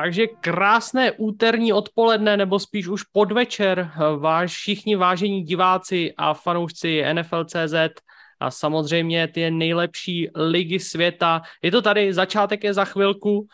Takže 0.00 0.26
krásné 0.26 1.12
úterní 1.12 1.72
odpoledne, 1.72 2.36
nebo 2.36 2.58
spíš 2.58 2.88
už 2.88 3.02
podvečer, 3.12 3.92
váš 4.18 4.52
všichni 4.52 4.96
vážení 4.96 5.42
diváci 5.44 6.14
a 6.16 6.34
fanoušci 6.34 7.04
NFL.cz 7.12 8.00
a 8.40 8.50
samozřejmě 8.50 9.28
ty 9.28 9.50
nejlepší 9.50 10.30
ligy 10.34 10.80
světa. 10.80 11.42
Je 11.62 11.70
to 11.70 11.82
tady, 11.82 12.12
začátek 12.12 12.64
je 12.64 12.74
za 12.74 12.84
chvilku. 12.84 13.46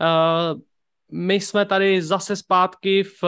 Eh, 0.00 0.54
my 1.12 1.34
jsme 1.34 1.64
tady 1.64 2.02
zase 2.02 2.36
zpátky 2.36 3.02
v 3.02 3.24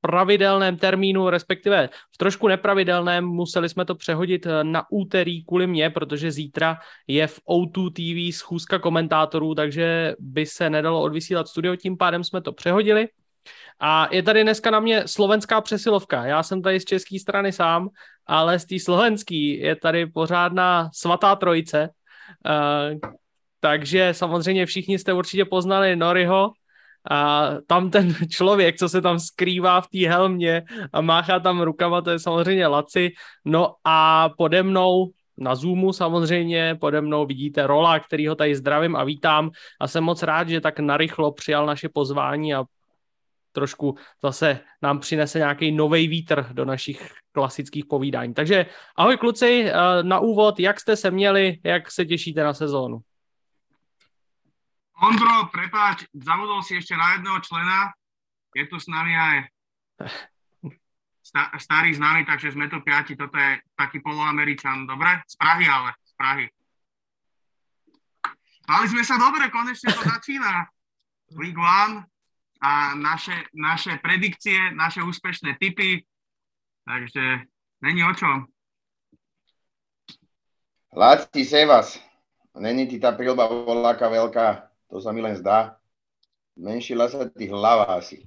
pravidelném 0.00 0.76
termínu, 0.76 1.30
respektive 1.30 1.88
v 2.14 2.18
trošku 2.18 2.48
nepravidelném, 2.48 3.24
museli 3.24 3.68
jsme 3.68 3.84
to 3.84 3.94
přehodit 3.94 4.46
eh, 4.46 4.64
na 4.64 4.84
úterý 4.90 5.44
kvůli 5.44 5.66
mě, 5.66 5.90
protože 5.90 6.30
zítra 6.30 6.78
je 7.06 7.26
v 7.26 7.40
O2 7.48 7.90
TV 7.92 8.36
schůzka 8.36 8.78
komentátorů, 8.78 9.54
takže 9.54 10.14
by 10.18 10.46
se 10.46 10.70
nedalo 10.70 11.02
odvysílat 11.02 11.48
studio, 11.48 11.76
tím 11.76 11.96
pádem 11.96 12.24
jsme 12.24 12.40
to 12.40 12.52
přehodili. 12.52 13.08
A 13.80 14.08
je 14.14 14.22
tady 14.22 14.42
dneska 14.42 14.70
na 14.70 14.80
mě 14.80 15.02
slovenská 15.06 15.60
přesilovka. 15.60 16.26
Já 16.26 16.42
jsem 16.42 16.62
tady 16.62 16.80
z 16.80 16.84
české 16.84 17.18
strany 17.18 17.52
sám, 17.52 17.88
ale 18.26 18.58
z 18.58 18.64
té 18.64 18.78
slovenský 18.78 19.58
je 19.58 19.76
tady 19.76 20.06
pořádná 20.06 20.90
svatá 20.94 21.36
trojice. 21.36 21.88
Uh, 22.46 22.98
takže 23.60 24.14
samozřejmě 24.14 24.66
všichni 24.66 24.98
jste 24.98 25.12
určitě 25.12 25.44
poznali 25.44 25.96
Noriho, 25.96 26.52
a 27.10 27.50
tam 27.66 27.90
ten 27.90 28.14
člověk, 28.30 28.76
co 28.76 28.88
se 28.88 29.02
tam 29.02 29.18
skrývá 29.18 29.80
v 29.80 29.88
té 29.88 30.08
helmě 30.08 30.62
a 30.92 31.00
máchá 31.00 31.40
tam 31.40 31.60
rukama, 31.60 32.00
to 32.00 32.10
je 32.10 32.18
samozřejmě 32.18 32.66
Laci. 32.66 33.10
No 33.44 33.74
a 33.84 34.28
pode 34.38 34.62
mnou 34.62 35.10
na 35.38 35.54
Zoomu 35.54 35.92
samozřejmě, 35.92 36.76
pode 36.80 37.00
mnou 37.00 37.26
vidíte 37.26 37.66
Rola, 37.66 38.00
který 38.00 38.28
ho 38.28 38.34
tady 38.34 38.56
zdravím 38.56 38.96
a 38.96 39.04
vítám 39.04 39.50
a 39.80 39.88
jsem 39.88 40.04
moc 40.04 40.22
rád, 40.22 40.48
že 40.48 40.60
tak 40.60 40.78
narychlo 40.78 41.32
přijal 41.32 41.66
naše 41.66 41.88
pozvání 41.88 42.54
a 42.54 42.64
trošku 43.52 43.94
zase 44.22 44.60
nám 44.82 44.98
přinese 44.98 45.38
nějaký 45.38 45.72
nový 45.72 46.08
vítr 46.08 46.46
do 46.52 46.64
našich 46.64 47.12
klasických 47.32 47.86
povídání. 47.86 48.34
Takže 48.34 48.66
ahoj 48.96 49.16
kluci, 49.16 49.64
eh, 49.66 50.02
na 50.02 50.20
úvod, 50.20 50.60
jak 50.60 50.80
jste 50.80 50.96
se 50.96 51.10
měli, 51.10 51.56
jak 51.64 51.90
se 51.90 52.04
těšíte 52.04 52.44
na 52.44 52.54
sezónu? 52.54 52.98
Ondro, 55.00 55.48
prepáč, 55.48 56.04
zabudol 56.12 56.60
si 56.60 56.76
ešte 56.76 56.92
na 56.92 57.16
jedného 57.16 57.40
člena. 57.40 57.88
Je 58.52 58.68
tu 58.68 58.76
s 58.76 58.84
nami 58.84 59.16
aj 59.16 59.36
sta- 61.24 61.56
starý 61.56 61.96
známy, 61.96 62.28
takže 62.28 62.52
sme 62.52 62.68
tu 62.68 62.84
piati. 62.84 63.16
Toto 63.16 63.38
je 63.38 63.64
taký 63.78 64.04
poloameričan. 64.04 64.84
Dobre? 64.84 65.24
Z 65.24 65.40
Prahy 65.40 65.64
ale, 65.64 65.96
z 66.04 66.12
Prahy. 66.20 66.46
Mali 68.68 68.86
sme 68.92 69.02
sa 69.02 69.16
dobre, 69.16 69.48
konečne 69.48 69.88
to 69.90 70.02
začína. 70.14 70.68
League 71.32 71.58
One 71.58 72.04
a 72.60 72.92
naše, 72.92 73.46
naše 73.54 73.96
predikcie, 74.02 74.74
naše 74.74 75.00
úspešné 75.00 75.56
typy. 75.56 76.02
Takže 76.84 77.46
není 77.80 78.04
o 78.04 78.12
čom. 78.12 78.44
Láci 80.90 81.46
Sevas, 81.46 82.02
není 82.58 82.90
ti 82.90 82.98
tá 82.98 83.14
prilba 83.14 83.46
voláka 83.46 84.10
veľká. 84.10 84.69
To 84.90 84.98
sa 84.98 85.14
mi 85.14 85.22
len 85.22 85.38
zdá. 85.38 85.78
Menšila 86.58 87.06
sa 87.08 87.30
tých 87.30 87.50
hlava 87.50 87.88
asi. 87.94 88.26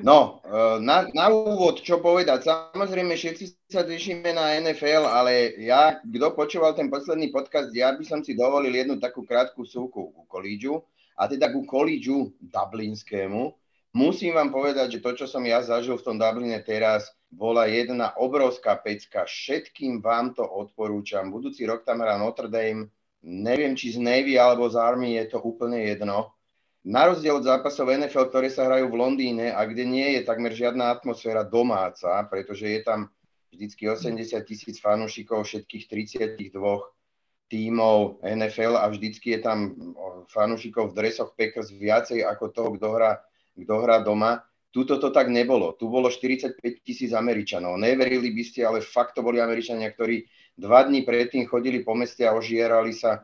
No, 0.00 0.40
e, 0.42 0.80
na, 0.80 1.06
na 1.12 1.28
úvod, 1.28 1.84
čo 1.84 2.00
povedať. 2.00 2.48
Samozrejme, 2.48 3.12
všetci 3.14 3.68
sa 3.68 3.84
tešíme 3.84 4.32
na 4.32 4.56
NFL, 4.58 5.04
ale 5.04 5.54
ja, 5.60 6.00
kto 6.00 6.32
počúval 6.32 6.72
ten 6.72 6.88
posledný 6.88 7.28
podcast, 7.28 7.68
ja 7.76 7.92
by 7.92 8.02
som 8.02 8.24
si 8.24 8.32
dovolil 8.32 8.72
jednu 8.72 8.96
takú 8.96 9.22
krátku 9.22 9.68
súku 9.68 10.10
ku 10.10 10.22
kolíďu, 10.24 10.80
a 11.16 11.28
teda 11.28 11.52
ku 11.52 11.62
kolíďu 11.68 12.32
dublinskému. 12.40 13.52
Musím 13.92 14.40
vám 14.40 14.48
povedať, 14.48 14.96
že 14.96 15.02
to, 15.04 15.12
čo 15.12 15.26
som 15.28 15.44
ja 15.44 15.60
zažil 15.60 16.00
v 16.00 16.06
tom 16.08 16.16
Dubline 16.16 16.56
teraz, 16.64 17.12
bola 17.28 17.68
jedna 17.68 18.16
obrovská 18.16 18.80
pecka. 18.80 19.28
Všetkým 19.28 20.00
vám 20.00 20.32
to 20.32 20.44
odporúčam. 20.44 21.28
Budúci 21.28 21.68
rok 21.68 21.84
tam 21.84 22.00
hrá 22.00 22.16
Notre 22.16 22.48
Dame, 22.48 22.88
neviem, 23.22 23.78
či 23.78 23.94
z 23.94 23.98
Navy 24.02 24.34
alebo 24.36 24.66
z 24.66 24.76
Army 24.76 25.16
je 25.16 25.30
to 25.32 25.38
úplne 25.40 25.78
jedno. 25.78 26.34
Na 26.82 27.06
rozdiel 27.06 27.38
od 27.38 27.46
zápasov 27.46 27.94
NFL, 27.94 28.34
ktoré 28.34 28.50
sa 28.50 28.66
hrajú 28.66 28.90
v 28.90 28.98
Londýne 28.98 29.54
a 29.54 29.62
kde 29.62 29.86
nie 29.86 30.18
je 30.18 30.26
takmer 30.26 30.50
žiadna 30.50 30.90
atmosféra 30.90 31.46
domáca, 31.46 32.10
pretože 32.26 32.66
je 32.66 32.82
tam 32.82 33.06
vždycky 33.54 33.86
80 33.86 34.42
tisíc 34.42 34.82
fanúšikov 34.82 35.46
všetkých 35.46 35.86
32 35.86 36.50
tímov 37.46 38.18
NFL 38.24 38.80
a 38.82 38.90
vždycky 38.90 39.38
je 39.38 39.40
tam 39.46 39.58
fanúšikov 40.26 40.90
v 40.90 40.96
dresoch 40.98 41.38
Packers 41.38 41.70
viacej 41.70 42.26
ako 42.26 42.44
toho, 42.50 42.68
kto 42.74 42.86
hrá, 42.98 43.22
kto 43.54 43.74
hrá 43.78 44.02
doma. 44.02 44.42
Tuto 44.72 44.96
to 44.96 45.12
tak 45.12 45.28
nebolo. 45.28 45.76
Tu 45.76 45.84
bolo 45.84 46.08
45 46.08 46.56
tisíc 46.80 47.12
Američanov. 47.12 47.76
Neverili 47.76 48.32
by 48.32 48.42
ste, 48.42 48.64
ale 48.64 48.80
fakt 48.80 49.14
to 49.14 49.20
boli 49.20 49.36
Američania, 49.36 49.92
ktorí 49.92 50.24
Dva 50.52 50.84
dní 50.84 51.02
predtým 51.02 51.48
chodili 51.48 51.80
po 51.80 51.96
meste 51.96 52.28
a 52.28 52.36
ožierali 52.36 52.92
sa 52.92 53.16
e, 53.16 53.20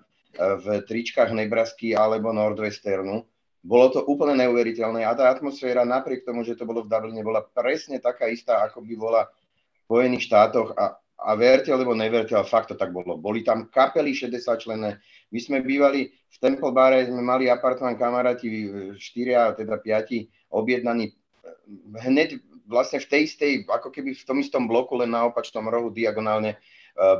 v 0.56 0.80
tričkách 0.80 1.36
Nebrasky 1.36 1.92
alebo 1.92 2.32
Nordwesternu. 2.32 3.20
Bolo 3.60 3.86
to 3.92 4.00
úplne 4.08 4.38
neuveriteľné 4.40 5.04
a 5.04 5.12
tá 5.12 5.28
atmosféra 5.28 5.84
napriek 5.84 6.24
tomu, 6.24 6.40
že 6.40 6.56
to 6.56 6.64
bolo 6.64 6.86
v 6.86 6.88
Dubline, 6.88 7.20
bola 7.20 7.44
presne 7.44 8.00
taká 8.00 8.32
istá, 8.32 8.64
ako 8.64 8.80
by 8.80 8.94
bola 8.96 9.22
v 9.28 9.76
Spojených 9.84 10.24
štátoch 10.24 10.72
a, 10.72 10.96
a 11.20 11.30
verte 11.36 11.68
alebo 11.68 11.92
neverte, 11.92 12.32
ale 12.32 12.48
fakt 12.48 12.72
to 12.72 12.76
tak 12.80 12.96
bolo. 12.96 13.20
Boli 13.20 13.44
tam 13.44 13.68
kapely 13.68 14.16
60 14.16 14.64
člené. 14.64 14.96
My 15.28 15.38
sme 15.42 15.60
bývali 15.60 16.08
v 16.08 16.36
Temple 16.40 16.72
Bare, 16.72 17.04
sme 17.04 17.20
mali 17.20 17.52
apartmán 17.52 18.00
kamaráti, 18.00 18.48
e, 18.48 18.68
štyria, 18.96 19.52
teda 19.52 19.76
piati, 19.84 20.32
objednaní 20.48 21.12
e, 21.12 21.14
hneď 22.08 22.40
vlastne 22.64 23.04
v 23.04 23.10
tej 23.10 23.20
istej, 23.28 23.52
ako 23.68 23.92
keby 23.92 24.16
v 24.16 24.24
tom 24.24 24.40
istom 24.40 24.64
bloku, 24.64 24.96
len 24.96 25.12
na 25.12 25.28
opačnom 25.28 25.68
rohu 25.68 25.92
diagonálne 25.92 26.56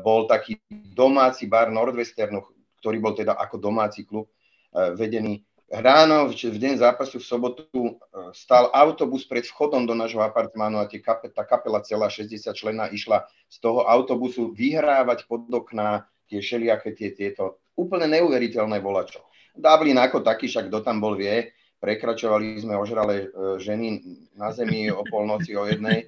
bol 0.02 0.26
taký 0.26 0.58
domáci 0.70 1.46
bar 1.46 1.70
Nordwesternu, 1.70 2.42
ktorý 2.78 2.98
bol 3.02 3.14
teda 3.14 3.34
ako 3.34 3.58
domáci 3.58 4.06
klub 4.06 4.30
eh, 4.74 4.94
vedený. 4.94 5.42
Ráno, 5.68 6.32
v 6.32 6.32
deň 6.32 6.80
zápasu 6.80 7.20
v 7.20 7.28
sobotu, 7.28 7.66
eh, 7.76 8.32
stal 8.32 8.72
autobus 8.72 9.28
pred 9.28 9.44
vchodom 9.44 9.84
do 9.84 9.92
nášho 9.92 10.22
apartmánu 10.22 10.80
a 10.80 10.88
kape, 10.88 11.28
tá 11.28 11.44
kapela 11.44 11.84
celá 11.84 12.08
60 12.08 12.48
člena 12.56 12.88
išla 12.88 13.28
z 13.50 13.56
toho 13.60 13.84
autobusu 13.84 14.54
vyhrávať 14.54 15.28
pod 15.28 15.44
okná 15.50 16.08
tie 16.30 16.40
šeliaké 16.40 16.96
tie, 16.96 17.12
tieto 17.12 17.60
úplne 17.76 18.08
neuveriteľné 18.08 18.80
volačo. 18.80 19.20
Dublin 19.58 19.98
ako 19.98 20.22
taký, 20.22 20.46
však 20.48 20.70
kto 20.70 20.86
tam 20.86 21.02
bol 21.02 21.18
vie, 21.18 21.50
prekračovali 21.78 22.58
sme 22.62 22.74
ožralé 22.74 23.30
ženy 23.58 24.02
na 24.34 24.50
zemi 24.50 24.90
o 24.90 25.02
polnoci 25.06 25.54
o 25.54 25.62
jednej, 25.66 26.02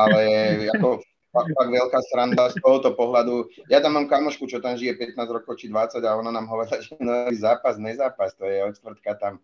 ale 0.00 0.20
ako 0.74 1.00
fakt, 1.30 1.50
fakt 1.54 1.70
veľká 1.70 2.00
sranda 2.10 2.50
z 2.50 2.58
tohoto 2.60 2.94
pohľadu. 2.94 3.50
Ja 3.70 3.78
tam 3.78 3.96
mám 3.96 4.06
kamošku, 4.10 4.50
čo 4.50 4.58
tam 4.58 4.74
žije 4.74 4.98
15 5.14 5.16
rokov 5.30 5.58
či 5.58 5.70
20 5.70 6.02
a 6.02 6.18
ona 6.18 6.34
nám 6.34 6.50
hovorila, 6.50 6.82
že 6.82 6.98
no, 6.98 7.30
zápas, 7.34 7.78
nezápas, 7.78 8.34
to 8.34 8.46
je 8.46 8.58
od 8.62 8.74
čtvrtka 8.74 9.14
tam. 9.18 9.38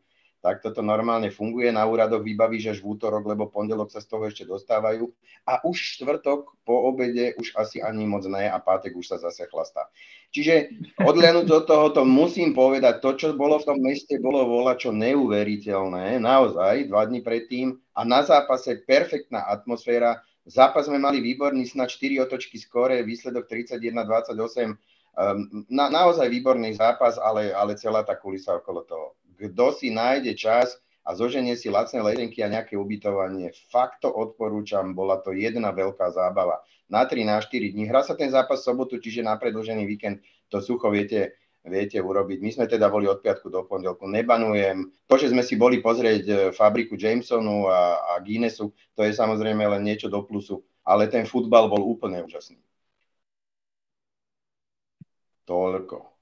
Tak 0.44 0.62
toto 0.62 0.78
normálne 0.78 1.32
funguje, 1.32 1.74
na 1.74 1.82
úradoch 1.88 2.22
vybavíš 2.22 2.76
až 2.76 2.78
v 2.78 2.94
útorok, 2.94 3.26
lebo 3.26 3.50
pondelok 3.50 3.90
sa 3.90 3.98
z 3.98 4.06
toho 4.06 4.30
ešte 4.30 4.46
dostávajú. 4.46 5.10
A 5.42 5.58
už 5.66 5.74
štvrtok 5.74 6.54
po 6.62 6.86
obede 6.86 7.34
už 7.34 7.56
asi 7.58 7.82
ani 7.82 8.06
moc 8.06 8.22
ne 8.30 8.46
a 8.46 8.54
pátek 8.62 8.94
už 8.94 9.10
sa 9.10 9.16
zase 9.18 9.48
chlastá. 9.50 9.90
Čiže 10.30 10.70
odliadnúť 11.02 11.50
od 11.50 11.64
tohoto 11.66 12.06
musím 12.06 12.54
povedať, 12.54 13.02
to, 13.02 13.10
čo 13.18 13.26
bolo 13.34 13.58
v 13.58 13.66
tom 13.74 13.78
meste, 13.82 14.22
bolo 14.22 14.46
vola 14.46 14.78
čo 14.78 14.94
neuveriteľné, 14.94 16.22
naozaj, 16.22 16.94
dva 16.94 17.08
dní 17.10 17.26
predtým 17.26 17.74
a 17.96 18.06
na 18.06 18.22
zápase 18.22 18.86
perfektná 18.86 19.50
atmosféra, 19.50 20.22
Zápas 20.46 20.86
sme 20.86 21.02
mali 21.02 21.18
výborný, 21.18 21.66
snad 21.66 21.90
4 21.90 22.22
otočky 22.22 22.54
skore, 22.62 23.02
výsledok 23.02 23.50
31-28. 23.50 23.98
Um, 24.30 24.78
ehm, 25.18 25.66
na, 25.66 25.90
naozaj 25.90 26.30
výborný 26.30 26.78
zápas, 26.78 27.18
ale, 27.18 27.50
ale 27.50 27.74
celá 27.74 28.06
tá 28.06 28.14
kulisa 28.14 28.54
okolo 28.54 28.86
toho. 28.86 29.06
Kto 29.34 29.74
si 29.74 29.90
nájde 29.90 30.38
čas 30.38 30.78
a 31.02 31.18
zoženie 31.18 31.58
si 31.58 31.66
lacné 31.66 31.98
letenky 31.98 32.46
a 32.46 32.50
nejaké 32.50 32.78
ubytovanie, 32.78 33.50
fakt 33.74 34.06
to 34.06 34.10
odporúčam, 34.10 34.94
bola 34.94 35.18
to 35.18 35.34
jedna 35.34 35.74
veľká 35.74 36.14
zábava. 36.14 36.62
Na 36.86 37.02
3, 37.02 37.26
na 37.26 37.42
4 37.42 37.74
dní. 37.74 37.90
Hrá 37.90 38.06
sa 38.06 38.14
ten 38.14 38.30
zápas 38.30 38.62
v 38.62 38.70
sobotu, 38.70 39.02
čiže 39.02 39.26
na 39.26 39.34
predlžený 39.34 39.82
víkend 39.82 40.22
to 40.46 40.62
sucho 40.62 40.94
viete, 40.94 41.34
viete 41.66 41.98
urobiť. 41.98 42.38
My 42.40 42.50
sme 42.54 42.64
teda 42.70 42.86
boli 42.88 43.10
od 43.10 43.20
piatku 43.20 43.50
do 43.50 43.66
pondelku, 43.66 44.06
nebanujem. 44.06 44.90
To, 45.10 45.14
že 45.18 45.30
sme 45.34 45.42
si 45.42 45.58
boli 45.58 45.82
pozrieť 45.82 46.24
e, 46.26 46.34
fabriku 46.54 46.94
Jamesonu 46.94 47.66
a, 47.68 48.14
a 48.16 48.22
Guinnessu, 48.22 48.72
to 48.94 49.02
je 49.02 49.12
samozrejme 49.12 49.66
len 49.66 49.82
niečo 49.82 50.06
do 50.06 50.22
plusu, 50.24 50.62
ale 50.86 51.10
ten 51.10 51.26
futbal 51.26 51.66
bol 51.68 51.82
úplne 51.82 52.22
úžasný. 52.22 52.58
Toľko. 55.46 56.15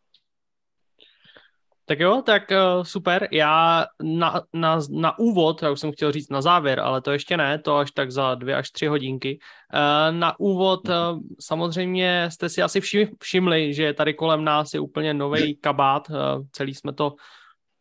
Tak 1.86 2.00
jo, 2.00 2.22
tak 2.26 2.42
uh, 2.50 2.82
super. 2.82 3.28
Já 3.32 3.86
na, 4.02 4.42
na, 4.52 4.80
na 4.90 5.18
úvod, 5.18 5.62
já 5.62 5.70
už 5.70 5.80
jsem 5.80 5.92
chtěl 5.92 6.12
říct 6.12 6.30
na 6.30 6.42
závěr, 6.42 6.80
ale 6.80 7.00
to 7.00 7.12
ještě 7.12 7.36
ne, 7.36 7.58
to 7.58 7.76
až 7.76 7.90
tak 7.90 8.10
za 8.10 8.34
dvě 8.34 8.56
až 8.56 8.70
tři 8.70 8.86
hodinky. 8.86 9.38
Uh, 9.74 10.16
na 10.16 10.40
úvod 10.40 10.88
uh, 10.88 10.94
samozřejmě 11.40 12.28
jste 12.32 12.48
si 12.48 12.62
asi 12.62 12.80
všim, 12.80 13.08
všimli, 13.20 13.74
že 13.74 13.92
tady 13.92 14.14
kolem 14.14 14.44
nás 14.44 14.74
je 14.74 14.80
úplně 14.80 15.14
nový 15.14 15.56
kabát. 15.56 16.10
Uh, 16.10 16.16
celý 16.52 16.74
jsme 16.74 16.92
to 16.92 17.12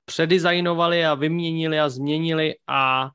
předizajnovali 0.05 1.05
a 1.05 1.13
vyměnili 1.13 1.79
a 1.79 1.89
změnili 1.89 2.55
a 2.67 3.09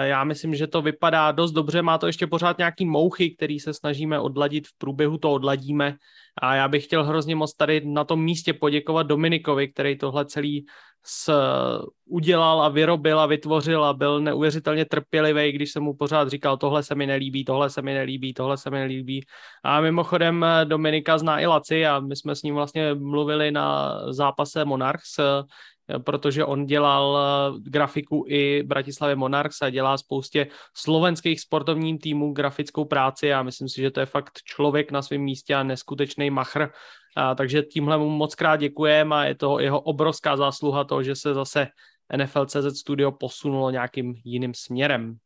já 0.00 0.24
myslím, 0.24 0.54
že 0.54 0.66
to 0.66 0.82
vypadá 0.82 1.32
dost 1.32 1.52
dobře, 1.52 1.82
má 1.82 1.98
to 1.98 2.06
ještě 2.06 2.26
pořád 2.26 2.58
nějaký 2.58 2.86
mouchy, 2.86 3.30
který 3.30 3.60
se 3.60 3.74
snažíme 3.74 4.20
odladit, 4.20 4.66
v 4.66 4.78
průběhu 4.78 5.18
to 5.18 5.32
odladíme. 5.32 5.96
A 6.42 6.54
já 6.54 6.68
bych 6.68 6.84
chtěl 6.84 7.04
hrozně 7.04 7.36
moc 7.36 7.54
tady 7.54 7.82
na 7.84 8.04
tom 8.04 8.22
místě 8.22 8.52
poděkovat 8.52 9.06
Dominikovi, 9.06 9.68
který 9.68 9.98
tohle 9.98 10.24
celý 10.24 10.66
s, 11.04 11.32
udělal 12.06 12.62
a 12.62 12.68
vyrobil 12.68 13.20
a 13.20 13.26
vytvořil 13.26 13.84
a 13.84 13.92
byl 13.92 14.20
neuvěřitelně 14.20 14.84
trpělivý, 14.84 15.52
když 15.52 15.72
jsem 15.72 15.82
mu 15.82 15.94
pořád 15.94 16.28
říkal, 16.28 16.56
tohle 16.56 16.82
se 16.82 16.94
mi 16.94 17.06
nelíbí, 17.06 17.44
tohle 17.44 17.70
se 17.70 17.82
mi 17.82 17.94
nelíbí, 17.94 18.34
tohle 18.34 18.56
se 18.56 18.70
mi 18.70 18.78
nelíbí. 18.78 19.24
A 19.64 19.80
mimochodem 19.80 20.46
Dominika 20.64 21.18
zná 21.18 21.40
i 21.40 21.46
Laci 21.46 21.86
a 21.86 22.00
my 22.00 22.16
jsme 22.16 22.36
s 22.36 22.42
ním 22.42 22.54
vlastně 22.54 22.94
mluvili 22.94 23.50
na 23.50 23.94
zápase 24.12 24.64
Monarchs, 24.64 25.16
protože 25.98 26.44
on 26.44 26.66
dělal 26.66 27.18
eh, 27.18 27.60
grafiku 27.70 28.24
i 28.28 28.62
Bratislavě 28.62 29.16
Monarchs 29.16 29.62
a 29.62 29.70
dělá 29.70 29.98
spoustě 29.98 30.46
slovenských 30.76 31.40
sportovním 31.40 31.98
týmů 31.98 32.32
grafickou 32.32 32.84
práci 32.84 33.32
a 33.32 33.42
myslím 33.42 33.68
si, 33.68 33.80
že 33.80 33.90
to 33.90 34.00
je 34.00 34.06
fakt 34.06 34.32
člověk 34.44 34.90
na 34.90 35.02
svém 35.02 35.20
místě 35.20 35.54
a 35.54 35.62
neskutečný 35.62 36.30
machr. 36.30 36.68
A, 37.16 37.34
takže 37.34 37.62
tímhle 37.62 37.98
mu 37.98 38.10
moc 38.10 38.34
krát 38.34 38.56
děkujeme 38.56 39.16
a 39.16 39.24
je 39.24 39.34
to 39.34 39.58
jeho 39.58 39.80
obrovská 39.80 40.36
zásluha 40.36 40.84
toho, 40.84 41.02
že 41.02 41.16
se 41.16 41.34
zase 41.34 41.66
NFL.cz 42.16 42.78
Studio 42.78 43.12
posunulo 43.12 43.70
nějakým 43.70 44.14
jiným 44.24 44.54
směrem. 44.54 45.16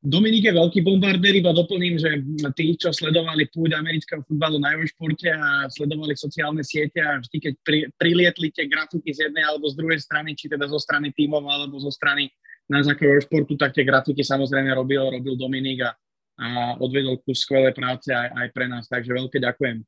Dominik 0.00 0.48
je 0.48 0.56
veľký 0.56 0.80
bombardér, 0.80 1.44
iba 1.44 1.52
doplním, 1.52 2.00
že 2.00 2.24
tí, 2.56 2.72
čo 2.72 2.88
sledovali 2.88 3.52
púď 3.52 3.76
amerického 3.76 4.24
futbalu 4.24 4.56
na 4.56 4.72
Eurošporte 4.72 5.28
a 5.28 5.68
sledovali 5.68 6.16
sociálne 6.16 6.64
siete 6.64 7.04
a 7.04 7.20
vždy, 7.20 7.36
keď 7.36 7.54
pri, 7.60 7.78
prilietli 8.00 8.48
tie 8.48 8.64
grafiky 8.64 9.12
z 9.12 9.28
jednej 9.28 9.44
alebo 9.44 9.68
z 9.68 9.76
druhej 9.76 10.00
strany, 10.00 10.32
či 10.32 10.48
teda 10.48 10.64
zo 10.72 10.80
strany 10.80 11.12
tímov 11.12 11.44
alebo 11.44 11.76
zo 11.76 11.92
strany 11.92 12.32
na 12.64 12.80
základe 12.80 13.12
Eurošportu, 13.12 13.60
tak 13.60 13.76
tie 13.76 13.84
grafiky 13.84 14.24
samozrejme 14.24 14.72
robil, 14.72 15.04
robil 15.04 15.36
Dominik 15.36 15.84
a, 15.84 15.92
a 16.40 16.46
odvedol 16.80 17.20
kus 17.20 17.44
skvelé 17.44 17.76
práce 17.76 18.08
aj, 18.08 18.32
aj 18.32 18.48
pre 18.56 18.72
nás, 18.72 18.88
takže 18.88 19.12
veľké 19.12 19.36
ďakujem. 19.36 19.84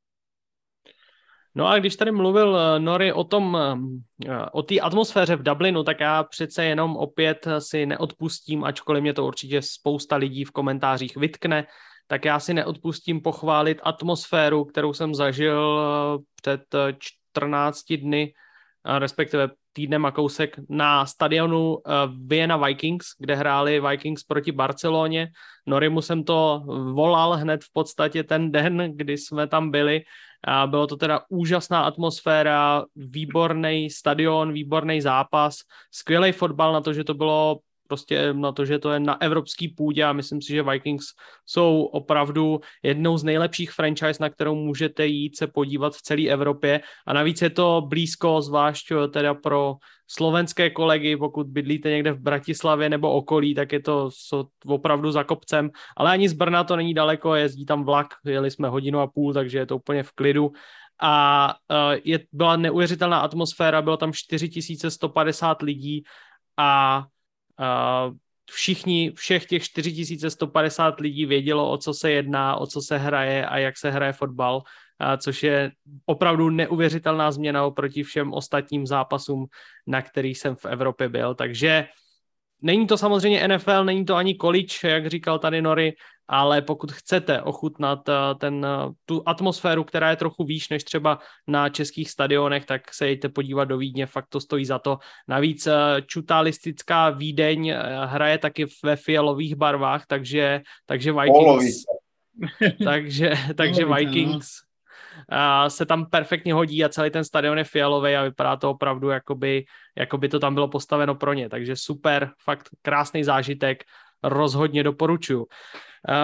No 1.54 1.68
a 1.68 1.78
když 1.78 1.96
tady 1.96 2.12
mluvil 2.12 2.58
eh, 2.58 2.80
Nori 2.80 3.12
o 3.12 3.24
tom, 3.24 3.58
eh, 4.26 4.46
o 4.52 4.62
té 4.62 4.80
atmosféře 4.80 5.36
v 5.36 5.42
Dublinu, 5.42 5.84
tak 5.84 6.00
já 6.00 6.22
přece 6.22 6.64
jenom 6.64 6.96
opět 6.96 7.48
si 7.58 7.86
neodpustím, 7.86 8.64
ačkoliv 8.64 9.02
mě 9.02 9.12
to 9.12 9.26
určitě 9.26 9.62
spousta 9.62 10.16
lidí 10.16 10.44
v 10.44 10.50
komentářích 10.50 11.16
vytkne, 11.16 11.66
tak 12.06 12.24
já 12.24 12.40
si 12.40 12.54
neodpustím 12.54 13.20
pochválit 13.20 13.80
atmosféru, 13.82 14.64
kterou 14.64 14.92
jsem 14.92 15.14
zažil 15.14 15.80
eh, 15.80 16.22
před 16.42 16.62
14 16.98 17.92
dny, 17.92 18.34
respektive 18.98 19.48
týdnem 19.72 20.06
a 20.06 20.10
kousek 20.10 20.56
na 20.68 21.06
stadionu 21.06 21.78
Vienna 22.26 22.56
Vikings, 22.56 23.06
kde 23.18 23.34
hráli 23.34 23.80
Vikings 23.80 24.22
proti 24.22 24.52
Barceloně. 24.52 25.28
Norimu 25.66 26.02
jsem 26.02 26.24
to 26.24 26.62
volal 26.92 27.32
hned 27.32 27.64
v 27.64 27.72
podstatě 27.72 28.22
ten 28.24 28.52
den, 28.52 28.92
kdy 28.96 29.18
jsme 29.18 29.46
tam 29.46 29.70
byli 29.70 30.02
a 30.44 30.66
bylo 30.66 30.86
to 30.86 30.96
teda 30.96 31.20
úžasná 31.28 31.82
atmosféra, 31.84 32.84
výborný 32.96 33.90
stadion, 33.90 34.52
výborný 34.52 35.00
zápas, 35.00 35.58
skvělý 35.90 36.32
fotbal 36.32 36.72
na 36.72 36.80
to, 36.80 36.92
že 36.92 37.04
to 37.04 37.14
bylo 37.14 37.58
prostě 37.88 38.32
na 38.32 38.52
to, 38.52 38.64
že 38.64 38.78
to 38.78 38.90
je 38.90 39.00
na 39.00 39.20
evropský 39.20 39.68
půdě 39.68 40.04
a 40.04 40.12
myslím 40.12 40.42
si, 40.42 40.52
že 40.52 40.62
Vikings 40.62 41.04
jsou 41.46 41.82
opravdu 41.84 42.60
jednou 42.82 43.18
z 43.18 43.24
nejlepších 43.24 43.72
franchise, 43.72 44.16
na 44.20 44.30
kterou 44.30 44.54
můžete 44.54 45.06
jít 45.06 45.36
se 45.36 45.46
podívat 45.46 45.94
v 45.94 46.02
celé 46.02 46.28
Evropě. 46.28 46.80
A 47.06 47.12
navíc 47.12 47.42
je 47.42 47.50
to 47.50 47.82
blízko, 47.88 48.42
zvlášť 48.42 48.92
teda 49.12 49.34
pro 49.34 49.76
slovenské 50.12 50.70
kolegy, 50.70 51.16
pokud 51.16 51.46
bydlíte 51.46 51.90
někde 51.90 52.12
v 52.12 52.20
Bratislavě 52.20 52.88
nebo 52.88 53.12
okolí, 53.12 53.54
tak 53.54 53.72
je 53.72 53.80
to 53.80 54.10
opravdu 54.66 55.10
za 55.10 55.24
kopcem, 55.24 55.70
ale 55.96 56.10
ani 56.10 56.28
z 56.28 56.32
Brna 56.32 56.64
to 56.64 56.76
není 56.76 56.94
daleko, 56.94 57.34
jezdí 57.34 57.66
tam 57.66 57.84
vlak, 57.84 58.06
jeli 58.24 58.50
jsme 58.50 58.68
hodinu 58.68 59.00
a 59.00 59.06
půl, 59.06 59.32
takže 59.32 59.58
je 59.58 59.66
to 59.66 59.76
úplně 59.76 60.02
v 60.02 60.12
klidu. 60.12 60.52
A 61.02 61.54
uh, 61.70 61.98
je, 62.04 62.20
byla 62.32 62.56
neuvěřitelná 62.56 63.18
atmosféra, 63.18 63.82
bylo 63.82 63.96
tam 63.96 64.12
4150 64.12 65.62
lidí 65.62 66.02
a 66.56 67.04
všichni, 68.50 69.12
všech 69.16 69.46
těch 69.46 69.62
4150 69.62 71.00
lidí 71.00 71.26
vědělo, 71.26 71.70
o 71.70 71.78
co 71.78 71.94
se 71.94 72.10
jedná, 72.10 72.56
o 72.56 72.66
co 72.66 72.80
se 72.80 72.98
hraje 72.98 73.46
a 73.46 73.58
jak 73.58 73.78
se 73.78 73.90
hraje 73.90 74.12
fotbal 74.12 74.62
což 75.18 75.42
je 75.42 75.72
opravdu 76.06 76.50
neuvěřitelná 76.50 77.32
změna 77.32 77.64
oproti 77.64 78.02
všem 78.02 78.32
ostatním 78.32 78.86
zápasům, 78.86 79.46
na 79.86 80.02
kterých 80.02 80.38
jsem 80.38 80.56
v 80.56 80.64
Evropě 80.64 81.08
byl. 81.08 81.34
Takže 81.34 81.86
není 82.62 82.86
to 82.86 82.98
samozřejmě 82.98 83.48
NFL, 83.48 83.84
není 83.84 84.04
to 84.04 84.14
ani 84.14 84.36
college, 84.36 84.74
jak 84.84 85.06
říkal 85.06 85.38
tady 85.38 85.62
Nori, 85.62 85.92
ale 86.28 86.62
pokud 86.62 86.92
chcete 86.92 87.42
ochutnat 87.42 88.08
eh, 88.08 88.12
ten, 88.38 88.66
eh, 88.66 88.92
tu 89.04 89.22
atmosféru, 89.26 89.84
která 89.84 90.10
je 90.10 90.16
trochu 90.16 90.44
výš 90.44 90.68
než 90.68 90.84
třeba 90.84 91.18
na 91.48 91.68
českých 91.68 92.10
stadionech, 92.10 92.66
tak 92.66 92.94
se 92.94 93.06
jděte 93.06 93.28
podívat 93.28 93.64
do 93.64 93.78
Vídně, 93.78 94.06
fakt 94.06 94.28
to 94.28 94.40
stojí 94.40 94.64
za 94.64 94.78
to. 94.78 94.98
Navíc 95.28 95.66
eh, 95.66 95.72
čutalistická 96.06 97.10
Vídeň 97.10 97.74
hraje 98.04 98.38
taky 98.38 98.66
ve 98.84 98.96
fialových 98.96 99.54
barvách, 99.54 100.06
takže, 100.06 100.62
takže 100.86 101.12
Vikings... 101.12 101.84
takže, 102.84 103.32
takže 103.56 103.86
no. 103.86 103.94
Vikings 103.94 104.48
se 105.68 105.86
tam 105.86 106.06
perfektně 106.06 106.54
hodí 106.54 106.84
a 106.84 106.88
celý 106.88 107.10
ten 107.10 107.24
stadion 107.24 107.58
je 107.58 107.64
fialový 107.64 108.16
a 108.16 108.22
vypadá 108.22 108.56
to 108.56 108.70
opravdu, 108.70 109.08
jakoby, 109.08 109.64
jakoby 109.98 110.28
to 110.28 110.38
tam 110.38 110.54
bylo 110.54 110.68
postaveno 110.68 111.14
pro 111.14 111.32
ně. 111.32 111.48
Takže 111.48 111.76
super, 111.76 112.30
fakt 112.44 112.68
krásný 112.82 113.24
zážitek, 113.24 113.84
rozhodně 114.22 114.82
doporučuju. 114.82 115.46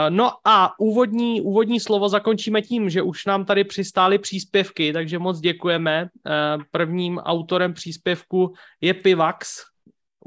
No 0.09 0.31
a 0.45 0.73
úvodní, 0.79 1.41
úvodní 1.41 1.81
slovo 1.81 2.09
zakončíme 2.09 2.63
tím, 2.63 2.91
že 2.91 3.03
už 3.03 3.27
nám 3.27 3.45
tady 3.45 3.65
přistály 3.65 4.19
příspěvky, 4.19 4.93
takže 4.93 5.19
moc 5.19 5.41
děkujeme. 5.41 6.09
Prvním 6.71 7.19
autorem 7.19 7.75
příspěvku 7.75 8.55
je 8.81 8.95
Pivax, 8.95 9.63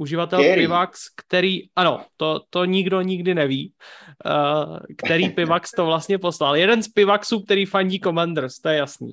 uživatel 0.02 0.40
který? 0.40 0.62
Pivax, 0.62 1.00
který, 1.16 1.62
ano, 1.76 2.02
to, 2.18 2.42
to 2.50 2.66
nikdo 2.66 3.02
nikdy 3.02 3.36
neví, 3.36 3.74
uh, 4.26 4.78
který 4.98 5.30
Pivax 5.38 5.72
to 5.72 5.86
vlastně 5.86 6.18
poslal. 6.18 6.56
Jeden 6.56 6.84
z 6.84 6.88
Pivaxů, 6.88 7.40
který 7.40 7.66
fandí 7.66 8.00
Commanders, 8.00 8.60
to 8.60 8.70
je 8.70 8.78
jasný. 8.78 9.12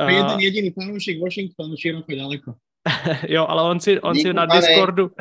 Uh, 0.00 0.08
jeden 0.08 0.40
jediný 0.40 0.70
fanoušek 0.70 1.20
Washingtonu 1.20 1.76
široko 1.76 2.16
daleko. 2.16 2.54
jo, 3.28 3.46
ale 3.48 3.62
on 3.62 3.80
si, 3.80 4.00
on 4.00 4.14
si 4.14 4.32
na 4.32 4.46
Discordu... 4.46 5.10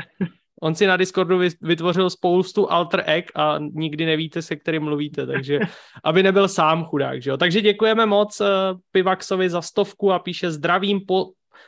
On 0.62 0.76
si 0.76 0.88
na 0.88 0.98
Discordu 0.98 1.40
vytvořil 1.62 2.10
spoustu 2.10 2.72
alter 2.72 3.04
egg 3.06 3.32
a 3.36 3.60
nikdy 3.60 4.06
nevíte, 4.06 4.42
se 4.42 4.56
kterým 4.56 4.84
mluvíte, 4.84 5.26
takže 5.28 5.60
aby 6.04 6.24
nebyl 6.24 6.48
sám 6.48 6.86
chudák. 6.86 7.22
Že 7.22 7.30
jo? 7.30 7.38
Takže 7.38 7.62
děkujeme 7.62 8.06
moc 8.06 8.42
uh, 8.42 8.48
Pivaxovi 8.92 9.50
za 9.50 9.62
stovku 9.62 10.12
a 10.12 10.20
píše 10.20 10.52
zdravím 10.52 11.02
po, 11.08 11.26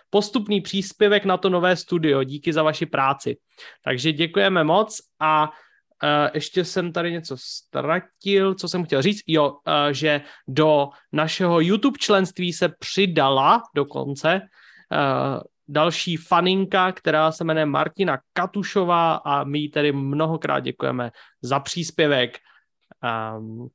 postupný 0.09 0.61
příspěvek 0.61 1.25
na 1.25 1.37
to 1.37 1.49
nové 1.49 1.75
studio. 1.75 2.23
Díky 2.23 2.53
za 2.53 2.63
vaši 2.63 2.85
práci. 2.85 3.37
Takže 3.83 4.11
děkujeme 4.11 4.63
moc 4.63 5.01
a 5.19 5.49
uh, 5.49 5.49
ještě 6.33 6.65
jsem 6.65 6.93
tady 6.93 7.11
něco 7.11 7.35
ztratil, 7.39 8.53
co 8.53 8.67
jsem 8.67 8.85
chtěl 8.85 9.01
říct. 9.01 9.23
Jo, 9.27 9.49
uh, 9.49 9.57
že 9.91 10.21
do 10.47 10.89
našeho 11.11 11.59
YouTube 11.59 11.97
členství 11.99 12.53
se 12.53 12.69
přidala 12.69 13.63
dokonce 13.75 14.41
uh, 14.41 15.41
další 15.67 16.17
faninka, 16.17 16.91
která 16.91 17.31
se 17.31 17.43
jmenuje 17.43 17.65
Martina 17.65 18.19
Katušová 18.33 19.15
a 19.15 19.43
my 19.43 19.59
jí 19.59 19.69
tedy 19.69 19.91
mnohokrát 19.91 20.59
děkujeme 20.59 21.11
za 21.41 21.59
příspěvek. 21.59 22.37
Um, 23.37 23.67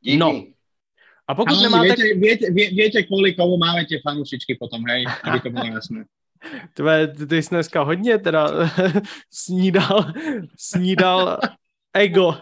Díky. 0.00 0.16
No, 0.16 0.44
a 1.28 1.34
pokud 1.34 1.52
Ale 1.52 1.62
nemáte... 1.62 1.96
Viete, 2.18 2.50
viete, 2.52 2.74
viete, 2.74 2.98
kvôli 3.08 3.32
komu 3.32 3.56
máme 3.56 3.88
tie 3.88 4.00
fanúšičky 4.04 4.60
potom, 4.60 4.84
hej? 4.88 5.08
Aby 5.24 5.38
to 5.40 5.48
bolo 5.50 5.68
jasné. 5.72 6.04
Tvé, 6.74 7.08
ty 7.08 7.42
jsi 7.42 7.50
dneska 7.50 7.82
hodně 7.82 8.18
teda 8.18 8.48
snídal, 9.32 10.12
snídal 10.56 11.38
ego. 11.94 12.36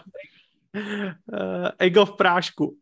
Eh, 0.75 1.71
ego 1.79 2.05
v 2.05 2.17
prášku. 2.17 2.75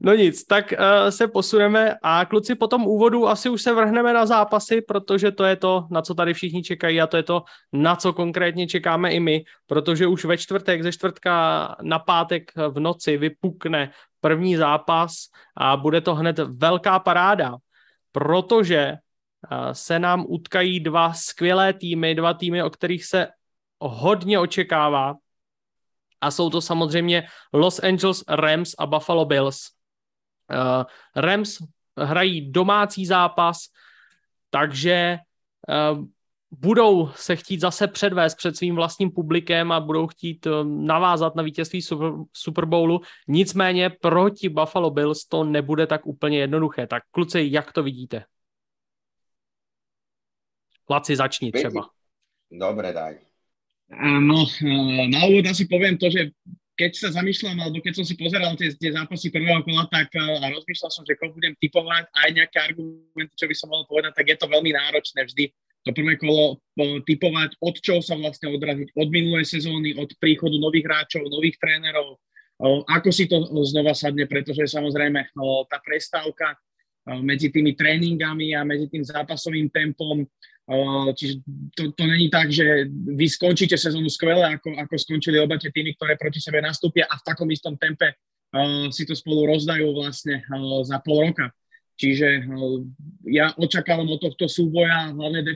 No 0.00 0.14
nic, 0.14 0.44
tak 0.44 0.72
uh, 0.72 1.08
se 1.10 1.28
posuneme 1.28 1.96
a 2.02 2.24
kluci 2.24 2.54
po 2.54 2.66
tom 2.66 2.86
úvodu 2.86 3.28
asi 3.28 3.48
už 3.48 3.62
se 3.62 3.72
vrhneme 3.72 4.12
na 4.12 4.26
zápasy, 4.26 4.80
protože 4.80 5.30
to 5.30 5.44
je 5.44 5.56
to, 5.56 5.86
na 5.90 6.02
co 6.02 6.14
tady 6.14 6.34
všichni 6.34 6.62
čekají 6.62 7.00
a 7.00 7.06
to 7.06 7.16
je 7.16 7.22
to, 7.22 7.42
na 7.72 7.96
co 7.96 8.12
konkrétně 8.12 8.66
čekáme 8.66 9.12
i 9.12 9.20
my, 9.20 9.44
protože 9.66 10.06
už 10.06 10.24
ve 10.24 10.36
čtvrtek, 10.36 10.82
ze 10.82 10.92
čtvrtka 10.92 11.76
na 11.82 11.98
pátek 11.98 12.52
v 12.68 12.80
noci 12.80 13.16
vypukne 13.16 13.90
první 14.24 14.56
zápas 14.56 15.28
a 15.56 15.76
bude 15.76 16.00
to 16.00 16.14
hned 16.14 16.38
velká 16.38 16.98
paráda, 16.98 17.56
protože 18.12 18.92
uh, 18.92 19.72
se 19.72 19.98
nám 19.98 20.24
utkají 20.28 20.80
dva 20.80 21.12
skvělé 21.12 21.72
týmy, 21.72 22.14
dva 22.14 22.34
týmy, 22.34 22.62
o 22.62 22.70
kterých 22.70 23.04
se 23.04 23.28
hodně 23.80 24.38
očekává 24.38 25.14
a 26.20 26.30
jsou 26.30 26.50
to 26.50 26.60
samozřejmě 26.60 27.28
Los 27.52 27.84
Angeles 27.84 28.24
Rams 28.28 28.72
a 28.78 28.86
Buffalo 28.86 29.24
Bills. 29.24 29.76
Uh, 30.48 30.88
Rams 31.16 31.60
hrají 32.00 32.48
domácí 32.52 33.06
zápas, 33.06 33.68
takže 34.50 35.18
uh, 35.68 36.04
budou 36.60 37.08
se 37.14 37.36
chtít 37.36 37.60
zase 37.60 37.88
předvést 37.88 38.34
před 38.34 38.56
svým 38.56 38.74
vlastním 38.74 39.10
publikem 39.10 39.72
a 39.72 39.80
budou 39.80 40.06
chtít 40.06 40.46
um, 40.46 40.86
navázat 40.86 41.34
na 41.34 41.42
vítězství 41.42 41.82
Super, 41.82 42.12
Super 42.32 42.64
Bowlu. 42.64 43.00
Nicméně 43.28 43.90
proti 43.90 44.48
Buffalo 44.48 44.90
Bills 44.90 45.24
to 45.24 45.44
nebude 45.44 45.86
tak 45.86 46.06
úplně 46.06 46.38
jednoduché. 46.38 46.86
Tak 46.86 47.02
kluci, 47.10 47.48
jak 47.50 47.72
to 47.72 47.82
vidíte? 47.82 48.24
Laci, 50.90 51.16
začni 51.16 51.52
třeba. 51.52 51.88
Dobre, 52.50 52.92
daj. 52.92 53.14
No, 54.20 54.44
na 55.08 55.24
úvod 55.28 55.46
asi 55.46 55.68
poviem 55.68 55.98
to, 55.98 56.08
že 56.10 56.32
keď 56.74 56.90
sa 56.96 57.08
zamýšľam, 57.14 57.60
alebo 57.60 57.78
keď 57.84 58.02
som 58.02 58.04
si 58.04 58.16
pozeral 58.18 58.56
tie, 58.56 58.74
tie 58.74 58.90
zápasy 58.90 59.30
prvého 59.30 59.62
kola, 59.62 59.86
tak 59.86 60.10
uh, 60.18 60.40
a 60.42 60.50
rozmýšľal 60.50 60.90
som, 60.90 61.04
že 61.06 61.14
koho 61.14 61.30
budem 61.30 61.54
typovať, 61.60 62.10
aj 62.10 62.28
nejaké 62.34 62.58
argumenty, 62.58 63.34
čo 63.38 63.46
by 63.46 63.54
som 63.54 63.70
mohol 63.70 63.86
povedať, 63.86 64.12
tak 64.16 64.26
je 64.26 64.36
to 64.40 64.50
veľmi 64.50 64.74
náročné 64.74 65.20
vždy 65.24 65.44
to 65.84 65.92
prvé 65.92 66.16
kolo 66.16 66.56
uh, 66.56 66.98
typovať, 67.04 67.60
od 67.60 67.76
čoho 67.78 68.00
sa 68.00 68.16
vlastne 68.16 68.50
odraziť, 68.50 68.96
od 68.96 69.08
minulej 69.12 69.44
sezóny, 69.44 69.94
od 70.00 70.10
príchodu 70.16 70.56
nových 70.56 70.88
hráčov, 70.88 71.28
nových 71.28 71.60
trénerov, 71.60 72.16
uh, 72.16 72.80
ako 72.88 73.08
si 73.12 73.28
to 73.28 73.44
znova 73.68 73.92
sadne, 73.92 74.24
pretože 74.24 74.64
samozrejme 74.66 75.20
uh, 75.36 75.62
tá 75.68 75.78
prestávka 75.84 76.56
medzi 77.04 77.52
tými 77.52 77.76
tréningami 77.76 78.56
a 78.56 78.64
medzi 78.64 78.88
tým 78.88 79.04
zápasovým 79.04 79.68
tempom 79.68 80.24
Čiže 81.12 81.44
to, 81.76 81.92
to 81.92 82.04
není 82.08 82.32
tak, 82.32 82.48
že 82.48 82.88
vy 82.88 83.28
skončíte 83.28 83.76
sezónu 83.76 84.08
skvele, 84.08 84.56
ako, 84.56 84.72
ako 84.80 84.94
skončili 84.96 85.36
oba 85.36 85.60
tie 85.60 85.68
týmy, 85.68 85.92
ktoré 85.92 86.16
proti 86.16 86.40
sebe 86.40 86.64
nastúpia 86.64 87.04
a 87.04 87.20
v 87.20 87.26
takom 87.28 87.48
istom 87.52 87.76
tempe 87.76 88.16
si 88.88 89.04
to 89.04 89.12
spolu 89.12 89.44
rozdajú 89.44 89.92
vlastne 89.92 90.40
za 90.88 90.96
pol 91.04 91.28
roka. 91.28 91.52
Čiže 91.94 92.46
uh, 92.50 92.82
ja 93.30 93.54
očakávam 93.54 94.10
od 94.10 94.18
tohto 94.18 94.50
súboja 94.50 95.14
hlavne 95.14 95.46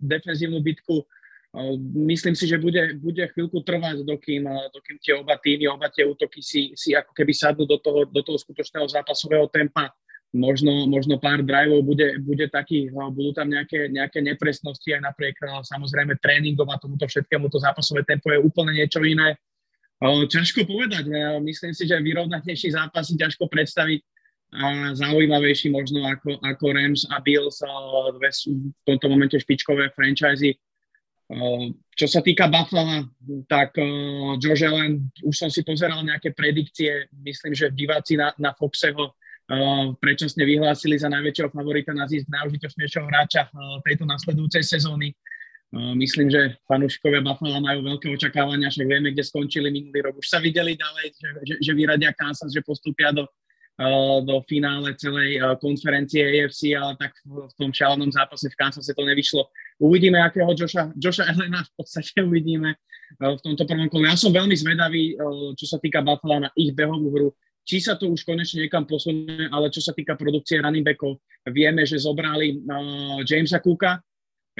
defenzívnu 0.00 0.60
bitku. 0.64 1.04
Uh, 1.52 1.76
myslím 2.08 2.32
si, 2.32 2.48
že 2.48 2.56
bude, 2.56 2.96
bude 2.96 3.28
chvíľku 3.36 3.60
trvať, 3.60 4.04
dokým, 4.08 4.48
uh, 4.48 4.72
dokým 4.72 4.96
tie 5.00 5.12
oba 5.16 5.36
týmy, 5.36 5.68
oba 5.68 5.92
tie 5.92 6.08
útoky 6.08 6.40
si, 6.40 6.72
si 6.72 6.96
ako 6.96 7.12
keby 7.12 7.32
sadnú 7.36 7.68
do 7.68 7.76
toho, 7.76 8.08
do 8.08 8.20
toho 8.24 8.40
skutočného 8.40 8.88
zápasového 8.88 9.48
tempa 9.52 9.92
možno, 10.32 10.88
možno 10.88 11.20
pár 11.20 11.44
driveov 11.44 11.84
bude, 11.84 12.16
bude 12.24 12.48
taký, 12.48 12.88
no, 12.88 13.12
budú 13.12 13.36
tam 13.36 13.52
nejaké, 13.52 13.92
nejaké 13.92 14.24
nepresnosti 14.24 14.88
aj 14.96 15.04
napriek 15.04 15.36
samozrejme 15.68 16.16
tréningom 16.18 16.66
a 16.72 16.80
tomuto 16.80 17.04
všetkému, 17.04 17.52
to 17.52 17.60
zápasové 17.60 18.02
tempo 18.08 18.32
je 18.32 18.40
úplne 18.40 18.72
niečo 18.72 19.04
iné. 19.04 19.36
Ťažko 20.02 20.66
povedať, 20.66 21.06
myslím 21.46 21.72
si, 21.76 21.86
že 21.86 21.94
vyrovnatejší 21.94 22.74
zápasy 22.74 23.14
ťažko 23.14 23.46
predstaviť 23.46 24.00
a 24.52 24.92
zaujímavejší 24.92 25.72
možno 25.72 26.04
ako, 26.04 26.36
ako 26.44 26.64
Rams 26.76 27.08
a 27.08 27.24
Bills, 27.24 27.64
dve 28.20 28.28
sú 28.28 28.68
v 28.68 28.84
tomto 28.84 29.08
momente 29.08 29.40
špičkové 29.40 29.88
franchise. 29.96 30.60
Čo 31.96 32.06
sa 32.08 32.20
týka 32.20 32.52
Buffalo, 32.52 33.08
tak 33.48 33.72
Josh 34.36 34.60
Allen, 34.60 35.08
už 35.24 35.32
som 35.32 35.48
si 35.48 35.64
pozeral 35.64 36.04
nejaké 36.04 36.36
predikcie, 36.36 37.08
myslím, 37.24 37.56
že 37.56 37.72
diváci 37.72 38.20
na, 38.20 38.36
na 38.36 38.52
Foxe 38.52 38.92
ho 38.92 39.16
predčasne 39.96 40.44
vyhlásili 40.44 41.00
za 41.00 41.08
najväčšieho 41.08 41.48
favorita 41.48 41.96
na 41.96 42.04
zisk 42.04 42.28
najužitočnejšieho 42.28 43.08
hráča 43.08 43.48
tejto 43.88 44.04
nasledujúcej 44.04 44.60
sezóny. 44.60 45.16
Myslím, 45.96 46.28
že 46.28 46.60
fanúšikovia 46.68 47.24
Buffalo 47.24 47.56
majú 47.64 47.80
veľké 47.88 48.12
očakávania, 48.12 48.68
však 48.68 48.84
vieme, 48.84 49.16
kde 49.16 49.24
skončili 49.24 49.72
minulý 49.72 50.04
rok. 50.04 50.20
Už 50.20 50.28
sa 50.28 50.36
videli 50.36 50.76
ďalej, 50.76 51.06
že, 51.16 51.28
že, 51.48 51.54
že 51.64 51.72
vyradia 51.72 52.12
Kansas, 52.12 52.52
že 52.52 52.60
postupia 52.60 53.08
do, 53.08 53.24
do 54.22 54.42
finále 54.46 54.94
celej 54.94 55.42
konferencie 55.58 56.22
AFC, 56.22 56.76
ale 56.76 56.94
tak 57.00 57.12
v 57.24 57.54
tom 57.58 57.70
šialenom 57.74 58.12
zápase 58.12 58.48
v 58.52 58.58
Kansase 58.58 58.94
to 58.94 59.02
nevyšlo. 59.02 59.48
Uvidíme, 59.82 60.22
akého 60.22 60.54
Joša, 60.54 60.94
Joša 60.94 61.26
Elena 61.32 61.64
v 61.66 61.72
podstate 61.74 62.22
uvidíme 62.28 62.76
v 63.20 63.40
tomto 63.42 63.64
prvom 63.68 63.88
kole. 63.92 64.08
Ja 64.08 64.16
som 64.16 64.32
veľmi 64.32 64.56
zvedavý, 64.56 65.16
čo 65.58 65.66
sa 65.68 65.76
týka 65.82 66.00
Buffalo 66.00 66.48
na 66.48 66.50
ich 66.56 66.72
behovú 66.72 67.08
hru 67.12 67.28
či 67.62 67.78
sa 67.78 67.94
to 67.94 68.10
už 68.10 68.26
konečne 68.26 68.66
niekam 68.66 68.82
posunie, 68.86 69.46
ale 69.54 69.70
čo 69.70 69.78
sa 69.78 69.94
týka 69.94 70.18
produkcie 70.18 70.58
running 70.58 70.82
backov, 70.82 71.22
vieme, 71.54 71.86
že 71.86 72.02
zobrali 72.02 72.58
Jamesa 73.22 73.62
Cooka. 73.62 74.02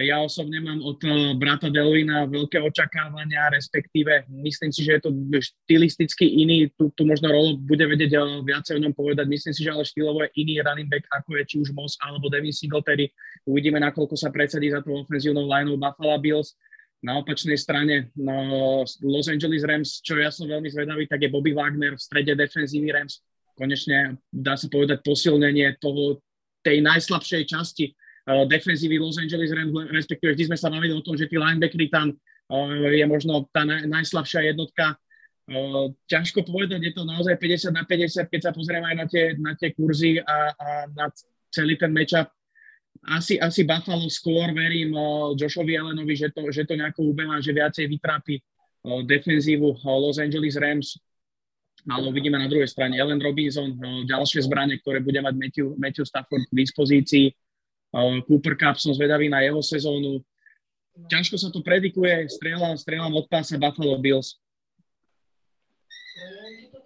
Ja 0.00 0.25
osobne 0.25 0.56
mám 0.64 0.80
od 0.80 1.04
uh, 1.04 1.37
brata 1.37 1.68
Delvina 1.68 2.25
veľké 2.25 2.56
očakávania, 2.64 3.52
respektíve 3.52 4.25
myslím 4.40 4.72
si, 4.72 4.88
že 4.88 4.96
je 4.96 5.02
to 5.04 5.11
štilisticky 5.37 6.25
iný, 6.32 6.72
tu, 6.80 6.88
tu 6.96 7.04
možno 7.04 7.28
rolo 7.28 7.61
bude 7.61 7.84
vedieť 7.84 8.16
uh, 8.16 8.40
viacej 8.40 8.80
o 8.80 8.82
ňom 8.88 8.96
povedať, 8.96 9.28
myslím 9.28 9.52
si, 9.52 9.61
že 9.61 9.68
ale 9.68 9.84
štýlovo 9.84 10.25
je 10.25 10.32
iný 10.40 10.64
running 10.64 10.88
back, 10.88 11.04
ako 11.12 11.37
je 11.37 11.44
či 11.44 11.56
už 11.61 11.76
Moss 11.76 12.00
alebo 12.00 12.32
Devin 12.32 12.56
Singletary. 12.56 13.12
Uvidíme, 13.44 13.84
nakoľko 13.84 14.16
sa 14.16 14.32
predsedí 14.32 14.72
za 14.72 14.80
tú 14.80 14.96
ofenzívnou 14.96 15.44
lineou 15.44 15.76
Buffalo 15.76 16.16
Bills 16.16 16.56
na 17.04 17.20
opačnej 17.20 17.61
strane 17.61 18.08
no, 18.16 18.88
Los 19.04 19.28
Angeles 19.28 19.61
Rams, 19.61 20.00
čo 20.00 20.16
ja 20.16 20.32
som 20.32 20.49
veľmi 20.49 20.72
zvedavý, 20.72 21.04
tak 21.04 21.20
je 21.20 21.28
Bobby 21.28 21.52
Wagner 21.52 22.00
v 22.00 22.00
strede 22.00 22.32
defenzívy 22.32 22.96
Rams. 22.96 23.20
Konečne 23.61 24.16
dá 24.32 24.56
sa 24.56 24.72
povedať 24.72 25.04
posilnenie 25.04 25.76
toho, 25.76 26.25
tej 26.62 26.80
najslabšej 26.80 27.42
časti 27.50 27.92
defenzívy 28.26 29.02
Los 29.02 29.18
Angeles 29.18 29.50
Rams, 29.50 29.74
respektíve 29.90 30.34
vždy 30.34 30.54
sme 30.54 30.58
sa 30.58 30.70
bavili 30.70 30.94
o 30.94 31.02
tom, 31.02 31.18
že 31.18 31.26
tí 31.26 31.34
linebackery 31.34 31.90
tam 31.90 32.14
uh, 32.14 32.86
je 32.86 33.04
možno 33.06 33.50
tá 33.50 33.66
naj, 33.66 33.90
najslabšia 33.90 34.54
jednotka. 34.54 34.94
Uh, 35.50 35.90
ťažko 36.06 36.46
povedať, 36.46 36.80
je 36.86 36.92
to 36.94 37.02
naozaj 37.02 37.34
50 37.34 37.74
na 37.74 37.82
50, 37.82 38.30
keď 38.30 38.40
sa 38.40 38.52
pozrieme 38.54 38.86
aj 38.86 38.96
na 38.96 39.06
tie, 39.10 39.24
na 39.34 39.52
tie 39.58 39.74
kurzy 39.74 40.22
a, 40.22 40.54
a 40.54 40.68
na 40.94 41.10
celý 41.50 41.74
ten 41.74 41.90
matchup 41.90 42.30
asi, 43.02 43.40
asi 43.40 43.66
Buffalo 43.66 44.06
skôr 44.06 44.54
verím 44.54 44.94
Joshovi 45.34 45.74
Allenovi, 45.74 46.14
že 46.14 46.30
to, 46.30 46.46
že 46.54 46.62
to 46.62 46.78
nejako 46.78 47.10
ubeha, 47.10 47.42
že 47.42 47.50
viacej 47.50 47.90
vytrápi 47.90 48.38
defenzívu 49.06 49.82
Los 49.82 50.22
Angeles 50.22 50.54
Rams. 50.54 50.98
Ale 51.82 52.06
uvidíme 52.06 52.38
na 52.38 52.46
druhej 52.46 52.70
strane 52.70 52.94
Allen 52.94 53.18
Robinson, 53.18 53.74
ďalšie 54.06 54.46
zbranie, 54.46 54.78
ktoré 54.78 55.02
bude 55.02 55.18
mať 55.18 55.34
Matthew, 55.34 55.66
Matthew 55.74 56.06
Stafford 56.06 56.46
k 56.46 56.54
dispozícii. 56.54 57.26
Cooper 58.25 58.56
Cup 58.56 58.80
som 58.80 58.96
zvedavý 58.96 59.28
na 59.28 59.44
jeho 59.44 59.61
sezónu. 59.61 60.25
Ťažko 61.08 61.37
sa 61.40 61.49
to 61.49 61.64
predikuje, 61.64 62.28
strieľam, 62.28 62.76
strieľam 62.76 63.12
od 63.16 63.28
pása 63.28 63.56
Buffalo 63.56 63.96
Bills. 64.00 64.40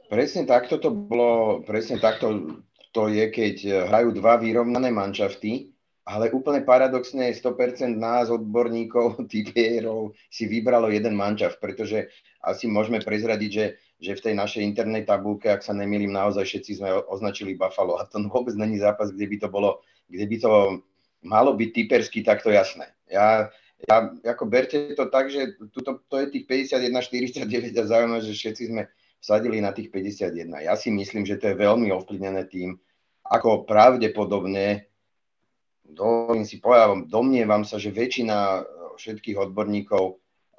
Presne 0.06 0.46
takto 0.46 0.78
to 0.78 0.94
bolo, 0.94 1.62
presne 1.66 1.98
takto 1.98 2.58
to 2.94 3.10
je, 3.10 3.26
keď 3.30 3.86
hrajú 3.90 4.14
dva 4.14 4.38
vyrovnané 4.38 4.94
manšafty 4.94 5.74
ale 6.06 6.30
úplne 6.30 6.62
paradoxne 6.62 7.34
100% 7.34 7.98
nás, 7.98 8.30
odborníkov, 8.30 9.18
typierov, 9.32 10.14
si 10.30 10.46
vybralo 10.46 10.88
jeden 10.94 11.18
mančav, 11.18 11.58
pretože 11.58 12.06
asi 12.46 12.70
môžeme 12.70 13.02
prezradiť, 13.02 13.50
že, 13.50 13.66
že 13.98 14.12
v 14.14 14.24
tej 14.30 14.34
našej 14.38 14.62
internej 14.62 15.02
tabulke, 15.02 15.50
ak 15.50 15.66
sa 15.66 15.74
nemýlim, 15.74 16.14
naozaj 16.14 16.46
všetci 16.46 16.78
sme 16.78 16.94
označili 17.10 17.58
Buffalo 17.58 17.98
a 17.98 18.06
to 18.06 18.22
vôbec 18.30 18.54
není 18.54 18.78
zápas, 18.78 19.10
kde 19.10 19.26
by 19.26 19.36
to 19.42 19.48
bolo, 19.50 19.82
kde 20.06 20.24
by 20.30 20.36
to 20.38 20.50
malo 21.22 21.54
byť 21.54 21.68
typersky 21.72 22.20
takto 22.26 22.50
jasné. 22.52 22.92
Ja, 23.06 23.48
ja 23.86 23.96
ako 24.26 24.44
berte 24.50 24.92
to 24.96 25.06
tak, 25.08 25.30
že 25.30 25.56
tuto, 25.70 26.02
to 26.10 26.16
je 26.20 26.32
tých 26.32 26.44
51-49 26.72 27.76
a 27.76 27.84
zaujímavé, 27.86 28.20
že 28.24 28.34
všetci 28.34 28.62
sme 28.72 28.82
vsadili 29.20 29.62
na 29.62 29.70
tých 29.70 29.92
51. 29.92 30.66
Ja 30.66 30.74
si 30.76 30.92
myslím, 30.92 31.24
že 31.24 31.38
to 31.40 31.52
je 31.52 31.60
veľmi 31.60 31.88
ovplyvnené 31.92 32.46
tým, 32.50 32.76
ako 33.26 33.66
pravdepodobne 33.66 34.86
dovolím 35.86 36.46
si 36.46 36.58
povedať, 36.58 37.06
domnievam 37.06 37.62
sa, 37.62 37.78
že 37.78 37.94
väčšina 37.94 38.64
všetkých 38.96 39.36
odborníkov 39.38 40.04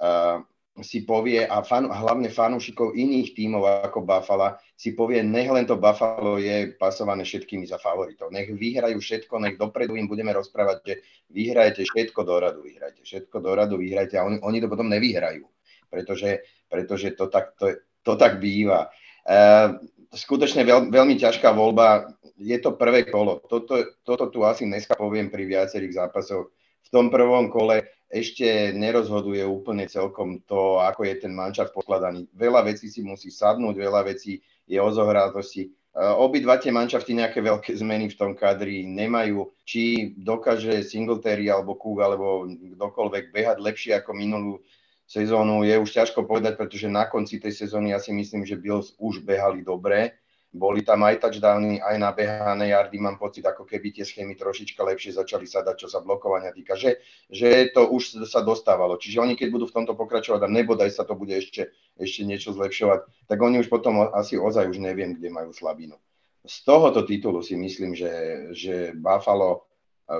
uh, 0.00 0.40
si 0.82 1.02
povie, 1.02 1.44
a 1.46 1.62
fan, 1.62 1.90
hlavne 1.90 2.30
fanúšikov 2.30 2.94
iných 2.94 3.34
tímov 3.34 3.90
ako 3.90 4.06
Buffalo, 4.06 4.58
si 4.78 4.94
povie, 4.94 5.22
nech 5.26 5.50
len 5.50 5.66
to 5.66 5.78
Buffalo 5.78 6.38
je 6.38 6.74
pasované 6.78 7.26
všetkými 7.26 7.66
za 7.66 7.82
favoritov. 7.82 8.30
Nech 8.30 8.50
vyhrajú 8.50 8.98
všetko, 9.02 9.42
nech 9.42 9.58
dopredu 9.58 9.98
im 9.98 10.06
budeme 10.06 10.30
rozprávať, 10.30 10.76
že 10.86 10.94
vyhrajte 11.34 11.82
všetko 11.82 12.20
do 12.22 12.34
radu, 12.38 12.60
vyhrajte 12.62 13.02
všetko 13.02 13.36
do 13.42 13.50
radu, 13.54 13.74
vyhrajte 13.78 14.14
a 14.18 14.26
oni, 14.26 14.38
oni 14.38 14.58
to 14.62 14.68
potom 14.70 14.86
nevyhrajú, 14.86 15.44
pretože, 15.90 16.46
pretože 16.70 17.14
to, 17.18 17.26
tak, 17.26 17.58
to, 17.58 17.78
to 18.06 18.12
tak 18.14 18.38
býva. 18.38 18.90
Uh, 19.28 19.76
skutočne 20.14 20.64
veľ, 20.64 20.88
veľmi 20.88 21.20
ťažká 21.20 21.52
voľba 21.52 22.16
je 22.38 22.56
to 22.62 22.78
prvé 22.78 23.04
kolo. 23.04 23.42
Toto, 23.44 23.98
toto 24.06 24.30
tu 24.30 24.46
asi 24.46 24.64
dneska 24.64 24.94
poviem 24.94 25.28
pri 25.28 25.44
viacerých 25.44 26.06
zápasoch. 26.06 26.54
V 26.86 26.88
tom 26.88 27.10
prvom 27.12 27.50
kole 27.52 27.97
ešte 28.08 28.72
nerozhoduje 28.72 29.44
úplne 29.44 29.84
celkom 29.84 30.40
to, 30.48 30.80
ako 30.80 31.04
je 31.04 31.14
ten 31.20 31.32
mančav 31.32 31.68
pokladaný. 31.76 32.24
Veľa 32.32 32.64
vecí 32.64 32.88
si 32.88 33.04
musí 33.04 33.28
sadnúť, 33.28 33.76
veľa 33.76 34.08
vecí 34.08 34.40
je 34.64 34.80
o 34.80 34.88
zohrátosti. 34.88 35.68
Obidva 35.98 36.56
tie 36.56 36.72
manšafty 36.72 37.12
nejaké 37.12 37.44
veľké 37.44 37.74
zmeny 37.76 38.08
v 38.08 38.16
tom 38.16 38.32
kadri 38.32 38.86
nemajú. 38.86 39.50
Či 39.66 40.14
dokáže 40.16 40.80
Singletary 40.86 41.50
alebo 41.52 41.76
Cook 41.76 42.00
alebo 42.00 42.48
kdokoľvek 42.48 43.34
behať 43.34 43.58
lepšie 43.60 43.92
ako 43.98 44.10
minulú 44.16 44.62
sezónu, 45.08 45.64
je 45.64 45.72
už 45.80 45.88
ťažko 45.88 46.28
povedať, 46.28 46.60
pretože 46.60 46.84
na 46.86 47.08
konci 47.08 47.40
tej 47.40 47.56
sezóny 47.56 47.96
ja 47.96 47.98
si 47.98 48.12
myslím, 48.12 48.44
že 48.44 48.60
Bills 48.60 48.92
už 49.00 49.24
behali 49.24 49.64
dobre 49.64 50.20
boli 50.48 50.80
tam 50.80 51.04
aj 51.04 51.20
touchdowny, 51.20 51.76
aj 51.76 52.00
nabehané 52.00 52.72
jardy, 52.72 52.96
mám 52.96 53.20
pocit, 53.20 53.44
ako 53.44 53.68
keby 53.68 53.92
tie 53.92 54.04
schémy 54.08 54.32
trošička 54.32 54.80
lepšie 54.80 55.12
začali 55.12 55.44
sa 55.44 55.60
dať, 55.60 55.84
čo 55.84 55.88
sa 55.92 56.00
blokovania 56.00 56.56
týka, 56.56 56.72
že, 56.72 57.04
že 57.28 57.68
to 57.68 57.92
už 57.92 58.24
sa 58.24 58.40
dostávalo. 58.40 58.96
Čiže 58.96 59.20
oni, 59.20 59.36
keď 59.36 59.48
budú 59.52 59.66
v 59.68 59.76
tomto 59.76 59.92
pokračovať 59.92 60.40
a 60.40 60.48
nebodaj 60.48 60.88
sa 60.88 61.04
to 61.04 61.12
bude 61.12 61.36
ešte, 61.36 61.68
ešte 62.00 62.24
niečo 62.24 62.56
zlepšovať, 62.56 63.28
tak 63.28 63.38
oni 63.38 63.60
už 63.60 63.68
potom 63.68 64.08
asi 64.08 64.40
ozaj 64.40 64.72
už 64.72 64.80
neviem, 64.80 65.12
kde 65.12 65.28
majú 65.28 65.52
slabinu. 65.52 66.00
Z 66.48 66.64
tohoto 66.64 67.04
titulu 67.04 67.44
si 67.44 67.52
myslím, 67.52 67.92
že, 67.92 68.12
že 68.56 68.96
Buffalo, 68.96 69.68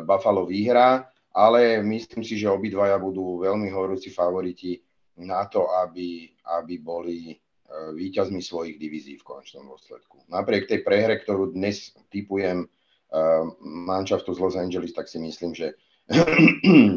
Buffalo 0.04 0.44
vyhrá, 0.44 1.08
ale 1.32 1.80
myslím 1.80 2.20
si, 2.20 2.36
že 2.36 2.52
obidvaja 2.52 3.00
budú 3.00 3.40
veľmi 3.40 3.72
horúci 3.72 4.12
favoriti 4.12 4.76
na 5.24 5.48
to, 5.48 5.72
aby, 5.72 6.28
aby 6.60 6.74
boli 6.76 7.32
E, 7.68 7.92
víťazmi 7.92 8.40
svojich 8.40 8.80
divízií 8.80 9.20
v 9.20 9.28
konečnom 9.28 9.68
dôsledku. 9.68 10.24
Napriek 10.32 10.64
tej 10.72 10.80
prehre, 10.80 11.20
ktorú 11.20 11.52
dnes 11.52 11.92
typujem 12.08 12.64
uh, 12.64 13.44
manšaftu 13.60 14.32
z 14.32 14.40
Los 14.40 14.56
Angeles, 14.56 14.96
tak 14.96 15.04
si 15.04 15.20
myslím, 15.20 15.52
že, 15.52 15.76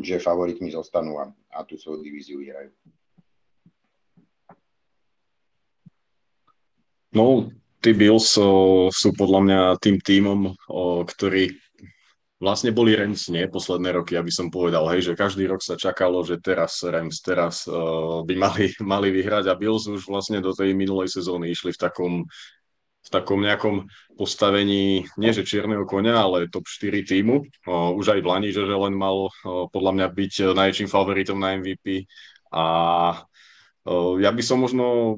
že 0.08 0.24
favoritmi 0.24 0.72
zostanú 0.72 1.20
a, 1.20 1.28
a 1.52 1.68
tú 1.68 1.76
svoju 1.76 2.00
divíziu 2.00 2.40
vyhrajú. 2.40 2.72
No, 7.12 7.52
tí 7.84 7.92
Bills 7.92 8.32
o, 8.40 8.88
sú 8.96 9.12
podľa 9.12 9.40
mňa 9.44 9.60
tým 9.84 10.00
tímom, 10.00 10.56
ktorý 11.04 11.52
vlastne 12.42 12.74
boli 12.74 12.98
Rams 12.98 13.30
nie 13.30 13.46
posledné 13.46 13.94
roky, 14.02 14.18
aby 14.18 14.34
som 14.34 14.50
povedal, 14.50 14.90
hej, 14.90 15.14
že 15.14 15.14
každý 15.14 15.46
rok 15.46 15.62
sa 15.62 15.78
čakalo, 15.78 16.26
že 16.26 16.42
teraz 16.42 16.82
Rams 16.82 17.22
teraz 17.22 17.70
uh, 17.70 18.26
by 18.26 18.34
mali, 18.34 18.66
mali 18.82 19.14
vyhrať 19.14 19.46
a 19.46 19.54
Bills 19.54 19.86
už 19.86 20.10
vlastne 20.10 20.42
do 20.42 20.50
tej 20.50 20.74
minulej 20.74 21.14
sezóny 21.14 21.54
išli 21.54 21.72
v 21.72 21.80
takom 21.80 22.14
v 23.02 23.10
takom 23.10 23.42
nejakom 23.42 23.90
postavení, 24.14 25.10
nie 25.18 25.32
že 25.34 25.42
čierneho 25.42 25.90
konia, 25.90 26.22
ale 26.22 26.54
top 26.54 26.70
4 26.70 27.02
týmu. 27.02 27.42
Uh, 27.66 27.90
už 27.98 28.14
aj 28.14 28.20
v 28.22 28.30
Lani, 28.30 28.50
že, 28.54 28.62
že 28.62 28.78
len 28.78 28.94
mal 28.94 29.26
uh, 29.26 29.66
podľa 29.74 29.92
mňa 29.98 30.08
byť 30.14 30.34
najväčším 30.54 30.86
favoritom 30.86 31.42
na 31.42 31.58
MVP. 31.58 32.06
A 32.54 32.66
uh, 33.90 34.14
ja 34.22 34.30
by 34.30 34.44
som 34.46 34.62
možno 34.62 35.18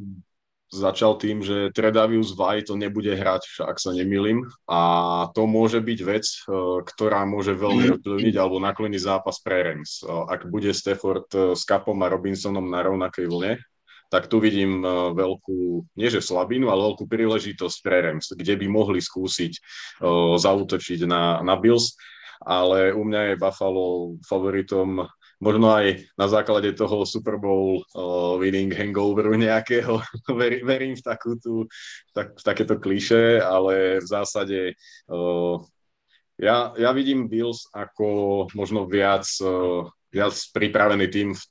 začal 0.74 1.22
tým, 1.22 1.46
že 1.46 1.70
Tredavius 1.70 2.34
Vaj 2.34 2.66
to 2.66 2.74
nebude 2.74 3.14
hrať, 3.14 3.62
ak 3.62 3.78
sa 3.78 3.94
nemýlim. 3.94 4.42
A 4.66 4.82
to 5.38 5.46
môže 5.46 5.78
byť 5.78 6.00
vec, 6.02 6.26
e, 6.26 6.82
ktorá 6.82 7.30
môže 7.30 7.54
veľmi 7.54 8.02
ovplyvniť 8.02 8.36
alebo 8.36 8.58
nakloniť 8.58 9.02
zápas 9.02 9.38
pre 9.46 9.62
Rams. 9.62 10.02
E, 10.02 10.10
ak 10.10 10.50
bude 10.50 10.74
Stafford 10.74 11.30
e, 11.38 11.54
s 11.54 11.62
Kapom 11.70 12.02
a 12.02 12.10
Robinsonom 12.10 12.66
na 12.66 12.82
rovnakej 12.82 13.30
vlne, 13.30 13.54
tak 14.10 14.30
tu 14.30 14.38
vidím 14.38 14.86
veľkú, 15.18 15.90
nie 15.98 16.06
že 16.06 16.22
slabinu, 16.22 16.70
ale 16.70 16.94
veľkú 16.94 17.10
príležitosť 17.10 17.78
pre 17.82 17.98
Rams, 18.06 18.30
kde 18.30 18.62
by 18.62 18.70
mohli 18.70 19.02
skúsiť 19.02 19.58
zautočiť 20.38 21.10
na, 21.10 21.42
na 21.42 21.58
Bills 21.58 21.98
ale 22.46 22.94
u 22.94 23.04
mňa 23.08 23.22
je 23.34 23.40
Buffalo 23.40 24.20
favoritom 24.28 25.08
možno 25.44 25.76
aj 25.76 26.08
na 26.16 26.32
základe 26.32 26.72
toho 26.74 27.04
Super 27.04 27.36
Bowl 27.36 27.84
uh, 27.84 28.40
winning 28.40 28.72
hangoveru 28.72 29.36
nejakého. 29.36 30.00
Ver, 30.40 30.64
verím 30.64 30.96
v, 30.96 31.04
takú 31.04 31.36
tú, 31.36 31.68
tak, 32.16 32.40
v 32.40 32.44
takéto 32.44 32.80
kliše, 32.80 33.44
ale 33.44 34.00
v 34.00 34.08
zásade 34.08 34.60
uh, 35.12 35.60
ja, 36.40 36.72
ja 36.80 36.90
vidím 36.96 37.28
Bills 37.28 37.68
ako 37.76 38.48
možno 38.56 38.88
viac, 38.88 39.28
uh, 39.44 39.86
viac 40.10 40.34
pripravený 40.56 41.06
tým 41.12 41.30
v 41.36 41.44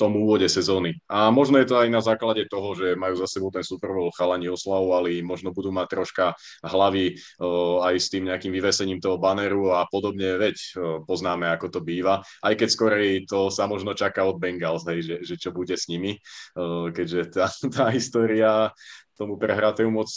tom 0.00 0.16
úvode 0.16 0.48
sezóny. 0.48 0.96
A 1.12 1.28
možno 1.28 1.60
je 1.60 1.68
to 1.68 1.76
aj 1.76 1.92
na 1.92 2.00
základe 2.00 2.48
toho, 2.48 2.72
že 2.72 2.96
majú 2.96 3.20
za 3.20 3.28
sebou 3.28 3.52
ten 3.52 3.60
Super 3.60 3.92
Bowl 3.92 4.08
chalani 4.16 4.48
oslavovali, 4.48 5.20
možno 5.20 5.52
budú 5.52 5.68
mať 5.68 5.86
troška 5.92 6.32
hlavy 6.64 7.20
uh, 7.36 7.84
aj 7.84 7.94
s 8.00 8.08
tým 8.08 8.32
nejakým 8.32 8.48
vyvesením 8.48 8.96
toho 8.96 9.20
baneru 9.20 9.76
a 9.76 9.84
podobne, 9.84 10.40
veď 10.40 10.56
uh, 10.56 10.72
poznáme, 11.04 11.44
ako 11.52 11.68
to 11.68 11.80
býva. 11.84 12.24
Aj 12.40 12.56
keď 12.56 12.68
skorej 12.72 13.28
to 13.28 13.52
sa 13.52 13.68
možno 13.68 13.92
čaká 13.92 14.24
od 14.24 14.40
Bengals, 14.40 14.88
hej, 14.88 15.04
že, 15.04 15.16
že 15.20 15.34
čo 15.36 15.52
bude 15.52 15.76
s 15.76 15.92
nimi, 15.92 16.16
uh, 16.56 16.88
keďže 16.88 17.36
tá, 17.36 17.52
tá 17.76 17.92
história 17.92 18.72
tomu 19.20 19.36
prehratému 19.36 19.92
moc, 19.92 20.08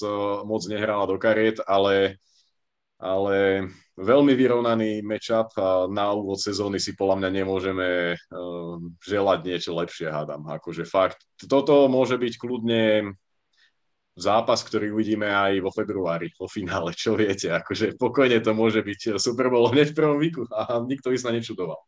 moc 0.47 0.63
nehrala 0.71 1.03
do 1.03 1.19
kariet, 1.19 1.59
ale 1.67 2.23
ale 3.03 3.67
veľmi 3.99 4.31
vyrovnaný 4.31 5.03
matchup 5.03 5.51
a 5.59 5.91
na 5.91 6.15
úvod 6.15 6.39
sezóny 6.39 6.79
si 6.79 6.95
podľa 6.95 7.19
mňa 7.19 7.29
nemôžeme 7.43 8.15
uh, 8.15 8.79
želať 9.03 9.39
niečo 9.43 9.71
lepšie, 9.75 10.07
hádam. 10.07 10.47
Akože 10.47 10.87
fakt, 10.87 11.27
toto 11.35 11.91
môže 11.91 12.15
byť 12.15 12.33
kľudne 12.39 13.11
zápas, 14.15 14.63
ktorý 14.63 14.95
uvidíme 14.95 15.27
aj 15.27 15.59
vo 15.59 15.71
februári, 15.73 16.31
vo 16.39 16.47
finále, 16.47 16.95
čo 16.95 17.19
viete. 17.19 17.51
Akože 17.51 17.99
pokojne 17.99 18.39
to 18.39 18.55
môže 18.55 18.79
byť 18.79 19.19
Super 19.19 19.51
Bowl 19.51 19.67
hneď 19.67 19.91
v 19.91 19.97
prvom 19.99 20.17
výku 20.21 20.47
a 20.53 20.79
nikto 20.79 21.11
by 21.11 21.17
sa 21.19 21.35
nečudoval. 21.35 21.81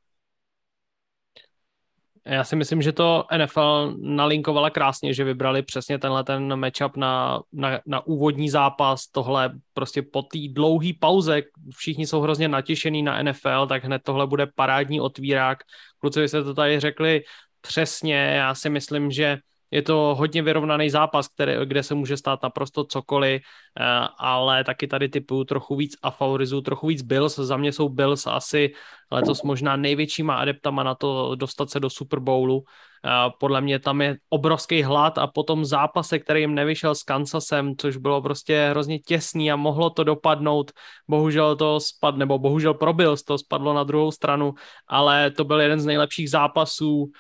Já 2.28 2.44
si 2.44 2.56
myslím, 2.56 2.82
že 2.82 2.92
to 2.92 3.26
NFL 3.38 3.96
nalinkovala 3.98 4.70
krásně, 4.70 5.14
že 5.14 5.24
vybrali 5.24 5.62
přesně 5.62 6.00
tenhle 6.00 6.24
ten 6.24 6.56
matchup 6.56 6.98
na, 6.98 7.42
na, 7.54 7.80
na 7.86 8.08
úvodní 8.08 8.50
zápas, 8.50 9.08
tohle 9.08 9.52
prostě 9.74 10.02
po 10.02 10.22
té 10.22 10.40
dlouhé 10.50 10.90
pauze, 11.00 11.42
všichni 11.76 12.08
jsou 12.08 12.22
hrozně 12.22 12.48
natěšení 12.48 13.04
na 13.04 13.24
NFL, 13.24 13.68
tak 13.68 13.84
hned 13.84 14.02
tohle 14.04 14.28
bude 14.28 14.48
parádní 14.56 15.02
otvírák. 15.02 15.58
Kluci 16.00 16.28
se 16.28 16.44
to 16.44 16.54
tady 16.54 16.80
řekli 16.80 17.24
přesně, 17.62 18.16
já 18.16 18.56
si 18.56 18.70
myslím, 18.70 19.12
že 19.12 19.38
je 19.76 19.82
to 19.82 20.16
hodně 20.16 20.42
vyrovnaný 20.42 20.90
zápas, 20.90 21.28
který, 21.28 21.54
kde 21.66 21.84
se 21.84 21.96
může 21.96 22.18
stát 22.18 22.44
naprosto 22.44 22.84
cokoliv, 22.84 23.42
eh, 23.42 23.84
ale 24.18 24.64
taky 24.64 24.88
tady 24.88 25.10
typu 25.10 25.44
trochu 25.44 25.76
víc 25.76 25.98
a 26.04 26.12
favorizuju 26.12 26.62
trochu 26.62 26.88
víc 26.88 27.02
Bills. 27.02 27.36
Za 27.36 27.58
mě 27.58 27.72
jsou 27.72 27.90
Bills 27.90 28.28
asi 28.28 28.72
letos 29.12 29.44
možná 29.44 29.76
největšíma 29.76 30.36
adeptama 30.36 30.84
na 30.84 30.96
to 30.96 31.36
dostat 31.36 31.70
se 31.70 31.80
do 31.80 31.90
Super 31.90 32.20
Bowlu. 32.20 32.64
Eh, 33.06 33.32
podle 33.40 33.62
mě 33.62 33.80
tam 33.80 34.02
je 34.02 34.18
obrovský 34.30 34.84
hlad 34.84 35.18
a 35.18 35.28
potom 35.28 35.66
zápase, 35.66 36.20
který 36.20 36.42
jim 36.42 36.56
nevyšel 36.56 36.96
s 36.96 37.04
Kansasem, 37.04 37.76
což 37.78 37.98
bylo 37.98 38.22
prostě 38.22 38.68
hrozně 38.70 39.00
těsný 39.00 39.52
a 39.52 39.56
mohlo 39.56 39.90
to 39.90 40.04
dopadnout. 40.04 40.72
Bohužel 41.08 41.56
to 41.56 41.80
spad, 41.80 42.16
nebo 42.16 42.40
bohužel 42.40 42.74
pro 42.74 42.94
Bills 42.94 43.24
to 43.24 43.38
spadlo 43.38 43.74
na 43.74 43.84
druhou 43.84 44.12
stranu, 44.12 44.54
ale 44.88 45.32
to 45.32 45.44
byl 45.44 45.62
jeden 45.62 45.80
z 45.80 45.86
nejlepších 45.86 46.30
zápasů 46.30 47.12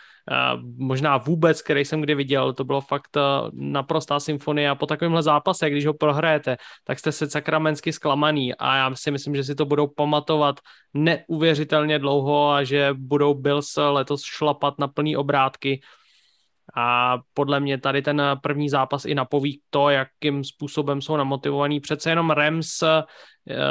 možná 0.78 1.18
vůbec, 1.18 1.62
který 1.62 1.86
jsem 1.86 2.02
kdy 2.02 2.16
viděl, 2.16 2.54
to 2.54 2.64
bylo 2.64 2.82
fakt 2.82 3.18
eh, 3.18 3.22
naprostá 3.54 4.20
symfonie. 4.20 4.70
A 4.70 4.76
po 4.76 4.86
takovémhle 4.86 5.24
zápase, 5.24 5.70
když 5.70 5.86
ho 5.86 5.94
prohrajete, 5.94 6.58
tak 6.84 7.00
jste 7.00 7.12
se 7.12 7.30
sakramensky 7.30 7.94
zklamaný. 7.94 8.56
A 8.56 8.76
já 8.76 8.96
si 8.96 9.12
myslím, 9.12 9.36
že 9.36 9.44
si 9.44 9.56
to 9.56 9.66
budou 9.66 9.88
pamatovat 9.88 10.60
neuvěřitelně 10.94 12.00
dlouho 12.00 12.52
a 12.52 12.64
že 12.64 12.90
budou 12.94 13.34
Bills 13.34 13.78
letos 13.78 14.24
šlapat 14.24 14.80
na 14.80 14.88
plný 14.88 15.18
obrátky. 15.18 15.82
A 16.76 17.18
podle 17.34 17.60
mě 17.60 17.78
tady 17.78 18.02
ten 18.02 18.22
první 18.42 18.70
zápas 18.70 19.06
i 19.06 19.16
napoví 19.16 19.62
to, 19.70 19.90
jakým 19.90 20.44
způsobem 20.44 21.02
jsou 21.02 21.18
namotivovaní. 21.18 21.80
Přece 21.80 22.10
jenom 22.10 22.30
Rams 22.30 22.84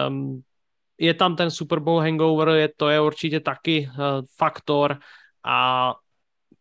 um, 0.08 0.42
je 0.98 1.14
tam 1.14 1.36
ten 1.36 1.50
Super 1.50 1.80
Bowl 1.80 2.00
hangover, 2.00 2.48
je, 2.48 2.68
to 2.76 2.88
je 2.88 3.00
určitě 3.00 3.40
taky 3.40 3.88
uh, 3.90 4.24
faktor. 4.36 4.98
A 5.44 5.94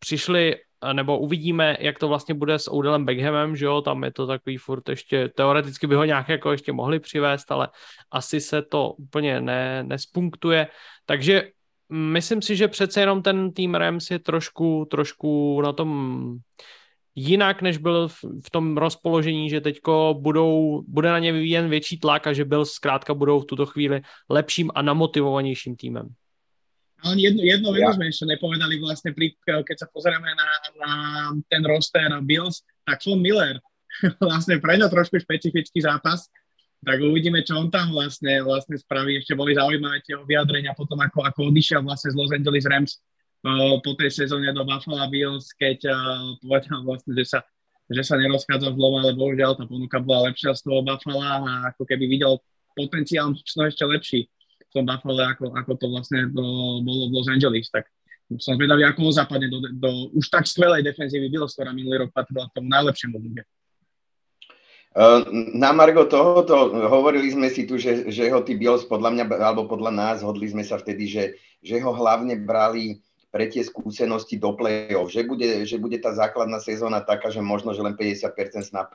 přišli, 0.03 0.55
nebo 0.93 1.19
uvidíme, 1.19 1.77
jak 1.79 1.99
to 1.99 2.07
vlastně 2.07 2.35
bude 2.35 2.59
s 2.59 2.71
Odelem 2.71 3.05
Beckhamem, 3.05 3.55
že 3.55 3.65
jo, 3.65 3.81
tam 3.81 4.03
je 4.03 4.11
to 4.11 4.27
takový 4.27 4.57
furt 4.57 4.89
ještě, 4.89 5.29
teoreticky 5.29 5.87
by 5.87 5.95
ho 5.95 6.03
nějak 6.03 6.29
jako 6.29 6.51
ještě 6.51 6.71
mohli 6.71 6.99
přivést, 6.99 7.51
ale 7.51 7.69
asi 8.11 8.41
se 8.41 8.61
to 8.61 8.91
úplně 8.91 9.41
ne, 9.41 9.83
nespunktuje, 9.83 10.67
takže 11.05 11.43
myslím 11.89 12.41
si, 12.41 12.55
že 12.55 12.67
přece 12.67 12.99
jenom 12.99 13.21
ten 13.21 13.53
tým 13.53 13.75
Rams 13.75 14.11
je 14.11 14.19
trošku, 14.19 14.87
trošku 14.91 15.61
na 15.61 15.73
tom 15.73 15.89
jinak, 17.15 17.61
než 17.61 17.77
byl 17.77 18.07
v, 18.07 18.19
v 18.45 18.49
tom 18.51 18.77
rozpoložení, 18.77 19.49
že 19.49 19.61
teďko 19.61 20.15
budou, 20.19 20.83
bude 20.87 21.09
na 21.09 21.19
ně 21.19 21.31
vyvíjen 21.31 21.69
větší 21.69 21.99
tlak 21.99 22.27
a 22.27 22.33
že 22.33 22.45
byl 22.45 22.65
zkrátka 22.65 23.13
budou 23.13 23.39
v 23.39 23.45
tuto 23.45 23.65
chvíli 23.65 24.01
lepším 24.29 24.71
a 24.75 24.81
namotivovanějším 24.81 25.75
týmem. 25.75 26.07
Ale 27.03 27.19
jednu, 27.19 27.43
jednu 27.43 27.67
ja. 27.75 27.91
sme 27.91 28.07
ešte 28.07 28.23
nepovedali 28.23 28.79
vlastne, 28.79 29.11
pri, 29.11 29.35
keď 29.43 29.75
sa 29.75 29.87
pozrieme 29.91 30.31
na, 30.31 30.49
na 30.79 30.91
ten 31.51 31.59
roster 31.67 32.07
Bills, 32.23 32.63
tak 32.87 33.03
Von 33.03 33.19
Miller, 33.19 33.59
vlastne 34.23 34.57
pre 34.63 34.79
ňo 34.79 34.87
trošku 34.87 35.19
špecifický 35.19 35.83
zápas, 35.83 36.31
tak 36.83 36.99
uvidíme, 36.99 37.43
čo 37.43 37.59
on 37.59 37.71
tam 37.71 37.91
vlastne, 37.95 38.43
vlastne 38.43 38.75
spraví. 38.75 39.19
Ešte 39.19 39.35
boli 39.35 39.55
zaujímavé 39.55 40.03
tie 40.03 40.19
vyjadrenia 40.19 40.75
potom, 40.75 40.99
ako, 40.99 41.23
ako 41.23 41.39
odišiel 41.51 41.83
vlastne 41.83 42.11
z 42.11 42.15
Los 42.19 42.31
Angeles 42.35 42.67
Rams 42.67 42.99
uh, 43.47 43.79
po 43.79 43.95
tej 43.95 44.11
sezóne 44.11 44.51
do 44.51 44.67
Buffalo 44.67 45.07
Bills, 45.07 45.51
keď 45.55 45.87
uh, 45.87 45.95
povedal 46.43 46.83
vlastne, 46.83 47.15
že 47.15 47.25
sa, 47.27 47.39
že 47.87 48.03
sa 48.03 48.19
nerozchádza 48.19 48.71
v 48.71 48.79
Love, 48.79 48.99
ale 48.99 49.15
bohužiaľ 49.15 49.55
tá 49.55 49.63
ponuka 49.63 50.03
bola 50.03 50.31
lepšia 50.31 50.55
z 50.55 50.67
toho 50.67 50.83
Buffalo 50.83 51.23
a 51.23 51.71
ako 51.71 51.87
keby 51.87 52.03
videl 52.07 52.39
potenciál 52.75 53.31
ešte 53.35 53.83
lepší 53.87 54.27
tom 54.73 54.85
Buffalo, 54.89 55.21
ako, 55.21 55.53
ako 55.53 55.71
to 55.77 55.85
vlastne 55.93 56.27
do, 56.33 56.43
bolo 56.81 57.07
v 57.09 57.13
Los 57.13 57.29
Angeles, 57.29 57.69
tak 57.69 57.85
som 58.41 58.57
zvedavý, 58.57 58.87
ako 58.87 59.13
zapadne 59.13 59.47
do, 59.51 59.61
do 59.77 60.09
už 60.17 60.25
tak 60.33 60.49
skvelej 60.49 60.81
defenzívy 60.81 61.29
Bills, 61.29 61.53
ktorá 61.53 61.69
minulý 61.75 62.07
rok 62.07 62.11
patrila 62.15 62.49
tomu 62.51 62.71
najlepšiemu 62.71 63.15
lige. 63.21 63.43
Na 65.57 65.73
Margo 65.73 66.05
tohoto 66.05 66.69
hovorili 66.85 67.33
sme 67.33 67.49
si 67.49 67.65
tu, 67.65 67.81
že, 67.81 68.13
že 68.13 68.29
ho 68.29 68.45
tí 68.45 68.53
Bills 68.53 68.85
podľa 68.85 69.09
mňa, 69.09 69.23
alebo 69.41 69.65
podľa 69.65 69.89
nás, 69.89 70.17
hodli 70.21 70.45
sme 70.45 70.61
sa 70.61 70.77
vtedy, 70.77 71.09
že, 71.09 71.23
že 71.65 71.81
ho 71.81 71.89
hlavne 71.97 72.37
brali 72.37 73.01
pre 73.33 73.49
tie 73.49 73.65
skúsenosti 73.65 74.37
do 74.37 74.53
play-off, 74.53 75.09
že 75.09 75.25
bude, 75.25 75.65
že 75.65 75.81
bude 75.81 75.97
tá 75.97 76.13
základná 76.13 76.61
sezóna 76.61 77.01
taká, 77.01 77.33
že 77.33 77.41
možno, 77.41 77.73
že 77.73 77.81
len 77.81 77.97
50% 77.97 78.29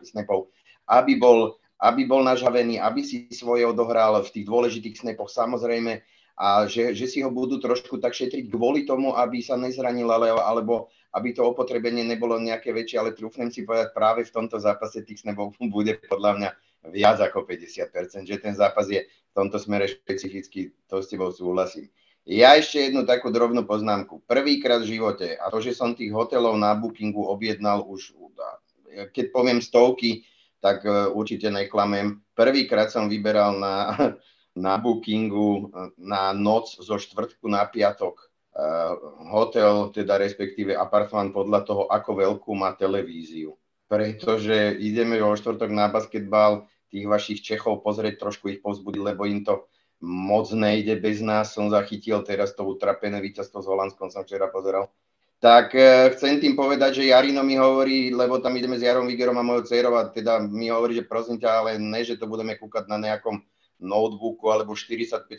snapov, 0.06 0.54
aby 0.86 1.18
bol, 1.18 1.58
aby 1.78 2.06
bol 2.06 2.26
nažavený, 2.26 2.82
aby 2.82 3.06
si 3.06 3.30
svoje 3.30 3.62
odohral 3.62 4.18
v 4.22 4.32
tých 4.34 4.46
dôležitých 4.46 4.98
snapoch, 4.98 5.30
samozrejme, 5.30 6.02
a 6.38 6.70
že, 6.70 6.94
že 6.94 7.10
si 7.10 7.18
ho 7.18 7.34
budú 7.34 7.58
trošku 7.58 7.98
tak 7.98 8.14
šetriť 8.14 8.46
kvôli 8.46 8.86
tomu, 8.86 9.10
aby 9.10 9.42
sa 9.42 9.58
nezranil, 9.58 10.06
ale, 10.06 10.30
alebo 10.30 10.86
aby 11.10 11.34
to 11.34 11.42
opotrebenie 11.42 12.06
nebolo 12.06 12.38
nejaké 12.38 12.70
väčšie, 12.70 12.96
ale 13.02 13.10
trúfnem 13.16 13.50
si 13.50 13.66
povedať, 13.66 13.90
práve 13.90 14.22
v 14.22 14.30
tomto 14.30 14.62
zápase 14.62 15.02
tých 15.02 15.26
snapov 15.26 15.58
bude 15.74 15.98
podľa 16.06 16.32
mňa 16.38 16.50
viac 16.94 17.18
ako 17.18 17.42
50%, 17.42 18.22
že 18.22 18.36
ten 18.38 18.54
zápas 18.54 18.86
je 18.86 19.02
v 19.02 19.32
tomto 19.34 19.58
smere 19.58 19.90
špecificky, 19.90 20.70
to 20.86 21.02
s 21.02 21.10
tebou 21.10 21.34
súhlasím. 21.34 21.90
Ja 22.28 22.54
ešte 22.60 22.92
jednu 22.92 23.08
takú 23.08 23.32
drobnú 23.32 23.64
poznámku. 23.64 24.20
Prvýkrát 24.28 24.84
v 24.84 25.00
živote, 25.00 25.32
a 25.40 25.48
to, 25.48 25.64
že 25.64 25.72
som 25.72 25.96
tých 25.96 26.12
hotelov 26.12 26.60
na 26.60 26.76
bookingu 26.76 27.24
objednal 27.24 27.88
už, 27.88 28.12
keď 29.16 29.32
poviem 29.32 29.64
stovky, 29.64 30.28
tak 30.58 30.84
e, 30.84 31.10
určite 31.10 31.50
neklamem. 31.50 32.22
Prvýkrát 32.34 32.90
som 32.90 33.06
vyberal 33.06 33.58
na, 33.58 33.74
na 34.64 34.78
bookingu 34.78 35.70
e, 35.70 35.94
na 35.98 36.34
noc 36.34 36.78
zo 36.78 36.98
štvrtku 36.98 37.46
na 37.46 37.66
piatok 37.66 38.14
e, 38.18 38.24
hotel, 39.30 39.90
teda 39.94 40.18
respektíve 40.18 40.74
apartman 40.74 41.30
podľa 41.30 41.60
toho, 41.66 41.82
ako 41.90 42.10
veľkú 42.18 42.52
má 42.58 42.74
televíziu. 42.74 43.54
Pretože 43.88 44.76
ideme 44.76 45.16
vo 45.16 45.32
štvrtok 45.32 45.70
na 45.72 45.88
basketbal, 45.88 46.68
tých 46.88 47.04
vašich 47.08 47.40
Čechov 47.44 47.84
pozrieť, 47.84 48.20
trošku 48.20 48.48
ich 48.52 48.60
povzbudiť, 48.64 49.00
lebo 49.00 49.28
im 49.28 49.44
to 49.44 49.68
moc 50.00 50.48
nejde 50.52 50.96
bez 51.00 51.20
nás. 51.20 51.52
Som 51.52 51.68
zachytil 51.72 52.20
teraz 52.24 52.56
to 52.56 52.64
utrapené 52.64 53.20
víťazstvo 53.20 53.60
s 53.60 53.68
Holandskom, 53.68 54.08
som 54.08 54.24
včera 54.24 54.48
pozeral. 54.48 54.88
Tak 55.38 55.70
e, 55.70 56.10
chcem 56.18 56.42
tým 56.42 56.58
povedať, 56.58 56.98
že 56.98 57.14
Jarino 57.14 57.46
mi 57.46 57.54
hovorí, 57.54 58.10
lebo 58.10 58.42
tam 58.42 58.58
ideme 58.58 58.74
s 58.74 58.82
Jarom 58.82 59.06
Vigerom 59.06 59.38
a 59.38 59.46
mojou 59.46 59.70
dcerou 59.70 59.94
a 59.94 60.10
teda 60.10 60.42
mi 60.42 60.66
hovorí, 60.66 60.98
že 60.98 61.06
prosím 61.06 61.38
ťa, 61.38 61.50
ale 61.62 61.70
ne, 61.78 62.02
že 62.02 62.18
to 62.18 62.26
budeme 62.26 62.58
kúkať 62.58 62.90
na 62.90 62.98
nejakom 62.98 63.38
notebooku 63.78 64.50
alebo 64.50 64.74
45 64.74 65.30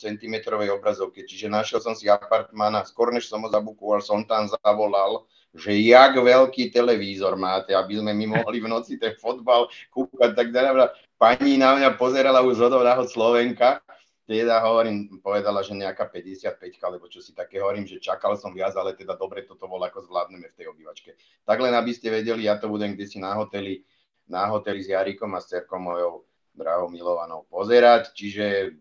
cm 0.00 0.34
obrazovke. 0.48 1.28
Čiže 1.28 1.52
našiel 1.52 1.84
som 1.84 1.92
si 1.92 2.08
apartmana, 2.08 2.88
skôr 2.88 3.12
než 3.12 3.28
som 3.28 3.44
ho 3.44 3.48
zabukoval, 3.52 4.00
som 4.00 4.24
tam 4.24 4.48
zavolal, 4.48 5.28
že 5.52 5.76
jak 5.76 6.16
veľký 6.16 6.72
televízor 6.72 7.36
máte, 7.36 7.76
aby 7.76 8.00
sme 8.00 8.16
my 8.16 8.40
mohli 8.40 8.64
v 8.64 8.72
noci 8.72 8.96
ten 8.96 9.12
fotbal 9.20 9.68
kúkať, 9.92 10.32
tak 10.32 10.56
teda 10.56 10.96
pani 11.20 11.60
na 11.60 11.76
mňa 11.76 12.00
pozerala 12.00 12.40
už 12.40 12.64
od 12.64 13.12
Slovenka 13.12 13.84
teda 14.24 14.64
hovorím, 14.64 15.20
povedala, 15.20 15.60
že 15.60 15.76
nejaká 15.76 16.08
55 16.08 16.80
alebo 16.80 17.12
čo 17.12 17.20
si 17.20 17.36
také 17.36 17.60
hovorím, 17.60 17.84
že 17.84 18.00
čakal 18.00 18.40
som 18.40 18.56
viac, 18.56 18.72
ale 18.72 18.96
teda 18.96 19.20
dobre 19.20 19.44
toto 19.44 19.68
bol, 19.68 19.80
ako 19.84 20.00
zvládneme 20.08 20.48
v 20.48 20.56
tej 20.56 20.66
obývačke. 20.72 21.12
Tak 21.44 21.60
len 21.60 21.76
aby 21.76 21.92
ste 21.92 22.08
vedeli, 22.08 22.48
ja 22.48 22.56
to 22.56 22.72
budem 22.72 22.96
kde 22.96 23.04
si 23.04 23.20
na 23.20 23.36
hoteli, 23.36 23.84
na 24.24 24.48
hoteli 24.48 24.80
s 24.80 24.88
Jarikom 24.88 25.36
a 25.36 25.44
s 25.44 25.52
cerkou 25.52 25.76
mojou 25.76 26.24
drahou 26.56 26.88
milovanou 26.88 27.44
pozerať, 27.52 28.16
čiže 28.16 28.72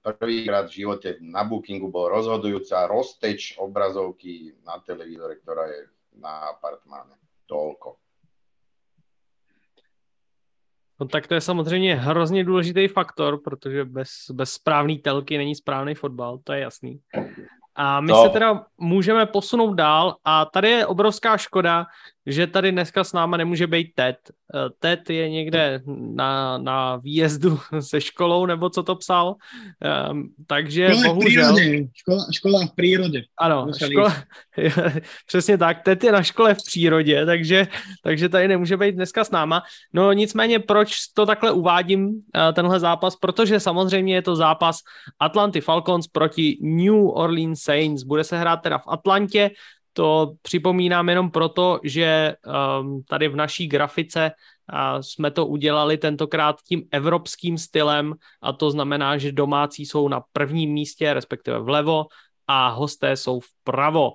prvýkrát 0.00 0.70
v 0.70 0.76
živote 0.84 1.08
na 1.20 1.44
bookingu 1.44 1.92
bol 1.92 2.08
rozhodujúca 2.08 2.88
rozteč 2.88 3.60
obrazovky 3.60 4.56
na 4.64 4.80
televízore, 4.80 5.36
ktorá 5.42 5.68
je 5.68 5.80
na 6.16 6.48
apartmáne. 6.54 7.18
Toľko. 7.44 8.07
No 11.00 11.08
tak 11.08 11.26
to 11.26 11.34
je 11.34 11.40
samozřejmě 11.40 11.94
hrozně 11.94 12.44
důležitý 12.44 12.88
faktor, 12.88 13.40
protože 13.42 13.84
bez, 13.84 14.10
bez 14.32 14.52
správné 14.52 14.98
telky 14.98 15.38
není 15.38 15.54
správný 15.54 15.94
fotbal, 15.94 16.38
to 16.44 16.52
je 16.52 16.60
jasný. 16.60 17.00
A 17.74 18.00
my 18.00 18.12
no. 18.12 18.22
se 18.22 18.28
teda 18.28 18.64
můžeme 18.78 19.26
posunout 19.26 19.74
dál 19.74 20.16
a 20.24 20.44
tady 20.44 20.70
je 20.70 20.86
obrovská 20.86 21.36
škoda, 21.36 21.86
že 22.28 22.46
tady 22.46 22.72
dneska 22.72 23.04
s 23.04 23.12
náma 23.12 23.36
nemůže 23.36 23.66
být 23.66 23.92
Ted. 23.94 24.16
Eh, 24.54 24.68
Ted 24.78 25.10
je 25.10 25.30
někde 25.30 25.80
na, 26.14 26.58
na 26.58 26.96
výjezdu 26.96 27.58
se 27.80 28.00
školou, 28.00 28.46
nebo 28.46 28.70
co 28.70 28.82
to 28.82 28.94
psal. 28.94 29.34
Um, 30.10 30.28
takže 30.46 30.88
škola 30.88 31.14
bohužel... 31.14 31.56
V 31.56 31.88
škola, 31.94 32.26
škola 32.32 32.66
v 32.66 32.70
přírodě. 32.76 33.22
Ano, 33.38 33.66
škola, 33.76 34.16
přesně 35.26 35.58
tak. 35.58 35.82
Ted 35.82 36.04
je 36.04 36.12
na 36.12 36.22
škole 36.22 36.54
v 36.54 36.58
přírodě, 36.66 37.26
takže, 37.26 37.66
takže 38.04 38.28
tady 38.28 38.48
nemůže 38.48 38.76
být 38.76 38.92
dneska 38.92 39.24
s 39.24 39.30
náma. 39.30 39.62
No 39.92 40.12
nicméně, 40.12 40.58
proč 40.58 40.92
to 41.14 41.26
takhle 41.26 41.52
uvádím, 41.52 42.10
eh, 42.34 42.52
tenhle 42.52 42.80
zápas? 42.80 43.16
Protože 43.16 43.60
samozřejmě 43.60 44.14
je 44.14 44.22
to 44.22 44.36
zápas 44.36 44.78
Atlanty 45.20 45.60
Falcons 45.60 46.06
proti 46.06 46.58
New 46.62 47.08
Orleans 47.08 47.60
Saints. 47.62 48.02
Bude 48.02 48.24
se 48.24 48.38
hrát 48.38 48.56
teda 48.56 48.78
v 48.78 48.88
Atlantě, 48.88 49.50
to 49.98 50.32
připomínám 50.42 51.08
jenom 51.08 51.30
proto, 51.30 51.80
že 51.82 52.34
um, 52.46 53.02
tady 53.02 53.28
v 53.28 53.36
naší 53.36 53.66
grafice 53.66 54.30
uh, 54.30 55.00
jsme 55.00 55.30
to 55.30 55.46
udělali 55.46 55.98
tentokrát 55.98 56.62
tím 56.62 56.82
evropským 56.90 57.58
stylem 57.58 58.14
a 58.42 58.52
to 58.52 58.70
znamená, 58.70 59.18
že 59.18 59.32
domácí 59.32 59.86
jsou 59.86 60.08
na 60.08 60.22
prvním 60.32 60.70
místě, 60.70 61.14
respektive 61.14 61.58
vlevo 61.58 62.06
a 62.46 62.68
hosté 62.68 63.16
jsou 63.16 63.40
vpravo. 63.40 64.10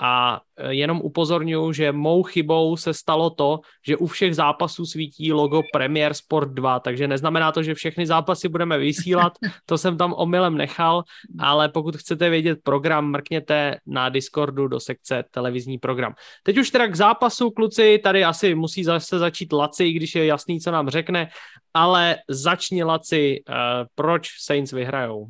A 0.00 0.40
e, 0.56 0.74
jenom 0.74 1.00
upozorňuji, 1.00 1.72
že 1.72 1.92
mou 1.92 2.22
chybou 2.22 2.76
se 2.76 2.94
stalo 2.94 3.30
to, 3.30 3.60
že 3.86 3.96
u 3.96 4.06
všech 4.06 4.34
zápasů 4.34 4.86
svítí 4.86 5.32
logo 5.32 5.62
Premier 5.72 6.14
Sport 6.14 6.50
2, 6.50 6.80
takže 6.80 7.08
neznamená 7.08 7.52
to, 7.52 7.62
že 7.62 7.74
všechny 7.74 8.06
zápasy 8.06 8.48
budeme 8.48 8.78
vysílat, 8.78 9.32
to 9.66 9.78
jsem 9.78 9.98
tam 9.98 10.14
omylem 10.16 10.56
nechal, 10.56 11.02
ale 11.38 11.68
pokud 11.68 11.96
chcete 11.96 12.30
vědět 12.30 12.58
program, 12.62 13.10
mrkněte 13.10 13.76
na 13.86 14.08
Discordu 14.08 14.68
do 14.68 14.80
sekce 14.80 15.24
televizní 15.30 15.78
program. 15.78 16.14
Teď 16.42 16.58
už 16.58 16.70
teda 16.70 16.86
k 16.86 16.96
zápasu, 16.96 17.50
kluci, 17.50 18.00
tady 18.04 18.24
asi 18.24 18.54
musí 18.54 18.84
zase 18.84 19.18
začít 19.18 19.52
Laci, 19.52 19.92
když 19.92 20.14
je 20.14 20.26
jasný, 20.26 20.60
co 20.60 20.70
nám 20.70 20.88
řekne, 20.88 21.28
ale 21.74 22.16
začni 22.28 22.84
Laci, 22.84 23.42
uh, 23.48 23.54
proč 23.94 24.28
Saints 24.40 24.72
vyhrajou? 24.72 25.26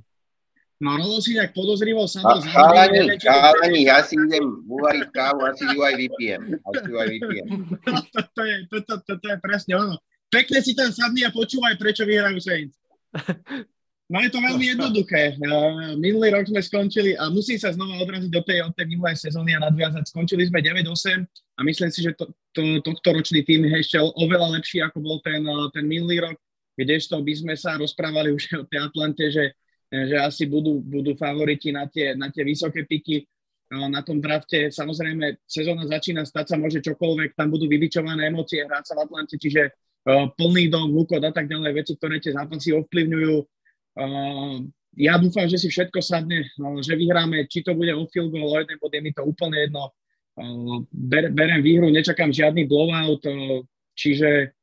No 0.78 0.94
Rolo 0.94 1.18
si 1.18 1.34
tak 1.34 1.58
podozrivo 1.58 2.06
sa 2.06 2.22
to 2.22 2.38
Chalani, 2.46 3.18
chalani, 3.18 3.90
ja 3.90 3.98
si 3.98 4.14
idem 4.14 4.62
uvariť 4.62 5.10
kávu, 5.10 5.42
asi 5.50 5.66
ju 5.74 5.80
aj 5.82 5.94
vypijem. 5.98 6.42
Asi 6.54 6.86
ju 6.86 6.96
aj 7.02 7.08
vypijem. 7.18 7.46
to, 8.14 8.20
to, 8.30 8.42
je, 8.46 8.56
to, 8.70 8.76
to, 8.86 8.94
to, 9.02 9.12
to 9.18 9.26
je 9.26 9.36
presne 9.42 9.74
ono. 9.74 9.98
Pekne 10.30 10.62
si 10.62 10.78
tam 10.78 10.94
sadni 10.94 11.26
a 11.26 11.34
počúvaj, 11.34 11.74
prečo 11.82 12.06
vyhrajú 12.06 12.38
Saints. 12.38 12.78
No 14.08 14.24
je 14.24 14.32
to 14.32 14.40
veľmi 14.40 14.72
jednoduché. 14.72 15.36
Uh, 15.36 15.92
minulý 16.00 16.32
rok 16.32 16.48
sme 16.48 16.64
skončili 16.64 17.12
a 17.12 17.28
musí 17.28 17.60
sa 17.60 17.76
znova 17.76 18.00
odraziť 18.00 18.32
do 18.32 18.40
tej, 18.40 18.64
od 18.64 18.72
tej 18.72 18.88
minulej 18.88 19.20
sezóny 19.20 19.52
a 19.52 19.60
nadviazať. 19.60 20.08
Skončili 20.08 20.48
sme 20.48 20.64
9-8 20.64 21.28
a 21.28 21.60
myslím 21.60 21.92
si, 21.92 22.00
že 22.00 22.16
to, 22.16 22.24
to, 22.56 22.80
tohto 22.80 23.08
ročný 23.12 23.44
tým 23.44 23.68
je 23.68 23.84
ešte 23.84 24.00
oveľa 24.00 24.56
lepší, 24.56 24.80
ako 24.80 25.04
bol 25.04 25.20
ten, 25.20 25.44
ten 25.76 25.84
minulý 25.84 26.24
rok, 26.24 26.40
kdežto 26.80 27.20
by 27.20 27.32
sme 27.36 27.52
sa 27.52 27.76
rozprávali 27.76 28.32
už 28.32 28.48
o 28.62 28.64
tej 28.64 28.80
Atlante, 28.80 29.28
že 29.28 29.52
že 29.88 30.16
asi 30.20 30.44
budú, 30.44 30.85
budú 30.85 31.16
favoriti 31.16 31.72
na 31.72 31.88
tie, 31.88 32.12
na 32.12 32.29
tie 32.29 32.44
vysoké 32.44 32.85
piky 32.85 33.24
na 33.68 34.01
tom 34.01 34.16
drafte. 34.20 34.72
Samozrejme, 34.72 35.44
sezóna 35.44 35.85
začína, 35.85 36.24
stať 36.24 36.53
sa 36.53 36.57
môže 36.57 36.81
čokoľvek, 36.81 37.37
tam 37.37 37.53
budú 37.53 37.68
vybičované 37.68 38.33
emócie, 38.33 38.64
hrať 38.64 38.85
sa 38.85 38.96
v 38.96 39.05
Atlante, 39.05 39.37
čiže 39.37 39.77
plný 40.09 40.72
dom, 40.72 40.88
hukot 40.96 41.20
a 41.20 41.33
tak 41.33 41.53
ďalej, 41.53 41.85
veci, 41.85 41.92
ktoré 42.01 42.16
tie 42.16 42.33
zápasy 42.33 42.72
ovplyvňujú. 42.72 43.37
Ja 44.96 45.20
dúfam, 45.20 45.44
že 45.44 45.61
si 45.61 45.68
všetko 45.68 46.01
sadne, 46.01 46.48
že 46.81 46.96
vyhráme, 46.96 47.44
či 47.44 47.61
to 47.61 47.77
bude 47.77 47.92
o 47.92 48.09
field 48.09 48.33
goal, 48.33 48.57
o 48.57 48.61
jeden 48.61 48.81
bod, 48.81 48.92
je 48.96 49.05
mi 49.05 49.12
to 49.12 49.20
úplne 49.20 49.68
jedno. 49.68 49.92
Berem 50.96 51.61
výhru, 51.61 51.92
nečakám 51.92 52.33
žiadny 52.33 52.64
blowout, 52.64 53.20
čiže 53.92 54.57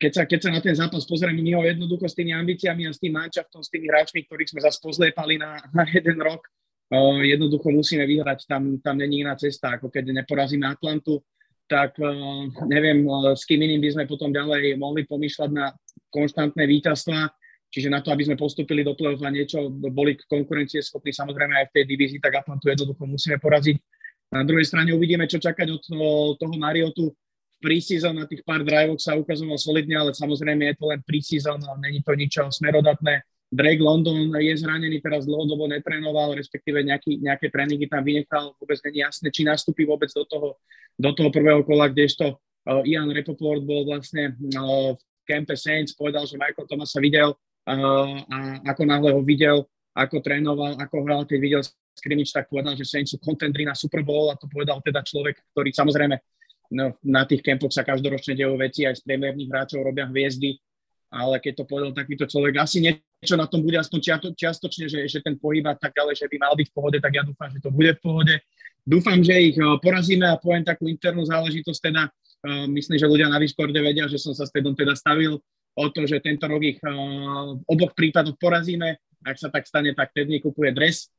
keď 0.00 0.12
sa, 0.12 0.22
keď 0.24 0.40
sa 0.40 0.50
na 0.56 0.60
ten 0.64 0.72
zápas 0.72 1.04
pozrieme, 1.04 1.36
my 1.44 1.52
ho 1.60 1.62
jednoducho 1.68 2.08
s 2.08 2.16
tými 2.16 2.32
ambíciami 2.32 2.88
a 2.88 2.96
s 2.96 3.00
tým 3.00 3.12
mančaftom, 3.12 3.60
s 3.60 3.68
tými 3.68 3.92
hráčmi, 3.92 4.24
ktorých 4.24 4.56
sme 4.56 4.60
zase 4.64 4.80
pozliepali 4.80 5.36
na, 5.36 5.60
na 5.76 5.84
jeden 5.84 6.16
rok, 6.16 6.40
uh, 6.96 7.20
jednoducho 7.20 7.68
musíme 7.68 8.08
vyhrať, 8.08 8.48
tam, 8.48 8.80
tam 8.80 8.96
není 8.96 9.20
iná 9.20 9.36
cesta, 9.36 9.76
ako 9.76 9.92
keď 9.92 10.16
neporazíme 10.16 10.64
Atlantu, 10.64 11.20
tak 11.68 11.92
uh, 12.00 12.48
neviem, 12.72 13.04
uh, 13.04 13.36
s 13.36 13.44
kým 13.44 13.60
iným 13.60 13.84
by 13.84 14.00
sme 14.00 14.04
potom 14.08 14.32
ďalej 14.32 14.80
mohli 14.80 15.04
pomýšľať 15.04 15.50
na 15.52 15.76
konštantné 16.08 16.64
víťazstva, 16.64 17.28
čiže 17.68 17.92
na 17.92 18.00
to, 18.00 18.16
aby 18.16 18.32
sme 18.32 18.40
postupili 18.40 18.80
do 18.80 18.96
play-off 18.96 19.20
a 19.20 19.28
niečo, 19.28 19.68
boli 19.92 20.16
konkurencie 20.24 20.80
schopní 20.80 21.12
samozrejme 21.12 21.52
aj 21.52 21.66
v 21.68 21.74
tej 21.76 21.84
divízii, 21.84 22.18
tak 22.18 22.40
Atlantu 22.40 22.72
jednoducho 22.72 23.04
musíme 23.04 23.36
poraziť. 23.36 23.76
Na 24.30 24.46
druhej 24.46 24.64
strane 24.64 24.94
uvidíme, 24.96 25.28
čo 25.28 25.42
čakať 25.42 25.68
od 25.68 25.82
toho 26.38 26.54
Mariotu, 26.54 27.12
preseason 27.60 28.16
na 28.16 28.24
tých 28.24 28.40
pár 28.42 28.64
driveoch 28.64 28.98
sa 28.98 29.14
ukazoval 29.14 29.60
solidne, 29.60 29.94
ale 29.94 30.16
samozrejme 30.16 30.72
je 30.72 30.76
to 30.80 30.84
len 30.88 31.00
preseason, 31.04 31.60
není 31.78 32.00
to 32.00 32.16
nič 32.16 32.40
smerodatné. 32.40 33.22
Drake 33.50 33.82
London 33.82 34.30
je 34.38 34.54
zranený, 34.62 35.02
teraz 35.02 35.26
dlhodobo 35.26 35.66
netrénoval, 35.66 36.38
respektíve 36.38 36.86
nejaký, 36.86 37.18
nejaké 37.18 37.50
tréningy 37.50 37.90
tam 37.90 38.06
vynechal, 38.06 38.54
vôbec 38.62 38.78
není 38.86 39.02
jasné, 39.02 39.28
či 39.34 39.42
nastúpi 39.42 39.82
vôbec 39.82 40.06
do 40.14 40.22
toho, 40.22 40.54
do 40.94 41.10
toho 41.10 41.34
prvého 41.34 41.66
kola, 41.66 41.90
kdežto 41.90 42.38
uh, 42.38 42.82
Ian 42.86 43.10
Repoport 43.10 43.58
bol 43.66 43.82
vlastne 43.90 44.38
uh, 44.54 44.94
v 44.94 45.22
kempe 45.26 45.58
Saints, 45.58 45.98
povedal, 45.98 46.30
že 46.30 46.38
Michael 46.38 46.70
Thomas 46.70 46.94
sa 46.94 47.02
videl 47.02 47.34
uh, 47.34 48.14
a 48.30 48.38
ako 48.70 48.82
náhle 48.86 49.10
ho 49.18 49.20
videl, 49.26 49.66
ako 49.98 50.22
trénoval, 50.22 50.78
ako 50.78 50.96
hral, 51.02 51.26
keď 51.26 51.38
videl 51.42 51.62
skrimič, 51.98 52.30
tak 52.30 52.46
povedal, 52.46 52.78
že 52.78 52.86
Saints 52.86 53.10
sú 53.10 53.18
kontendri 53.18 53.66
na 53.66 53.74
Super 53.74 54.06
Bowl 54.06 54.30
a 54.30 54.38
to 54.38 54.46
povedal 54.46 54.78
teda 54.78 55.02
človek, 55.02 55.42
ktorý 55.50 55.74
samozrejme 55.74 56.14
no, 56.70 56.94
na 57.02 57.22
tých 57.26 57.42
kempoch 57.42 57.74
sa 57.74 57.82
každoročne 57.82 58.38
dejú 58.38 58.54
veci, 58.56 58.86
aj 58.86 59.02
z 59.02 59.06
premiérnych 59.06 59.50
hráčov 59.50 59.82
robia 59.82 60.06
hviezdy, 60.06 60.56
ale 61.10 61.42
keď 61.42 61.62
to 61.62 61.64
povedal 61.66 61.90
takýto 61.90 62.24
človek, 62.30 62.62
asi 62.62 62.78
niečo 62.78 63.34
na 63.34 63.50
tom 63.50 63.66
bude 63.66 63.74
aspoň 63.76 64.22
čiastočne, 64.38 64.86
že, 64.86 65.00
že 65.10 65.18
ten 65.18 65.34
pohyb 65.34 65.66
a 65.66 65.74
tak 65.74 65.90
ďalej, 65.98 66.22
že 66.22 66.26
by 66.30 66.36
mal 66.38 66.54
byť 66.54 66.68
v 66.70 66.74
pohode, 66.74 66.98
tak 67.02 67.12
ja 67.12 67.26
dúfam, 67.26 67.50
že 67.50 67.58
to 67.58 67.70
bude 67.74 67.90
v 67.98 68.00
pohode. 68.00 68.34
Dúfam, 68.86 69.18
že 69.20 69.34
ich 69.36 69.58
eh, 69.58 69.76
porazíme 69.82 70.24
a 70.30 70.38
poviem 70.38 70.62
takú 70.62 70.86
internú 70.86 71.26
záležitosť, 71.26 71.80
teda 71.82 72.02
uh, 72.08 72.66
myslím, 72.70 72.96
že 72.96 73.10
ľudia 73.10 73.28
na 73.28 73.36
Discorde 73.36 73.76
vedia, 73.76 74.08
že 74.08 74.16
som 74.16 74.32
sa 74.32 74.48
s 74.48 74.54
Tedom 74.54 74.72
teda 74.72 74.96
stavil 74.96 75.36
o 75.76 75.86
to, 75.92 76.08
že 76.08 76.22
tento 76.22 76.48
rok 76.48 76.62
ich 76.64 76.80
uh, 76.82 77.54
oboch 77.68 77.92
prípadoch 77.92 78.38
porazíme. 78.40 78.96
Ak 79.20 79.36
sa 79.36 79.52
tak 79.52 79.68
stane, 79.68 79.92
tak 79.92 80.16
Ted 80.16 80.32
kupuje 80.40 80.72
dres. 80.72 81.12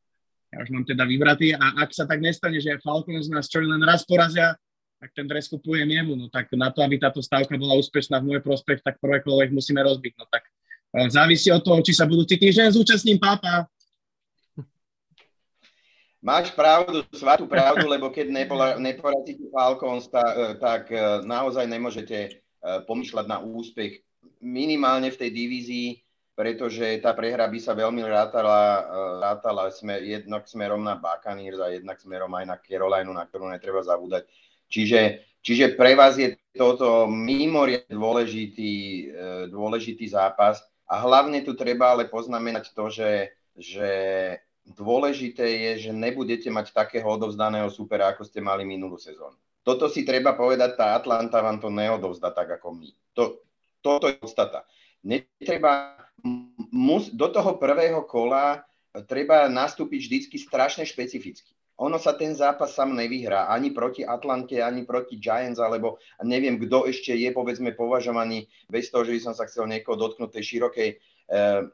Ja 0.51 0.65
už 0.65 0.73
mám 0.73 0.83
teda 0.83 1.05
vybratý. 1.05 1.53
A 1.55 1.85
ak 1.85 1.93
sa 1.93 2.09
tak 2.09 2.19
nestane, 2.19 2.59
že 2.59 2.81
Falcons 2.81 3.29
nás 3.31 3.47
čo 3.47 3.61
len 3.61 3.79
raz 3.85 4.03
porazia, 4.03 4.57
tak 5.01 5.17
ten 5.17 5.25
dres 5.25 5.49
kupujem 5.49 5.89
jemu. 5.89 6.13
No 6.13 6.29
tak 6.29 6.53
na 6.53 6.69
to, 6.69 6.85
aby 6.85 7.01
táto 7.01 7.25
stávka 7.25 7.57
bola 7.57 7.73
úspešná 7.81 8.21
v 8.21 8.37
môj 8.37 8.39
prospech, 8.45 8.85
tak 8.85 9.01
prvé 9.01 9.25
kolo 9.25 9.41
ich 9.41 9.49
musíme 9.49 9.81
rozbiť. 9.81 10.13
No 10.13 10.29
tak 10.29 10.45
e, 10.45 11.09
závisí 11.09 11.49
od 11.49 11.65
toho, 11.65 11.81
či 11.81 11.97
sa 11.97 12.05
budúci 12.05 12.37
týždeň 12.37 12.77
zúčastním 12.77 13.17
pápa. 13.17 13.65
Máš 16.29 16.53
pravdu, 16.53 17.01
svatú 17.17 17.49
pravdu, 17.49 17.89
lebo 17.89 18.13
keď 18.13 18.29
neporazíte 18.77 19.49
Falcons, 19.49 20.05
e, 20.05 20.21
tak 20.61 20.93
e, 20.93 21.25
naozaj 21.25 21.65
nemôžete 21.65 22.37
pomýšľať 22.61 23.25
na 23.25 23.41
úspech 23.41 24.05
minimálne 24.37 25.09
v 25.09 25.17
tej 25.17 25.33
divízii, 25.33 25.89
pretože 26.37 27.01
tá 27.01 27.09
prehra 27.09 27.49
by 27.49 27.57
sa 27.57 27.73
veľmi 27.73 28.05
rátala, 28.05 28.85
rátala 29.17 29.65
sme, 29.73 29.97
jednak 29.97 30.45
smerom 30.45 30.85
na 30.85 30.93
Buccaneers 30.93 31.57
a 31.57 31.73
jednak 31.73 31.97
smerom 31.97 32.29
aj 32.37 32.45
na 32.45 32.57
Carolina, 32.61 33.09
na 33.17 33.25
ktorú 33.25 33.49
netreba 33.49 33.81
zabúdať 33.81 34.29
Čiže, 34.71 35.27
čiže 35.43 35.75
pre 35.75 35.99
vás 35.99 36.15
je 36.15 36.39
toto 36.55 37.11
mimoriadne 37.11 37.91
dôležitý, 37.91 38.73
e, 38.73 39.03
dôležitý 39.51 40.07
zápas 40.07 40.63
a 40.87 41.03
hlavne 41.03 41.43
tu 41.43 41.51
treba 41.59 41.91
ale 41.91 42.07
poznamenať 42.07 42.71
to, 42.71 42.87
že, 42.87 43.35
že 43.59 43.91
dôležité 44.63 45.43
je, 45.43 45.71
že 45.87 45.91
nebudete 45.91 46.47
mať 46.47 46.71
takého 46.71 47.07
odovzdaného 47.07 47.67
supera, 47.67 48.15
ako 48.15 48.23
ste 48.23 48.39
mali 48.39 48.63
minulú 48.63 48.95
sezónu. 48.95 49.35
Toto 49.61 49.91
si 49.91 50.07
treba 50.07 50.33
povedať, 50.33 50.79
tá 50.79 50.97
Atlanta 50.97 51.43
vám 51.43 51.61
to 51.61 51.69
neodovzda 51.69 52.33
tak 52.33 52.57
ako 52.57 52.81
my. 52.81 52.89
To, 53.13 53.43
toto 53.83 54.09
je 54.09 54.17
podstata. 54.17 54.65
Netreba, 55.05 55.99
mus, 56.73 57.13
do 57.13 57.27
toho 57.29 57.59
prvého 57.61 58.01
kola 58.07 58.65
treba 59.05 59.45
nastúpiť 59.47 59.99
vždycky 60.01 60.35
strašne 60.41 60.83
špecificky 60.83 61.53
ono 61.81 61.97
sa 61.97 62.13
ten 62.13 62.37
zápas 62.37 62.77
sam 62.77 62.93
nevyhrá 62.93 63.49
ani 63.49 63.73
proti 63.73 64.05
Atlante, 64.05 64.61
ani 64.61 64.85
proti 64.85 65.17
Giants, 65.17 65.57
alebo 65.57 65.97
neviem, 66.21 66.61
kto 66.61 66.85
ešte 66.85 67.17
je, 67.17 67.33
povedzme, 67.33 67.73
považovaný 67.73 68.45
bez 68.69 68.93
toho, 68.93 69.01
že 69.01 69.17
by 69.17 69.19
som 69.25 69.33
sa 69.33 69.49
chcel 69.49 69.65
niekoho 69.65 69.97
dotknúť 69.97 70.29
tej 70.29 70.43
širokej, 70.45 70.89
uh, 71.33 71.65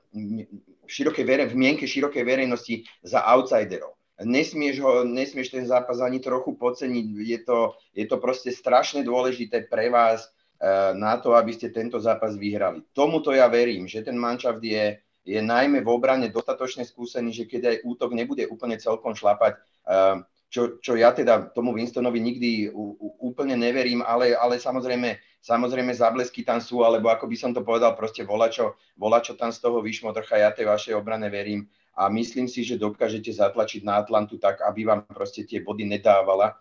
širokej 0.87 1.25
vere, 1.27 1.43
v 1.51 1.59
mienke 1.59 1.83
širokej 1.83 2.23
verejnosti 2.23 2.87
za 3.03 3.19
outsiderov. 3.27 3.99
Nesmieš, 4.23 4.79
ho, 4.79 5.03
nesmieš 5.03 5.53
ten 5.53 5.67
zápas 5.67 5.99
ani 5.99 6.23
trochu 6.23 6.55
podceniť. 6.55 7.05
Je 7.21 7.39
to, 7.43 7.75
je 7.91 8.07
to 8.07 8.17
proste 8.17 8.49
strašne 8.55 9.03
dôležité 9.03 9.67
pre 9.67 9.91
vás 9.91 10.23
uh, 10.23 10.95
na 10.95 11.19
to, 11.19 11.35
aby 11.35 11.51
ste 11.51 11.67
tento 11.75 11.99
zápas 11.99 12.39
vyhrali. 12.39 12.79
Tomuto 12.95 13.35
ja 13.35 13.51
verím, 13.51 13.91
že 13.91 14.07
ten 14.07 14.15
manšaft 14.15 14.63
je, 14.63 15.03
je 15.27 15.43
najmä 15.43 15.83
v 15.83 15.91
obrane 15.91 16.31
dostatočne 16.31 16.87
skúsený, 16.87 17.35
že 17.35 17.43
keď 17.43 17.61
aj 17.67 17.77
útok 17.83 18.15
nebude 18.15 18.47
úplne 18.47 18.79
celkom 18.79 19.11
šlapať, 19.11 19.59
Ehm, 19.87 20.27
čo, 20.47 20.79
čo 20.79 20.95
ja 20.95 21.11
teda 21.11 21.51
tomu 21.51 21.75
Winstonovi 21.75 22.23
nikdy 22.23 22.71
úplne 23.19 23.59
neverím, 23.59 23.99
ale, 23.99 24.31
ale 24.31 24.63
samozrejme, 24.63 25.19
samozrejme 25.43 25.91
zablesky 25.91 26.39
tam 26.47 26.63
sú, 26.63 26.87
alebo 26.87 27.11
ako 27.11 27.27
by 27.27 27.35
som 27.35 27.51
to 27.51 27.67
povedal, 27.67 27.99
proste 27.99 28.23
volačo, 28.23 28.79
volačo 28.95 29.35
tam 29.35 29.51
z 29.51 29.59
toho 29.59 29.83
vyšmo, 29.83 30.15
trocha 30.15 30.39
ja 30.39 30.55
tej 30.55 30.71
vašej 30.71 30.95
obrane 30.95 31.27
verím. 31.27 31.67
A 31.99 32.07
myslím 32.07 32.47
si, 32.47 32.63
že 32.63 32.79
dokážete 32.79 33.27
zatlačiť 33.27 33.83
na 33.83 33.99
Atlantu 33.99 34.39
tak, 34.39 34.63
aby 34.63 34.87
vám 34.87 35.03
proste 35.11 35.43
tie 35.43 35.59
body 35.59 35.83
nedávala, 35.83 36.55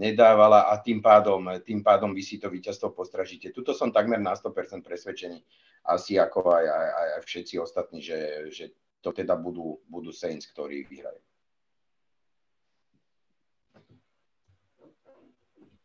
nedávala 0.00 0.72
a 0.72 0.80
tým 0.80 1.04
pádom, 1.04 1.44
tým 1.60 1.84
pádom 1.84 2.16
vy 2.16 2.24
si 2.24 2.40
to 2.40 2.48
víťazstvo 2.48 2.96
postražíte. 2.96 3.52
Tuto 3.52 3.76
som 3.76 3.92
takmer 3.92 4.16
na 4.16 4.32
100% 4.32 4.80
presvedčený, 4.80 5.44
asi 5.92 6.16
ako 6.16 6.56
aj, 6.56 6.64
aj, 6.64 6.88
aj 6.96 7.20
všetci 7.28 7.54
ostatní, 7.60 8.00
že, 8.00 8.48
že 8.48 8.64
to 9.04 9.12
teda 9.12 9.36
budú, 9.36 9.76
budú 9.84 10.08
Saints, 10.08 10.48
ktorí 10.48 10.88
vyhrajú. 10.88 11.20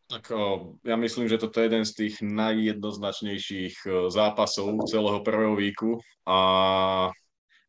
Ako, 0.05 0.37
ja 0.85 0.95
myslím, 0.95 1.25
že 1.27 1.41
toto 1.41 1.59
je 1.59 1.67
jeden 1.67 1.83
z 1.83 1.93
tých 1.97 2.15
najjednoznačnejších 2.21 3.89
zápasov 4.13 4.85
celého 4.85 5.19
prvého 5.25 5.57
víku 5.57 5.97
a 6.29 7.09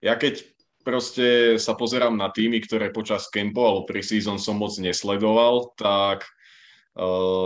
ja 0.05 0.15
keď 0.21 0.45
proste 0.85 1.57
sa 1.59 1.75
pozerám 1.75 2.15
na 2.15 2.31
týmy, 2.31 2.63
ktoré 2.63 2.95
počas 2.95 3.27
kempu 3.33 3.59
alebo 3.59 3.89
pri 3.89 4.05
season 4.05 4.39
som 4.39 4.61
moc 4.61 4.77
nesledoval, 4.79 5.75
tak, 5.75 6.29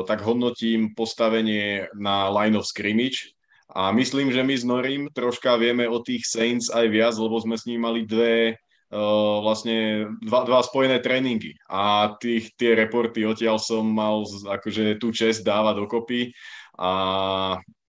tak 0.07 0.23
hodnotím 0.23 0.95
postavenie 0.95 1.91
na 1.99 2.31
line 2.31 2.55
of 2.55 2.67
scrimmage. 2.67 3.35
A 3.71 3.95
myslím, 3.95 4.35
že 4.35 4.43
my 4.43 4.55
s 4.55 4.65
Norim 4.67 5.03
troška 5.15 5.55
vieme 5.55 5.87
o 5.87 6.03
tých 6.03 6.27
Saints 6.27 6.71
aj 6.71 6.87
viac, 6.91 7.15
lebo 7.19 7.39
sme 7.39 7.55
s 7.55 7.67
ním 7.67 7.87
mali 7.87 8.03
dve 8.03 8.59
vlastne 9.43 10.11
dva, 10.23 10.43
dva 10.43 10.63
spojené 10.67 10.99
tréningy. 10.99 11.55
A 11.71 12.15
tých, 12.19 12.51
tie 12.59 12.75
reporty 12.75 13.23
odtiaľ 13.23 13.63
som 13.63 13.87
mal 13.87 14.27
akože 14.27 14.99
tú 14.99 15.15
čest 15.15 15.47
dávať 15.47 15.87
dokopy. 15.87 16.35
A 16.79 16.91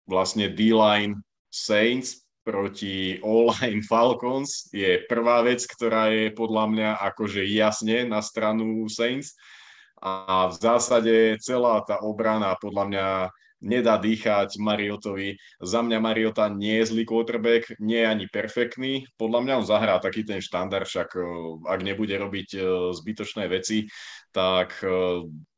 vlastne 0.05 0.53
D-line 0.53 1.17
Saints 1.49 2.29
proti 2.45 3.21
All-Line 3.21 3.85
Falcons 3.85 4.69
je 4.73 5.01
prvá 5.09 5.41
vec, 5.45 5.65
ktorá 5.65 6.13
je 6.13 6.33
podľa 6.33 6.65
mňa 6.73 6.91
akože 7.13 7.45
jasne 7.49 8.05
na 8.05 8.21
stranu 8.21 8.85
Saints 8.89 9.37
a 10.01 10.49
v 10.49 10.55
zásade 10.57 11.15
celá 11.45 11.85
tá 11.85 12.01
obrana 12.01 12.57
podľa 12.57 12.85
mňa 12.89 13.07
nedá 13.61 14.01
dýchať 14.01 14.57
Mariotovi. 14.57 15.37
Za 15.61 15.85
mňa 15.85 16.01
Mariota 16.01 16.49
nie 16.49 16.81
je 16.81 16.97
zlý 16.97 17.05
quarterback, 17.05 17.77
nie 17.79 18.01
je 18.01 18.09
ani 18.09 18.27
perfektný. 18.33 19.05
Podľa 19.21 19.41
mňa 19.45 19.55
on 19.61 19.69
zahrá 19.69 20.01
taký 20.01 20.25
ten 20.25 20.41
štandard, 20.41 20.89
však 20.89 21.09
e, 21.13 21.21
ak 21.69 21.81
nebude 21.85 22.17
robiť 22.17 22.49
e, 22.57 22.61
zbytočné 22.97 23.45
veci, 23.53 23.85
tak 24.33 24.81
e, 24.81 24.89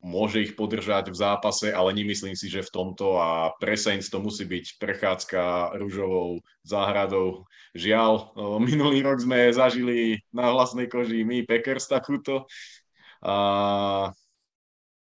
môže 0.03 0.43
ich 0.43 0.53
podržať 0.59 1.15
v 1.15 1.17
zápase, 1.17 1.71
ale 1.71 1.95
nemyslím 1.95 2.35
si, 2.35 2.51
že 2.51 2.67
v 2.67 2.73
tomto 2.75 3.15
a 3.15 3.55
pre 3.55 3.79
Saints 3.79 4.11
to 4.11 4.19
musí 4.19 4.43
byť 4.43 4.65
prechádzka 4.83 5.41
rúžovou 5.79 6.43
záhradou. 6.67 7.47
Žiaľ, 7.71 8.35
minulý 8.67 8.99
rok 9.01 9.23
sme 9.23 9.55
zažili 9.55 10.19
na 10.35 10.51
vlastnej 10.51 10.91
koži 10.91 11.23
my 11.23 11.47
Packers 11.47 11.87
takúto. 11.87 12.45
A 13.23 14.11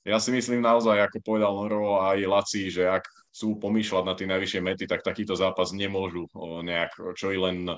ja 0.07 0.23
si 0.23 0.31
myslím 0.31 0.63
naozaj, 0.63 1.11
ako 1.11 1.19
povedal 1.19 1.51
Noro 1.51 1.99
aj 1.99 2.23
Laci, 2.23 2.71
že 2.71 2.87
ak 2.87 3.03
chcú 3.35 3.59
pomýšľať 3.59 4.05
na 4.07 4.15
tie 4.15 4.31
najvyššie 4.31 4.61
mety, 4.63 4.85
tak 4.87 5.03
takýto 5.03 5.35
zápas 5.35 5.75
nemôžu 5.75 6.31
nejak 6.63 6.95
čo 7.19 7.35
i 7.35 7.39
len 7.43 7.75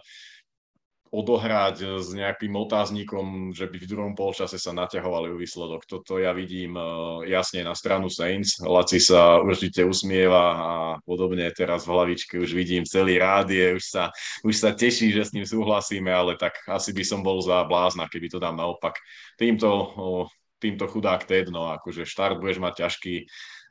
odohrať 1.09 2.05
s 2.05 2.13
nejakým 2.13 2.53
otáznikom, 2.53 3.57
že 3.57 3.65
by 3.65 3.81
v 3.81 3.89
druhom 3.89 4.13
polčase 4.13 4.61
sa 4.61 4.77
naťahovali 4.77 5.33
o 5.33 5.41
výsledok. 5.41 5.89
Toto 5.89 6.21
ja 6.21 6.37
vidím 6.37 6.77
jasne 7.25 7.65
na 7.65 7.73
stranu 7.73 8.13
Saints. 8.13 8.61
Laci 8.61 9.01
sa 9.01 9.41
určite 9.41 9.89
usmieva 9.89 10.45
a 10.53 10.73
podobne 11.09 11.49
teraz 11.57 11.89
v 11.89 11.97
hlavičke 11.97 12.37
už 12.37 12.53
vidím 12.53 12.85
celý 12.85 13.17
rádie, 13.17 13.81
už 13.81 13.85
sa, 13.89 14.13
už 14.45 14.53
sa 14.53 14.77
teší, 14.77 15.17
že 15.17 15.25
s 15.25 15.33
ním 15.33 15.49
súhlasíme, 15.49 16.13
ale 16.13 16.37
tak 16.37 16.61
asi 16.69 16.93
by 16.93 17.01
som 17.01 17.25
bol 17.25 17.41
za 17.41 17.65
blázna, 17.65 18.05
keby 18.13 18.29
to 18.29 18.37
dám 18.37 18.61
naopak. 18.61 19.01
Týmto 19.41 19.97
týmto 20.59 20.87
chudák 20.91 21.25
Ted, 21.25 21.49
no 21.49 21.71
akože 21.75 22.05
štart 22.05 22.43
budeš 22.43 22.59
mať 22.59 22.87
ťažký, 22.87 23.15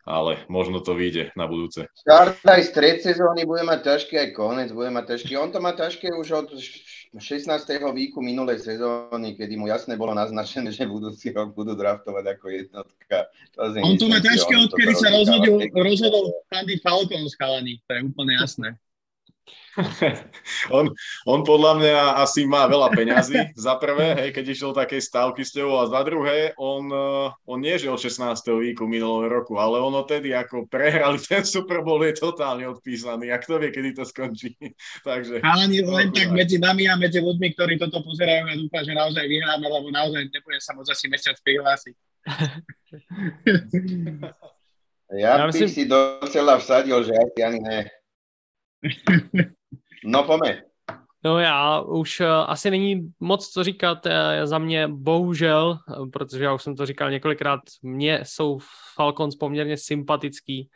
ale 0.08 0.48
možno 0.48 0.80
to 0.80 0.96
vyjde 0.96 1.36
na 1.36 1.52
budúce. 1.52 1.84
Štart 2.08 2.40
aj 2.48 2.62
z 2.64 2.72
tred 2.72 2.98
sezóny 3.04 3.44
bude 3.44 3.68
mať 3.68 3.80
ťažký, 3.84 4.14
aj 4.16 4.30
konec 4.32 4.72
bude 4.72 4.88
mať 4.88 5.16
ťažký. 5.16 5.36
On 5.36 5.52
to 5.52 5.60
má 5.60 5.76
ťažké 5.76 6.08
už 6.16 6.28
od 6.32 6.48
16. 6.56 7.44
výku 7.92 8.24
minulej 8.24 8.64
sezóny, 8.64 9.36
kedy 9.36 9.60
mu 9.60 9.68
jasne 9.68 10.00
bolo 10.00 10.16
naznačené, 10.16 10.72
že 10.72 10.88
budúci 10.88 11.36
rok 11.36 11.52
budú 11.52 11.76
draftovať 11.76 12.24
ako 12.40 12.46
jednotka. 12.48 13.18
To 13.60 13.68
on 13.84 14.00
to 14.00 14.08
má 14.08 14.24
ťažké, 14.24 14.54
odkedy 14.56 14.94
sa 14.96 15.12
rozhodol, 15.12 15.60
rozhodol 15.76 16.24
Andy 16.56 16.80
Falcon 16.80 17.28
s 17.28 17.36
chalani, 17.36 17.84
to 17.84 17.92
je 17.92 18.02
úplne 18.08 18.34
jasné. 18.40 18.80
on, 20.78 20.90
on 21.30 21.46
podľa 21.46 21.74
mňa 21.78 21.98
asi 22.26 22.50
má 22.50 22.66
veľa 22.66 22.90
peňazí, 22.98 23.54
za 23.54 23.78
prvé, 23.78 24.18
hej, 24.18 24.30
keď 24.34 24.46
išiel 24.50 24.74
takej 24.74 25.02
stávky 25.06 25.46
s 25.46 25.54
tebou, 25.54 25.78
a 25.78 25.86
za 25.86 26.02
druhé, 26.02 26.58
on, 26.58 26.90
uh, 26.90 27.30
on 27.46 27.62
nie 27.62 27.78
žil 27.78 27.94
16. 27.94 28.42
víku 28.58 28.90
minulého 28.90 29.30
roku, 29.30 29.62
ale 29.62 29.78
on 29.78 29.94
odtedy, 29.94 30.34
ako 30.34 30.66
prehrali 30.66 31.22
ten 31.22 31.46
Super 31.46 31.86
Bowl, 31.86 32.02
je 32.02 32.18
totálne 32.18 32.66
odpísaný 32.66 33.30
a 33.30 33.38
kto 33.38 33.62
vie, 33.62 33.70
kedy 33.70 33.94
to 33.94 34.04
skončí. 34.06 34.58
Takže... 35.08 35.46
Ale 35.46 35.70
len 35.70 36.10
tak 36.10 36.34
medzi 36.34 36.58
nami 36.58 36.90
a 36.90 36.98
medzi 36.98 37.22
ľuďmi, 37.22 37.54
ktorí 37.54 37.78
toto 37.78 38.02
pozerajú, 38.02 38.50
ja 38.50 38.58
dúfam, 38.58 38.84
že 38.84 38.94
naozaj 38.98 39.26
vyhráme, 39.30 39.66
lebo 39.70 39.94
naozaj 39.94 40.26
nebudem 40.34 40.62
sa 40.62 40.74
môcť 40.74 40.90
asi 40.90 41.06
mesiac 41.06 41.38
prihlásiť. 41.46 41.96
ja, 45.22 45.38
ja 45.38 45.46
myslím... 45.48 45.70
si 45.70 45.88
docela 45.88 46.60
vsadil, 46.60 47.00
že 47.06 47.14
asi 47.14 47.40
ani 47.46 47.62
ne. 47.62 47.86
No 50.06 50.24
pome. 50.24 50.62
No 51.24 51.40
já 51.40 51.82
už 51.82 52.20
uh, 52.20 52.28
asi 52.28 52.72
není 52.72 53.12
moc 53.20 53.50
co 53.50 53.64
říkat 53.64 54.06
uh, 54.06 54.12
za 54.44 54.58
mě, 54.58 54.88
bohužel, 54.88 55.78
uh, 56.00 56.10
protože 56.10 56.44
já 56.44 56.54
už 56.54 56.64
jsem 56.64 56.76
to 56.76 56.86
říkal 56.86 57.12
několikrát, 57.12 57.60
mně 57.84 58.20
jsou 58.24 58.60
Falcons 58.96 59.36
poměrně 59.36 59.78
sympatický. 59.78 60.70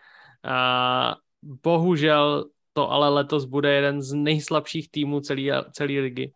Bohužel 1.63 2.45
to 2.73 2.91
ale 2.91 3.09
letos 3.09 3.45
bude 3.45 3.73
jeden 3.73 4.01
z 4.01 4.13
nejslabších 4.13 4.91
týmů 4.91 5.19
celé 5.19 5.63
celý 5.71 5.99
ligy. 5.99 6.33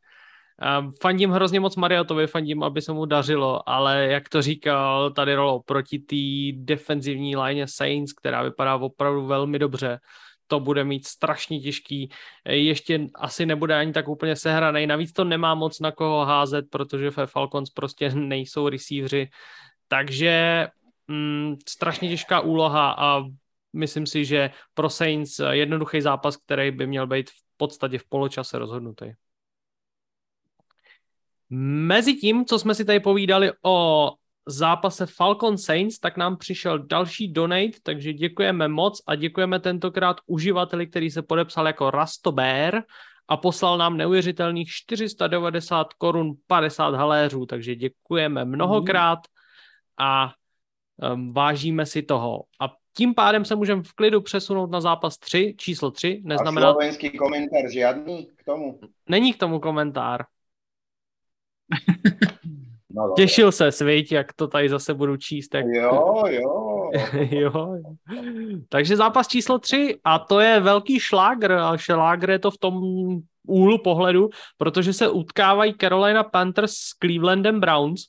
Fandím 1.01 1.31
hrozně 1.31 1.59
moc 1.59 1.75
Mariotovi, 1.75 2.27
fandím, 2.27 2.63
aby 2.63 2.81
se 2.81 2.93
mu 2.93 3.05
dařilo, 3.05 3.69
ale 3.69 4.05
jak 4.05 4.29
to 4.29 4.41
říkal 4.41 5.11
tady 5.11 5.35
Rolo, 5.35 5.61
proti 5.65 5.99
té 5.99 6.63
defenzivní 6.63 7.35
line 7.35 7.67
Saints, 7.67 8.13
která 8.13 8.43
vypadá 8.43 8.75
opravdu 8.75 9.25
velmi 9.25 9.59
dobře, 9.59 9.99
to 10.47 10.59
bude 10.59 10.83
mít 10.83 11.07
strašně 11.07 11.59
těžký. 11.59 12.09
Ještě 12.45 13.07
asi 13.15 13.45
nebude 13.45 13.75
ani 13.75 13.93
tak 13.93 14.07
úplně 14.07 14.35
sehraný. 14.35 14.87
Navíc 14.87 15.11
to 15.11 15.23
nemá 15.23 15.55
moc 15.55 15.79
na 15.79 15.91
koho 15.91 16.25
házet, 16.25 16.65
protože 16.69 17.09
ve 17.09 17.27
Falcons 17.27 17.69
prostě 17.69 18.09
nejsou 18.15 18.69
receivři. 18.69 19.29
Takže 19.87 20.67
mm, 21.07 21.55
strašně 21.69 22.09
těžká 22.09 22.39
úloha 22.39 22.95
a 22.97 23.23
myslím 23.73 24.05
si, 24.05 24.25
že 24.25 24.49
pro 24.73 24.89
Saints 24.89 25.39
jednoduchý 25.51 26.01
zápas, 26.01 26.37
který 26.37 26.71
by 26.71 26.87
měl 26.87 27.07
být 27.07 27.29
v 27.29 27.43
podstatě 27.57 27.97
v 27.99 28.05
poločase 28.09 28.59
rozhodnutý. 28.59 29.05
Mezi 31.49 32.13
tím, 32.13 32.45
co 32.45 32.59
jsme 32.59 32.75
si 32.75 32.85
tady 32.85 32.99
povídali 32.99 33.51
o 33.65 34.11
zápase 34.45 35.05
Falcon 35.05 35.57
Saints, 35.57 35.99
tak 35.99 36.17
nám 36.17 36.37
přišel 36.37 36.79
další 36.79 37.31
donate, 37.31 37.77
takže 37.83 38.13
děkujeme 38.13 38.67
moc 38.67 39.01
a 39.07 39.15
děkujeme 39.15 39.59
tentokrát 39.59 40.17
uživateli, 40.25 40.87
který 40.87 41.11
se 41.11 41.21
podepsal 41.21 41.67
jako 41.67 41.91
Rastobear 41.91 42.83
a 43.27 43.37
poslal 43.37 43.77
nám 43.77 43.97
neuvěřitelných 43.97 44.69
490 44.69 45.93
korun 45.93 46.33
50 46.47 46.95
haléřů, 46.95 47.45
takže 47.45 47.75
děkujeme 47.75 48.45
mnohokrát 48.45 49.19
a 49.99 50.33
um, 51.13 51.33
vážíme 51.33 51.85
si 51.85 52.01
toho. 52.01 52.43
A 52.61 52.73
tím 52.97 53.13
pádem 53.13 53.45
se 53.45 53.55
můžeme 53.55 53.83
v 53.83 53.93
klidu 53.93 54.21
přesunout 54.21 54.71
na 54.71 54.81
zápas 54.81 55.17
3, 55.17 55.55
číslo 55.57 55.91
3. 55.91 56.21
Neznamená... 56.23 56.69
A 56.69 56.71
slovenský 56.73 57.17
komentár 57.17 57.71
žádný 57.71 58.25
k 58.35 58.43
tomu? 58.43 58.79
Není 59.09 59.33
k 59.33 59.37
tomu 59.37 59.59
komentár. 59.59 60.25
No, 62.95 63.13
Těšil 63.15 63.51
se, 63.51 63.71
sviť, 63.71 64.11
jak 64.11 64.33
to 64.33 64.47
tady 64.47 64.69
zase 64.69 64.93
budu 64.93 65.17
číst. 65.17 65.53
Jak... 65.53 65.65
Jo, 65.65 66.23
jo. 66.27 66.89
jo. 67.31 67.77
Takže 68.69 68.97
zápas 68.97 69.27
číslo 69.27 69.59
3 69.59 69.99
a 70.03 70.19
to 70.19 70.39
je 70.39 70.59
velký 70.59 70.99
šlágr 70.99 71.51
a 71.51 71.77
šlágr 71.77 72.29
je 72.29 72.39
to 72.39 72.51
v 72.51 72.57
tom 72.57 72.81
úhlu 73.47 73.77
pohledu, 73.83 74.29
protože 74.57 74.93
se 74.93 75.09
utkávají 75.09 75.75
Carolina 75.81 76.23
Panthers 76.23 76.73
s 76.73 76.89
Clevelandem 76.99 77.59
Browns. 77.59 78.01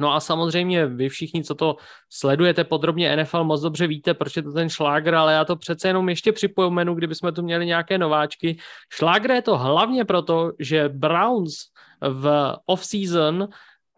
No 0.00 0.12
a 0.14 0.20
samozřejmě 0.20 0.86
vy 0.86 1.08
všichni, 1.08 1.44
co 1.44 1.54
to 1.54 1.76
sledujete 2.10 2.64
podrobně 2.64 3.16
NFL, 3.16 3.44
moc 3.44 3.60
dobře 3.60 3.86
víte, 3.86 4.14
proč 4.14 4.36
je 4.36 4.42
to 4.42 4.52
ten 4.52 4.68
šlágr, 4.68 5.14
ale 5.14 5.32
já 5.32 5.44
to 5.44 5.56
přece 5.56 5.88
jenom 5.88 6.08
ještě 6.08 6.32
připomenu, 6.32 6.94
kdybychom 6.94 7.32
tu 7.32 7.42
měli 7.42 7.66
nějaké 7.66 7.98
nováčky. 7.98 8.58
Šlágr 8.92 9.30
je 9.30 9.42
to 9.42 9.58
hlavně 9.58 10.04
proto, 10.04 10.52
že 10.58 10.88
Browns 10.88 11.52
v 12.00 12.56
off-season 12.66 13.48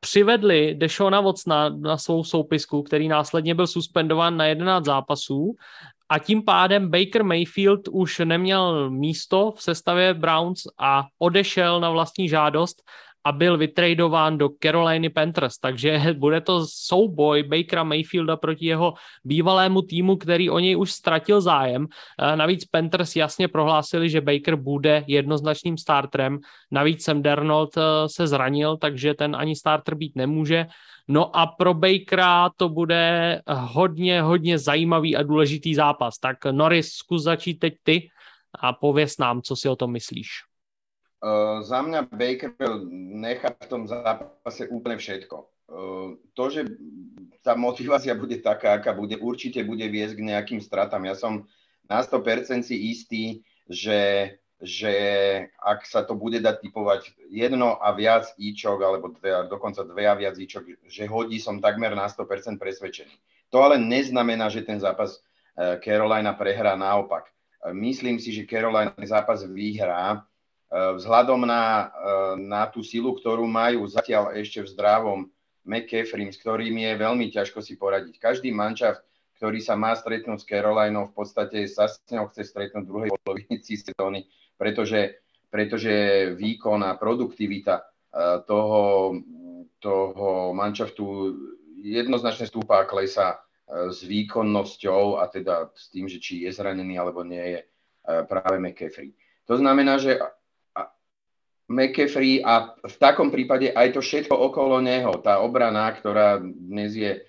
přivedli 0.04 0.74
Dešona 0.74 1.20
Vocna 1.20 1.68
na 1.68 1.96
svou 1.96 2.24
soupisku, 2.24 2.82
který 2.82 3.08
následně 3.08 3.54
byl 3.54 3.66
suspendován 3.66 4.36
na 4.36 4.46
11 4.46 4.84
zápasů. 4.84 5.56
A 6.08 6.18
tím 6.18 6.44
pádem 6.44 6.90
Baker 6.90 7.24
Mayfield 7.24 7.88
už 7.88 8.18
neměl 8.24 8.90
místo 8.90 9.52
v 9.56 9.62
sestavě 9.62 10.14
Browns 10.14 10.62
a 10.78 11.04
odešel 11.18 11.80
na 11.80 11.90
vlastní 11.90 12.28
žádost 12.28 12.82
a 13.24 13.32
byl 13.32 13.58
vytradován 13.58 14.38
do 14.38 14.48
Caroliny 14.62 15.10
Panthers, 15.10 15.58
takže 15.58 16.00
bude 16.18 16.40
to 16.40 16.66
souboj 16.66 17.42
Bakera 17.42 17.84
Mayfielda 17.84 18.36
proti 18.36 18.66
jeho 18.66 18.94
bývalému 19.24 19.82
týmu, 19.82 20.16
který 20.16 20.50
o 20.50 20.58
něj 20.58 20.76
už 20.76 20.92
ztratil 20.92 21.40
zájem. 21.40 21.86
Eh, 22.18 22.36
navíc 22.36 22.64
Panthers 22.64 23.16
jasně 23.16 23.48
prohlásili, 23.48 24.10
že 24.10 24.20
Baker 24.20 24.56
bude 24.56 25.04
jednoznačným 25.06 25.78
starterem, 25.78 26.38
navíc 26.70 27.04
Sam 27.04 27.22
Dernold 27.22 27.76
eh, 27.76 27.82
se 28.06 28.26
zranil, 28.26 28.76
takže 28.76 29.14
ten 29.14 29.36
ani 29.36 29.56
starter 29.56 29.94
být 29.94 30.16
nemůže. 30.16 30.66
No 31.08 31.36
a 31.36 31.46
pro 31.46 31.74
Bakera 31.74 32.50
to 32.56 32.68
bude 32.68 33.40
hodně, 33.48 34.22
hodně 34.22 34.58
zajímavý 34.58 35.16
a 35.16 35.22
důležitý 35.22 35.74
zápas. 35.74 36.18
Tak 36.18 36.44
Norris, 36.50 36.92
zkus 36.92 37.22
začít 37.22 37.54
teď 37.54 37.74
ty 37.82 38.08
a 38.60 38.72
pověs 38.72 39.18
nám, 39.18 39.42
co 39.42 39.56
si 39.56 39.68
o 39.68 39.76
tom 39.76 39.92
myslíš. 39.92 40.53
Uh, 41.24 41.64
za 41.64 41.80
mňa 41.80 42.12
Baker 42.12 42.52
nechá 42.92 43.48
v 43.56 43.68
tom 43.72 43.88
zápase 43.88 44.68
úplne 44.68 45.00
všetko. 45.00 45.36
Uh, 45.72 46.20
to, 46.36 46.52
že 46.52 46.60
tá 47.40 47.56
motivácia 47.56 48.12
bude 48.12 48.44
taká, 48.44 48.76
aká 48.76 48.92
bude, 48.92 49.16
určite 49.16 49.64
bude 49.64 49.88
viesť 49.88 50.20
k 50.20 50.26
nejakým 50.28 50.60
stratám. 50.60 51.00
Ja 51.08 51.16
som 51.16 51.48
na 51.88 52.04
100% 52.04 52.68
si 52.68 52.76
istý, 52.92 53.24
že, 53.72 54.36
že 54.60 54.92
ak 55.64 55.88
sa 55.88 56.04
to 56.04 56.12
bude 56.12 56.44
dať 56.44 56.60
typovať 56.60 57.16
jedno 57.32 57.80
a 57.80 57.96
viac 57.96 58.28
íčok, 58.36 58.84
alebo 58.84 59.16
dve, 59.16 59.48
dokonca 59.48 59.80
dve 59.80 60.04
a 60.04 60.12
viac 60.12 60.36
íčok, 60.36 60.84
že 60.84 61.08
hodí, 61.08 61.40
som 61.40 61.56
takmer 61.56 61.96
na 61.96 62.04
100% 62.04 62.60
presvedčený. 62.60 63.16
To 63.48 63.64
ale 63.64 63.80
neznamená, 63.80 64.52
že 64.52 64.60
ten 64.60 64.76
zápas 64.76 65.16
uh, 65.56 65.80
Carolina 65.80 66.36
prehrá 66.36 66.76
naopak. 66.76 67.32
Myslím 67.72 68.20
si, 68.20 68.28
že 68.28 68.44
Carolina 68.44 68.92
zápas 69.08 69.40
vyhrá, 69.40 70.20
Eh, 70.20 70.32
vzhľadom 70.74 71.46
na, 71.46 71.86
eh, 71.86 72.34
na 72.42 72.66
tú 72.66 72.82
silu, 72.82 73.14
ktorú 73.14 73.46
majú 73.46 73.86
zatiaľ 73.86 74.34
ešte 74.34 74.66
v 74.66 74.72
zdravom 74.74 75.20
McCaffrey, 75.62 76.28
s 76.28 76.40
ktorým 76.42 76.74
je 76.76 76.92
veľmi 76.98 77.30
ťažko 77.30 77.62
si 77.62 77.78
poradiť. 77.78 78.18
Každý 78.18 78.50
manšaft, 78.50 79.00
ktorý 79.38 79.62
sa 79.62 79.78
má 79.78 79.94
stretnúť 79.94 80.44
s 80.44 80.48
Carolinou, 80.48 81.08
v 81.08 81.14
podstate 81.14 81.64
sa 81.70 81.86
s 81.86 82.02
ňou 82.10 82.28
chce 82.34 82.50
stretnúť 82.50 82.84
v 82.84 82.90
druhej 82.90 83.10
polovici 83.22 83.78
sezóny, 83.86 84.26
pretože, 84.58 85.22
pretože 85.48 85.94
výkon 86.34 86.82
a 86.82 86.98
produktivita 86.98 87.74
eh, 87.78 88.42
toho, 88.42 89.14
toho 89.78 90.50
manšaftu 90.56 91.04
jednoznačne 91.84 92.50
stúpa 92.50 92.82
a 92.82 92.88
klesá 92.88 93.44
s 93.64 94.04
výkonnosťou 94.04 95.20
a 95.20 95.28
teda 95.28 95.72
s 95.72 95.88
tým, 95.88 96.04
že 96.04 96.20
či 96.20 96.44
je 96.44 96.52
zranený 96.52 97.00
alebo 97.00 97.24
nie 97.24 97.40
je 97.40 97.60
práve 98.28 98.60
McCaffrey. 98.60 99.16
To 99.48 99.56
znamená, 99.56 99.96
že 99.96 100.20
McAfee 101.64 102.44
a 102.44 102.76
v 102.76 102.96
takom 103.00 103.32
prípade 103.32 103.72
aj 103.72 103.96
to 103.96 104.00
všetko 104.04 104.36
okolo 104.36 104.84
neho, 104.84 105.16
tá 105.24 105.40
obrana, 105.40 105.88
ktorá 105.96 106.36
dnes 106.44 106.92
je 106.92 107.12
e, 107.16 107.20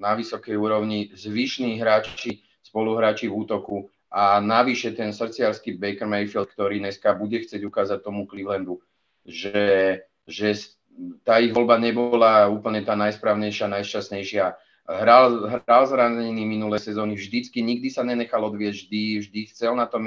na 0.00 0.12
vysokej 0.18 0.58
úrovni, 0.58 1.14
zvyšní 1.14 1.78
hráči, 1.78 2.42
spoluhráči 2.66 3.30
v 3.30 3.36
útoku 3.38 3.86
a 4.10 4.42
navyše 4.42 4.90
ten 4.98 5.14
srdciarský 5.14 5.78
Baker 5.78 6.10
Mayfield, 6.10 6.50
ktorý 6.50 6.82
dneska 6.82 7.14
bude 7.14 7.38
chcieť 7.38 7.62
ukázať 7.62 8.02
tomu 8.02 8.26
Clevelandu, 8.26 8.82
že, 9.22 10.02
že 10.26 10.74
tá 11.22 11.38
ich 11.38 11.54
voľba 11.54 11.78
nebola 11.78 12.50
úplne 12.50 12.82
tá 12.82 12.98
najsprávnejšia, 12.98 13.70
najšťastnejšia. 13.70 14.44
Hral, 14.90 15.62
hral 15.62 15.82
zranený 15.86 16.42
minulé 16.42 16.82
sezóny, 16.82 17.14
vždycky, 17.14 17.62
nikdy 17.62 17.94
sa 17.94 18.02
nenechal 18.02 18.42
odvieť, 18.42 18.74
vždy, 18.74 19.02
vždy 19.22 19.40
chcel 19.54 19.78
na 19.78 19.86
tom 19.86 20.02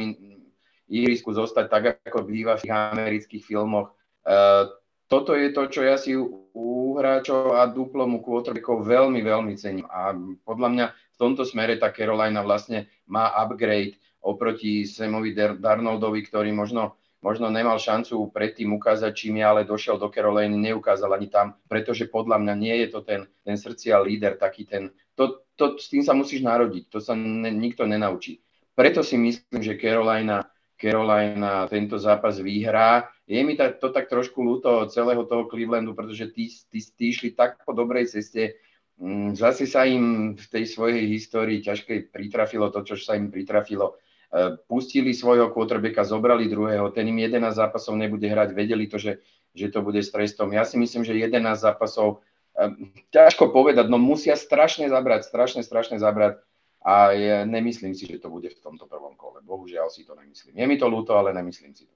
ihrisku 0.92 1.32
zostať 1.32 1.66
tak, 1.70 1.84
ako 2.04 2.28
býva 2.28 2.60
v 2.60 2.68
tých 2.68 2.74
amerických 2.74 3.44
filmoch. 3.44 3.96
Uh, 4.24 4.72
toto 5.08 5.38
je 5.38 5.54
to, 5.54 5.70
čo 5.70 5.82
ja 5.86 5.96
si 6.00 6.18
u 6.18 6.98
hráčov 6.98 7.54
a 7.54 7.70
duplomu 7.70 8.26
quarterbackov 8.26 8.82
veľmi, 8.82 9.22
veľmi 9.22 9.54
cením. 9.54 9.86
A 9.92 10.16
podľa 10.42 10.70
mňa 10.74 10.86
v 10.90 11.18
tomto 11.22 11.46
smere 11.46 11.78
tá 11.78 11.94
Carolina 11.94 12.42
vlastne 12.42 12.90
má 13.06 13.30
upgrade 13.30 14.00
oproti 14.24 14.88
Samovi 14.88 15.36
Darnoldovi, 15.36 16.24
ktorý 16.24 16.56
možno, 16.56 16.96
možno 17.20 17.52
nemal 17.52 17.78
šancu 17.78 18.32
predtým 18.32 18.74
ukázať, 18.74 19.12
čím 19.14 19.38
je, 19.38 19.46
ale 19.46 19.68
došiel 19.68 20.00
do 20.00 20.08
Caroliny, 20.08 20.56
neukázal 20.56 21.12
ani 21.14 21.28
tam, 21.28 21.60
pretože 21.68 22.08
podľa 22.08 22.40
mňa 22.40 22.54
nie 22.56 22.76
je 22.82 22.88
to 22.90 23.00
ten, 23.04 23.28
ten 23.44 23.60
srdcia 23.60 24.00
líder, 24.00 24.40
taký 24.40 24.64
ten, 24.64 24.90
to, 25.14 25.44
to, 25.60 25.76
s 25.78 25.92
tým 25.92 26.02
sa 26.02 26.16
musíš 26.16 26.42
narodiť, 26.42 26.90
to 26.90 27.04
sa 27.04 27.14
ne, 27.14 27.52
nikto 27.52 27.84
nenaučí. 27.84 28.40
Preto 28.74 29.06
si 29.06 29.20
myslím, 29.20 29.62
že 29.62 29.78
Carolina 29.78 30.50
Carolina 30.84 31.64
tento 31.72 31.96
zápas 31.96 32.36
vyhrá. 32.44 33.08
Je 33.24 33.40
mi 33.40 33.56
to 33.56 33.88
tak 33.88 34.12
trošku 34.12 34.44
ľúto 34.44 34.92
celého 34.92 35.24
toho 35.24 35.48
Clevelandu, 35.48 35.96
pretože 35.96 36.28
tí, 36.36 36.52
tí, 36.68 36.84
tí 36.84 37.16
išli 37.16 37.32
tak 37.32 37.64
po 37.64 37.72
dobrej 37.72 38.12
ceste. 38.12 38.60
Mm, 39.00 39.32
zase 39.40 39.64
sa 39.64 39.88
im 39.88 40.36
v 40.36 40.46
tej 40.52 40.68
svojej 40.68 41.08
histórii 41.08 41.64
ťažkej 41.64 42.12
pritrafilo 42.12 42.68
to, 42.68 42.84
čo 42.84 43.00
sa 43.00 43.16
im 43.16 43.32
pritrafilo. 43.32 43.96
E, 44.28 44.60
pustili 44.68 45.16
svojho 45.16 45.56
quarterbacka, 45.56 46.04
zobrali 46.04 46.52
druhého, 46.52 46.92
ten 46.92 47.08
im 47.08 47.16
11 47.16 47.56
zápasov 47.56 47.96
nebude 47.96 48.28
hrať, 48.28 48.52
vedeli 48.52 48.92
to, 48.92 49.00
že, 49.00 49.24
že 49.56 49.72
to 49.72 49.80
bude 49.82 50.04
s 50.04 50.12
trestom. 50.12 50.52
Ja 50.52 50.68
si 50.68 50.76
myslím, 50.76 51.08
že 51.08 51.16
11 51.16 51.42
zápasov, 51.58 52.22
e, 52.54 52.92
ťažko 53.16 53.56
povedať, 53.56 53.88
no 53.88 53.96
musia 53.98 54.36
strašne 54.36 54.92
zabrať, 54.92 55.26
strašne, 55.32 55.64
strašne 55.64 55.98
zabrať 55.98 56.44
a 56.84 57.16
ja 57.16 57.48
nemyslím 57.48 57.96
si, 57.96 58.04
že 58.04 58.20
to 58.20 58.28
bude 58.28 58.52
v 58.52 58.60
tomto 58.60 58.92
prvom 58.92 59.16
kole. 59.16 59.40
Bohužiaľ 59.40 59.88
si 59.88 60.04
to 60.04 60.20
nemyslím. 60.20 60.60
Je 60.60 60.66
mi 60.68 60.76
to 60.76 60.92
ľúto, 60.92 61.16
ale 61.16 61.32
nemyslím 61.32 61.72
si 61.72 61.88
to. 61.88 61.96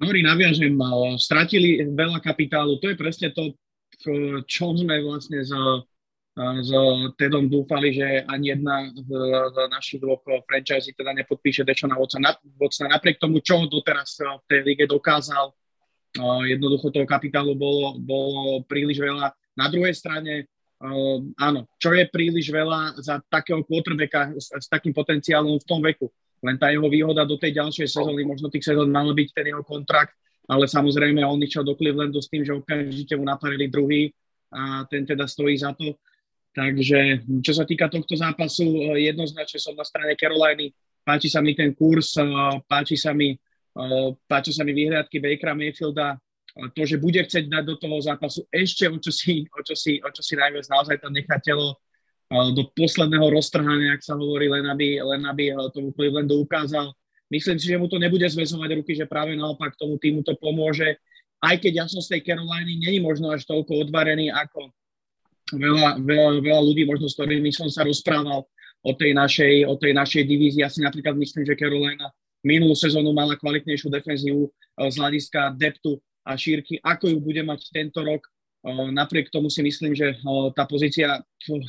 Dobre, 0.00 0.24
naviažem. 0.24 0.80
Stratili 1.20 1.84
veľa 1.84 2.24
kapitálu. 2.24 2.80
To 2.80 2.88
je 2.88 2.96
presne 2.96 3.36
to, 3.36 3.52
čo 4.48 4.72
sme 4.72 4.96
vlastne 5.04 5.44
s, 5.44 5.52
s 6.40 6.70
Tedom 7.20 7.52
dúfali, 7.52 7.92
že 7.92 8.24
ani 8.24 8.56
jedna 8.56 8.88
z, 8.96 9.12
našich 9.68 10.00
dvoch 10.00 10.24
franchise 10.48 10.96
teda 10.96 11.12
nepodpíše 11.12 11.68
Dečona 11.68 12.00
Vocna. 12.00 12.32
Napriek 12.88 13.20
tomu, 13.20 13.44
čo 13.44 13.68
doteraz 13.68 14.16
v 14.24 14.44
tej 14.48 14.60
lige 14.64 14.88
dokázal, 14.88 15.52
jednoducho 16.48 16.88
toho 16.88 17.04
kapitálu 17.04 17.52
bolo, 17.52 18.00
bolo 18.00 18.64
príliš 18.64 19.04
veľa. 19.04 19.36
Na 19.52 19.68
druhej 19.68 19.92
strane 19.92 20.48
Uh, 20.80 21.20
áno, 21.36 21.68
čo 21.76 21.92
je 21.92 22.08
príliš 22.08 22.48
veľa 22.48 22.96
za 23.04 23.20
takého 23.28 23.60
quarterbacka 23.68 24.32
s, 24.32 24.48
s 24.48 24.66
takým 24.66 24.96
potenciálom 24.96 25.60
v 25.60 25.68
tom 25.68 25.84
veku. 25.84 26.08
Len 26.40 26.56
tá 26.56 26.72
jeho 26.72 26.88
výhoda 26.88 27.28
do 27.28 27.36
tej 27.36 27.60
ďalšej 27.60 28.00
sezóny, 28.00 28.24
možno 28.24 28.48
tých 28.48 28.64
sezón 28.64 28.88
mal 28.88 29.12
byť 29.12 29.28
ten 29.36 29.52
jeho 29.52 29.60
kontrakt, 29.60 30.16
ale 30.48 30.64
samozrejme 30.64 31.20
on 31.20 31.36
išiel 31.44 31.62
do 31.62 31.76
Clevelandu 31.76 32.18
s 32.18 32.32
tým, 32.32 32.42
že 32.42 32.56
okamžite 32.56 33.12
mu 33.14 33.28
naparili 33.28 33.68
druhý 33.68 34.08
a 34.50 34.88
ten 34.88 35.04
teda 35.04 35.28
stojí 35.28 35.54
za 35.60 35.76
to. 35.76 36.00
Takže 36.50 37.22
čo 37.44 37.52
sa 37.54 37.62
týka 37.62 37.86
tohto 37.86 38.18
zápasu, 38.18 38.66
e, 38.90 39.06
jednoznačne 39.06 39.62
som 39.62 39.78
na 39.78 39.86
strane 39.86 40.18
Caroliny. 40.18 40.74
Páči 41.06 41.30
sa 41.30 41.38
mi 41.38 41.54
ten 41.54 41.70
kurz, 41.70 42.18
e, 42.18 42.26
páči 42.66 42.98
sa 42.98 43.14
mi, 43.14 43.30
e, 43.30 43.86
páči 44.26 44.50
sa 44.50 44.66
mi 44.66 44.74
vyhľadky 44.74 45.22
Bakera 45.22 45.54
Mayfielda, 45.54 46.18
to, 46.74 46.82
že 46.82 46.98
bude 46.98 47.22
chcieť 47.22 47.46
dať 47.46 47.64
do 47.64 47.76
toho 47.78 48.02
zápasu 48.02 48.42
ešte 48.50 48.90
o 48.90 48.98
čo 48.98 49.14
si, 49.14 49.46
o 49.50 49.60
čo 49.62 49.74
si, 49.78 50.02
o 50.02 50.08
čo 50.10 50.22
si 50.22 50.34
najviac 50.34 50.66
naozaj 50.66 50.96
tam 50.98 51.14
nechá 51.14 51.38
telo 51.38 51.78
do 52.30 52.62
posledného 52.78 53.26
roztrhania, 53.26 53.98
ak 53.98 54.06
sa 54.06 54.14
hovorí, 54.14 54.46
len 54.46 54.62
aby, 54.70 55.02
len 55.02 55.22
aby 55.26 55.50
tomu 55.74 55.90
Clevelandu 55.90 56.46
ukázal. 56.46 56.94
Myslím 57.26 57.58
si, 57.58 57.66
že 57.66 57.78
mu 57.78 57.90
to 57.90 57.98
nebude 57.98 58.22
zväzovať 58.22 58.70
ruky, 58.82 58.94
že 58.94 59.06
práve 59.06 59.34
naopak 59.34 59.74
tomu 59.74 59.98
týmu 59.98 60.22
to 60.22 60.38
pomôže. 60.38 60.98
Aj 61.42 61.58
keď 61.58 61.72
ja 61.82 61.86
som 61.90 61.98
z 61.98 62.18
tej 62.18 62.30
Caroliny 62.30 62.78
není 62.78 62.98
možno 63.02 63.34
až 63.34 63.46
toľko 63.50 63.86
odvarený 63.86 64.30
ako 64.30 64.70
veľa, 65.54 65.98
veľa, 66.02 66.30
veľa 66.38 66.62
ľudí, 66.62 66.86
možno 66.86 67.10
s 67.10 67.18
ktorými 67.18 67.50
som 67.50 67.66
sa 67.66 67.82
rozprával 67.82 68.46
o 68.86 68.92
tej 68.94 69.10
našej, 69.10 69.66
o 69.66 69.74
tej 69.74 69.92
našej 69.94 70.22
divízii. 70.26 70.62
Ja 70.62 70.70
si 70.70 70.86
napríklad 70.86 71.18
myslím, 71.18 71.42
že 71.42 71.58
Carolina 71.58 72.14
minulú 72.46 72.78
sezónu 72.78 73.10
mala 73.10 73.34
kvalitnejšiu 73.34 73.90
defenzívu 73.90 74.46
z 74.78 74.94
hľadiska 74.94 75.58
deptu 75.58 75.98
a 76.26 76.36
šírky, 76.36 76.80
ako 76.82 77.08
ju 77.12 77.18
bude 77.20 77.42
mať 77.42 77.72
tento 77.72 78.04
rok. 78.04 78.26
Napriek 78.92 79.32
tomu 79.32 79.48
si 79.48 79.64
myslím, 79.64 79.96
že 79.96 80.20
tá 80.52 80.68
pozícia 80.68 81.24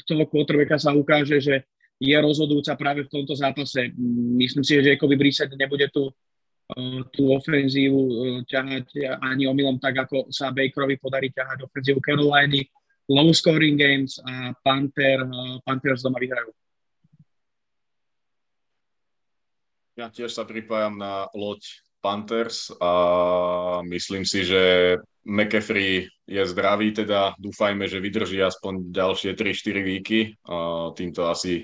toho 0.06 0.26
quarterbacka 0.28 0.76
sa 0.76 0.91
ukáže, 0.91 1.39
že 1.39 1.64
je 2.02 2.18
rozhodujúca 2.18 2.76
práve 2.76 3.08
v 3.08 3.12
tomto 3.14 3.38
zápase. 3.38 3.93
Myslím 4.36 4.66
si, 4.66 4.76
že 4.82 4.97
Jacoby 4.97 5.16
Brissett 5.16 5.54
nebude 5.56 5.88
tu 5.93 6.12
tú 7.12 7.36
ofenzívu 7.36 7.99
ťahať 8.47 9.20
ani 9.20 9.43
omylom 9.43 9.76
tak, 9.76 10.08
ako 10.08 10.32
sa 10.32 10.56
Bakerovi 10.56 10.95
podarí 11.04 11.28
ťahať 11.28 11.68
ofenzívu 11.68 11.99
Caroliny. 11.99 12.64
Low 13.12 13.28
scoring 13.36 13.76
games 13.76 14.24
a 14.24 14.56
Panther, 14.64 15.20
Panthers 15.68 15.99
doma 15.99 16.16
vyhrajú. 16.16 16.47
Ja 19.99 20.08
tiež 20.08 20.32
sa 20.32 20.47
pripájam 20.47 20.95
na 20.95 21.28
loď 21.36 21.84
Panthers 22.02 22.74
a 22.82 22.91
myslím 23.86 24.26
si, 24.26 24.41
že 24.41 24.97
McAfee 25.22 26.10
je 26.26 26.43
zdravý, 26.49 26.97
teda 26.97 27.38
dúfajme, 27.38 27.86
že 27.86 28.02
vydrží 28.02 28.41
aspoň 28.41 28.89
ďalšie 28.89 29.38
3-4 29.38 29.86
výky. 29.86 30.20
Týmto 30.97 31.30
asi 31.30 31.62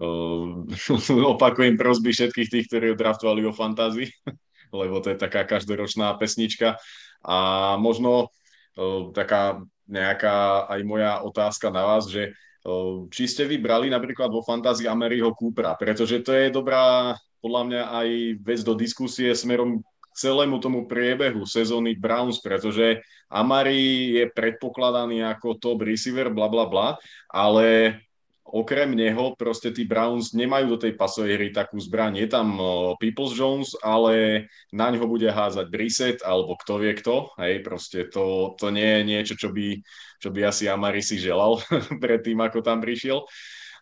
uh, 0.00 0.64
opakujem 1.36 1.76
prosby 1.76 2.16
všetkých 2.16 2.48
tých, 2.48 2.66
ktorí 2.72 2.84
ho 2.92 2.96
draftovali 2.96 3.44
o 3.44 3.52
fantázii, 3.52 4.08
lebo 4.80 5.04
to 5.04 5.12
je 5.12 5.20
taká 5.20 5.44
každoročná 5.44 6.16
pesnička. 6.16 6.80
A 7.20 7.36
možno 7.76 8.32
uh, 8.80 9.12
taká 9.12 9.60
nejaká 9.86 10.66
aj 10.66 10.80
moja 10.88 11.20
otázka 11.20 11.68
na 11.68 11.84
vás, 11.84 12.08
že 12.08 12.32
uh, 12.64 13.04
či 13.12 13.28
ste 13.28 13.44
vybrali 13.44 13.92
napríklad 13.92 14.32
vo 14.32 14.40
fantázii 14.40 14.88
Ameriho 14.88 15.36
Coopera, 15.36 15.76
pretože 15.76 16.24
to 16.24 16.32
je 16.32 16.48
dobrá 16.48 17.12
podľa 17.40 17.62
mňa 17.68 17.82
aj 17.90 18.08
vec 18.42 18.60
do 18.64 18.74
diskusie 18.74 19.32
smerom 19.36 19.80
k 19.80 20.06
celému 20.16 20.56
tomu 20.58 20.88
priebehu 20.88 21.44
sezóny 21.44 21.96
Browns, 21.96 22.40
pretože 22.40 23.04
Amari 23.28 24.16
je 24.16 24.24
predpokladaný 24.32 25.26
ako 25.26 25.60
top 25.60 25.84
receiver, 25.84 26.32
bla 26.32 26.48
bla 26.48 26.64
bla, 26.64 26.88
ale 27.28 28.00
okrem 28.46 28.94
neho 28.94 29.34
proste 29.34 29.74
tí 29.74 29.82
Browns 29.82 30.30
nemajú 30.30 30.78
do 30.78 30.78
tej 30.78 30.94
pasovej 30.94 31.34
hry 31.34 31.48
takú 31.50 31.82
zbraň. 31.82 32.22
Je 32.22 32.28
tam 32.30 32.54
Peoples 33.02 33.34
Jones, 33.34 33.74
ale 33.82 34.46
na 34.70 34.94
ňo 34.94 35.10
bude 35.10 35.26
házať 35.26 35.66
Brissett 35.66 36.18
alebo 36.22 36.54
kto 36.54 36.78
vie 36.78 36.94
kto. 36.94 37.34
Hej, 37.42 37.66
proste 37.66 38.06
to, 38.06 38.54
to 38.54 38.70
nie 38.70 38.86
je 38.86 39.02
niečo, 39.02 39.34
čo 39.34 39.50
by, 39.50 39.82
čo 40.22 40.30
by 40.30 40.46
asi 40.46 40.70
Amari 40.70 41.02
si 41.02 41.18
želal 41.18 41.58
pred 42.02 42.22
tým, 42.22 42.38
ako 42.38 42.62
tam 42.62 42.78
prišiel. 42.78 43.26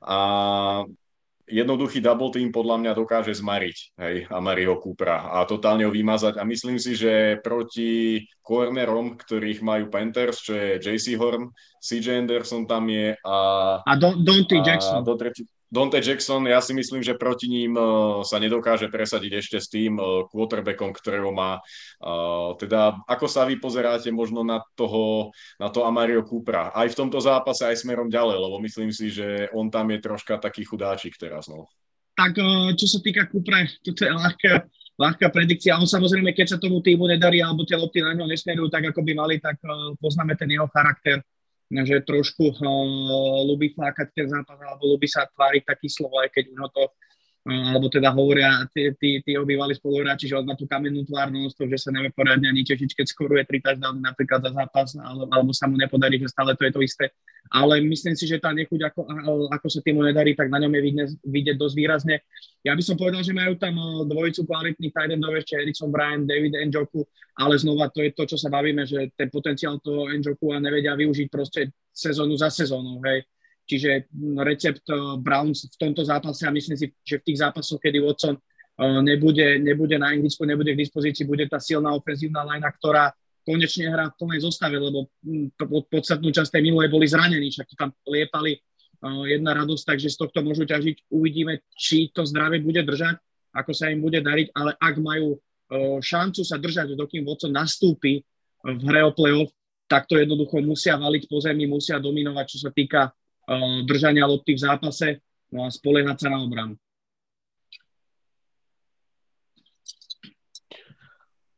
A 0.04 0.18
jednoduchý 1.44 2.00
double 2.00 2.32
team 2.32 2.48
podľa 2.48 2.76
mňa 2.80 2.92
dokáže 2.96 3.36
zmariť 3.36 3.76
hej, 4.00 4.16
Amariho 4.32 4.80
Coopera 4.80 5.28
a 5.36 5.44
totálne 5.44 5.84
ho 5.84 5.92
vymazať. 5.92 6.40
A 6.40 6.44
myslím 6.48 6.80
si, 6.80 6.96
že 6.96 7.40
proti 7.44 8.24
cornerom, 8.40 9.16
ktorých 9.16 9.60
majú 9.60 9.92
Panthers, 9.92 10.40
čo 10.40 10.56
je 10.56 10.80
JC 10.80 11.20
Horn, 11.20 11.52
CJ 11.80 12.24
Anderson 12.24 12.64
tam 12.64 12.88
je 12.88 13.12
a... 13.20 13.36
A 13.84 13.92
Dante 14.00 14.56
Jackson. 14.64 15.00
A 15.00 15.06
do 15.06 15.14
tretí, 15.20 15.44
Dante 15.74 15.98
Jackson, 15.98 16.46
ja 16.46 16.62
si 16.62 16.70
myslím, 16.70 17.02
že 17.02 17.18
proti 17.18 17.50
ním 17.50 17.74
uh, 17.74 18.22
sa 18.22 18.38
nedokáže 18.38 18.86
presadiť 18.86 19.42
ešte 19.42 19.58
s 19.58 19.66
tým 19.66 19.98
uh, 19.98 20.22
quarterbackom, 20.30 20.94
ktorého 20.94 21.34
má. 21.34 21.58
Uh, 21.98 22.54
teda 22.62 23.02
ako 23.10 23.26
sa 23.26 23.42
vy 23.42 23.58
pozeráte 23.58 24.14
možno 24.14 24.46
na 24.46 24.62
toho, 24.78 25.34
na 25.58 25.74
to 25.74 25.82
Amario 25.82 26.22
Coopera, 26.22 26.70
aj 26.70 26.94
v 26.94 26.98
tomto 27.02 27.18
zápase, 27.18 27.66
aj 27.66 27.82
smerom 27.82 28.06
ďalej, 28.06 28.38
lebo 28.38 28.62
myslím 28.62 28.94
si, 28.94 29.10
že 29.10 29.50
on 29.50 29.66
tam 29.66 29.90
je 29.90 29.98
troška 29.98 30.38
taký 30.38 30.62
chudáčik 30.62 31.18
teraz. 31.18 31.50
No. 31.50 31.66
Tak 32.14 32.38
čo 32.78 32.86
sa 32.86 33.02
týka 33.02 33.26
Coopera, 33.26 33.66
toto 33.82 34.06
je 34.06 34.14
ľahká, 34.14 34.52
ľahká 34.94 35.26
predikcia. 35.34 35.74
On 35.74 35.90
samozrejme, 35.90 36.30
keď 36.38 36.54
sa 36.54 36.62
tomu 36.62 36.78
týmu 36.86 37.10
nedarí, 37.10 37.42
alebo 37.42 37.66
tie 37.66 37.74
lopty 37.74 37.98
na 37.98 38.14
ňo 38.14 38.30
nesmerujú 38.30 38.70
tak, 38.70 38.94
ako 38.94 39.02
by 39.02 39.12
mali, 39.18 39.42
tak 39.42 39.58
poznáme 39.98 40.38
ten 40.38 40.54
jeho 40.54 40.70
charakter 40.70 41.18
že 41.84 42.04
trošku 42.04 42.60
uh, 43.08 43.40
ľubí 43.48 43.72
flákať 43.72 44.12
ten 44.12 44.26
zápas 44.28 44.58
alebo 44.60 44.94
ľubí 44.94 45.08
sa 45.08 45.24
tváriť 45.28 45.62
taký 45.64 45.88
slovo, 45.88 46.20
aj 46.20 46.30
keď 46.32 46.44
ho 46.54 46.68
to 46.68 46.84
alebo 47.44 47.92
teda 47.92 48.08
hovoria 48.08 48.64
tí, 48.72 48.88
tí, 48.96 49.20
tí 49.20 49.36
obývali 49.36 49.76
spoluhráči, 49.76 50.32
že 50.32 50.40
on 50.40 50.48
má 50.48 50.56
tú 50.56 50.64
kamennú 50.64 51.04
tvár 51.04 51.28
non-stop, 51.28 51.68
že 51.68 51.76
sa 51.76 51.92
nevie 51.92 52.08
poradne 52.08 52.48
ani 52.48 52.64
tešiť, 52.64 52.96
keď 52.96 53.06
skoruje 53.12 53.44
tri 53.44 53.60
touchdowny 53.60 54.00
napríklad 54.00 54.48
za 54.48 54.50
zápas, 54.56 54.96
alebo, 54.96 55.28
alebo 55.28 55.50
sa 55.52 55.68
mu 55.68 55.76
nepodarí, 55.76 56.16
že 56.16 56.32
stále 56.32 56.56
to 56.56 56.64
je 56.64 56.72
to 56.72 56.80
isté. 56.80 57.12
Ale 57.52 57.84
myslím 57.84 58.16
si, 58.16 58.24
že 58.24 58.40
tá 58.40 58.48
nechuť, 58.56 58.80
ako, 58.88 59.00
ako 59.52 59.66
sa 59.68 59.84
týmu 59.84 60.00
nedarí, 60.00 60.32
tak 60.32 60.48
na 60.48 60.56
ňom 60.64 60.72
je 60.72 60.80
vidieť, 60.88 61.08
vidieť 61.20 61.56
dosť 61.60 61.74
výrazne. 61.76 62.16
Ja 62.64 62.72
by 62.72 62.80
som 62.80 62.96
povedal, 62.96 63.20
že 63.20 63.36
majú 63.36 63.60
tam 63.60 63.76
dvojicu 64.08 64.48
kvalitných 64.48 64.92
tight 64.96 65.12
endov, 65.12 65.36
ešte 65.36 65.60
Erickson 65.60 65.92
Bryan, 65.92 66.24
David 66.24 66.56
Njoku, 66.72 67.04
ale 67.36 67.60
znova 67.60 67.92
to 67.92 68.00
je 68.00 68.16
to, 68.16 68.24
čo 68.24 68.40
sa 68.40 68.48
bavíme, 68.48 68.88
že 68.88 69.12
ten 69.20 69.28
potenciál 69.28 69.76
toho 69.84 70.08
Njoku 70.08 70.56
a 70.56 70.64
nevedia 70.64 70.96
využiť 70.96 71.28
proste 71.28 71.76
sezónu 71.92 72.40
za 72.40 72.48
sezónou, 72.48 73.04
hej 73.04 73.28
Čiže 73.64 74.12
recept 74.44 74.84
eh, 74.92 74.96
Browns 75.20 75.64
v 75.72 75.76
tomto 75.80 76.04
zápase 76.04 76.44
a 76.44 76.52
myslím 76.52 76.76
si, 76.76 76.92
že 77.00 77.20
v 77.20 77.26
tých 77.32 77.40
zápasoch, 77.40 77.80
kedy 77.80 77.98
Watson 78.04 78.36
eh, 78.36 79.00
nebude, 79.00 79.58
nebude 79.58 79.96
na 79.96 80.12
ihrisku, 80.12 80.44
nebude 80.44 80.76
k 80.76 80.82
dispozícii, 80.84 81.24
bude 81.24 81.48
tá 81.48 81.56
silná 81.56 81.96
ofenzívna 81.96 82.44
lajna, 82.44 82.68
ktorá 82.76 83.04
konečne 83.44 83.92
hrá 83.92 84.08
v 84.08 84.16
plnej 84.20 84.40
zostave, 84.44 84.76
lebo 84.80 85.08
hm, 85.24 85.56
podstatnú 85.92 86.32
časť 86.32 86.48
tej 86.48 86.62
minulej 86.64 86.88
boli 86.88 87.04
zranení, 87.08 87.52
však 87.52 87.72
tam 87.76 87.92
liepali 88.04 88.52
eh, 88.56 89.24
jedna 89.32 89.56
radosť, 89.56 89.96
takže 89.96 90.12
z 90.12 90.16
tohto 90.20 90.44
môžu 90.44 90.68
ťažiť. 90.68 91.08
Uvidíme, 91.08 91.64
či 91.72 92.12
to 92.12 92.28
zdravie 92.28 92.60
bude 92.60 92.84
držať, 92.84 93.16
ako 93.56 93.72
sa 93.72 93.88
im 93.88 94.04
bude 94.04 94.20
dariť, 94.20 94.52
ale 94.52 94.76
ak 94.76 94.96
majú 95.00 95.40
šancu 96.04 96.44
sa 96.44 96.60
držať, 96.60 96.92
dokým 96.92 97.24
Watson 97.24 97.50
nastúpi 97.50 98.20
v 98.62 98.82
hre 98.84 99.00
o 99.08 99.16
playoff, 99.16 99.50
tak 99.88 100.08
to 100.08 100.16
jednoducho 100.16 100.60
musia 100.60 100.96
valiť 100.96 101.28
po 101.28 101.40
zemi, 101.40 101.64
musia 101.68 102.00
dominovať, 102.00 102.46
čo 102.46 102.58
sa 102.68 102.70
týka 102.70 103.12
držania 103.84 104.26
lopty 104.26 104.54
v 104.54 104.58
zápase 104.58 105.06
no 105.52 105.64
a 105.64 105.70
spoliehať 105.70 106.20
sa 106.20 106.28
na 106.28 106.38
obranu. 106.42 106.74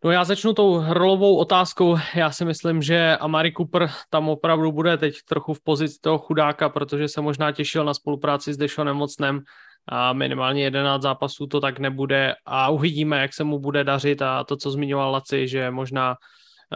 No 0.05 0.11
já 0.11 0.24
začnu 0.24 0.53
tou 0.53 0.74
hrlovou 0.74 1.37
otázkou. 1.37 1.97
Já 2.14 2.30
si 2.30 2.45
myslím, 2.45 2.82
že 2.82 3.16
Amari 3.16 3.53
Cooper 3.53 3.91
tam 4.11 4.28
opravdu 4.28 4.72
bude 4.72 4.97
teď 4.97 5.14
trochu 5.28 5.55
v 5.55 5.62
pozici 5.62 5.99
toho 6.01 6.18
chudáka, 6.18 6.68
protože 6.68 7.09
se 7.09 7.20
možná 7.20 7.53
těšil 7.53 7.84
na 7.84 7.95
spolupráci 7.95 8.55
s 8.55 8.57
Deshonem 8.57 8.97
Mocnem 8.97 9.41
a 9.89 10.12
minimálně 10.12 10.62
11 10.62 11.03
zápasů 11.03 11.47
to 11.47 11.61
tak 11.61 11.78
nebude 11.78 12.34
a 12.47 12.70
uvidíme, 12.70 13.18
jak 13.18 13.34
se 13.34 13.45
mu 13.45 13.59
bude 13.59 13.84
dařit 13.84 14.22
a 14.22 14.45
to, 14.45 14.57
co 14.57 14.70
zmiňoval 14.70 15.12
Laci, 15.12 15.49
že 15.49 15.70
možná 15.70 16.16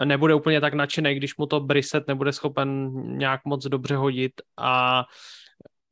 nebude 0.05 0.33
úplně 0.33 0.61
tak 0.61 0.73
nadšený, 0.73 1.15
když 1.15 1.37
mu 1.37 1.45
to 1.45 1.59
Brissett 1.59 2.07
nebude 2.07 2.33
schopen 2.33 2.91
nějak 3.17 3.41
moc 3.45 3.67
dobře 3.67 3.95
hodit. 3.95 4.31
A 4.57 5.03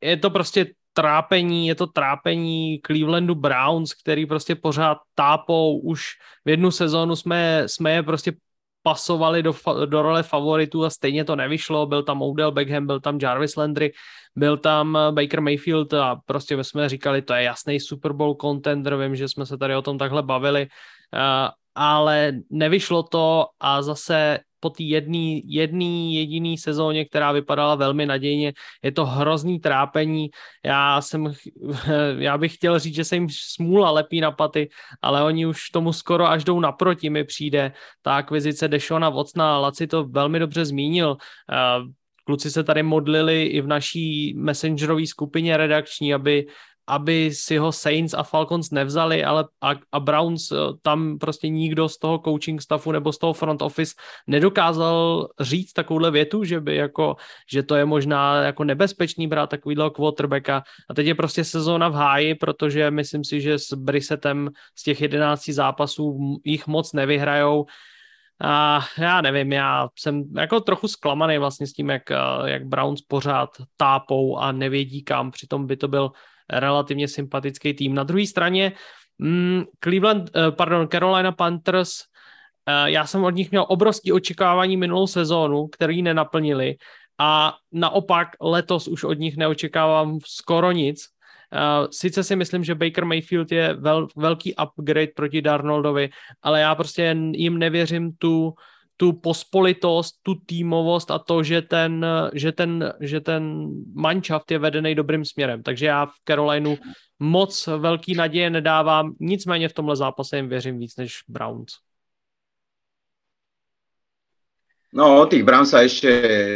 je 0.01 0.17
to 0.17 0.29
prostě 0.29 0.65
trápení, 0.93 1.67
je 1.67 1.75
to 1.75 1.87
trápení 1.87 2.79
Clevelandu 2.85 3.35
Browns, 3.35 3.93
který 3.93 4.25
prostě 4.25 4.55
pořád 4.55 4.97
tápou, 5.15 5.79
už 5.79 6.05
v 6.45 6.49
jednu 6.49 6.71
sezónu 6.71 7.15
jsme, 7.15 7.63
jsme 7.67 7.91
je 7.91 8.03
prostě 8.03 8.33
pasovali 8.83 9.43
do, 9.43 9.53
do 9.85 10.01
role 10.01 10.23
favoritů 10.23 10.85
a 10.85 10.89
stejně 10.89 11.23
to 11.25 11.35
nevyšlo, 11.35 11.85
byl 11.85 12.03
tam 12.03 12.21
Odell 12.21 12.51
Beckham, 12.51 12.87
byl 12.87 12.99
tam 12.99 13.19
Jarvis 13.21 13.55
Landry, 13.55 13.91
byl 14.35 14.57
tam 14.57 14.97
Baker 15.11 15.41
Mayfield 15.41 15.93
a 15.93 16.21
prostě 16.25 16.63
jsme 16.63 16.89
říkali, 16.89 17.21
to 17.21 17.33
je 17.33 17.43
jasný 17.43 17.79
Super 17.79 18.13
Bowl 18.13 18.35
contender, 18.41 18.95
vím, 18.95 19.15
že 19.15 19.27
jsme 19.27 19.45
se 19.45 19.57
tady 19.57 19.75
o 19.75 19.81
tom 19.81 19.97
takhle 19.97 20.23
bavili, 20.23 20.67
ale 21.76 22.34
nevyšlo 22.49 23.03
to 23.03 23.45
a 23.59 23.82
zase 23.82 24.39
po 24.59 24.70
té 24.70 24.84
jedné 24.84 25.39
jedný 25.45 26.15
jediný 26.15 26.57
sezóně, 26.57 27.05
která 27.05 27.32
vypadala 27.32 27.76
velmi 27.76 28.05
nadějně. 28.05 28.53
Je 28.84 28.91
to 28.91 29.05
hrozný 29.05 29.59
trápení. 29.59 30.30
Já, 30.65 31.01
jsem, 31.01 31.34
já 32.17 32.38
bych 32.38 32.55
chtěl 32.55 32.80
říct, 32.80 32.95
že 32.95 33.03
se 33.05 33.15
jim 33.15 33.28
smůla 33.30 33.91
lepí 33.91 34.22
na 34.22 34.32
paty, 34.32 34.70
ale 35.01 35.24
oni 35.24 35.45
už 35.45 35.70
tomu 35.70 35.93
skoro 35.93 36.28
až 36.28 36.43
jdou 36.43 36.59
naproti, 36.59 37.09
mi 37.09 37.24
přijde. 37.24 37.72
Ta 38.01 38.15
akvizice 38.15 38.67
Dešona 38.67 39.09
Vocna, 39.09 39.59
Laci 39.59 39.88
to 39.88 40.03
velmi 40.03 40.39
dobře 40.39 40.65
zmínil. 40.65 41.17
Kluci 42.26 42.51
se 42.51 42.63
tady 42.63 42.84
modlili 42.84 43.43
i 43.43 43.61
v 43.61 43.67
naší 43.67 44.34
messengerové 44.38 45.07
skupině 45.07 45.57
redakční, 45.57 46.13
aby 46.13 46.45
aby 46.89 47.29
si 47.33 47.57
ho 47.57 47.71
Saints 47.71 48.13
a 48.13 48.23
Falcons 48.23 48.71
nevzali, 48.71 49.23
ale 49.23 49.45
a, 49.61 49.75
a 49.91 49.99
Browns 49.99 50.51
eh, 50.51 50.55
tam 50.81 51.17
prostě 51.19 51.49
nikdo 51.49 51.89
z 51.89 51.97
toho 51.97 52.21
coaching 52.25 52.61
staffu 52.61 52.91
nebo 52.91 53.13
z 53.13 53.17
toho 53.17 53.33
front 53.33 53.61
office 53.61 53.93
nedokázal 54.27 55.27
říct 55.39 55.73
takovouhle 55.73 56.11
větu, 56.11 56.43
že 56.43 56.59
by 56.59 56.75
jako, 56.75 57.15
že 57.51 57.63
to 57.63 57.75
je 57.75 57.85
možná 57.85 58.41
jako 58.41 58.63
nebezpečný 58.63 59.27
brát 59.27 59.49
takovýhle 59.49 59.89
quarterbacka. 59.89 60.63
A 60.89 60.93
teď 60.93 61.07
je 61.07 61.15
prostě 61.15 61.43
sezóna 61.43 61.89
v 61.89 61.93
háji, 61.93 62.35
protože 62.35 62.91
myslím 62.91 63.23
si, 63.23 63.41
že 63.41 63.59
s 63.59 63.73
Brissetem 63.73 64.49
z 64.75 64.83
těch 64.83 65.01
11 65.01 65.49
zápasů 65.49 66.17
jich 66.45 66.67
moc 66.67 66.93
nevyhrajou, 66.93 67.65
a 68.41 68.79
já 68.97 69.21
nevím, 69.21 69.51
já 69.51 69.87
jsem 69.99 70.23
jako 70.37 70.59
trochu 70.59 70.87
zklamaný 70.87 71.37
vlastně 71.37 71.67
s 71.67 71.73
tím, 71.73 71.89
jak, 71.89 72.11
eh, 72.11 72.15
jak 72.45 72.65
Browns 72.65 73.01
pořád 73.01 73.49
tápou 73.77 74.37
a 74.37 74.51
nevědí 74.51 75.03
kam, 75.03 75.31
přitom 75.31 75.67
by 75.67 75.77
to 75.77 75.87
byl 75.87 76.11
relativně 76.49 77.07
sympatický 77.07 77.73
tým. 77.73 77.93
Na 77.95 78.03
druhé 78.03 78.27
straně 78.27 78.71
mm, 79.17 79.63
Cleveland, 79.83 80.29
eh, 80.35 80.51
pardon, 80.51 80.87
Carolina 80.87 81.31
Panthers, 81.31 81.91
eh, 82.65 82.91
já 82.91 83.05
jsem 83.05 83.23
od 83.23 83.35
nich 83.35 83.51
měl 83.51 83.65
obrovské 83.69 84.13
očekávání 84.13 84.77
minulou 84.77 85.07
sezónu, 85.07 85.67
který 85.67 86.01
nenaplnili 86.01 86.75
a 87.19 87.55
naopak 87.71 88.27
letos 88.41 88.87
už 88.87 89.03
od 89.03 89.19
nich 89.19 89.37
neočekávám 89.37 90.19
skoro 90.25 90.71
nic. 90.71 91.18
Uh, 91.53 91.87
sice 91.91 92.23
si 92.23 92.35
myslím, 92.35 92.63
že 92.63 92.75
Baker 92.75 93.05
Mayfield 93.05 93.51
je 93.51 93.73
vel, 93.73 94.07
velký 94.17 94.55
upgrade 94.55 95.11
proti 95.15 95.41
Darnoldovi, 95.41 96.09
ale 96.41 96.61
já 96.61 96.75
prostě 96.75 97.15
jim 97.31 97.57
nevěřím 97.57 98.11
tu, 98.17 98.53
tu 98.97 99.13
pospolitost, 99.13 100.15
tu 100.21 100.35
týmovost 100.45 101.11
a 101.11 101.19
to, 101.19 101.43
že 101.43 101.61
ten, 101.61 102.05
že 102.33 102.51
ten, 102.51 102.93
že 102.99 103.21
ten 103.21 103.69
manšaft 103.93 104.51
je 104.51 104.59
vedený 104.59 104.95
dobrým 104.95 105.25
směrem. 105.25 105.63
Takže 105.63 105.85
já 105.85 106.05
v 106.05 106.13
Carolinu 106.27 106.77
moc 107.19 107.67
velký 107.67 108.13
naděje 108.13 108.49
nedávám, 108.49 109.15
nicméně 109.19 109.69
v 109.69 109.73
tomhle 109.73 109.95
zápase 109.95 110.37
jim 110.37 110.49
věřím 110.49 110.79
víc 110.79 110.95
než 110.97 111.13
Browns. 111.27 111.88
No 114.89 115.21
o 115.21 115.29
tých 115.29 115.45
Browns 115.45 115.69
sa 115.69 115.85
ešte, 115.85 116.09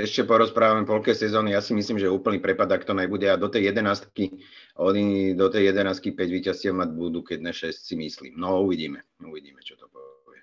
ešte 0.09 0.25
porozprávame 0.25 0.89
polke 0.89 1.13
sezóny. 1.13 1.53
Ja 1.53 1.61
si 1.61 1.77
myslím, 1.77 2.01
že 2.01 2.09
úplný 2.09 2.41
prepad, 2.41 2.65
ak 2.65 2.81
to 2.81 2.97
nebude. 2.97 3.29
A 3.29 3.38
do 3.38 3.45
tej 3.45 3.69
jedenastky, 3.69 4.41
oni 4.81 5.38
do 5.38 5.53
tej 5.53 5.69
jedenastky 5.69 6.17
5 6.17 6.17
víťazstiev 6.41 6.73
mať 6.73 6.89
budú, 6.97 7.21
keď 7.21 7.39
ne 7.45 7.53
6 7.53 7.69
si 7.69 7.93
myslím. 7.93 8.34
No 8.41 8.65
uvidíme, 8.65 9.05
uvidíme, 9.21 9.61
čo 9.61 9.77
to 9.77 9.86
povie. 9.86 10.41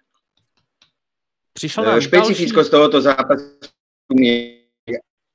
Prišiel 1.58 1.82
nám 1.82 1.98
Špecifickosť 1.98 2.70
ďalší... 2.70 2.76
tohoto 2.78 2.98
zápasu 3.02 3.58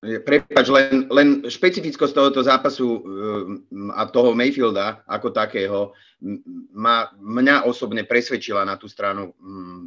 je, 0.05 0.17
prepač, 0.23 0.65
len, 0.71 1.11
len 1.11 1.27
špecifickosť 1.43 2.13
tohoto 2.15 2.39
zápasu 2.39 3.03
a 3.99 4.07
toho 4.07 4.31
Mayfielda 4.31 5.03
ako 5.11 5.33
takého 5.33 5.91
ma, 6.71 7.11
mňa 7.19 7.67
osobne 7.67 8.07
presvedčila 8.07 8.63
na 8.63 8.79
tú 8.79 8.87
stranu 8.87 9.35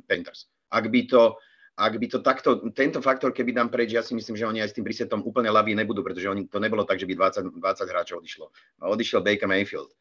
Panthers. 0.04 0.52
Ak 0.68 0.90
by 0.92 1.00
to, 1.08 1.38
ak 1.78 1.94
by 1.94 2.06
to 2.10 2.18
takto, 2.18 2.58
tento 2.74 2.98
faktor, 2.98 3.30
keby 3.30 3.54
dám 3.54 3.70
preč, 3.70 3.94
ja 3.94 4.02
si 4.02 4.10
myslím, 4.18 4.34
že 4.34 4.50
oni 4.50 4.58
aj 4.58 4.74
s 4.74 4.76
tým 4.76 4.82
Brissettom 4.82 5.22
úplne 5.22 5.46
laví 5.54 5.78
nebudú, 5.78 6.02
pretože 6.02 6.26
oni, 6.26 6.50
to 6.50 6.58
nebolo 6.58 6.82
tak, 6.82 6.98
že 6.98 7.06
by 7.06 7.14
20, 7.14 7.54
20 7.54 7.92
hráčov 7.94 8.18
odišlo. 8.18 8.50
Odišiel 8.82 9.22
Baker 9.22 9.46
Mayfield. 9.46 9.94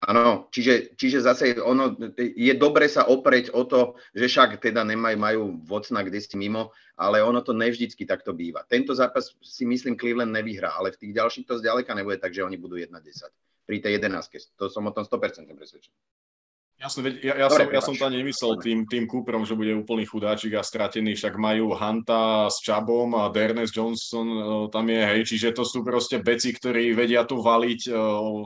Áno, 0.00 0.48
čiže, 0.48 0.96
čiže 0.96 1.20
zase 1.20 1.60
ono, 1.60 1.92
je 2.16 2.56
dobre 2.56 2.88
sa 2.88 3.04
opreť 3.04 3.52
o 3.52 3.68
to, 3.68 4.00
že 4.16 4.32
však 4.32 4.56
teda 4.56 4.80
nemajú, 4.80 5.16
majú 5.20 5.42
vocna 5.60 6.00
kde 6.00 6.24
si 6.24 6.40
mimo, 6.40 6.72
ale 6.96 7.20
ono 7.20 7.44
to 7.44 7.52
nevždycky 7.52 8.08
takto 8.08 8.32
býva. 8.32 8.64
Tento 8.64 8.96
zápas 8.96 9.36
si 9.44 9.68
myslím 9.68 10.00
Cleveland 10.00 10.32
nevyhrá, 10.32 10.72
ale 10.72 10.96
v 10.96 11.04
tých 11.04 11.12
ďalších 11.20 11.44
to 11.44 11.60
zďaleka 11.60 11.92
nebude 11.92 12.16
tak, 12.16 12.32
že 12.32 12.40
oni 12.40 12.56
budú 12.56 12.80
1-10 12.80 12.96
pri 13.68 13.76
tej 13.84 14.00
11. 14.00 14.56
To 14.56 14.72
som 14.72 14.88
o 14.88 14.92
tom 14.96 15.04
100% 15.04 15.52
presvedčený. 15.52 15.92
Jasne, 16.80 17.12
ja, 17.20 17.36
ja, 17.36 17.46
Dobre, 17.52 17.68
som, 17.68 17.76
ja 17.76 17.82
som 17.84 17.92
to 17.92 18.08
ani 18.08 18.24
nemyslel 18.24 18.56
tým, 18.56 18.88
tým 18.88 19.04
Cooperom, 19.04 19.44
že 19.44 19.52
bude 19.52 19.76
úplný 19.76 20.08
chudáčik 20.08 20.56
a 20.56 20.64
stratený, 20.64 21.12
však 21.12 21.36
majú 21.36 21.76
Hanta 21.76 22.48
s 22.48 22.64
Čabom 22.64 23.12
a 23.20 23.28
Dernes 23.28 23.68
Johnson 23.68 24.24
e, 24.24 24.40
tam 24.72 24.88
je, 24.88 24.96
hej, 25.04 25.20
čiže 25.28 25.52
to 25.52 25.68
sú 25.68 25.84
proste 25.84 26.24
beci, 26.24 26.56
ktorí 26.56 26.96
vedia 26.96 27.28
tu 27.28 27.44
valiť, 27.44 27.80
e, 27.84 27.90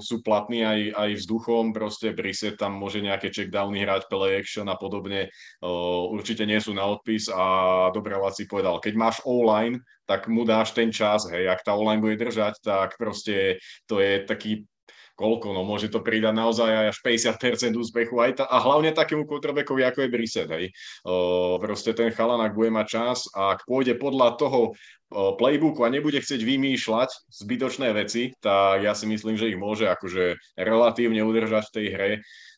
sú 0.02 0.18
platní 0.26 0.66
aj, 0.66 0.80
aj 0.98 1.10
vzduchom, 1.14 1.70
proste 1.70 2.10
Brissett 2.10 2.58
tam 2.58 2.74
môže 2.74 2.98
nejaké 2.98 3.30
checkdowny 3.30 3.86
hrať, 3.86 4.10
play 4.10 4.42
action 4.42 4.66
a 4.66 4.74
podobne, 4.74 5.30
e, 5.30 5.68
určite 6.10 6.42
nie 6.42 6.58
sú 6.58 6.74
na 6.74 6.90
odpis 6.90 7.30
a 7.30 7.94
dobre 7.94 8.18
si 8.34 8.50
povedal, 8.50 8.82
keď 8.82 8.98
máš 8.98 9.22
online, 9.22 9.78
tak 10.10 10.26
mu 10.26 10.42
dáš 10.42 10.74
ten 10.74 10.90
čas, 10.90 11.30
hej, 11.30 11.46
ak 11.46 11.62
tá 11.62 11.78
online 11.78 12.02
bude 12.02 12.18
držať, 12.18 12.58
tak 12.66 12.98
proste 12.98 13.62
to 13.86 14.02
je 14.02 14.26
taký 14.26 14.66
koľko, 15.14 15.54
no 15.54 15.62
môže 15.62 15.90
to 15.90 16.02
pridať 16.02 16.34
naozaj 16.34 16.66
aj 16.66 16.86
až 16.90 16.98
50% 17.02 17.78
úspechu 17.78 18.18
aj 18.18 18.42
ta, 18.42 18.44
a 18.50 18.58
hlavne 18.58 18.90
takému 18.90 19.24
quarterbackovi 19.30 19.86
ako 19.86 19.98
je 20.04 20.12
Brissett, 20.12 20.50
hej. 20.50 20.74
O, 21.06 21.56
proste 21.62 21.94
ten 21.94 22.10
chalan, 22.10 22.42
ak 22.42 22.54
bude 22.58 22.74
mať 22.74 22.86
čas 22.90 23.18
a 23.30 23.54
ak 23.54 23.62
pôjde 23.64 23.94
podľa 23.94 24.34
toho 24.36 24.74
playbooku 25.14 25.86
a 25.86 25.94
nebude 25.94 26.18
chcieť 26.18 26.42
vymýšľať 26.42 27.30
zbytočné 27.30 27.94
veci, 27.94 28.34
tak 28.42 28.82
ja 28.82 28.98
si 28.98 29.06
myslím, 29.06 29.38
že 29.38 29.54
ich 29.54 29.58
môže 29.58 29.86
akože 29.86 30.58
relatívne 30.58 31.22
udržať 31.22 31.70
v 31.70 31.74
tej 31.74 31.86
hre 31.94 32.10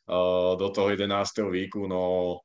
o, 0.09 0.57
do 0.57 0.72
toho 0.72 0.96
11. 0.96 1.04
výku, 1.52 1.84
no 1.84 2.40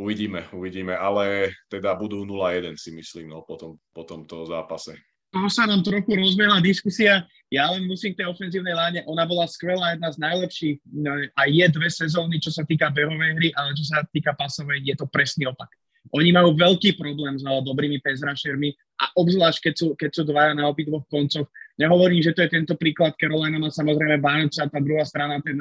uvidíme, 0.00 0.48
uvidíme, 0.56 0.96
ale 0.96 1.52
teda 1.68 1.92
budú 2.00 2.24
0-1 2.24 2.80
si 2.80 2.96
myslím, 2.96 3.28
no 3.28 3.44
potom, 3.44 3.76
po 3.92 4.08
tomto 4.08 4.48
zápase 4.48 4.96
toho 5.32 5.48
sa 5.48 5.64
nám 5.64 5.80
trochu 5.80 6.12
rozbehla 6.12 6.60
diskusia. 6.60 7.24
Ja 7.48 7.72
len 7.72 7.88
musím 7.88 8.12
k 8.12 8.24
tej 8.24 8.32
ofenzívnej 8.32 8.72
láne, 8.76 9.00
ona 9.08 9.24
bola 9.24 9.48
skvelá, 9.48 9.96
jedna 9.96 10.08
z 10.12 10.20
najlepších 10.20 10.76
no, 10.92 11.12
a 11.36 11.42
je 11.48 11.66
dve 11.68 11.88
sezóny, 11.88 12.40
čo 12.40 12.48
sa 12.52 12.64
týka 12.64 12.88
behovej 12.92 13.36
hry, 13.36 13.48
ale 13.52 13.76
čo 13.76 13.84
sa 13.84 14.04
týka 14.08 14.32
pasovej, 14.36 14.84
je 14.84 14.94
to 14.96 15.04
presný 15.08 15.48
opak. 15.48 15.68
Oni 16.12 16.34
majú 16.34 16.52
veľký 16.58 16.98
problém 16.98 17.38
s 17.38 17.46
dobrými 17.46 18.02
pezrašermi 18.02 18.74
a 19.00 19.04
obzvlášť, 19.14 19.58
keď 19.70 19.74
sú, 19.78 19.86
keď 19.94 20.10
sú 20.10 20.22
dvaja 20.26 20.52
na 20.52 20.66
obidvoch 20.66 21.06
koncoch. 21.06 21.46
Nehovorím, 21.78 22.20
že 22.20 22.34
to 22.34 22.42
je 22.42 22.50
tento 22.52 22.74
príklad. 22.74 23.14
Carolina 23.16 23.56
má 23.56 23.70
samozrejme 23.70 24.18
Barnesa, 24.18 24.66
tá 24.66 24.82
druhá 24.82 25.06
strana, 25.06 25.38
ten 25.40 25.56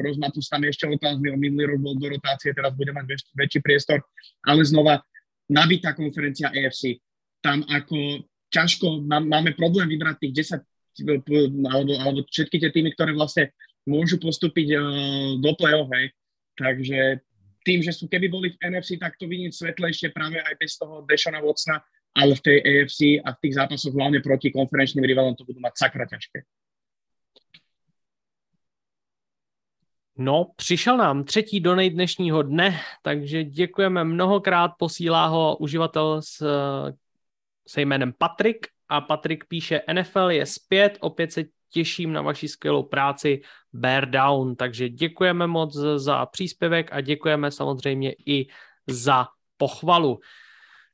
Rozmatus 0.00 0.48
tam 0.48 0.64
ešte 0.64 0.88
otázny, 0.88 1.36
minulý 1.36 1.76
rok 1.76 1.80
bol 1.84 1.94
do 2.00 2.08
rotácie, 2.08 2.56
teraz 2.56 2.72
bude 2.74 2.90
mať 2.90 3.04
väč, 3.04 3.22
väčší 3.36 3.60
priestor, 3.60 4.00
ale 4.48 4.64
znova 4.64 4.98
nabitá 5.52 5.92
konferencia 5.92 6.48
EFC. 6.50 6.98
Tam 7.44 7.60
ako 7.68 8.26
ťažko, 8.52 9.02
máme 9.08 9.56
problém 9.56 9.88
vybrať 9.88 10.16
tých 10.28 10.52
10 10.52 10.60
alebo, 11.72 11.92
alebo 11.96 12.20
všetky 12.28 12.60
tie 12.60 12.70
týmy, 12.70 12.92
ktoré 12.92 13.16
vlastne 13.16 13.48
môžu 13.88 14.20
postúpiť 14.20 14.76
uh, 14.76 14.82
do 15.40 15.50
play-off, 15.56 15.88
hej. 15.96 16.12
Takže 16.52 17.24
tým, 17.64 17.80
že 17.80 17.96
sú 17.96 18.06
keby 18.12 18.28
boli 18.28 18.52
v 18.52 18.60
NFC, 18.60 19.00
tak 19.00 19.16
to 19.16 19.24
vidieť 19.24 19.56
svetlejšie 19.56 20.12
práve 20.12 20.36
aj 20.36 20.54
bez 20.60 20.76
toho 20.76 21.00
Dešana 21.08 21.40
Watsona, 21.40 21.80
ale 22.12 22.36
v 22.36 22.44
tej 22.44 22.56
AFC 22.60 23.00
a 23.24 23.32
v 23.32 23.40
tých 23.40 23.56
zápasoch 23.56 23.94
hlavne 23.96 24.20
proti 24.20 24.52
konferenčným 24.52 25.06
rivalom 25.06 25.32
to 25.32 25.48
budú 25.48 25.64
mať 25.64 25.74
sakra 25.80 26.04
ťažké. 26.04 26.44
No, 30.18 30.52
přišel 30.56 30.96
nám 30.96 31.24
třetí 31.24 31.60
donate 31.60 31.90
dnešního 31.90 32.42
dne, 32.42 32.80
takže 33.02 33.44
děkujeme 33.44 34.04
mnohokrát, 34.04 34.70
posílá 34.78 35.26
ho 35.26 35.56
uživatel 35.56 36.22
s, 36.22 36.44
se 37.68 37.80
jménem 37.80 38.12
Patrik 38.18 38.66
a 38.88 39.00
Patrik 39.00 39.44
píše 39.48 39.82
NFL 39.92 40.30
je 40.30 40.46
zpět, 40.46 40.98
opět 41.00 41.32
se 41.32 41.44
těším 41.70 42.12
na 42.12 42.22
vaši 42.22 42.48
skvělou 42.48 42.82
práci 42.82 43.40
Bear 43.72 44.10
Down, 44.10 44.56
takže 44.56 44.88
děkujeme 44.88 45.46
moc 45.46 45.76
za 45.96 46.26
příspěvek 46.26 46.92
a 46.92 47.00
děkujeme 47.00 47.50
samozřejmě 47.50 48.14
i 48.26 48.46
za 48.86 49.28
pochvalu. 49.56 50.18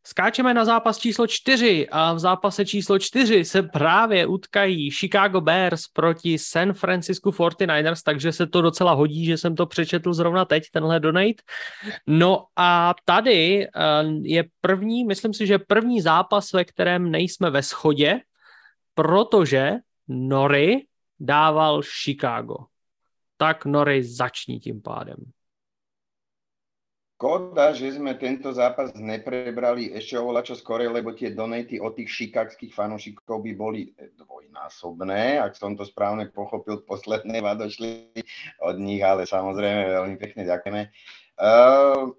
Skáčeme 0.08 0.54
na 0.54 0.64
zápas 0.64 0.98
číslo 0.98 1.26
čtyři 1.26 1.88
a 1.92 2.12
v 2.12 2.18
zápase 2.18 2.66
číslo 2.66 2.98
čtyři 2.98 3.44
se 3.44 3.62
právě 3.62 4.26
utkají 4.26 4.90
Chicago 4.90 5.40
Bears 5.40 5.88
proti 5.92 6.38
San 6.38 6.72
Francisco 6.72 7.30
49ers, 7.30 8.02
takže 8.04 8.32
se 8.32 8.46
to 8.46 8.62
docela 8.62 8.92
hodí, 8.92 9.24
že 9.24 9.36
jsem 9.36 9.56
to 9.56 9.66
přečetl 9.66 10.12
zrovna 10.12 10.44
teď, 10.44 10.64
tenhle 10.72 11.00
donate. 11.00 11.42
No 12.06 12.44
a 12.56 12.94
tady 13.04 13.66
eh, 13.66 13.70
je 14.22 14.44
první, 14.60 15.04
myslím 15.04 15.34
si, 15.34 15.46
že 15.46 15.58
první 15.58 16.00
zápas, 16.00 16.52
ve 16.52 16.64
kterém 16.64 17.10
nejsme 17.10 17.50
ve 17.50 17.62
schodě, 17.62 18.20
protože 18.94 19.72
Nory 20.08 20.86
dával 21.20 21.82
Chicago. 22.02 22.56
Tak 23.36 23.64
Nory 23.64 24.04
začni 24.04 24.60
tím 24.60 24.82
pádem. 24.82 25.16
Škoda, 27.18 27.74
že 27.74 27.98
sme 27.98 28.14
tento 28.14 28.54
zápas 28.54 28.94
neprebrali 28.94 29.90
ešte 29.90 30.14
oveľa 30.14 30.46
čo 30.46 30.54
skore, 30.54 30.86
lebo 30.86 31.10
tie 31.10 31.34
donaty 31.34 31.82
od 31.82 31.98
tých 31.98 32.14
šikakských 32.14 32.70
fanúšikov 32.70 33.42
by 33.42 33.58
boli 33.58 33.90
dvojnásobné, 34.22 35.42
ak 35.42 35.58
som 35.58 35.74
to 35.74 35.82
správne 35.82 36.30
pochopil, 36.30 36.78
posledné 36.86 37.42
dva 37.42 37.58
od 37.58 38.76
nich, 38.78 39.02
ale 39.02 39.26
samozrejme 39.26 39.98
veľmi 39.98 40.14
pekne 40.14 40.46
ďakujeme. 40.46 40.82
Uh, 41.42 42.14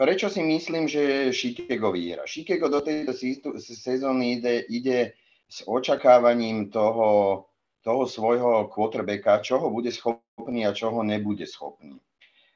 prečo 0.00 0.32
si 0.32 0.40
myslím, 0.40 0.88
že 0.88 1.28
Chicago 1.28 1.92
vyhra? 1.92 2.24
Chicago 2.24 2.72
do 2.72 2.80
tejto 2.80 3.12
sezóny 3.60 4.40
ide, 4.40 4.64
ide 4.72 4.98
s 5.44 5.60
očakávaním 5.68 6.72
toho, 6.72 7.44
toho 7.84 8.08
svojho 8.08 8.72
quarterbacka, 8.72 9.44
čo 9.44 9.60
ho 9.60 9.68
bude 9.68 9.92
schopný 9.92 10.64
a 10.64 10.72
čo 10.72 10.88
ho 10.88 11.04
nebude 11.04 11.44
schopný. 11.44 12.00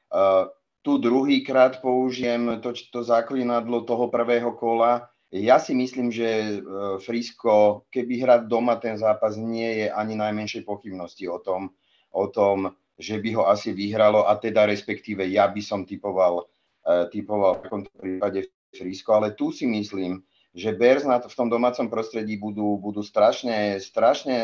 Uh, 0.09 0.49
tu 0.83 0.99
druhýkrát 0.99 1.79
použijem 1.79 2.59
to, 2.59 2.75
to 2.91 2.99
záklinadlo 3.03 3.87
toho 3.87 4.11
prvého 4.11 4.51
kola. 4.51 5.07
Ja 5.31 5.57
si 5.57 5.73
myslím, 5.73 6.11
že 6.11 6.27
e, 6.27 6.53
Frisko, 6.99 7.87
keby 7.89 8.21
hrať 8.21 8.41
doma 8.45 8.75
ten 8.77 8.99
zápas, 8.99 9.39
nie 9.39 9.81
je 9.81 9.87
ani 9.89 10.19
najmenšej 10.19 10.61
pochybnosti 10.67 11.25
o 11.25 11.39
tom, 11.39 11.71
o 12.11 12.27
tom, 12.29 12.75
že 12.99 13.17
by 13.17 13.29
ho 13.33 13.43
asi 13.49 13.73
vyhralo 13.73 14.29
a 14.29 14.37
teda 14.37 14.69
respektíve 14.69 15.25
ja 15.25 15.49
by 15.49 15.61
som 15.65 15.81
typoval, 15.81 16.45
uh, 16.85 17.09
typoval 17.09 17.57
v 17.57 17.61
takomto 17.65 17.89
prípade 17.97 18.39
Frisko, 18.69 19.17
ale 19.17 19.33
tu 19.33 19.49
si 19.49 19.65
myslím, 19.65 20.21
že 20.53 20.77
Bears 20.77 21.01
na 21.01 21.17
to, 21.17 21.25
v 21.25 21.33
tom 21.33 21.49
domácom 21.49 21.89
prostredí 21.89 22.37
budú, 22.37 22.77
budú 22.77 23.01
strašne, 23.01 23.81
strašne 23.81 24.37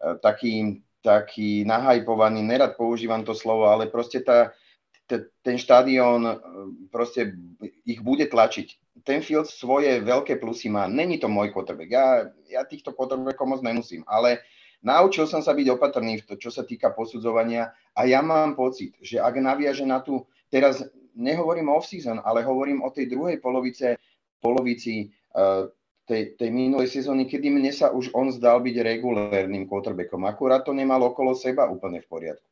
uh, 0.00 0.16
taký, 0.24 0.80
taký 1.04 1.68
nahajpovaný, 1.68 2.40
nerad 2.40 2.72
používam 2.80 3.20
to 3.20 3.36
slovo, 3.36 3.68
ale 3.68 3.92
proste 3.92 4.24
tá, 4.24 4.56
ten 5.16 5.56
štadión 5.56 6.20
e, 6.28 6.34
proste 6.92 7.32
ich 7.88 8.04
bude 8.04 8.28
tlačiť. 8.28 9.00
Ten 9.02 9.24
field 9.24 9.48
svoje 9.48 10.04
veľké 10.04 10.36
plusy 10.36 10.68
má. 10.68 10.84
Není 10.84 11.16
to 11.16 11.32
môj 11.32 11.48
quarterback. 11.50 11.88
Ja, 11.88 12.06
ja 12.46 12.62
týchto 12.68 12.92
quarterbackov 12.92 13.46
moc 13.48 13.60
nemusím, 13.64 14.04
ale 14.04 14.44
naučil 14.84 15.24
som 15.24 15.40
sa 15.40 15.56
byť 15.56 15.66
opatrný 15.74 16.20
v 16.20 16.26
to, 16.28 16.34
čo 16.36 16.52
sa 16.52 16.62
týka 16.62 16.92
posudzovania 16.92 17.72
a 17.96 18.04
ja 18.04 18.20
mám 18.20 18.54
pocit, 18.54 18.94
že 19.00 19.18
ak 19.18 19.40
naviaže 19.40 19.88
na 19.88 20.04
tú, 20.04 20.28
teraz 20.52 20.84
nehovorím 21.18 21.72
o 21.72 21.80
off-season, 21.80 22.22
ale 22.22 22.46
hovorím 22.46 22.86
o 22.86 22.94
tej 22.94 23.10
druhej 23.10 23.42
polovice, 23.42 23.98
polovici 24.38 25.10
uh, 25.34 25.66
tej, 26.06 26.38
tej 26.38 26.50
minulej 26.54 26.88
sezóny, 26.88 27.26
kedy 27.26 27.50
mne 27.50 27.74
sa 27.74 27.90
už 27.90 28.14
on 28.14 28.30
zdal 28.30 28.62
byť 28.62 28.76
regulérnym 28.80 29.66
quarterbackom. 29.66 30.24
Akurát 30.30 30.62
to 30.62 30.70
nemal 30.70 31.02
okolo 31.04 31.34
seba 31.34 31.66
úplne 31.66 31.98
v 32.00 32.08
poriadku. 32.08 32.48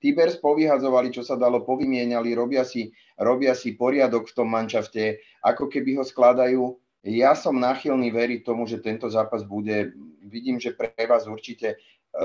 Tibers 0.00 0.40
povyhadzovali, 0.40 1.12
čo 1.12 1.20
sa 1.20 1.36
dalo, 1.36 1.60
povymieniali, 1.60 2.32
robia 2.32 2.64
si, 2.64 2.88
robia 3.20 3.52
si 3.52 3.76
poriadok 3.76 4.32
v 4.32 4.34
tom 4.34 4.48
mančafte, 4.48 5.20
ako 5.44 5.68
keby 5.68 6.00
ho 6.00 6.04
skladajú. 6.04 6.72
Ja 7.04 7.36
som 7.36 7.60
nachylný 7.60 8.08
veriť 8.08 8.40
tomu, 8.40 8.64
že 8.64 8.80
tento 8.80 9.12
zápas 9.12 9.44
bude, 9.44 9.92
vidím, 10.24 10.56
že 10.56 10.72
pre 10.72 10.92
vás 11.04 11.28
určite 11.28 11.76
e, 11.76 11.76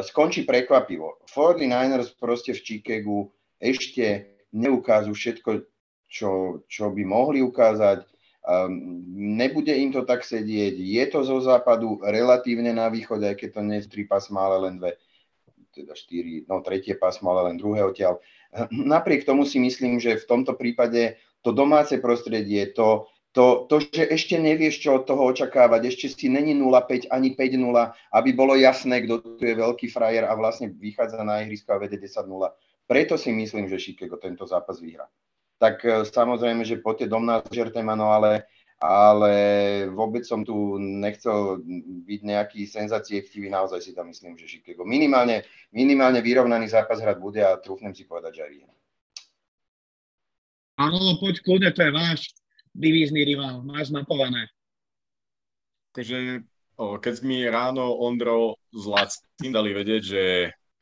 skončí 0.03 0.47
prekvapivo. 0.47 1.19
49ers 1.27 2.15
proste 2.15 2.55
v 2.55 2.63
Chicagu 2.63 3.19
ešte 3.59 4.31
neukážu 4.55 5.11
všetko, 5.11 5.67
čo, 6.07 6.63
čo 6.71 6.91
by 6.95 7.03
mohli 7.03 7.43
ukázať. 7.43 8.07
Um, 8.45 9.01
nebude 9.35 9.73
im 9.73 9.89
to 9.89 10.05
tak 10.05 10.21
sedieť. 10.21 10.77
Je 10.77 11.03
to 11.09 11.25
zo 11.25 11.41
západu 11.41 11.97
relatívne 12.05 12.69
na 12.71 12.93
východe, 12.93 13.25
aj 13.25 13.41
keď 13.41 13.49
to 13.57 13.61
nie 13.65 13.77
je 13.81 13.89
tri 13.89 14.05
pasma, 14.05 14.45
ale 14.45 14.69
len 14.69 14.77
dve 14.77 15.01
teda 15.75 15.91
štyri, 15.91 16.47
no 16.47 16.63
tretie 16.63 16.95
pásmo, 16.95 17.35
ale 17.35 17.51
len 17.51 17.59
druhé 17.59 17.83
odtiaľ. 17.83 18.23
Napriek 18.71 19.27
tomu 19.27 19.43
si 19.43 19.59
myslím, 19.59 19.99
že 19.99 20.15
v 20.15 20.25
tomto 20.25 20.55
prípade 20.55 21.19
to 21.43 21.51
domáce 21.51 21.93
prostredie, 21.99 22.71
to, 22.71 23.11
to, 23.35 23.67
to, 23.67 23.83
že 23.83 24.07
ešte 24.07 24.39
nevieš, 24.39 24.79
čo 24.79 24.97
od 24.97 25.03
toho 25.03 25.27
očakávať, 25.27 25.91
ešte 25.91 26.07
si 26.07 26.31
není 26.31 26.55
0-5 26.55 27.11
ani 27.11 27.35
5-0, 27.35 27.59
aby 28.15 28.29
bolo 28.31 28.55
jasné, 28.55 29.03
kto 29.03 29.35
tu 29.35 29.43
je 29.43 29.59
veľký 29.59 29.91
frajer 29.91 30.23
a 30.23 30.33
vlastne 30.39 30.71
vychádza 30.71 31.19
na 31.21 31.43
ihrisko 31.43 31.75
a 31.75 31.83
vede 31.83 31.99
10-0. 31.99 32.31
Preto 32.87 33.19
si 33.19 33.35
myslím, 33.35 33.67
že 33.67 33.83
Chicago 33.83 34.15
tento 34.15 34.47
zápas 34.47 34.79
vyhrá. 34.79 35.11
Tak 35.59 35.75
e, 35.83 36.07
samozrejme, 36.07 36.63
že 36.63 36.79
poďte 36.79 37.11
dom 37.11 37.27
na 37.27 37.43
žertemano, 37.51 38.07
ale 38.15 38.47
ale 38.85 39.33
vôbec 39.89 40.21
som 40.21 40.45
tu 40.45 40.77
nechcel 40.77 41.59
byť 42.05 42.21
nejaký 42.21 42.69
senzáciechtivý, 42.69 43.49
naozaj 43.49 43.81
si 43.81 43.91
tam 43.97 44.13
myslím, 44.13 44.37
že 44.37 44.45
Chicago 44.45 44.85
minimálne, 44.85 45.43
minimálne 45.73 46.21
vyrovnaný 46.21 46.69
zápas 46.69 47.01
hrať 47.01 47.17
bude 47.17 47.41
a 47.41 47.57
trúfnem 47.57 47.97
si 47.97 48.05
povedať, 48.05 48.37
že 48.37 48.43
aj 48.45 48.51
vyhrá. 48.53 48.73
Áno, 50.75 51.17
poď 51.17 51.35
kľudne, 51.39 51.69
to 51.71 51.81
je 51.87 51.91
váš 51.91 52.19
divízny 52.75 53.23
rival, 53.23 53.63
máš 53.63 53.89
mapované. 53.89 54.51
Takže 55.95 56.43
keď 56.75 57.15
mi 57.23 57.47
ráno 57.47 57.95
Ondro 57.95 58.59
z 58.75 58.83
Lacin 58.83 59.55
dali 59.55 59.71
vedieť, 59.71 60.01
že 60.03 60.23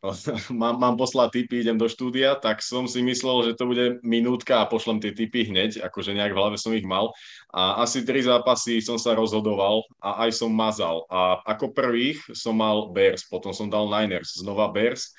mám, 0.51 0.75
mám 0.79 0.95
poslať 0.99 1.31
tipy, 1.31 1.63
idem 1.63 1.79
do 1.79 1.87
štúdia, 1.87 2.35
tak 2.35 2.59
som 2.59 2.83
si 2.91 2.99
myslel, 2.99 3.51
že 3.51 3.51
to 3.55 3.63
bude 3.71 4.03
minútka 4.03 4.59
a 4.59 4.67
pošlem 4.67 4.99
tie 4.99 5.15
tipy 5.15 5.47
hneď, 5.47 5.79
akože 5.79 6.11
nejak 6.11 6.35
v 6.35 6.39
hlave 6.39 6.57
som 6.59 6.75
ich 6.75 6.83
mal. 6.83 7.15
A 7.55 7.87
asi 7.87 8.03
tri 8.03 8.19
zápasy 8.19 8.83
som 8.83 8.99
sa 8.99 9.15
rozhodoval 9.15 9.87
a 10.03 10.27
aj 10.27 10.43
som 10.43 10.51
mazal. 10.51 11.07
A 11.07 11.39
ako 11.47 11.71
prvých 11.71 12.19
som 12.35 12.59
mal 12.59 12.91
Bears, 12.91 13.23
potom 13.23 13.55
som 13.55 13.71
dal 13.71 13.87
Niners, 13.87 14.35
znova 14.35 14.67
Bears. 14.75 15.15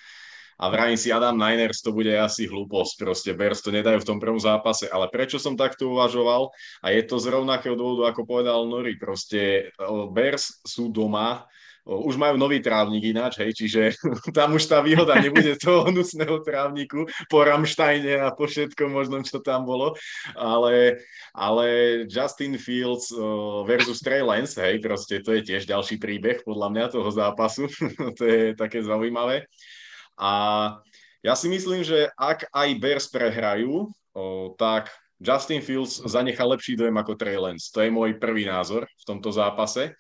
A 0.55 0.71
vrajím 0.71 0.95
si, 0.95 1.11
Adam 1.11 1.35
Niners, 1.35 1.83
to 1.83 1.91
bude 1.91 2.15
asi 2.15 2.47
hlúposť, 2.47 2.93
proste 3.03 3.31
Bears 3.35 3.59
to 3.59 3.75
nedajú 3.75 4.05
v 4.05 4.09
tom 4.15 4.19
prvom 4.23 4.39
zápase. 4.39 4.87
Ale 4.87 5.11
prečo 5.11 5.41
som 5.43 5.59
takto 5.59 5.91
uvažoval? 5.91 6.55
A 6.79 6.95
je 6.95 7.03
to 7.03 7.19
z 7.19 7.35
rovnakého 7.35 7.75
dôvodu, 7.75 8.15
ako 8.15 8.23
povedal 8.23 8.63
Nori, 8.71 8.95
proste 8.95 9.73
Bears 10.15 10.63
sú 10.63 10.95
doma, 10.95 11.49
už 11.85 12.17
majú 12.17 12.41
nový 12.41 12.65
trávnik 12.65 13.13
ináč, 13.13 13.37
hej, 13.45 13.53
čiže 13.53 13.93
tam 14.37 14.57
už 14.57 14.65
tá 14.65 14.81
výhoda 14.81 15.21
nebude 15.21 15.53
toho 15.61 15.93
hnusného 15.93 16.41
trávniku 16.41 17.05
po 17.29 17.45
Ramštajne 17.45 18.25
a 18.25 18.33
po 18.33 18.49
všetkom 18.49 18.89
možnom, 18.89 19.21
čo 19.21 19.45
tam 19.45 19.69
bolo, 19.69 19.93
ale, 20.33 21.05
ale 21.37 21.67
Justin 22.09 22.57
Fields 22.57 23.13
versus 23.69 24.01
Trey 24.01 24.25
Lance, 24.25 24.57
hej, 24.57 24.81
proste 24.81 25.21
to 25.21 25.37
je 25.37 25.45
tiež 25.45 25.69
ďalší 25.69 26.01
príbeh 26.01 26.41
podľa 26.41 26.69
mňa 26.73 26.85
toho 26.89 27.11
zápasu, 27.13 27.69
to 28.19 28.23
je 28.25 28.57
také 28.57 28.81
zaujímavé. 28.81 29.45
A 30.17 30.33
ja 31.21 31.35
si 31.37 31.53
myslím, 31.53 31.85
že 31.85 32.09
ak 32.17 32.49
aj 32.49 32.69
Bears 32.81 33.07
prehrajú, 33.13 33.93
tak 34.57 34.93
Justin 35.21 35.65
Fields 35.65 36.05
zanechá 36.05 36.45
lepší 36.45 36.77
dojem 36.77 36.95
ako 37.01 37.17
Trey 37.17 37.41
Lance. 37.41 37.73
To 37.73 37.81
je 37.81 37.91
môj 37.91 38.21
prvý 38.21 38.45
názor 38.45 38.85
v 38.85 39.05
tomto 39.09 39.33
zápase. 39.33 39.97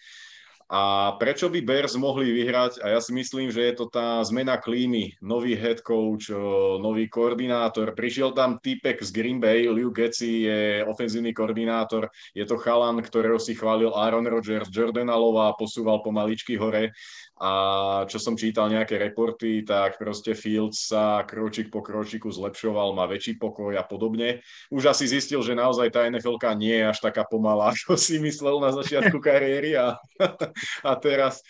A 0.64 1.12
prečo 1.20 1.52
by 1.52 1.60
Bears 1.60 1.92
mohli 2.00 2.32
vyhrať? 2.32 2.80
A 2.80 2.96
ja 2.96 3.00
si 3.00 3.12
myslím, 3.12 3.52
že 3.52 3.60
je 3.60 3.74
to 3.76 3.86
tá 3.92 4.24
zmena 4.24 4.56
klímy, 4.56 5.12
nový 5.20 5.52
head 5.52 5.84
coach, 5.84 6.32
nový 6.80 7.06
koordinátor. 7.12 7.92
Prišiel 7.92 8.32
tam 8.32 8.56
typek 8.56 8.96
z 9.04 9.10
Green 9.12 9.38
Bay, 9.38 9.68
Liu 9.68 9.92
Getzi 9.92 10.48
je 10.48 10.60
ofenzívny 10.88 11.36
koordinátor. 11.36 12.08
Je 12.32 12.48
to 12.48 12.56
chalan, 12.56 13.04
ktorého 13.04 13.36
si 13.36 13.52
chválil 13.52 13.92
Aaron 13.92 14.24
Rodgers, 14.24 14.72
Jordan 14.72 15.12
Alova 15.12 15.52
posúval 15.52 16.00
pomaličky 16.00 16.56
hore 16.56 16.96
a 17.34 17.50
čo 18.06 18.22
som 18.22 18.38
čítal 18.38 18.70
nejaké 18.70 18.94
reporty, 18.94 19.66
tak 19.66 19.98
proste 19.98 20.38
Fields 20.38 20.86
sa 20.86 21.26
kročík 21.26 21.66
po 21.66 21.82
kročiku 21.82 22.30
zlepšoval, 22.30 22.94
má 22.94 23.10
väčší 23.10 23.42
pokoj 23.42 23.74
a 23.74 23.82
podobne. 23.82 24.38
Už 24.70 24.86
asi 24.86 25.10
zistil, 25.10 25.42
že 25.42 25.58
naozaj 25.58 25.90
tá 25.90 26.06
nfl 26.06 26.38
nie 26.54 26.78
je 26.78 26.86
až 26.94 26.98
taká 27.02 27.26
pomalá, 27.26 27.70
ako 27.74 27.98
si 27.98 28.22
myslel 28.22 28.62
na 28.62 28.70
začiatku 28.70 29.18
kariéry 29.26 29.74
a, 29.74 29.98
a 30.86 30.92
teraz, 31.02 31.42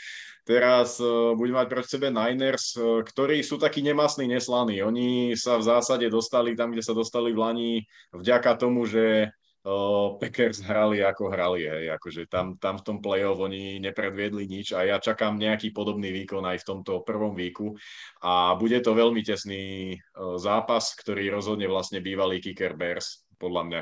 teraz 0.49 0.97
uh, 1.05 1.37
mať 1.37 1.67
proti 1.69 2.01
sebe 2.01 2.09
Niners, 2.09 2.81
uh, 2.81 3.05
ktorí 3.05 3.45
sú 3.45 3.61
takí 3.61 3.85
nemasní, 3.85 4.25
neslaní. 4.25 4.81
Oni 4.81 5.37
sa 5.37 5.61
v 5.61 5.69
zásade 5.69 6.09
dostali 6.09 6.57
tam, 6.57 6.73
kde 6.73 6.81
sa 6.81 6.97
dostali 6.97 7.37
v 7.37 7.45
Lani 7.45 7.73
vďaka 8.17 8.57
tomu, 8.57 8.89
že 8.89 9.37
uh, 9.65 10.21
Packers 10.21 10.61
hrali 10.61 11.01
ako 11.01 11.33
hrali, 11.33 11.65
hej, 11.65 11.93
akože 11.97 12.29
tam, 12.29 12.61
tam 12.61 12.77
v 12.79 12.85
tom 12.85 12.99
play-off 13.01 13.41
oni 13.41 13.81
nepredviedli 13.81 14.45
nič 14.45 14.77
a 14.77 14.85
ja 14.85 14.97
čakám 15.01 15.41
nejaký 15.41 15.73
podobný 15.73 16.13
výkon 16.13 16.45
aj 16.45 16.63
v 16.63 16.69
tomto 16.69 17.01
prvom 17.03 17.33
výku 17.33 17.73
a 18.21 18.55
bude 18.61 18.79
to 18.85 18.93
veľmi 18.93 19.25
tesný 19.25 19.97
zápas, 20.39 20.93
ktorý 20.95 21.33
rozhodne 21.33 21.67
vlastne 21.67 22.05
bývalý 22.05 22.39
kicker 22.45 22.77
Bears, 22.77 23.25
podľa 23.37 23.63
mňa 23.67 23.81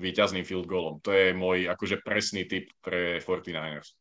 víťazným 0.00 0.42
field 0.42 0.66
goalom. 0.66 0.98
To 1.04 1.10
je 1.12 1.36
môj 1.36 1.68
akože 1.70 2.00
presný 2.02 2.48
typ 2.48 2.66
pre 2.80 3.20
49ers. 3.20 3.94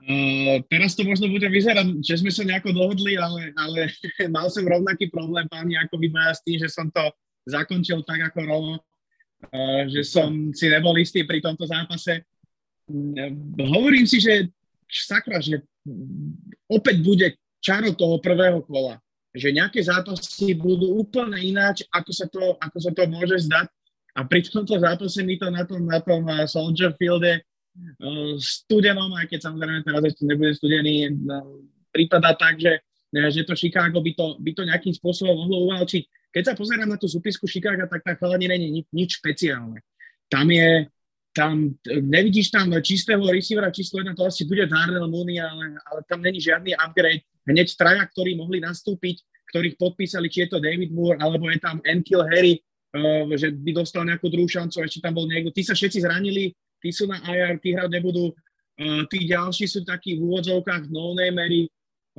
Uh, 0.00 0.64
teraz 0.72 0.96
to 0.96 1.04
možno 1.04 1.28
bude 1.28 1.44
vyzerať, 1.44 2.00
že 2.00 2.24
sme 2.24 2.32
sa 2.32 2.40
nejako 2.40 2.72
dohodli, 2.72 3.20
ale, 3.20 3.52
ale 3.52 3.92
mal 4.32 4.48
som 4.48 4.64
rovnaký 4.64 5.12
problém, 5.12 5.44
páni, 5.52 5.76
ako 5.76 6.00
vy 6.00 6.08
s 6.08 6.40
tým, 6.40 6.56
že 6.56 6.72
som 6.72 6.88
to 6.88 7.04
zakončil 7.44 8.00
tak 8.08 8.32
ako 8.32 8.38
Romo, 8.48 8.76
uh, 8.80 8.89
že 9.88 10.02
som 10.04 10.52
si 10.52 10.68
nebol 10.68 10.92
istý 11.00 11.24
pri 11.24 11.40
tomto 11.40 11.64
zápase. 11.64 12.24
Uh, 12.90 13.32
hovorím 13.70 14.04
si, 14.04 14.20
že 14.20 14.50
sakra, 14.90 15.40
že 15.40 15.62
opäť 16.68 16.96
bude 17.00 17.26
čaro 17.62 17.94
toho 17.96 18.20
prvého 18.20 18.60
kola. 18.66 19.00
Že 19.30 19.62
nejaké 19.62 19.80
zápasy 19.80 20.58
budú 20.58 20.98
úplne 20.98 21.38
ináč, 21.38 21.86
ako 21.94 22.10
sa 22.10 22.26
to, 22.26 22.58
ako 22.58 22.78
sa 22.82 22.90
to 22.90 23.06
môže 23.06 23.46
zdať. 23.46 23.70
A 24.18 24.26
pri 24.26 24.42
tomto 24.42 24.74
zápase 24.74 25.22
mi 25.22 25.38
to 25.38 25.46
na 25.54 25.62
tom, 25.62 25.86
na 25.86 26.02
tom 26.02 26.26
Soldier 26.50 26.90
Fielde 26.98 27.46
Eh, 27.80 28.34
studenom, 28.42 29.14
aj 29.14 29.30
keď 29.30 29.40
samozrejme 29.46 29.86
teraz 29.86 30.02
ešte 30.02 30.22
nebude 30.26 30.52
studený, 30.58 31.14
prípada 31.94 32.34
tak, 32.34 32.58
že, 32.58 32.82
že 33.10 33.42
to 33.42 33.58
Chicago 33.58 33.98
by 33.98 34.12
to, 34.14 34.26
by 34.38 34.50
to 34.54 34.62
nejakým 34.62 34.94
spôsobom 34.94 35.34
mohlo 35.34 35.66
uvalčiť. 35.70 36.30
Keď 36.30 36.42
sa 36.46 36.54
pozerám 36.54 36.86
na 36.86 36.98
tú 36.98 37.10
súpisku 37.10 37.50
Chicago, 37.50 37.90
tak 37.90 38.06
tá 38.06 38.14
chalani 38.14 38.46
není 38.46 38.70
nič, 38.70 38.86
nič 38.94 39.10
špeciálne. 39.18 39.82
Tam 40.30 40.46
je, 40.46 40.86
tam, 41.34 41.74
nevidíš 41.86 42.54
tam 42.54 42.70
čistého 42.78 43.22
receivera 43.26 43.74
číslo 43.74 43.98
1, 43.98 44.14
to 44.14 44.22
asi 44.26 44.46
bude 44.46 44.62
Darnell 44.70 45.10
Mooney, 45.10 45.42
ale, 45.42 45.74
ale 45.90 46.00
tam 46.06 46.22
není 46.22 46.38
žiadny 46.38 46.78
upgrade. 46.78 47.26
Hneď 47.50 47.74
traja, 47.74 48.06
ktorí 48.06 48.38
mohli 48.38 48.62
nastúpiť, 48.62 49.26
ktorých 49.50 49.74
podpísali, 49.74 50.30
či 50.30 50.46
je 50.46 50.54
to 50.54 50.62
David 50.62 50.94
Moore, 50.94 51.18
alebo 51.18 51.50
je 51.50 51.58
tam 51.58 51.82
Enkil 51.82 52.22
Harry, 52.30 52.62
uh, 52.94 53.26
že 53.34 53.50
by 53.50 53.70
dostal 53.74 54.06
nejakú 54.06 54.30
druhú 54.30 54.46
šancu, 54.46 54.86
ešte 54.86 55.02
tam 55.02 55.18
bol 55.18 55.26
niekto. 55.26 55.50
Tí 55.50 55.66
sa 55.66 55.74
všetci 55.74 56.06
zranili, 56.06 56.54
tí 56.78 56.94
sú 56.94 57.10
na 57.10 57.18
IR, 57.26 57.58
tí 57.58 57.74
hrať 57.74 57.90
nebudú. 57.90 58.30
Uh, 58.78 59.02
tí 59.10 59.26
ďalší 59.26 59.66
sú 59.66 59.82
takí 59.82 60.14
v 60.14 60.30
úvodzovkách 60.30 60.86
no-namery. 60.88 61.66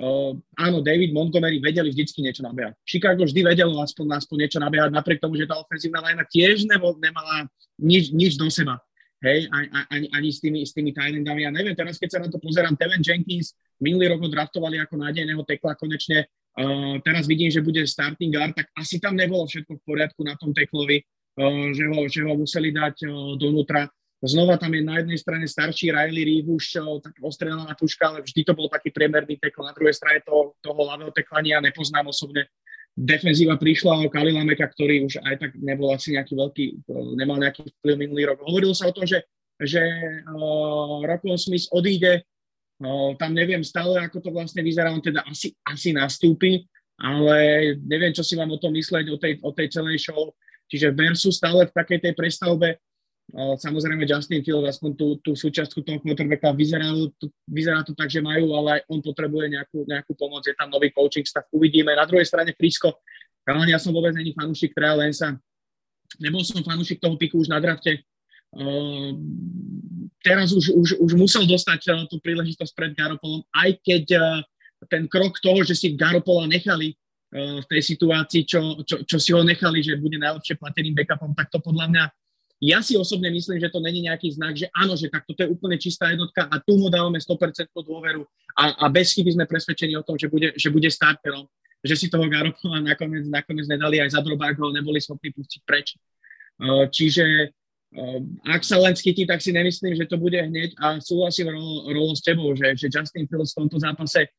Uh, 0.01 0.33
áno, 0.57 0.81
David 0.81 1.13
Montgomery 1.13 1.61
vedeli 1.61 1.93
vždycky 1.93 2.25
niečo 2.25 2.41
nabehať. 2.41 2.73
Chicago 2.89 3.21
vždy 3.21 3.53
vedelo 3.53 3.77
aspoň, 3.85 4.17
aspoň 4.17 4.37
niečo 4.41 4.57
nabehať, 4.57 4.89
napriek 4.89 5.21
tomu, 5.21 5.37
že 5.37 5.45
tá 5.45 5.61
ofenzívna 5.61 6.01
lajna 6.01 6.25
tiež 6.25 6.65
nebo, 6.65 6.97
nemala 6.97 7.45
nič, 7.77 8.09
nič 8.09 8.33
do 8.33 8.49
seba. 8.49 8.81
Hej, 9.21 9.45
ani, 9.93 10.09
ani 10.09 10.29
s 10.33 10.41
tými, 10.41 10.65
s 10.65 10.73
tými 10.73 10.89
Thailandami. 10.97 11.45
Ja 11.45 11.53
neviem, 11.53 11.77
teraz 11.77 12.01
keď 12.01 12.09
sa 12.09 12.19
na 12.25 12.33
to 12.33 12.41
pozerám, 12.41 12.73
Teven 12.73 13.05
Jenkins 13.05 13.53
minulý 13.77 14.09
rok 14.09 14.25
ho 14.25 14.29
draftovali 14.33 14.81
ako 14.81 14.97
nádejného 14.97 15.45
tekla 15.45 15.77
konečne. 15.77 16.25
Uh, 16.57 16.97
teraz 17.05 17.29
vidím, 17.29 17.53
že 17.53 17.61
bude 17.61 17.85
starting 17.85 18.33
guard, 18.33 18.57
tak 18.57 18.73
asi 18.73 18.97
tam 18.97 19.13
nebolo 19.13 19.45
všetko 19.45 19.77
v 19.77 19.85
poriadku 19.85 20.25
na 20.25 20.33
tom 20.41 20.49
teklovi, 20.57 21.05
uh, 21.37 21.69
že, 21.69 21.85
ho, 21.85 21.99
že 22.09 22.21
ho 22.25 22.33
museli 22.33 22.73
dať 22.73 23.05
uh, 23.05 23.37
donútra. 23.37 23.85
Znova 24.21 24.53
tam 24.61 24.69
je 24.69 24.85
na 24.85 25.01
jednej 25.01 25.17
strane 25.17 25.49
starší 25.49 25.89
Riley 25.89 26.21
Reeve, 26.21 26.53
už 26.53 26.77
tak 27.01 27.17
ostrelaná 27.25 27.73
puška, 27.73 28.05
ale 28.05 28.21
vždy 28.21 28.45
to 28.45 28.53
bol 28.53 28.69
taký 28.69 28.93
priemerný 28.93 29.41
tekl. 29.41 29.65
Na 29.65 29.73
druhej 29.73 29.97
strane 29.97 30.21
to, 30.21 30.53
toho 30.61 30.77
ľavého 30.77 31.09
teklania 31.09 31.57
nepoznám 31.57 32.05
osobne. 32.05 32.45
Defenzíva 32.93 33.57
prišla 33.57 34.05
o 34.05 34.13
Kalila 34.13 34.45
Meka, 34.45 34.69
ktorý 34.69 35.09
už 35.09 35.25
aj 35.25 35.35
tak 35.41 35.51
nebol 35.57 35.89
asi 35.89 36.13
nejaký 36.13 36.37
veľký, 36.37 36.65
nemal 37.17 37.41
nejaký 37.41 37.65
vplyv 37.81 37.95
minulý 37.97 38.29
rok. 38.29 38.45
Hovorilo 38.45 38.77
sa 38.77 38.91
o 38.91 38.93
tom, 38.93 39.09
že, 39.09 39.25
že 39.57 39.81
uh, 39.81 41.01
Rocco 41.01 41.33
Smith 41.41 41.65
odíde, 41.73 42.21
uh, 42.21 43.17
tam 43.17 43.33
neviem 43.33 43.65
stále, 43.65 44.05
ako 44.05 44.21
to 44.21 44.29
vlastne 44.29 44.61
vyzerá, 44.61 44.93
on 44.93 45.01
teda 45.01 45.25
asi, 45.25 45.49
asi 45.65 45.97
nastúpi, 45.97 46.61
ale 47.01 47.73
neviem, 47.89 48.13
čo 48.13 48.21
si 48.21 48.37
vám 48.37 48.53
o 48.53 48.61
tom 48.61 48.75
mysleť, 48.77 49.05
o 49.09 49.17
tej, 49.17 49.33
o 49.41 49.49
tej 49.49 49.73
celej 49.73 49.97
show. 50.05 50.29
Čiže 50.69 50.93
Bersu 50.93 51.33
stále 51.33 51.65
v 51.65 51.73
takej 51.73 51.99
tej 52.05 52.13
prestavbe 52.13 52.77
Samozrejme 53.31 54.03
Justin 54.03 54.43
Field 54.43 54.67
aspoň 54.67 54.91
tú, 54.99 55.07
tú 55.23 55.31
súčasťku 55.39 55.87
toho 55.87 56.03
quarterbacka 56.03 56.51
vyzerá 56.51 56.91
vyzerá 57.47 57.79
to 57.87 57.95
tak, 57.95 58.11
že 58.11 58.19
majú, 58.19 58.51
ale 58.59 58.79
aj 58.79 58.81
on 58.91 58.99
potrebuje 58.99 59.55
nejakú, 59.55 59.87
nejakú 59.87 60.11
pomoc, 60.19 60.43
je 60.43 60.51
tam 60.51 60.67
nový 60.67 60.91
coaching 60.91 61.23
stav, 61.23 61.47
uvidíme. 61.55 61.95
Na 61.95 62.03
druhej 62.03 62.27
strane 62.27 62.51
Frisko, 62.51 62.99
ja 63.47 63.79
som 63.79 63.95
vôbec 63.95 64.11
není 64.11 64.35
fanúšik 64.35 64.75
Treja 64.75 64.99
Lensa, 64.99 65.39
nebol 66.19 66.43
som 66.43 66.59
fanúšik 66.59 66.99
toho 66.99 67.15
piku 67.15 67.39
už 67.39 67.47
na 67.47 67.63
drafte, 67.63 68.03
teraz 70.19 70.51
už, 70.51 70.75
už, 70.75 70.87
už 70.99 71.11
musel 71.15 71.47
dostať 71.47 71.81
uh, 71.87 72.03
tú 72.11 72.19
príležitosť 72.19 72.71
pred 72.75 72.91
Garopolom, 72.91 73.47
aj 73.55 73.79
keď 73.79 74.03
uh, 74.19 74.23
ten 74.91 75.07
krok 75.07 75.39
toho, 75.39 75.63
že 75.63 75.71
si 75.71 75.95
Garopola 75.95 76.51
nechali 76.51 76.91
uh, 76.91 77.63
v 77.63 77.65
tej 77.71 77.81
situácii, 77.95 78.43
čo, 78.43 78.83
čo, 78.83 79.07
čo 79.07 79.17
si 79.23 79.31
ho 79.31 79.39
nechali, 79.39 79.79
že 79.79 79.95
bude 79.95 80.19
najlepšie 80.19 80.59
plateným 80.59 80.99
backupom, 80.99 81.31
tak 81.31 81.47
to 81.47 81.63
podľa 81.63 81.87
mňa 81.95 82.03
ja 82.61 82.77
si 82.85 82.93
osobne 82.93 83.33
myslím, 83.33 83.57
že 83.57 83.73
to 83.73 83.81
není 83.81 84.05
nejaký 84.05 84.37
znak, 84.37 84.53
že 84.53 84.69
áno, 84.69 84.93
že 84.93 85.09
tak 85.09 85.25
toto 85.25 85.41
je 85.41 85.49
úplne 85.49 85.81
čistá 85.81 86.13
jednotka 86.13 86.45
a 86.45 86.61
tu 86.61 86.77
mu 86.77 86.93
dávame 86.93 87.17
100% 87.17 87.73
dôveru 87.73 88.21
a, 88.53 88.85
a 88.85 88.89
bez 88.93 89.17
chyby 89.17 89.33
sme 89.33 89.49
presvedčení 89.49 89.97
o 89.97 90.05
tom, 90.05 90.13
že 90.13 90.29
bude, 90.29 90.53
že 90.53 90.69
bude 90.69 90.85
starterom. 90.85 91.49
Že 91.81 91.95
si 91.97 92.07
toho 92.13 92.29
Garopola 92.29 92.77
nakoniec, 92.77 93.25
nakoniec 93.25 93.65
nedali 93.65 93.97
aj 93.97 94.13
za 94.13 94.21
drobák, 94.21 94.53
ho 94.61 94.69
neboli 94.69 95.01
schopní 95.01 95.33
pustiť 95.33 95.61
preč. 95.65 95.97
Uh, 96.61 96.85
čiže 96.85 97.49
uh, 97.97 98.21
ak 98.45 98.61
sa 98.61 98.77
len 98.77 98.93
schytí, 98.93 99.25
tak 99.25 99.41
si 99.41 99.49
nemyslím, 99.49 99.97
že 99.97 100.05
to 100.05 100.21
bude 100.21 100.37
hneď 100.37 100.77
a 100.77 101.01
súhlasím 101.01 101.49
rolo 101.89 102.13
s 102.13 102.21
tebou, 102.21 102.53
že, 102.53 102.77
že 102.77 102.93
Justin 102.93 103.25
Fields 103.25 103.57
v 103.57 103.65
tomto 103.65 103.81
zápase 103.81 104.29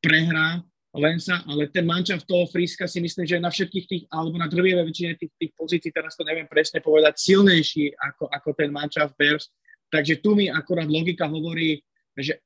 prehrá 0.00 0.64
Lensa, 0.96 1.44
ale 1.44 1.68
ten 1.68 1.84
mančav 1.84 2.24
toho 2.24 2.48
Friska 2.48 2.88
si 2.88 3.04
myslím, 3.04 3.28
že 3.28 3.36
na 3.36 3.52
všetkých 3.52 3.86
tých, 3.86 4.02
alebo 4.08 4.40
na 4.40 4.48
drvivej 4.48 4.88
väčšine 4.88 5.12
tých, 5.20 5.32
tých 5.36 5.52
pozícií, 5.52 5.92
teraz 5.92 6.16
to 6.16 6.24
neviem 6.24 6.48
presne 6.48 6.80
povedať, 6.80 7.20
silnejší 7.20 7.92
ako, 7.92 8.24
ako 8.32 8.48
ten 8.56 8.72
mančav 8.72 9.12
Bears. 9.12 9.52
Takže 9.92 10.24
tu 10.24 10.32
mi 10.32 10.48
akorát 10.48 10.88
logika 10.88 11.28
hovorí, 11.28 11.84
že 12.16 12.40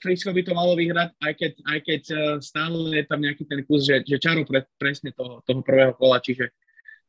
Frisko 0.00 0.32
by 0.32 0.40
to 0.40 0.56
malo 0.56 0.72
vyhrať, 0.72 1.12
aj 1.20 1.32
keď, 1.36 1.52
aj 1.68 1.78
keď 1.84 2.02
e, 2.08 2.16
stále 2.40 2.76
je 2.96 3.04
tam 3.04 3.20
nejaký 3.20 3.44
ten 3.44 3.60
kus, 3.68 3.84
že, 3.84 4.00
že 4.08 4.16
čaro 4.16 4.40
pre, 4.48 4.64
presne 4.80 5.12
toho, 5.12 5.44
toho 5.44 5.60
prvého 5.60 5.92
kola, 5.92 6.16
čiže 6.16 6.48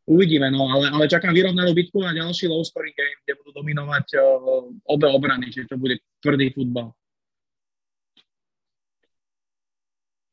uvidíme, 0.04 0.52
no, 0.52 0.68
ale, 0.68 0.92
ale 0.92 1.08
čakám 1.08 1.32
vyrovnanú 1.32 1.72
bitku 1.72 2.04
a 2.04 2.12
ďalší 2.12 2.52
low 2.52 2.60
scoring 2.60 2.92
game, 2.92 3.20
kde 3.24 3.40
budú 3.40 3.52
dominovať 3.56 4.06
uh, 4.20 4.68
obe 4.92 5.08
obrany, 5.08 5.48
že 5.48 5.64
to 5.64 5.80
bude 5.80 5.96
tvrdý 6.20 6.52
futbal. 6.52 6.92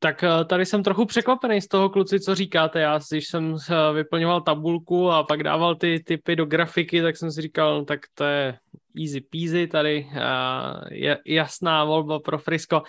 Tak 0.03 0.23
eh, 0.23 0.45
tady 0.45 0.65
jsem 0.65 0.83
trochu 0.83 1.05
překvapený 1.05 1.61
z 1.61 1.67
toho, 1.67 1.89
kluci, 1.89 2.19
co 2.19 2.35
říkáte. 2.35 2.79
Já, 2.79 2.99
když 3.11 3.27
jsem 3.27 3.55
eh, 3.69 3.93
vyplňoval 3.93 4.41
tabulku 4.41 5.11
a 5.11 5.23
pak 5.23 5.43
dával 5.43 5.75
ty 5.75 5.99
typy 5.99 6.35
do 6.35 6.45
grafiky, 6.45 7.01
tak 7.01 7.17
jsem 7.17 7.31
si 7.31 7.41
říkal, 7.41 7.79
no, 7.79 7.85
tak 7.85 7.99
to 8.13 8.23
je 8.23 8.57
easy 9.01 9.21
peasy 9.21 9.67
tady, 9.67 10.09
eh, 10.13 10.19
je 10.91 11.17
jasná 11.25 11.83
volba 11.83 12.19
pro 12.19 12.37
Frisko. 12.37 12.81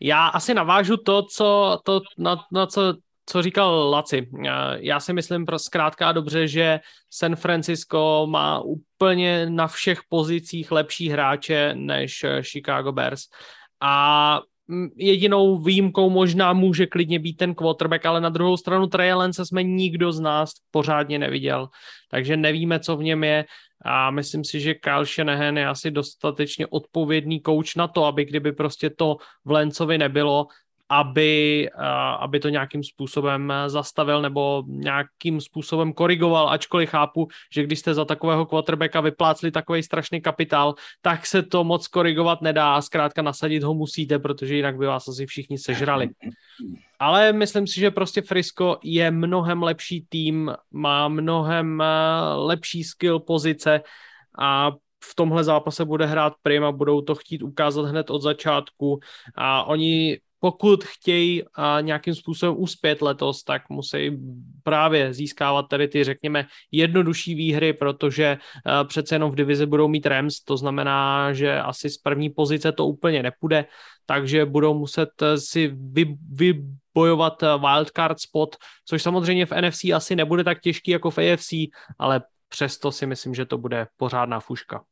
Já 0.00 0.26
asi 0.26 0.54
navážu 0.54 0.96
to, 0.96 1.22
co, 1.22 1.78
to 1.84 2.00
na, 2.18 2.36
na 2.52 2.66
co, 2.66 2.94
co 3.26 3.42
říkal 3.42 3.90
Laci. 3.90 4.30
Já 4.76 5.00
si 5.00 5.12
myslím 5.12 5.46
pro 5.46 5.58
zkrátka 5.58 6.12
dobře, 6.12 6.48
že 6.48 6.80
San 7.10 7.36
Francisco 7.36 8.26
má 8.30 8.60
úplně 8.60 9.50
na 9.50 9.66
všech 9.66 10.00
pozicích 10.08 10.72
lepší 10.72 11.08
hráče 11.08 11.74
než 11.74 12.24
Chicago 12.42 12.92
Bears. 12.92 13.22
A 13.80 14.40
jedinou 14.96 15.58
výjimkou 15.58 16.10
možná 16.10 16.52
může 16.52 16.86
klidně 16.86 17.18
být 17.18 17.36
ten 17.36 17.54
quarterback, 17.54 18.06
ale 18.06 18.20
na 18.20 18.28
druhou 18.28 18.56
stranu 18.56 18.86
Trey 18.86 19.12
jsme 19.30 19.62
nikdo 19.62 20.12
z 20.12 20.20
nás 20.20 20.50
pořádně 20.70 21.18
neviděl, 21.18 21.68
takže 22.10 22.36
nevíme, 22.36 22.80
co 22.80 22.96
v 22.96 23.02
něm 23.02 23.24
je. 23.24 23.44
A 23.84 24.10
myslím 24.10 24.44
si, 24.44 24.60
že 24.60 24.74
Kyle 24.74 25.06
Shanahan 25.06 25.56
je 25.56 25.68
asi 25.68 25.90
dostatečně 25.90 26.66
odpovědný 26.66 27.40
kouč 27.40 27.74
na 27.74 27.88
to, 27.88 28.04
aby 28.04 28.24
kdyby 28.24 28.52
prostě 28.52 28.90
to 28.90 29.16
v 29.44 29.50
Lencovi 29.50 29.98
nebylo, 29.98 30.46
aby, 30.88 31.68
aby 32.18 32.40
to 32.40 32.48
nějakým 32.48 32.84
způsobem 32.84 33.52
zastavil 33.66 34.22
nebo 34.22 34.62
nějakým 34.66 35.40
způsobem 35.40 35.92
korigoval, 35.92 36.50
ačkoliv 36.50 36.90
chápu, 36.90 37.28
že 37.52 37.62
když 37.62 37.78
jste 37.78 37.94
za 37.94 38.04
takového 38.04 38.46
quarterbacka 38.46 39.00
vyplácli 39.00 39.50
takový 39.50 39.82
strašný 39.82 40.20
kapitál, 40.20 40.74
tak 41.02 41.26
se 41.26 41.42
to 41.42 41.64
moc 41.64 41.88
korigovat 41.88 42.42
nedá 42.42 42.74
a 42.74 42.82
zkrátka 42.82 43.22
nasadit 43.22 43.62
ho 43.62 43.74
musíte, 43.74 44.18
protože 44.18 44.56
jinak 44.56 44.76
by 44.76 44.86
vás 44.86 45.08
asi 45.08 45.26
všichni 45.26 45.58
sežrali. 45.58 46.08
Ale 46.98 47.32
myslím 47.32 47.66
si, 47.66 47.80
že 47.80 47.90
prostě 47.90 48.22
Frisco 48.22 48.78
je 48.82 49.10
mnohem 49.10 49.62
lepší 49.62 50.06
tým, 50.08 50.52
má 50.70 51.08
mnohem 51.08 51.82
lepší 52.36 52.84
skill 52.84 53.20
pozice 53.20 53.80
a 54.38 54.70
v 55.04 55.14
tomhle 55.14 55.44
zápase 55.44 55.84
bude 55.84 56.06
hrát 56.06 56.32
Prima, 56.42 56.72
budou 56.72 57.00
to 57.00 57.14
chtít 57.14 57.42
ukázat 57.42 57.82
hned 57.82 58.10
od 58.10 58.22
začátku 58.22 59.00
a 59.34 59.64
oni 59.64 60.18
pokud 60.40 60.84
chtějí 60.84 61.42
nějakým 61.80 62.14
způsobem 62.14 62.54
uspět 62.58 63.02
letos, 63.02 63.44
tak 63.44 63.62
musí 63.68 64.18
právě 64.62 65.14
získávat 65.14 65.62
tady 65.62 65.88
ty, 65.88 66.04
řekněme, 66.04 66.46
jednodušší 66.72 67.34
výhry, 67.34 67.72
protože 67.72 68.38
přece 68.84 69.14
jenom 69.14 69.30
v 69.30 69.34
divizi 69.34 69.66
budou 69.66 69.88
mít 69.88 70.06
Rams, 70.06 70.40
to 70.40 70.56
znamená, 70.56 71.32
že 71.32 71.60
asi 71.60 71.90
z 71.90 71.98
první 71.98 72.30
pozice 72.30 72.72
to 72.72 72.86
úplně 72.86 73.22
nepůjde, 73.22 73.64
takže 74.06 74.46
budou 74.46 74.74
muset 74.74 75.08
si 75.36 75.72
vy, 75.92 76.16
vybojovat 76.32 77.42
wildcard 77.42 78.20
spot, 78.20 78.56
což 78.84 79.02
samozřejmě 79.02 79.46
v 79.46 79.52
NFC 79.60 79.84
asi 79.94 80.16
nebude 80.16 80.44
tak 80.44 80.60
těžký 80.60 80.90
jako 80.90 81.10
v 81.10 81.18
AFC, 81.18 81.52
ale 81.98 82.22
přesto 82.48 82.92
si 82.92 83.06
myslím, 83.06 83.34
že 83.34 83.46
to 83.46 83.58
bude 83.58 83.86
pořádná 83.96 84.40
fuška. 84.40 84.84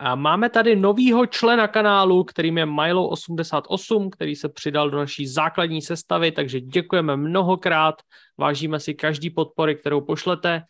A 0.00 0.14
máme 0.14 0.50
tady 0.50 0.76
novýho 0.76 1.26
člena 1.26 1.68
kanálu, 1.68 2.24
kterým 2.24 2.58
je 2.58 2.66
Milo88, 2.66 4.10
který 4.10 4.36
se 4.36 4.48
přidal 4.48 4.90
do 4.90 4.98
naší 4.98 5.26
základní 5.26 5.82
sestavy, 5.82 6.32
takže 6.32 6.60
děkujeme 6.60 7.16
mnohokrát, 7.16 7.94
vážíme 8.38 8.80
si 8.80 8.94
každý 8.94 9.30
podpory, 9.30 9.76
kterou 9.76 10.00
pošlete 10.00 10.62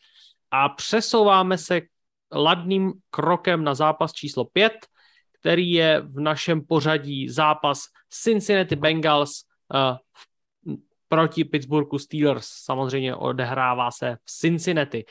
a 0.50 0.68
přesouváme 0.68 1.58
se 1.58 1.80
ladným 2.32 2.92
krokem 3.10 3.64
na 3.64 3.74
zápas 3.74 4.12
číslo 4.12 4.44
5, 4.44 4.72
který 5.40 5.72
je 5.72 6.00
v 6.00 6.20
našem 6.20 6.64
pořadí 6.66 7.28
zápas 7.28 7.84
Cincinnati 8.10 8.76
Bengals 8.76 9.30
uh, 9.74 10.76
proti 11.08 11.44
Pittsburghu 11.44 11.98
Steelers. 11.98 12.46
Samozřejmě 12.46 13.14
odehrává 13.14 13.90
se 13.90 14.16
v 14.24 14.30
Cincinnati. 14.30 15.04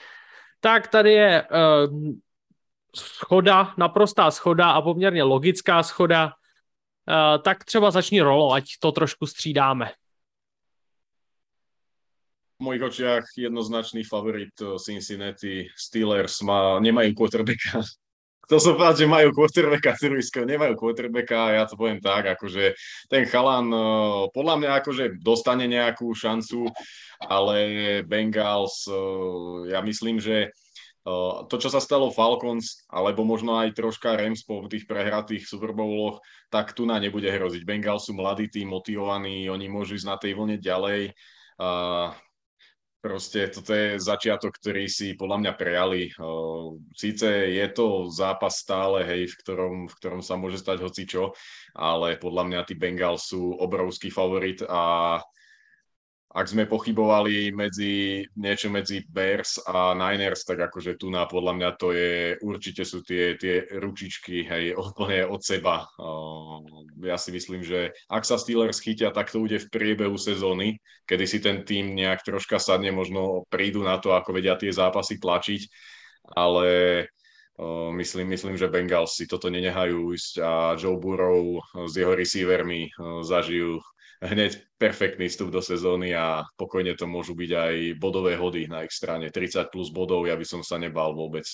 Tak 0.60 0.88
tady 0.88 1.14
je 1.14 1.44
uh, 1.44 2.14
schoda, 2.98 3.74
naprostá 3.78 4.32
schoda 4.32 4.72
a 4.72 4.82
poměrně 4.82 5.24
logická 5.24 5.84
schoda, 5.84 6.26
uh, 6.26 7.42
tak 7.44 7.64
třeba 7.64 7.92
začni 7.92 8.22
rolo, 8.22 8.54
ať 8.54 8.66
to 8.80 8.92
trošku 8.92 9.26
střídáme. 9.26 9.92
V 12.58 12.64
mojich 12.64 12.82
očiach 12.82 13.26
jednoznačný 13.38 14.02
favorit 14.04 14.50
eh, 14.62 14.82
Cincinnati 14.82 15.70
Steelers 15.78 16.42
má, 16.42 16.82
nemajú 16.82 17.14
quarterbacka. 17.14 17.86
Chcel 18.50 18.60
som 18.64 18.74
povedať, 18.74 19.06
že 19.06 19.14
majú 19.14 19.30
quarterbacka, 19.30 19.94
Cyrisko, 19.94 20.42
nemajú 20.42 20.74
quarterbacka, 20.74 21.54
ja 21.54 21.70
to 21.70 21.78
poviem 21.78 22.02
tak, 22.02 22.34
akože 22.34 22.74
ten 23.14 23.30
chalan 23.30 23.70
eh, 23.70 23.82
podľa 24.34 24.56
mňa 24.58 24.70
akože 24.82 25.04
dostane 25.22 25.70
nejakú 25.70 26.10
šancu, 26.18 26.74
ale 27.22 27.58
Bengals, 28.06 28.86
ja 29.70 29.82
myslím, 29.82 30.22
že 30.22 30.54
to, 31.48 31.56
čo 31.56 31.72
sa 31.72 31.80
stalo 31.80 32.12
Falcons, 32.12 32.84
alebo 32.92 33.24
možno 33.24 33.56
aj 33.56 33.80
troška 33.80 34.20
Rams 34.20 34.44
po 34.44 34.68
tých 34.68 34.84
prehratých 34.84 35.48
Super 35.48 35.72
Bowloch, 35.72 36.20
tak 36.52 36.76
tu 36.76 36.84
na 36.84 37.00
nebude 37.00 37.32
hroziť. 37.32 37.64
Bengals 37.64 38.12
sú 38.12 38.14
mladý 38.18 38.52
tým, 38.52 38.76
motivovaní, 38.76 39.48
oni 39.48 39.72
môžu 39.72 39.96
ísť 39.96 40.08
na 40.08 40.18
tej 40.20 40.36
vlne 40.36 40.60
ďalej. 40.60 41.16
A 41.64 42.12
proste 43.00 43.48
toto 43.48 43.72
je 43.72 44.04
začiatok, 44.04 44.52
ktorý 44.60 44.92
si 44.92 45.16
podľa 45.16 45.48
mňa 45.48 45.54
prejali. 45.56 46.12
Síce 46.92 47.56
je 47.56 47.68
to 47.72 48.12
zápas 48.12 48.60
stále, 48.60 49.08
hej, 49.08 49.32
v 49.32 49.36
ktorom, 49.40 49.76
v 49.88 49.96
ktorom 49.96 50.20
sa 50.20 50.36
môže 50.36 50.60
stať 50.60 50.84
hocičo, 50.84 51.32
ale 51.72 52.20
podľa 52.20 52.44
mňa 52.52 52.60
tí 52.68 52.76
Bengals 52.76 53.32
sú 53.32 53.56
obrovský 53.56 54.12
favorit 54.12 54.60
a 54.68 55.24
ak 56.28 56.46
sme 56.52 56.68
pochybovali 56.68 57.56
medzi 57.56 58.20
niečo 58.36 58.68
medzi 58.68 59.00
Bears 59.08 59.64
a 59.64 59.96
Niners, 59.96 60.44
tak 60.44 60.60
akože 60.60 61.00
tu 61.00 61.08
na 61.08 61.24
podľa 61.24 61.54
mňa 61.56 61.70
to 61.80 61.96
je, 61.96 62.36
určite 62.44 62.84
sú 62.84 63.00
tie, 63.00 63.40
tie 63.40 63.64
ručičky, 63.80 64.44
hej, 64.44 64.76
úplne 64.92 65.24
od 65.24 65.40
seba. 65.40 65.88
Ja 67.00 67.16
si 67.16 67.32
myslím, 67.32 67.64
že 67.64 67.96
ak 68.12 68.28
sa 68.28 68.36
Steelers 68.36 68.84
chytia, 68.84 69.16
tak 69.16 69.32
to 69.32 69.40
bude 69.40 69.56
v 69.56 69.72
priebehu 69.72 70.20
sezóny, 70.20 70.84
kedy 71.08 71.26
si 71.26 71.40
ten 71.40 71.64
tým 71.64 71.96
nejak 71.96 72.28
troška 72.28 72.60
sadne, 72.60 72.92
možno 72.92 73.48
prídu 73.48 73.80
na 73.88 73.96
to, 73.96 74.12
ako 74.12 74.36
vedia 74.36 74.60
tie 74.60 74.70
zápasy 74.70 75.24
tlačiť, 75.24 75.64
ale 76.36 76.68
myslím, 77.96 78.36
myslím, 78.36 78.60
že 78.60 78.68
Bengals 78.68 79.16
si 79.16 79.26
toto 79.26 79.48
nenehajú 79.48 80.12
ísť 80.14 80.34
a 80.44 80.76
Joe 80.76 81.00
Burrow 81.00 81.64
s 81.88 81.96
jeho 81.96 82.14
receivermi 82.14 82.92
zažijú 83.24 83.80
hneď 84.22 84.58
perfektný 84.82 85.30
vstup 85.30 85.54
do 85.54 85.62
sezóny 85.62 86.14
a 86.14 86.46
pokojne 86.58 86.98
to 86.98 87.06
môžu 87.06 87.38
byť 87.38 87.52
aj 87.54 87.76
bodové 88.02 88.34
hody 88.34 88.66
na 88.66 88.86
ich 88.86 88.94
strane. 88.94 89.30
30 89.30 89.70
plus 89.70 89.94
bodov, 89.94 90.26
ja 90.26 90.34
by 90.34 90.46
som 90.46 90.62
sa 90.66 90.82
nebal 90.82 91.14
vôbec 91.14 91.46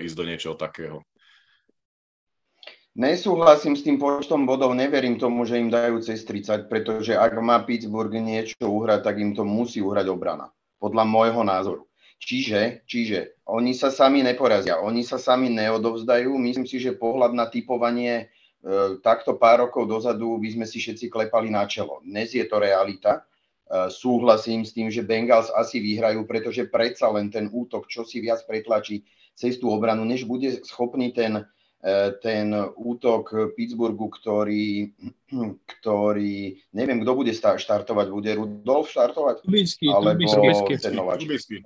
ísť 0.00 0.14
do 0.14 0.24
niečoho 0.26 0.54
takého. 0.54 1.02
Nesúhlasím 2.94 3.74
s 3.74 3.82
tým 3.82 3.98
počtom 3.98 4.46
bodov, 4.46 4.70
neverím 4.70 5.18
tomu, 5.18 5.42
že 5.42 5.58
im 5.58 5.66
dajú 5.66 5.98
cez 5.98 6.22
30, 6.22 6.70
pretože 6.70 7.18
ak 7.18 7.34
má 7.42 7.58
Pittsburgh 7.66 8.14
niečo 8.22 8.54
uhrať, 8.70 9.02
tak 9.02 9.18
im 9.18 9.34
to 9.34 9.42
musí 9.42 9.82
uhrať 9.82 10.06
obrana, 10.06 10.54
podľa 10.78 11.02
môjho 11.02 11.42
názoru. 11.42 11.82
Čiže, 12.22 12.86
čiže 12.86 13.42
oni 13.50 13.74
sa 13.74 13.90
sami 13.90 14.22
neporazia, 14.22 14.78
oni 14.78 15.02
sa 15.02 15.18
sami 15.18 15.50
neodovzdajú. 15.50 16.30
Myslím 16.38 16.70
si, 16.70 16.78
že 16.78 16.94
pohľad 16.94 17.34
na 17.34 17.50
typovanie 17.50 18.30
takto 19.04 19.36
pár 19.36 19.68
rokov 19.68 19.84
dozadu 19.84 20.40
by 20.40 20.48
sme 20.56 20.66
si 20.66 20.80
všetci 20.80 21.12
klepali 21.12 21.52
na 21.52 21.68
čelo. 21.68 22.00
Dnes 22.00 22.32
je 22.32 22.44
to 22.48 22.56
realita. 22.56 23.20
E, 23.64 23.92
súhlasím 23.92 24.64
s 24.64 24.72
tým, 24.72 24.88
že 24.88 25.04
Bengals 25.04 25.52
asi 25.52 25.80
vyhrajú, 25.80 26.24
pretože 26.24 26.68
predsa 26.68 27.08
len 27.12 27.28
ten 27.28 27.48
útok, 27.52 27.88
čo 27.88 28.04
si 28.04 28.20
viac 28.20 28.44
pretlačí 28.48 29.04
cez 29.36 29.56
tú 29.60 29.68
obranu, 29.72 30.04
než 30.04 30.24
bude 30.24 30.64
schopný 30.64 31.12
ten, 31.12 31.44
e, 31.80 31.92
ten 32.20 32.52
útok 32.76 33.52
Pittsburghu, 33.56 34.08
ktorý, 34.12 34.92
ktorý, 35.80 36.56
neviem, 36.72 37.00
kto 37.04 37.12
bude 37.16 37.32
štartovať, 37.36 38.06
bude 38.08 38.30
Rudolf 38.32 38.92
štartovať? 38.92 39.44
Trubisky, 39.44 39.92
alebo 39.92 40.24
Trubisky. 40.24 40.72
ten 40.80 40.92
nováč? 40.96 41.24
Trubisky. 41.24 41.60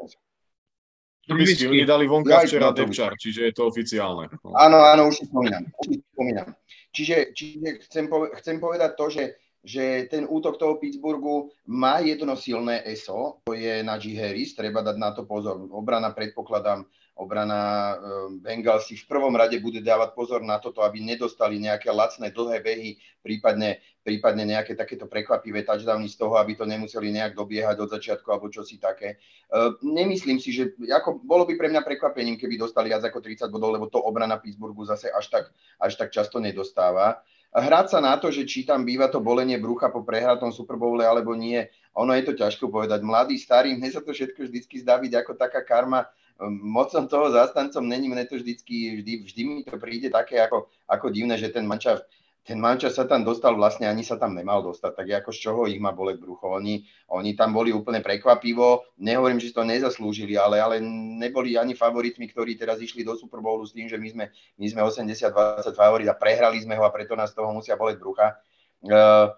Trubisky, 1.29 1.69
oni 1.69 1.85
dali 1.85 2.09
vonka 2.09 2.41
včera 2.41 2.73
Depčar, 2.73 3.13
čiže 3.21 3.51
je 3.51 3.53
to 3.53 3.69
oficiálne. 3.69 4.33
Áno, 4.57 4.81
áno, 4.81 5.13
už 5.13 5.21
si 5.21 5.25
spomínam. 5.29 5.61
Už 5.85 5.87
si 5.93 5.97
spomínam. 6.17 6.57
Čiže, 6.99 7.31
čiže 7.31 7.69
chcem, 7.87 8.11
pove- 8.11 8.35
chcem 8.43 8.59
povedať 8.59 8.91
to, 8.99 9.07
že, 9.07 9.25
že 9.63 10.11
ten 10.11 10.27
útok 10.27 10.59
toho 10.59 10.83
Pittsburghu 10.83 11.55
má 11.71 12.03
jedno 12.03 12.35
silné 12.35 12.83
ESO, 12.83 13.47
to 13.47 13.55
je 13.55 13.87
na 13.87 14.03
G. 14.03 14.19
Harris, 14.19 14.59
treba 14.59 14.83
dať 14.83 14.97
na 14.99 15.15
to 15.15 15.23
pozor. 15.23 15.63
Obrana, 15.71 16.11
predpokladám, 16.11 16.83
obrana 17.19 17.95
ehm, 17.99 18.39
Bengals 18.39 18.87
si 18.87 18.95
v 18.95 19.11
prvom 19.11 19.35
rade 19.35 19.59
bude 19.59 19.83
dávať 19.83 20.15
pozor 20.15 20.41
na 20.47 20.63
toto, 20.63 20.87
aby 20.87 21.03
nedostali 21.03 21.59
nejaké 21.59 21.91
lacné 21.91 22.31
dlhé 22.31 22.63
behy, 22.63 22.91
prípadne, 23.21 23.83
prípadne 24.07 24.47
nejaké 24.47 24.79
takéto 24.79 25.11
prekvapivé 25.11 25.67
touchdowny 25.67 26.07
z 26.07 26.17
toho, 26.17 26.39
aby 26.39 26.55
to 26.55 26.63
nemuseli 26.63 27.11
nejak 27.11 27.35
dobiehať 27.35 27.77
od 27.83 27.91
začiatku 27.91 28.29
alebo 28.31 28.47
čosi 28.49 28.79
také. 28.79 29.19
Ehm, 29.51 29.75
nemyslím 29.83 30.39
si, 30.39 30.55
že 30.55 30.79
ako, 30.87 31.19
bolo 31.27 31.43
by 31.43 31.59
pre 31.59 31.69
mňa 31.69 31.83
prekvapením, 31.83 32.39
keby 32.39 32.55
dostali 32.55 32.95
viac 32.95 33.03
ako 33.03 33.19
30 33.19 33.51
bodov, 33.51 33.75
lebo 33.75 33.91
to 33.91 33.99
obrana 33.99 34.39
Pittsburghu 34.39 34.87
zase 34.87 35.11
až 35.11 35.27
tak, 35.27 35.45
až 35.83 35.99
tak 35.99 36.15
často 36.15 36.39
nedostáva. 36.39 37.19
Hrať 37.49 37.97
sa 37.97 37.99
na 38.05 38.13
to, 38.21 38.29
že 38.29 38.45
či 38.45 38.69
tam 38.69 38.85
býva 38.85 39.09
to 39.09 39.25
bolenie 39.25 39.57
brucha 39.57 39.89
po 39.89 40.05
prehratom 40.05 40.53
Super 40.53 40.77
Bowle 40.77 41.09
alebo 41.09 41.33
nie, 41.33 41.65
ono 41.97 42.13
je 42.13 42.29
to 42.29 42.37
ťažko 42.37 42.69
povedať. 42.69 43.01
Mladý, 43.01 43.41
starý, 43.41 43.73
mne 43.73 43.89
sa 43.89 44.05
to 44.05 44.13
všetko 44.13 44.47
vždycky 44.47 44.85
zdá 44.85 45.01
byť 45.01 45.13
ako 45.25 45.33
taká 45.33 45.65
karma 45.65 46.05
moc 46.47 46.95
som 46.95 47.11
toho 47.11 47.35
zástancom, 47.35 47.83
není 47.83 48.07
mne 48.07 48.23
to 48.31 48.39
vždycky, 48.39 49.03
vždy, 49.03 49.13
vždy 49.27 49.43
mi 49.43 49.63
to 49.67 49.75
príde 49.75 50.09
také 50.15 50.39
ako, 50.39 50.71
ako 50.87 51.11
divné, 51.11 51.35
že 51.35 51.51
ten 51.51 51.67
mančav, 51.67 52.07
ten 52.47 52.63
mančav 52.63 52.95
sa 52.95 53.05
tam 53.05 53.27
dostal, 53.27 53.59
vlastne 53.59 53.91
ani 53.91 54.07
sa 54.07 54.15
tam 54.17 54.39
nemal 54.39 54.63
dostať, 54.63 54.93
tak 54.95 55.07
ako 55.21 55.31
z 55.35 55.39
čoho 55.43 55.61
ich 55.67 55.83
má 55.83 55.91
boleť 55.91 56.23
brucho. 56.23 56.49
Oni, 56.55 56.87
oni 57.11 57.35
tam 57.35 57.53
boli 57.53 57.75
úplne 57.75 57.99
prekvapivo, 57.99 58.87
nehovorím, 59.03 59.43
že 59.43 59.51
to 59.51 59.67
nezaslúžili, 59.67 60.39
ale, 60.39 60.63
ale 60.63 60.79
neboli 61.19 61.59
ani 61.59 61.75
favoritmi, 61.75 62.31
ktorí 62.31 62.55
teraz 62.55 62.79
išli 62.79 63.03
do 63.03 63.19
Super 63.19 63.43
Bowlu 63.43 63.67
s 63.67 63.75
tým, 63.75 63.91
že 63.91 63.99
my 63.99 64.09
sme, 64.09 64.25
my 64.63 64.67
sme 64.71 64.81
80-20 64.87 65.75
favorit 65.75 66.07
a 66.07 66.17
prehrali 66.17 66.63
sme 66.63 66.79
ho 66.79 66.87
a 66.87 66.95
preto 66.95 67.19
nás 67.19 67.35
toho 67.35 67.51
musia 67.51 67.75
boleť 67.75 67.99
brucha. 67.99 68.39
Uh, 68.87 69.35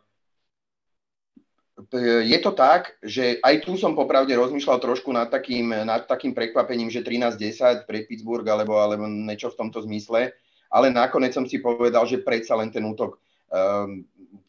je 2.27 2.39
to 2.43 2.53
tak, 2.53 2.99
že 3.01 3.39
aj 3.41 3.65
tu 3.65 3.79
som 3.79 3.95
popravde 3.95 4.35
rozmýšľal 4.35 4.83
trošku 4.83 5.15
nad 5.15 5.31
takým, 5.31 5.71
nad 5.87 6.05
takým 6.05 6.35
prekvapením, 6.35 6.91
že 6.91 7.05
13-10 7.05 7.87
pre 7.87 8.05
Pittsburgh 8.05 8.45
alebo, 8.45 8.77
alebo 8.77 9.07
niečo 9.07 9.55
v 9.55 9.59
tomto 9.65 9.85
zmysle, 9.87 10.35
ale 10.71 10.87
nakoniec 10.91 11.35
som 11.35 11.47
si 11.47 11.63
povedal, 11.63 12.07
že 12.07 12.23
predsa 12.23 12.59
len 12.59 12.75
ten 12.75 12.83
útok, 12.87 13.19
um, 13.51 14.03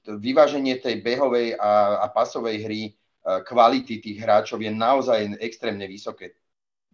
vyváženie 0.06 0.82
tej 0.82 1.02
behovej 1.02 1.58
a, 1.58 2.04
a 2.04 2.06
pasovej 2.10 2.58
hry, 2.66 2.82
uh, 2.90 3.42
kvality 3.46 4.02
tých 4.02 4.18
hráčov 4.22 4.62
je 4.62 4.72
naozaj 4.74 5.42
extrémne 5.42 5.86
vysoké. 5.86 6.38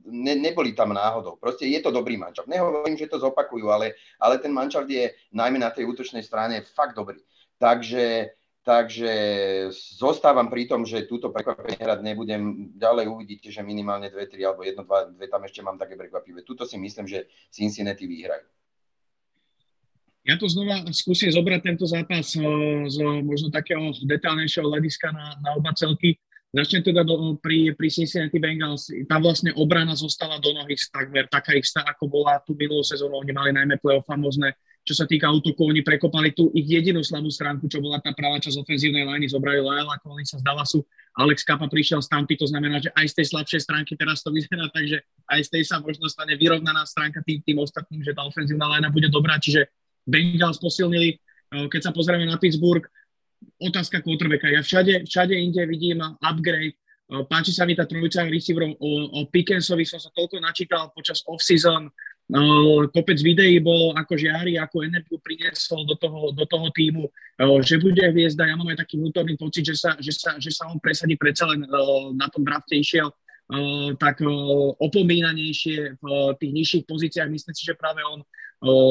Ne, 0.07 0.39
neboli 0.39 0.71
tam 0.71 0.95
náhodou. 0.95 1.35
Proste 1.35 1.67
je 1.67 1.83
to 1.83 1.91
dobrý 1.91 2.15
mančav. 2.15 2.47
Nehovorím, 2.47 2.95
že 2.95 3.11
to 3.11 3.19
zopakujú, 3.19 3.67
ale, 3.67 3.99
ale 4.23 4.39
ten 4.39 4.55
mančav 4.55 4.87
je 4.87 5.11
najmä 5.35 5.59
na 5.59 5.67
tej 5.67 5.83
útočnej 5.83 6.23
strane 6.23 6.63
fakt 6.63 6.95
dobrý. 6.95 7.19
Takže 7.59 8.36
takže 8.67 9.11
zostávam 9.71 10.51
pri 10.51 10.67
tom, 10.67 10.83
že 10.83 11.07
túto 11.07 11.31
prekvapenie 11.31 11.79
hrať 11.79 12.03
nebudem. 12.03 12.75
Ďalej 12.75 13.07
uvidíte, 13.07 13.47
že 13.47 13.63
minimálne 13.63 14.11
dve, 14.11 14.27
tri 14.27 14.43
alebo 14.43 14.67
jedno, 14.67 14.83
dva, 14.83 15.07
dve 15.07 15.31
tam 15.31 15.47
ešte 15.47 15.63
mám 15.63 15.79
také 15.79 15.95
prekvapivé. 15.95 16.43
Tuto 16.43 16.67
si 16.67 16.75
myslím, 16.75 17.07
že 17.07 17.31
Cincinnati 17.47 18.03
vyhrajú. 18.03 18.43
Ja 20.27 20.35
to 20.35 20.51
znova 20.51 20.83
skúsim 20.91 21.31
zobrať 21.31 21.63
tento 21.63 21.87
zápas 21.87 22.35
z, 22.35 22.43
z 22.91 22.97
možno 23.23 23.47
takého 23.47 23.95
detálnejšieho 24.03 24.67
hľadiska 24.67 25.15
na, 25.15 25.39
na 25.39 25.55
oba 25.55 25.71
celky. 25.71 26.19
Začnem 26.51 26.83
teda 26.83 27.07
do, 27.07 27.39
pri, 27.39 27.71
pri 27.71 27.87
Cincinnati 27.87 28.35
Bengals. 28.35 28.91
Tam 29.07 29.23
vlastne 29.23 29.55
obrana 29.55 29.95
zostala 29.95 30.43
do 30.43 30.51
nohy 30.51 30.75
takmer 30.91 31.31
taká 31.31 31.55
istá, 31.55 31.87
ako 31.87 32.11
bola 32.11 32.43
tu 32.43 32.51
minulú 32.59 32.83
sezónu. 32.83 33.15
Oni 33.23 33.31
mali 33.31 33.55
najmä 33.55 33.79
play 33.79 34.03
famozne 34.03 34.51
čo 34.87 34.95
sa 34.95 35.03
týka 35.03 35.27
útoku, 35.27 35.67
oni 35.67 35.83
prekopali 35.83 36.31
tú 36.31 36.47
ich 36.55 36.63
jedinú 36.63 37.03
slabú 37.03 37.27
stránku, 37.27 37.67
čo 37.67 37.83
bola 37.83 37.99
tá 37.99 38.15
pravá 38.15 38.39
časť 38.39 38.55
ofenzívnej 38.63 39.03
liney, 39.03 39.27
zobrali 39.27 39.59
Lyle 39.59 39.91
ako 39.99 40.15
oni 40.15 40.23
sa 40.23 40.39
z 40.39 40.47
Dallasu, 40.47 40.79
Alex 41.19 41.43
Kappa 41.43 41.67
prišiel 41.67 41.99
z 41.99 42.07
tamty, 42.07 42.39
to 42.39 42.47
znamená, 42.47 42.79
že 42.79 42.93
aj 42.95 43.09
z 43.11 43.13
tej 43.19 43.25
slabšej 43.35 43.61
stránky 43.67 43.99
teraz 43.99 44.23
to 44.23 44.31
vyzerá, 44.31 44.71
takže 44.77 45.03
aj 45.27 45.39
z 45.43 45.49
tej 45.51 45.63
sa 45.67 45.83
možno 45.83 46.07
stane 46.07 46.39
vyrovnaná 46.39 46.87
stránka 46.87 47.19
tým, 47.27 47.43
tým 47.43 47.59
ostatným, 47.59 47.99
že 47.99 48.15
tá 48.15 48.23
ofenzívna 48.23 48.71
linea 48.71 48.87
bude 48.87 49.11
dobrá, 49.11 49.35
čiže 49.35 49.67
Bengals 50.07 50.61
posilnili, 50.61 51.19
eh, 51.19 51.67
keď 51.67 51.89
sa 51.89 51.91
pozrieme 51.91 52.23
na 52.23 52.39
Pittsburgh, 52.39 52.87
otázka 53.59 54.01
quarterbacka. 54.01 54.49
Ja 54.49 54.63
všade, 54.63 55.03
všade 55.03 55.35
inde 55.35 55.61
vidím 55.67 55.99
upgrade, 56.23 56.79
eh, 56.79 57.23
páči 57.27 57.51
sa 57.51 57.67
mi 57.67 57.75
tá 57.75 57.83
trojica 57.83 58.23
receiverov, 58.23 58.79
o, 58.79 58.89
o 59.17 59.19
Pickensovi 59.27 59.83
som 59.83 59.99
sa 59.99 60.13
toľko 60.15 60.39
načítal 60.39 60.95
počas 60.95 61.25
off-season, 61.27 61.91
kopec 62.91 63.17
videí 63.23 63.63
bolo, 63.63 63.95
ako 63.95 64.19
žiari, 64.19 64.59
ako 64.59 64.83
energiu 64.83 65.15
priniesol 65.23 65.87
do 65.87 65.95
toho, 65.95 66.35
do 66.35 66.43
toho 66.43 66.67
týmu, 66.75 67.07
že 67.63 67.79
bude 67.79 68.03
hviezda. 68.03 68.51
Ja 68.51 68.59
mám 68.59 68.67
aj 68.67 68.83
taký 68.83 68.99
vnútorný 68.99 69.39
pocit, 69.39 69.63
že 69.63 69.79
sa, 69.79 69.95
že 69.95 70.11
sa, 70.11 70.35
že 70.35 70.51
sa 70.51 70.67
on 70.67 70.75
presadí 70.83 71.15
predsa 71.15 71.47
len 71.47 71.63
na 72.19 72.27
tom 72.27 72.43
drafte 72.43 72.75
išiel 72.75 73.07
tak 73.95 74.19
opomínanejšie 74.75 76.03
v 76.03 76.05
tých 76.35 76.51
nižších 76.51 76.83
pozíciách. 76.83 77.31
Myslím 77.31 77.55
si, 77.55 77.63
že 77.63 77.79
práve 77.79 78.03
on 78.03 78.19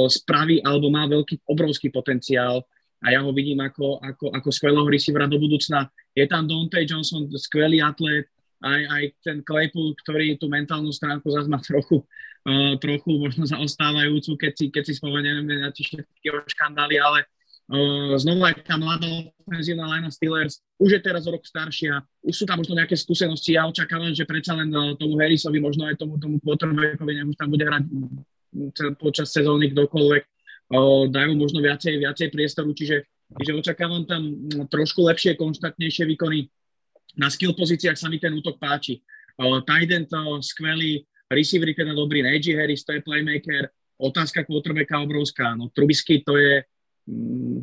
spraví 0.08 0.64
alebo 0.64 0.88
má 0.88 1.04
veľký, 1.04 1.44
obrovský 1.44 1.92
potenciál 1.92 2.64
a 3.04 3.12
ja 3.12 3.20
ho 3.20 3.28
vidím 3.36 3.60
ako, 3.60 4.00
ako, 4.00 4.32
ako 4.32 4.48
skvelého 4.48 4.88
receivera 4.88 5.28
do 5.28 5.36
budúcna. 5.36 5.92
Je 6.16 6.24
tam 6.24 6.48
Dante 6.48 6.80
Johnson, 6.88 7.28
skvelý 7.36 7.84
atlet, 7.84 8.32
aj, 8.66 8.82
aj 8.90 9.02
ten 9.22 9.38
Claypool, 9.46 9.94
ktorý 10.02 10.34
tú 10.36 10.50
mentálnu 10.50 10.90
stránku 10.90 11.30
zase 11.30 11.46
má 11.46 11.62
trochu, 11.62 12.02
uh, 12.02 12.74
trochu 12.82 13.10
možno 13.16 13.46
zaostávajúcu, 13.46 14.34
keď 14.34 14.52
si, 14.58 14.64
keď 14.74 14.82
si 14.82 14.92
spomenieme 14.98 15.54
na 15.62 15.70
tie 15.70 15.86
všetky 15.86 16.28
škandály, 16.50 16.98
ale 16.98 17.24
uh, 17.70 18.18
znova 18.18 18.50
aj 18.50 18.66
tá 18.66 18.74
mladá 18.74 19.06
ofenzívna 19.46 19.86
line 19.86 20.10
Steelers 20.10 20.60
už 20.76 20.98
je 20.98 21.00
teraz 21.00 21.24
rok 21.24 21.40
staršia, 21.40 22.04
už 22.20 22.34
sú 22.34 22.44
tam 22.44 22.60
možno 22.60 22.76
nejaké 22.76 22.98
skúsenosti, 22.98 23.56
ja 23.56 23.64
očakávam, 23.64 24.12
že 24.12 24.28
predsa 24.28 24.52
len 24.52 24.68
uh, 24.74 24.92
tomu 25.00 25.16
Harrisovi, 25.16 25.62
možno 25.62 25.88
aj 25.88 25.96
tomu, 25.96 26.20
tomu 26.20 26.36
quarterbackovi, 26.44 27.12
nech 27.16 27.30
už 27.32 27.36
tam 27.38 27.48
bude 27.48 27.64
hrať 27.64 27.84
počas 29.00 29.32
sezóny 29.32 29.72
kdokoľvek, 29.72 30.22
uh, 30.76 31.08
dajú 31.08 31.32
možno 31.38 31.64
viacej, 31.64 31.96
viacej 32.02 32.28
priestoru, 32.28 32.76
čiže, 32.76 33.08
čiže 33.40 33.52
očakávam 33.56 34.04
tam 34.04 34.50
trošku 34.68 35.06
lepšie, 35.06 35.38
konštantnejšie 35.40 36.04
výkony 36.12 36.52
na 37.16 37.32
skill 37.32 37.56
pozíciách 37.56 37.96
sa 37.96 38.12
mi 38.12 38.20
ten 38.20 38.32
útok 38.36 38.60
páči. 38.60 39.00
Uh, 39.36 39.60
Titan 39.64 40.04
to 40.08 40.40
skvelý, 40.40 41.04
receivery 41.28 41.76
teda 41.76 41.92
dobrý, 41.92 42.24
Najee 42.24 42.56
Harris 42.56 42.84
to 42.84 42.96
je 42.96 43.04
playmaker, 43.04 43.68
otázka 43.96 44.44
quarterbacka 44.44 45.00
obrovská, 45.00 45.56
no 45.56 45.72
Trubisky 45.72 46.20
to 46.24 46.36
je, 46.36 46.64
mm, 47.08 47.60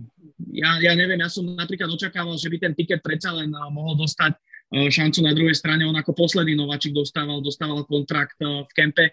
ja, 0.53 0.77
ja 0.81 0.93
neviem, 0.93 1.21
ja 1.21 1.29
som 1.29 1.45
napríklad 1.45 1.89
očakával, 1.89 2.37
že 2.37 2.49
by 2.49 2.57
ten 2.61 2.73
tiket 2.73 3.01
predsa 3.01 3.33
len 3.33 3.49
uh, 3.53 3.69
mohol 3.73 3.97
dostať 3.97 4.37
uh, 4.37 4.89
šancu 4.89 5.25
na 5.25 5.33
druhej 5.33 5.57
strane, 5.57 5.85
on 5.85 5.97
ako 5.97 6.13
posledný 6.13 6.53
nováčik 6.53 6.93
dostával, 6.93 7.41
dostával 7.41 7.85
kontrakt 7.89 8.37
uh, 8.41 8.65
v 8.69 8.71
kempe, 8.73 9.05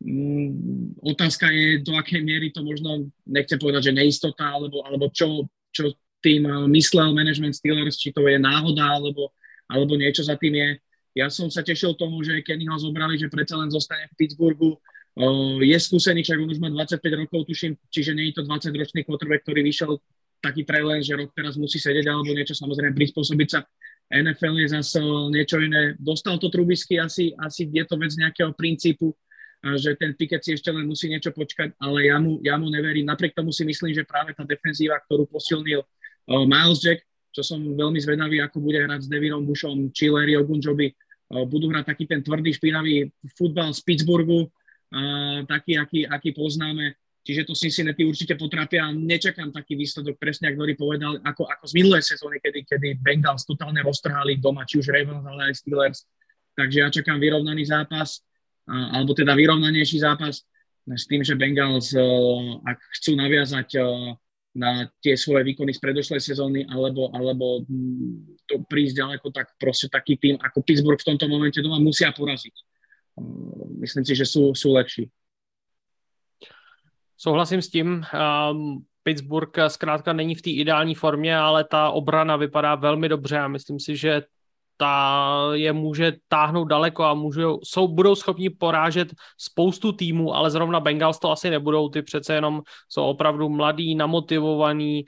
Mm, 0.00 0.96
otázka 1.04 1.52
je, 1.52 1.84
do 1.84 1.92
akej 1.92 2.24
miery 2.24 2.48
to 2.48 2.64
možno, 2.64 3.12
nechcem 3.28 3.60
povedať, 3.60 3.92
že 3.92 3.96
neistota, 4.00 4.48
alebo, 4.48 4.80
alebo 4.80 5.12
čo, 5.12 5.44
čo 5.76 5.92
tým 6.24 6.48
myslel 6.72 7.12
management 7.12 7.52
Steelers, 7.52 8.00
či 8.00 8.08
to 8.08 8.24
je 8.24 8.40
náhoda, 8.40 8.96
alebo, 8.96 9.28
alebo 9.70 9.94
niečo 9.94 10.26
za 10.26 10.34
tým 10.34 10.58
je. 10.58 10.68
Ja 11.14 11.30
som 11.30 11.46
sa 11.46 11.62
tešil 11.62 11.94
tomu, 11.94 12.22
že 12.26 12.42
Kenny 12.42 12.66
ho 12.66 12.74
zobrali, 12.74 13.14
že 13.14 13.30
predsa 13.30 13.54
len 13.54 13.70
zostane 13.70 14.10
v 14.10 14.18
Pittsburghu. 14.18 14.78
Je 15.62 15.78
skúsený, 15.78 16.22
však 16.26 16.38
on 16.38 16.50
už 16.50 16.58
má 16.62 16.70
25 16.70 17.02
rokov, 17.26 17.46
tuším, 17.50 17.78
čiže 17.90 18.14
nie 18.14 18.30
je 18.30 18.38
to 18.38 18.46
20-ročný 18.46 19.02
quarterback, 19.06 19.42
ktorý 19.42 19.62
vyšiel 19.66 19.98
taký 20.38 20.62
trailer, 20.64 21.02
že 21.02 21.18
rok 21.18 21.34
teraz 21.34 21.58
musí 21.58 21.82
sedieť 21.82 22.08
alebo 22.08 22.30
niečo, 22.30 22.54
samozrejme 22.54 22.94
prispôsobiť 22.94 23.48
sa. 23.50 23.60
NFL 24.10 24.58
je 24.64 24.68
zase 24.74 24.98
niečo 25.34 25.58
iné. 25.62 25.94
Dostal 25.98 26.38
to 26.38 26.50
Trubisky, 26.50 26.98
asi, 26.98 27.34
asi 27.38 27.66
je 27.70 27.84
to 27.86 27.94
vec 27.98 28.14
nejakého 28.14 28.54
princípu, 28.54 29.14
že 29.76 29.98
ten 29.98 30.16
Pickett 30.16 30.46
si 30.46 30.56
ešte 30.56 30.72
len 30.72 30.88
musí 30.88 31.10
niečo 31.10 31.34
počkať, 31.34 31.76
ale 31.82 32.08
ja 32.08 32.16
mu, 32.22 32.40
ja 32.40 32.54
mu 32.56 32.70
neverím. 32.70 33.10
Napriek 33.10 33.34
tomu 33.34 33.52
si 33.52 33.66
myslím, 33.66 33.92
že 33.92 34.06
práve 34.08 34.32
tá 34.32 34.46
defenzíva, 34.46 34.96
ktorú 35.04 35.28
posilnil 35.28 35.84
Miles 36.26 36.80
Jack, 36.80 37.02
čo 37.30 37.42
som 37.46 37.62
veľmi 37.62 37.98
zvedavý, 38.02 38.42
ako 38.42 38.58
bude 38.58 38.82
hrať 38.82 39.06
s 39.06 39.08
Devinom 39.08 39.46
Bushom, 39.46 39.90
či 39.94 40.10
Larry 40.10 40.34
Ogunjoby. 40.38 40.92
Budú 41.46 41.70
hrať 41.70 41.94
taký 41.94 42.04
ten 42.10 42.20
tvrdý, 42.26 42.50
špinavý 42.50 43.06
futbal 43.38 43.70
z 43.70 43.80
Pittsburghu, 43.86 44.50
taký, 45.46 45.78
aký, 45.78 46.02
aký 46.10 46.34
poznáme. 46.34 46.98
Čiže 47.20 47.46
to 47.46 47.54
Cincinnati 47.54 48.02
určite 48.02 48.34
potrapia. 48.34 48.90
Nečakám 48.90 49.52
taký 49.52 49.76
výsledok, 49.76 50.16
presne 50.16 50.50
ako 50.50 50.66
povedal, 50.74 51.20
ako, 51.22 51.46
ako 51.46 51.64
z 51.68 51.72
minulej 51.76 52.02
sezóny, 52.02 52.40
kedy, 52.42 52.66
kedy 52.66 52.88
Bengals 52.98 53.46
totálne 53.46 53.78
roztrhali 53.84 54.40
doma, 54.40 54.64
či 54.64 54.80
už 54.80 54.90
Ravens, 54.90 55.22
ale 55.22 55.52
aj 55.52 55.54
Steelers. 55.60 56.08
Takže 56.56 56.76
ja 56.82 56.88
čakám 56.90 57.20
vyrovnaný 57.20 57.68
zápas, 57.68 58.24
alebo 58.66 59.14
teda 59.14 59.36
vyrovnanejší 59.36 60.00
zápas 60.02 60.42
s 60.88 61.04
tým, 61.06 61.22
že 61.22 61.38
Bengals, 61.38 61.94
ak 62.66 62.78
chcú 62.98 63.14
naviazať 63.14 63.78
na 64.54 64.90
tie 64.98 65.14
svoje 65.14 65.46
výkony 65.46 65.70
z 65.70 65.78
predošlej 65.78 66.20
sezóny 66.20 66.66
alebo, 66.66 67.10
alebo 67.14 67.62
mm, 67.62 68.42
to 68.50 68.66
prísť 68.66 68.98
ďaleko, 68.98 69.30
tak 69.30 69.54
proste 69.54 69.86
taký 69.86 70.18
tým 70.18 70.36
ako 70.42 70.62
Pittsburgh 70.66 70.98
v 70.98 71.08
tomto 71.14 71.30
momente 71.30 71.62
doma 71.62 71.78
musia 71.78 72.10
poraziť. 72.10 72.54
Myslím 73.78 74.04
si, 74.04 74.14
že 74.16 74.26
sú, 74.26 74.54
sú 74.54 74.74
lepší. 74.74 75.06
Souhlasím 77.16 77.62
s 77.62 77.68
tím. 77.68 78.02
Um, 78.10 78.86
Pittsburgh 79.02 79.52
zkrátka 79.68 80.12
není 80.12 80.34
v 80.34 80.42
té 80.42 80.50
ideální 80.50 80.94
formě, 80.94 81.36
ale 81.36 81.64
ta 81.64 81.90
obrana 81.90 82.36
vypadá 82.36 82.74
velmi 82.74 83.08
dobře 83.08 83.38
a 83.38 83.48
myslím 83.48 83.80
si, 83.80 83.96
že 83.96 84.22
ta 84.80 85.50
je 85.52 85.72
může 85.72 86.12
táhnout 86.28 86.68
daleko 86.68 87.04
a 87.04 87.14
můžou, 87.14 87.60
jsou, 87.64 87.88
budou 87.88 88.14
schopni 88.14 88.50
porážet 88.50 89.08
spoustu 89.38 89.92
týmů, 89.92 90.34
ale 90.34 90.50
zrovna 90.50 90.80
Bengals 90.80 91.18
to 91.18 91.30
asi 91.30 91.50
nebudou, 91.50 91.88
ty 91.88 92.02
přece 92.02 92.34
jenom 92.34 92.62
jsou 92.88 93.04
opravdu 93.04 93.48
mladí, 93.48 93.94
namotivovaní, 93.94 95.04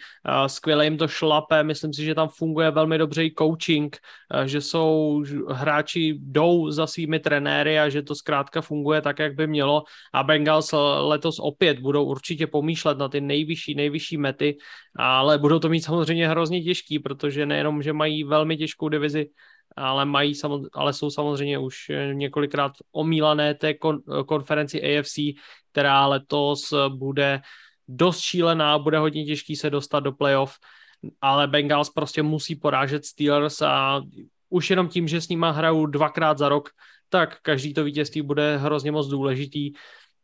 skvěle 0.46 0.84
jim 0.84 0.96
to 0.98 1.08
šlape, 1.08 1.62
myslím 1.62 1.92
si, 1.92 2.04
že 2.04 2.14
tam 2.14 2.28
funguje 2.28 2.70
velmi 2.70 2.98
dobře 2.98 3.24
i 3.24 3.34
coaching, 3.38 3.96
že 4.44 4.60
jsou 4.60 5.22
hráči 5.48 6.18
jdou 6.20 6.70
za 6.70 6.86
svými 6.86 7.18
trenéry 7.18 7.78
a 7.78 7.88
že 7.88 8.02
to 8.02 8.14
zkrátka 8.14 8.60
funguje 8.60 9.00
tak, 9.00 9.18
jak 9.18 9.34
by 9.34 9.46
mělo. 9.46 9.82
A 10.12 10.22
Bengals 10.22 10.74
letos 11.00 11.38
opět 11.40 11.80
budou 11.80 12.04
určitě 12.04 12.46
pomýšlet 12.46 12.98
na 12.98 13.08
ty 13.08 13.20
nejvyšší, 13.20 13.74
nejvyšší 13.74 14.16
mety, 14.16 14.56
ale 14.96 15.38
budou 15.38 15.58
to 15.58 15.68
mít 15.68 15.80
samozřejmě 15.80 16.28
hrozně 16.28 16.62
těžký, 16.62 16.98
protože 16.98 17.46
nejenom, 17.46 17.82
že 17.82 17.92
mají 17.92 18.24
velmi 18.24 18.56
těžkou 18.56 18.88
divizi, 18.88 19.26
ale, 19.76 20.04
mají, 20.04 20.34
ale 20.72 20.92
jsou 20.92 21.10
samozřejmě 21.10 21.58
už 21.58 21.90
eh, 21.90 22.14
několikrát 22.14 22.72
omílané 22.92 23.54
té 23.54 23.70
kon- 23.72 24.24
konferenci 24.24 24.98
AFC, 24.98 25.18
která 25.72 26.06
letos 26.06 26.74
bude 26.88 27.40
dost 27.88 28.20
šílená, 28.20 28.78
bude 28.78 28.98
hodně 28.98 29.24
těžký 29.24 29.56
se 29.56 29.70
dostat 29.70 30.00
do 30.00 30.12
playoff, 30.12 30.54
ale 31.20 31.48
Bengals 31.48 31.90
prostě 31.90 32.22
musí 32.22 32.56
porážet 32.56 33.04
Steelers 33.04 33.62
a 33.62 34.00
už 34.48 34.70
jenom 34.70 34.88
tím, 34.88 35.08
že 35.08 35.20
s 35.20 35.28
nima 35.28 35.50
hrajou 35.50 35.86
dvakrát 35.86 36.38
za 36.38 36.48
rok, 36.48 36.68
tak 37.08 37.40
každý 37.42 37.74
to 37.74 37.84
vítězství 37.84 38.22
bude 38.22 38.56
hrozně 38.56 38.92
moc 38.92 39.08
důležitý. 39.08 39.72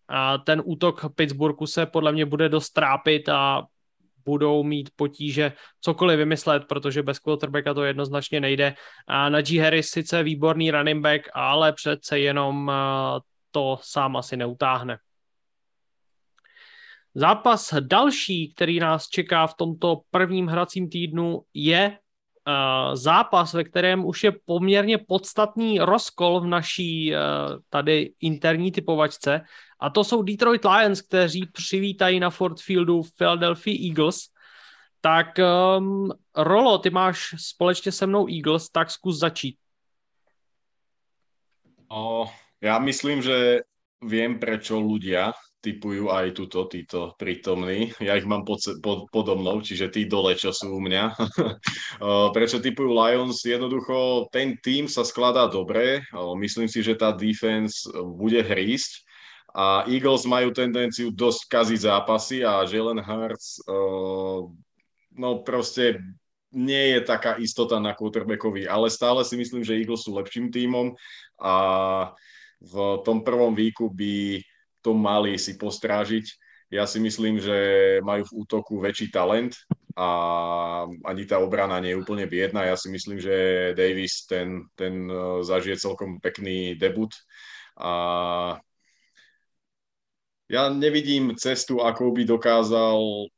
A 0.09 0.39
ten 0.39 0.63
útok 0.65 1.15
Pittsburghu 1.15 1.67
se 1.67 1.87
podle 1.87 2.13
mě 2.13 2.27
bude 2.27 2.49
dost 2.49 2.71
trápit 2.71 3.29
a 3.29 3.63
budou 4.29 4.63
mít 4.63 4.91
potíže 4.97 5.53
cokoliv 5.81 6.19
vymyslet, 6.19 6.69
protože 6.69 7.03
bez 7.03 7.19
quarterbacka 7.19 7.75
to 7.75 7.85
jednoznačně 7.85 8.41
nejde. 8.41 8.75
A 9.09 9.29
Najee 9.29 9.63
Harris 9.63 9.89
sice 9.89 10.23
výborný 10.23 10.71
running 10.71 11.01
back, 11.03 11.29
ale 11.33 11.73
přece 11.73 12.19
jenom 12.19 12.71
eh, 12.71 13.21
to 13.51 13.79
sám 13.81 14.17
asi 14.17 14.37
neutáhne. 14.37 14.99
Zápas 17.15 17.75
další, 17.81 18.53
který 18.55 18.81
nás 18.81 19.09
čeká 19.09 19.47
v 19.47 19.55
tomto 19.55 20.01
prvním 20.11 20.47
hracím 20.47 20.89
týdnu, 20.91 21.41
je 21.55 21.91
uh, 21.91 22.95
zápas, 22.95 23.55
ve 23.55 23.65
kterém 23.65 24.05
už 24.05 24.25
je 24.25 24.33
poměrně 24.45 24.99
podstatný 24.99 25.79
rozkol 25.79 26.41
v 26.41 26.47
naší 26.47 27.13
uh, 27.13 27.19
tady 27.71 28.13
interní 28.21 28.73
typovačce 28.73 29.41
a 29.81 29.91
to 29.91 30.05
jsou 30.05 30.23
Detroit 30.23 30.65
Lions, 30.65 31.03
kteří 31.03 31.47
přivítají 31.53 32.21
na 32.21 32.31
Ford 32.31 32.61
Fieldu 32.61 33.03
Philadelphia 33.17 33.89
Eagles. 33.89 34.19
Tak 35.01 35.27
um, 35.79 36.13
Rolo, 36.37 36.79
ty 36.79 36.91
máš 36.91 37.35
společně 37.39 37.93
se 37.93 38.07
mnou 38.07 38.27
Eagles, 38.29 38.69
tak 38.69 38.91
zkus 38.91 39.19
začít. 39.19 39.57
O, 41.89 42.29
ja 42.61 42.77
myslím, 42.79 43.25
že 43.25 43.65
viem, 44.05 44.37
prečo 44.37 44.77
ľudia 44.77 45.33
typujú 45.59 46.13
aj 46.13 46.37
túto, 46.37 46.69
títo 46.71 47.17
prítomní. 47.19 47.91
Ja 47.99 48.15
ich 48.15 48.29
mám 48.29 48.45
pod, 48.45 48.63
pod, 48.79 49.11
podo 49.11 49.35
mnou, 49.35 49.65
čiže 49.65 49.91
tí 49.91 50.05
dole, 50.05 50.39
čo 50.39 50.55
sú 50.55 50.77
u 50.77 50.81
mňa. 50.85 51.17
prečo 52.37 52.63
typujú 52.63 52.93
Lions? 52.93 53.43
Jednoducho, 53.43 54.29
ten 54.31 54.55
tým 54.61 54.87
sa 54.87 55.03
skladá 55.03 55.49
dobre. 55.51 56.05
Myslím 56.39 56.69
si, 56.69 56.85
že 56.85 56.95
tá 56.95 57.11
defense 57.11 57.89
bude 57.91 58.45
hrísť 58.45 59.08
a 59.55 59.89
Eagles 59.89 60.29
majú 60.29 60.53
tendenciu 60.53 61.09
dosť 61.09 61.41
kaziť 61.49 61.81
zápasy 61.89 62.45
a 62.45 62.69
Jalen 62.69 63.01
Hurts 63.01 63.65
no 65.19 65.43
proste 65.43 65.99
nie 66.55 66.97
je 66.97 67.01
taká 67.05 67.37
istota 67.37 67.77
na 67.77 67.93
quarterbackovi, 67.93 68.65
ale 68.65 68.89
stále 68.89 69.21
si 69.27 69.37
myslím, 69.37 69.67
že 69.67 69.77
Eagles 69.77 70.07
sú 70.07 70.17
lepším 70.17 70.49
tímom 70.49 70.97
a 71.37 71.55
v 72.63 72.75
tom 73.05 73.21
prvom 73.21 73.53
výku 73.53 73.93
by 73.93 74.41
to 74.81 74.97
mali 74.97 75.37
si 75.37 75.61
postrážiť. 75.61 76.25
Ja 76.73 76.89
si 76.89 77.01
myslím, 77.01 77.41
že 77.41 77.57
majú 78.01 78.25
v 78.29 78.35
útoku 78.45 78.81
väčší 78.81 79.13
talent 79.13 79.57
a 79.97 80.09
ani 80.85 81.25
tá 81.25 81.41
obrana 81.41 81.81
nie 81.81 81.97
je 81.97 82.01
úplne 82.01 82.29
biedna. 82.29 82.65
Ja 82.69 82.77
si 82.77 82.93
myslím, 82.93 83.21
že 83.21 83.73
Davis 83.73 84.29
ten, 84.29 84.69
ten 84.77 85.09
e, 85.09 85.43
zažije 85.49 85.81
celkom 85.81 86.21
pekný 86.21 86.77
debut 86.77 87.09
a 87.81 87.93
ja 90.49 90.73
nevidím 90.73 91.37
cestu, 91.37 91.85
ako 91.85 92.13
by 92.17 92.25
dokázal 92.25 93.29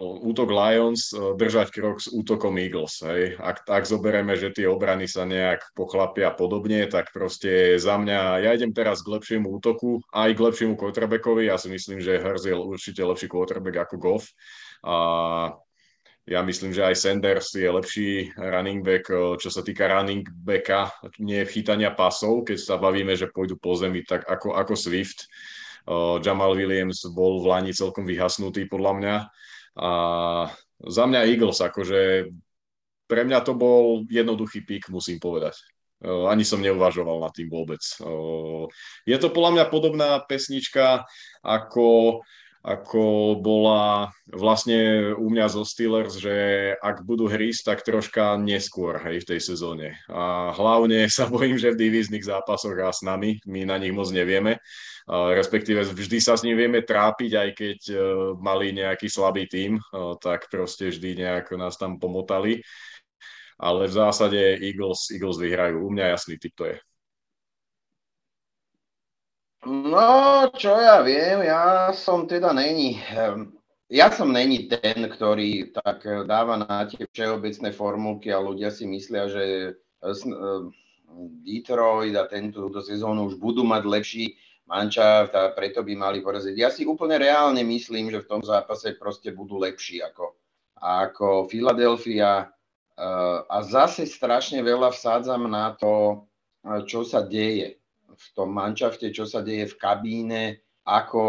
útok 0.00 0.48
Lions 0.48 1.12
e, 1.12 1.36
držať 1.36 1.68
krok 1.76 2.00
s 2.00 2.08
útokom 2.08 2.56
Eagles. 2.56 3.04
Hej. 3.04 3.36
Ak, 3.36 3.68
ak 3.68 3.84
zoberieme, 3.84 4.32
že 4.32 4.48
tie 4.54 4.64
obrany 4.64 5.04
sa 5.04 5.28
nejak 5.28 5.76
pochlapia 5.76 6.32
podobne, 6.32 6.88
tak 6.88 7.12
proste 7.12 7.76
za 7.76 8.00
mňa, 8.00 8.40
ja 8.40 8.50
idem 8.56 8.72
teraz 8.72 9.04
k 9.04 9.12
lepšiemu 9.20 9.46
útoku, 9.60 10.00
aj 10.16 10.32
k 10.32 10.40
lepšiemu 10.40 10.74
quarterbackovi. 10.80 11.52
Ja 11.52 11.60
si 11.60 11.68
myslím, 11.68 12.00
že 12.00 12.16
Herz 12.16 12.48
je 12.48 12.56
určite 12.56 13.04
lepší 13.04 13.28
quarterback 13.28 13.84
ako 13.84 13.94
Goff. 14.00 14.24
A 14.80 14.96
ja 16.24 16.40
myslím, 16.46 16.72
že 16.72 16.86
aj 16.86 16.96
Sanders 16.96 17.52
je 17.52 17.68
lepší 17.68 18.10
running 18.40 18.80
back, 18.80 19.04
e, 19.12 19.36
čo 19.36 19.52
sa 19.52 19.60
týka 19.60 19.84
running 19.84 20.24
backa, 20.32 20.88
nie 21.20 21.44
chytania 21.44 21.92
pasov, 21.92 22.48
keď 22.48 22.56
sa 22.56 22.80
bavíme, 22.80 23.12
že 23.12 23.28
pôjdu 23.28 23.60
po 23.60 23.76
zemi, 23.76 24.00
tak 24.00 24.24
ako, 24.24 24.56
ako 24.56 24.72
Swift. 24.78 25.28
Jamal 26.20 26.52
Williams 26.58 27.06
bol 27.12 27.40
v 27.40 27.48
Lani 27.52 27.72
celkom 27.72 28.04
vyhasnutý 28.04 28.68
podľa 28.68 28.92
mňa. 28.98 29.16
A 29.80 29.90
za 30.80 31.04
mňa 31.06 31.28
Eagles, 31.30 31.60
akože 31.62 32.30
pre 33.06 33.22
mňa 33.26 33.38
to 33.42 33.52
bol 33.58 34.04
jednoduchý 34.06 34.62
pík, 34.64 34.92
musím 34.92 35.18
povedať. 35.18 35.56
Ani 36.00 36.48
som 36.48 36.64
neuvažoval 36.64 37.20
nad 37.20 37.32
tým 37.36 37.52
vôbec. 37.52 37.84
Je 39.04 39.16
to 39.20 39.28
podľa 39.28 39.50
mňa 39.52 39.64
podobná 39.68 40.10
pesnička 40.24 41.04
ako 41.44 42.20
ako 42.60 43.36
bola 43.40 44.12
vlastne 44.28 45.12
u 45.16 45.32
mňa 45.32 45.46
zo 45.48 45.64
Steelers, 45.64 46.20
že 46.20 46.34
ak 46.76 47.08
budú 47.08 47.24
hrísť, 47.24 47.72
tak 47.72 47.78
troška 47.80 48.36
neskôr 48.36 49.00
hej, 49.00 49.24
v 49.24 49.28
tej 49.32 49.40
sezóne. 49.40 49.96
A 50.12 50.52
hlavne 50.52 51.08
sa 51.12 51.24
bojím, 51.24 51.56
že 51.56 51.72
v 51.72 51.80
divíznych 51.88 52.28
zápasoch 52.28 52.76
a 52.84 52.92
s 52.92 53.00
nami, 53.00 53.40
my 53.48 53.64
na 53.64 53.80
nich 53.80 53.96
moc 53.96 54.12
nevieme, 54.12 54.60
respektíve 55.08 55.88
vždy 55.88 56.18
sa 56.20 56.36
s 56.36 56.44
ním 56.44 56.60
vieme 56.60 56.84
trápiť, 56.84 57.32
aj 57.32 57.50
keď 57.56 57.78
e, 57.90 57.96
mali 58.36 58.76
nejaký 58.76 59.08
slabý 59.08 59.48
tím, 59.48 59.80
tak 60.20 60.52
proste 60.52 60.92
vždy 60.92 61.24
nejak 61.24 61.56
nás 61.56 61.80
tam 61.80 61.96
pomotali. 61.96 62.60
Ale 63.60 63.88
v 63.88 63.92
zásade 63.92 64.40
Eagles, 64.56 65.12
Eagles 65.12 65.36
vyhrajú. 65.36 65.84
U 65.84 65.92
mňa 65.92 66.16
jasný 66.16 66.40
typ 66.40 66.56
to 66.56 66.64
je. 66.64 66.80
No, 69.60 70.48
čo 70.56 70.72
ja 70.72 71.04
viem, 71.04 71.44
ja 71.44 71.92
som 71.92 72.24
teda 72.24 72.56
není, 72.56 72.96
ehm, 73.12 73.52
ja 73.92 74.08
som 74.08 74.32
není 74.32 74.72
ten, 74.72 75.04
ktorý 75.04 75.76
tak 75.76 76.00
dáva 76.24 76.56
na 76.64 76.88
tie 76.88 77.04
všeobecné 77.04 77.68
formulky 77.76 78.32
a 78.32 78.40
ľudia 78.40 78.72
si 78.72 78.88
myslia, 78.88 79.28
že 79.28 79.76
ehm, 80.00 80.72
Detroit 81.44 82.16
a 82.16 82.24
tento 82.24 82.72
sezónu 82.80 83.28
už 83.28 83.36
budú 83.36 83.60
mať 83.60 83.82
lepší 83.84 84.24
mančaft 84.64 85.36
a 85.36 85.52
preto 85.52 85.84
by 85.84 85.92
mali 85.92 86.24
poraziť. 86.24 86.56
Ja 86.56 86.72
si 86.72 86.88
úplne 86.88 87.20
reálne 87.20 87.60
myslím, 87.60 88.08
že 88.08 88.24
v 88.24 88.30
tom 88.32 88.40
zápase 88.40 88.96
proste 88.96 89.28
budú 89.28 89.60
lepší 89.60 90.00
ako, 90.00 90.40
ako 90.80 91.52
Philadelphia 91.52 92.48
ehm, 92.96 93.44
a 93.44 93.60
zase 93.60 94.08
strašne 94.08 94.64
veľa 94.64 94.88
vsádzam 94.88 95.52
na 95.52 95.76
to, 95.76 96.24
čo 96.88 97.04
sa 97.04 97.20
deje 97.20 97.79
v 98.20 98.26
tom 98.36 98.52
manšafte, 98.52 99.08
čo 99.08 99.24
sa 99.24 99.40
deje 99.40 99.64
v 99.64 99.78
kabíne, 99.80 100.42
ako 100.84 101.22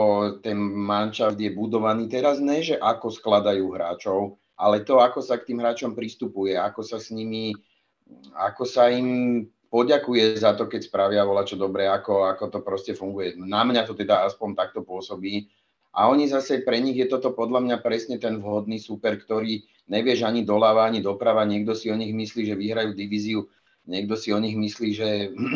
ten 0.44 0.60
manšaft 0.60 1.40
je 1.40 1.52
budovaný. 1.56 2.12
Teraz 2.12 2.44
ne, 2.44 2.60
že 2.60 2.76
ako 2.76 3.08
skladajú 3.08 3.72
hráčov, 3.72 4.36
ale 4.60 4.84
to, 4.84 5.00
ako 5.00 5.24
sa 5.24 5.40
k 5.40 5.52
tým 5.52 5.64
hráčom 5.64 5.96
pristupuje, 5.96 6.60
ako 6.60 6.84
sa 6.84 7.00
s 7.00 7.16
nimi, 7.16 7.56
ako 8.36 8.64
sa 8.68 8.92
im 8.92 9.42
poďakuje 9.72 10.36
za 10.36 10.52
to, 10.60 10.68
keď 10.68 10.84
spravia 10.84 11.24
vola 11.24 11.48
čo 11.48 11.56
dobre, 11.56 11.88
ako, 11.88 12.28
ako 12.28 12.46
to 12.52 12.60
proste 12.60 12.94
funguje. 13.00 13.40
Na 13.40 13.64
mňa 13.64 13.88
to 13.88 13.96
teda 13.96 14.28
aspoň 14.28 14.60
takto 14.60 14.84
pôsobí. 14.84 15.48
A 15.96 16.08
oni 16.12 16.28
zase, 16.28 16.64
pre 16.64 16.80
nich 16.80 16.96
je 16.96 17.08
toto 17.08 17.36
podľa 17.36 17.64
mňa 17.64 17.78
presne 17.84 18.16
ten 18.20 18.40
vhodný 18.40 18.80
super, 18.80 19.20
ktorý 19.20 19.64
nevieš 19.92 20.24
ani 20.24 20.44
doľava, 20.44 20.88
ani 20.88 21.04
doprava. 21.04 21.44
Niekto 21.44 21.76
si 21.76 21.92
o 21.92 21.96
nich 21.96 22.16
myslí, 22.16 22.48
že 22.48 22.56
vyhrajú 22.56 22.96
divíziu 22.96 23.48
Niekto 23.90 24.14
si 24.14 24.30
o 24.30 24.40
nich 24.40 24.54
myslí, 24.54 24.90
že, 24.94 25.10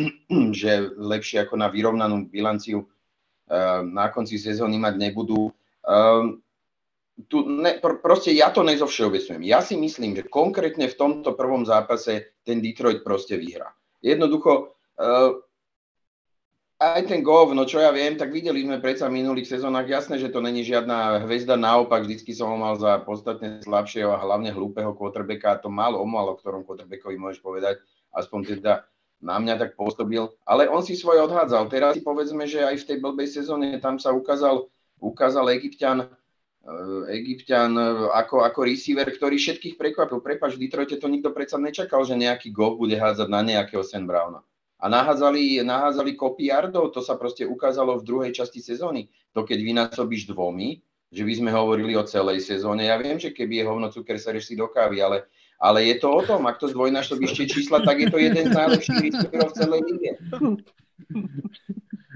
že 0.59 0.89
lepšie 0.97 1.45
ako 1.45 1.61
na 1.61 1.69
vyrovnanú 1.69 2.25
bilanciu 2.25 2.85
eh, 3.49 3.81
na 3.85 4.09
konci 4.09 4.41
sezóny 4.41 4.81
mať 4.81 4.95
nebudú. 4.97 5.53
Ehm, 5.85 6.41
tu 7.31 7.47
ne, 7.47 7.79
pr- 7.79 8.03
proste 8.03 8.35
ja 8.35 8.51
to 8.51 8.65
nezovšeobecňujem. 8.67 9.43
Ja 9.47 9.63
si 9.63 9.79
myslím, 9.79 10.19
že 10.19 10.27
konkrétne 10.27 10.91
v 10.91 10.99
tomto 10.99 11.31
prvom 11.37 11.63
zápase 11.63 12.35
ten 12.43 12.59
Detroit 12.59 13.07
proste 13.07 13.39
vyhrá. 13.39 13.71
Jednoducho, 14.03 14.75
uh, 14.99 15.31
aj 16.75 17.07
ten 17.07 17.23
Gov, 17.23 17.55
no 17.55 17.63
čo 17.63 17.79
ja 17.79 17.95
viem, 17.95 18.19
tak 18.19 18.35
videli 18.35 18.67
sme 18.67 18.83
predsa 18.83 19.07
v 19.07 19.23
minulých 19.23 19.47
sezónach, 19.47 19.87
jasné, 19.87 20.19
že 20.19 20.27
to 20.27 20.43
není 20.43 20.59
žiadna 20.67 21.23
hvezda, 21.23 21.55
naopak 21.55 22.03
vždycky 22.03 22.35
som 22.35 22.51
ho 22.51 22.57
mal 22.59 22.75
za 22.75 22.99
podstatne 23.07 23.63
slabšieho 23.63 24.11
a 24.11 24.19
hlavne 24.19 24.51
hlúpeho 24.51 24.91
quarterbacka 24.91 25.55
a 25.55 25.61
to 25.63 25.71
málo 25.71 26.03
o 26.03 26.35
ktorom 26.35 26.67
quarterbackovi 26.67 27.15
môžeš 27.15 27.39
povedať 27.39 27.79
aspoň 28.15 28.57
teda 28.57 28.87
na 29.19 29.35
mňa 29.39 29.55
tak 29.59 29.71
pôsobil, 29.79 30.27
ale 30.43 30.67
on 30.71 30.83
si 30.83 30.95
svoje 30.95 31.23
odhádzal. 31.23 31.67
Teraz 31.71 31.97
si 31.97 32.01
povedzme, 32.03 32.45
že 32.47 32.63
aj 32.63 32.83
v 32.83 32.87
tej 32.87 32.97
blbej 32.99 33.29
sezóne 33.31 33.75
tam 33.79 33.99
sa 33.99 34.11
ukázal, 34.11 34.67
ukázal 34.99 35.49
Egyptian, 35.55 36.05
uh, 36.05 37.03
Egyptian 37.09 37.73
uh, 37.75 38.11
ako, 38.13 38.43
ako 38.43 38.59
receiver, 38.67 39.07
ktorý 39.07 39.39
všetkých 39.39 39.75
prekvapil. 39.79 40.19
Prepač, 40.19 40.59
v 40.59 40.67
Detroite 40.67 40.99
to 40.99 41.07
nikto 41.09 41.31
predsa 41.31 41.59
nečakal, 41.59 42.03
že 42.03 42.19
nejaký 42.19 42.51
Goff 42.51 42.77
bude 42.77 42.95
hádzať 42.95 43.27
na 43.31 43.41
nejakého 43.41 43.81
Sam 43.81 44.05
Browna. 44.05 44.43
A 44.75 44.91
nahádzali, 44.91 45.63
nahádzali 45.63 46.19
kopy 46.19 46.51
to 46.91 46.99
sa 46.99 47.15
proste 47.15 47.47
ukázalo 47.47 47.97
v 47.97 48.05
druhej 48.05 48.31
časti 48.35 48.59
sezóny. 48.59 49.07
To 49.31 49.47
keď 49.47 49.63
vynásobíš 49.63 50.29
dvomi, 50.29 50.83
že 51.09 51.23
by 51.23 51.33
sme 51.33 51.49
hovorili 51.55 51.95
o 51.95 52.03
celej 52.03 52.43
sezóne. 52.43 52.91
Ja 52.91 52.99
viem, 52.99 53.15
že 53.15 53.31
keby 53.31 53.63
je 53.63 53.67
hovno 53.71 53.87
cuker, 53.87 54.19
sereš 54.19 54.51
si 54.51 54.55
do 54.59 54.67
kávy, 54.67 54.99
ale 54.99 55.31
ale 55.59 55.87
je 55.87 55.95
to 55.99 56.07
o 56.11 56.21
tom, 56.21 56.43
ak 56.47 56.59
to 56.59 56.67
zdvojnásobíš 56.71 57.31
tie 57.35 57.47
čísla, 57.47 57.81
tak 57.81 57.99
je 57.99 58.07
to 58.11 58.17
jeden 58.19 58.51
z 58.51 58.53
najlepších 58.53 58.99
receiverov 59.07 59.49
v 59.51 59.57
celej 59.57 59.81
lige. 59.87 60.11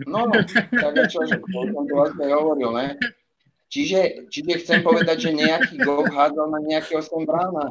No, 0.07 0.31
tak 0.31 0.95
čo, 1.11 1.19
som 1.27 1.43
to 1.43 1.93
vlastne 1.93 2.25
hovoril, 2.31 2.71
ne? 2.71 2.95
Čiže, 3.69 4.31
čiže 4.33 4.65
chcem 4.65 4.79
povedať, 4.81 5.29
že 5.29 5.37
nejaký 5.37 5.75
gol 5.85 6.07
hádzal 6.09 6.47
na 6.49 6.59
nejakého 6.65 7.03
Sam 7.05 7.27
Browna. 7.27 7.69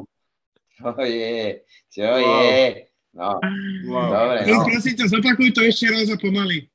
Čo 0.79 0.95
je, 1.03 1.59
čo 1.91 2.07
je. 2.07 2.87
No, 3.11 3.41
wow. 3.89 4.07
dobre, 4.13 4.47
no. 4.47 4.63
Prosím 4.63 4.95
ťa, 4.95 5.05
zopakuj 5.11 5.49
to 5.51 5.61
ešte 5.65 5.89
raz 5.91 6.07
a 6.07 6.15
pomaly 6.15 6.69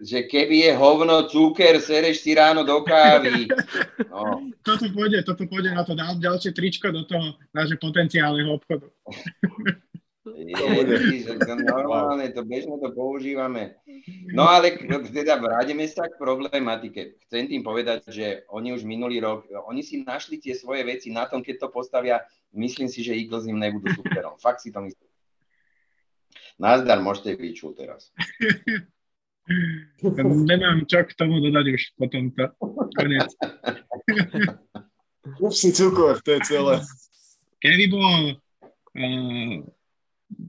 že 0.00 0.24
keby 0.24 0.68
je 0.68 0.72
hovno, 0.76 1.28
cuker, 1.28 1.76
sereš 1.80 2.24
si 2.24 2.32
ráno 2.32 2.64
do 2.64 2.80
kávy. 2.84 3.46
No. 4.10 4.42
Toto 4.66 4.90
pôjde, 4.90 5.22
toto 5.22 5.46
pôjde 5.46 5.70
na 5.70 5.86
to 5.86 5.94
dal 5.94 6.18
ďalšie 6.18 6.50
tričko 6.50 6.90
do 6.90 7.06
toho 7.06 7.38
nášho 7.54 7.78
potenciálneho 7.78 8.58
obchodu. 8.58 8.90
Je, 10.20 11.24
to 11.24 11.54
normálne, 11.64 12.28
to 12.32 12.44
bežne 12.44 12.76
to 12.76 12.92
používame. 12.92 13.80
No 14.32 14.44
ale 14.44 14.76
teda 15.08 15.40
vrátime 15.40 15.88
sa 15.88 16.04
k 16.08 16.20
problematike. 16.20 17.16
Chcem 17.24 17.48
tým 17.48 17.64
povedať, 17.64 18.12
že 18.12 18.44
oni 18.52 18.76
už 18.76 18.84
minulý 18.84 19.20
rok, 19.20 19.48
oni 19.68 19.80
si 19.80 20.04
našli 20.04 20.36
tie 20.36 20.52
svoje 20.52 20.84
veci 20.84 21.08
na 21.08 21.24
tom, 21.24 21.40
keď 21.40 21.64
to 21.64 21.68
postavia, 21.72 22.20
myslím 22.52 22.88
si, 22.92 23.00
že 23.00 23.16
Eagles 23.16 23.48
im 23.48 23.56
nebudú 23.56 23.96
superom. 23.96 24.36
Fakt 24.36 24.60
si 24.60 24.68
to 24.68 24.84
myslím. 24.84 25.08
Nazdar, 26.60 27.00
môžete 27.00 27.40
vyčuť 27.40 27.72
teraz. 27.80 28.12
Nemám 30.46 30.86
čo 30.86 31.02
k 31.04 31.12
tomu 31.18 31.42
dodať 31.42 31.66
už 31.74 31.82
potom 31.98 32.30
to. 32.32 32.46
Konec. 32.94 33.30
Kúp 35.36 35.52
si 35.52 35.74
cukor, 35.74 36.22
to 36.22 36.38
je 36.38 36.40
celé. 36.46 36.76
Keby 37.60 37.84
bol 37.92 38.40
uh, 38.96 39.54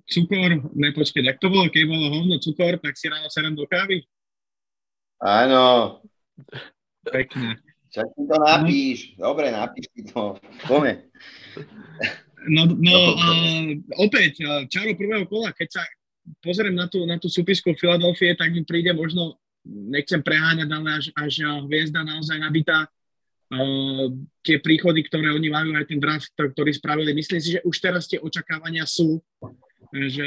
cukor, 0.08 0.50
nepočkej, 0.72 1.28
ak 1.28 1.42
to 1.42 1.52
bolo, 1.52 1.68
keď 1.68 1.84
bolo 1.90 2.06
hovno 2.14 2.40
cukor, 2.40 2.80
tak 2.80 2.96
si 2.96 3.12
ráno 3.12 3.28
serem 3.28 3.58
do 3.58 3.68
kávy? 3.68 4.06
Áno. 5.22 6.00
Pekne. 7.06 7.60
Čak 7.92 8.08
si 8.16 8.24
to 8.24 8.36
napíš. 8.40 8.98
Dobre, 9.20 9.52
napíš 9.52 9.92
si 9.92 10.02
to. 10.08 10.40
Pome. 10.64 11.12
No, 12.48 12.66
no 12.66 12.96
a 13.20 13.28
opäť, 14.02 14.42
čaro 14.72 14.96
prvého 14.98 15.28
kola, 15.30 15.54
keď 15.54 15.68
sa 15.78 15.84
pozriem 16.42 16.76
na 16.76 16.88
tú, 16.88 17.04
na 17.06 17.18
tú 17.18 17.28
súpisku 17.28 17.74
Filadelfie, 17.74 18.38
tak 18.38 18.54
mi 18.54 18.62
príde 18.62 18.94
možno, 18.94 19.42
nechcem 19.66 20.22
preháňať, 20.22 20.70
ale 20.70 20.90
až, 20.90 21.06
až 21.14 21.34
hviezda 21.66 22.02
naozaj 22.06 22.38
nabitá. 22.42 22.90
Uh, 23.52 24.16
tie 24.48 24.64
príchody, 24.64 25.04
ktoré 25.04 25.36
oni 25.36 25.52
majú, 25.52 25.76
aj 25.76 25.84
ten 25.92 26.00
draft, 26.00 26.32
ktorý 26.32 26.72
spravili, 26.72 27.12
myslím 27.12 27.40
si, 27.44 27.60
že 27.60 27.64
už 27.68 27.76
teraz 27.84 28.08
tie 28.08 28.16
očakávania 28.16 28.88
sú, 28.88 29.20
že 29.92 30.24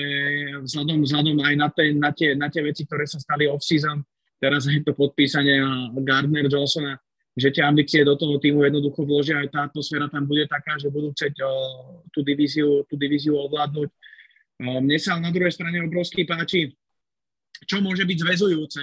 vzhľadom, 0.60 1.08
vzhľadom 1.08 1.36
aj 1.40 1.54
na, 1.56 1.68
ten, 1.72 1.96
na, 1.96 2.10
tie, 2.12 2.36
na 2.36 2.52
tie 2.52 2.60
veci, 2.60 2.84
ktoré 2.84 3.08
sa 3.08 3.16
stali 3.16 3.48
off-season, 3.48 4.04
teraz 4.36 4.68
aj 4.68 4.84
to 4.84 4.92
podpísanie 4.92 5.56
Gardner 6.04 6.44
Johnsona, 6.52 7.00
že 7.32 7.48
tie 7.48 7.64
ambície 7.64 8.04
do 8.04 8.12
toho 8.12 8.36
týmu 8.36 8.60
jednoducho 8.60 9.08
vložia, 9.08 9.40
aj 9.40 9.48
tá 9.48 9.60
atmosféra 9.72 10.12
tam 10.12 10.28
bude 10.28 10.44
taká, 10.44 10.76
že 10.76 10.92
budú 10.92 11.08
chcieť 11.16 11.34
uh, 11.40 12.04
tú, 12.12 12.20
divíziu, 12.20 12.84
tú 12.84 13.00
divíziu 13.00 13.40
ovládnuť. 13.40 13.88
Uh, 13.88 14.13
mne 14.64 14.98
sa 15.00 15.20
na 15.20 15.28
druhej 15.28 15.52
strane 15.52 15.82
obrovský 15.84 16.24
páči, 16.24 16.72
čo 17.64 17.80
môže 17.84 18.04
byť 18.04 18.18
zväzujúce, 18.24 18.82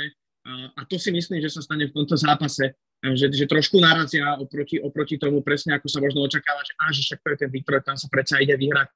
a 0.49 0.81
to 0.89 0.97
si 0.97 1.13
myslím, 1.13 1.37
že 1.37 1.53
sa 1.53 1.61
stane 1.61 1.85
v 1.85 1.93
tomto 1.93 2.17
zápase, 2.17 2.73
že, 3.01 3.29
že 3.29 3.45
trošku 3.45 3.77
narazia 3.77 4.37
oproti, 4.41 4.81
oproti 4.81 5.21
tomu 5.21 5.45
presne, 5.45 5.77
ako 5.77 5.85
sa 5.89 6.01
možno 6.01 6.25
očakáva, 6.25 6.65
že, 6.65 6.73
že 6.97 7.01
však 7.05 7.19
to 7.21 7.27
je 7.29 7.37
ten 7.45 7.49
Detroit, 7.53 7.85
tam 7.85 7.97
sa 7.97 8.09
predsa 8.09 8.41
ide 8.41 8.57
vyhrať. 8.57 8.89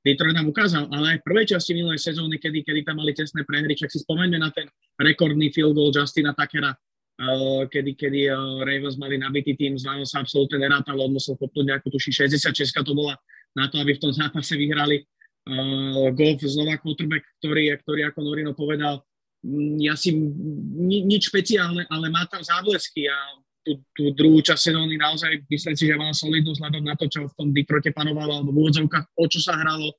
Detroit 0.00 0.32
nám 0.32 0.48
ukázal, 0.48 0.88
ale 0.88 1.16
aj 1.16 1.18
v 1.20 1.26
prvej 1.28 1.46
časti 1.56 1.76
minulej 1.76 2.00
sezóny, 2.00 2.40
kedy, 2.40 2.64
kedy 2.64 2.88
tam 2.88 3.00
mali 3.04 3.12
tesné 3.12 3.44
prehry, 3.44 3.76
však 3.76 3.92
si 3.92 4.00
spomeňme 4.00 4.40
na 4.40 4.48
ten 4.48 4.64
rekordný 4.96 5.52
field 5.52 5.76
goal 5.76 5.92
Justina 5.92 6.32
Takera, 6.32 6.72
uh, 6.72 7.68
kedy, 7.68 7.96
kedy 8.00 8.32
uh, 8.32 8.64
Ravens 8.64 8.96
mali 8.96 9.20
nabitý 9.20 9.56
tým, 9.56 9.76
z 9.76 9.84
sa 10.08 10.24
absolútne 10.24 10.56
nerátalo, 10.56 11.04
on 11.04 11.20
musel 11.20 11.36
kopnúť 11.36 11.76
nejakú 11.76 11.92
tuši 11.92 12.28
66 12.28 12.72
to 12.80 12.92
bola 12.96 13.12
na 13.52 13.68
to, 13.68 13.76
aby 13.76 13.92
v 13.92 14.00
tom 14.00 14.12
zápase 14.12 14.56
vyhrali. 14.56 15.04
Uh, 15.48 16.12
golf 16.12 16.44
znova 16.44 16.76
quarterback, 16.76 17.24
ktorý, 17.40 17.72
ktorý 17.80 18.00
ako 18.12 18.18
Norino 18.22 18.52
povedal, 18.52 19.00
mm, 19.40 19.80
ja 19.80 19.96
si 19.96 20.12
ni, 20.12 21.00
nič 21.08 21.32
špeciálne, 21.32 21.88
ale 21.88 22.06
má 22.12 22.28
tam 22.28 22.44
záblesky 22.44 23.08
a 23.08 23.16
tú, 23.64 23.80
tú 23.96 24.12
druhú 24.12 24.44
časť 24.44 24.72
sezóny 24.72 25.00
naozaj 25.00 25.40
myslím 25.48 25.74
si, 25.76 25.84
že 25.88 25.96
mal 25.96 26.12
solidnú 26.12 26.52
vzhľadom 26.52 26.84
na 26.84 26.92
to, 26.96 27.08
čo 27.08 27.24
v 27.24 27.36
tom 27.36 27.48
Detroite 27.56 27.88
panovalo, 27.92 28.40
alebo 28.40 28.52
v 28.52 28.60
úvodzovkách, 28.68 29.06
o 29.16 29.24
čo 29.26 29.40
sa 29.40 29.56
hralo. 29.56 29.96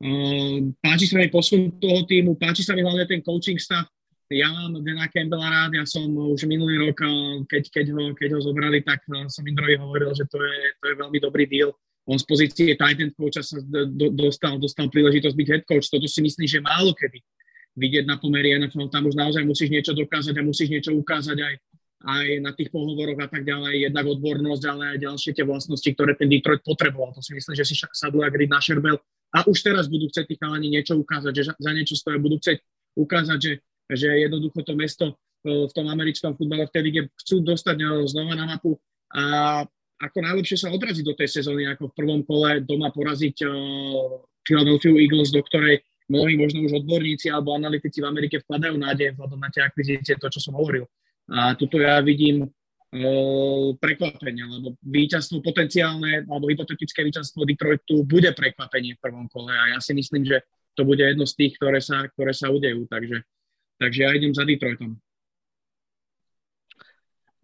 Uh, 0.00 0.70
páči 0.80 1.10
sa 1.10 1.18
mi 1.18 1.28
posun 1.28 1.76
toho 1.82 2.06
týmu, 2.06 2.38
páči 2.38 2.62
sa 2.62 2.72
mi 2.72 2.86
hlavne 2.86 3.04
ten 3.10 3.20
coaching 3.20 3.58
stav. 3.58 3.84
Ja 4.30 4.46
mám 4.54 4.78
Dana 4.86 5.10
Campbella 5.10 5.50
rád, 5.50 5.74
ja 5.74 5.82
som 5.82 6.06
už 6.06 6.46
minulý 6.46 6.78
rok, 6.78 7.02
keď, 7.50 7.66
keď, 7.74 7.86
ho, 7.90 8.02
keď 8.14 8.38
ho 8.38 8.40
zobrali, 8.40 8.78
tak 8.86 9.02
som 9.26 9.42
Indrovi 9.42 9.74
hovoril, 9.74 10.14
že 10.14 10.22
to 10.30 10.38
je, 10.38 10.58
to 10.78 10.84
je 10.86 10.94
veľmi 10.94 11.18
dobrý 11.18 11.50
deal. 11.50 11.74
On 12.08 12.16
z 12.16 12.24
pozície 12.24 12.72
tight 12.74 12.98
end 12.98 13.12
coacha 13.14 13.44
sa 13.44 13.60
do, 13.60 14.08
dostal, 14.12 14.56
dostal 14.56 14.88
príležitosť 14.88 15.36
byť 15.36 15.48
head 15.48 15.64
coach. 15.68 15.92
Toto 15.92 16.08
si 16.08 16.24
myslím, 16.24 16.48
že 16.48 16.64
málo 16.64 16.96
kedy 16.96 17.20
vidieť 17.76 18.04
na 18.08 18.16
pomery 18.18 18.56
NFL. 18.56 18.90
Tam 18.90 19.06
už 19.06 19.14
naozaj 19.14 19.44
musíš 19.46 19.70
niečo 19.70 19.92
dokázať 19.94 20.34
a 20.36 20.42
musíš 20.42 20.72
niečo 20.72 20.90
ukázať 20.96 21.38
aj, 21.38 21.54
aj 22.08 22.26
na 22.42 22.50
tých 22.56 22.72
pohovoroch 22.72 23.20
a 23.20 23.28
tak 23.30 23.46
ďalej, 23.46 23.90
jednak 23.90 24.04
odbornosť, 24.08 24.64
ale 24.66 24.82
aj 24.96 24.98
ďalšie 25.06 25.30
tie 25.36 25.44
vlastnosti, 25.46 25.90
ktoré 25.92 26.16
ten 26.16 26.26
Detroit 26.26 26.64
potreboval. 26.66 27.14
To 27.14 27.22
si 27.22 27.36
myslím, 27.36 27.54
že 27.54 27.68
si 27.68 27.74
sadú 27.76 28.24
ak 28.24 28.34
na 28.34 28.58
Šerbel 28.58 28.98
a 29.30 29.46
už 29.46 29.58
teraz 29.62 29.86
budú 29.86 30.10
chcieť 30.10 30.26
tí 30.26 30.34
chalani 30.34 30.68
niečo 30.72 30.98
ukázať, 30.98 31.32
že 31.32 31.42
za 31.54 31.70
niečo 31.70 31.94
stoja, 31.94 32.18
budú 32.18 32.42
chcieť 32.42 32.58
ukázať, 32.98 33.38
že, 33.38 33.52
že 33.86 34.08
jednoducho 34.26 34.66
to 34.66 34.74
mesto 34.74 35.06
e, 35.46 35.70
v 35.70 35.72
tom 35.72 35.86
americkom 35.86 36.34
futbale 36.34 36.66
v 36.66 36.74
tej 36.74 36.82
lige 36.82 37.00
chcú 37.22 37.38
dostať 37.46 37.76
e, 37.78 37.84
znova 38.10 38.34
na 38.34 38.50
mapu 38.50 38.74
a 39.14 39.22
ako 40.00 40.18
najlepšie 40.24 40.56
sa 40.56 40.72
odraziť 40.72 41.04
do 41.04 41.14
tej 41.14 41.28
sezóny, 41.40 41.68
ako 41.68 41.92
v 41.92 41.96
prvom 41.96 42.20
kole 42.24 42.64
doma 42.64 42.88
poraziť 42.88 43.44
uh, 43.44 43.52
Philadelphia 44.40 44.96
Eagles, 44.96 45.28
do 45.28 45.44
ktorej 45.44 45.84
mnohí 46.08 46.40
možno 46.40 46.64
už 46.64 46.82
odborníci 46.82 47.28
alebo 47.28 47.54
analytici 47.54 48.00
v 48.02 48.08
Amerike 48.08 48.40
vkladajú 48.42 48.74
nádej 48.80 49.14
vzhľadom 49.14 49.38
na 49.38 49.52
tie 49.52 49.62
akvizície, 49.62 50.16
to, 50.16 50.26
čo 50.32 50.40
som 50.40 50.56
hovoril. 50.56 50.88
A 51.30 51.54
tuto 51.54 51.78
ja 51.78 52.00
vidím 52.00 52.48
uh, 52.48 53.68
prekvapenie, 53.76 54.42
lebo 54.48 54.74
víťazstvo 54.80 55.44
potenciálne 55.44 56.24
alebo 56.24 56.48
hypotetické 56.48 57.04
víťazstvo 57.04 57.44
Detroitu 57.44 58.02
bude 58.08 58.32
prekvapenie 58.32 58.96
v 58.96 59.02
prvom 59.04 59.28
kole 59.28 59.52
a 59.52 59.76
ja 59.76 59.78
si 59.84 59.92
myslím, 59.92 60.24
že 60.24 60.40
to 60.74 60.88
bude 60.88 61.04
jedno 61.04 61.28
z 61.28 61.36
tých, 61.36 61.60
ktoré 61.60 61.84
sa, 61.84 62.08
ktoré 62.16 62.32
sa 62.32 62.48
udejú. 62.48 62.88
Takže, 62.88 63.20
takže 63.76 64.00
ja 64.00 64.10
idem 64.16 64.32
za 64.32 64.48
Detroitom. 64.48 64.96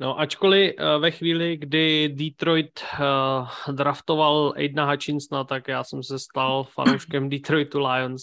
No, 0.00 0.20
ačkoliv 0.20 0.74
uh, 0.78 1.02
ve 1.02 1.10
chvíli, 1.10 1.56
kdy 1.56 2.08
Detroit 2.08 2.80
uh, 3.00 3.74
draftoval 3.74 4.52
Aidna 4.56 4.90
Hutchinsona, 4.90 5.44
tak 5.44 5.68
já 5.68 5.84
jsem 5.84 6.02
se 6.02 6.18
stal 6.18 6.64
fanouškem 6.64 7.28
Detroitu 7.30 7.86
Lions. 7.86 8.22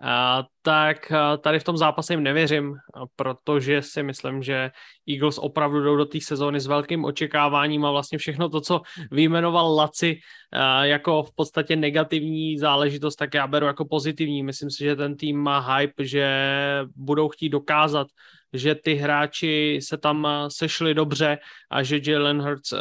A, 0.00 0.44
tak 0.62 1.12
a 1.12 1.36
tady 1.36 1.58
v 1.58 1.64
tom 1.64 1.76
zápase 1.76 2.12
jim 2.12 2.22
nevěřím, 2.22 2.74
protože 3.16 3.82
si 3.82 4.02
myslím, 4.02 4.42
že 4.42 4.70
Eagles 5.08 5.38
opravdu 5.38 5.80
jdou 5.82 5.96
do 5.96 6.04
té 6.04 6.18
sezóny 6.20 6.60
s 6.60 6.66
velkým 6.66 7.04
očekáváním 7.04 7.84
a 7.84 7.90
vlastně 7.90 8.18
všechno 8.18 8.48
to, 8.48 8.60
co 8.60 8.80
vyjmenoval 9.10 9.74
Laci 9.74 10.18
a, 10.52 10.84
jako 10.84 11.22
v 11.22 11.34
podstatě 11.34 11.76
negativní 11.76 12.58
záležitost, 12.58 13.16
tak 13.16 13.34
já 13.34 13.46
beru 13.46 13.66
jako 13.66 13.84
pozitivní. 13.84 14.42
Myslím 14.42 14.70
si, 14.70 14.84
že 14.84 14.96
ten 14.96 15.16
tým 15.16 15.38
má 15.38 15.76
hype, 15.76 16.04
že 16.04 16.28
budou 16.96 17.28
chtít 17.28 17.48
dokázat, 17.48 18.06
že 18.52 18.74
ty 18.74 18.94
hráči 18.94 19.78
se 19.82 19.98
tam 19.98 20.28
sešli 20.48 20.94
dobře 20.94 21.38
a 21.70 21.82
že 21.82 22.00
Jalen 22.06 22.42
Hurts 22.42 22.72
uh, 22.72 22.78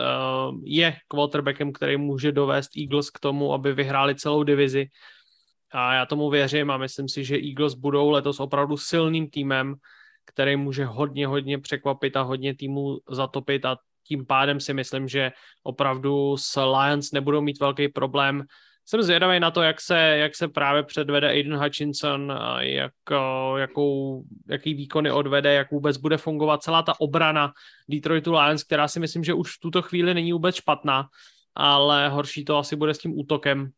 je 0.64 0.96
quarterbackem, 1.08 1.74
který 1.74 1.98
může 1.98 2.32
dovést 2.32 2.72
Eagles 2.78 3.10
k 3.10 3.20
tomu, 3.20 3.54
aby 3.54 3.74
vyhráli 3.74 4.16
celou 4.16 4.44
divizi 4.44 4.88
a 5.72 5.94
já 5.94 6.06
tomu 6.06 6.30
věřím 6.30 6.72
a 6.72 6.78
myslím 6.78 7.10
si, 7.10 7.24
že 7.24 7.38
Eagles 7.38 7.74
budou 7.74 8.10
letos 8.10 8.40
opravdu 8.40 8.78
silným 8.78 9.30
týmem, 9.30 9.76
který 10.26 10.56
může 10.56 10.86
hodně, 10.86 11.28
hodně 11.28 11.60
překvapit 11.60 12.18
a 12.18 12.22
hodně 12.22 12.56
týmů 12.56 12.98
zatopit 13.10 13.66
a 13.66 13.78
tím 14.08 14.26
pádem 14.26 14.60
si 14.60 14.74
myslím, 14.74 15.08
že 15.08 15.32
opravdu 15.64 16.38
s 16.38 16.62
Lions 16.62 17.12
nebudou 17.12 17.42
mít 17.42 17.60
velký 17.60 17.88
problém. 17.88 18.44
Jsem 18.90 19.02
zvědavý 19.04 19.40
na 19.40 19.52
to, 19.52 19.62
jak 19.62 19.82
se, 19.82 19.98
jak 20.00 20.36
se 20.36 20.48
právě 20.48 20.84
předvede 20.84 21.30
Aiden 21.30 21.58
Hutchinson, 21.58 22.34
jak, 22.60 22.94
jakou, 23.58 24.24
jaký 24.50 24.74
výkony 24.74 25.12
odvede, 25.12 25.54
jak 25.54 25.72
vůbec 25.72 25.98
bude 25.98 26.18
fungovat 26.18 26.64
celá 26.64 26.84
ta 26.84 26.94
obrana 27.00 27.52
Detroitu 27.90 28.34
Lions, 28.34 28.64
která 28.64 28.88
si 28.88 29.00
myslím, 29.00 29.24
že 29.24 29.34
už 29.34 29.56
v 29.56 29.60
tuto 29.60 29.82
chvíli 29.82 30.14
není 30.14 30.34
vůbec 30.34 30.56
špatná, 30.56 31.08
ale 31.56 32.10
horší 32.10 32.46
to 32.46 32.58
asi 32.58 32.76
bude 32.76 32.94
s 32.94 32.98
tím 32.98 33.20
útokem, 33.20 33.70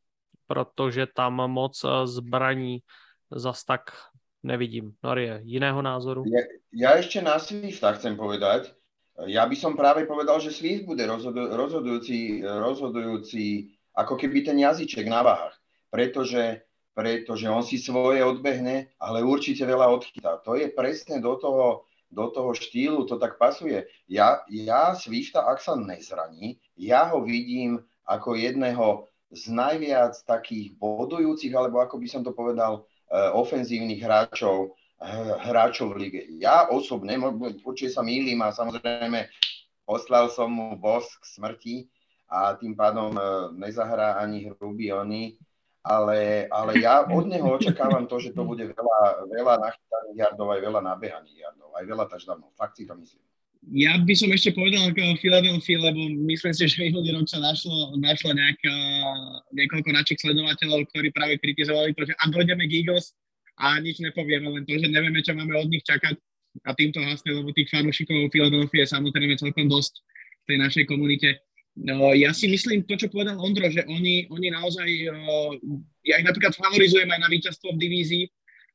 protože 0.48 1.08
tam 1.16 1.34
moc 1.34 1.82
eh, 1.86 2.08
zbraní 2.08 2.80
zas 3.32 3.64
tak 3.64 3.82
nevidím. 4.44 4.94
Norie, 5.04 5.40
jiného 5.44 5.82
názoru? 5.82 6.24
Ja, 6.30 6.42
ja 6.74 6.90
ešte 7.02 7.22
na 7.22 7.40
Swifta 7.40 7.98
chcem 7.98 8.14
povedať. 8.14 8.72
Ja 9.28 9.44
by 9.50 9.56
som 9.58 9.76
práve 9.76 10.06
povedal, 10.08 10.40
že 10.40 10.54
Swift 10.54 10.86
bude 10.86 11.04
rozhodu, 11.04 11.50
rozhodujúci, 11.52 12.46
rozhodujúci 12.46 13.74
ako 13.94 14.16
keby 14.18 14.46
ten 14.46 14.58
jazyček 14.60 15.08
na 15.08 15.24
váhach. 15.24 15.56
Pretože, 15.90 16.62
pretože 16.94 17.50
on 17.50 17.66
si 17.66 17.82
svoje 17.82 18.22
odbehne, 18.22 18.94
ale 19.02 19.26
určite 19.26 19.66
veľa 19.66 19.90
odchytá. 19.90 20.42
To 20.46 20.54
je 20.54 20.70
presne 20.70 21.18
do 21.18 21.34
toho, 21.38 21.90
do 22.10 22.30
toho 22.30 22.54
štýlu, 22.54 23.06
to 23.06 23.22
tak 23.22 23.38
pasuje. 23.38 23.86
Ja, 24.10 24.42
ja 24.50 24.94
Swifta, 24.98 25.46
ak 25.46 25.62
sa 25.62 25.78
nezraní, 25.78 26.58
ja 26.78 27.10
ho 27.10 27.22
vidím 27.22 27.82
ako 28.06 28.34
jedného 28.38 29.10
z 29.30 29.54
najviac 29.54 30.18
takých 30.26 30.74
bodujúcich, 30.82 31.54
alebo 31.54 31.82
ako 31.86 32.02
by 32.02 32.08
som 32.10 32.22
to 32.26 32.34
povedal, 32.34 32.90
uh, 33.14 33.30
ofenzívnych 33.38 34.02
hráčov, 34.02 34.74
hráčov 35.40 35.96
v 35.96 35.98
lige. 35.98 36.22
Ja 36.44 36.68
osobne, 36.68 37.16
určite 37.64 37.96
sa 37.96 38.04
mýlim 38.04 38.44
a 38.44 38.52
samozrejme 38.52 39.32
poslal 39.88 40.28
som 40.28 40.52
mu 40.52 40.76
bosk 40.76 41.24
smrti 41.24 41.88
a 42.30 42.54
tým 42.56 42.78
pádom 42.78 43.12
uh, 43.18 43.50
nezahrá 43.58 44.22
ani 44.22 44.54
Rubiony, 44.54 45.36
ale, 45.82 46.46
ale 46.54 46.72
ja 46.78 47.02
od 47.08 47.26
neho 47.26 47.50
očakávam 47.58 48.06
to, 48.06 48.22
že 48.22 48.36
to 48.38 48.46
bude 48.46 48.62
veľa, 48.62 49.00
veľa 49.26 49.54
nachytaných 49.58 50.18
jardov, 50.22 50.48
aj 50.54 50.62
veľa 50.62 50.82
nabehaných 50.86 51.38
jardov, 51.50 51.70
aj 51.74 51.86
veľa 51.90 52.06
touchdownov. 52.06 52.50
Fakt 52.54 52.78
si 52.78 52.86
to 52.86 52.94
myslím. 53.00 53.24
Ja 53.76 54.00
by 54.00 54.16
som 54.16 54.32
ešte 54.32 54.56
povedal 54.56 54.88
ako 54.88 55.20
Philadelphia, 55.20 55.84
lebo 55.84 56.00
myslím 56.32 56.54
si, 56.56 56.64
že 56.64 56.80
minulý 56.80 57.12
rok 57.12 57.28
sa 57.28 57.44
našlo, 57.44 57.92
našlo 58.00 58.32
nejak, 58.32 58.56
niekoľko 59.52 59.90
našich 59.92 60.20
sledovateľov, 60.24 60.88
ktorí 60.96 61.12
práve 61.12 61.36
kritizovali 61.44 61.92
to, 61.92 62.08
že 62.08 62.16
a 62.16 62.24
dojdeme 62.32 62.64
k 62.72 62.86
Eagles 62.86 63.12
a 63.60 63.76
nič 63.84 64.00
nepovieme, 64.00 64.48
len 64.48 64.64
to, 64.64 64.80
že 64.80 64.88
nevieme, 64.88 65.20
čo 65.20 65.36
máme 65.36 65.52
od 65.60 65.68
nich 65.68 65.84
čakať 65.84 66.16
a 66.64 66.72
týmto 66.72 67.04
vlastne, 67.04 67.36
lebo 67.36 67.52
tých 67.52 67.68
fanúšikov 67.68 68.32
Philadelphia 68.32 68.88
je 68.88 68.94
samozrejme 68.96 69.36
celkom 69.36 69.68
dosť 69.68 69.94
v 70.08 70.46
tej 70.48 70.58
našej 70.64 70.84
komunite. 70.88 71.30
No, 71.78 72.12
ja 72.12 72.34
si 72.36 72.50
myslím 72.50 72.84
to, 72.84 72.98
čo 72.98 73.08
povedal 73.08 73.40
Ondro, 73.40 73.70
že 73.72 73.86
oni, 73.88 74.28
oni 74.28 74.48
naozaj, 74.52 74.88
ja 76.04 76.16
ich 76.20 76.28
napríklad 76.28 76.52
favorizujem 76.58 77.08
aj 77.08 77.20
na 77.22 77.30
víťazstvo 77.30 77.72
v 77.72 77.82
divízii, 77.82 78.26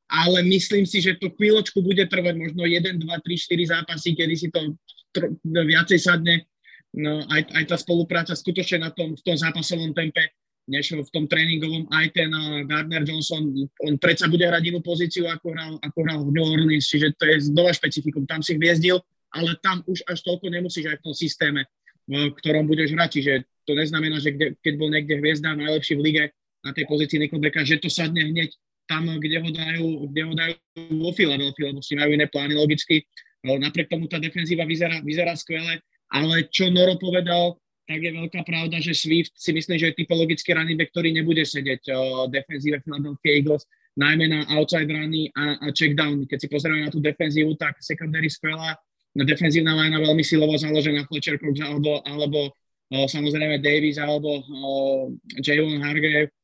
ale 0.09 0.41
myslím 0.47 0.89
si, 0.89 1.05
že 1.05 1.19
to 1.21 1.33
chvíľočku 1.37 1.85
bude 1.85 2.05
trvať 2.09 2.35
možno 2.39 2.65
1, 2.65 3.03
2, 3.03 3.05
3, 3.05 3.05
4 3.05 3.73
zápasy, 3.77 4.09
kedy 4.17 4.35
si 4.37 4.49
to 4.49 4.77
tr- 5.13 5.33
viacej 5.45 6.01
sadne. 6.01 6.49
No, 6.95 7.27
aj, 7.27 7.51
aj 7.51 7.65
tá 7.75 7.77
spolupráca 7.77 8.33
skutočne 8.39 8.87
na 8.87 8.91
tom, 8.95 9.19
v 9.19 9.23
tom 9.27 9.35
zápasovom 9.35 9.91
tempe, 9.91 10.31
než 10.71 10.95
v 10.97 11.11
tom 11.13 11.29
tréningovom, 11.29 11.91
aj 11.93 12.07
ten 12.15 12.31
Gardner 12.65 13.05
Johnson, 13.05 13.53
on 13.85 14.01
predsa 14.01 14.31
bude 14.31 14.47
hrať 14.47 14.71
inú 14.73 14.81
pozíciu, 14.81 15.29
ako 15.29 15.53
hral, 15.53 15.73
ako 15.83 15.99
hral 16.07 16.21
v 16.25 16.33
New 16.33 16.47
Orleans, 16.47 16.89
čiže 16.89 17.13
to 17.19 17.29
je 17.29 17.53
znova 17.53 17.75
špecifikum, 17.75 18.25
tam 18.25 18.41
si 18.41 18.57
hviezdil, 18.57 19.03
ale 19.35 19.59
tam 19.61 19.83
už 19.85 20.07
až 20.09 20.23
toľko 20.25 20.49
nemusíš 20.49 20.89
aj 20.89 20.97
v 21.03 21.05
tom 21.05 21.15
systéme 21.19 21.67
v 22.09 22.35
ktorom 22.37 22.69
budeš 22.69 22.93
hrať. 22.93 23.11
Čiže 23.21 23.33
to 23.65 23.73
neznamená, 23.73 24.21
že 24.21 24.37
kde, 24.37 24.57
keď 24.61 24.75
bol 24.77 24.89
niekde 24.93 25.19
hviezda 25.21 25.57
najlepší 25.57 25.97
v 25.97 26.05
lige 26.05 26.25
na 26.65 26.73
tej 26.73 26.85
pozícii 26.89 27.21
Nickelbacka, 27.21 27.65
že 27.65 27.81
to 27.81 27.89
sadne 27.93 28.25
hneď 28.25 28.53
tam, 28.85 29.09
kde 29.09 29.41
ho 29.41 29.49
dajú, 29.49 29.87
kde 30.13 30.23
ho 30.29 30.33
dajú 30.37 30.57
vo 31.01 31.11
Philadelphia, 31.17 31.73
lebo 31.73 31.81
si 31.81 31.97
majú 31.97 32.13
iné 32.13 32.29
plány 32.29 32.53
logicky. 32.53 33.05
Napriek 33.45 33.93
tomu 33.93 34.09
tá 34.09 34.21
defenzíva 34.21 34.65
vyzerá, 34.65 35.01
vyzerá 35.05 35.37
skvele, 35.37 35.81
ale 36.13 36.49
čo 36.49 36.69
Noro 36.73 36.97
povedal, 37.01 37.57
tak 37.85 38.01
je 38.01 38.17
veľká 38.17 38.49
pravda, 38.49 38.81
že 38.81 38.97
Swift 38.97 39.37
si 39.37 39.53
myslím, 39.53 39.77
že 39.77 39.93
je 39.93 40.01
typologický 40.05 40.57
running 40.57 40.81
back, 40.81 40.89
ktorý 40.93 41.13
nebude 41.13 41.45
sedieť 41.45 41.93
o 41.93 42.29
defenzíve 42.33 42.81
Philadelphia 42.81 43.33
Eagles, 43.37 43.69
najmä 44.01 44.33
na 44.33 44.49
outside 44.57 44.89
runy 44.89 45.29
a, 45.37 45.61
a 45.61 45.67
check 45.77 45.93
down. 45.93 46.25
Keď 46.25 46.39
si 46.41 46.49
pozrieme 46.49 46.89
na 46.89 46.91
tú 46.93 47.05
defenzívu, 47.05 47.53
tak 47.61 47.77
secondary 47.85 48.33
skvelá, 48.33 48.73
defenzívna 49.23 49.79
linea 49.79 50.03
veľmi 50.03 50.27
silovo 50.27 50.59
založená 50.59 51.07
Fletcher 51.07 51.39
Cox 51.39 51.63
alebo, 51.63 52.03
alebo 52.03 52.51
o, 52.91 53.07
samozrejme 53.07 53.63
Davis 53.63 53.95
alebo 54.03 54.43
Javon 55.39 55.79
Hargrave, 55.79 56.35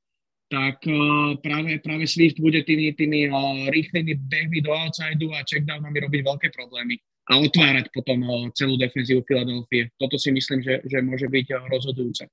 tak 0.46 0.78
o, 0.86 1.34
práve, 1.42 1.82
práve 1.82 2.06
Swift 2.06 2.38
bude 2.38 2.62
tými, 2.62 2.94
tými 2.94 3.26
o, 3.26 3.66
rýchlymi 3.74 4.14
behmi 4.14 4.62
do 4.62 4.70
outsideu 4.70 5.34
a 5.34 5.42
checkdownami 5.42 5.98
robiť 5.98 6.20
veľké 6.22 6.48
problémy 6.54 6.94
a 7.30 7.42
otvárať 7.42 7.90
potom 7.90 8.22
o, 8.22 8.34
celú 8.54 8.78
defenzívu 8.78 9.26
Philadelphia. 9.26 9.90
Toto 9.98 10.14
si 10.14 10.30
myslím, 10.30 10.62
že, 10.62 10.78
že 10.86 11.02
môže 11.02 11.26
byť 11.26 11.46
o, 11.50 11.58
rozhodujúce. 11.66 12.30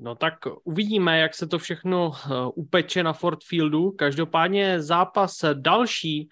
No 0.00 0.14
tak 0.14 0.46
uvidíme, 0.64 1.18
jak 1.18 1.34
se 1.34 1.46
to 1.46 1.58
všechno 1.58 2.12
upeče 2.54 3.02
na 3.02 3.12
Ford 3.12 3.44
Fieldu. 3.44 3.90
Každopádně 3.90 4.80
zápas 4.80 5.44
další 5.54 6.28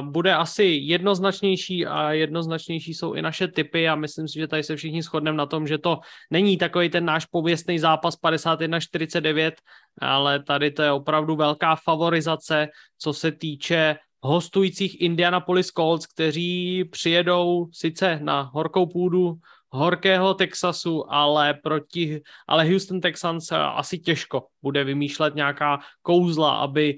bude 0.00 0.34
asi 0.34 0.64
jednoznačnější 0.64 1.86
a 1.86 2.12
jednoznačnější 2.12 2.94
jsou 2.94 3.12
i 3.12 3.22
naše 3.22 3.48
typy 3.48 3.88
a 3.88 3.94
myslím 3.94 4.28
si, 4.28 4.38
že 4.38 4.48
tady 4.48 4.62
se 4.62 4.76
všichni 4.76 5.02
shodneme 5.02 5.36
na 5.36 5.46
tom, 5.46 5.66
že 5.66 5.78
to 5.78 5.98
není 6.30 6.56
takový 6.56 6.88
ten 6.90 7.04
náš 7.04 7.26
pověstný 7.26 7.78
zápas 7.78 8.14
51-49, 8.22 9.52
ale 9.98 10.42
tady 10.42 10.70
to 10.70 10.82
je 10.82 10.92
opravdu 10.92 11.36
velká 11.36 11.76
favorizace, 11.76 12.68
co 12.98 13.12
se 13.12 13.32
týče 13.32 13.96
hostujících 14.22 15.00
Indianapolis 15.00 15.66
Colts, 15.66 16.06
kteří 16.06 16.84
přijedou 16.84 17.68
sice 17.72 18.20
na 18.22 18.42
horkou 18.42 18.86
půdu 18.86 19.34
horkého 19.72 20.34
Texasu, 20.34 21.12
ale 21.12 21.54
proti, 21.54 22.20
ale 22.48 22.68
Houston 22.68 23.00
Texans 23.00 23.52
asi 23.52 23.98
těžko 23.98 24.46
bude 24.62 24.84
vymýšlet 24.84 25.34
nějaká 25.34 25.78
kouzla, 26.02 26.56
aby 26.56 26.96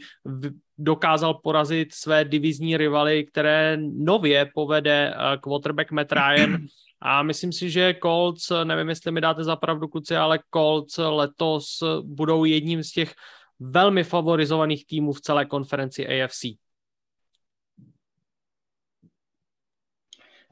dokázal 0.78 1.34
porazit 1.34 1.94
své 1.94 2.24
divizní 2.24 2.76
rivaly, 2.76 3.24
které 3.24 3.76
nově 3.80 4.50
povede 4.54 5.14
eh, 5.14 5.36
quarterback 5.38 5.90
Matt 5.90 6.12
Ryan. 6.12 6.66
A 7.04 7.22
myslím 7.22 7.52
si, 7.52 7.70
že 7.70 7.94
Colts, 8.02 8.52
nevím, 8.64 8.88
jestli 8.88 9.12
mi 9.12 9.20
dáte 9.20 9.44
za 9.44 9.56
pravdu, 9.56 9.88
kuci, 9.88 10.16
ale 10.16 10.38
Colts 10.54 10.98
letos 10.98 11.82
budou 12.02 12.44
jedním 12.44 12.82
z 12.82 12.92
těch 12.92 13.14
velmi 13.60 14.04
favorizovaných 14.04 14.86
týmů 14.86 15.12
v 15.12 15.20
celé 15.20 15.46
konferenci 15.46 16.06
AFC. 16.06 16.44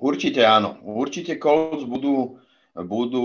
Určite 0.01 0.41
áno. 0.49 0.81
Určite 0.81 1.37
Colts 1.37 1.85
budú, 1.85 2.41
budú, 2.73 3.25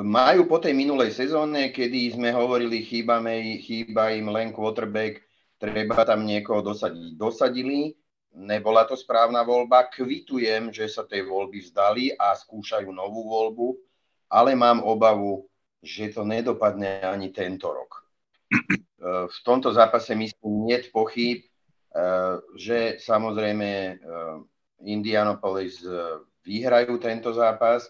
majú 0.00 0.48
po 0.48 0.56
tej 0.56 0.72
minulej 0.72 1.12
sezóne, 1.12 1.68
kedy 1.68 2.16
sme 2.16 2.32
hovorili, 2.32 2.80
chýba, 2.80 3.20
chýba 3.60 4.16
im 4.16 4.32
len 4.32 4.48
quarterback, 4.56 5.25
treba 5.56 6.04
tam 6.04 6.24
niekoho 6.24 6.60
dosadiť. 6.60 7.16
Dosadili, 7.16 7.92
nebola 8.36 8.84
to 8.84 8.94
správna 8.94 9.42
voľba, 9.42 9.88
kvitujem, 9.88 10.68
že 10.70 10.88
sa 10.92 11.08
tej 11.08 11.24
voľby 11.24 11.64
vzdali 11.64 12.12
a 12.16 12.36
skúšajú 12.36 12.92
novú 12.92 13.24
voľbu, 13.32 13.68
ale 14.28 14.52
mám 14.52 14.84
obavu, 14.84 15.48
že 15.80 16.12
to 16.12 16.26
nedopadne 16.26 17.00
ani 17.00 17.32
tento 17.32 17.70
rok. 17.72 18.04
E, 18.46 19.28
v 19.30 19.38
tomto 19.46 19.72
zápase 19.72 20.12
myslím, 20.14 20.66
nie 20.66 20.78
pochyb, 20.90 21.42
e, 21.42 21.46
že 22.58 22.98
samozrejme 23.00 23.68
e, 23.70 23.94
Indianapolis 24.86 25.80
vyhrajú 26.44 27.00
tento 27.00 27.32
zápas. 27.32 27.88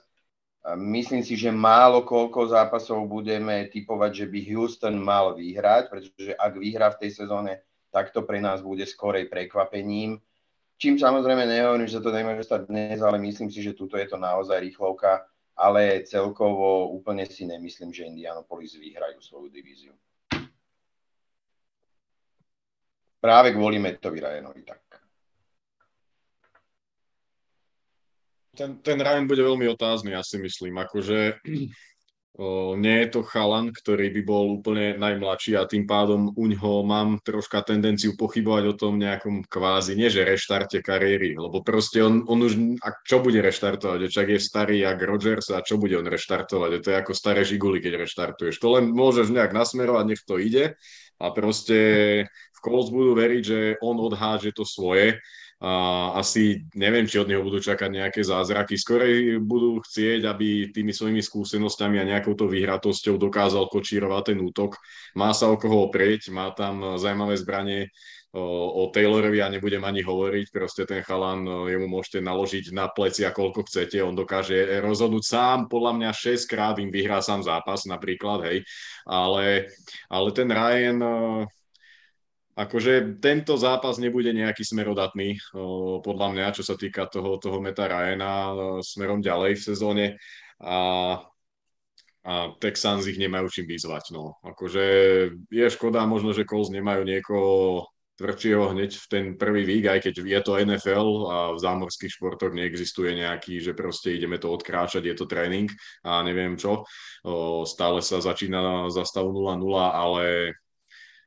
Myslím 0.74 1.22
si, 1.22 1.38
že 1.38 1.54
málo 1.54 2.02
koľko 2.02 2.50
zápasov 2.50 3.06
budeme 3.06 3.70
typovať, 3.70 4.10
že 4.10 4.26
by 4.26 4.40
Houston 4.50 4.98
mal 4.98 5.38
vyhrať, 5.38 5.86
pretože 5.86 6.34
ak 6.34 6.58
vyhrá 6.58 6.90
v 6.90 7.06
tej 7.06 7.10
sezóne, 7.22 7.62
tak 7.94 8.10
to 8.10 8.26
pre 8.26 8.42
nás 8.42 8.66
bude 8.66 8.82
skorej 8.82 9.30
prekvapením. 9.30 10.18
Čím 10.76 10.98
samozrejme 10.98 11.46
nehovorím, 11.46 11.86
že 11.86 11.96
sa 11.96 12.02
to 12.02 12.10
nemôže 12.10 12.42
stať 12.42 12.66
dnes, 12.66 12.98
ale 12.98 13.22
myslím 13.22 13.46
si, 13.46 13.62
že 13.62 13.78
tuto 13.78 13.94
je 13.94 14.10
to 14.10 14.18
naozaj 14.18 14.58
rýchlovka, 14.58 15.30
ale 15.54 16.02
celkovo 16.02 16.90
úplne 16.90 17.24
si 17.30 17.46
nemyslím, 17.46 17.94
že 17.94 18.10
Indianapolis 18.10 18.74
vyhrajú 18.74 19.22
svoju 19.22 19.48
divíziu. 19.48 19.94
Práve 23.22 23.54
kvôli 23.54 23.78
Metovi 23.78 24.18
Ryanovi 24.18 24.62
tak. 24.66 24.85
Ten, 28.56 28.80
ten 28.80 28.98
Ryan 28.98 29.28
bude 29.28 29.44
veľmi 29.44 29.68
otázny, 29.76 30.16
ja 30.16 30.24
si 30.24 30.40
myslím. 30.40 30.80
Akože 30.80 31.36
o, 32.40 32.74
nie 32.74 33.04
je 33.04 33.08
to 33.12 33.20
chalan, 33.22 33.68
ktorý 33.70 34.08
by 34.16 34.22
bol 34.24 34.44
úplne 34.56 34.96
najmladší 34.96 35.60
a 35.60 35.68
tým 35.68 35.84
pádom 35.84 36.32
u 36.32 36.44
ňoho 36.48 36.82
mám 36.88 37.20
troška 37.20 37.60
tendenciu 37.60 38.16
pochybovať 38.16 38.64
o 38.72 38.74
tom 38.74 38.96
nejakom 38.96 39.44
kvázi, 39.44 39.94
nie 39.94 40.08
že 40.08 40.24
reštarte 40.24 40.80
kariéry, 40.80 41.36
lebo 41.36 41.60
proste 41.60 42.00
on, 42.00 42.24
on 42.24 42.40
už, 42.40 42.80
a 42.80 42.96
čo 43.04 43.20
bude 43.20 43.38
reštartovať? 43.44 44.08
Čak 44.08 44.26
je 44.32 44.40
starý 44.40 44.82
jak 44.82 44.98
Rodgers 45.04 45.52
a 45.52 45.60
čo 45.60 45.76
bude 45.76 46.00
on 46.00 46.08
reštartovať? 46.08 46.70
To 46.80 46.88
je 46.88 46.96
ako 46.96 47.12
staré 47.12 47.44
žiguly, 47.44 47.84
keď 47.84 48.00
reštartuješ. 48.08 48.56
To 48.64 48.80
len 48.80 48.88
môžeš 48.90 49.28
nejak 49.28 49.52
nasmerovať, 49.52 50.04
nech 50.08 50.22
to 50.24 50.40
ide 50.40 50.74
a 51.16 51.32
proste 51.32 51.78
v 52.28 52.58
Colts 52.60 52.92
budú 52.92 53.16
veriť, 53.16 53.42
že 53.42 53.60
on 53.80 53.96
odháže 54.00 54.52
to 54.52 54.64
svoje 54.68 55.20
a 55.56 55.72
asi 56.20 56.68
neviem, 56.76 57.08
či 57.08 57.16
od 57.16 57.32
neho 57.32 57.40
budú 57.40 57.64
čakať 57.64 57.88
nejaké 57.88 58.20
zázraky. 58.20 58.76
Skorej 58.76 59.40
budú 59.40 59.80
chcieť, 59.80 60.28
aby 60.28 60.68
tými 60.68 60.92
svojimi 60.92 61.24
skúsenosťami 61.24 61.96
a 61.96 62.08
nejakou 62.12 62.36
to 62.36 62.44
vyhratosťou 62.44 63.16
dokázal 63.16 63.72
kočírovať 63.72 64.36
ten 64.36 64.38
útok. 64.44 64.76
Má 65.16 65.32
sa 65.32 65.48
o 65.48 65.56
koho 65.56 65.88
oprieť, 65.88 66.28
má 66.28 66.52
tam 66.52 67.00
zaujímavé 67.00 67.40
zbranie, 67.40 67.88
o, 68.36 68.92
Taylorovi 68.92 69.40
ja 69.40 69.48
nebudem 69.48 69.80
ani 69.80 70.04
hovoriť, 70.04 70.52
proste 70.52 70.84
ten 70.84 71.00
chalan, 71.00 71.48
jemu 71.72 71.88
môžete 71.88 72.20
naložiť 72.20 72.76
na 72.76 72.92
pleci 72.92 73.24
a 73.24 73.32
koľko 73.32 73.64
chcete, 73.64 73.96
on 74.04 74.12
dokáže 74.12 74.84
rozhodnúť 74.84 75.24
sám, 75.24 75.58
podľa 75.72 75.92
mňa 75.96 76.10
6 76.12 76.52
krát 76.52 76.76
im 76.76 76.92
vyhrá 76.92 77.24
sám 77.24 77.40
zápas 77.40 77.88
napríklad, 77.88 78.44
hej, 78.44 78.58
ale, 79.08 79.72
ale 80.12 80.28
ten 80.36 80.52
Ryan, 80.52 80.98
Akože 82.56 83.20
tento 83.20 83.52
zápas 83.60 84.00
nebude 84.00 84.32
nejaký 84.32 84.64
smerodatný, 84.64 85.36
podľa 86.00 86.28
mňa, 86.32 86.56
čo 86.56 86.64
sa 86.64 86.72
týka 86.72 87.04
toho, 87.04 87.36
toho 87.36 87.60
Meta 87.60 87.84
Ryana 87.84 88.56
smerom 88.80 89.20
ďalej 89.20 89.60
v 89.60 89.66
sezóne. 89.76 90.06
A, 90.64 90.78
a 92.24 92.32
Texans 92.56 93.04
ich 93.12 93.20
nemajú 93.20 93.52
čím 93.52 93.68
vyzvať. 93.68 94.16
No. 94.16 94.40
Akože 94.40 94.84
je 95.52 95.66
škoda 95.68 96.08
možno, 96.08 96.32
že 96.32 96.48
Colts 96.48 96.72
nemajú 96.72 97.04
niekoho 97.04 97.84
tvrdšieho 98.16 98.72
hneď 98.72 98.96
v 98.96 99.06
ten 99.12 99.24
prvý 99.36 99.68
vík, 99.68 99.92
aj 99.92 100.08
keď 100.08 100.14
je 100.24 100.40
to 100.40 100.56
NFL 100.56 101.08
a 101.28 101.36
v 101.52 101.58
zámorských 101.60 102.08
športoch 102.16 102.56
neexistuje 102.56 103.12
nejaký, 103.12 103.60
že 103.60 103.76
proste 103.76 104.16
ideme 104.16 104.40
to 104.40 104.48
odkráčať, 104.48 105.04
je 105.04 105.12
to 105.12 105.28
tréning 105.28 105.68
a 106.00 106.24
neviem 106.24 106.56
čo. 106.56 106.88
Stále 107.68 108.00
sa 108.00 108.24
začína 108.24 108.88
za 108.88 109.04
stavu 109.04 109.36
0-0, 109.36 109.60
ale 109.76 110.56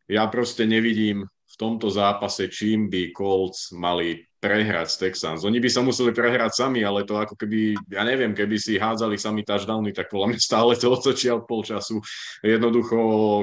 ja 0.10 0.26
proste 0.26 0.65
nevidím 0.65 1.30
v 1.30 1.56
tomto 1.56 1.94
zápase, 1.94 2.49
čím 2.49 2.90
by 2.90 3.14
Colts 3.14 3.69
mali 3.77 4.26
prehrať 4.40 4.88
z 4.95 4.98
Texans. 5.07 5.44
Oni 5.44 5.60
by 5.60 5.68
sa 5.68 5.84
museli 5.84 6.15
prehrať 6.15 6.64
sami, 6.64 6.80
ale 6.81 7.03
to 7.03 7.19
ako 7.19 7.36
keby, 7.36 7.76
ja 7.91 8.07
neviem, 8.07 8.31
keby 8.31 8.56
si 8.56 8.80
hádzali 8.80 9.19
sami 9.19 9.44
touchdowny, 9.44 9.91
tak 9.91 10.07
podľa 10.07 10.34
mňa 10.34 10.40
stále 10.40 10.80
to 10.80 10.88
otočia 10.95 11.36
od 11.36 11.44
pol 11.44 11.61
času. 11.61 11.99
Jednoducho 12.40 12.98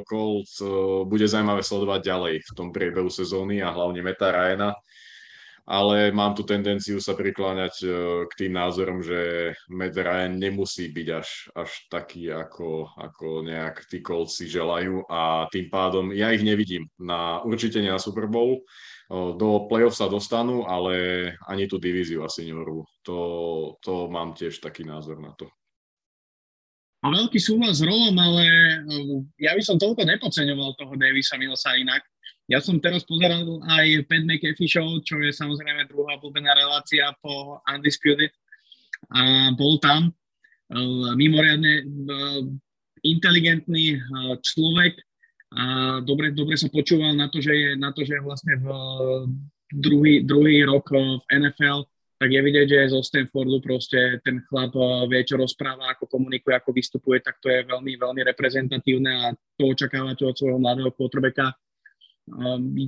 Colts 0.08 0.56
uh, 0.64 1.04
bude 1.04 1.28
zaujímavé 1.28 1.60
sledovať 1.60 2.00
ďalej 2.00 2.34
v 2.40 2.50
tom 2.56 2.72
priebehu 2.72 3.12
sezóny 3.12 3.60
a 3.60 3.70
hlavne 3.76 4.00
Meta 4.00 4.32
Ryana. 4.32 4.72
Ale 5.66 6.14
mám 6.14 6.38
tu 6.38 6.46
tendenciu 6.46 7.02
sa 7.02 7.18
prikláňať 7.18 7.74
e, 7.82 7.88
k 8.30 8.32
tým 8.38 8.52
názorom, 8.54 9.02
že 9.02 9.50
Matt 9.66 9.98
Ryan 9.98 10.38
nemusí 10.38 10.94
byť 10.94 11.08
až, 11.10 11.28
až 11.58 11.70
taký, 11.90 12.30
ako, 12.30 12.94
ako 12.94 13.42
nejak 13.42 13.82
tí 13.90 13.98
si 14.30 14.46
želajú 14.46 15.10
a 15.10 15.50
tým 15.50 15.66
pádom 15.66 16.14
ja 16.14 16.30
ich 16.30 16.46
nevidím. 16.46 16.86
Na, 17.02 17.42
určite 17.42 17.82
nie 17.82 17.90
na 17.90 17.98
Super 17.98 18.30
Bowl, 18.30 18.62
do 19.10 19.70
play-off 19.70 19.94
sa 19.94 20.10
dostanú, 20.10 20.66
ale 20.66 21.30
ani 21.46 21.70
tú 21.70 21.78
divíziu 21.78 22.26
asi 22.26 22.46
neurú. 22.46 22.82
To, 23.06 23.18
to 23.78 24.10
mám 24.10 24.34
tiež 24.34 24.58
taký 24.58 24.82
názor 24.82 25.22
na 25.22 25.30
to. 25.38 25.46
A 27.06 27.12
veľký 27.14 27.38
súhlas 27.38 27.78
s 27.78 27.86
Rolom, 27.86 28.18
ale 28.18 28.42
ja 29.38 29.54
by 29.54 29.62
som 29.62 29.78
toľko 29.78 30.02
nepodceňoval 30.02 30.74
toho 30.74 30.92
Davisa 30.98 31.38
Millsa 31.38 31.78
inak. 31.78 32.02
Ja 32.46 32.62
som 32.62 32.78
teraz 32.78 33.02
pozeral 33.02 33.42
aj 33.66 34.06
Pat 34.06 34.22
McAfee 34.22 34.70
show, 34.70 34.86
čo 35.02 35.18
je 35.18 35.34
samozrejme 35.34 35.90
druhá 35.90 36.14
obľúbená 36.14 36.54
relácia 36.54 37.10
po 37.18 37.58
Undisputed. 37.66 38.30
A 39.10 39.50
bol 39.58 39.82
tam 39.82 40.14
uh, 40.14 41.10
mimoriadne 41.18 41.82
uh, 41.82 42.42
inteligentný 43.02 43.98
uh, 43.98 44.38
človek 44.38 44.94
a 45.54 45.98
dobre, 46.02 46.34
dobre 46.34 46.58
sa 46.58 46.66
počúval 46.70 47.14
na 47.14 47.30
to, 47.30 47.38
že 47.38 47.54
je, 47.54 47.70
na 47.78 47.94
to, 47.94 48.02
že 48.02 48.18
je 48.18 48.22
vlastne 48.22 48.54
v 48.58 48.66
druhý, 49.70 50.26
druhý 50.26 50.66
rok 50.66 50.90
v 50.90 51.22
NFL, 51.30 51.86
tak 52.18 52.28
je 52.32 52.40
vidieť, 52.42 52.66
že 52.66 52.92
zo 52.92 53.00
Stanfordu 53.04 53.62
proste 53.62 54.18
ten 54.26 54.42
chlap 54.50 54.74
vie, 55.06 55.22
čo 55.22 55.38
rozpráva, 55.38 55.94
ako 55.94 56.10
komunikuje, 56.10 56.54
ako 56.56 56.70
vystupuje, 56.74 57.22
tak 57.22 57.38
to 57.38 57.46
je 57.52 57.62
veľmi, 57.62 57.94
veľmi 57.94 58.22
reprezentatívne 58.26 59.12
a 59.12 59.24
to 59.54 59.70
očakávate 59.70 60.26
od 60.26 60.34
svojho 60.34 60.58
mladého 60.58 60.90
quarterbacka 60.96 61.54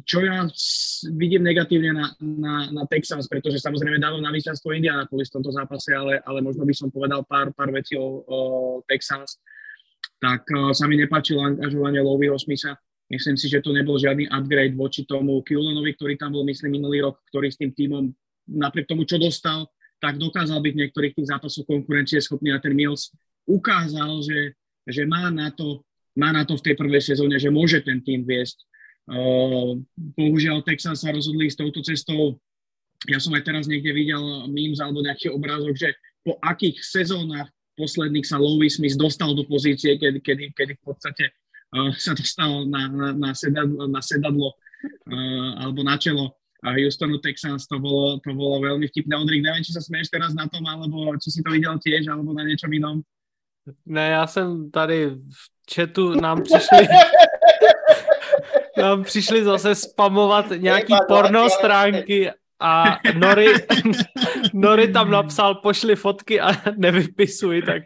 čo 0.03 0.19
ja 0.27 0.51
vidím 1.15 1.47
negatívne 1.47 1.95
na, 1.95 2.07
na, 2.19 2.55
na 2.75 2.83
Texans, 2.91 3.31
pretože 3.31 3.63
samozrejme 3.63 4.03
dávam 4.03 4.19
na 4.19 4.35
víťazstvo 4.35 4.75
Indianapolis 4.75 5.31
v 5.31 5.39
tomto 5.39 5.55
zápase, 5.55 5.95
ale, 5.95 6.19
ale 6.27 6.43
možno 6.43 6.67
by 6.67 6.75
som 6.75 6.91
povedal 6.91 7.23
pár, 7.23 7.55
pár 7.55 7.71
vecí 7.71 7.95
o, 7.95 8.27
o 8.27 8.39
Texans. 8.91 9.39
Tak 10.19 10.43
uh, 10.51 10.75
sa 10.75 10.91
mi 10.91 10.99
nepáčilo 10.99 11.47
angažovanie 11.47 12.03
Lovyho 12.03 12.35
Smitha. 12.35 12.75
Myslím 13.07 13.39
si, 13.39 13.47
že 13.47 13.63
to 13.63 13.71
nebol 13.71 13.95
žiadny 13.95 14.27
upgrade 14.27 14.75
voči 14.75 15.07
tomu 15.07 15.41
Kulenovi, 15.47 15.95
ktorý 15.95 16.19
tam 16.19 16.35
bol, 16.35 16.43
myslím, 16.43 16.83
minulý 16.83 17.07
rok, 17.07 17.23
ktorý 17.31 17.49
s 17.49 17.57
tým 17.63 17.71
týmom, 17.71 18.11
napriek 18.51 18.91
tomu, 18.91 19.07
čo 19.07 19.23
dostal, 19.23 19.71
tak 20.03 20.19
dokázal 20.19 20.59
byť 20.59 20.73
v 20.75 20.81
niektorých 20.83 21.15
tých 21.15 21.31
zápasoch 21.31 21.65
konkurencie 21.65 22.19
schopný 22.19 22.51
a 22.53 22.59
ten 22.59 22.75
Mills 22.75 23.15
ukázal, 23.47 24.19
že, 24.27 24.59
že 24.85 25.07
má, 25.07 25.31
na 25.31 25.55
to, 25.55 25.87
má 26.19 26.35
na 26.35 26.43
to 26.43 26.59
v 26.59 26.65
tej 26.69 26.75
prvej 26.75 27.15
sezóne, 27.15 27.39
že 27.39 27.49
môže 27.49 27.81
ten 27.81 28.03
tým 28.03 28.27
viesť 28.27 28.67
Bohužiaľ, 29.97 30.61
Texas 30.63 31.01
sa 31.01 31.09
rozhodli 31.09 31.49
s 31.49 31.57
touto 31.57 31.81
cestou. 31.81 32.37
Ja 33.09 33.17
som 33.23 33.33
aj 33.33 33.47
teraz 33.49 33.65
niekde 33.65 33.95
videl 33.95 34.21
memes 34.53 34.83
alebo 34.83 35.01
nejaký 35.01 35.33
obrázok, 35.33 35.75
že 35.79 35.89
po 36.21 36.37
akých 36.45 36.83
sezónach 36.85 37.49
posledných 37.79 38.27
sa 38.27 38.37
Louis 38.37 38.75
Smith 38.75 38.99
dostal 38.99 39.33
do 39.33 39.47
pozície, 39.47 39.97
kedy, 39.97 40.19
kedy, 40.21 40.45
kedy 40.53 40.73
v 40.77 40.83
podstate 40.83 41.31
uh, 41.73 41.95
sa 41.95 42.13
dostal 42.13 42.67
na, 42.67 42.91
na, 42.91 43.09
na, 43.15 43.31
sedadlo, 43.33 43.87
na 43.87 44.03
sedadlo 44.03 44.51
uh, 44.51 45.51
alebo 45.63 45.87
na 45.87 45.95
čelo 45.95 46.35
a 46.67 46.75
Houstonu 46.75 47.23
Texans, 47.23 47.71
to 47.71 47.79
bolo, 47.79 48.19
to 48.19 48.35
bolo 48.35 48.59
veľmi 48.59 48.91
vtipné. 48.91 49.15
Ondrik, 49.15 49.47
neviem, 49.47 49.63
či 49.63 49.71
sa 49.71 49.79
smieš 49.79 50.11
teraz 50.11 50.35
na 50.35 50.51
tom, 50.51 50.67
alebo 50.67 51.15
či 51.23 51.31
si 51.31 51.41
to 51.47 51.55
videl 51.55 51.79
tiež, 51.79 52.11
alebo 52.11 52.35
na 52.35 52.43
niečom 52.43 52.67
inom. 52.75 52.99
Ne, 53.87 54.09
já 54.09 54.27
jsem 54.27 54.71
tady 54.71 55.11
v 55.11 55.75
chatu 55.75 56.21
nám 56.21 56.43
přišli 56.43 56.79
nám 58.79 59.05
přišli 59.05 59.45
zase 59.45 59.75
spamovat 59.75 60.47
nějaký 60.57 60.95
porno 61.09 61.51
stránky 61.51 62.31
a 62.61 62.99
Nori, 63.15 63.47
Nori 64.55 64.93
tam 64.93 65.11
napsal, 65.11 65.55
pošli 65.55 65.97
fotky 65.97 66.41
a 66.41 66.51
nevypisuj, 66.77 67.63
tak 67.63 67.83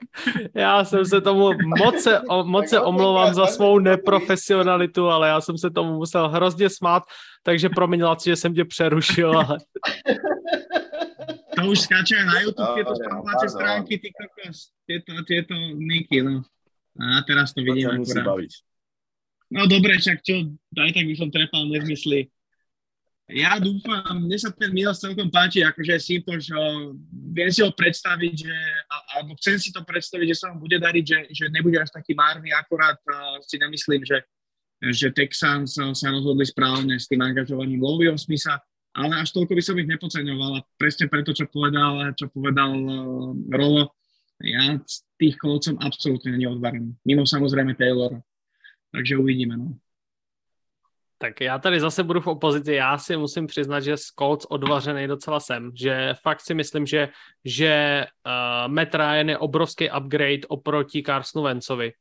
já 0.54 0.84
jsem 0.84 1.04
se 1.04 1.20
tomu, 1.20 1.50
moc 1.78 2.02
se, 2.02 2.20
moc 2.42 2.68
se 2.68 2.80
omlouvám 2.80 3.34
za 3.34 3.46
svou 3.46 3.78
neprofesionalitu, 3.78 5.08
ale 5.08 5.28
já 5.28 5.40
jsem 5.40 5.58
se 5.58 5.70
tomu 5.70 5.94
musel 5.94 6.28
hrozně 6.28 6.68
smát, 6.68 7.02
takže 7.42 7.68
promiň, 7.68 8.02
Laci, 8.02 8.30
že 8.30 8.36
jsem 8.36 8.54
tě 8.54 8.64
přerušil, 8.64 9.38
ale... 9.38 9.58
To 11.56 11.68
už 11.68 11.80
skáče 11.80 12.24
na 12.24 12.40
YouTube, 12.40 12.68
no, 12.68 12.74
tieto 12.74 12.96
spamovacie 12.96 13.48
stránky, 13.48 13.98
ty 13.98 14.08
kokos, 14.08 14.72
tieto, 14.86 15.12
tieto 15.28 15.54
niky, 15.74 16.22
no. 16.22 16.42
A 16.96 17.22
teraz 17.26 17.52
to 17.52 17.60
vidím 17.60 17.88
to 17.88 17.94
akurát. 17.94 18.24
Baviť. 18.24 18.52
No 19.52 19.68
dobre, 19.68 20.00
však 20.00 20.24
čo, 20.24 20.48
aj 20.72 20.90
tak 20.96 21.04
by 21.04 21.14
som 21.14 21.28
trepal 21.28 21.68
nezmysly. 21.68 22.32
Ja 23.32 23.56
dúfam, 23.60 24.24
mne 24.24 24.36
sa 24.36 24.52
ten 24.52 24.72
Milos 24.72 25.00
celkom 25.00 25.28
páči, 25.32 25.64
akože 25.64 25.94
si 26.00 26.20
to, 26.20 26.36
že 26.36 26.52
viem 27.32 27.48
si 27.48 27.64
ho 27.64 27.70
predstaviť, 27.72 28.34
že, 28.34 28.56
alebo 29.16 29.36
chcem 29.40 29.56
si 29.56 29.70
to 29.72 29.84
predstaviť, 29.84 30.26
že 30.32 30.36
sa 30.36 30.52
vám 30.52 30.60
bude 30.60 30.76
dariť, 30.76 31.04
že, 31.04 31.18
že 31.32 31.44
nebude 31.48 31.80
až 31.80 31.88
taký 31.92 32.12
márny, 32.12 32.52
akorát 32.52 32.98
uh, 33.08 33.40
si 33.40 33.56
nemyslím, 33.56 34.04
že, 34.04 34.20
že 34.92 35.14
Texans 35.16 35.80
sa 35.80 36.08
rozhodli 36.12 36.44
správne 36.44 37.00
s 37.00 37.08
tým 37.08 37.24
angažovaním 37.24 37.80
Lovio 37.80 38.16
Smitha, 38.20 38.60
ale 38.92 39.24
až 39.24 39.32
toľko 39.32 39.56
by 39.56 39.62
som 39.64 39.80
ich 39.80 39.88
nepodceňoval 39.88 40.52
a 40.60 40.66
presne 40.76 41.08
preto, 41.08 41.32
čo 41.32 41.48
povedal, 41.48 42.12
čo 42.18 42.28
povedal 42.28 42.72
uh, 42.74 43.32
Rolo, 43.48 43.96
ja 44.44 44.76
z 44.82 45.08
tých 45.16 45.38
kolcom 45.40 45.78
absolútne 45.80 46.36
neodvarím. 46.36 46.98
Mimo 47.06 47.24
samozrejme 47.24 47.78
Taylora 47.78 48.20
takže 48.92 49.16
uvidíme. 49.16 49.56
No. 49.56 49.74
Tak 51.18 51.40
já 51.40 51.58
tady 51.58 51.80
zase 51.80 52.02
budu 52.02 52.20
v 52.20 52.26
opozici. 52.26 52.74
Já 52.74 52.98
si 52.98 53.16
musím 53.16 53.46
přiznat, 53.46 53.80
že 53.80 53.94
Colts 54.18 54.44
odvařený 54.44 55.06
docela 55.06 55.40
jsem. 55.40 55.70
Že 55.74 56.14
fakt 56.22 56.40
si 56.40 56.54
myslím, 56.54 56.86
že, 56.86 57.08
že 57.44 58.04
uh, 58.26 58.72
Matt 58.72 58.94
Ryan 58.94 59.28
je 59.28 59.38
obrovský 59.38 59.90
upgrade 59.90 60.46
oproti 60.48 61.02
Carsonu 61.02 61.44
Wencovi 61.44 61.92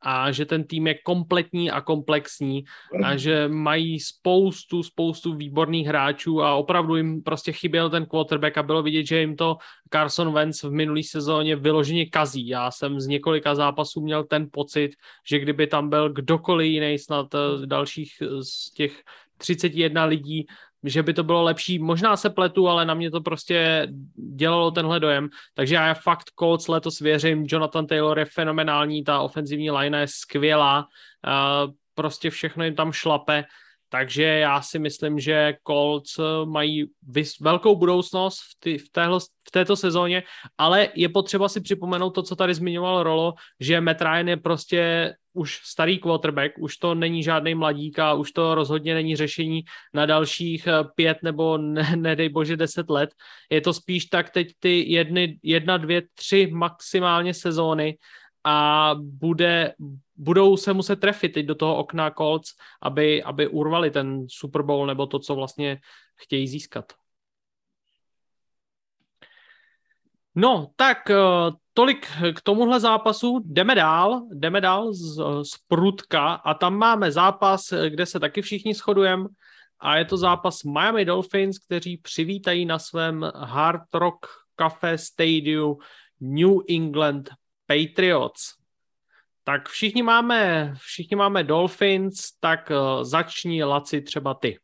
a 0.00 0.32
že 0.32 0.44
ten 0.44 0.64
tým 0.64 0.86
je 0.86 0.94
kompletní 0.94 1.70
a 1.70 1.80
komplexní 1.80 2.64
a 3.04 3.16
že 3.16 3.48
mají 3.48 4.00
spoustu, 4.00 4.82
spoustu 4.82 5.34
výborných 5.34 5.86
hráčů 5.86 6.42
a 6.42 6.54
opravdu 6.54 6.96
jim 6.96 7.22
prostě 7.22 7.52
chyběl 7.52 7.90
ten 7.90 8.06
quarterback 8.06 8.58
a 8.58 8.62
bylo 8.62 8.82
vidět, 8.82 9.06
že 9.06 9.20
jim 9.20 9.36
to 9.36 9.56
Carson 9.92 10.32
Wentz 10.32 10.62
v 10.62 10.70
minulý 10.70 11.02
sezóně 11.02 11.56
vyloženě 11.56 12.06
kazí. 12.06 12.48
Já 12.48 12.70
jsem 12.70 13.00
z 13.00 13.06
několika 13.06 13.54
zápasů 13.54 14.00
měl 14.00 14.24
ten 14.24 14.48
pocit, 14.52 14.90
že 15.30 15.38
kdyby 15.38 15.66
tam 15.66 15.90
byl 15.90 16.12
kdokoliv 16.12 16.66
jiný, 16.70 16.98
snad 16.98 17.34
eh, 17.34 17.66
dalších 17.66 18.12
z 18.42 18.72
těch 18.72 19.02
31 19.38 20.04
lidí, 20.04 20.46
že 20.88 21.02
by 21.02 21.14
to 21.14 21.24
bylo 21.24 21.42
lepší. 21.42 21.78
Možná 21.78 22.16
se 22.16 22.30
pletu, 22.30 22.68
ale 22.68 22.84
na 22.84 22.94
mě 22.94 23.10
to 23.10 23.20
prostě 23.20 23.88
dělalo 24.34 24.70
tenhle 24.70 25.00
dojem. 25.00 25.28
Takže 25.54 25.74
já 25.74 25.94
fakt 25.94 26.30
Colts 26.38 26.68
letos 26.68 27.00
věřím. 27.00 27.46
Jonathan 27.48 27.86
Taylor 27.86 28.18
je 28.18 28.24
fenomenální, 28.24 29.04
ta 29.04 29.20
ofenzivní 29.20 29.70
line 29.70 30.00
je 30.00 30.06
skvělá. 30.08 30.86
Prostě 31.94 32.30
všechno 32.30 32.64
jim 32.64 32.74
tam 32.74 32.92
šlape. 32.92 33.44
Takže 33.90 34.24
já 34.24 34.62
si 34.62 34.78
myslím, 34.78 35.18
že 35.18 35.54
Colts 35.66 36.20
mají 36.44 36.84
vys- 37.10 37.40
velkou 37.40 37.76
budoucnost 37.76 38.38
v, 38.38 38.60
ty, 38.60 38.78
v, 38.78 38.88
téhle, 38.92 39.20
v 39.20 39.50
této 39.50 39.76
sezóně, 39.76 40.22
ale 40.58 40.88
je 40.94 41.08
potřeba 41.08 41.48
si 41.48 41.60
připomenout 41.60 42.10
to, 42.10 42.22
co 42.22 42.36
tady 42.36 42.54
zmiňoval 42.54 43.02
Rolo, 43.02 43.34
že 43.60 43.80
Matt 43.80 44.02
Ryan 44.02 44.28
je 44.28 44.36
prostě 44.36 45.12
už 45.38 45.60
starý 45.64 45.98
quarterback, 45.98 46.58
už 46.58 46.76
to 46.76 46.94
není 46.94 47.22
žádný 47.22 47.54
mladík 47.54 47.98
a 47.98 48.14
už 48.14 48.32
to 48.32 48.54
rozhodně 48.54 48.94
není 48.94 49.16
řešení 49.16 49.62
na 49.94 50.06
dalších 50.06 50.66
eh, 50.66 50.84
pět 50.94 51.18
nebo 51.22 51.58
ne, 51.58 51.92
nedej 51.96 52.28
bože 52.28 52.56
deset 52.56 52.90
let. 52.90 53.10
Je 53.50 53.60
to 53.60 53.72
spíš 53.72 54.04
tak 54.04 54.30
teď 54.30 54.48
ty 54.58 54.92
jedny, 54.92 55.38
jedna, 55.42 55.76
dvě, 55.76 56.02
tři 56.14 56.50
maximálně 56.52 57.34
sezóny 57.34 57.98
a 58.44 58.94
bude, 59.00 59.74
budou 60.16 60.56
se 60.56 60.72
muset 60.72 61.00
trefit 61.00 61.32
teď 61.32 61.46
do 61.46 61.54
toho 61.54 61.76
okna 61.76 62.10
Colts, 62.10 62.50
aby, 62.82 63.22
aby 63.22 63.48
urvali 63.48 63.90
ten 63.90 64.26
Super 64.28 64.62
Bowl 64.62 64.86
nebo 64.86 65.06
to, 65.06 65.18
co 65.18 65.34
vlastně 65.34 65.80
chtějí 66.16 66.48
získat. 66.48 66.92
No, 70.38 70.70
tak 70.76 71.10
eh, 71.10 71.16
tolik 71.74 72.06
k 72.34 72.40
tomuhle 72.40 72.80
zápasu. 72.80 73.40
Jdeme 73.44 73.74
dál, 73.74 74.22
jdeme 74.34 74.60
dál 74.60 74.92
z, 74.92 75.16
z 75.42 75.58
Prutka 75.68 76.34
a 76.34 76.54
tam 76.54 76.76
máme 76.76 77.12
zápas, 77.12 77.72
kde 77.88 78.06
se 78.06 78.20
taky 78.20 78.42
všichni 78.42 78.74
shodujeme 78.74 79.24
a 79.80 79.96
je 79.96 80.04
to 80.04 80.16
zápas 80.16 80.62
Miami 80.62 81.04
Dolphins, 81.04 81.58
kteří 81.58 81.96
přivítají 81.96 82.66
na 82.66 82.78
svém 82.78 83.30
Hard 83.34 83.94
Rock 83.94 84.26
Cafe 84.60 84.98
Stadium 84.98 85.76
New 86.20 86.56
England 86.68 87.30
Patriots. 87.66 88.54
Tak 89.44 89.68
všichni 89.68 90.02
máme, 90.02 90.74
všichni 90.76 91.16
máme 91.16 91.44
Dolphins, 91.44 92.32
tak 92.40 92.72
začni 93.02 93.64
Laci 93.64 94.00
třeba 94.02 94.34
ty. 94.34 94.58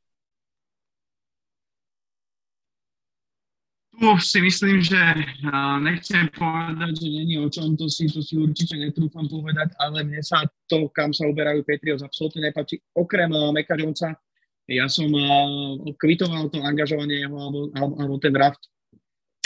Tu 3.95 4.11
si 4.19 4.39
myslím, 4.43 4.83
že 4.83 4.99
uh, 4.99 5.79
nechcem 5.79 6.27
povedať, 6.35 6.99
že 6.99 7.09
není 7.09 7.39
o 7.39 7.47
čom, 7.47 7.79
to 7.79 7.87
si, 7.87 8.11
to 8.11 8.19
si 8.27 8.35
určite 8.35 8.75
netrúfam 8.75 9.31
povedať, 9.31 9.71
ale 9.79 10.03
mne 10.03 10.19
sa 10.19 10.43
to, 10.66 10.91
kam 10.91 11.15
sa 11.15 11.31
uberajú 11.31 11.62
Patriots, 11.62 12.03
absolútne 12.03 12.51
nepáči. 12.51 12.83
Okrem 12.99 13.31
uh, 13.31 13.55
Meka 13.55 13.79
Jonesa, 13.79 14.19
Ja 14.66 14.91
som 14.91 15.07
uh, 15.15 15.79
kvitoval 15.95 16.51
to 16.51 16.59
angažovanie 16.59 17.23
jeho 17.23 17.39
alebo, 17.39 17.61
alebo, 17.79 18.19
ten 18.19 18.35
draft 18.35 18.66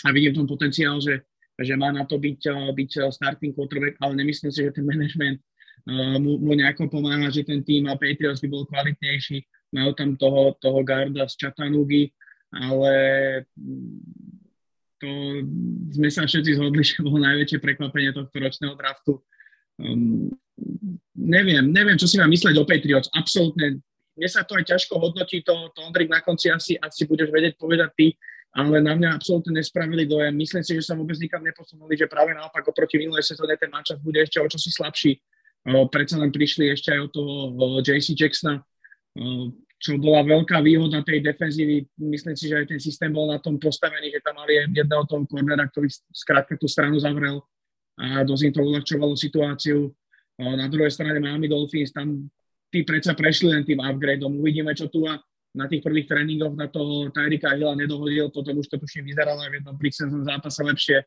a 0.06 0.16
vidím 0.16 0.32
tom 0.32 0.48
potenciál, 0.48 0.96
že, 1.02 1.28
že 1.60 1.74
má 1.76 1.92
na 1.92 2.08
to 2.08 2.16
byť, 2.16 2.72
byť 2.72 2.90
starting 3.12 3.52
quarterback, 3.52 4.00
ale 4.00 4.16
nemyslím 4.16 4.48
si, 4.48 4.64
že 4.64 4.72
ten 4.72 4.86
management 4.86 5.42
mu, 6.22 6.38
mu 6.38 6.52
nejako 6.54 6.86
pomáha, 6.86 7.32
že 7.34 7.42
ten 7.42 7.64
tým 7.64 7.90
a 7.90 7.98
Patriots 7.98 8.38
by 8.44 8.48
bol 8.48 8.62
kvalitnejší. 8.68 9.42
Majú 9.74 9.90
tam 9.98 10.14
toho, 10.16 10.54
toho 10.62 10.80
garda 10.86 11.26
z 11.26 11.34
Chattanoogy, 11.34 12.14
ale 12.54 12.92
to 14.98 15.08
sme 15.94 16.08
sa 16.10 16.26
všetci 16.26 16.58
zhodli, 16.58 16.82
že 16.88 17.04
bolo 17.04 17.22
najväčšie 17.22 17.58
prekvapenie 17.62 18.10
tohto 18.14 18.34
ročného 18.34 18.74
draftu. 18.74 19.20
Um, 19.78 20.32
neviem, 21.14 21.70
neviem, 21.70 21.94
čo 21.94 22.10
si 22.10 22.18
mám 22.18 22.30
mysleť 22.32 22.58
o 22.58 22.66
Patriots. 22.66 23.12
Absolútne 23.14 23.78
mne 24.18 24.26
sa 24.26 24.42
to 24.42 24.58
aj 24.58 24.66
ťažko 24.66 24.98
hodnotí, 24.98 25.46
to, 25.46 25.54
to 25.70 25.78
Ondrik 25.86 26.10
na 26.10 26.18
konci 26.18 26.50
asi, 26.50 26.74
asi 26.74 27.06
budeš 27.06 27.30
vedieť 27.30 27.54
povedať 27.54 27.90
ty, 27.94 28.06
ale 28.50 28.82
na 28.82 28.98
mňa 28.98 29.14
absolútne 29.14 29.54
nespravili 29.54 30.10
dojem. 30.10 30.34
Myslím 30.34 30.66
si, 30.66 30.74
že 30.74 30.90
sa 30.90 30.98
vôbec 30.98 31.14
nikam 31.22 31.38
neposunuli, 31.46 31.94
že 31.94 32.10
práve 32.10 32.34
naopak 32.34 32.66
oproti 32.66 32.98
minulej 32.98 33.22
sezóne 33.22 33.54
ten 33.54 33.70
mančat 33.70 34.02
bude 34.02 34.18
ešte 34.18 34.42
o 34.42 34.50
čosi 34.50 34.74
slabší. 34.74 35.12
O, 35.70 35.86
predsa 35.86 36.18
len 36.18 36.34
prišli 36.34 36.74
ešte 36.74 36.90
aj 36.90 37.00
od 37.06 37.10
toho 37.14 37.32
JC 37.78 38.18
Jacksona, 38.18 38.58
o, 38.58 39.54
čo 39.78 39.94
bola 39.94 40.26
veľká 40.26 40.58
výhoda 40.58 41.06
tej 41.06 41.22
defenzívy. 41.22 41.86
Myslím 42.02 42.34
si, 42.34 42.50
že 42.50 42.58
aj 42.58 42.66
ten 42.66 42.80
systém 42.82 43.14
bol 43.14 43.30
na 43.30 43.38
tom 43.38 43.62
postavený, 43.62 44.10
že 44.10 44.20
tam 44.26 44.34
mali 44.42 44.58
jedného 44.74 45.06
toho 45.06 45.22
kornera, 45.30 45.70
ktorý 45.70 45.86
skrátka 46.10 46.58
tú 46.58 46.66
stranu 46.66 46.98
zavrel 46.98 47.38
a 47.98 48.26
dosť 48.26 48.42
im 48.50 48.52
to 48.54 48.62
uľahčovalo 48.62 49.14
situáciu. 49.14 49.90
Na 50.38 50.66
druhej 50.70 50.90
strane 50.90 51.18
Miami 51.18 51.50
Dolphins, 51.50 51.94
tam 51.94 52.26
tí 52.70 52.82
predsa 52.82 53.14
prešli 53.14 53.50
len 53.54 53.62
tým 53.62 53.82
upgradeom. 53.82 54.38
Uvidíme, 54.38 54.74
čo 54.74 54.86
tu 54.90 55.06
a 55.06 55.18
na 55.54 55.66
tých 55.66 55.82
prvých 55.82 56.06
tréningoch 56.06 56.54
na 56.54 56.70
toho 56.70 57.10
Tyrika 57.10 57.54
Hilla 57.54 57.74
nedohodil, 57.74 58.30
potom 58.30 58.58
už 58.58 58.70
to 58.70 58.76
tuším 58.78 59.06
vyzeralo 59.10 59.42
v 59.50 59.58
jednom 59.58 59.74
príseznom 59.74 60.22
zápase 60.22 60.62
lepšie, 60.62 61.02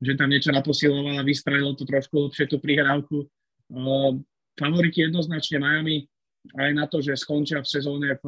že 0.00 0.12
tam 0.16 0.32
niečo 0.32 0.52
naposiloval 0.52 1.20
a 1.20 1.26
vystrelil 1.26 1.76
to 1.76 1.84
trošku 1.84 2.30
lepšie 2.30 2.48
tú 2.48 2.56
prihrávku. 2.56 3.28
Uh, 3.68 4.16
favoriti 4.56 5.04
jednoznačne 5.04 5.60
Miami 5.60 6.08
aj 6.56 6.70
na 6.72 6.88
to, 6.88 7.04
že 7.04 7.20
skončia 7.20 7.60
v 7.60 7.68
sezóne 7.68 8.16
v 8.16 8.26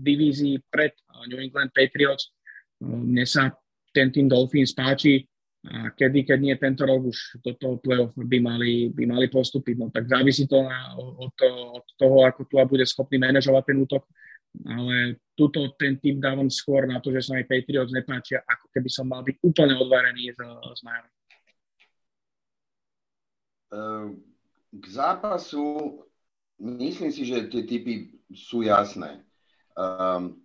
divízii 0.00 0.64
pred 0.72 0.96
New 1.28 1.38
England 1.38 1.76
Patriots. 1.76 2.32
Mne 2.80 3.26
sa 3.28 3.52
ten 3.92 4.08
tým 4.08 4.28
Dolphins 4.30 4.72
páči 4.72 5.28
a 5.68 5.90
kedy, 5.90 6.22
keď 6.22 6.38
nie 6.38 6.54
tento 6.54 6.86
rok 6.86 7.10
už 7.10 7.42
do 7.42 7.52
toho 7.58 7.82
play-off 7.82 8.14
by 8.14 8.38
mali, 8.38 8.94
by 8.94 9.04
mali 9.10 9.26
postúpiť. 9.26 9.74
No 9.74 9.90
tak 9.90 10.06
závisí 10.06 10.46
to 10.46 10.62
na, 10.62 10.94
od, 10.96 11.34
od 11.74 11.84
toho, 11.98 12.24
ako 12.24 12.46
tu 12.46 12.56
bude 12.62 12.86
schopný 12.86 13.18
manažovať 13.18 13.62
ten 13.66 13.76
útok, 13.82 14.06
ale 14.64 15.18
tuto 15.34 15.74
ten 15.74 15.98
tým 15.98 16.22
dávam 16.22 16.46
skôr 16.46 16.86
na 16.86 17.02
to, 17.02 17.10
že 17.10 17.26
sa 17.26 17.34
mi 17.34 17.44
Patriots 17.44 17.90
nepáčia, 17.90 18.40
ako 18.46 18.70
keby 18.70 18.88
som 18.88 19.10
mal 19.10 19.26
byť 19.26 19.36
úplne 19.44 19.74
odvarený 19.76 20.30
z, 20.32 20.40
z 20.78 20.80
Miami. 20.86 21.10
Ehm, 23.68 24.08
k 24.72 24.84
zápasu 24.88 26.00
myslím 26.58 27.10
si, 27.14 27.22
že 27.24 27.46
tie 27.46 27.62
typy 27.64 28.18
sú 28.34 28.66
jasné. 28.66 29.22
Um, 29.78 30.42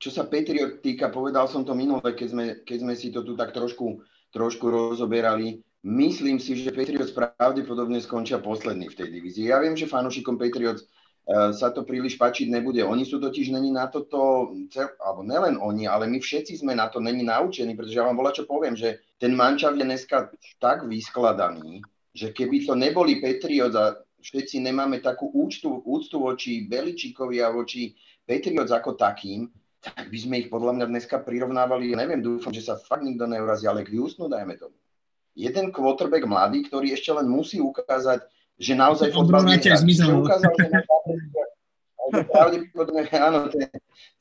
čo 0.00 0.08
sa 0.08 0.24
Patriot 0.24 0.80
týka, 0.80 1.12
povedal 1.12 1.44
som 1.48 1.64
to 1.64 1.76
minule, 1.76 2.00
keď 2.00 2.28
sme, 2.28 2.44
keď 2.64 2.78
sme 2.80 2.94
si 2.96 3.12
to 3.12 3.20
tu 3.20 3.36
tak 3.36 3.52
trošku, 3.52 4.00
trošku 4.32 4.64
rozoberali. 4.68 5.60
Myslím 5.80 6.36
si, 6.36 6.56
že 6.56 6.76
Patriots 6.76 7.12
pravdepodobne 7.12 8.00
skončia 8.00 8.40
posledný 8.40 8.92
v 8.92 8.96
tej 8.96 9.08
divízii. 9.16 9.48
Ja 9.48 9.60
viem, 9.60 9.76
že 9.76 9.88
fanúšikom 9.88 10.36
Patriots 10.36 10.84
uh, 10.84 11.52
sa 11.56 11.72
to 11.72 11.84
príliš 11.88 12.20
pačiť 12.20 12.52
nebude. 12.52 12.84
Oni 12.84 13.08
sú 13.08 13.16
totiž 13.16 13.52
není 13.52 13.72
na 13.72 13.88
toto, 13.88 14.52
alebo 15.00 15.20
nelen 15.24 15.56
oni, 15.56 15.88
ale 15.88 16.04
my 16.04 16.20
všetci 16.20 16.60
sme 16.60 16.76
na 16.76 16.92
to 16.92 17.00
není 17.00 17.24
naučení, 17.24 17.72
pretože 17.72 17.96
ja 17.96 18.04
vám 18.04 18.16
bola 18.16 18.32
čo 18.32 18.44
poviem, 18.44 18.76
že 18.76 19.00
ten 19.16 19.32
mančav 19.32 19.72
je 19.76 19.84
dneska 19.88 20.32
tak 20.60 20.84
vyskladaný, 20.84 21.80
že 22.12 22.32
keby 22.32 22.68
to 22.68 22.76
neboli 22.76 23.20
Patriots 23.20 23.76
a 23.76 24.00
všetci 24.20 24.60
nemáme 24.60 25.00
takú 25.00 25.32
úctu, 25.32 25.80
úctu 25.82 26.16
voči 26.20 26.68
Beličíkovi 26.68 27.40
a 27.40 27.50
voči 27.50 27.96
Patriots 28.24 28.70
ako 28.70 28.94
takým, 28.94 29.48
tak 29.80 30.12
by 30.12 30.18
sme 30.20 30.34
ich 30.44 30.48
podľa 30.52 30.76
mňa 30.76 30.86
dneska 30.92 31.24
prirovnávali, 31.24 31.90
ja 31.90 31.96
neviem, 31.98 32.20
dúfam, 32.20 32.52
že 32.52 32.60
sa 32.60 32.76
fakt 32.76 33.00
nikto 33.00 33.24
neurazí, 33.24 33.64
ale 33.64 33.80
k 33.80 33.96
Houstonu 33.96 34.28
dajme 34.28 34.60
tomu. 34.60 34.76
Jeden 35.32 35.72
quarterback 35.72 36.28
mladý, 36.28 36.68
ktorý 36.68 36.92
ešte 36.92 37.16
len 37.16 37.24
musí 37.24 37.58
ukázať, 37.64 38.20
že 38.60 38.76
naozaj 38.76 39.08
fotbal 39.08 39.48
že 39.48 39.72
ukázal, 40.12 40.52
že 40.52 40.68
pravdepodobne, 42.08 43.06
áno, 43.28 43.48
ten, 43.52 43.68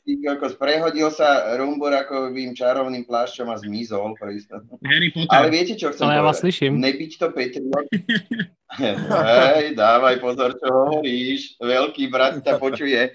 ako 0.07 0.57
prehodil 0.57 1.10
sa 1.14 1.53
Rumbor 1.57 1.93
ako 1.93 2.34
vým 2.34 2.57
čarovným 2.57 3.06
plášťom 3.06 3.47
a 3.49 3.56
zmizol. 3.61 4.18
Harry 4.18 5.10
Potter. 5.14 5.30
Ale 5.30 5.47
viete, 5.53 5.77
čo 5.77 5.93
chcem 5.93 6.10
Ale 6.10 6.18
ja 6.18 6.23
vás 6.26 6.41
slyším. 6.41 6.81
Nebyť 6.81 7.11
to 7.22 7.27
Patriot. 7.30 7.88
Hej, 8.80 9.77
dávaj 9.77 10.15
pozor, 10.22 10.57
čo 10.57 10.68
hovoríš. 10.69 11.57
Veľký 11.61 12.10
brat 12.10 12.41
ťa 12.41 12.57
počuje. 12.57 13.14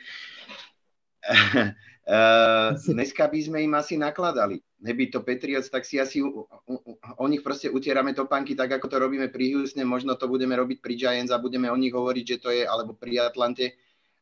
Uh, 2.04 2.76
dneska 2.94 3.26
by 3.26 3.40
sme 3.42 3.58
im 3.64 3.74
asi 3.74 3.98
nakladali. 3.98 4.60
Neby 4.84 5.08
to 5.08 5.24
Patriots, 5.24 5.72
tak 5.72 5.88
si 5.88 5.96
asi 5.96 6.20
u, 6.20 6.44
u, 6.44 6.74
o 7.00 7.24
nich 7.24 7.40
proste 7.40 7.72
utierame 7.72 8.12
topánky 8.12 8.52
tak, 8.52 8.76
ako 8.76 8.86
to 8.92 8.96
robíme 9.00 9.32
pri 9.32 9.56
Houstone, 9.56 9.88
možno 9.88 10.12
to 10.12 10.28
budeme 10.28 10.52
robiť 10.52 10.84
pri 10.84 10.94
Giants 11.00 11.32
a 11.32 11.40
budeme 11.40 11.72
o 11.72 11.76
nich 11.80 11.96
hovoriť, 11.96 12.24
že 12.28 12.36
to 12.36 12.52
je, 12.52 12.68
alebo 12.68 12.92
pri 12.92 13.24
Atlante 13.24 13.72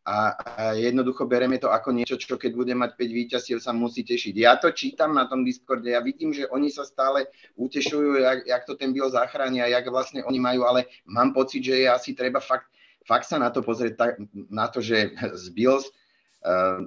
a, 0.02 0.34
jednoducho 0.74 1.30
bereme 1.30 1.62
to 1.62 1.70
ako 1.70 1.94
niečo, 1.94 2.18
čo 2.18 2.34
keď 2.34 2.52
bude 2.58 2.74
mať 2.74 2.98
5 2.98 3.18
víťazstiev, 3.22 3.58
sa 3.62 3.70
musí 3.70 4.02
tešiť. 4.02 4.34
Ja 4.34 4.58
to 4.58 4.74
čítam 4.74 5.14
na 5.14 5.30
tom 5.30 5.46
Discorde, 5.46 5.94
ja 5.94 6.02
vidím, 6.02 6.34
že 6.34 6.50
oni 6.50 6.74
sa 6.74 6.82
stále 6.82 7.30
utešujú, 7.54 8.18
jak, 8.18 8.38
jak 8.46 8.62
to 8.66 8.74
ten 8.74 8.90
Bill 8.90 9.14
zachránia, 9.14 9.70
jak 9.70 9.86
vlastne 9.86 10.26
oni 10.26 10.42
majú, 10.42 10.66
ale 10.66 10.90
mám 11.06 11.30
pocit, 11.30 11.62
že 11.62 11.86
je 11.86 11.88
asi 11.90 12.18
treba 12.18 12.42
fakt, 12.42 12.66
fakt 13.06 13.30
sa 13.30 13.38
na 13.38 13.54
to 13.54 13.62
pozrieť, 13.62 13.94
tak, 13.94 14.10
na 14.50 14.66
to, 14.66 14.82
že 14.82 15.14
z 15.38 15.46
Bills 15.54 15.86
uh, 16.42 16.82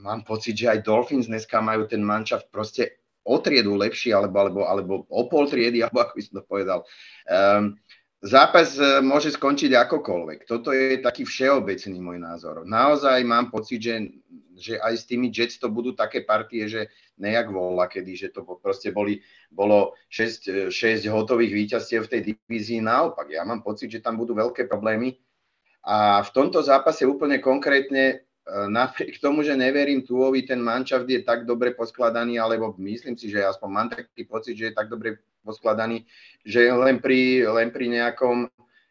mám 0.00 0.24
pocit, 0.24 0.56
že 0.56 0.72
aj 0.72 0.84
Dolphins 0.84 1.28
dneska 1.28 1.60
majú 1.60 1.84
ten 1.84 2.00
manšaft 2.00 2.48
proste 2.48 3.00
o 3.20 3.36
triedu 3.36 3.76
lepší, 3.76 4.16
alebo, 4.16 4.40
alebo, 4.40 4.60
alebo 4.64 4.92
o 5.12 5.28
pol 5.28 5.44
triedy, 5.44 5.84
alebo 5.84 6.08
ako 6.08 6.12
by 6.16 6.22
som 6.24 6.34
to 6.40 6.44
povedal. 6.48 6.78
Um, 7.28 7.76
zápas 8.20 8.76
e, 8.76 9.00
môže 9.00 9.34
skončiť 9.34 9.72
akokoľvek. 9.74 10.48
Toto 10.48 10.70
je 10.70 11.00
taký 11.00 11.24
všeobecný 11.24 11.98
môj 12.00 12.18
názor. 12.20 12.62
Naozaj 12.64 13.20
mám 13.24 13.48
pocit, 13.48 13.80
že, 13.80 13.96
že 14.56 14.74
aj 14.80 14.94
s 14.94 15.04
tými 15.08 15.32
Jets 15.32 15.60
to 15.60 15.72
budú 15.72 15.96
také 15.96 16.24
partie, 16.24 16.68
že 16.68 16.92
nejak 17.20 17.52
vola, 17.52 17.88
kedy, 17.88 18.12
že 18.16 18.28
to 18.32 18.44
proste 18.60 18.92
boli, 18.92 19.20
bolo 19.52 19.96
6, 20.08 20.72
6 20.72 21.04
hotových 21.08 21.52
víťazstiev 21.52 22.08
v 22.08 22.12
tej 22.12 22.20
divízii. 22.32 22.80
Naopak, 22.80 23.28
ja 23.28 23.44
mám 23.44 23.60
pocit, 23.60 23.92
že 23.92 24.04
tam 24.04 24.16
budú 24.16 24.32
veľké 24.36 24.64
problémy. 24.68 25.20
A 25.84 26.20
v 26.20 26.30
tomto 26.32 26.60
zápase 26.60 27.08
úplne 27.08 27.40
konkrétne 27.40 28.24
E, 28.50 28.68
napriek 28.68 29.20
tomu, 29.24 29.42
že 29.42 29.56
neverím 29.56 30.02
Tuovi, 30.02 30.42
ten 30.42 30.60
manšaft 30.60 31.06
je 31.08 31.20
tak 31.22 31.46
dobre 31.46 31.70
poskladaný, 31.76 32.40
alebo 32.40 32.74
myslím 32.78 33.14
si, 33.14 33.30
že 33.30 33.46
aspoň 33.46 33.68
mám 33.68 33.88
taký 33.88 34.24
pocit, 34.26 34.56
že 34.56 34.64
je 34.70 34.74
tak 34.74 34.88
dobre 34.88 35.22
poskladaný, 35.44 36.04
že 36.44 36.68
len 36.72 37.00
pri, 37.00 37.44
len 37.48 37.68
pri 37.72 37.86
nejakom 37.88 38.48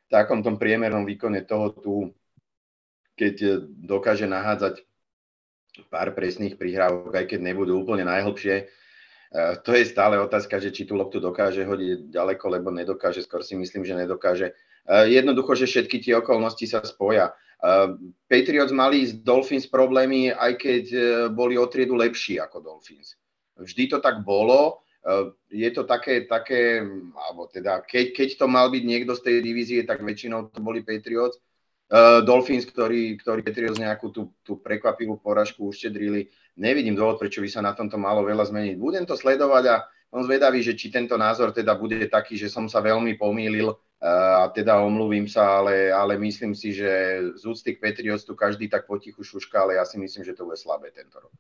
takom 0.10 0.42
tom 0.42 0.58
priemernom 0.58 1.06
výkone 1.06 1.46
toho 1.46 1.68
tu, 1.74 1.96
keď 3.14 3.64
dokáže 3.86 4.26
nahádzať 4.26 4.82
pár 5.88 6.12
presných 6.18 6.58
prihrávok, 6.58 7.14
aj 7.14 7.26
keď 7.30 7.40
nebudú 7.40 7.80
úplne 7.80 8.04
najhlbšie, 8.04 8.56
e, 8.58 8.66
to 9.64 9.72
je 9.78 9.86
stále 9.86 10.18
otázka, 10.18 10.58
že 10.58 10.74
či 10.74 10.84
tú 10.90 10.98
loptu 10.98 11.22
dokáže 11.22 11.64
hodiť 11.64 12.10
ďaleko, 12.12 12.46
lebo 12.50 12.74
nedokáže, 12.74 13.24
skôr 13.24 13.46
si 13.46 13.54
myslím, 13.56 13.86
že 13.86 13.96
nedokáže. 13.96 14.48
E, 14.50 14.54
jednoducho, 15.14 15.56
že 15.56 15.70
všetky 15.70 16.02
tie 16.04 16.18
okolnosti 16.18 16.66
sa 16.66 16.82
spoja. 16.84 17.32
Patriots 18.32 18.72
mali 18.72 19.04
z 19.04 19.20
Dolphins 19.20 19.68
problémy, 19.68 20.32
aj 20.32 20.64
keď 20.64 20.84
boli 21.36 21.60
o 21.60 21.68
triedu 21.68 21.92
lepší 21.92 22.40
ako 22.40 22.64
Dolphins. 22.64 23.20
Vždy 23.60 23.92
to 23.92 23.98
tak 24.00 24.24
bolo. 24.24 24.80
Je 25.50 25.70
to 25.72 25.88
také, 25.88 26.28
také 26.28 26.84
alebo 27.16 27.48
teda, 27.48 27.82
keď, 27.88 28.12
keď 28.12 28.30
to 28.36 28.46
mal 28.52 28.68
byť 28.68 28.84
niekto 28.84 29.16
z 29.16 29.22
tej 29.24 29.36
divízie, 29.40 29.80
tak 29.88 30.04
väčšinou 30.04 30.52
to 30.52 30.60
boli 30.60 30.84
Patriots. 30.84 31.40
Uh, 31.90 32.22
Dolphins, 32.22 32.70
ktorí, 32.70 33.18
ktorí 33.18 33.42
Patriots 33.42 33.82
nejakú 33.82 34.14
tú, 34.14 34.30
tú 34.46 34.62
prekvapivú 34.62 35.18
poražku 35.18 35.74
uštedrili. 35.74 36.30
Nevidím 36.54 36.94
dôvod, 36.94 37.18
prečo 37.18 37.42
by 37.42 37.50
sa 37.50 37.66
na 37.66 37.74
tomto 37.74 37.98
malo 37.98 38.22
veľa 38.22 38.46
zmeniť. 38.46 38.76
Budem 38.78 39.10
to 39.10 39.18
sledovať 39.18 39.64
a 39.74 39.76
som 40.14 40.22
zvedavý, 40.22 40.62
že 40.62 40.78
či 40.78 40.94
tento 40.94 41.18
názor 41.18 41.50
teda 41.50 41.74
bude 41.74 41.98
taký, 42.06 42.38
že 42.38 42.46
som 42.46 42.70
sa 42.70 42.78
veľmi 42.82 43.18
pomýlil 43.18 43.74
a 44.00 44.48
teda 44.54 44.80
omluvím 44.80 45.28
sa, 45.28 45.60
ale, 45.60 45.92
ale 45.92 46.16
myslím 46.18 46.56
si, 46.56 46.72
že 46.72 47.20
z 47.36 47.44
úcty 47.44 47.76
k 47.76 47.82
Patriots 47.84 48.24
tu 48.24 48.32
každý 48.32 48.72
tak 48.72 48.88
potichu 48.88 49.26
šuška, 49.26 49.60
ale 49.60 49.76
ja 49.76 49.84
si 49.84 50.00
myslím, 50.00 50.24
že 50.24 50.34
to 50.34 50.48
bude 50.48 50.56
slabé 50.58 50.94
tento 50.96 51.20
rok. 51.20 51.34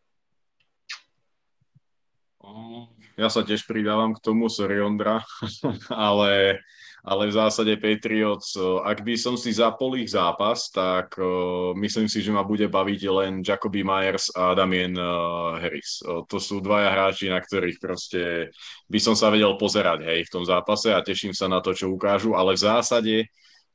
Ja 3.19 3.27
sa 3.27 3.43
tiež 3.43 3.67
pridávam 3.67 4.15
k 4.15 4.23
tomu, 4.23 4.47
sorry 4.47 4.79
Ondra, 4.79 5.19
ale, 5.91 6.63
ale 7.03 7.23
v 7.27 7.35
zásade 7.35 7.75
Patriots, 7.75 8.55
ak 8.87 9.03
by 9.03 9.19
som 9.19 9.35
si 9.35 9.51
zapol 9.51 9.99
ich 9.99 10.15
zápas, 10.15 10.71
tak 10.71 11.19
uh, 11.19 11.75
myslím 11.75 12.07
si, 12.07 12.23
že 12.23 12.31
ma 12.31 12.47
bude 12.47 12.71
baviť 12.71 13.01
len 13.11 13.43
Jacoby 13.43 13.83
Myers 13.83 14.31
a 14.31 14.55
Damien 14.55 14.95
uh, 14.95 15.59
Harris. 15.59 15.99
Uh, 15.99 16.23
to 16.31 16.39
sú 16.39 16.63
dvaja 16.63 16.95
hráči, 16.95 17.27
na 17.27 17.43
ktorých 17.43 17.83
proste 17.83 18.55
by 18.87 18.99
som 19.03 19.19
sa 19.19 19.27
vedel 19.27 19.59
pozerať 19.59 20.07
hej, 20.07 20.23
v 20.23 20.33
tom 20.39 20.47
zápase 20.47 20.95
a 20.95 21.03
teším 21.03 21.35
sa 21.35 21.51
na 21.51 21.59
to, 21.59 21.75
čo 21.75 21.91
ukážu, 21.91 22.39
ale 22.39 22.55
v 22.55 22.63
zásade 22.63 23.15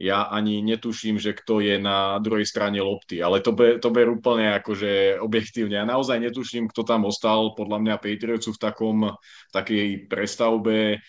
ja 0.05 0.29
ani 0.29 0.61
netuším, 0.61 1.17
že 1.17 1.33
kto 1.33 1.65
je 1.65 1.81
na 1.81 2.21
druhej 2.21 2.45
strane 2.45 2.77
lopty, 2.85 3.25
ale 3.25 3.41
to, 3.41 3.57
be, 3.57 3.81
to 3.81 3.89
ber 3.89 4.13
úplne 4.13 4.61
akože 4.61 5.17
objektívne. 5.17 5.81
Ja 5.81 5.89
naozaj 5.89 6.21
netuším, 6.21 6.69
kto 6.69 6.85
tam 6.85 7.09
ostal, 7.09 7.57
podľa 7.57 7.81
mňa 7.81 8.03
Patriotsu 8.05 8.53
v 8.53 8.61
takom, 8.61 8.99
takej 9.49 10.05
prestavbe, 10.05 11.01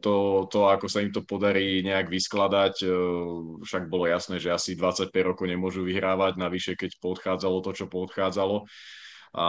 to, 0.00 0.48
to, 0.48 0.58
ako 0.72 0.88
sa 0.88 1.04
im 1.04 1.12
to 1.12 1.20
podarí 1.24 1.84
nejak 1.84 2.08
vyskladať, 2.08 2.84
však 3.60 3.92
bolo 3.92 4.08
jasné, 4.08 4.40
že 4.40 4.52
asi 4.52 4.72
25 4.72 5.12
rokov 5.20 5.44
nemôžu 5.44 5.84
vyhrávať, 5.84 6.40
navyše 6.40 6.72
keď 6.76 6.96
podchádzalo 7.00 7.60
to, 7.60 7.70
čo 7.76 7.86
podchádzalo. 7.88 8.64
A 9.36 9.46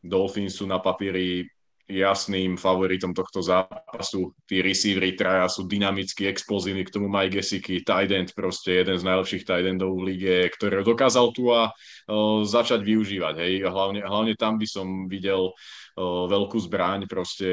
Dolphins 0.00 0.58
sú 0.58 0.64
na 0.66 0.80
papieri 0.80 1.46
jasným 1.84 2.56
favoritom 2.56 3.12
tohto 3.12 3.44
zápasu. 3.44 4.32
Tí 4.48 4.64
receivery 4.64 5.12
traja 5.12 5.48
sú 5.52 5.68
dynamicky 5.68 6.24
explozívni, 6.24 6.84
k 6.88 6.94
tomu 6.96 7.12
Mike 7.12 7.40
Gesicki, 7.40 7.84
tight 7.84 8.08
end, 8.08 8.32
proste 8.32 8.80
jeden 8.80 8.96
z 8.96 9.04
najlepších 9.04 9.44
tight 9.44 9.66
endov 9.68 10.00
v 10.00 10.16
lige, 10.16 10.36
ktorého 10.48 10.80
dokázal 10.80 11.36
tu 11.36 11.52
a 11.52 11.68
uh, 11.68 12.40
začať 12.40 12.80
využívať. 12.80 13.34
Hej. 13.36 13.52
Hlavne, 13.68 14.00
hlavne 14.00 14.32
tam 14.36 14.56
by 14.56 14.66
som 14.68 14.86
videl 15.10 15.52
uh, 15.52 16.24
veľkú 16.24 16.56
zbraň, 16.64 17.04
proste 17.04 17.48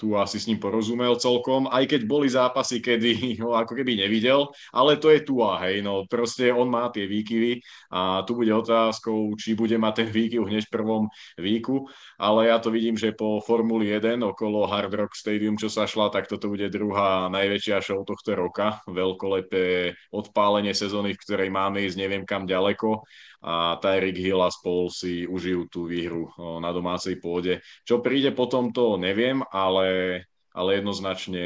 tu 0.00 0.16
asi 0.16 0.40
s 0.40 0.48
ním 0.48 0.56
porozumel 0.56 1.20
celkom, 1.20 1.68
aj 1.68 1.84
keď 1.84 2.00
boli 2.08 2.32
zápasy, 2.32 2.80
kedy 2.80 3.36
ho 3.44 3.52
ako 3.52 3.76
keby 3.76 4.00
nevidel, 4.00 4.48
ale 4.72 4.96
to 4.96 5.12
je 5.12 5.20
tu 5.20 5.44
a 5.44 5.60
hej, 5.68 5.84
no 5.84 6.08
proste 6.08 6.48
on 6.48 6.72
má 6.72 6.88
tie 6.88 7.04
výkyvy 7.04 7.60
a 7.92 8.24
tu 8.24 8.32
bude 8.40 8.48
otázkou, 8.48 9.36
či 9.36 9.52
bude 9.52 9.76
mať 9.76 9.92
ten 10.00 10.08
výkyv 10.08 10.48
hneď 10.48 10.64
v 10.64 10.72
prvom 10.72 11.04
výku, 11.36 11.84
ale 12.16 12.48
ja 12.48 12.56
to 12.56 12.72
vidím, 12.72 12.96
že 12.96 13.12
po 13.12 13.44
Formuli 13.44 13.92
1 13.92 14.16
okolo 14.24 14.64
Hard 14.64 14.96
Rock 14.96 15.12
Stadium, 15.12 15.60
čo 15.60 15.68
sa 15.68 15.84
šla, 15.84 16.08
tak 16.08 16.24
toto 16.32 16.48
bude 16.48 16.72
druhá 16.72 17.28
najväčšia 17.28 17.84
show 17.84 18.00
tohto 18.08 18.32
roka, 18.32 18.80
veľkolepé 18.88 19.92
odpálenie 20.16 20.72
sezóny, 20.72 21.12
v 21.12 21.20
ktorej 21.20 21.52
máme 21.52 21.84
ísť 21.84 22.00
neviem 22.00 22.24
kam 22.24 22.48
ďaleko 22.48 23.04
a 23.40 23.80
Tyreek 23.80 24.16
Hill 24.20 24.44
a 24.44 24.52
spol 24.52 24.92
si 24.92 25.24
užijú 25.24 25.64
tú 25.72 25.88
výhru 25.88 26.28
na 26.60 26.72
domácej 26.72 27.16
pôde. 27.16 27.64
Čo 27.88 28.04
príde 28.04 28.36
potom, 28.36 28.68
to 28.68 29.00
neviem, 29.00 29.40
ale, 29.48 30.20
ale 30.52 30.70
jednoznačne 30.76 31.44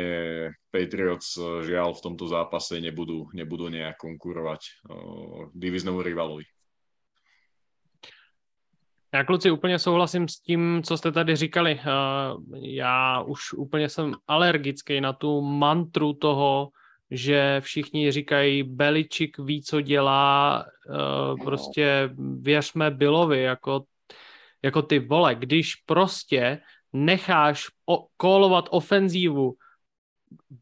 Patriots 0.74 1.38
žiaľ 1.62 1.94
v 1.94 2.02
tomto 2.02 2.26
zápase 2.26 2.82
nebudú, 2.82 3.30
nebudú 3.30 3.70
nejak 3.70 3.94
konkurovať 3.94 4.60
diviznému 5.54 6.02
rivalovi. 6.02 6.44
Já 9.14 9.24
kluci 9.24 9.50
úplně 9.50 9.78
souhlasím 9.78 10.28
s 10.28 10.40
tím, 10.40 10.82
co 10.82 10.96
jste 10.96 11.12
tady 11.12 11.36
říkali. 11.36 11.80
Já 12.62 13.20
už 13.20 13.52
úplně 13.52 13.88
jsem 13.88 14.14
alergický 14.28 15.00
na 15.00 15.12
tu 15.12 15.40
mantru 15.40 16.12
toho, 16.12 16.70
že 17.16 17.60
všichni 17.60 18.12
říkají, 18.12 18.62
Beličik 18.62 19.38
ví, 19.38 19.62
co 19.62 19.80
dělá, 19.80 20.64
uh, 20.88 21.44
prostě 21.44 22.10
věřme 22.40 22.90
Billovi, 22.90 23.42
jako, 23.42 23.84
jako 24.62 24.82
ty 24.82 24.98
vole, 24.98 25.34
když 25.34 25.74
prostě 25.74 26.60
necháš 26.92 27.66
o, 27.86 28.06
kolovat 28.16 28.64
ofenzívu 28.70 29.54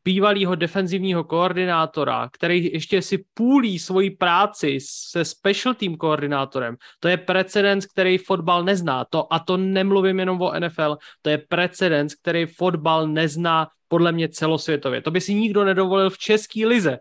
bývalého 0.04 0.54
defenzivního 0.54 1.24
koordinátora, 1.24 2.28
který 2.32 2.72
ještě 2.72 3.02
si 3.02 3.24
půlí 3.34 3.78
svoji 3.78 4.10
práci 4.10 4.78
se 4.80 5.24
special 5.24 5.74
team 5.74 5.96
koordinátorem, 5.96 6.76
to 7.00 7.08
je 7.08 7.16
precedens, 7.16 7.86
který 7.86 8.18
fotbal 8.18 8.64
nezná. 8.64 9.04
To, 9.10 9.32
a 9.32 9.38
to 9.38 9.56
nemluvím 9.56 10.18
jenom 10.18 10.42
o 10.42 10.60
NFL, 10.60 10.98
to 11.22 11.30
je 11.30 11.38
precedens, 11.38 12.14
který 12.14 12.46
fotbal 12.46 13.08
nezná 13.08 13.68
podle 13.92 14.12
mě 14.12 14.28
celosvětově. 14.28 15.02
To 15.02 15.10
by 15.10 15.20
si 15.20 15.34
nikdo 15.34 15.64
nedovolil 15.64 16.10
v 16.10 16.18
české 16.18 16.66
lize. 16.66 16.98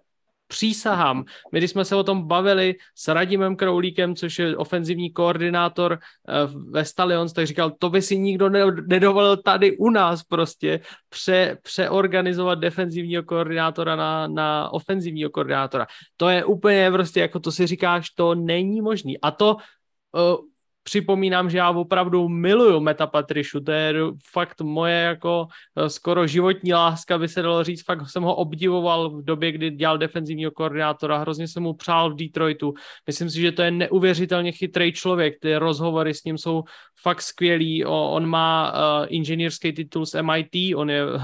Přísahám. 0.47 1.23
My, 1.51 1.59
když 1.59 1.71
jsme 1.71 1.85
se 1.85 1.95
o 1.95 2.03
tom 2.03 2.27
bavili 2.27 2.75
s 2.95 3.07
Radimem 3.07 3.55
Kroulíkem, 3.55 4.15
což 4.15 4.39
je 4.39 4.57
ofenzivní 4.57 5.11
koordinátor 5.15 5.95
eh, 5.95 6.33
ve 6.69 6.85
Stallions, 6.85 7.33
tak 7.33 7.47
říkal, 7.47 7.71
to 7.79 7.89
by 7.89 8.01
si 8.01 8.19
nikdo 8.19 8.49
nedovolil 8.87 9.37
tady 9.37 9.77
u 9.77 9.89
nás 9.89 10.23
prostě 10.23 10.83
pře, 11.09 11.57
přeorganizovat 11.63 12.59
defenzivního 12.59 13.23
koordinátora 13.23 13.95
na, 13.95 14.27
na 14.27 14.73
ofenzivního 14.73 15.29
koordinátora. 15.29 15.87
To 16.17 16.29
je 16.29 16.43
úplně 16.43 16.91
prostě, 16.91 17.19
jako 17.19 17.39
to 17.39 17.51
si 17.51 17.67
říkáš, 17.67 18.09
to 18.09 18.35
není 18.35 18.81
možný. 18.81 19.15
A 19.21 19.31
to 19.31 19.55
uh, 19.55 20.50
připomínám, 20.83 21.49
že 21.49 21.57
já 21.57 21.69
opravdu 21.69 22.29
miluju 22.29 22.79
Meta 22.79 23.07
Patrišu, 23.07 23.59
to 23.59 23.71
je 23.71 23.93
fakt 24.31 24.61
moje 24.61 24.95
jako 24.95 25.47
eh, 25.75 25.89
skoro 25.89 26.27
životní 26.27 26.73
láska, 26.73 27.17
by 27.17 27.27
se 27.27 27.41
dalo 27.41 27.63
říct, 27.63 27.85
fakt 27.85 28.09
jsem 28.09 28.23
ho 28.23 28.35
obdivoval 28.35 29.09
v 29.09 29.23
době, 29.23 29.51
kdy 29.51 29.71
dělal 29.71 29.97
defenzivního 29.97 30.51
koordinátora, 30.51 31.17
hrozně 31.17 31.47
jsem 31.47 31.63
mu 31.63 31.73
přál 31.73 32.13
v 32.13 32.15
Detroitu, 32.15 32.73
myslím 33.07 33.29
si, 33.29 33.41
že 33.41 33.51
to 33.51 33.61
je 33.61 33.71
neuvěřitelně 33.71 34.51
chytrý 34.51 34.93
člověk, 34.93 35.39
ty 35.39 35.55
rozhovory 35.55 36.13
s 36.13 36.23
ním 36.23 36.37
jsou 36.37 36.63
fakt 37.01 37.21
skvělý, 37.21 37.85
on 37.85 38.25
má 38.25 38.71
uh, 38.71 39.05
inženýrský 39.09 39.73
titul 39.73 40.05
z 40.05 40.21
MIT, 40.21 40.75
on 40.75 40.89
je 40.89 41.05
uh, 41.05 41.21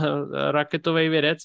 raketový 0.52 1.10
vědec, 1.10 1.40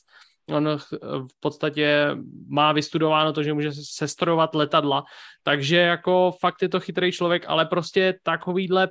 on 0.52 0.78
v 1.06 1.40
podstatě 1.40 2.10
má 2.48 2.72
vystudováno 2.72 3.32
to, 3.32 3.42
že 3.42 3.54
může 3.54 3.72
sestrojovat 3.72 4.54
letadla, 4.54 5.04
takže 5.42 5.76
jako 5.76 6.32
fakt 6.40 6.62
je 6.62 6.68
to 6.68 6.80
chytrý 6.80 7.12
člověk, 7.12 7.44
ale 7.48 7.66
prostě 7.66 8.14
takovýhle 8.22 8.88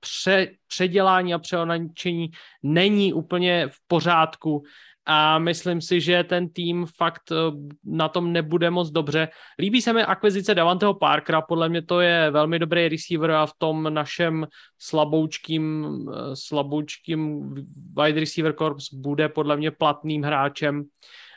pře, 0.00 0.48
předělání 0.66 1.34
a 1.34 1.38
přeonačení 1.38 2.30
není 2.62 3.12
úplně 3.12 3.68
v 3.68 3.76
pořádku 3.86 4.62
a 5.06 5.38
myslím 5.38 5.80
si, 5.80 6.00
že 6.00 6.24
ten 6.24 6.48
tým 6.48 6.86
fakt 6.96 7.32
eh, 7.32 7.34
na 7.84 8.08
tom 8.08 8.32
nebude 8.32 8.70
moc 8.70 8.90
dobře. 8.90 9.28
Líbí 9.58 9.82
se 9.82 9.92
mi 9.92 10.02
akvizice 10.02 10.54
Davanteho 10.54 10.94
Parkera, 10.94 11.42
podle 11.42 11.68
mě 11.68 11.82
to 11.82 12.00
je 12.00 12.30
velmi 12.30 12.58
dobrý 12.58 12.88
receiver 12.88 13.30
a 13.30 13.46
v 13.46 13.52
tom 13.58 13.94
našem 13.94 14.46
slaboučkým, 14.78 15.96
eh, 16.10 16.36
slaboučkým 16.36 17.54
wide 18.02 18.20
receiver 18.20 18.52
corps 18.52 18.92
bude 18.92 19.28
podle 19.28 19.56
mě 19.56 19.70
platným 19.70 20.22
hráčem. 20.22 20.82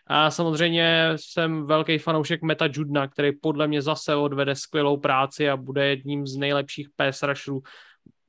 A 0.08 0.32
samozřejmě 0.32 1.12
jsem 1.16 1.66
velký 1.66 1.98
fanoušek 1.98 2.42
Meta 2.42 2.70
Judna, 2.74 3.08
který 3.08 3.32
podle 3.42 3.68
mě 3.68 3.82
zase 3.82 4.16
odvede 4.16 4.56
skvělou 4.56 4.98
práci 4.98 5.50
a 5.50 5.58
bude 5.58 5.88
jedním 5.88 6.28
z 6.28 6.38
nejlepších 6.38 6.88
pass 6.96 7.24
rusherů 7.24 7.62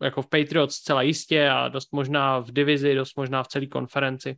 jako 0.03 0.23
v 0.23 0.29
Patriots 0.29 0.75
zcela 0.75 1.03
jistě 1.03 1.49
a 1.49 1.69
dost 1.69 1.93
možná 1.93 2.39
v 2.39 2.53
divizi, 2.53 2.95
dost 2.95 3.17
možná 3.17 3.43
v 3.43 3.49
celé 3.49 3.67
konferenci 3.67 4.37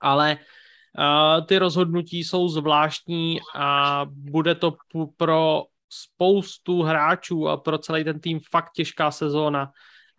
ale 0.00 0.36
uh, 0.36 1.46
ty 1.46 1.58
rozhodnutí 1.58 2.24
jsou 2.24 2.48
zvláštní 2.48 3.38
a 3.54 4.02
bude 4.10 4.54
to 4.54 4.74
pro 5.16 5.62
spoustu 5.92 6.82
hráčů 6.82 7.48
a 7.48 7.56
pro 7.56 7.78
celý 7.78 8.04
ten 8.04 8.20
tým 8.20 8.40
fakt 8.50 8.70
těžká 8.76 9.10
sezóna. 9.10 9.70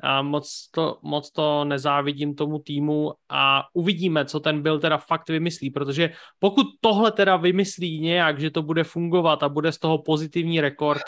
A 0.03 0.21
moc 0.21 0.69
to, 0.71 0.97
moc 1.01 1.31
to 1.31 1.65
nezávidím 1.65 2.35
tomu 2.35 2.59
týmu 2.59 3.13
a 3.29 3.63
uvidíme, 3.73 4.25
co 4.25 4.39
ten 4.39 4.61
byl 4.61 4.79
teda 4.79 4.97
fakt 4.97 5.29
vymyslí, 5.29 5.69
protože 5.69 6.11
pokud 6.39 6.67
tohle 6.81 7.11
teda 7.11 7.37
vymyslí 7.37 7.99
nějak, 7.99 8.39
že 8.39 8.51
to 8.51 8.61
bude 8.61 8.83
fungovat 8.83 9.43
a 9.43 9.49
bude 9.49 9.71
z 9.71 9.77
toho 9.77 9.97
pozitivní 9.97 10.61
rekord, 10.61 11.01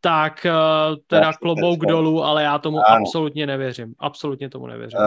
tak 0.00 0.46
uh, 0.46 0.96
teda 1.06 1.32
klobouk 1.32 1.86
dolů, 1.86 2.24
ale 2.24 2.42
já 2.42 2.58
tomu 2.58 2.78
absolutně 2.88 3.46
nevěřím. 3.46 3.94
Absolutně 3.98 4.50
tomu 4.50 4.66
nevěřím. 4.66 4.98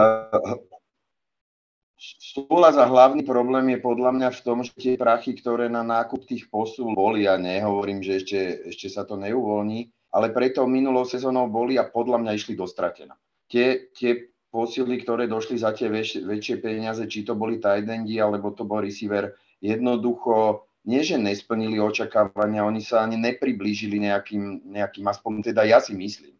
Súhlas 1.96 2.76
a 2.76 2.84
hlavný 2.84 3.24
problém 3.24 3.72
je 3.72 3.80
podľa 3.80 4.12
mňa 4.12 4.28
v 4.28 4.40
tom, 4.44 4.60
že 4.60 4.76
tie 4.76 4.94
prachy, 5.00 5.32
ktoré 5.32 5.72
na 5.72 5.80
nákup 5.80 6.28
tých 6.28 6.44
posúl 6.52 6.92
boli, 6.92 7.24
ja 7.24 7.40
nehovorím, 7.40 8.04
že 8.04 8.20
ešte, 8.20 8.40
ešte 8.68 8.88
sa 8.92 9.08
to 9.08 9.16
neuvoľní, 9.16 9.88
ale 10.12 10.28
preto 10.28 10.68
minulou 10.68 11.08
sezónou 11.08 11.48
boli 11.48 11.80
a 11.80 11.88
podľa 11.88 12.20
mňa 12.20 12.32
išli 12.36 12.52
dostratená. 12.52 13.16
Tie, 13.48 13.88
tie 13.96 14.28
posily, 14.52 15.00
ktoré 15.00 15.24
došli 15.24 15.56
za 15.56 15.72
tie 15.72 15.88
väč, 15.88 16.20
väčšie 16.20 16.60
peniaze, 16.60 17.08
či 17.08 17.24
to 17.24 17.32
boli 17.32 17.56
tight 17.56 17.88
endi, 17.88 18.20
alebo 18.20 18.52
to 18.52 18.68
bol 18.68 18.84
receiver, 18.84 19.32
jednoducho 19.64 20.68
nie, 20.84 21.00
že 21.00 21.16
nesplnili 21.16 21.80
očakávania, 21.80 22.62
oni 22.62 22.84
sa 22.84 23.08
ani 23.08 23.16
nepriblížili 23.18 24.04
nejakým, 24.04 24.68
nejakým, 24.68 25.04
aspoň 25.08 25.50
teda 25.50 25.64
ja 25.64 25.80
si 25.80 25.96
myslím. 25.96 26.36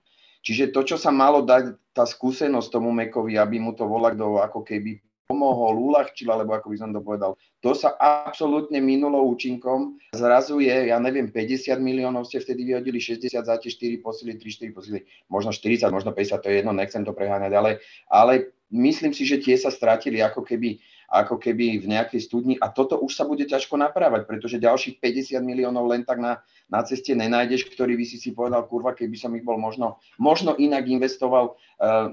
Čiže 0.46 0.70
to, 0.70 0.86
čo 0.86 0.96
sa 1.00 1.10
malo 1.10 1.42
dať, 1.42 1.74
tá 1.90 2.06
skúsenosť 2.06 2.70
tomu 2.70 2.94
Mekovi, 2.94 3.34
aby 3.34 3.58
mu 3.58 3.74
to 3.74 3.88
volá 3.88 4.14
kto 4.14 4.38
ako 4.38 4.62
keby 4.62 5.02
pomohol, 5.26 5.74
uľahčil, 5.90 6.30
alebo 6.30 6.54
ako 6.54 6.70
by 6.70 6.76
som 6.78 6.90
to 6.94 7.02
povedal. 7.02 7.34
To 7.66 7.74
sa 7.74 7.98
absolútne 7.98 8.78
minulo 8.78 9.26
účinkom. 9.26 9.98
Zrazu 10.14 10.62
je, 10.62 10.94
ja 10.94 10.98
neviem, 11.02 11.28
50 11.34 11.76
miliónov 11.82 12.30
ste 12.30 12.38
vtedy 12.38 12.62
vyhodili, 12.62 13.02
60 13.02 13.34
za 13.34 13.54
tie 13.58 13.70
4 13.70 14.06
posily, 14.06 14.38
3, 14.38 14.70
4 14.70 14.78
posily, 14.78 14.98
možno 15.26 15.50
40, 15.50 15.90
možno 15.90 16.14
50, 16.14 16.38
to 16.38 16.48
je 16.48 16.62
jedno, 16.62 16.70
nechcem 16.70 17.02
to 17.02 17.10
preháňať, 17.10 17.52
ale, 17.58 17.70
ale 18.06 18.54
myslím 18.70 19.10
si, 19.10 19.26
že 19.26 19.42
tie 19.42 19.58
sa 19.58 19.74
stratili 19.74 20.22
ako 20.22 20.46
keby 20.46 20.78
ako 21.06 21.38
keby 21.38 21.78
v 21.78 21.86
nejakej 21.86 22.20
studni 22.22 22.54
a 22.58 22.70
toto 22.70 22.98
už 22.98 23.14
sa 23.14 23.22
bude 23.22 23.46
ťažko 23.46 23.78
naprávať, 23.78 24.26
pretože 24.26 24.62
ďalších 24.62 24.98
50 24.98 25.38
miliónov 25.42 25.86
len 25.86 26.02
tak 26.02 26.18
na, 26.18 26.42
na 26.66 26.82
ceste 26.82 27.14
nenájdeš, 27.14 27.70
ktorý 27.70 27.94
by 27.94 28.04
si 28.04 28.18
si 28.18 28.34
povedal, 28.34 28.66
kurva, 28.66 28.92
keby 28.92 29.14
som 29.14 29.30
ich 29.38 29.46
bol 29.46 29.56
možno, 29.56 30.02
možno 30.18 30.58
inak 30.58 30.86
investoval, 30.90 31.54
uh, 31.54 32.10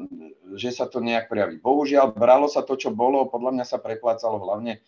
že 0.53 0.70
sa 0.70 0.86
to 0.86 1.02
nejak 1.02 1.26
prejaví. 1.26 1.57
Bohužiaľ, 1.57 2.14
bralo 2.14 2.45
sa 2.45 2.61
to, 2.61 2.78
čo 2.78 2.94
bolo, 2.94 3.26
podľa 3.30 3.57
mňa 3.57 3.65
sa 3.65 3.82
preplácalo 3.82 4.38
hlavne, 4.45 4.82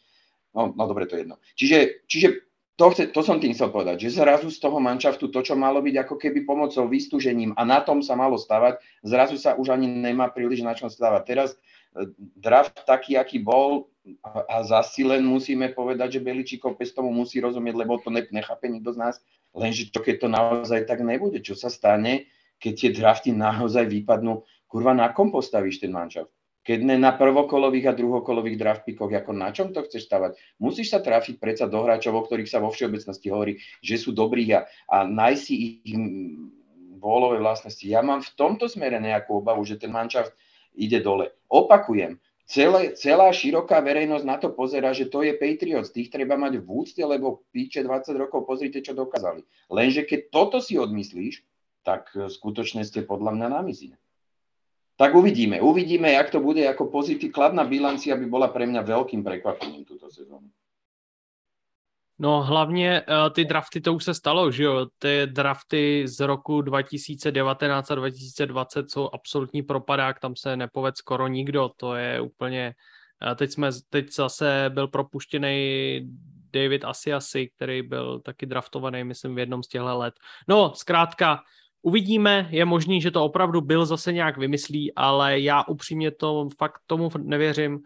no, 0.54 0.70
no 0.70 0.84
dobre, 0.86 1.10
to 1.10 1.18
je 1.18 1.22
jedno. 1.26 1.36
Čiže, 1.58 1.78
čiže 2.06 2.28
to, 2.76 2.92
chce, 2.92 3.08
to 3.16 3.24
som 3.24 3.40
tým 3.40 3.56
chcel 3.56 3.72
povedať, 3.72 4.04
že 4.04 4.20
zrazu 4.20 4.52
z 4.52 4.60
toho 4.60 4.84
manšaftu 4.84 5.32
to, 5.32 5.40
čo 5.40 5.56
malo 5.56 5.80
byť 5.80 5.96
ako 5.96 6.16
keby 6.20 6.44
pomocou 6.44 6.84
vystúžením 6.92 7.56
a 7.56 7.64
na 7.64 7.80
tom 7.80 8.04
sa 8.04 8.20
malo 8.20 8.36
stavať, 8.36 8.84
zrazu 9.00 9.40
sa 9.40 9.56
už 9.56 9.72
ani 9.72 9.88
nemá 9.88 10.28
príliš 10.28 10.60
na 10.60 10.76
čom 10.76 10.92
stavať. 10.92 11.24
Teraz 11.24 11.50
e, 11.56 12.12
draft 12.36 12.84
taký, 12.84 13.16
aký 13.16 13.40
bol, 13.40 13.88
a 14.24 14.62
zasi 14.62 15.02
len 15.02 15.26
musíme 15.26 15.74
povedať, 15.74 16.18
že 16.18 16.26
Beličíkov 16.26 16.78
pes 16.78 16.94
tomu 16.94 17.10
musí 17.10 17.42
rozumieť, 17.42 17.76
lebo 17.76 17.98
to 17.98 18.14
nechápe 18.14 18.70
nikto 18.70 18.94
z 18.94 19.02
nás. 19.02 19.16
Lenže 19.56 19.90
čo 19.90 20.04
keď 20.06 20.16
to 20.22 20.28
naozaj 20.30 20.86
tak 20.86 21.02
nebude? 21.02 21.42
Čo 21.42 21.58
sa 21.58 21.74
stane, 21.74 22.30
keď 22.62 22.74
tie 22.78 22.90
drafty 22.94 23.30
naozaj 23.34 23.90
vypadnú? 23.90 24.46
Kurva, 24.70 24.94
na 24.94 25.10
kom 25.10 25.34
postavíš 25.34 25.82
ten 25.82 25.90
manšaft? 25.90 26.30
Keď 26.66 26.82
ne 26.82 26.98
na 26.98 27.14
prvokolových 27.14 27.94
a 27.94 27.98
druhokolových 27.98 28.58
draft 28.58 28.84
pickoch, 28.90 29.14
ako 29.14 29.32
na 29.38 29.54
čom 29.54 29.70
to 29.70 29.86
chceš 29.86 30.10
stavať? 30.10 30.34
Musíš 30.58 30.98
sa 30.98 31.00
trafiť 31.02 31.38
predsa 31.38 31.70
do 31.70 31.78
hráčov, 31.78 32.18
o 32.18 32.26
ktorých 32.26 32.50
sa 32.50 32.58
vo 32.58 32.74
všeobecnosti 32.74 33.30
hovorí, 33.30 33.62
že 33.86 34.02
sú 34.02 34.18
dobrí 34.18 34.50
a, 34.50 34.66
a 34.90 35.06
nájsť 35.06 35.42
si 35.46 35.54
ich 35.86 35.98
bólové 36.98 37.38
vlastnosti. 37.38 37.86
Ja 37.86 38.02
mám 38.02 38.26
v 38.26 38.34
tomto 38.34 38.66
smere 38.66 38.98
nejakú 38.98 39.46
obavu, 39.46 39.62
že 39.62 39.78
ten 39.78 39.94
manšaft 39.94 40.34
ide 40.74 41.06
dole. 41.06 41.38
Opakujem, 41.54 42.18
celé, 42.46 42.94
celá 42.94 43.34
široká 43.34 43.82
verejnosť 43.82 44.26
na 44.26 44.38
to 44.38 44.54
pozera, 44.54 44.94
že 44.94 45.10
to 45.10 45.26
je 45.26 45.34
Patriots, 45.34 45.92
tých 45.92 46.14
treba 46.14 46.38
mať 46.38 46.62
v 46.62 46.68
úcte, 46.70 47.02
lebo 47.02 47.44
píče 47.50 47.82
20 47.82 48.16
rokov, 48.22 48.46
pozrite, 48.46 48.80
čo 48.86 48.94
dokázali. 48.94 49.44
Lenže 49.74 50.06
keď 50.06 50.20
toto 50.30 50.58
si 50.62 50.78
odmyslíš, 50.78 51.42
tak 51.86 52.14
e, 52.18 52.30
skutočne 52.30 52.82
ste 52.86 53.06
podľa 53.06 53.38
mňa 53.38 53.48
na 53.50 53.62
mizine. 53.62 53.98
Tak 54.96 55.12
uvidíme. 55.12 55.60
Uvidíme, 55.60 56.16
jak 56.16 56.32
to 56.32 56.40
bude 56.40 56.64
ako 56.64 56.88
pozitív. 56.88 57.36
Kladná 57.36 57.68
bilancia 57.68 58.16
by 58.16 58.26
bola 58.32 58.48
pre 58.48 58.64
mňa 58.64 58.80
veľkým 58.80 59.28
prekvapením 59.28 59.84
túto 59.84 60.08
sezónu. 60.08 60.48
No 62.20 62.44
hlavně 62.44 63.02
uh, 63.02 63.34
ty 63.34 63.46
drafty, 63.46 63.82
to 63.82 63.94
už 63.94 64.04
se 64.04 64.14
stalo, 64.14 64.52
že 64.52 64.64
jo, 64.64 64.88
ty 65.00 65.22
drafty 65.26 66.04
z 66.08 66.20
roku 66.20 66.62
2019 66.62 67.92
a 67.92 67.96
2020 67.96 68.92
jsou 68.92 69.10
absolutní 69.14 69.62
propadák, 69.64 70.20
tam 70.20 70.36
se 70.36 70.58
nepoved 70.58 70.98
skoro 70.98 71.28
nikdo, 71.28 71.70
to 71.78 71.96
je 71.96 72.22
úplně, 72.22 72.74
uh, 73.28 73.36
teď 73.36 73.52
jsme, 73.52 73.70
teď 73.90 74.14
zase 74.14 74.66
byl 74.74 74.88
propuštěný 74.88 76.00
David 76.54 76.86
Asiasi, 76.86 77.50
který 77.56 77.82
byl 77.82 78.20
taky 78.20 78.46
draftovaný, 78.46 79.04
myslím, 79.04 79.36
v 79.36 79.40
jednom 79.40 79.64
z 79.64 79.68
těchto 79.68 79.98
let. 79.98 80.14
No, 80.48 80.74
zkrátka, 80.76 81.40
uvidíme, 81.82 82.48
je 82.52 82.66
možný, 82.66 83.02
že 83.02 83.12
to 83.12 83.24
opravdu 83.24 83.62
byl 83.62 83.86
zase 83.86 84.14
nějak 84.14 84.38
vymyslí, 84.38 84.96
ale 84.96 85.40
já 85.40 85.64
upřímně 85.64 86.12
to 86.12 86.50
fakt 86.58 86.80
tomu 86.88 87.10
nevěřím 87.18 87.80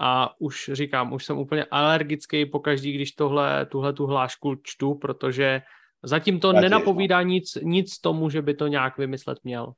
a 0.00 0.40
už 0.40 0.70
říkám, 0.72 1.12
už 1.12 1.24
jsem 1.24 1.38
úplně 1.38 1.64
alergický 1.64 2.46
pokaždý, 2.46 2.92
když 2.92 3.12
tohle, 3.12 3.66
tuhle 3.66 3.92
tu 3.92 4.06
hlášku 4.06 4.54
čtu, 4.62 4.94
protože 4.94 5.62
zatím 6.02 6.40
to 6.40 6.52
nenapovídá 6.52 7.18
no. 7.22 7.28
nic, 7.28 7.58
nic 7.62 7.98
tomu, 8.00 8.30
že 8.30 8.42
by 8.42 8.54
to 8.54 8.66
nějak 8.66 8.98
vymyslet 8.98 9.38
měl. 9.44 9.72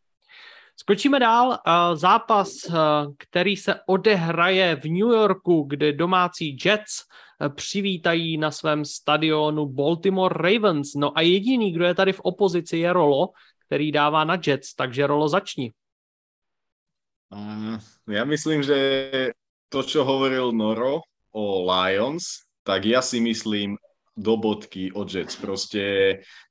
Skočíme 0.76 1.20
dál. 1.20 1.58
Zápas, 1.94 2.50
který 3.18 3.56
se 3.56 3.74
odehraje 3.86 4.76
v 4.76 4.84
New 4.84 5.12
Yorku, 5.12 5.62
kde 5.68 5.92
domácí 5.92 6.56
Jets 6.64 7.04
přivítají 7.54 8.36
na 8.36 8.50
svém 8.50 8.84
stadionu 8.84 9.66
Baltimore 9.66 10.34
Ravens. 10.36 10.94
No 10.96 11.18
a 11.18 11.20
jediný, 11.20 11.72
kdo 11.72 11.84
je 11.84 11.94
tady 11.94 12.12
v 12.12 12.20
opozici, 12.20 12.78
je 12.78 12.92
Rolo, 12.92 13.28
který 13.66 13.92
dává 13.92 14.24
na 14.24 14.38
Jets, 14.46 14.74
takže 14.74 15.06
Rolo 15.06 15.28
začni. 15.28 15.72
Uh, 17.30 17.78
ja 18.10 18.24
myslím, 18.24 18.62
že 18.62 19.30
to, 19.70 19.86
čo 19.86 20.02
hovoril 20.02 20.50
Noro 20.50 21.06
o 21.30 21.62
Lions, 21.62 22.42
tak 22.66 22.84
ja 22.84 23.00
si 23.00 23.22
myslím 23.22 23.78
do 24.18 24.36
bodky 24.36 24.92
od 24.92 25.08
Jets. 25.08 25.38
Proste 25.38 25.82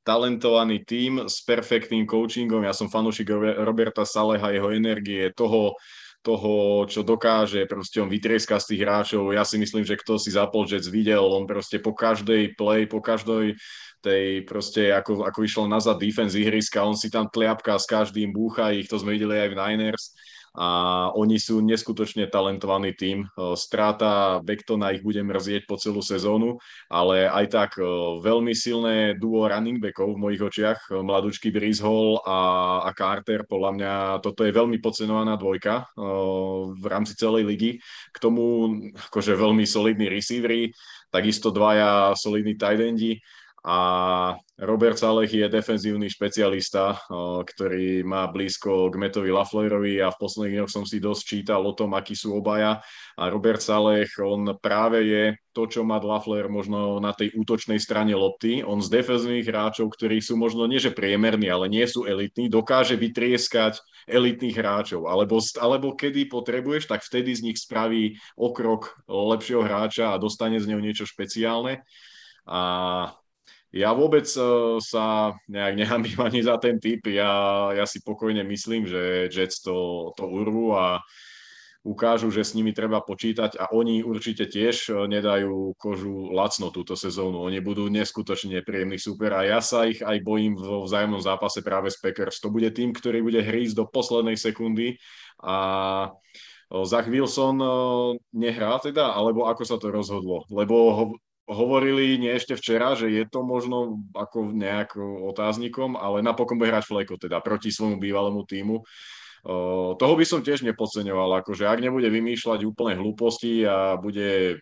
talentovaný 0.07 0.81
tím 0.87 1.27
s 1.27 1.43
perfektným 1.43 2.07
coachingom. 2.07 2.65
Ja 2.65 2.73
som 2.73 2.89
fanúšik 2.89 3.29
Roberta 3.61 4.07
Saleha, 4.07 4.55
jeho 4.55 4.73
energie, 4.73 5.29
toho, 5.35 5.75
toho, 6.23 6.83
čo 6.87 7.03
dokáže, 7.03 7.67
proste 7.69 8.01
on 8.01 8.09
vytrieska 8.09 8.57
z 8.57 8.73
tých 8.73 8.81
hráčov. 8.87 9.35
Ja 9.35 9.43
si 9.45 9.59
myslím, 9.61 9.83
že 9.83 9.99
kto 9.99 10.17
si 10.17 10.33
zapol 10.33 10.65
Jets 10.65 10.89
videl, 10.89 11.21
on 11.21 11.45
proste 11.45 11.77
po 11.77 11.93
každej 11.93 12.55
play, 12.57 12.89
po 12.89 13.03
každej 13.03 13.59
tej 13.99 14.47
proste, 14.47 14.95
ako, 14.95 15.27
ako 15.27 15.39
išlo 15.43 15.67
nazad 15.67 15.99
defense 15.99 16.31
ihriska, 16.39 16.87
on 16.87 16.95
si 16.95 17.11
tam 17.11 17.27
tliapka 17.27 17.75
s 17.75 17.83
každým, 17.83 18.31
búcha 18.31 18.71
ich, 18.71 18.87
to 18.87 18.95
sme 18.95 19.19
videli 19.19 19.35
aj 19.35 19.49
v 19.51 19.59
Niners 19.59 20.15
a 20.57 20.67
oni 21.13 21.37
sú 21.37 21.61
neskutočne 21.61 22.29
talentovaný 22.29 22.97
tím. 22.97 23.29
Stráta 23.53 24.41
Bektona 24.41 24.93
ich 24.93 25.05
bude 25.05 25.21
mrzieť 25.21 25.69
po 25.69 25.77
celú 25.77 26.01
sezónu, 26.01 26.57
ale 26.89 27.29
aj 27.29 27.45
tak 27.49 27.71
veľmi 28.23 28.53
silné 28.57 29.13
duo 29.19 29.45
running 29.45 29.77
backov 29.77 30.15
v 30.15 30.21
mojich 30.21 30.41
očiach, 30.41 30.79
mladúčky 30.89 31.53
Breeze 31.53 31.85
Hall 31.85 32.21
a, 32.25 32.39
a 32.85 32.89
Carter, 32.97 33.45
podľa 33.45 33.71
mňa 33.75 33.93
toto 34.25 34.41
je 34.47 34.55
veľmi 34.55 34.81
podcenovaná 34.81 35.37
dvojka 35.37 35.93
v 36.73 36.85
rámci 36.87 37.13
celej 37.13 37.45
ligy. 37.45 37.71
K 38.09 38.17
tomu 38.17 38.73
akože 39.11 39.37
veľmi 39.37 39.65
solidní 39.65 40.09
receivery, 40.09 40.73
takisto 41.09 41.49
dvaja 41.49 42.13
solidní 42.13 42.53
tight 42.53 42.81
endi 42.81 43.17
a 43.59 43.77
Robert 44.59 44.95
Saleh 44.95 45.27
je 45.27 45.47
defenzívny 45.51 46.07
špecialista, 46.07 46.95
ktorý 47.43 48.07
má 48.07 48.27
blízko 48.31 48.87
k 48.87 48.95
Metovi 48.95 49.31
Laflerovi 49.31 49.99
a 49.99 50.11
v 50.11 50.19
posledných 50.19 50.55
dňoch 50.59 50.71
som 50.71 50.83
si 50.87 51.03
dosť 51.03 51.23
čítal 51.23 51.63
o 51.63 51.75
tom, 51.75 51.91
akí 51.95 52.15
sú 52.15 52.35
obaja. 52.35 52.79
A 53.19 53.27
Robert 53.27 53.59
Saleh, 53.59 54.07
on 54.19 54.55
práve 54.59 55.03
je 55.07 55.23
to, 55.51 55.67
čo 55.67 55.83
má 55.83 55.99
Lafler 55.99 56.47
možno 56.47 57.03
na 57.03 57.11
tej 57.11 57.35
útočnej 57.35 57.79
strane 57.83 58.15
lopty. 58.15 58.63
On 58.63 58.79
z 58.79 58.87
defenzívnych 58.87 59.47
hráčov, 59.47 59.91
ktorí 59.91 60.23
sú 60.23 60.39
možno 60.39 60.63
nie 60.67 60.79
že 60.79 60.95
priemerní, 60.95 61.51
ale 61.51 61.67
nie 61.67 61.83
sú 61.83 62.07
elitní, 62.07 62.47
dokáže 62.47 62.95
vytrieskať 62.95 63.79
elitných 64.07 64.55
hráčov. 64.55 65.07
Alebo, 65.07 65.43
alebo 65.59 65.99
kedy 65.99 66.31
potrebuješ, 66.31 66.87
tak 66.87 67.03
vtedy 67.03 67.35
z 67.35 67.43
nich 67.51 67.59
spraví 67.59 68.15
okrok 68.39 69.03
lepšieho 69.07 69.63
hráča 69.63 70.15
a 70.15 70.21
dostane 70.21 70.59
z 70.63 70.67
neho 70.71 70.79
niečo 70.79 71.03
špeciálne. 71.03 71.83
A 72.47 72.59
ja 73.69 73.93
vôbec 73.93 74.25
uh, 74.33 74.81
sa 74.81 75.37
nejak 75.45 75.73
nehambím 75.77 76.19
ani 76.27 76.41
za 76.41 76.57
ten 76.57 76.81
typ. 76.81 77.05
Ja, 77.05 77.69
ja 77.73 77.85
si 77.85 78.01
pokojne 78.01 78.41
myslím, 78.45 78.89
že 78.89 79.29
Jets 79.29 79.61
to, 79.61 80.09
to 80.17 80.25
urvú 80.25 80.73
a 80.73 81.01
ukážu, 81.85 82.27
že 82.27 82.43
s 82.43 82.55
nimi 82.59 82.75
treba 82.75 82.99
počítať 82.99 83.55
a 83.55 83.71
oni 83.71 84.03
určite 84.03 84.51
tiež 84.51 84.91
e, 84.91 85.07
nedajú 85.07 85.79
kožu 85.79 86.27
lacno 86.35 86.75
túto 86.75 86.99
sezónu. 86.99 87.39
Oni 87.39 87.63
budú 87.63 87.87
neskutočne 87.87 88.59
príjemný 88.67 88.99
super 88.99 89.31
a 89.31 89.47
ja 89.47 89.63
sa 89.63 89.87
ich 89.87 90.03
aj 90.03 90.19
bojím 90.19 90.59
vo 90.59 90.83
vzájomnom 90.83 91.23
zápase 91.23 91.63
práve 91.63 91.87
s 91.87 91.95
Packers. 91.95 92.43
To 92.43 92.51
bude 92.51 92.67
tým, 92.75 92.91
ktorý 92.91 93.23
bude 93.23 93.39
hrísť 93.39 93.79
do 93.79 93.85
poslednej 93.87 94.35
sekundy 94.35 94.99
a 95.39 95.57
e, 96.67 96.83
Zach 96.83 97.07
Wilson 97.07 97.57
nehrá 98.35 98.75
teda, 98.83 99.15
alebo 99.15 99.47
ako 99.47 99.63
sa 99.63 99.79
to 99.79 99.87
rozhodlo? 99.87 100.43
Lebo 100.51 101.15
hovorili 101.49 102.21
nie 102.21 102.29
ešte 102.29 102.53
včera, 102.53 102.93
že 102.93 103.09
je 103.09 103.25
to 103.25 103.41
možno 103.41 104.05
ako 104.13 104.53
nejak 104.53 104.93
otáznikom, 105.33 105.97
ale 105.97 106.21
napokon 106.21 106.61
bude 106.61 106.69
hrať 106.69 106.85
Fleko 106.85 107.17
teda 107.17 107.41
proti 107.41 107.73
svojmu 107.73 107.97
bývalému 107.97 108.45
týmu. 108.45 108.85
Uh, 109.39 109.95
toho 109.95 110.13
by 110.19 110.25
som 110.27 110.43
tiež 110.43 110.67
nepodceňoval, 110.67 111.41
akože 111.41 111.63
ak 111.63 111.79
nebude 111.79 112.11
vymýšľať 112.11 112.67
úplne 112.67 112.99
hlúposti 112.99 113.63
a 113.63 113.95
bude 113.95 114.59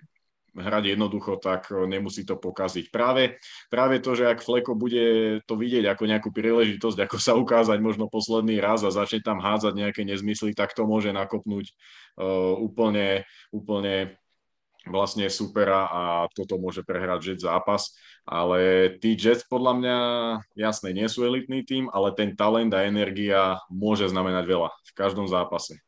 hrať 0.58 0.98
jednoducho, 0.98 1.38
tak 1.38 1.70
nemusí 1.70 2.26
to 2.26 2.34
pokaziť. 2.38 2.90
Práve, 2.90 3.38
práve 3.70 4.02
to, 4.02 4.18
že 4.18 4.26
ak 4.26 4.42
Fleko 4.42 4.74
bude 4.74 5.40
to 5.46 5.54
vidieť 5.54 5.86
ako 5.94 6.04
nejakú 6.10 6.30
príležitosť, 6.34 6.98
ako 7.06 7.18
sa 7.22 7.38
ukázať 7.38 7.78
možno 7.78 8.10
posledný 8.10 8.58
raz 8.58 8.82
a 8.82 8.90
začne 8.90 9.22
tam 9.22 9.38
hádzať 9.38 9.74
nejaké 9.78 10.02
nezmysly, 10.02 10.58
tak 10.58 10.74
to 10.74 10.90
môže 10.90 11.14
nakopnúť 11.14 11.70
uh, 12.18 12.58
úplne, 12.58 13.26
úplne 13.54 14.18
vlastne 14.90 15.28
supera 15.28 15.88
a 15.88 16.02
toto 16.34 16.58
môže 16.58 16.82
prehrať 16.82 17.20
Jets 17.34 17.44
zápas. 17.46 17.94
Ale 18.28 18.92
tí 19.00 19.16
Jets 19.16 19.48
podľa 19.48 19.74
mňa, 19.80 19.98
jasne, 20.60 20.92
nie 20.92 21.08
sú 21.08 21.24
elitný 21.24 21.64
tým, 21.64 21.88
ale 21.96 22.12
ten 22.12 22.36
talent 22.36 22.76
a 22.76 22.84
energia 22.84 23.62
môže 23.72 24.08
znamenať 24.12 24.44
veľa 24.48 24.70
v 24.72 24.92
každom 24.96 25.28
zápase. 25.32 25.80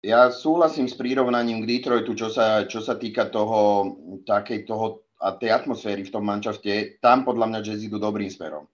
ja 0.00 0.32
súhlasím 0.32 0.88
s 0.88 0.96
prírovnaním 0.96 1.64
k 1.64 1.68
Detroitu, 1.76 2.16
čo 2.16 2.32
sa, 2.32 2.64
čo 2.64 2.80
sa 2.80 2.96
týka 2.96 3.28
toho, 3.28 3.92
takej 4.24 4.64
toho, 4.64 5.04
a 5.20 5.36
tej 5.36 5.52
atmosféry 5.52 6.00
v 6.08 6.12
tom 6.16 6.24
mančafte. 6.24 6.96
Tam 7.04 7.28
podľa 7.28 7.46
mňa 7.52 7.60
Jazz 7.60 7.84
idú 7.84 8.00
dobrým 8.00 8.32
smerom. 8.32 8.64
E, 8.64 8.70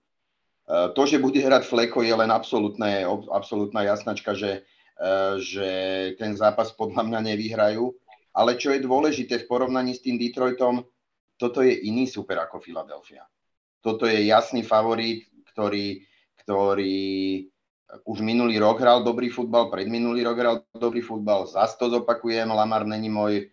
to, 0.95 1.03
že 1.03 1.19
bude 1.19 1.39
hrať 1.43 1.67
Fleko, 1.67 1.99
je 1.99 2.15
len 2.15 2.31
absolútna 2.31 3.81
jasnačka, 3.83 4.31
že, 4.31 4.63
e, 4.95 5.11
že 5.43 5.69
ten 6.15 6.39
zápas 6.39 6.71
podľa 6.71 7.03
mňa 7.03 7.19
nevyhrajú. 7.35 7.91
Ale 8.37 8.53
čo 8.61 8.69
je 8.69 8.85
dôležité 8.85 9.41
v 9.41 9.49
porovnaní 9.49 9.97
s 9.97 10.05
tým 10.05 10.21
Detroitom, 10.21 10.85
toto 11.41 11.65
je 11.65 11.73
iný 11.89 12.05
super 12.05 12.37
ako 12.45 12.61
Philadelphia. 12.61 13.25
Toto 13.81 14.05
je 14.05 14.29
jasný 14.29 14.61
favorit, 14.61 15.25
ktorý, 15.53 16.05
ktorý 16.45 16.97
už 18.03 18.19
minulý 18.19 18.59
rok 18.59 18.83
hral 18.83 19.01
dobrý 19.01 19.31
futbal, 19.31 19.71
predminulý 19.71 20.21
rok 20.27 20.37
hral 20.37 20.55
dobrý 20.75 20.99
futbal, 20.99 21.47
zase 21.47 21.79
to 21.79 21.87
zopakujem, 21.87 22.51
Lamar 22.51 22.83
není 22.83 23.07
môj 23.07 23.41
e, 23.41 23.43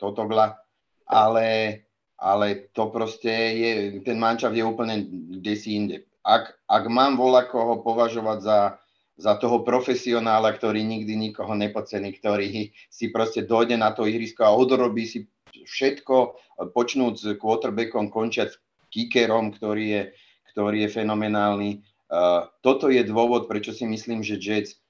totogla, 0.00 0.56
ale, 1.04 1.82
ale 2.16 2.72
to 2.72 2.88
proste 2.88 3.30
je, 3.30 3.70
ten 4.00 4.16
mančav 4.16 4.56
je 4.56 4.64
úplne 4.64 5.06
kde 5.38 5.54
si 5.54 5.76
inde. 5.76 5.96
Ak, 6.24 6.56
ak 6.64 6.84
mám 6.88 7.20
voľa 7.20 7.50
koho 7.50 7.84
považovať 7.84 8.38
za, 8.40 8.58
za 9.16 9.36
toho 9.36 9.60
profesionála, 9.60 10.56
ktorý 10.56 10.80
nikdy 10.82 11.14
nikoho 11.16 11.52
nepocení, 11.52 12.16
ktorý 12.16 12.72
si 12.88 13.12
proste 13.12 13.44
dojde 13.44 13.76
na 13.76 13.92
to 13.92 14.08
ihrisko 14.08 14.44
a 14.44 14.56
odrobí 14.56 15.04
si 15.04 15.28
všetko, 15.52 16.16
počnúť 16.72 17.14
s 17.14 17.24
quarterbackom, 17.36 18.08
končiať 18.08 18.48
s 18.56 18.60
kickerom, 18.88 19.52
ktorý 19.52 19.84
je, 19.88 20.02
ktorý 20.52 20.88
je 20.88 20.88
fenomenálny, 20.90 21.70
toto 22.60 22.92
je 22.92 23.02
dôvod, 23.04 23.48
prečo 23.48 23.72
si 23.72 23.88
myslím, 23.88 24.20
že 24.20 24.40
Jets 24.40 24.80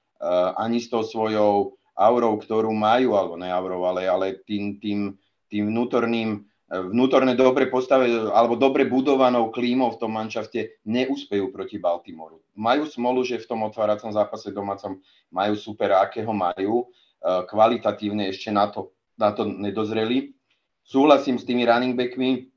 ani 0.59 0.79
s 0.79 0.87
tou 0.91 1.03
svojou 1.03 1.75
aurou, 1.95 2.39
ktorú 2.39 2.71
majú, 2.73 3.15
alebo 3.15 3.35
ne 3.39 3.51
aurou, 3.51 3.85
ale, 3.87 4.07
ale 4.07 4.39
tým, 4.43 4.79
tým, 4.79 5.15
tým 5.51 5.63
vnútorným, 5.71 6.43
vnútorne 6.73 7.37
dobre 7.37 7.69
postave, 7.69 8.09
alebo 8.33 8.57
dobre 8.57 8.89
budovanou 8.89 9.53
klímou 9.53 9.93
v 9.93 9.99
tom 10.01 10.17
manšafte 10.17 10.81
neúspejú 10.89 11.53
proti 11.53 11.77
Baltimoru. 11.77 12.41
Majú 12.57 12.89
smolu, 12.89 13.21
že 13.21 13.37
v 13.37 13.45
tom 13.45 13.61
otváracom 13.61 14.09
zápase 14.09 14.49
domácom 14.49 14.97
majú 15.29 15.53
super, 15.53 15.93
akého 16.01 16.33
majú, 16.33 16.89
kvalitatívne 17.23 18.27
ešte 18.27 18.49
na 18.49 18.73
to, 18.73 18.91
na 19.15 19.31
to 19.31 19.45
nedozreli. 19.45 20.33
Súhlasím 20.83 21.37
s 21.39 21.47
tými 21.47 21.63
running 21.63 21.95
backmi, 21.95 22.51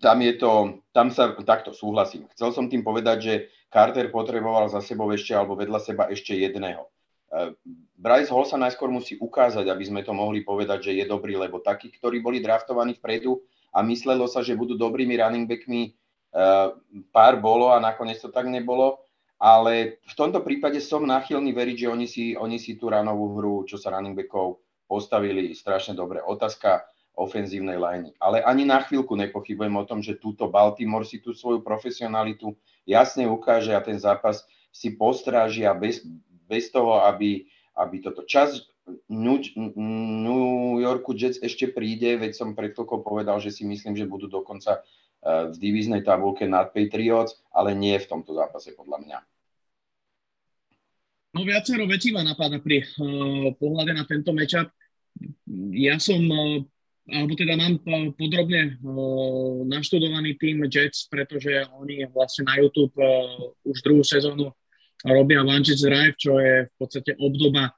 tam 0.00 0.22
je 0.24 0.32
to, 0.40 0.80
tam 0.96 1.12
sa 1.12 1.36
takto 1.44 1.76
súhlasím. 1.76 2.24
Chcel 2.32 2.54
som 2.54 2.70
tým 2.72 2.80
povedať, 2.80 3.18
že 3.20 3.34
Carter 3.68 4.08
potreboval 4.08 4.72
za 4.72 4.80
sebou 4.80 5.10
ešte 5.12 5.36
alebo 5.36 5.58
vedľa 5.58 5.80
seba 5.84 6.08
ešte 6.08 6.32
jedného. 6.32 6.88
E, 7.28 7.52
Bryce 8.00 8.32
Hall 8.32 8.48
sa 8.48 8.56
najskôr 8.56 8.88
musí 8.88 9.20
ukázať, 9.20 9.68
aby 9.68 9.84
sme 9.84 10.00
to 10.00 10.16
mohli 10.16 10.40
povedať, 10.40 10.88
že 10.88 10.92
je 10.96 11.04
dobrý, 11.04 11.36
lebo 11.36 11.60
takí, 11.60 11.92
ktorí 11.92 12.24
boli 12.24 12.40
draftovaní 12.40 12.96
vpredu 12.96 13.44
a 13.76 13.84
myslelo 13.84 14.24
sa, 14.24 14.40
že 14.40 14.56
budú 14.56 14.72
dobrými 14.80 15.20
running 15.20 15.44
backmi, 15.44 15.82
e, 15.84 15.90
pár 17.12 17.36
bolo 17.36 17.68
a 17.68 17.76
nakoniec 17.76 18.16
to 18.24 18.32
tak 18.32 18.48
nebolo. 18.48 19.04
Ale 19.36 20.00
v 20.00 20.14
tomto 20.16 20.40
prípade 20.40 20.80
som 20.80 21.04
náchylný 21.04 21.52
veriť, 21.52 21.76
že 21.84 21.88
oni 21.92 22.06
si, 22.08 22.24
oni 22.32 22.56
si 22.56 22.80
tú 22.80 22.88
ranovú 22.88 23.36
hru, 23.36 23.54
čo 23.68 23.76
sa 23.76 23.92
running 23.92 24.16
backov 24.16 24.64
postavili 24.88 25.52
strašne 25.52 25.92
dobre. 25.92 26.24
Otázka 26.24 26.88
ofenzívnej 27.16 27.80
liney. 27.80 28.12
Ale 28.20 28.44
ani 28.44 28.68
na 28.68 28.84
chvíľku 28.84 29.16
nepochybujem 29.16 29.72
o 29.72 29.88
tom, 29.88 30.04
že 30.04 30.20
túto 30.20 30.52
Baltimore 30.52 31.08
si 31.08 31.20
tú 31.20 31.32
svoju 31.32 31.64
profesionalitu 31.64 32.52
jasne 32.84 33.24
ukáže 33.24 33.72
a 33.72 33.80
ten 33.80 33.96
zápas 33.96 34.44
si 34.68 34.92
postrážia 34.92 35.72
bez, 35.72 36.04
bez 36.44 36.68
toho, 36.68 37.00
aby, 37.08 37.48
aby 37.72 38.04
toto 38.04 38.28
čas 38.28 38.68
New, 39.10 39.42
New 39.74 40.78
Yorku 40.78 41.10
Jets 41.18 41.42
ešte 41.42 41.70
príde, 41.74 42.14
veď 42.14 42.32
som 42.38 42.54
pred 42.54 42.70
chvíľkou 42.70 43.02
povedal, 43.02 43.42
že 43.42 43.50
si 43.50 43.66
myslím, 43.66 43.98
že 43.98 44.06
budú 44.06 44.30
dokonca 44.30 44.82
eh, 44.82 45.50
v 45.50 45.56
divíznej 45.58 46.06
tabulke 46.06 46.46
nad 46.46 46.70
Patriots, 46.70 47.42
ale 47.50 47.74
nie 47.74 47.98
v 47.98 48.06
tomto 48.06 48.34
zápase 48.34 48.74
podľa 48.78 48.98
mňa. 49.02 49.18
No 51.36 51.44
viacero 51.44 51.84
vecí 51.84 52.16
ma 52.16 52.24
napadá 52.24 52.56
pri 52.56 52.80
uh, 52.80 53.52
pohľade 53.60 53.92
na 53.92 54.08
tento 54.08 54.32
matchup. 54.32 54.72
Ja 55.68 56.00
som 56.00 56.24
uh, 56.24 56.64
alebo 57.06 57.38
teda 57.38 57.54
mám 57.60 57.78
podrobne 58.16 58.80
uh, 58.80 59.62
naštudovaný 59.68 60.40
tým 60.40 60.64
Jets, 60.66 61.06
pretože 61.06 61.68
oni 61.76 62.08
vlastne 62.08 62.48
na 62.48 62.56
YouTube 62.56 62.96
uh, 62.96 63.52
už 63.68 63.78
druhú 63.84 64.00
sezónu 64.00 64.48
robia 65.04 65.44
Jets 65.60 65.84
Drive, 65.84 66.16
čo 66.16 66.40
je 66.40 66.66
v 66.66 66.74
podstate 66.80 67.12
obdoba 67.20 67.76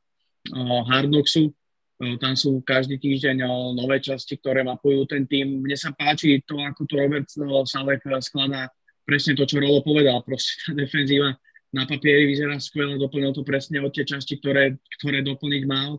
Hard 0.88 1.10
Knocksu. 1.10 1.50
Uh, 1.98 2.14
tam 2.22 2.38
sú 2.38 2.62
každý 2.62 2.94
týždeň 3.02 3.42
nové 3.74 3.98
časti, 3.98 4.38
ktoré 4.38 4.62
mapujú 4.62 5.02
ten 5.10 5.26
tým. 5.26 5.66
Mne 5.66 5.74
sa 5.74 5.90
páči 5.90 6.38
to, 6.46 6.62
ako 6.62 6.86
tu 6.86 6.94
Robert 6.94 7.26
Salek 7.66 8.06
skladá 8.22 8.70
presne 9.02 9.34
to, 9.34 9.42
čo 9.42 9.58
Rolo 9.58 9.82
povedal. 9.82 10.22
Proste 10.22 10.62
tá 10.62 10.78
defenzíva 10.78 11.34
na 11.74 11.84
papieri 11.90 12.30
vyzerá 12.30 12.56
skvelé, 12.62 12.96
doplnil 12.96 13.34
to 13.34 13.42
presne 13.42 13.82
od 13.82 13.90
tie 13.90 14.06
časti, 14.06 14.38
ktoré, 14.38 14.78
ktoré 15.00 15.26
doplniť 15.26 15.62
mal 15.66 15.98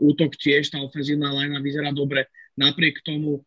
útok 0.00 0.32
tiež, 0.32 0.72
tá 0.72 0.80
ofenzívna 0.80 1.28
lajna 1.28 1.60
vyzerá 1.60 1.92
dobre. 1.92 2.24
Napriek 2.56 3.04
tomu 3.04 3.44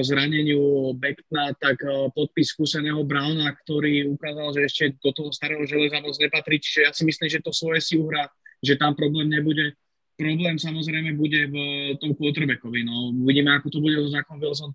zraneniu 0.00 0.96
Beckna, 0.96 1.52
tak 1.60 1.76
podpis 2.16 2.56
skúseného 2.56 3.04
Browna, 3.04 3.52
ktorý 3.52 4.08
ukázal, 4.16 4.48
že 4.56 4.60
ešte 4.64 4.84
do 5.04 5.12
toho 5.12 5.28
starého 5.28 5.60
železa 5.68 6.00
moc 6.00 6.16
nepatrí. 6.16 6.56
Čiže 6.56 6.80
ja 6.88 6.90
si 6.96 7.04
myslím, 7.04 7.28
že 7.28 7.44
to 7.44 7.52
svoje 7.52 7.84
si 7.84 8.00
uhrá, 8.00 8.32
že 8.64 8.80
tam 8.80 8.96
problém 8.96 9.28
nebude. 9.28 9.76
Problém 10.14 10.58
samozrejme 10.58 11.18
bude 11.18 11.50
v 11.50 11.56
tom 11.98 12.14
quarterbackovi. 12.14 12.86
No, 12.86 13.10
uvidíme, 13.18 13.50
ako 13.50 13.66
to 13.66 13.78
bude 13.82 13.98
so 13.98 14.08
Zakom 14.14 14.38
Wilson, 14.38 14.70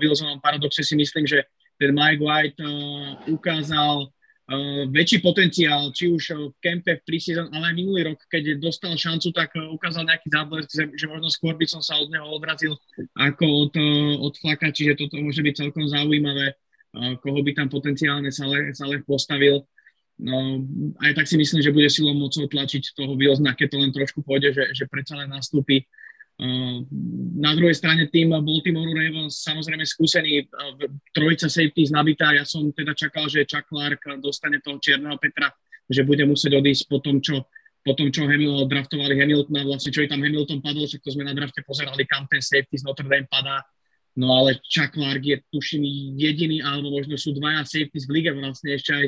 Wilsonom. 0.00 0.40
Paradoxe 0.40 0.80
si 0.80 0.96
myslím, 0.96 1.28
že 1.28 1.44
ten 1.78 1.94
Mike 1.94 2.24
White 2.24 2.58
uh, 2.58 3.20
ukázal 3.30 4.08
uh, 4.08 4.82
väčší 4.90 5.22
potenciál, 5.22 5.94
či 5.94 6.10
už 6.10 6.24
v 6.34 6.56
kempe, 6.58 6.98
v 6.98 7.04
preseason, 7.06 7.52
ale 7.54 7.70
aj 7.70 7.74
minulý 7.78 8.00
rok, 8.10 8.18
keď 8.26 8.58
dostal 8.58 8.96
šancu, 8.98 9.30
tak 9.30 9.54
uh, 9.54 9.70
ukázal 9.70 10.08
nejaký 10.08 10.26
záblesk, 10.32 10.72
že 10.72 11.06
možno 11.06 11.28
skôr 11.30 11.54
by 11.54 11.68
som 11.70 11.84
sa 11.84 12.00
od 12.00 12.10
neho 12.10 12.26
odrazil 12.26 12.74
ako 13.14 13.44
od, 13.68 13.72
uh, 13.78 14.14
od 14.24 14.34
flaka, 14.42 14.74
čiže 14.74 14.98
toto 14.98 15.20
môže 15.22 15.44
byť 15.44 15.54
celkom 15.68 15.86
zaujímavé, 15.86 16.56
uh, 16.98 17.14
koho 17.22 17.44
by 17.44 17.54
tam 17.54 17.68
potenciálne 17.70 18.32
Saleh, 18.34 18.74
Saleh 18.74 19.04
postavil. 19.06 19.62
No, 20.18 20.66
aj 20.98 21.14
tak 21.14 21.30
si 21.30 21.38
myslím, 21.38 21.62
že 21.62 21.70
bude 21.70 21.86
silou 21.86 22.10
mocou 22.10 22.42
tlačiť 22.42 22.98
toho 22.98 23.14
Wilsona, 23.14 23.54
keď 23.54 23.68
to 23.70 23.78
len 23.78 23.94
trošku 23.94 24.26
pôjde, 24.26 24.50
že, 24.50 24.64
že 24.74 24.84
predsa 24.90 25.14
len 25.14 25.30
nastúpi 25.30 25.86
na 27.38 27.50
druhej 27.58 27.74
strane 27.74 28.06
tým 28.06 28.30
Baltimore 28.30 28.94
Ravens 28.94 29.42
samozrejme 29.42 29.82
skúsený, 29.82 30.46
trojica 31.10 31.50
safety 31.50 31.90
nabitá. 31.90 32.30
Ja 32.30 32.46
som 32.46 32.70
teda 32.70 32.94
čakal, 32.94 33.26
že 33.26 33.42
Chuck 33.42 33.66
Clark 33.66 33.98
dostane 34.22 34.62
toho 34.62 34.78
čierneho 34.78 35.18
Petra, 35.18 35.50
že 35.90 36.06
bude 36.06 36.22
musieť 36.30 36.62
odísť 36.62 36.86
po 36.86 37.02
tom, 37.02 37.18
čo, 37.18 37.50
po 37.82 37.98
tom, 37.98 38.14
čo 38.14 38.30
Hamil, 38.30 38.70
draftovali 38.70 39.18
Hamiltona, 39.18 39.66
vlastne 39.66 39.90
čo 39.90 40.06
i 40.06 40.10
tam 40.10 40.22
Hamilton 40.22 40.62
padol, 40.62 40.86
však 40.86 41.02
to 41.02 41.10
sme 41.10 41.26
na 41.26 41.34
drafte 41.34 41.58
pozerali, 41.66 42.06
kam 42.06 42.30
ten 42.30 42.38
safety 42.38 42.78
z 42.78 42.86
Notre 42.86 43.10
Dame 43.10 43.26
padá. 43.26 43.66
No 44.14 44.30
ale 44.38 44.62
Chuck 44.62 44.94
Clark 44.94 45.22
je 45.22 45.42
tuším 45.50 45.82
jediný, 46.14 46.62
alebo 46.62 46.94
možno 46.94 47.18
sú 47.18 47.34
dvaja 47.34 47.66
safety 47.66 47.98
v 47.98 48.10
lige 48.14 48.30
vlastne 48.30 48.78
ešte 48.78 48.94
aj 48.94 49.06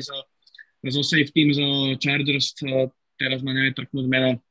zo, 0.81 0.89
zo 0.89 1.03
safety 1.05 1.53
zo 1.53 1.95
Chargers, 2.01 2.57
teraz 3.17 3.45
ma 3.45 3.53
nevie 3.53 3.77
trknúť 3.77 4.05
meno, 4.09 4.41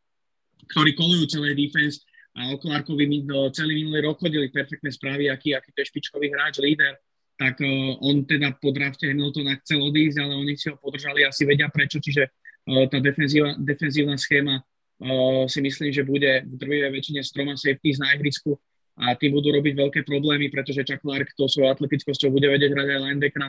ktorí 0.71 0.95
kolujú 0.95 1.27
celé 1.27 1.59
defense 1.59 2.07
a 2.39 2.55
o 2.55 2.57
Clarkovi 2.63 3.27
celý 3.51 3.83
minulý 3.83 4.07
rok 4.07 4.23
chodili 4.23 4.49
perfektné 4.55 4.95
správy, 4.95 5.27
aký, 5.27 5.59
aký 5.59 5.75
to 5.75 5.83
je 5.83 5.91
špičkový 5.91 6.31
hráč, 6.31 6.63
líder, 6.63 6.95
tak 7.35 7.59
uh, 7.59 7.97
on 8.05 8.23
teda 8.29 8.55
po 8.61 8.71
drafte 8.71 9.09
Hamiltona 9.09 9.57
chcel 9.65 9.81
odísť, 9.83 10.17
ale 10.21 10.37
oni 10.37 10.55
si 10.55 10.69
ho 10.71 10.77
podržali, 10.77 11.25
asi 11.25 11.49
vedia 11.49 11.73
prečo, 11.73 11.99
čiže 11.99 12.29
uh, 12.29 12.85
tá 12.87 13.01
defenzíva, 13.01 13.57
defenzívna 13.59 14.21
schéma 14.21 14.61
uh, 14.61 15.49
si 15.49 15.59
myslím, 15.65 15.91
že 15.91 16.05
bude 16.05 16.45
v 16.47 16.55
drvivej 16.61 16.93
väčšine 16.93 17.21
stroma 17.25 17.57
safeties 17.57 17.99
na 17.99 18.13
ihrisku 18.15 18.61
a 19.01 19.17
tí 19.17 19.33
budú 19.33 19.57
robiť 19.57 19.73
veľké 19.73 20.01
problémy, 20.05 20.53
pretože 20.53 20.85
Chuck 20.85 21.01
Clark 21.01 21.33
to 21.33 21.49
svojou 21.49 21.73
atletickosťou 21.73 22.29
bude 22.29 22.47
vedieť 22.53 22.77
hrať 22.77 22.89
aj 22.93 23.01
linebackera. 23.09 23.49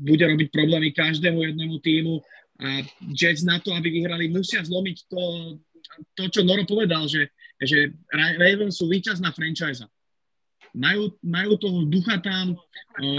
Bude 0.00 0.24
robiť 0.24 0.48
problémy 0.48 0.96
každému 0.96 1.38
jednému 1.44 1.76
týmu 1.84 2.24
a 2.56 2.80
Jets 3.12 3.44
na 3.44 3.60
to, 3.60 3.74
aby 3.76 3.92
vyhrali, 3.92 4.32
musia 4.32 4.64
zlomiť 4.64 4.96
to 5.10 5.22
to, 6.14 6.22
čo 6.30 6.40
Noro 6.42 6.64
povedal, 6.64 7.06
že, 7.06 7.30
že 7.60 7.92
Ravens 8.12 8.80
sú 8.80 8.88
víťazná 8.88 9.30
franchise. 9.30 9.84
Majú, 10.74 11.14
majú 11.22 11.54
toho 11.54 11.86
ducha 11.86 12.18
tam, 12.18 12.58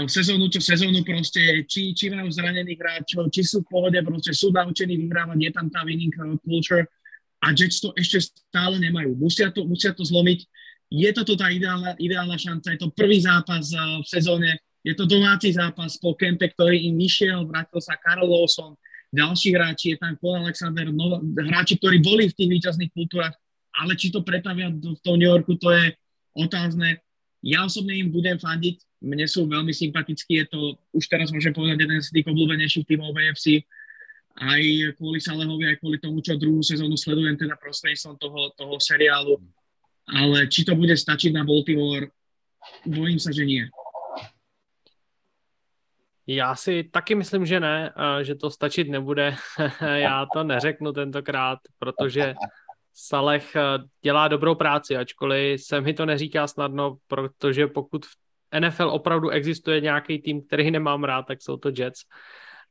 sezónu 0.04 0.52
čo 0.52 0.60
sezónu 0.60 1.00
proste, 1.00 1.64
či, 1.64 1.96
či 1.96 2.12
majú 2.12 2.28
zranených 2.28 2.76
hráčov, 2.76 3.32
či 3.32 3.48
sú 3.48 3.64
v 3.64 3.70
pohode, 3.72 3.96
proste 4.04 4.36
sú 4.36 4.52
naučení 4.52 5.00
vyhrávať, 5.00 5.38
je 5.40 5.52
tam 5.56 5.66
tá 5.72 5.80
winning 5.88 6.12
culture 6.44 6.84
a 7.40 7.56
Jets 7.56 7.80
to 7.80 7.96
ešte 7.96 8.28
stále 8.28 8.76
nemajú. 8.76 9.16
Musia 9.16 9.48
to, 9.48 9.64
musia 9.64 9.96
to 9.96 10.04
zlomiť. 10.04 10.44
Je 10.92 11.10
toto 11.16 11.32
tá 11.32 11.48
ideálna, 11.48 11.96
ideálna 11.96 12.36
šanca, 12.36 12.76
je 12.76 12.80
to 12.84 12.92
prvý 12.92 13.24
zápas 13.24 13.72
v 13.72 14.06
sezóne, 14.06 14.60
je 14.86 14.94
to 14.94 15.02
domáci 15.02 15.50
zápas 15.50 15.98
po 15.98 16.14
kempe, 16.14 16.46
ktorý 16.46 16.86
im 16.86 16.94
vyšiel, 16.94 17.42
vrátil 17.50 17.82
sa 17.82 17.98
Karol 17.98 18.30
Lawson, 18.30 18.78
ďalší 19.10 19.58
hráči, 19.58 19.86
je 19.94 19.98
tam 19.98 20.14
Paul 20.22 20.46
Alexander, 20.46 20.86
no, 20.94 21.18
hráči, 21.34 21.74
ktorí 21.74 21.98
boli 21.98 22.30
v 22.30 22.36
tých 22.38 22.50
výťazných 22.54 22.94
kultúrach, 22.94 23.34
ale 23.74 23.98
či 23.98 24.14
to 24.14 24.22
pretavia 24.22 24.70
v 24.70 25.00
tom 25.02 25.18
New 25.18 25.26
Yorku, 25.26 25.58
to 25.58 25.74
je 25.74 25.90
otázne. 26.38 27.02
Ja 27.42 27.66
osobne 27.66 27.98
im 27.98 28.14
budem 28.14 28.38
fandiť, 28.38 29.02
mne 29.02 29.26
sú 29.26 29.50
veľmi 29.50 29.74
sympatickí, 29.74 30.46
je 30.46 30.46
to, 30.54 30.60
už 30.94 31.04
teraz 31.10 31.34
môžem 31.34 31.50
povedať, 31.50 31.82
jeden 31.82 31.98
z 31.98 32.08
tých 32.14 32.26
obľúbenejších 32.30 32.86
tímov 32.86 33.10
v 33.10 33.18
AFC, 33.26 33.46
aj 34.38 34.62
kvôli 35.02 35.18
Salehovi, 35.18 35.66
aj 35.66 35.76
kvôli 35.82 35.98
tomu, 35.98 36.22
čo 36.22 36.38
druhú 36.38 36.62
sezónu 36.62 36.94
sledujem 36.94 37.34
teda 37.34 37.58
prostredníctvom 37.58 38.14
toho, 38.22 38.40
toho 38.54 38.74
seriálu. 38.78 39.40
Ale 40.06 40.46
či 40.46 40.62
to 40.62 40.78
bude 40.78 40.94
stačiť 40.94 41.34
na 41.34 41.42
Baltimore, 41.42 42.12
bojím 42.86 43.18
sa, 43.18 43.34
že 43.34 43.42
nie. 43.42 43.66
Já 46.26 46.54
si 46.54 46.84
taky 46.84 47.14
myslím, 47.14 47.46
že 47.46 47.60
ne, 47.60 47.92
že 48.22 48.34
to 48.34 48.50
stačit 48.50 48.88
nebude. 48.88 49.34
Já 49.94 50.26
to 50.32 50.44
neřeknu 50.44 50.92
tentokrát, 50.92 51.58
protože 51.78 52.34
Saleh 52.92 53.52
dělá 54.02 54.28
dobrou 54.28 54.54
práci, 54.54 54.96
ačkoliv 54.96 55.62
se 55.62 55.80
mi 55.80 55.94
to 55.94 56.06
neříká 56.06 56.46
snadno, 56.46 56.96
protože 57.06 57.66
pokud 57.66 58.06
v 58.06 58.16
NFL 58.60 58.88
opravdu 58.88 59.28
existuje 59.28 59.80
nějaký 59.80 60.18
tým, 60.18 60.46
který 60.46 60.70
nemám 60.70 61.04
rád, 61.04 61.22
tak 61.22 61.42
jsou 61.42 61.56
to 61.56 61.70
Jets 61.76 62.00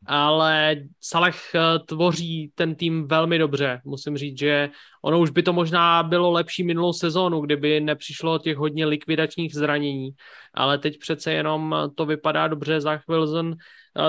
ale 0.06 0.76
Saleh 1.02 1.56
eh, 1.56 1.80
tvoří 1.86 2.52
ten 2.56 2.76
tým 2.76 3.07
velmi 3.07 3.38
dobře. 3.38 3.82
Musím 3.86 4.18
říct, 4.18 4.40
že 4.40 4.69
ono 5.02 5.19
už 5.19 5.30
by 5.30 5.44
to 5.44 5.53
možná 5.53 6.03
bylo 6.03 6.32
lepší 6.32 6.64
minulou 6.64 6.94
sezónu, 6.94 7.41
kdyby 7.41 7.80
nepřišlo 7.82 8.40
těch 8.40 8.57
hodně 8.57 8.86
likvidačních 8.86 9.56
zranění, 9.56 10.10
ale 10.53 10.77
teď 10.77 10.99
přece 10.99 11.34
jenom 11.34 11.76
to 11.95 12.06
vypadá 12.06 12.48
dobře. 12.48 12.82
Zach 12.82 13.03
Wilson 13.07 13.56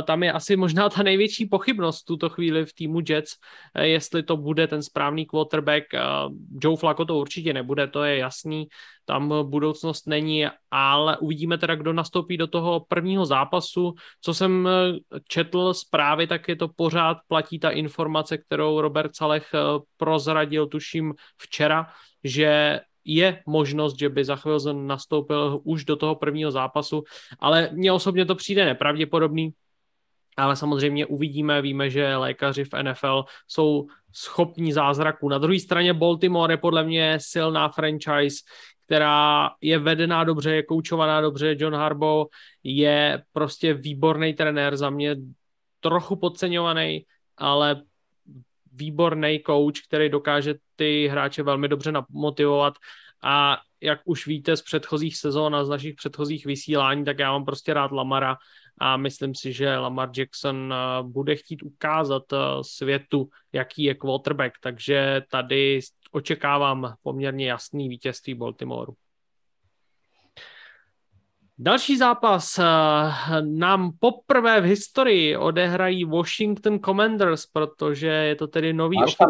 tam 0.02 0.22
je 0.22 0.32
asi 0.32 0.56
možná 0.56 0.88
ta 0.88 1.02
největší 1.02 1.46
pochybnost 1.46 2.02
v 2.02 2.04
tuto 2.04 2.28
chvíli 2.28 2.66
v 2.66 2.74
týmu 2.74 3.00
Jets, 3.08 3.32
eh, 3.74 3.86
jestli 3.86 4.22
to 4.22 4.36
bude 4.36 4.66
ten 4.66 4.82
správný 4.82 5.26
quarterback. 5.26 5.94
Eh, 5.94 6.00
Joe 6.62 6.76
Flacco 6.76 7.04
to 7.04 7.18
určitě 7.18 7.52
nebude, 7.52 7.86
to 7.86 8.04
je 8.04 8.16
jasný, 8.16 8.66
tam 9.04 9.50
budoucnost 9.50 10.06
není, 10.06 10.46
ale 10.70 11.18
uvidíme 11.18 11.58
teda, 11.58 11.74
kdo 11.74 11.92
nastoupí 11.92 12.36
do 12.36 12.46
toho 12.46 12.84
prvního 12.88 13.26
zápasu. 13.26 13.94
Co 14.20 14.34
jsem 14.34 14.68
četl 15.28 15.74
zprávy, 15.74 16.26
tak 16.26 16.48
je 16.48 16.56
to 16.56 16.68
pořád 16.68 17.18
platí 17.28 17.58
ta 17.58 17.70
informace, 17.70 18.38
kterou 18.38 18.80
Robert 18.80 19.16
Salech 19.16 19.50
prozradil, 19.96 20.66
tuším 20.66 21.14
včera, 21.38 21.86
že 22.24 22.80
je 23.06 23.42
možnost, 23.46 23.98
že 23.98 24.08
by 24.08 24.24
za 24.24 24.36
chvíli 24.36 24.58
nastoupil 24.74 25.60
už 25.64 25.84
do 25.84 25.96
toho 25.96 26.14
prvního 26.14 26.50
zápasu, 26.50 27.04
ale 27.38 27.70
mně 27.72 27.92
osobně 27.92 28.26
to 28.26 28.34
přijde 28.34 28.64
nepravděpodobný, 28.64 29.50
ale 30.36 30.56
samozřejmě 30.56 31.06
uvidíme, 31.06 31.62
víme, 31.62 31.90
že 31.90 32.16
lékaři 32.16 32.64
v 32.64 32.82
NFL 32.82 33.24
jsou 33.48 33.86
schopní 34.12 34.72
zázraku. 34.72 35.28
Na 35.28 35.38
druhé 35.38 35.60
straně 35.60 35.94
Baltimore 35.94 36.52
je 36.52 36.56
podle 36.56 36.84
mě 36.84 37.18
silná 37.20 37.68
franchise, 37.68 38.36
která 38.86 39.50
je 39.60 39.78
vedená 39.78 40.24
dobře, 40.24 40.54
je 40.54 40.62
koučovaná 40.62 41.20
dobře. 41.20 41.56
John 41.58 41.74
Harbaugh 41.74 42.28
je 42.62 43.22
prostě 43.32 43.74
výborný 43.74 44.34
trenér, 44.34 44.76
za 44.76 44.90
mě 44.90 45.16
trochu 45.80 46.16
podceňovaný, 46.16 47.04
ale 47.36 47.82
výborný 48.72 49.42
coach, 49.46 49.74
který 49.88 50.08
dokáže 50.08 50.54
ty 50.76 51.08
hráče 51.08 51.42
velmi 51.42 51.68
dobře 51.68 51.92
motivovat 52.10 52.74
a 53.22 53.58
jak 53.80 54.00
už 54.04 54.26
víte 54.26 54.56
z 54.56 54.62
předchozích 54.62 55.16
sezón 55.16 55.56
a 55.56 55.64
z 55.64 55.68
našich 55.68 55.94
předchozích 55.94 56.46
vysílání, 56.46 57.04
tak 57.04 57.18
já 57.18 57.32
mám 57.32 57.44
prostě 57.44 57.74
rád 57.74 57.92
Lamara 57.92 58.36
a 58.78 58.96
myslím 58.96 59.34
si, 59.34 59.52
že 59.52 59.76
Lamar 59.76 60.10
Jackson 60.16 60.74
eh, 60.74 61.02
bude 61.02 61.36
chtít 61.36 61.62
ukázat 61.62 62.32
eh, 62.32 62.36
světu, 62.62 63.28
jaký 63.52 63.82
je 63.82 63.94
quarterback, 63.94 64.52
takže 64.62 65.22
tady 65.30 65.80
očekávám 66.12 66.94
poměrně 67.02 67.48
jasný 67.48 67.88
vítězství 67.88 68.34
Baltimoreu. 68.34 68.92
Další 71.58 71.96
zápas 71.96 72.58
eh, 72.58 72.62
nám 73.42 73.92
poprvé 74.00 74.60
v 74.60 74.64
historii 74.64 75.36
odehrají 75.36 76.04
Washington 76.04 76.78
Commanders, 76.80 77.46
protože 77.46 78.06
je 78.06 78.36
to 78.36 78.46
tedy 78.46 78.72
nový 78.72 78.96
Máš 78.96 79.14
tam 79.14 79.28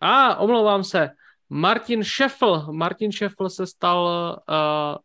A, 0.00 0.36
omlouvám 0.36 0.84
se. 0.84 1.10
Martin 1.50 2.04
Scheffel. 2.04 2.72
Martin 2.72 3.12
Scheffel 3.12 3.50
se 3.50 3.66
stal 3.66 4.06
uh, 4.48 4.96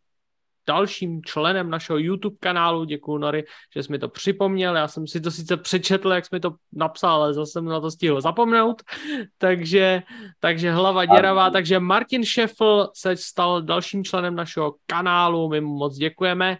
dalším 0.66 1.22
členem 1.24 1.70
našeho 1.70 1.98
YouTube 1.98 2.36
kanálu. 2.40 2.84
Děkuji, 2.84 3.18
Nori, 3.18 3.44
že 3.74 3.82
jsi 3.82 3.92
mi 3.92 3.98
to 3.98 4.08
připomněl. 4.08 4.76
Já 4.76 4.88
jsem 4.88 5.06
si 5.06 5.20
to 5.20 5.30
sice 5.30 5.56
přečetl, 5.56 6.12
jak 6.12 6.24
jsi 6.24 6.28
mi 6.32 6.40
to 6.40 6.54
napsal, 6.72 7.22
ale 7.22 7.34
zase 7.34 7.52
jsem 7.52 7.64
na 7.64 7.80
to 7.80 7.90
stihl 7.90 8.20
zapomenout. 8.20 8.82
takže, 9.38 10.02
takže 10.40 10.72
hlava 10.72 11.04
děravá. 11.04 11.50
Takže 11.50 11.80
Martin 11.80 12.24
Scheffel 12.24 12.90
se 12.94 13.16
stal 13.16 13.62
dalším 13.62 14.04
členem 14.04 14.34
našeho 14.34 14.74
kanálu. 14.86 15.48
My 15.48 15.60
mu 15.60 15.76
moc 15.76 15.96
děkujeme. 15.96 16.56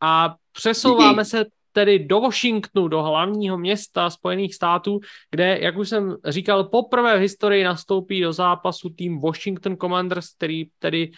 A 0.00 0.34
přesouváme 0.52 1.24
se 1.24 1.44
tedy 1.72 1.98
do 1.98 2.20
Washingtonu, 2.20 2.88
do 2.88 3.02
hlavního 3.02 3.58
města 3.58 4.10
Spojených 4.10 4.54
států, 4.54 5.00
kde, 5.30 5.58
jak 5.60 5.76
už 5.76 5.88
jsem 5.88 6.16
říkal, 6.24 6.64
poprvé 6.64 7.16
v 7.16 7.20
historii 7.20 7.64
nastoupí 7.64 8.20
do 8.20 8.32
zápasu 8.32 8.90
tým 8.90 9.20
Washington 9.20 9.76
Commanders, 9.76 10.34
který 10.34 10.64
tedy 10.78 11.10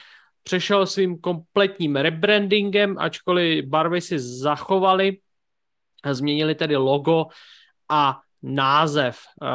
přešel 0.45 0.87
svým 0.87 1.19
kompletním 1.19 1.97
rebrandingem, 1.97 2.97
ačkoliv 2.99 3.65
barvy 3.65 4.01
si 4.01 4.19
zachovali, 4.19 5.19
změnili 6.13 6.55
tedy 6.55 6.77
logo 6.77 7.27
a 7.91 8.21
název. 8.43 9.19
Uh, 9.43 9.49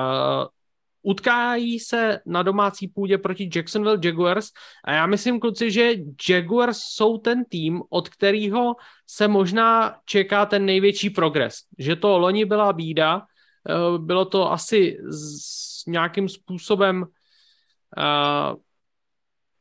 utkájí 1.02 1.80
se 1.80 2.20
na 2.26 2.44
domácí 2.44 2.88
půdě 2.88 3.18
proti 3.18 3.49
Jacksonville 3.56 3.99
Jaguars 4.03 4.49
a 4.86 4.91
já 4.91 5.06
myslím, 5.06 5.40
kluci, 5.40 5.72
že 5.72 5.94
Jaguars 6.30 6.78
jsou 6.78 7.18
ten 7.18 7.45
tým, 7.45 7.82
od 7.90 8.10
kterého 8.10 8.76
se 9.07 9.28
možná 9.28 9.95
čeká 10.06 10.45
ten 10.45 10.66
největší 10.66 11.10
progres. 11.10 11.56
Že 11.78 11.95
to 11.95 12.18
loni 12.18 12.45
byla 12.45 12.74
bída, 12.74 13.16
uh, 13.18 13.98
bylo 14.06 14.26
to 14.26 14.52
asi 14.52 14.98
s 15.11 15.86
nějakým 15.86 16.30
způsobem 16.30 17.02
uh, 17.02 18.60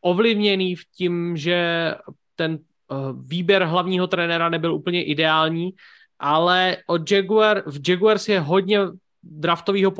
ovlivněný 0.00 0.76
v 0.76 0.84
tím, 0.96 1.36
že 1.36 1.94
ten 2.36 2.58
uh, 2.88 2.98
výběr 3.26 3.64
hlavního 3.64 4.06
trenéra 4.06 4.48
nebyl 4.48 4.74
úplně 4.74 5.04
ideální, 5.04 5.70
ale 6.18 6.76
od 6.86 7.10
Jaguar, 7.10 7.62
v 7.66 7.88
Jaguars 7.88 8.28
je 8.28 8.40
hodně 8.40 8.78
draftového 9.22 9.92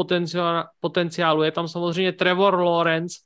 potenciálu. 0.81 1.43
Je 1.43 1.53
tam 1.53 1.69
samozřejmě 1.69 2.13
Trevor 2.13 2.55
Lawrence 2.55 3.19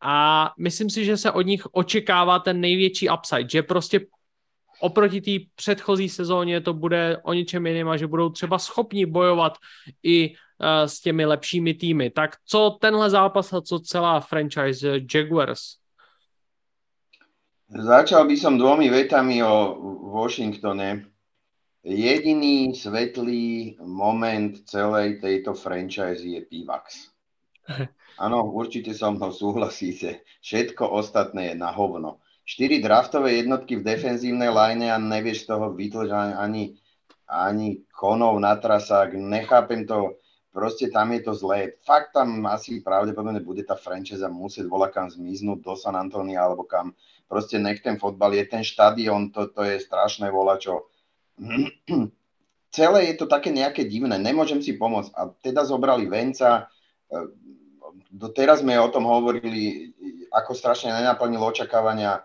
a 0.00 0.50
myslím 0.58 0.90
si, 0.90 1.04
že 1.04 1.16
se 1.16 1.30
od 1.30 1.42
nich 1.42 1.66
očekává 1.72 2.38
ten 2.38 2.60
největší 2.60 3.08
upside, 3.08 3.48
že 3.50 3.62
prostě 3.62 4.00
oproti 4.80 5.20
té 5.20 5.44
předchozí 5.54 6.08
sezóně 6.08 6.60
to 6.60 6.74
bude 6.74 7.18
o 7.22 7.32
něčem 7.32 7.66
jiném 7.66 7.88
a 7.88 7.96
že 7.96 8.06
budou 8.06 8.30
třeba 8.30 8.58
schopni 8.58 9.06
bojovat 9.06 9.58
i 10.02 10.30
uh, 10.30 10.36
s 10.86 11.00
těmi 11.00 11.24
lepšími 11.24 11.74
týmy. 11.74 12.10
Tak 12.10 12.36
co 12.44 12.76
tenhle 12.80 13.10
zápas 13.10 13.52
a 13.52 13.60
co 13.60 13.80
celá 13.80 14.20
franchise 14.20 15.00
Jaguars? 15.14 15.60
Začal 17.66 18.30
by 18.30 18.36
som 18.38 18.54
dvomi 18.58 18.86
vetami 18.86 19.42
o 19.42 19.74
Washingtone. 20.14 21.10
Jediný 21.82 22.74
svetlý 22.74 23.78
moment 23.82 24.54
celej 24.70 25.18
tejto 25.18 25.54
franchise 25.54 26.22
je 26.22 26.46
Pivax. 26.46 27.10
Áno, 28.22 28.48
určite 28.54 28.94
so 28.94 29.10
mnou 29.10 29.34
súhlasíte. 29.34 30.22
Všetko 30.40 30.88
ostatné 30.94 31.52
je 31.52 31.54
na 31.58 31.74
hovno. 31.74 32.22
4 32.46 32.78
draftové 32.78 33.42
jednotky 33.42 33.74
v 33.74 33.82
defenzívnej 33.82 34.54
line 34.54 34.86
a 34.86 35.02
nevieš 35.02 35.42
z 35.42 35.46
toho 35.50 35.74
vytlžať 35.74 36.38
ani, 36.38 36.78
ani 37.26 37.82
konov 37.90 38.38
na 38.38 38.54
trasách. 38.54 39.18
Nechápem 39.18 39.82
to, 39.82 40.14
proste 40.54 40.86
tam 40.94 41.10
je 41.10 41.26
to 41.26 41.34
zlé. 41.34 41.74
Fakt 41.82 42.14
tam 42.14 42.46
asi 42.46 42.78
pravdepodobne 42.86 43.42
bude 43.42 43.66
tá 43.66 43.74
franchise 43.74 44.22
musieť 44.30 44.70
volať 44.70 44.90
kam 44.94 45.06
zmiznúť 45.10 45.58
do 45.58 45.74
San 45.74 45.98
Antonia 45.98 46.46
alebo 46.46 46.62
kam. 46.62 46.94
Proste 47.26 47.58
nech 47.58 47.82
ten 47.82 47.98
fotbal 47.98 48.38
je 48.38 48.46
ten 48.46 48.62
štadión, 48.62 49.34
to, 49.34 49.50
to 49.50 49.66
je 49.66 49.82
strašné 49.82 50.30
volačo. 50.30 50.86
Celé 52.76 53.10
je 53.10 53.14
to 53.18 53.26
také 53.26 53.50
nejaké 53.50 53.90
divné, 53.90 54.22
nemôžem 54.22 54.62
si 54.62 54.78
pomôcť. 54.78 55.10
A 55.18 55.34
teda 55.42 55.66
zobrali 55.66 56.06
Venca, 56.06 56.70
doteraz 58.14 58.62
sme 58.62 58.78
o 58.78 58.86
tom 58.86 59.02
hovorili, 59.10 59.90
ako 60.30 60.54
strašne 60.54 60.94
nenaplnil 60.94 61.42
očakávania 61.42 62.22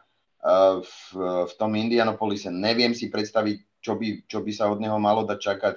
v, 0.82 0.94
v 1.46 1.54
tom 1.56 1.72
Indianapolise. 1.78 2.50
Neviem 2.50 2.98
si 2.98 3.14
predstaviť, 3.14 3.82
čo 3.82 3.98
by, 3.98 4.26
čo 4.26 4.42
by 4.42 4.52
sa 4.54 4.70
od 4.74 4.82
neho 4.82 4.98
malo 4.98 5.26
dať 5.26 5.40
čakať 5.40 5.76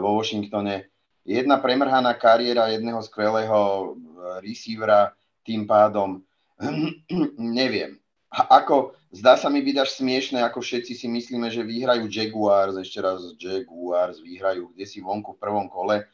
vo 0.00 0.16
Washingtone. 0.20 0.88
Jedna 1.26 1.58
premrhaná 1.58 2.14
kariéra 2.14 2.70
jedného 2.70 3.02
skvelého 3.02 3.92
receivera, 4.40 5.12
tým 5.42 5.66
pádom 5.66 6.22
neviem. 7.38 7.98
ako, 8.30 8.96
zdá 9.12 9.36
sa 9.36 9.48
mi 9.48 9.60
byť 9.64 9.76
až 9.80 9.90
smiešne, 10.00 10.38
ako 10.44 10.60
všetci 10.60 10.92
si 10.92 11.06
myslíme, 11.08 11.48
že 11.48 11.64
vyhrajú 11.64 12.08
Jaguars, 12.08 12.76
ešte 12.76 12.98
raz 13.00 13.20
Jaguars 13.36 14.20
vyhrajú 14.20 14.72
kde 14.72 14.84
si 14.84 14.98
vonku 15.00 15.36
v 15.36 15.42
prvom 15.42 15.66
kole, 15.68 16.04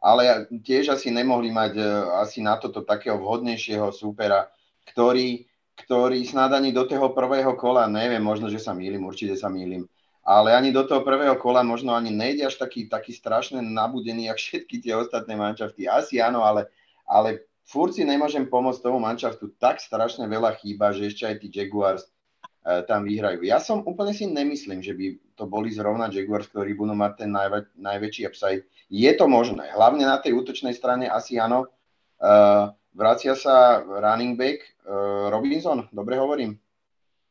ale 0.00 0.48
tiež 0.48 0.96
asi 0.96 1.12
nemohli 1.12 1.52
mať 1.52 1.76
asi 2.24 2.40
na 2.40 2.56
toto 2.56 2.80
takého 2.80 3.20
vhodnejšieho 3.20 3.92
súpera, 3.92 4.48
ktorý, 4.88 5.49
ktorý 5.84 6.20
snad 6.24 6.52
ani 6.52 6.70
do 6.70 6.84
toho 6.84 7.12
prvého 7.12 7.56
kola, 7.56 7.88
neviem, 7.88 8.20
možno, 8.20 8.52
že 8.52 8.60
sa 8.60 8.76
mýlim, 8.76 9.02
určite 9.04 9.34
sa 9.36 9.48
mýlim, 9.48 9.88
ale 10.20 10.52
ani 10.52 10.70
do 10.70 10.84
toho 10.84 11.00
prvého 11.00 11.34
kola 11.40 11.64
možno 11.64 11.96
ani 11.96 12.12
nejde 12.12 12.46
až 12.46 12.60
taký, 12.60 12.86
taký 12.86 13.16
strašne 13.16 13.64
nabudený, 13.64 14.28
jak 14.28 14.38
všetky 14.38 14.76
tie 14.84 14.92
ostatné 14.94 15.34
mančafty. 15.34 15.88
Asi 15.88 16.20
áno, 16.20 16.44
ale, 16.44 16.68
ale 17.08 17.48
furt 17.64 17.96
si 17.96 18.04
nemôžem 18.04 18.44
pomôcť 18.46 18.84
tomu 18.84 19.00
mančaftu. 19.00 19.50
Tak 19.56 19.80
strašne 19.80 20.28
veľa 20.28 20.54
chýba, 20.60 20.92
že 20.92 21.08
ešte 21.08 21.24
aj 21.24 21.36
tí 21.40 21.48
Jaguars 21.48 22.04
e, 22.04 22.10
tam 22.84 23.08
vyhrajú. 23.08 23.42
Ja 23.48 23.58
som 23.58 23.80
úplne 23.82 24.12
si 24.12 24.28
nemyslím, 24.28 24.84
že 24.84 24.92
by 24.92 25.06
to 25.34 25.48
boli 25.48 25.72
zrovna 25.72 26.12
Jaguars, 26.12 26.52
ktorí 26.52 26.76
budú 26.76 26.92
mať 26.92 27.26
ten 27.26 27.30
najväč- 27.32 27.74
najväčší 27.80 28.22
upside. 28.28 28.62
Je 28.92 29.10
to 29.16 29.24
možné. 29.24 29.72
Hlavne 29.72 30.04
na 30.04 30.20
tej 30.20 30.36
útočnej 30.36 30.76
strane 30.76 31.08
asi 31.08 31.40
áno. 31.40 31.64
E, 32.20 32.28
vracia 32.94 33.34
sa 33.38 33.80
running 33.82 34.34
back 34.34 34.60
e, 34.60 34.70
Robinson, 35.30 35.86
dobre 35.92 36.18
hovorím? 36.18 36.58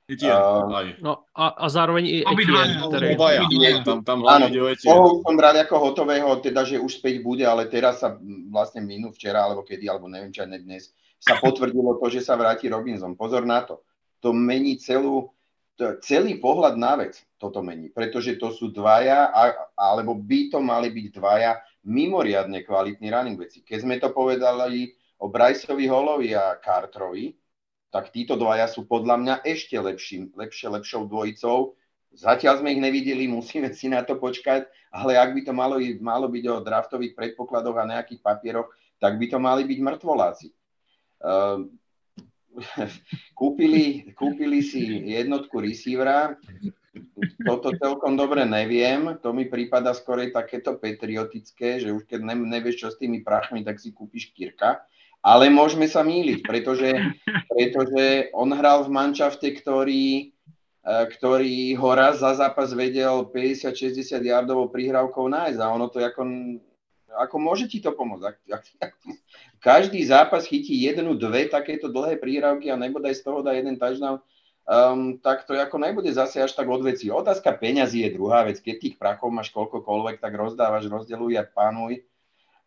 Uh, 0.10 0.98
no 1.06 1.30
a, 1.38 1.54
a 1.54 1.66
zároveň 1.70 2.02
i 2.10 2.18
Etienne, 2.26 2.82
ktorý... 2.82 3.14
Obaja, 3.14 3.46
tam, 3.86 4.02
tam 4.02 4.26
hlavne 4.26 4.50
ide 4.50 4.58
o 4.58 4.66
Etienne. 4.66 5.22
som 5.22 5.38
bral 5.38 5.54
ako 5.54 5.76
hotového, 5.78 6.34
teda, 6.42 6.66
že 6.66 6.82
už 6.82 6.98
späť 6.98 7.22
bude, 7.22 7.46
ale 7.46 7.70
teraz 7.70 8.02
sa 8.02 8.18
vlastne 8.50 8.82
minú 8.82 9.14
včera, 9.14 9.46
alebo 9.46 9.62
kedy, 9.62 9.86
alebo 9.86 10.10
neviem, 10.10 10.34
či 10.34 10.42
aj 10.42 10.66
dnes, 10.66 10.90
sa 11.22 11.38
potvrdilo 11.38 12.02
to, 12.02 12.10
že 12.10 12.26
sa 12.26 12.34
vráti 12.34 12.66
Robinson. 12.74 13.14
Pozor 13.14 13.46
na 13.46 13.62
to. 13.62 13.86
To 14.26 14.34
mení 14.34 14.82
celú, 14.82 15.30
to, 15.78 16.02
celý 16.02 16.42
pohľad 16.42 16.74
na 16.74 17.06
vec. 17.06 17.22
Toto 17.38 17.62
mení, 17.62 17.94
pretože 17.94 18.34
to 18.42 18.50
sú 18.50 18.74
dvaja, 18.74 19.30
a, 19.30 19.54
alebo 19.78 20.18
by 20.18 20.50
to 20.50 20.58
mali 20.58 20.90
byť 20.90 21.06
dvaja 21.22 21.62
mimoriadne 21.86 22.66
kvalitní 22.66 23.14
running 23.14 23.38
veci. 23.38 23.62
Keď 23.62 23.78
sme 23.86 24.02
to 24.02 24.10
povedali 24.10 24.90
o 25.20 25.28
Bryceovi 25.28 25.86
Hallovi 25.86 26.32
a 26.32 26.56
Carterovi, 26.64 27.36
tak 27.92 28.14
títo 28.16 28.40
dvaja 28.40 28.72
sú 28.72 28.88
podľa 28.88 29.16
mňa 29.20 29.36
ešte 29.44 29.76
lepší, 29.76 30.32
lepšie, 30.32 30.72
lepšou 30.72 31.10
dvojicou. 31.10 31.76
Zatiaľ 32.16 32.64
sme 32.64 32.74
ich 32.74 32.82
nevideli, 32.82 33.28
musíme 33.38 33.70
si 33.76 33.92
na 33.92 34.02
to 34.02 34.16
počkať, 34.16 34.66
ale 34.90 35.20
ak 35.20 35.36
by 35.36 35.42
to 35.44 35.54
malo, 35.54 35.78
malo 36.00 36.32
byť 36.32 36.44
o 36.50 36.64
draftových 36.64 37.14
predpokladoch 37.14 37.78
a 37.78 37.90
nejakých 37.90 38.24
papieroch, 38.24 38.72
tak 38.98 39.20
by 39.20 39.26
to 39.28 39.38
mali 39.38 39.64
byť 39.68 39.80
mŕtvoláci. 39.80 40.48
Uh, 41.20 41.68
kúpili, 43.40 44.16
kúpili 44.16 44.64
si 44.64 45.04
jednotku 45.12 45.60
receivera, 45.60 46.40
toto 47.46 47.72
celkom 47.78 48.18
dobre 48.18 48.44
neviem, 48.44 49.16
to 49.22 49.32
mi 49.32 49.48
prípada 49.48 49.94
skorej 49.96 50.34
takéto 50.34 50.76
patriotické, 50.76 51.80
že 51.80 51.94
už 51.94 52.10
keď 52.10 52.26
nevieš 52.36 52.76
čo 52.86 52.88
s 52.92 53.00
tými 53.00 53.22
prachmi, 53.22 53.62
tak 53.64 53.80
si 53.80 53.94
kúpiš 53.94 54.34
Kirka. 54.34 54.84
Ale 55.20 55.52
môžeme 55.52 55.84
sa 55.84 56.00
míliť, 56.00 56.48
pretože, 56.48 56.96
pretože 57.52 58.32
on 58.32 58.56
hral 58.56 58.88
v 58.88 58.94
mančafte, 58.96 59.52
ktorý, 59.52 60.32
e, 60.80 60.96
ktorý 61.12 61.76
ho 61.76 61.90
raz 61.92 62.24
za 62.24 62.40
zápas 62.40 62.72
vedel 62.72 63.28
50-60 63.28 64.16
yardovou 64.24 64.72
prihrávkou 64.72 65.28
nájsť 65.28 65.60
a 65.60 65.68
ono 65.76 65.92
to 65.92 66.00
ako, 66.00 66.24
ako 67.20 67.36
môže 67.36 67.68
ti 67.68 67.84
to 67.84 67.92
pomôcť. 67.92 68.24
Ak, 68.24 68.38
ak, 68.48 68.64
ak, 68.80 68.94
každý 69.60 70.00
zápas 70.08 70.48
chytí 70.48 70.88
jednu, 70.88 71.20
dve 71.20 71.52
takéto 71.52 71.92
dlhé 71.92 72.16
prihrávky 72.16 72.72
a 72.72 72.80
nebodaj 72.80 73.20
z 73.20 73.24
toho 73.28 73.44
dá 73.44 73.52
jeden 73.60 73.76
touchdown, 73.76 74.24
um, 74.70 75.20
tak 75.20 75.44
to 75.44 75.58
ako 75.58 75.84
nebude 75.84 76.08
zase 76.16 76.40
až 76.40 76.56
tak 76.56 76.72
odveci. 76.72 77.12
Otázka 77.12 77.60
peňazí 77.60 78.08
je 78.08 78.16
druhá 78.16 78.48
vec. 78.48 78.64
Keď 78.64 78.76
tých 78.80 78.96
prachov 78.96 79.36
máš 79.36 79.52
koľkokoľvek, 79.52 80.24
tak 80.24 80.32
rozdávaš, 80.38 80.88
rozdeluj 80.88 81.42
a 81.42 81.44
pánuj. 81.44 82.08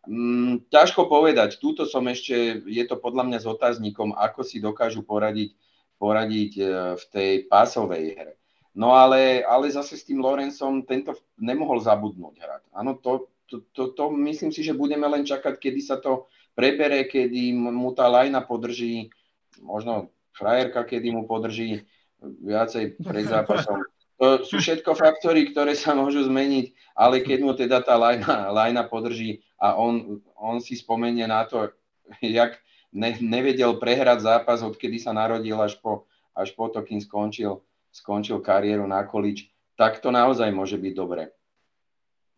Mm, 0.03 0.67
ťažko 0.67 1.07
povedať. 1.07 1.63
Túto 1.63 1.87
som 1.87 2.03
ešte, 2.11 2.59
je 2.67 2.83
to 2.83 2.99
podľa 2.99 3.23
mňa 3.23 3.39
s 3.39 3.47
otáznikom, 3.47 4.11
ako 4.11 4.43
si 4.43 4.59
dokážu 4.59 4.99
poradiť, 4.99 5.55
poradiť 5.95 6.51
e, 6.59 6.63
v 6.99 7.03
tej 7.07 7.31
pásovej 7.47 8.19
hre. 8.19 8.33
No 8.75 8.91
ale, 8.97 9.45
ale 9.45 9.71
zase 9.71 9.95
s 9.95 10.03
tým 10.03 10.19
Lorencom 10.19 10.83
tento 10.83 11.15
nemohol 11.39 11.79
zabudnúť 11.79 12.35
hrať. 12.35 12.63
Áno, 12.73 12.99
to, 12.99 13.31
to, 13.47 13.63
to, 13.71 13.93
to 13.93 14.03
myslím 14.27 14.51
si, 14.51 14.65
že 14.65 14.75
budeme 14.75 15.07
len 15.07 15.23
čakať, 15.23 15.55
kedy 15.61 15.79
sa 15.79 16.01
to 16.01 16.27
prebere, 16.57 17.05
kedy 17.05 17.53
mu 17.53 17.93
tá 17.93 18.09
lajna 18.09 18.41
podrží, 18.43 19.13
možno 19.61 20.09
frajerka, 20.33 20.83
kedy 20.83 21.13
mu 21.13 21.29
podrží 21.29 21.85
viacej 22.19 22.99
pred 22.99 23.29
zápasom. 23.29 23.85
To 24.21 24.45
sú 24.45 24.61
všetko 24.61 24.93
faktory, 24.93 25.49
ktoré 25.49 25.73
sa 25.73 25.97
môžu 25.97 26.23
zmeniť, 26.29 26.93
ale 26.93 27.25
keď 27.25 27.39
mu 27.41 27.51
teda 27.57 27.81
tá 27.81 27.97
lajna, 27.97 28.53
lajna 28.53 28.85
podrží 28.85 29.41
a 29.57 29.73
on, 29.75 30.21
on 30.37 30.61
si 30.61 30.77
spomenie 30.77 31.25
na 31.25 31.43
to, 31.49 31.73
jak 32.21 32.61
ne, 32.93 33.17
nevedel 33.19 33.81
prehrať 33.81 34.23
zápas, 34.23 34.61
odkedy 34.61 35.01
sa 35.01 35.11
narodil 35.11 35.57
až 35.57 35.81
po, 35.81 36.05
až 36.37 36.53
po 36.53 36.69
to, 36.69 36.85
kým 36.85 37.01
skončil, 37.01 37.65
skončil 37.89 38.37
kariéru 38.39 38.85
na 38.85 39.01
količ, 39.03 39.49
tak 39.73 39.99
to 39.99 40.13
naozaj 40.13 40.53
môže 40.53 40.77
byť 40.77 40.93
dobré. 40.93 41.33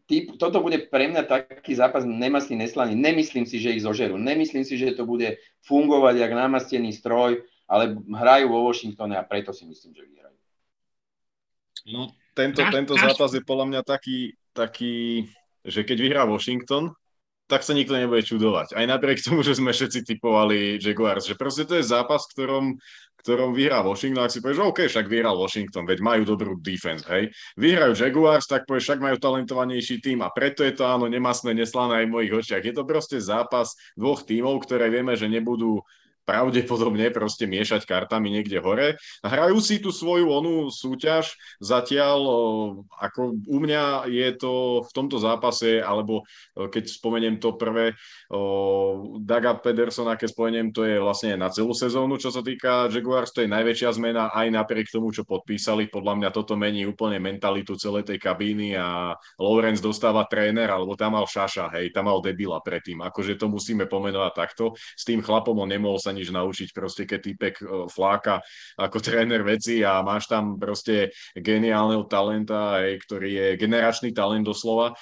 Typ, 0.05 0.37
toto 0.37 0.61
bude 0.61 0.85
pre 0.85 1.09
mňa 1.09 1.25
taký 1.25 1.73
zápas 1.73 2.05
nemastný, 2.05 2.61
neslaný. 2.61 2.93
Nemyslím 2.93 3.49
si, 3.49 3.57
že 3.57 3.73
ich 3.73 3.81
zožerú. 3.81 4.21
Nemyslím 4.21 4.61
si, 4.61 4.77
že 4.77 4.93
to 4.93 5.01
bude 5.01 5.41
fungovať 5.65 6.21
jak 6.21 6.29
namastený 6.29 6.93
stroj, 6.93 7.41
ale 7.65 7.97
hrajú 7.97 8.53
vo 8.53 8.69
Washingtone 8.69 9.17
a 9.17 9.25
preto 9.25 9.49
si 9.49 9.65
myslím, 9.65 9.97
že 9.97 10.05
vyhrajú. 10.05 10.24
No, 11.85 12.09
tento, 12.33 12.65
tento 12.73 12.97
zápas 12.97 13.29
je 13.31 13.45
podľa 13.45 13.65
mňa 13.69 13.81
taký, 13.85 14.33
taký, 14.57 15.29
že 15.61 15.85
keď 15.85 15.97
vyhrá 16.01 16.23
Washington, 16.25 16.91
tak 17.45 17.61
sa 17.61 17.77
nikto 17.77 17.93
nebude 17.93 18.25
čudovať. 18.25 18.73
Aj 18.73 18.85
napriek 18.89 19.21
tomu, 19.21 19.45
že 19.45 19.53
sme 19.53 19.69
všetci 19.69 20.01
typovali 20.01 20.81
Jaguars, 20.81 21.29
že 21.29 21.37
proste 21.37 21.69
to 21.69 21.77
je 21.77 21.85
zápas, 21.85 22.25
ktorom, 22.25 22.73
ktorom 23.21 23.53
vyhrá 23.53 23.85
Washington, 23.85 24.25
ak 24.25 24.33
si 24.33 24.41
povieš, 24.41 24.65
OK, 24.65 24.89
však 24.89 25.05
vyhral 25.05 25.37
Washington, 25.37 25.85
veď 25.85 26.01
majú 26.01 26.21
dobrú 26.25 26.57
defense, 26.57 27.05
hej. 27.05 27.29
Vyhrajú 27.53 27.93
Jaguars, 27.93 28.49
tak 28.49 28.65
povieš, 28.65 28.89
však 28.89 28.99
majú 29.05 29.17
talentovanejší 29.21 30.01
tým 30.01 30.25
a 30.25 30.33
preto 30.33 30.65
je 30.65 30.73
to 30.73 30.89
áno 30.89 31.05
nemasné, 31.05 31.53
neslané 31.53 32.01
aj 32.01 32.05
v 32.09 32.13
mojich 32.17 32.33
očiach. 32.33 32.65
Je 32.65 32.73
to 32.73 32.81
proste 32.81 33.21
zápas 33.21 33.77
dvoch 33.93 34.25
tímov, 34.25 34.65
ktoré 34.65 34.89
vieme, 34.89 35.13
že 35.13 35.29
nebudú 35.29 35.85
pravdepodobne 36.25 37.13
proste 37.13 37.45
miešať 37.45 37.85
kartami 37.85 38.33
niekde 38.33 38.57
hore. 38.57 38.97
Hrajú 39.21 39.61
si 39.61 39.77
tú 39.77 39.93
svoju 39.93 40.25
onú 40.27 40.73
súťaž, 40.73 41.37
zatiaľ 41.61 42.19
ako 42.97 43.37
u 43.45 43.57
mňa 43.61 44.09
je 44.09 44.29
to 44.33 44.81
v 44.81 44.91
tomto 44.91 45.21
zápase, 45.21 45.79
alebo 45.79 46.25
keď 46.57 46.83
spomeniem 46.89 47.37
to 47.37 47.53
prvé, 47.53 47.93
Daga 49.21 49.53
Pedersona, 49.61 50.17
keď 50.17 50.33
spomeniem, 50.33 50.67
to 50.73 50.81
je 50.81 50.97
vlastne 50.97 51.37
na 51.37 51.53
celú 51.53 51.77
sezónu, 51.77 52.17
čo 52.17 52.33
sa 52.33 52.41
týka 52.41 52.89
Jaguars, 52.89 53.29
to 53.29 53.45
je 53.45 53.53
najväčšia 53.53 53.93
zmena 53.93 54.33
aj 54.33 54.49
napriek 54.49 54.89
tomu, 54.89 55.13
čo 55.13 55.21
podpísali. 55.29 55.93
Podľa 55.93 56.13
mňa 56.17 56.29
toto 56.33 56.57
mení 56.57 56.89
úplne 56.89 57.21
mentalitu 57.21 57.77
celej 57.77 58.09
tej 58.09 58.17
kabíny 58.17 58.73
a 58.73 59.13
Lawrence 59.37 59.83
dostáva 59.83 60.25
tréner, 60.25 60.73
alebo 60.73 60.97
tam 60.97 61.13
mal 61.13 61.29
Šaša, 61.29 61.69
hej, 61.77 61.93
tam 61.93 62.09
mal 62.09 62.17
debila 62.17 62.57
predtým. 62.65 63.05
Akože 63.05 63.37
to 63.37 63.45
musíme 63.45 63.85
pomenovať 63.85 64.33
takto. 64.33 64.73
S 64.97 65.05
tým 65.05 65.21
chlapom 65.21 65.53
on 65.61 65.69
nemohol 65.69 66.01
sa 66.01 66.14
nič 66.15 66.31
naučiť, 66.31 66.71
proste 66.71 67.03
keď 67.03 67.19
týpek 67.19 67.55
fláka 67.91 68.39
ako 68.79 68.97
tréner 69.05 69.43
veci 69.43 69.83
a 69.83 69.99
máš 69.99 70.31
tam 70.31 70.55
proste 70.55 71.11
geniálneho 71.35 72.07
talenta, 72.07 72.79
aj, 72.79 73.03
ktorý 73.03 73.29
je 73.29 73.47
generačný 73.59 74.15
talent 74.15 74.47
doslova, 74.47 74.95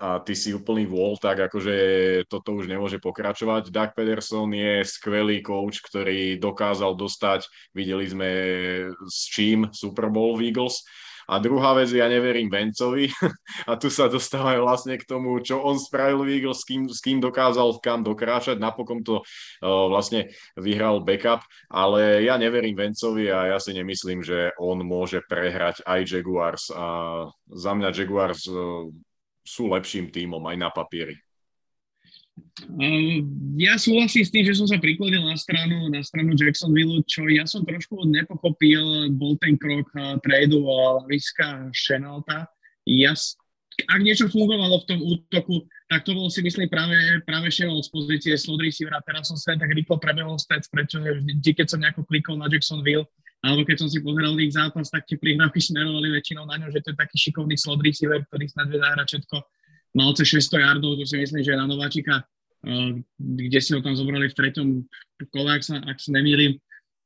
a 0.00 0.16
ty 0.24 0.32
si 0.32 0.56
úplný 0.56 0.88
vôľ, 0.88 1.20
tak 1.20 1.52
akože 1.52 1.76
toto 2.24 2.56
už 2.56 2.72
nemôže 2.72 2.96
pokračovať. 2.96 3.68
Doug 3.68 3.92
Pederson 3.92 4.48
je 4.48 4.80
skvelý 4.80 5.44
coach, 5.44 5.84
ktorý 5.84 6.40
dokázal 6.40 6.96
dostať, 6.96 7.44
videli 7.76 8.08
sme 8.08 8.30
s 9.04 9.28
čím 9.28 9.68
Super 9.76 10.08
Bowl 10.08 10.40
Eagles, 10.40 10.88
a 11.30 11.38
druhá 11.38 11.78
vec, 11.78 11.94
ja 11.94 12.10
neverím 12.10 12.50
Vencovi 12.50 13.06
a 13.70 13.78
tu 13.78 13.86
sa 13.86 14.10
dostávame 14.10 14.58
vlastne 14.58 14.98
k 14.98 15.06
tomu, 15.06 15.38
čo 15.38 15.62
on 15.62 15.78
spravil 15.78 16.26
v 16.26 16.42
Eagles, 16.42 16.60
s 16.60 16.66
kým, 16.66 16.90
s 16.90 16.98
kým 16.98 17.22
dokázal 17.22 17.78
kam 17.78 18.02
dokráčať. 18.02 18.58
Napokon 18.58 19.06
to 19.06 19.22
uh, 19.22 19.86
vlastne 19.86 20.34
vyhral 20.58 21.06
backup, 21.06 21.46
ale 21.70 22.26
ja 22.26 22.34
neverím 22.34 22.74
Vencovi 22.74 23.30
a 23.30 23.54
ja 23.54 23.58
si 23.62 23.70
nemyslím, 23.70 24.26
že 24.26 24.50
on 24.58 24.82
môže 24.82 25.22
prehrať 25.30 25.86
aj 25.86 26.00
Jaguars 26.02 26.74
a 26.74 26.86
za 27.46 27.72
mňa 27.78 27.94
Jaguars 27.94 28.50
uh, 28.50 28.90
sú 29.46 29.70
lepším 29.70 30.10
tímom 30.10 30.42
aj 30.50 30.56
na 30.58 30.68
papieri. 30.74 31.29
Uh, 32.70 33.24
ja 33.56 33.76
súhlasím 33.76 34.24
s 34.24 34.32
tým, 34.32 34.44
že 34.46 34.56
som 34.56 34.66
sa 34.68 34.80
priklonil 34.80 35.22
na 35.22 35.36
stranu, 35.36 35.90
na 35.92 36.00
stranu 36.00 36.36
Jacksonville, 36.36 37.02
čo 37.04 37.28
ja 37.28 37.44
som 37.44 37.64
trošku 37.64 38.06
nepochopil, 38.08 39.12
bol 39.16 39.36
ten 39.40 39.58
krok 39.58 39.88
uh, 39.96 40.16
tradu 40.20 40.64
Laviska 40.64 41.72
Šenalta. 41.74 42.48
Ja, 42.88 43.12
ak 43.86 44.00
niečo 44.02 44.28
fungovalo 44.28 44.82
v 44.82 44.88
tom 44.88 45.00
útoku, 45.00 45.64
tak 45.90 46.04
to 46.06 46.14
bol 46.14 46.28
si 46.28 46.44
myslím 46.44 46.68
práve, 46.68 46.94
práve 47.24 47.48
Šenol 47.50 47.82
z 47.82 47.90
pozície 47.90 48.34
slot 48.36 48.62
receivera. 48.62 49.02
Teraz 49.02 49.30
som 49.30 49.38
sa 49.38 49.56
tak 49.56 49.72
rýchlo 49.72 49.98
prebehol 49.98 50.38
stec, 50.38 50.66
pretože 50.70 51.24
vždy, 51.24 51.50
keď 51.56 51.66
som 51.66 51.80
nejako 51.82 52.06
klikol 52.06 52.36
na 52.38 52.46
Jacksonville, 52.46 53.08
alebo 53.40 53.64
keď 53.64 53.76
som 53.80 53.88
si 53.88 54.04
pozeral 54.04 54.36
ich 54.36 54.52
zápas, 54.52 54.92
tak 54.92 55.08
tie 55.08 55.16
prihrávky 55.16 55.64
smerovali 55.64 56.12
väčšinou 56.12 56.44
na 56.44 56.60
ňo, 56.60 56.68
že 56.68 56.84
to 56.84 56.92
je 56.92 56.96
taký 57.00 57.16
šikovný 57.16 57.56
slot 57.56 57.80
receiver, 57.80 58.20
ktorý 58.28 58.44
snad 58.52 58.68
vie 58.68 58.78
zahrať 58.78 59.06
všetko. 59.16 59.36
Mal 59.96 60.10
cez 60.14 60.28
600 60.30 60.62
yardov, 60.62 60.98
to 60.98 61.04
si 61.06 61.18
myslím, 61.18 61.42
že 61.42 61.58
na 61.58 61.66
Nováčika, 61.66 62.22
uh, 62.22 62.92
kde 63.18 63.58
si 63.58 63.74
ho 63.74 63.80
tam 63.82 63.98
zobrali 63.98 64.30
v 64.30 64.38
treťom 64.38 64.68
kole, 65.34 65.50
ak 65.50 65.62
sa, 65.66 65.82
ak 65.82 65.98
sa 65.98 66.10
nemýlim, 66.14 66.58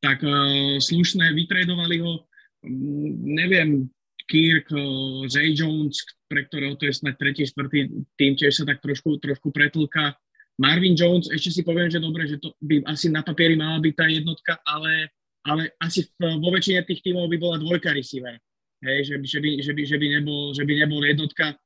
tak 0.04 0.20
uh, 0.20 0.76
slušné, 0.80 1.32
vytredovali 1.32 2.04
ho, 2.04 2.24
um, 2.68 3.12
neviem, 3.24 3.88
Kirk, 4.28 4.68
uh, 4.72 5.24
Zay 5.28 5.56
Jones, 5.56 6.00
pre 6.28 6.44
ktorého 6.44 6.76
to 6.76 6.88
je 6.88 6.96
snad 6.96 7.16
tretí, 7.16 7.44
štvrtý 7.44 7.92
tým, 8.20 8.32
tiež 8.36 8.52
sa 8.52 8.64
tak 8.64 8.80
trošku, 8.84 9.20
trošku 9.20 9.52
pretlka. 9.52 10.16
Marvin 10.60 10.94
Jones, 10.94 11.28
ešte 11.32 11.50
si 11.50 11.62
poviem, 11.66 11.90
že 11.90 11.98
dobre, 11.98 12.28
že 12.30 12.38
to 12.38 12.54
by 12.62 12.84
asi 12.86 13.10
na 13.10 13.26
papieri 13.26 13.58
mala 13.58 13.82
byť 13.82 13.94
tá 13.96 14.06
jednotka, 14.06 14.52
ale 14.64 15.10
ale 15.44 15.76
asi 15.76 16.08
v, 16.16 16.40
vo 16.40 16.48
väčšine 16.48 16.88
tých 16.88 17.04
tímov 17.04 17.28
by 17.28 17.36
bola 17.36 17.56
dvojka 17.60 17.92
receiver. 17.92 18.40
Hej, 18.84 19.12
že, 19.12 19.14
by, 19.20 19.26
že, 19.28 19.38
by, 19.40 19.50
že, 19.60 19.72
by, 19.72 19.82
že, 19.84 19.96
by 20.00 20.06
nebol, 20.20 20.40
že 20.52 20.64
by 20.64 20.72
nebol 20.76 21.00
jednotka. 21.04 21.56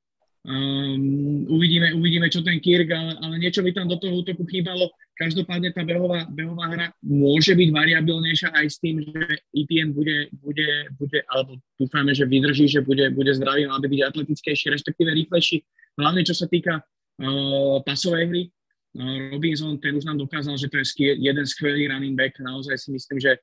Um, 0.47 1.44
uvidíme, 1.51 1.93
uvidíme, 1.98 2.31
čo 2.31 2.40
ten 2.47 2.62
Kirk, 2.62 2.89
ale, 2.94 3.19
ale 3.20 3.35
niečo 3.43 3.60
by 3.60 3.74
tam 3.74 3.90
do 3.90 3.98
toho 3.98 4.23
útoku 4.23 4.47
chýbalo. 4.47 4.89
Každopádne 5.19 5.74
tá 5.74 5.82
behová, 5.82 6.31
behová 6.31 6.70
hra 6.70 6.86
môže 7.02 7.59
byť 7.59 7.69
variabilnejšia 7.74 8.55
aj 8.55 8.66
s 8.70 8.78
tým, 8.78 9.02
že 9.02 9.43
EPN 9.51 9.90
bude, 9.90 10.31
bude, 10.39 10.70
bude 10.94 11.19
alebo 11.27 11.59
dúfame, 11.74 12.15
že 12.15 12.23
vydrží, 12.23 12.70
že 12.70 12.86
bude, 12.86 13.10
bude 13.10 13.35
zdravý, 13.35 13.66
mal 13.66 13.82
by 13.82 13.90
byť 13.90 14.02
atletickejší, 14.15 14.70
respektíve 14.70 15.10
rýchlejší. 15.10 15.59
Hlavne 15.98 16.23
čo 16.23 16.39
sa 16.39 16.47
týka 16.47 16.78
uh, 16.78 17.82
pasovej 17.82 18.24
hry, 18.31 18.43
uh, 18.47 19.35
Robinson, 19.35 19.74
ten 19.82 19.98
už 19.98 20.06
nám 20.06 20.23
dokázal, 20.23 20.55
že 20.55 20.70
to 20.70 20.78
je 20.78 21.19
jeden 21.19 21.44
skvelý 21.51 21.90
running 21.90 22.15
back. 22.15 22.39
Naozaj 22.39 22.78
si 22.78 22.89
myslím, 22.94 23.19
že 23.19 23.43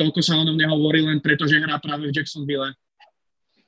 toľko 0.00 0.20
sa 0.24 0.40
o 0.40 0.46
ňom 0.46 0.56
nehovorí 0.56 1.04
len 1.04 1.20
preto, 1.20 1.44
že 1.44 1.60
hrá 1.60 1.76
práve 1.76 2.08
v 2.08 2.16
Jacksonville. 2.16 2.72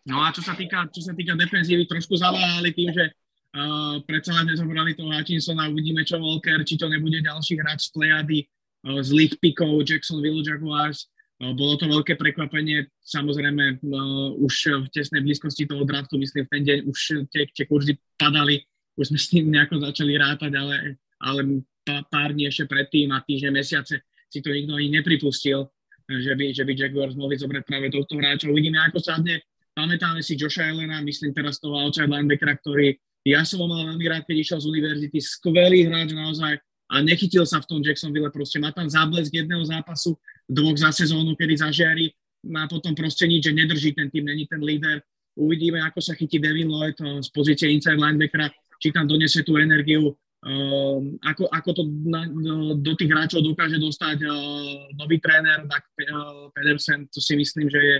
No 0.06 0.22
a 0.22 0.30
čo 0.30 0.38
sa 0.38 0.54
týka, 0.54 0.86
čo 0.94 1.02
sa 1.02 1.12
týka 1.18 1.34
defenzívy, 1.34 1.90
trošku 1.90 2.14
zaváhali 2.14 2.70
tým, 2.70 2.94
že 2.94 3.10
uh, 3.10 3.98
predsa 4.06 4.38
len 4.38 4.54
nezobrali 4.54 4.94
toho 4.94 5.10
Hutchinsona, 5.10 5.66
uvidíme 5.66 6.06
čo 6.06 6.22
Walker, 6.22 6.62
či 6.62 6.78
to 6.78 6.86
nebude 6.86 7.18
ďalší 7.18 7.58
hráč 7.58 7.90
z 7.90 7.98
Plejady, 7.98 8.46
uh, 8.86 9.02
z 9.02 9.10
League 9.10 9.36
Pikov, 9.42 9.82
Jacksonville 9.82 10.46
Jaguars. 10.46 11.10
Uh, 11.42 11.50
bolo 11.58 11.74
to 11.74 11.90
veľké 11.90 12.14
prekvapenie, 12.14 12.86
samozrejme 13.02 13.82
uh, 13.82 14.30
už 14.38 14.86
v 14.86 14.88
tesnej 14.94 15.26
blízkosti 15.26 15.66
toho 15.66 15.82
draftu, 15.82 16.22
myslím 16.22 16.46
v 16.46 16.52
ten 16.54 16.62
deň 16.62 16.78
už 16.86 16.98
tie, 17.34 17.50
tie 17.50 17.66
kurzy 17.66 17.98
padali, 18.14 18.62
už 18.94 19.10
sme 19.10 19.18
s 19.18 19.26
tým 19.26 19.50
nejako 19.50 19.82
začali 19.82 20.14
rátať, 20.14 20.54
ale, 20.54 21.02
ale 21.18 21.66
pár 22.08 22.30
dní 22.30 22.46
ešte 22.46 22.70
predtým 22.70 23.10
a 23.10 23.20
týždne, 23.26 23.58
mesiace 23.58 24.06
si 24.30 24.38
to 24.38 24.54
nikto 24.54 24.78
ani 24.78 25.02
nepripustil, 25.02 25.66
že 26.06 26.32
by, 26.38 26.54
že 26.54 26.62
by 26.62 26.72
Jaguars 26.78 27.18
mohli 27.18 27.34
zobrať 27.34 27.62
práve 27.66 27.90
tohto 27.90 28.14
hráča. 28.18 28.46
Uvidíme, 28.50 28.78
ako 28.78 29.02
sadne. 29.02 29.42
Pamätáme 29.76 30.24
si 30.24 30.40
Joša 30.40 30.72
Elena, 30.72 31.04
myslím 31.04 31.36
teraz 31.36 31.60
toho 31.60 31.76
outside 31.76 32.08
linebackera, 32.08 32.56
ktorý 32.64 32.96
ja 33.26 33.44
som 33.44 33.60
ho 33.60 33.66
mal 33.66 33.84
veľmi 33.92 34.06
rád, 34.06 34.22
keď 34.24 34.36
išiel 34.38 34.58
z 34.62 34.70
univerzity, 34.70 35.18
skvelý 35.18 35.90
hráč 35.90 36.14
naozaj 36.14 36.56
a 36.88 36.94
nechytil 37.02 37.42
sa 37.42 37.58
v 37.58 37.66
tom 37.66 37.80
Jacksonville, 37.82 38.30
proste. 38.30 38.62
Má 38.62 38.70
tam 38.70 38.86
záblesk 38.86 39.34
jedného 39.34 39.66
zápasu, 39.66 40.14
dvoch 40.46 40.78
za 40.78 40.94
sezónu, 40.94 41.34
kedy 41.34 41.58
zažiari, 41.58 42.14
má 42.46 42.70
potom 42.70 42.94
proste 42.94 43.26
nič, 43.26 43.50
že 43.50 43.52
nedrží 43.52 43.90
ten 43.98 44.06
tým, 44.14 44.30
není 44.30 44.46
ten 44.46 44.62
líder. 44.62 45.02
Uvidíme, 45.34 45.82
ako 45.82 45.98
sa 45.98 46.14
chytí 46.14 46.38
Devin 46.38 46.70
Lloyd 46.70 46.96
eh, 47.02 47.18
z 47.18 47.28
pozície 47.34 47.66
inside 47.68 47.98
linebackera, 47.98 48.46
či 48.78 48.94
tam 48.94 49.10
donesie 49.10 49.42
tú 49.42 49.58
energiu 49.58 50.14
Ehm, 50.46 51.18
ako, 51.26 51.50
ako 51.50 51.70
to 51.74 51.82
na, 52.06 52.22
do, 52.30 52.78
do 52.78 52.92
tých 52.94 53.10
hráčov 53.10 53.42
dokáže 53.42 53.82
dostať 53.82 54.22
uh, 54.22 54.94
nový 54.94 55.18
tréner, 55.18 55.66
tak 55.66 55.82
Pedersen, 56.54 57.10
to 57.10 57.18
si 57.18 57.34
myslím, 57.34 57.66
že 57.66 57.80
je, 57.82 57.96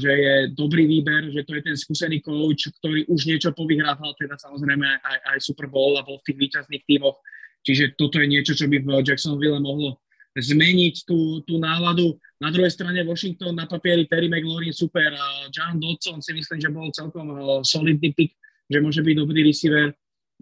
že 0.00 0.10
je 0.10 0.34
dobrý 0.56 0.88
výber, 0.88 1.28
že 1.28 1.44
to 1.44 1.52
je 1.56 1.62
ten 1.62 1.76
skúsený 1.76 2.24
coach, 2.24 2.72
ktorý 2.80 3.04
už 3.12 3.28
niečo 3.28 3.50
povyhrával, 3.52 4.16
teda 4.16 4.40
samozrejme 4.40 4.86
aj, 5.04 5.18
aj 5.36 5.38
Super 5.44 5.68
Bowl 5.68 6.00
a 6.00 6.06
bol 6.06 6.16
v 6.20 6.32
tých 6.32 6.38
výťazných 6.48 6.84
tímoch. 6.88 7.20
Čiže 7.60 8.00
toto 8.00 8.16
je 8.16 8.26
niečo, 8.28 8.56
čo 8.56 8.64
by 8.72 8.80
v 8.80 9.04
Jacksonville 9.04 9.60
mohlo 9.60 10.00
zmeniť 10.32 11.04
tú, 11.04 11.44
tú 11.44 11.60
náladu. 11.60 12.16
Na 12.40 12.48
druhej 12.48 12.72
strane 12.72 13.04
Washington 13.04 13.52
na 13.52 13.68
papieri 13.68 14.08
Terry 14.08 14.32
McLaurin 14.32 14.72
super, 14.72 15.12
John 15.52 15.76
Dodson 15.76 16.24
si 16.24 16.32
myslím, 16.32 16.56
že 16.56 16.72
bol 16.72 16.88
celkom 16.94 17.26
uh, 17.28 17.60
solidný 17.60 18.16
pick, 18.16 18.32
že 18.70 18.80
môže 18.80 19.04
byť 19.04 19.14
dobrý 19.18 19.44
receiver 19.44 19.92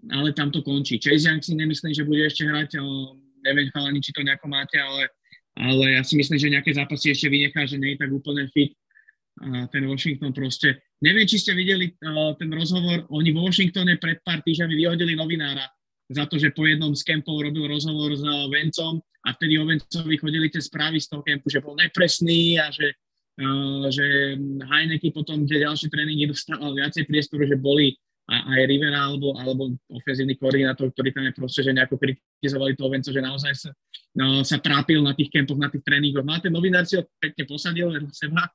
ale 0.07 0.31
tam 0.33 0.51
to 0.51 0.63
končí. 0.63 0.95
Chase 0.95 1.27
Young 1.27 1.43
si 1.43 1.55
nemyslím, 1.55 1.91
že 1.91 2.07
bude 2.07 2.23
ešte 2.23 2.47
hrať, 2.47 2.79
neviem 3.43 3.67
chalani, 3.75 3.99
či 3.99 4.15
to 4.15 4.23
nejako 4.23 4.47
máte, 4.47 4.79
ale, 4.79 5.11
ale 5.59 5.99
ja 5.99 6.01
si 6.07 6.15
myslím, 6.15 6.39
že 6.39 6.53
nejaké 6.55 6.71
zápasy 6.71 7.11
ešte 7.11 7.27
vynechá, 7.27 7.67
že 7.67 7.75
nie 7.75 7.95
je 7.95 7.99
tak 7.99 8.11
úplne 8.15 8.47
fit. 8.55 8.71
Ten 9.71 9.87
Washington 9.87 10.35
proste, 10.35 10.83
neviem, 10.99 11.23
či 11.23 11.39
ste 11.39 11.55
videli 11.55 11.95
uh, 12.03 12.35
ten 12.35 12.51
rozhovor, 12.51 13.07
oni 13.07 13.31
vo 13.31 13.47
Washingtone 13.47 13.95
pred 13.95 14.19
pár 14.19 14.43
týždňami 14.43 14.75
vyhodili 14.75 15.15
novinára 15.15 15.63
za 16.11 16.27
to, 16.27 16.35
že 16.35 16.51
po 16.51 16.67
jednom 16.67 16.91
z 16.91 17.07
kempov 17.07 17.39
robil 17.39 17.71
rozhovor 17.71 18.11
s 18.11 18.19
uh, 18.19 18.51
Vencom 18.51 18.99
a 18.99 19.29
vtedy 19.31 19.55
o 19.55 19.63
Vencovi 19.63 20.19
chodili 20.19 20.51
tie 20.51 20.59
správy 20.59 20.99
z 20.99 21.07
toho 21.07 21.23
kempu, 21.23 21.47
že 21.47 21.63
bol 21.63 21.79
nepresný 21.79 22.59
a 22.59 22.67
že, 22.67 22.91
uh, 23.39 23.87
že 23.87 24.35
Heineke 24.67 25.15
potom, 25.15 25.47
kde 25.47 25.63
ďalšie 25.63 25.87
tréningy 25.87 26.27
dostával 26.27 26.75
viacej 26.75 27.07
priestoru, 27.07 27.47
že 27.47 27.55
boli 27.55 27.95
a 28.29 28.35
aj 28.45 28.61
Rivera 28.69 29.09
alebo, 29.09 29.33
alebo 29.41 29.73
ofenzívny 29.89 30.37
koordinátor, 30.37 30.93
ktorý 30.93 31.09
tam 31.09 31.25
je 31.25 31.33
proste, 31.33 31.65
že 31.65 31.73
nejako 31.73 31.97
kritizovali 31.97 32.77
toho 32.77 32.89
Venco, 32.93 33.09
že 33.09 33.25
naozaj 33.25 33.53
sa, 33.57 33.69
no, 34.13 34.45
sa 34.45 34.61
trápil 34.61 35.01
na 35.01 35.17
tých 35.17 35.33
kempoch, 35.33 35.57
na 35.57 35.73
tých 35.73 35.81
tréningoch. 35.81 36.21
No 36.21 36.37
a 36.37 36.39
ten 36.39 36.53
novinár 36.53 36.85
si 36.85 37.01
ho 37.01 37.03
pekne 37.17 37.49
posadil 37.49 37.89
do 37.89 38.13
seba 38.13 38.45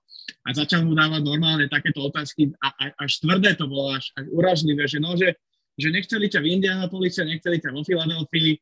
a 0.47 0.49
začal 0.55 0.87
mu 0.87 0.95
dávať 0.95 1.27
normálne 1.27 1.67
takéto 1.67 2.07
otázky 2.07 2.55
a, 2.63 2.71
a, 2.71 2.85
až 3.03 3.19
tvrdé 3.19 3.59
to 3.59 3.67
bolo, 3.67 3.99
až, 3.99 4.15
až 4.15 4.31
uražlivé, 4.31 4.87
že 4.87 5.03
no, 5.03 5.19
že, 5.19 5.35
že 5.75 5.91
nechceli 5.91 6.31
ťa 6.31 6.39
v 6.39 6.51
Indianapolise, 6.55 7.27
nechceli 7.27 7.59
ťa 7.59 7.75
vo 7.75 7.83
Filadelfii, 7.83 8.55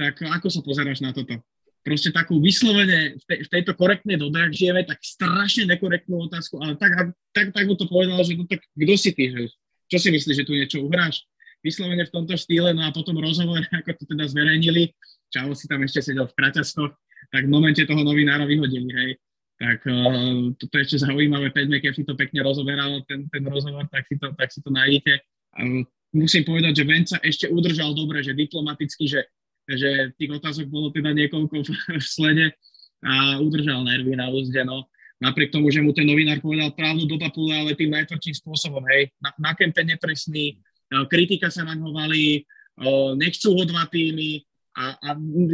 tak 0.00 0.16
ako 0.24 0.48
sa 0.48 0.64
pozeráš 0.64 1.04
na 1.04 1.12
toto? 1.12 1.44
Proste 1.84 2.08
takú 2.08 2.40
vyslovene 2.40 3.20
v, 3.20 3.24
te, 3.28 3.44
v 3.44 3.48
tejto 3.52 3.76
korektnej 3.76 4.16
dobe, 4.16 4.40
ak 4.40 4.56
žijeme, 4.56 4.88
tak 4.88 5.04
strašne 5.04 5.68
nekorektnú 5.68 6.16
otázku, 6.24 6.56
ale 6.56 6.80
tak, 6.80 7.12
tak, 7.36 7.52
tak 7.52 7.64
mu 7.68 7.76
to 7.76 7.84
povedal, 7.84 8.16
že 8.24 8.32
no 8.40 8.48
tak 8.48 8.64
kto 8.64 8.94
si 8.96 9.12
ty, 9.12 9.28
že 9.28 9.52
čo 9.94 10.02
si 10.02 10.10
myslíš, 10.10 10.42
že 10.42 10.46
tu 10.46 10.58
niečo 10.58 10.82
uhráš? 10.82 11.22
Vyslovene 11.62 12.02
v 12.02 12.12
tomto 12.12 12.34
štýle, 12.34 12.74
no 12.74 12.82
a 12.82 12.90
potom 12.90 13.14
rozhovor, 13.22 13.62
ako 13.78 13.94
to 13.94 14.04
teda 14.10 14.26
zverejnili, 14.26 14.90
Čavo 15.30 15.54
si 15.54 15.66
tam 15.66 15.82
ešte 15.82 16.02
sedel 16.02 16.30
v 16.30 16.36
kraťastoch, 16.38 16.94
tak 17.34 17.42
v 17.46 17.50
momente 17.50 17.82
toho 17.82 18.02
novinára 18.06 18.46
vyhodili, 18.46 18.90
hej. 18.90 19.10
Tak 19.54 19.86
uh, 19.86 20.50
toto 20.58 20.74
je 20.78 20.82
ešte 20.82 20.98
zaujímavé, 21.06 21.50
Pat 21.54 21.66
McAfee 21.70 22.06
to 22.06 22.14
pekne 22.18 22.42
rozoberal, 22.42 23.02
ten, 23.06 23.26
ten 23.30 23.42
rozhovor, 23.46 23.86
tak 23.90 24.06
si 24.06 24.18
to, 24.18 24.30
tak 24.34 24.50
si 24.50 24.62
to 24.62 24.70
nájdete. 24.70 25.22
Um, 25.58 25.86
musím 26.14 26.46
povedať, 26.46 26.82
že 26.82 26.84
Venca 26.86 27.16
ešte 27.22 27.46
udržal 27.50 27.94
dobre, 27.98 28.22
že 28.22 28.34
diplomaticky, 28.34 29.10
že, 29.10 29.26
že 29.66 30.14
tých 30.18 30.38
otázok 30.38 30.70
bolo 30.70 30.94
teda 30.94 31.10
niekoľko 31.14 31.54
v 31.98 32.06
slede 32.06 32.54
a 33.02 33.38
udržal 33.42 33.82
nervy 33.82 34.14
na 34.14 34.30
úzde, 34.30 34.62
no 34.62 34.86
napriek 35.22 35.54
tomu, 35.54 35.70
že 35.70 35.82
mu 35.82 35.94
ten 35.94 36.06
novinár 36.06 36.42
povedal 36.42 36.74
právnu 36.74 37.06
do 37.06 37.16
papule, 37.18 37.54
ale 37.54 37.78
tým 37.78 37.90
najtvrdším 37.94 38.34
spôsobom, 38.42 38.82
hej, 38.94 39.10
na, 39.22 39.30
na 39.38 39.52
kempe 39.54 39.82
nepresný, 39.86 40.54
e, 40.54 40.96
kritika 41.06 41.48
sa 41.50 41.62
na 41.62 41.74
valí, 41.78 42.42
e, 42.42 42.86
nechcú 43.18 43.54
ho 43.54 43.62
dva 43.66 43.86
týmy 43.90 44.42
a, 44.74 44.98
a 44.98 45.08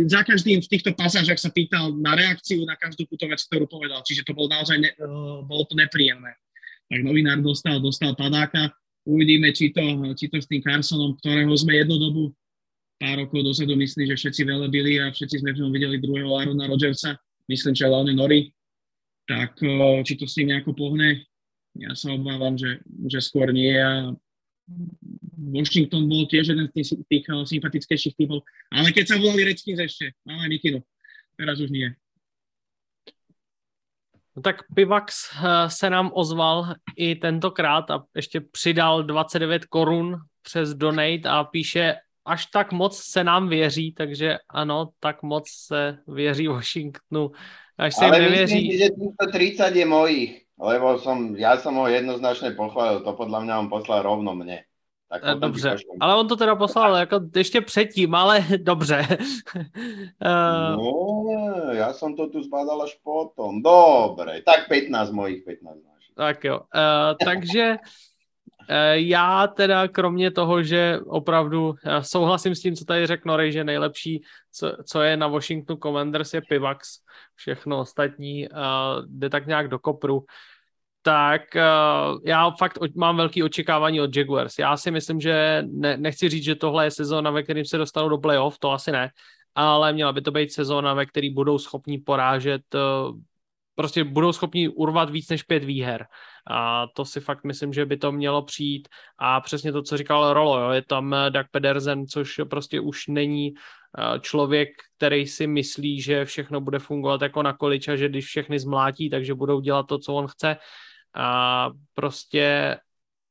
za 0.08 0.24
každým 0.24 0.64
v 0.64 0.70
týchto 0.70 0.96
pasážach 0.96 1.36
sa 1.36 1.52
pýtal 1.52 1.92
na 2.00 2.16
reakciu 2.16 2.64
na 2.64 2.72
každú 2.72 3.04
túto 3.04 3.28
vec, 3.28 3.44
ktorú 3.44 3.68
povedal, 3.68 4.00
čiže 4.00 4.24
to 4.24 4.32
bolo 4.32 4.48
naozaj, 4.48 4.80
ne, 4.80 4.90
e, 4.96 5.06
bolo 5.44 5.68
to 5.68 5.76
nepríjemné. 5.76 6.32
Tak 6.88 7.00
novinár 7.04 7.38
dostal, 7.44 7.78
dostal 7.78 8.16
padáka, 8.16 8.72
uvidíme, 9.04 9.52
či 9.52 9.70
to, 9.70 9.84
či 10.16 10.32
to 10.32 10.40
s 10.40 10.48
tým 10.48 10.64
Carsonom, 10.64 11.14
ktorého 11.20 11.52
sme 11.54 11.78
jednu 11.78 11.96
dobu 12.00 12.22
pár 13.00 13.16
rokov 13.24 13.40
dozadu 13.40 13.72
myslím, 13.80 14.12
že 14.12 14.16
všetci 14.20 14.42
velebili 14.44 15.00
a 15.00 15.08
všetci 15.08 15.40
sme 15.40 15.56
v 15.56 15.64
ňom 15.64 15.72
videli 15.72 15.96
druhého 15.96 16.36
Arona 16.36 16.68
Rodgersa, 16.68 17.16
myslím, 17.48 17.72
že 17.72 17.88
hlavne 17.88 18.12
Nori, 18.12 18.52
tak 19.30 19.62
či 20.02 20.18
to 20.18 20.26
s 20.26 20.34
tým 20.34 20.50
nejako 20.50 20.74
pohne, 20.74 21.22
ja 21.78 21.94
sa 21.94 22.10
obávam, 22.10 22.58
že, 22.58 22.82
že 23.06 23.22
skôr 23.22 23.54
nie. 23.54 23.78
A 23.78 24.10
Washington 25.38 26.10
bol 26.10 26.26
tiež 26.26 26.50
jeden 26.50 26.66
z 26.66 26.72
tých, 26.74 26.88
tých 27.06 27.24
sympatickejších 27.26 28.18
typov, 28.18 28.42
ale 28.74 28.90
keď 28.90 29.14
sa 29.14 29.22
volali 29.22 29.46
Redskins 29.46 29.78
ešte, 29.78 30.18
máme 30.26 30.50
Mikinu, 30.50 30.82
teraz 31.38 31.62
už 31.62 31.70
nie. 31.70 31.94
No 34.34 34.42
tak 34.42 34.62
Pivax 34.74 35.34
se 35.66 35.90
nám 35.90 36.10
ozval 36.14 36.74
i 36.96 37.14
tentokrát 37.14 37.90
a 37.90 38.04
ještě 38.16 38.40
přidal 38.40 39.02
29 39.02 39.64
korun 39.64 40.16
přes 40.42 40.74
donate 40.74 41.28
a 41.28 41.44
píše, 41.44 41.94
až 42.24 42.46
tak 42.46 42.72
moc 42.72 42.98
se 42.98 43.24
nám 43.24 43.48
věří, 43.48 43.92
takže 43.92 44.38
ano, 44.48 44.90
tak 45.00 45.22
moc 45.22 45.50
se 45.50 45.98
věří 46.06 46.46
Washingtonu 46.48 47.30
až 47.80 47.96
sa 47.96 48.12
Ale 48.12 48.28
myslím 48.28 48.76
že 48.76 48.92
týchto 48.92 49.24
30 49.32 49.72
je 49.72 49.86
mojich, 49.88 50.30
lebo 50.60 51.00
som, 51.00 51.32
ja 51.40 51.56
som 51.56 51.80
ho 51.80 51.88
jednoznačne 51.88 52.52
pochválil, 52.52 53.00
to 53.00 53.16
podľa 53.16 53.40
mňa 53.48 53.54
on 53.64 53.68
poslal 53.72 54.04
rovno 54.04 54.36
mne. 54.36 54.68
Tak 55.10 55.22
eh, 55.24 55.34
dobře, 55.34 55.76
ale 56.00 56.16
on 56.16 56.28
to 56.28 56.36
teda 56.36 56.56
poslal 56.56 56.96
jako 56.96 57.20
ještě 57.36 57.60
předtým, 57.60 58.14
ale 58.14 58.44
dobře. 58.58 59.06
uh... 59.56 60.76
No, 60.76 61.26
já 61.72 61.92
jsem 61.92 62.16
to 62.16 62.28
tu 62.28 62.42
zbádal 62.42 62.82
až 62.82 62.98
potom. 63.02 63.62
Dobre, 63.62 64.42
tak 64.42 64.68
15 64.68 65.10
mojich 65.10 65.44
15 65.44 65.74
máš. 65.74 66.04
Tak 66.14 66.44
jo, 66.44 66.60
uh, 66.60 67.16
takže 67.24 67.76
já 68.92 69.46
teda 69.46 69.88
kromě 69.88 70.30
toho, 70.30 70.62
že 70.62 70.98
opravdu 71.06 71.74
souhlasím 72.00 72.54
s 72.54 72.60
tím, 72.60 72.76
co 72.76 72.84
tady 72.84 73.06
řekl 73.06 73.28
Norej, 73.28 73.52
že 73.52 73.64
nejlepší, 73.64 74.22
co, 74.52 74.72
co 74.86 75.02
je 75.02 75.16
na 75.16 75.26
Washington 75.26 75.76
Commanders 75.76 76.34
je 76.34 76.40
Pivax, 76.48 76.88
všechno 77.34 77.78
ostatní 77.78 78.48
uh, 78.48 78.56
jde 79.06 79.30
tak 79.30 79.46
nějak 79.46 79.68
do 79.68 79.78
kopru 79.78 80.24
tak 81.02 81.42
já 82.24 82.50
fakt 82.50 82.78
mám 82.96 83.16
velký 83.16 83.42
očekávání 83.42 84.00
od 84.00 84.16
Jaguars. 84.16 84.58
Já 84.58 84.76
si 84.76 84.90
myslím, 84.90 85.20
že 85.20 85.62
ne, 85.66 85.96
nechci 85.96 86.28
říct, 86.28 86.44
že 86.44 86.54
tohle 86.54 86.86
je 86.86 86.90
sezóna, 86.90 87.30
ve 87.30 87.42
kterým 87.42 87.64
se 87.64 87.78
dostanou 87.78 88.08
do 88.08 88.18
playoff, 88.18 88.58
to 88.58 88.70
asi 88.70 88.92
ne, 88.92 89.10
ale 89.54 89.92
měla 89.92 90.12
by 90.12 90.20
to 90.20 90.30
být 90.30 90.52
sezóna, 90.52 90.94
ve 90.94 91.06
který 91.06 91.30
budou 91.34 91.58
schopni 91.58 91.98
porážet, 91.98 92.62
prostě 93.80 94.04
budou 94.04 94.32
schopni 94.32 94.68
urvat 94.68 95.10
víc 95.10 95.28
než 95.28 95.42
pět 95.42 95.64
výher. 95.64 96.06
A 96.50 96.86
to 96.96 97.04
si 97.04 97.20
fakt 97.20 97.44
myslím, 97.44 97.72
že 97.72 97.86
by 97.86 97.96
to 97.96 98.12
mělo 98.12 98.42
přijít. 98.42 98.88
A 99.18 99.40
přesně 99.40 99.72
to, 99.72 99.82
co 99.82 99.96
říkal 99.96 100.32
Rolo, 100.32 100.60
jo, 100.60 100.70
je 100.70 100.82
tam 100.82 101.14
eh, 101.14 101.30
Doug 101.30 101.46
Pedersen, 101.50 102.06
což 102.06 102.40
prostě 102.50 102.80
už 102.80 103.06
není 103.06 103.54
člověk, 104.20 104.68
který 104.96 105.26
si 105.26 105.46
myslí, 105.46 106.02
že 106.02 106.24
všechno 106.24 106.60
bude 106.60 106.78
fungovat 106.78 107.22
jako 107.22 107.42
na 107.42 107.52
količ 107.52 107.88
a 107.88 107.96
že 107.96 108.08
když 108.08 108.26
všechny 108.26 108.58
zmlátí, 108.58 109.10
takže 109.10 109.34
budou 109.34 109.60
dělat 109.60 109.86
to, 109.86 109.98
co 109.98 110.14
on 110.14 110.26
chce 110.26 110.56
a 111.14 111.70
prostě 111.94 112.76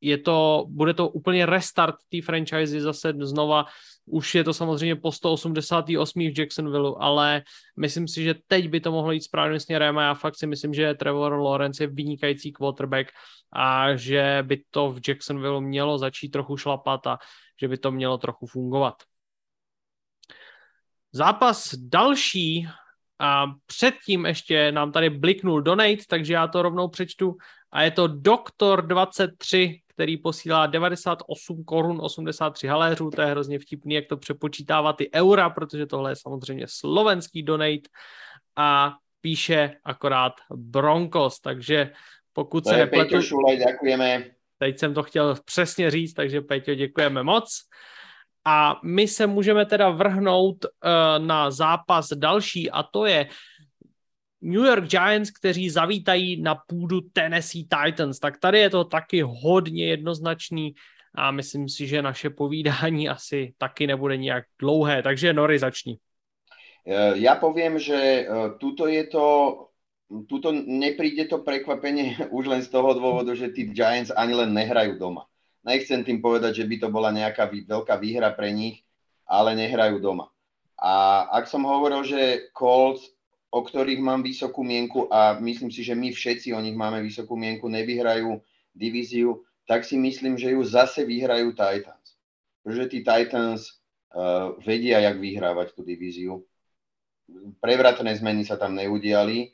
je 0.01 0.17
to, 0.17 0.65
bude 0.67 0.93
to 0.93 1.09
úplně 1.09 1.45
restart 1.45 1.95
té 2.09 2.21
franchise 2.21 2.81
zase 2.81 3.13
znova. 3.21 3.65
Už 4.05 4.35
je 4.35 4.43
to 4.43 4.53
samozřejmě 4.53 4.95
po 4.95 5.11
188. 5.11 6.21
v 6.21 6.39
Jacksonville, 6.39 6.95
ale 6.99 7.41
myslím 7.80 8.07
si, 8.07 8.23
že 8.23 8.35
teď 8.47 8.69
by 8.69 8.80
to 8.80 8.91
mohlo 8.91 9.11
jít 9.11 9.21
správným 9.21 9.59
směrem 9.59 9.97
a 9.97 10.03
já 10.03 10.13
fakt 10.13 10.35
si 10.35 10.47
myslím, 10.47 10.73
že 10.73 10.93
Trevor 10.93 11.34
Lawrence 11.34 11.84
je 11.84 11.88
vynikající 11.88 12.51
quarterback 12.51 13.11
a 13.53 13.95
že 13.95 14.43
by 14.47 14.63
to 14.71 14.91
v 14.91 14.99
Jacksonville 15.07 15.61
mělo 15.61 15.97
začít 15.97 16.30
trochu 16.30 16.57
šlapat 16.57 17.07
a 17.07 17.17
že 17.61 17.67
by 17.67 17.77
to 17.77 17.91
mělo 17.91 18.17
trochu 18.17 18.45
fungovat. 18.45 18.95
Zápas 21.11 21.76
další 21.76 22.67
a 23.19 23.45
předtím 23.65 24.26
ještě 24.26 24.71
nám 24.71 24.91
tady 24.91 25.09
bliknul 25.09 25.61
donate, 25.61 26.03
takže 26.07 26.34
já 26.34 26.47
to 26.47 26.61
rovnou 26.61 26.88
přečtu 26.88 27.38
a 27.71 27.81
je 27.81 27.91
to 27.91 28.07
Doktor 28.07 28.88
23, 28.88 29.81
který 29.99 30.17
posílá 30.17 30.65
98 30.65 31.63
korun 31.63 31.99
83 32.01 32.67
haléřů, 32.67 33.09
to 33.09 33.21
je 33.21 33.27
hrozně 33.27 33.59
vtipný, 33.59 33.95
jak 33.95 34.05
to 34.07 34.17
přepočítává 34.17 34.93
ty 34.93 35.09
eura, 35.13 35.49
protože 35.49 35.85
tohle 35.85 36.11
je 36.11 36.15
samozřejmě 36.15 36.65
slovenský 36.69 37.43
donate 37.43 37.89
a 38.55 38.93
píše 39.21 39.71
akorát 39.84 40.34
Broncos, 40.55 41.39
takže 41.39 41.91
pokud 42.34 42.63
to 42.63 42.69
se 42.69 42.77
nepletu... 42.77 43.09
Peťo 43.09 43.21
Šulaj, 43.21 43.57
děkujeme. 43.57 44.26
Teď 44.57 44.80
jsem 44.80 44.93
to 44.93 45.03
chtěl 45.03 45.35
přesně 45.45 45.91
říct, 45.91 46.13
takže 46.13 46.41
Peťo, 46.41 46.76
děkujeme 46.76 47.23
moc. 47.23 47.59
A 48.45 48.80
my 48.84 49.07
se 49.07 49.27
můžeme 49.27 49.65
teda 49.65 49.89
vrhnout 49.89 50.65
uh, 50.65 51.26
na 51.26 51.51
zápas 51.51 52.09
další 52.09 52.71
a 52.71 52.84
to 52.84 53.05
je 53.05 53.30
New 54.41 54.65
York 54.65 54.87
Giants, 54.87 55.31
kteří 55.31 55.69
zavítají 55.69 56.41
na 56.41 56.55
půdu 56.55 57.01
Tennessee 57.01 57.67
Titans, 57.67 58.19
tak 58.19 58.37
tady 58.37 58.59
je 58.59 58.69
to 58.69 58.83
taky 58.83 59.21
hodně 59.21 59.85
jednoznačný 59.85 60.75
a 61.15 61.31
myslím 61.31 61.69
si, 61.69 61.87
že 61.87 62.01
naše 62.01 62.29
povídání 62.29 63.09
asi 63.15 63.53
taky 63.57 63.87
nebude 63.87 64.17
nějak 64.17 64.43
dlouhé, 64.59 65.03
takže 65.03 65.33
Nory 65.33 65.59
začni. 65.59 65.99
E, 66.87 67.19
ja 67.19 67.35
poviem, 67.35 67.75
že 67.75 67.95
e, 67.95 68.23
tuto 68.57 68.87
je 68.87 69.03
to, 69.11 69.27
tuto 70.25 70.55
nepríde 70.55 71.27
to 71.27 71.43
prekvapenie 71.43 72.15
už 72.37 72.47
len 72.47 72.61
z 72.63 72.69
toho 72.71 72.95
dôvodu, 72.95 73.35
že 73.35 73.51
tí 73.51 73.67
Giants 73.69 74.15
ani 74.15 74.33
len 74.33 74.55
nehrajú 74.55 74.95
doma. 74.95 75.27
Nechcem 75.67 76.07
tým 76.07 76.23
povedať, 76.23 76.63
že 76.63 76.65
by 76.65 76.75
to 76.79 76.87
bola 76.87 77.11
nejaká 77.11 77.51
veľká 77.51 77.99
výhra 77.99 78.31
pre 78.31 78.55
nich, 78.55 78.87
ale 79.27 79.59
nehrajú 79.59 79.99
doma. 79.99 80.31
A 80.79 81.27
ak 81.35 81.51
som 81.51 81.67
hovoril, 81.67 82.07
že 82.07 82.47
Colts 82.55 83.03
o 83.49 83.59
ktorých 83.65 83.97
mám 83.97 84.21
vysokú 84.21 84.61
mienku 84.61 85.09
a 85.09 85.38
myslím 85.41 85.73
si, 85.73 85.81
že 85.81 85.97
my 85.97 86.13
všetci 86.13 86.53
o 86.53 86.61
nich 86.61 86.77
máme 86.77 87.01
vysokú 87.01 87.34
mienku, 87.34 87.65
nevyhrajú 87.65 88.38
divíziu, 88.77 89.41
tak 89.65 89.85
si 89.85 89.97
myslím, 89.97 90.38
že 90.38 90.53
ju 90.53 90.61
zase 90.61 91.05
vyhrajú 91.05 91.53
Titans. 91.57 92.17
Pretože 92.61 92.85
tí 92.93 92.99
Titans 93.01 93.61
uh, 94.13 94.53
vedia, 94.61 95.01
jak 95.01 95.17
vyhrávať 95.17 95.73
tú 95.73 95.81
divíziu. 95.81 96.45
Prevratné 97.61 98.13
zmeny 98.17 98.45
sa 98.45 98.57
tam 98.57 98.77
neudiali, 98.77 99.53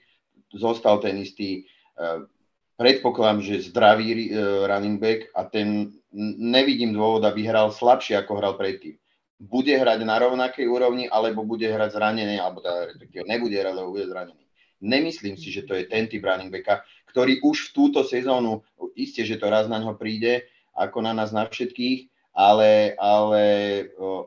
zostal 0.51 0.99
ten 0.99 1.15
istý 1.19 1.63
uh, 1.95 2.27
predpokladám, 2.75 3.43
že 3.43 3.71
zdravý 3.71 4.31
uh, 4.31 4.67
running 4.67 4.99
back 4.99 5.31
a 5.35 5.47
ten 5.47 5.95
nevidím 6.39 6.95
dôvod, 6.95 7.23
aby 7.23 7.47
hral 7.47 7.71
slabšie, 7.71 8.19
ako 8.19 8.39
hral 8.39 8.53
predtým 8.59 8.99
bude 9.39 9.75
hrať 9.75 9.99
na 10.07 10.15
rovnakej 10.15 10.65
úrovni, 10.67 11.05
alebo 11.11 11.43
bude 11.43 11.67
hrať 11.67 11.99
zranený, 11.99 12.39
alebo 12.39 12.63
teda 12.63 12.95
nebude 13.27 13.55
hrať, 13.59 13.75
alebo 13.75 13.91
bude 13.91 14.07
zranený. 14.07 14.43
Nemyslím 14.79 15.35
si, 15.35 15.51
že 15.51 15.67
to 15.67 15.75
je 15.75 15.87
ten 15.87 16.07
typ 16.07 16.23
running 16.23 16.51
backa, 16.51 16.83
ktorý 17.11 17.39
už 17.43 17.71
v 17.71 17.73
túto 17.75 18.03
sezónu, 18.03 18.63
isté, 18.95 19.23
že 19.23 19.39
to 19.39 19.47
raz 19.47 19.67
na 19.71 19.79
ňo 19.79 19.95
príde, 19.95 20.47
ako 20.75 20.99
na 21.03 21.15
nás 21.15 21.31
na 21.31 21.47
všetkých, 21.47 22.11
ale, 22.35 22.99
ale 22.99 23.43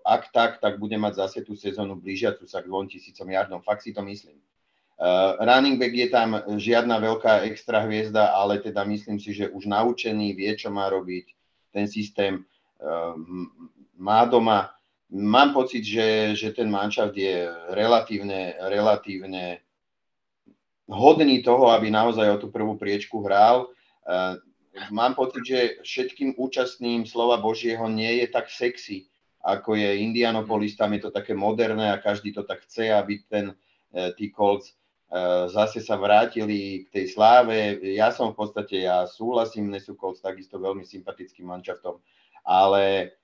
ak 0.00 0.32
tak, 0.32 0.50
tak 0.64 0.80
bude 0.80 0.96
mať 0.96 1.20
zase 1.20 1.38
tú 1.44 1.52
sezónu 1.52 2.00
blížiacu 2.00 2.48
sa 2.48 2.64
k 2.64 2.72
2000 2.72 3.12
jardom. 3.12 3.60
Fakt 3.60 3.84
si 3.84 3.92
to 3.92 4.00
myslím. 4.00 4.40
Uh, 4.98 5.38
running 5.44 5.78
back 5.78 5.94
je 5.94 6.08
tam 6.10 6.42
žiadna 6.58 6.98
veľká 6.98 7.46
extra 7.46 7.86
hviezda, 7.86 8.34
ale 8.34 8.58
teda 8.58 8.82
myslím 8.82 9.20
si, 9.22 9.30
že 9.30 9.46
už 9.46 9.70
naučený, 9.70 10.34
vie, 10.34 10.50
čo 10.58 10.74
má 10.74 10.90
robiť, 10.90 11.26
ten 11.70 11.86
systém 11.86 12.42
uh, 12.82 13.14
má 13.94 14.26
doma 14.26 14.74
mám 15.10 15.56
pocit, 15.56 15.84
že, 15.84 16.36
že 16.36 16.52
ten 16.52 16.68
manšaft 16.68 17.16
je 17.16 17.48
relatívne, 17.72 18.56
relatívne 18.60 19.64
hodný 20.88 21.40
toho, 21.40 21.72
aby 21.72 21.88
naozaj 21.88 22.28
o 22.28 22.40
tú 22.40 22.48
prvú 22.52 22.76
priečku 22.76 23.24
hral. 23.24 23.72
Uh, 24.04 24.40
mám 24.92 25.16
pocit, 25.16 25.44
že 25.44 25.60
všetkým 25.84 26.36
účastným 26.36 27.04
slova 27.08 27.40
Božieho 27.40 27.88
nie 27.88 28.24
je 28.24 28.26
tak 28.28 28.48
sexy, 28.52 29.08
ako 29.44 29.76
je 29.76 30.04
Indianapolis, 30.04 30.76
tam 30.76 30.92
je 30.92 31.08
to 31.08 31.10
také 31.12 31.32
moderné 31.32 31.92
a 31.92 32.00
každý 32.00 32.32
to 32.32 32.44
tak 32.44 32.64
chce, 32.68 32.92
aby 32.92 33.24
ten, 33.28 33.52
uh, 33.52 34.12
tí 34.16 34.28
Colts 34.28 34.76
uh, 35.08 35.48
zase 35.48 35.80
sa 35.80 35.96
vrátili 35.96 36.88
k 36.88 37.00
tej 37.00 37.16
sláve. 37.16 37.80
Ja 37.96 38.12
som 38.12 38.36
v 38.36 38.44
podstate, 38.44 38.84
ja 38.84 39.08
súhlasím, 39.08 39.72
Nesu 39.72 39.96
Colts 39.96 40.20
takisto 40.20 40.60
veľmi 40.60 40.84
sympatickým 40.84 41.48
manšaftom, 41.48 41.96
ale 42.44 43.16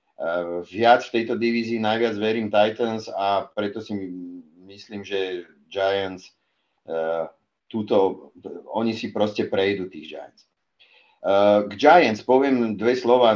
viac 0.63 1.03
v 1.07 1.13
tejto 1.21 1.35
divízii 1.35 1.79
najviac 1.83 2.15
verím 2.15 2.47
Titans 2.47 3.11
a 3.11 3.51
preto 3.51 3.83
si 3.83 3.93
myslím, 4.63 5.03
že 5.03 5.43
Giants 5.67 6.31
uh, 6.87 7.27
túto, 7.67 8.31
oni 8.71 8.95
si 8.95 9.11
proste 9.11 9.51
prejdú 9.51 9.91
tých 9.91 10.15
Giants. 10.15 10.41
Uh, 11.25 11.65
k 11.67 11.73
Giants 11.75 12.21
poviem 12.21 12.77
dve 12.77 12.93
slova, 12.95 13.33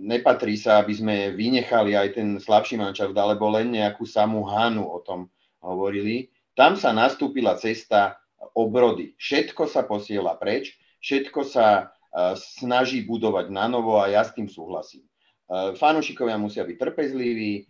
nepatrí 0.00 0.54
sa, 0.54 0.80
aby 0.80 0.94
sme 0.94 1.16
vynechali 1.34 1.98
aj 1.98 2.08
ten 2.14 2.28
slabší 2.38 2.78
mančaft, 2.78 3.12
alebo 3.12 3.50
len 3.50 3.74
nejakú 3.74 4.06
samú 4.06 4.46
Hanu 4.46 4.86
o 4.86 5.02
tom 5.02 5.28
hovorili. 5.60 6.30
Tam 6.54 6.78
sa 6.78 6.94
nastúpila 6.94 7.58
cesta 7.58 8.22
obrody. 8.54 9.18
Všetko 9.18 9.66
sa 9.66 9.82
posiela 9.82 10.38
preč, 10.38 10.78
všetko 11.02 11.40
sa 11.42 11.90
uh, 11.90 12.38
snaží 12.38 13.02
budovať 13.02 13.50
na 13.50 13.66
novo 13.66 13.98
a 13.98 14.08
ja 14.08 14.22
s 14.22 14.32
tým 14.32 14.46
súhlasím. 14.46 15.02
Eh, 15.44 15.76
fanúšikovia 15.76 16.40
musia 16.40 16.64
byť 16.64 16.76
trpezliví. 16.80 17.68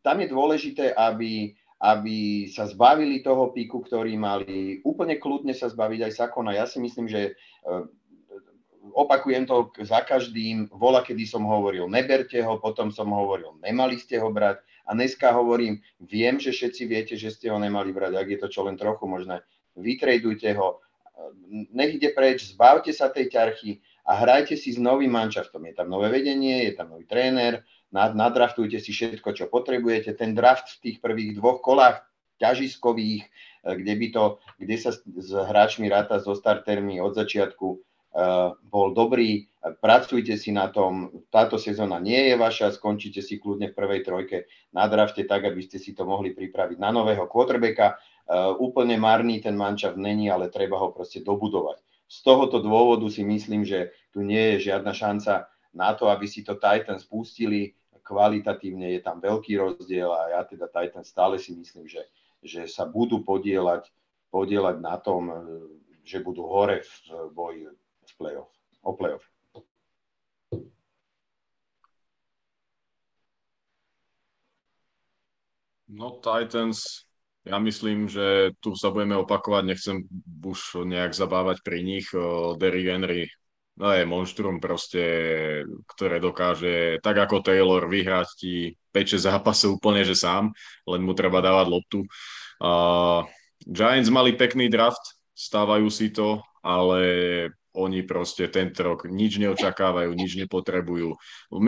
Tam 0.00 0.16
je 0.18 0.28
dôležité, 0.32 0.96
aby, 0.96 1.54
aby 1.78 2.48
sa 2.50 2.66
zbavili 2.66 3.20
toho 3.20 3.52
píku, 3.52 3.84
ktorý 3.84 4.16
mali. 4.18 4.80
Úplne 4.82 5.20
kľudne 5.20 5.54
sa 5.54 5.70
zbaviť 5.70 6.00
aj 6.08 6.12
Sakona. 6.16 6.56
Ja 6.56 6.66
si 6.66 6.82
myslím, 6.82 7.06
že 7.06 7.36
opakujem 8.94 9.46
to 9.46 9.70
za 9.82 10.02
každým, 10.02 10.70
vola, 10.70 11.02
kedy 11.02 11.26
som 11.26 11.42
hovoril, 11.42 11.90
neberte 11.90 12.38
ho, 12.42 12.58
potom 12.58 12.94
som 12.94 13.10
hovoril, 13.10 13.58
nemali 13.62 13.98
ste 13.98 14.20
ho 14.22 14.30
brať 14.30 14.62
a 14.86 14.94
dneska 14.94 15.34
hovorím, 15.34 15.82
viem, 15.98 16.38
že 16.38 16.54
všetci 16.54 16.82
viete, 16.86 17.14
že 17.18 17.34
ste 17.34 17.50
ho 17.50 17.58
nemali 17.58 17.90
brať, 17.90 18.14
ak 18.14 18.28
je 18.30 18.38
to 18.38 18.48
čo 18.48 18.60
len 18.66 18.78
trochu 18.78 19.04
možné, 19.10 19.42
vytrejdujte 19.74 20.54
ho, 20.54 20.78
nech 21.50 21.98
ide 21.98 22.12
preč, 22.14 22.54
zbavte 22.54 22.92
sa 22.94 23.10
tej 23.10 23.32
ťarchy, 23.32 23.82
a 24.06 24.12
hrajte 24.14 24.54
si 24.54 24.70
s 24.72 24.78
novým 24.78 25.10
manšaftom. 25.10 25.66
Je 25.66 25.74
tam 25.74 25.90
nové 25.90 26.08
vedenie, 26.08 26.70
je 26.70 26.78
tam 26.78 26.94
nový 26.94 27.04
tréner, 27.04 27.66
nadraftujte 27.92 28.78
si 28.78 28.94
všetko, 28.94 29.34
čo 29.34 29.44
potrebujete. 29.50 30.14
Ten 30.14 30.32
draft 30.32 30.78
v 30.78 30.90
tých 30.90 30.96
prvých 31.02 31.34
dvoch 31.36 31.58
kolách 31.58 32.06
ťažiskových, 32.38 33.26
eh, 33.26 33.74
kde, 33.74 33.94
by 33.98 34.06
to, 34.14 34.24
kde 34.62 34.76
sa 34.78 34.90
s 34.94 35.30
hráčmi 35.34 35.90
ráta 35.90 36.22
so 36.22 36.38
startermi 36.38 37.02
od 37.02 37.18
začiatku, 37.18 37.82
bol 38.72 38.96
dobrý, 38.96 39.44
pracujte 39.60 40.40
si 40.40 40.48
na 40.48 40.72
tom, 40.72 41.12
táto 41.28 41.60
sezóna 41.60 42.00
nie 42.00 42.32
je 42.32 42.34
vaša, 42.40 42.72
skončíte 42.72 43.20
si 43.20 43.36
kľudne 43.36 43.70
v 43.70 43.76
prvej 43.76 44.00
trojke 44.08 44.48
na 44.72 44.88
drafte 44.88 45.28
tak, 45.28 45.44
aby 45.44 45.60
ste 45.60 45.76
si 45.76 45.92
to 45.92 46.08
mohli 46.08 46.32
pripraviť 46.32 46.80
na 46.80 46.96
nového 46.96 47.28
quarterbacka. 47.28 48.00
Úplne 48.56 48.96
marný 48.96 49.44
ten 49.44 49.52
mančav 49.52 50.00
není, 50.00 50.32
ale 50.32 50.48
treba 50.48 50.80
ho 50.80 50.96
proste 50.96 51.20
dobudovať. 51.20 51.76
Z 52.06 52.22
tohoto 52.22 52.62
dôvodu 52.62 53.06
si 53.10 53.26
myslím, 53.26 53.66
že 53.66 53.90
tu 54.14 54.22
nie 54.22 54.56
je 54.56 54.70
žiadna 54.70 54.94
šanca 54.94 55.50
na 55.74 55.90
to, 55.92 56.06
aby 56.06 56.26
si 56.30 56.46
to 56.46 56.54
Titans 56.54 57.02
spustili. 57.02 57.74
Kvalitatívne 58.06 58.94
je 58.94 59.00
tam 59.02 59.18
veľký 59.18 59.58
rozdiel 59.58 60.06
a 60.14 60.38
ja 60.38 60.40
teda 60.46 60.70
Titans 60.70 61.10
stále 61.10 61.42
si 61.42 61.50
myslím, 61.58 61.90
že, 61.90 62.06
že 62.38 62.70
sa 62.70 62.86
budú 62.86 63.26
podielať, 63.26 63.90
podielať 64.30 64.78
na 64.78 64.94
tom, 65.02 65.34
že 66.06 66.22
budú 66.22 66.46
hore 66.46 66.86
v 66.86 67.34
boji 67.34 67.66
v 68.06 68.12
play-off, 68.14 68.54
o 68.86 68.94
play-off. 68.94 69.26
No 75.90 76.22
Titans, 76.22 77.06
ja 77.46 77.56
myslím, 77.62 78.10
že 78.10 78.52
tu 78.58 78.74
sa 78.74 78.90
budeme 78.90 79.14
opakovať, 79.22 79.62
nechcem 79.62 79.96
už 80.42 80.82
nejak 80.82 81.14
zabávať 81.14 81.62
pri 81.62 81.86
nich. 81.86 82.10
Derry 82.58 82.82
Henry 82.82 83.30
no 83.76 83.92
je 83.92 84.08
monštrum 84.08 84.58
proste, 84.58 85.04
ktoré 85.94 86.16
dokáže, 86.18 86.98
tak 87.04 87.16
ako 87.28 87.44
Taylor, 87.44 87.84
vyhrať 87.86 88.28
ti 88.34 88.54
5-6 88.90 89.28
zápasov 89.28 89.76
úplne, 89.76 90.02
že 90.02 90.16
sám, 90.16 90.50
len 90.88 91.00
mu 91.04 91.12
treba 91.12 91.44
dávať 91.44 91.66
loptu. 91.68 92.00
Uh, 92.56 93.28
Giants 93.68 94.08
mali 94.08 94.32
pekný 94.32 94.72
draft, 94.72 95.20
stávajú 95.36 95.92
si 95.92 96.08
to, 96.08 96.40
ale 96.64 97.00
oni 97.76 98.00
proste 98.08 98.48
tento 98.48 98.80
rok 98.80 99.04
nič 99.04 99.36
neočakávajú, 99.36 100.10
nič 100.16 100.40
nepotrebujú. 100.40 101.12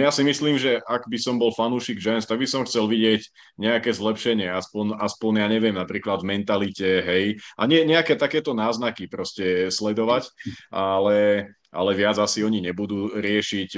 Ja 0.01 0.09
si 0.09 0.25
myslím, 0.25 0.57
že 0.57 0.81
ak 0.81 1.05
by 1.07 1.19
som 1.21 1.37
bol 1.37 1.53
fanúšik 1.53 2.01
Giants, 2.01 2.25
tak 2.25 2.41
by 2.41 2.49
som 2.49 2.65
chcel 2.65 2.89
vidieť 2.89 3.29
nejaké 3.61 3.93
zlepšenie, 3.93 4.49
aspoň, 4.49 4.97
aspoň 4.99 5.33
ja 5.45 5.47
neviem, 5.53 5.77
napríklad 5.77 6.25
v 6.25 6.33
mentalite, 6.33 6.89
hej, 7.05 7.37
a 7.61 7.69
nie, 7.69 7.85
nejaké 7.85 8.17
takéto 8.17 8.57
náznaky 8.57 9.07
proste 9.07 9.69
sledovať, 9.69 10.33
ale, 10.73 11.53
ale 11.69 11.91
viac 11.93 12.17
asi 12.17 12.41
oni 12.41 12.65
nebudú 12.65 13.13
riešiť 13.21 13.71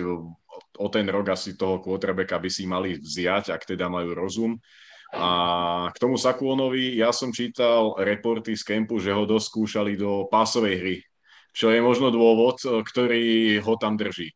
o 0.81 0.87
ten 0.89 1.05
rok 1.11 1.35
asi 1.35 1.59
toho 1.59 1.83
quarterbacka 1.83 2.41
by 2.41 2.49
si 2.49 2.65
mali 2.65 2.97
vziať, 2.97 3.53
ak 3.53 3.69
teda 3.69 3.91
majú 3.91 4.17
rozum. 4.17 4.55
A 5.11 5.91
k 5.91 5.97
tomu 5.99 6.15
Sakuonovi, 6.15 6.95
ja 6.95 7.11
som 7.11 7.35
čítal 7.35 7.99
reporty 7.99 8.55
z 8.55 8.63
kempu, 8.63 9.03
že 9.03 9.11
ho 9.11 9.27
doskúšali 9.27 9.99
do 9.99 10.31
pásovej 10.31 10.75
hry, 10.79 10.97
čo 11.51 11.71
je 11.71 11.81
možno 11.83 12.15
dôvod, 12.15 12.63
ktorý 12.63 13.59
ho 13.63 13.75
tam 13.77 13.99
drží. 13.99 14.31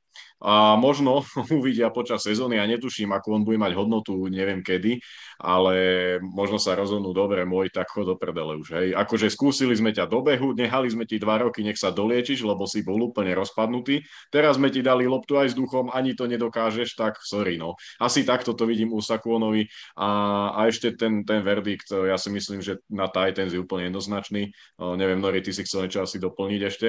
A 0.45 0.77
možno 0.77 1.25
uvidia 1.57 1.89
počas 1.89 2.27
sezóny, 2.27 2.61
ja 2.61 2.69
netuším, 2.69 3.17
akú 3.17 3.33
on 3.33 3.47
bude 3.49 3.57
mať 3.57 3.73
hodnotu, 3.73 4.29
neviem 4.29 4.61
kedy, 4.61 5.01
ale 5.41 5.75
možno 6.23 6.61
sa 6.61 6.77
rozhodnú, 6.79 7.11
dobre, 7.17 7.43
môj, 7.47 7.71
tak 7.73 7.91
chod 7.91 8.11
do 8.11 8.17
prdele 8.19 8.59
už, 8.61 8.69
hej. 8.75 8.89
Akože 8.95 9.31
skúsili 9.33 9.75
sme 9.75 9.91
ťa 9.91 10.07
do 10.07 10.21
behu, 10.23 10.53
nehali 10.55 10.91
sme 10.91 11.09
ti 11.09 11.19
dva 11.19 11.43
roky, 11.43 11.65
nech 11.65 11.79
sa 11.79 11.91
doliečiš, 11.91 12.45
lebo 12.45 12.69
si 12.69 12.85
bol 12.85 13.01
úplne 13.01 13.35
rozpadnutý, 13.35 14.05
teraz 14.31 14.57
sme 14.61 14.69
ti 14.71 14.85
dali 14.85 15.09
loptu 15.09 15.39
aj 15.41 15.53
s 15.53 15.59
duchom, 15.59 15.91
ani 15.91 16.15
to 16.15 16.29
nedokážeš, 16.31 16.95
tak 16.95 17.19
sorry, 17.25 17.59
no. 17.59 17.75
Asi 17.99 18.23
takto 18.23 18.55
to 18.55 18.69
vidím 18.69 18.95
u 18.95 19.01
Sakuonovi 19.03 19.67
a, 19.99 20.11
a 20.55 20.61
ešte 20.69 20.95
ten, 20.95 21.27
ten 21.27 21.41
verdikt, 21.43 21.91
ja 21.91 22.17
si 22.21 22.31
myslím, 22.31 22.61
že 22.61 22.81
na 22.91 23.09
Titans 23.09 23.53
je 23.53 23.61
úplne 23.61 23.89
jednoznačný. 23.89 24.51
O, 24.79 24.97
neviem, 24.99 25.21
Nori, 25.21 25.45
ty 25.45 25.53
si 25.55 25.63
chcel 25.63 25.87
niečo 25.87 26.03
asi 26.03 26.19
doplniť 26.19 26.61
ešte? 26.65 26.89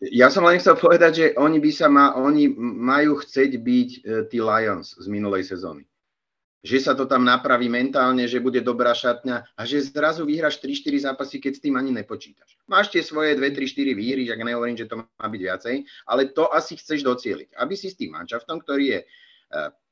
Ja 0.00 0.32
som 0.32 0.46
len 0.46 0.58
chcel 0.62 0.78
povedať, 0.80 1.12
že 1.12 1.26
oni 1.36 1.58
by 1.60 1.70
sa 1.74 1.86
ma, 1.90 2.16
oni 2.16 2.48
majú 2.58 3.20
chceť 3.20 3.50
byť 3.58 3.90
e, 3.90 3.98
tí 4.32 4.38
Lions 4.40 4.96
z 4.96 5.06
minulej 5.10 5.44
sezóny. 5.44 5.84
Že 6.58 6.78
sa 6.82 6.92
to 6.98 7.06
tam 7.06 7.22
napraví 7.22 7.70
mentálne, 7.70 8.26
že 8.26 8.42
bude 8.42 8.58
dobrá 8.58 8.90
šatňa 8.90 9.54
a 9.54 9.60
že 9.62 9.78
zrazu 9.78 10.26
vyhráš 10.26 10.58
3-4 10.58 11.06
zápasy, 11.06 11.38
keď 11.38 11.52
s 11.54 11.62
tým 11.62 11.78
ani 11.78 11.94
nepočítaš. 11.94 12.58
Máš 12.66 12.90
tie 12.90 13.02
svoje 13.06 13.38
2-3-4 13.38 13.94
výhry, 13.94 14.26
ak 14.26 14.42
nehovorím, 14.42 14.74
že 14.74 14.90
to 14.90 14.98
má 14.98 15.26
byť 15.30 15.40
viacej, 15.40 15.76
ale 16.10 16.34
to 16.34 16.50
asi 16.50 16.74
chceš 16.74 17.06
docieliť. 17.06 17.54
Aby 17.54 17.74
si 17.78 17.94
s 17.94 17.98
tým 17.98 18.18
mančaftom, 18.18 18.58
ktorý 18.58 18.84
je 18.90 19.00
e, 19.02 19.06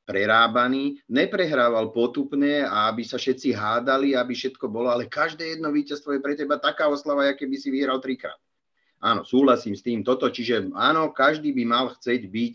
prerábaný, 0.06 1.02
neprehrával 1.10 1.90
potupne 1.90 2.62
a 2.62 2.90
aby 2.90 3.02
sa 3.02 3.18
všetci 3.18 3.51
hádali, 3.55 4.14
aby 4.14 4.34
všetko 4.34 4.70
bolo, 4.70 4.90
ale 4.90 5.10
každé 5.10 5.59
jedno 5.59 5.74
víťazstvo 5.74 6.14
je 6.14 6.24
pre 6.24 6.38
teba 6.38 6.62
taká 6.62 6.86
oslava, 6.86 7.26
aké 7.26 7.47
by 7.47 7.59
si 7.59 7.74
vyhral 7.74 7.98
trikrát. 7.98 8.38
Áno, 9.02 9.26
súhlasím 9.26 9.76
s 9.76 9.84
tým 9.84 10.01
toto, 10.01 10.30
čiže 10.30 10.72
áno, 10.72 11.12
každý 11.12 11.52
by 11.52 11.64
mal 11.68 11.86
chcieť 11.93 12.22
byť 12.26 12.52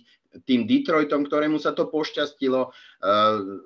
tým 0.48 0.64
Detroitom, 0.64 1.28
ktorému 1.28 1.60
sa 1.60 1.76
to 1.76 1.92
pošťastilo 1.92 2.72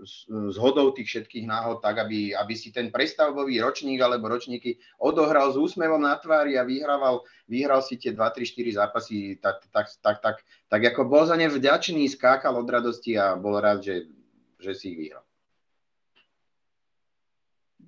z 0.01 0.15
eh, 0.25 0.57
hodou 0.57 0.89
tých 0.89 1.05
všetkých 1.05 1.45
náhod, 1.45 1.85
tak 1.85 2.01
aby, 2.01 2.33
aby 2.33 2.53
si 2.57 2.73
ten 2.73 2.89
prestavbový 2.89 3.61
ročník 3.61 4.01
alebo 4.01 4.31
ročníky 4.33 4.81
odohral 4.97 5.53
s 5.53 5.57
úsmevom 5.61 6.01
na 6.01 6.17
tvári 6.17 6.57
a 6.57 6.65
vyhrával, 6.65 7.21
vyhral 7.45 7.85
si 7.85 8.01
tie 8.01 8.17
2, 8.17 8.17
3, 8.17 8.41
4 8.41 8.79
zápasy, 8.81 9.37
tak, 9.37 9.61
tak, 9.69 9.87
tak, 10.01 10.17
tak, 10.21 10.37
tak 10.65 10.81
ako 10.81 11.05
bol 11.05 11.23
za 11.29 11.37
ne 11.37 11.45
vďačný, 11.45 12.09
skákal 12.09 12.57
od 12.57 12.65
radosti 12.65 13.13
a 13.13 13.37
bol 13.37 13.61
rád, 13.61 13.85
že, 13.85 14.09
že 14.57 14.73
si 14.73 14.97
ich 14.97 14.97
vyhral. 14.97 15.23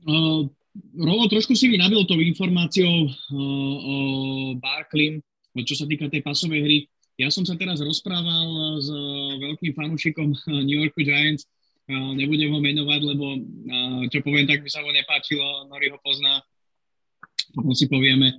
Uh, 0.08 0.45
Rolo, 0.94 1.26
trošku 1.26 1.58
si 1.58 1.66
mi 1.74 1.82
nabil 1.82 2.06
tou 2.06 2.22
informáciou 2.22 3.10
uh, 3.10 3.78
o 3.82 3.95
Barclaym, 4.62 5.26
čo 5.66 5.74
sa 5.74 5.90
týka 5.90 6.06
tej 6.06 6.22
pasovej 6.22 6.62
hry. 6.62 6.80
Ja 7.18 7.34
som 7.34 7.41
sa 7.49 7.57
teraz 7.57 7.81
rozprával 7.81 8.77
s 8.77 8.94
veľkým 9.41 9.73
fanúšikom 9.73 10.38
New 10.64 10.77
York 10.77 10.94
Giants, 11.02 11.49
nebudem 11.89 12.53
ho 12.53 12.61
menovať, 12.61 13.02
lebo 13.02 13.26
čo 14.14 14.22
poviem, 14.22 14.45
tak 14.45 14.61
by 14.61 14.69
sa 14.69 14.85
ho 14.85 14.89
nepáčilo, 14.94 15.65
Nori 15.65 15.89
ho 15.89 15.98
pozná, 16.06 16.45
to 17.57 17.73
si 17.73 17.89
povieme. 17.89 18.38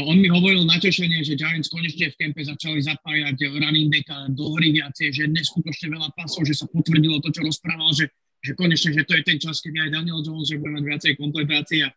On 0.00 0.16
mi 0.16 0.32
hovoril 0.32 0.64
natešenie, 0.64 1.20
že 1.26 1.36
Giants 1.36 1.68
konečne 1.68 2.08
v 2.08 2.16
kempe 2.16 2.40
začali 2.40 2.80
zapájať 2.80 3.36
running 3.52 3.92
backa 3.92 4.32
do 4.32 4.48
hory 4.54 4.72
viacej, 4.72 5.12
že 5.12 5.24
neskutočne 5.28 5.92
veľa 5.92 6.14
pasov, 6.16 6.48
že 6.48 6.56
sa 6.56 6.64
potvrdilo 6.70 7.20
to, 7.20 7.28
čo 7.28 7.44
rozprával, 7.44 7.92
že, 7.92 8.08
že 8.40 8.56
konečne, 8.56 8.96
že 8.96 9.04
to 9.04 9.12
je 9.18 9.22
ten 9.26 9.36
čas, 9.36 9.60
keď 9.60 9.90
aj 9.90 10.00
Daniel 10.00 10.24
Jones, 10.24 10.48
že 10.48 10.56
bude 10.56 10.72
mať 10.80 10.84
viacej 10.88 11.12
kompletácií 11.20 11.84
a 11.84 11.92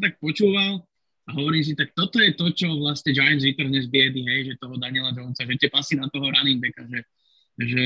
tak 0.00 0.16
počúval 0.24 0.87
a 1.28 1.36
hovorím 1.36 1.60
si, 1.60 1.76
tak 1.76 1.92
toto 1.92 2.16
je 2.16 2.32
to, 2.32 2.48
čo 2.56 2.72
vlastne 2.80 3.12
Giants 3.12 3.44
vytrhne 3.44 3.76
z 3.76 3.88
biedy, 3.92 4.24
hej, 4.24 4.40
že 4.48 4.60
toho 4.64 4.80
Daniela 4.80 5.12
Jonesa, 5.12 5.44
že 5.44 5.60
tie 5.60 5.68
pasy 5.68 6.00
na 6.00 6.08
toho 6.08 6.24
running 6.24 6.56
backa, 6.56 6.88
že, 6.88 7.00
že 7.60 7.84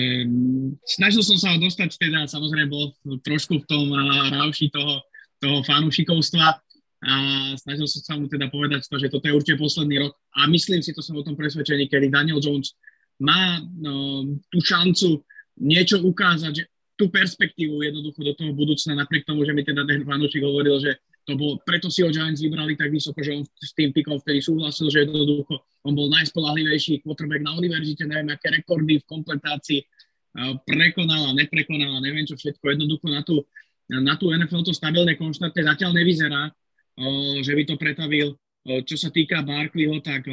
snažil 0.86 1.27
som 1.27 1.35
sa 1.35 1.51
ho 1.51 1.59
dostať 1.59 1.90
teda, 1.98 2.31
samozrejme 2.31 2.70
bol 2.70 2.94
trošku 3.27 3.66
v 3.66 3.66
tom 3.66 3.90
rávši 4.31 4.70
toho, 4.70 5.02
toho 5.43 5.59
fanúšikovstva 5.66 6.47
a 7.02 7.14
snažil 7.59 7.90
som 7.90 8.01
sa 8.06 8.14
mu 8.14 8.31
teda 8.31 8.47
povedať 8.47 8.86
to, 8.86 8.94
že 8.94 9.10
toto 9.10 9.27
je 9.27 9.35
určite 9.35 9.59
posledný 9.59 10.06
rok. 10.06 10.14
A 10.39 10.47
myslím 10.47 10.78
si, 10.78 10.94
to 10.94 11.02
som 11.02 11.19
o 11.19 11.27
tom 11.27 11.35
presvedčený, 11.35 11.90
kedy 11.90 12.14
Daniel 12.14 12.39
Jones 12.39 12.78
má 13.19 13.59
no, 13.59 14.23
tú 14.55 14.62
šancu 14.62 15.19
niečo 15.59 15.98
ukázať, 15.98 16.62
že 16.62 16.64
tú 16.94 17.10
perspektívu 17.10 17.82
jednoducho 17.82 18.23
do 18.23 18.39
toho 18.39 18.55
budúcna, 18.55 19.02
napriek 19.02 19.27
tomu, 19.27 19.43
že 19.43 19.51
mi 19.51 19.66
teda 19.66 19.82
ten 19.82 20.06
fanúšik 20.06 20.47
hovoril, 20.47 20.78
že 20.78 21.02
to 21.23 21.39
bol, 21.39 21.59
preto 21.62 21.86
si 21.86 22.03
ho 22.03 22.11
Giants 22.11 22.43
vybrali 22.43 22.74
tak 22.74 22.90
vysoko, 22.90 23.23
že 23.23 23.39
on 23.39 23.47
s 23.47 23.73
tým 23.78 23.94
pikom 23.94 24.19
vtedy 24.19 24.43
súhlasil, 24.43 24.90
že 24.90 25.07
jednoducho 25.07 25.62
on 25.86 25.94
bol 25.94 26.11
najspolahlivejší 26.11 27.07
quarterback 27.07 27.47
na 27.47 27.55
univerzite, 27.55 28.07
neviem, 28.07 28.35
aké 28.35 28.51
rekordy 28.51 28.99
v 28.99 29.07
kompletácii 29.07 29.81
prekonala, 30.66 31.36
neprekonala, 31.36 32.03
neviem 32.03 32.27
čo 32.27 32.35
všetko, 32.35 32.74
jednoducho 32.74 33.07
na 33.07 33.23
tú, 33.23 33.44
na 33.86 34.15
tú 34.19 34.32
NFL 34.35 34.66
to 34.66 34.74
stabilne 34.74 35.15
konštantne 35.15 35.62
zatiaľ 35.62 35.94
nevyzerá, 35.94 36.51
že 37.44 37.53
by 37.55 37.62
to 37.69 37.74
pretavil. 37.78 38.35
Čo 38.62 38.97
sa 38.97 39.11
týka 39.11 39.43
Barkleyho, 39.43 39.99
tak 40.03 40.27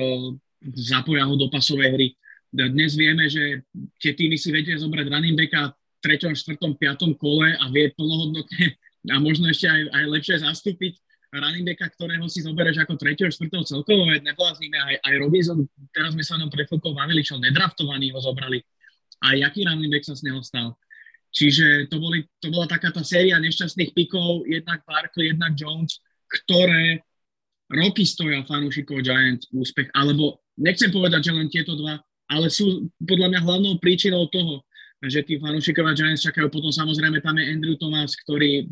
zapoja 0.78 1.26
ho 1.26 1.34
do 1.38 1.50
pasovej 1.50 1.90
hry. 1.94 2.08
Dnes 2.50 2.98
vieme, 2.98 3.30
že 3.30 3.62
tie 4.02 4.18
týmy 4.18 4.38
si 4.38 4.50
vedia 4.50 4.74
zobrať 4.78 5.06
running 5.06 5.38
backa 5.38 5.74
v 5.74 6.18
3., 6.18 6.34
4., 6.34 6.58
5. 6.58 7.22
kole 7.22 7.54
a 7.58 7.66
vie 7.70 7.94
plnohodnotne 7.94 8.74
a 9.08 9.16
možno 9.24 9.48
ešte 9.48 9.72
aj, 9.72 9.82
aj 9.96 10.04
lepšie 10.12 10.36
zastúpiť 10.44 10.94
running 11.30 11.66
backa, 11.66 11.94
ktorého 11.94 12.26
si 12.26 12.42
zoberieš 12.42 12.82
ako 12.84 12.98
3. 12.98 13.30
4. 13.30 13.38
celkovo, 13.62 14.10
veď 14.10 14.34
nebláznime, 14.34 14.78
aj, 14.82 14.96
aj 15.06 15.14
Robinson, 15.22 15.60
teraz 15.94 16.18
sme 16.18 16.26
sa 16.26 16.42
nám 16.42 16.50
pred 16.50 16.66
chvíľkou 16.66 16.92
bavili, 16.98 17.22
čo 17.22 17.38
nedraftovaný 17.38 18.10
ho 18.12 18.20
zobrali. 18.20 18.66
A 19.22 19.38
jaký 19.38 19.68
running 19.68 19.94
back 19.94 20.04
sa 20.04 20.18
z 20.18 20.26
neho 20.26 20.42
stal. 20.42 20.74
Čiže 21.30 21.86
to, 21.94 22.02
boli, 22.02 22.26
to 22.42 22.50
bola 22.50 22.66
taká 22.66 22.90
tá 22.90 23.06
séria 23.06 23.38
nešťastných 23.38 23.94
pikov, 23.94 24.50
jednak 24.50 24.82
Barkley, 24.90 25.30
jednak 25.30 25.54
Jones, 25.54 26.02
ktoré 26.26 27.06
roky 27.70 28.02
stoja 28.02 28.42
fanúšikov 28.50 29.06
Giants 29.06 29.46
úspech, 29.54 29.94
alebo 29.94 30.42
nechcem 30.58 30.90
povedať, 30.90 31.30
že 31.30 31.36
len 31.38 31.48
tieto 31.54 31.78
dva, 31.78 32.02
ale 32.26 32.50
sú 32.50 32.90
podľa 33.06 33.30
mňa 33.30 33.40
hlavnou 33.46 33.74
príčinou 33.78 34.26
toho, 34.34 34.66
že 35.00 35.24
tí 35.24 35.40
fanúšikovia 35.40 35.96
Giants 35.96 36.28
čakajú. 36.28 36.52
Potom 36.52 36.76
samozrejme 36.76 37.24
tam 37.24 37.40
je 37.40 37.48
Andrew 37.48 37.80
Thomas, 37.80 38.20
ktorý 38.20 38.68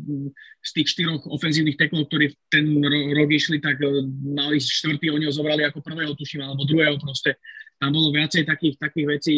z 0.60 0.70
tých 0.76 0.92
štyroch 0.92 1.24
ofenzívnych 1.24 1.80
teklov, 1.80 2.12
ktorí 2.12 2.36
ten 2.52 2.68
rok 3.16 3.32
išli, 3.32 3.64
tak 3.64 3.80
e, 3.80 4.04
mali 4.36 4.60
štvrtý, 4.60 5.08
oni 5.08 5.24
ho 5.24 5.32
zobrali 5.32 5.64
ako 5.64 5.80
prvého, 5.80 6.12
tuším, 6.12 6.44
alebo 6.44 6.68
druhého 6.68 7.00
proste. 7.00 7.40
Tam 7.80 7.96
bolo 7.96 8.12
viacej 8.12 8.44
takých, 8.44 8.76
takých 8.76 9.06
vecí. 9.08 9.34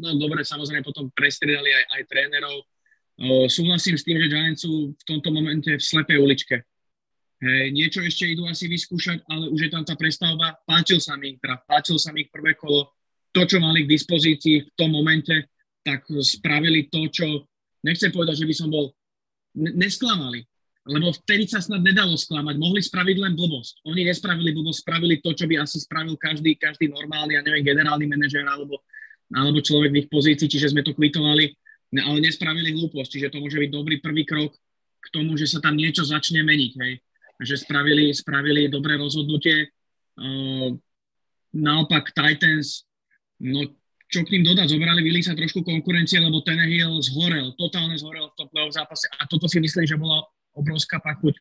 No 0.00 0.16
dobre, 0.16 0.40
samozrejme 0.40 0.80
potom 0.80 1.12
prestriedali 1.12 1.68
aj, 1.68 1.84
aj 2.00 2.02
trénerov. 2.08 2.56
Uh, 3.20 3.44
súhlasím 3.52 4.00
s 4.00 4.06
tým, 4.06 4.16
že 4.16 4.32
Giants 4.32 4.64
sú 4.64 4.96
v 4.96 5.02
tomto 5.04 5.28
momente 5.28 5.68
v 5.68 5.82
slepej 5.82 6.24
uličke. 6.24 6.64
Hej, 7.40 7.72
niečo 7.72 8.00
ešte 8.00 8.28
idú 8.28 8.48
asi 8.48 8.64
vyskúšať, 8.64 9.24
ale 9.28 9.52
už 9.52 9.68
je 9.68 9.70
tam 9.72 9.84
tá 9.84 9.92
prestavba. 9.98 10.56
Páčil 10.64 11.02
sa 11.02 11.20
mi 11.20 11.36
ich 11.36 11.38
teda, 11.42 11.60
páčil 11.68 12.00
sa 12.00 12.16
mi 12.16 12.24
ich 12.24 12.30
prvé 12.32 12.56
kolo. 12.56 12.92
To, 13.36 13.44
čo 13.44 13.60
mali 13.60 13.84
k 13.84 13.92
dispozícii 13.92 14.56
v 14.64 14.70
tom 14.78 14.92
momente, 14.92 15.48
tak 15.80 16.04
spravili 16.20 16.88
to, 16.88 17.08
čo, 17.08 17.26
nechcem 17.84 18.12
povedať, 18.12 18.44
že 18.44 18.48
by 18.48 18.54
som 18.54 18.68
bol, 18.68 18.92
nesklamali, 19.56 20.46
lebo 20.88 21.12
vtedy 21.12 21.44
sa 21.44 21.60
snad 21.60 21.84
nedalo 21.84 22.16
sklamať, 22.16 22.56
mohli 22.56 22.80
spraviť 22.80 23.16
len 23.20 23.32
blbosť. 23.36 23.84
Oni 23.84 24.06
nespravili 24.06 24.54
blbosť, 24.56 24.80
spravili 24.80 25.20
to, 25.20 25.30
čo 25.36 25.44
by 25.44 25.60
asi 25.60 25.76
spravil 25.82 26.16
každý, 26.16 26.56
každý 26.56 26.88
normálny, 26.88 27.36
ja 27.36 27.42
neviem, 27.44 27.66
generálny 27.66 28.08
manažer 28.08 28.46
alebo, 28.48 28.80
alebo 29.28 29.60
človek 29.60 29.92
v 29.92 30.00
ich 30.06 30.08
pozícii, 30.08 30.48
čiže 30.48 30.72
sme 30.72 30.80
to 30.80 30.96
kvitovali, 30.96 31.52
ale 32.00 32.18
nespravili 32.22 32.72
hlúposť, 32.72 33.10
čiže 33.18 33.30
to 33.34 33.42
môže 33.42 33.58
byť 33.58 33.70
dobrý 33.70 33.98
prvý 34.00 34.22
krok 34.24 34.54
k 35.00 35.06
tomu, 35.10 35.36
že 35.36 35.50
sa 35.50 35.58
tam 35.60 35.76
niečo 35.76 36.06
začne 36.06 36.40
meniť, 36.44 36.72
hej. 36.80 36.94
Že 37.40 37.56
spravili, 37.56 38.12
spravili 38.12 38.68
dobré 38.68 39.00
rozhodnutie. 39.00 39.72
Uh, 40.20 40.76
naopak 41.56 42.12
Titans, 42.12 42.84
no 43.40 43.79
čo 44.10 44.26
k 44.26 44.34
ním 44.34 44.42
dodať, 44.42 44.74
zobrali 44.74 45.06
Willy 45.06 45.22
sa 45.22 45.38
trošku 45.38 45.62
konkurencie, 45.62 46.18
lebo 46.18 46.42
Tenehill 46.42 46.98
zhorel, 46.98 47.54
totálne 47.54 47.94
zhorel 47.94 48.26
v 48.34 48.50
playoff 48.50 48.74
zápase 48.74 49.06
a 49.06 49.22
toto 49.30 49.46
si 49.46 49.62
myslím, 49.62 49.86
že 49.86 49.94
bola 49.94 50.26
obrovská 50.58 50.98
pachuť. 50.98 51.38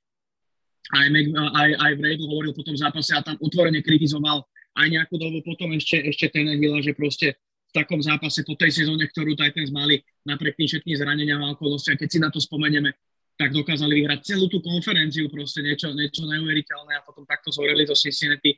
Aj, 0.93 1.05
aj, 1.09 1.69
aj 1.81 1.91
Vrabel 1.97 2.29
hovoril 2.29 2.53
po 2.53 2.61
tom 2.61 2.77
zápase 2.77 3.13
a 3.17 3.25
tam 3.25 3.37
otvorene 3.41 3.81
kritizoval 3.81 4.45
aj 4.77 4.87
nejakú 4.89 5.17
dobu 5.17 5.41
potom 5.41 5.73
ešte, 5.73 5.97
ešte 6.05 6.29
Tenehilla, 6.29 6.81
že 6.85 6.93
proste 6.93 7.41
v 7.69 7.71
takom 7.73 8.01
zápase 8.01 8.41
po 8.45 8.53
tej 8.57 8.85
sezóne, 8.85 9.05
ktorú 9.05 9.33
Titans 9.33 9.69
mali 9.73 10.01
napriek 10.25 10.57
tým 10.57 10.69
všetkým 10.69 10.95
zraneniam 10.97 11.41
a 11.45 11.53
okolnostiam, 11.53 11.97
keď 11.97 12.09
si 12.09 12.17
na 12.21 12.29
to 12.29 12.41
spomenieme, 12.41 12.93
tak 13.37 13.53
dokázali 13.53 14.03
vyhrať 14.03 14.35
celú 14.35 14.49
tú 14.49 14.61
konferenciu, 14.61 15.29
proste 15.29 15.61
niečo, 15.61 15.93
niečo 15.93 16.25
neuveriteľné 16.25 16.93
a 16.97 17.05
potom 17.05 17.25
takto 17.25 17.53
zhoreli 17.53 17.85
zo 17.85 17.95
Cincinnati. 17.97 18.57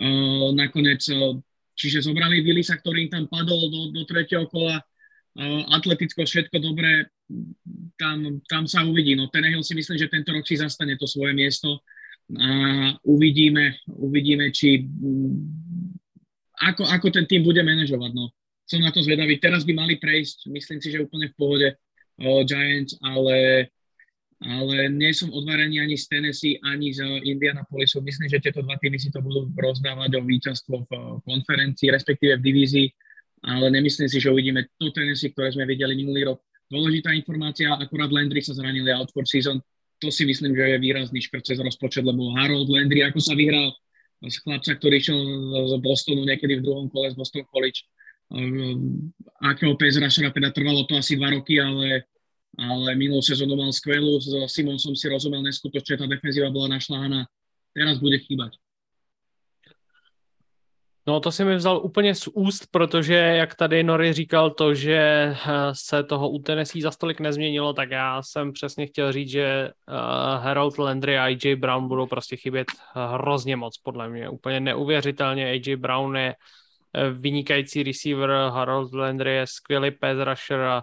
Uh, 0.00 0.50
nakoniec 0.54 1.02
uh, 1.12 1.34
Čiže 1.80 2.04
zobrali 2.04 2.44
Willisa, 2.44 2.76
ktorý 2.76 3.08
im 3.08 3.10
tam 3.10 3.24
padol 3.24 3.72
do, 3.72 3.80
do 3.96 4.02
tretieho 4.04 4.44
kola. 4.44 4.76
Atleticko, 5.72 6.28
všetko 6.28 6.60
dobré, 6.60 7.08
tam, 7.96 8.42
tam 8.44 8.68
sa 8.68 8.84
uvidí. 8.84 9.16
No 9.16 9.32
Tenehill 9.32 9.64
si 9.64 9.72
myslím, 9.72 9.96
že 9.96 10.12
tento 10.12 10.34
rok 10.34 10.44
si 10.44 10.60
zastane 10.60 11.00
to 11.00 11.08
svoje 11.08 11.32
miesto 11.32 11.80
a 12.36 12.50
uvidíme, 13.06 13.80
uvidíme 13.90 14.54
či 14.54 14.86
ako, 16.60 16.84
ako 16.84 17.06
ten 17.10 17.24
tým 17.26 17.42
bude 17.42 17.64
manažovať. 17.64 18.10
No. 18.12 18.30
Som 18.68 18.84
na 18.84 18.92
to 18.92 19.02
zvedavý. 19.02 19.40
Teraz 19.40 19.64
by 19.64 19.72
mali 19.74 19.96
prejsť, 19.96 20.46
myslím 20.52 20.78
si, 20.78 20.92
že 20.92 21.02
úplne 21.02 21.32
v 21.32 21.38
pohode 21.38 21.68
uh, 21.74 22.42
Giants, 22.46 22.94
ale 23.02 23.66
ale 24.40 24.88
nie 24.88 25.12
som 25.12 25.28
odvarený 25.28 25.84
ani 25.84 26.00
z 26.00 26.08
Tennessee, 26.08 26.56
ani 26.64 26.96
z 26.96 27.04
Indianapolisu. 27.04 28.00
Myslím, 28.00 28.32
že 28.32 28.40
tieto 28.40 28.64
dva 28.64 28.80
týmy 28.80 28.96
si 28.96 29.12
to 29.12 29.20
budú 29.20 29.52
rozdávať 29.52 30.16
o 30.16 30.24
víťazstvo 30.24 30.88
v 30.88 30.90
eh, 30.96 31.00
konferencii, 31.28 31.92
respektíve 31.92 32.40
v 32.40 32.44
divízii, 32.48 32.86
ale 33.44 33.68
nemyslím 33.68 34.08
si, 34.08 34.16
že 34.16 34.32
uvidíme 34.32 34.64
to 34.80 34.88
Tennessee, 34.96 35.32
ktoré 35.36 35.52
sme 35.52 35.68
videli 35.68 35.92
minulý 35.92 36.32
rok. 36.32 36.40
Dôležitá 36.72 37.12
informácia, 37.12 37.68
akurát 37.76 38.08
Landry 38.08 38.40
sa 38.40 38.56
zranili 38.56 38.88
out 38.88 39.12
for 39.12 39.28
season. 39.28 39.60
To 40.00 40.08
si 40.08 40.24
myslím, 40.24 40.56
že 40.56 40.64
je 40.72 40.78
výrazný 40.80 41.20
škrt 41.20 41.44
cez 41.44 41.58
rozpočet, 41.60 42.06
lebo 42.08 42.32
Harold 42.32 42.72
Landry, 42.72 43.04
ako 43.04 43.20
sa 43.20 43.36
vyhral 43.36 43.76
z 44.24 44.36
chlapca, 44.40 44.72
ktorý 44.72 44.94
išiel 45.00 45.20
z 45.68 45.72
Bostonu 45.84 46.24
niekedy 46.24 46.60
v 46.60 46.64
druhom 46.64 46.88
kole 46.88 47.12
z 47.12 47.16
Boston 47.16 47.44
College, 47.52 47.84
eh, 48.32 48.72
akého 49.44 49.76
PS 49.76 50.00
teda 50.16 50.48
trvalo 50.48 50.88
to 50.88 50.96
asi 50.96 51.20
dva 51.20 51.28
roky, 51.36 51.60
ale 51.60 52.08
ale 52.58 52.94
minulú 52.98 53.22
sezónu 53.22 53.54
mal 53.54 53.70
skvelú, 53.70 54.18
s 54.18 54.30
Simonsom 54.50 54.96
si 54.98 55.06
rozumel 55.06 55.42
neskutočne, 55.42 56.00
tá 56.00 56.06
defenzíva 56.10 56.50
bola 56.50 56.80
našláhaná, 56.80 57.28
teraz 57.74 58.02
bude 58.02 58.18
chýbať. 58.18 58.58
No 61.06 61.20
to 61.20 61.32
si 61.32 61.44
mi 61.44 61.56
vzal 61.56 61.80
úplně 61.84 62.14
z 62.14 62.28
úst, 62.34 62.66
protože 62.70 63.14
jak 63.14 63.54
tady 63.54 63.82
Nori 63.82 64.12
říkal 64.12 64.50
to, 64.50 64.74
že 64.74 64.96
eh, 64.98 65.34
se 65.72 66.02
toho 66.02 66.30
u 66.30 66.38
Tennessee 66.38 66.82
za 66.82 66.90
stolik 66.90 67.20
nezměnilo, 67.20 67.72
tak 67.72 67.90
já 67.90 68.22
jsem 68.22 68.52
přesně 68.52 68.86
chtěl 68.86 69.12
říct, 69.12 69.28
že 69.28 69.70
uh, 69.88 69.94
Harold 70.44 70.78
Landry 70.78 71.18
a 71.18 71.24
AJ 71.24 71.56
Brown 71.56 71.88
budou 71.88 72.06
prostě 72.06 72.36
chybět 72.36 72.68
hrozně 72.94 73.56
moc, 73.56 73.78
podle 73.78 74.08
mě. 74.08 74.28
Úplně 74.28 74.60
neuvěřitelně. 74.60 75.50
AJ 75.50 75.76
Brown 75.76 76.16
je 76.16 76.34
eh, 76.94 77.10
vynikající 77.10 77.82
receiver, 77.82 78.30
Harold 78.30 78.92
Landry 78.92 79.34
je 79.34 79.46
skvělý 79.46 79.90
pass 79.90 80.18
rusher 80.24 80.60
a 80.60 80.82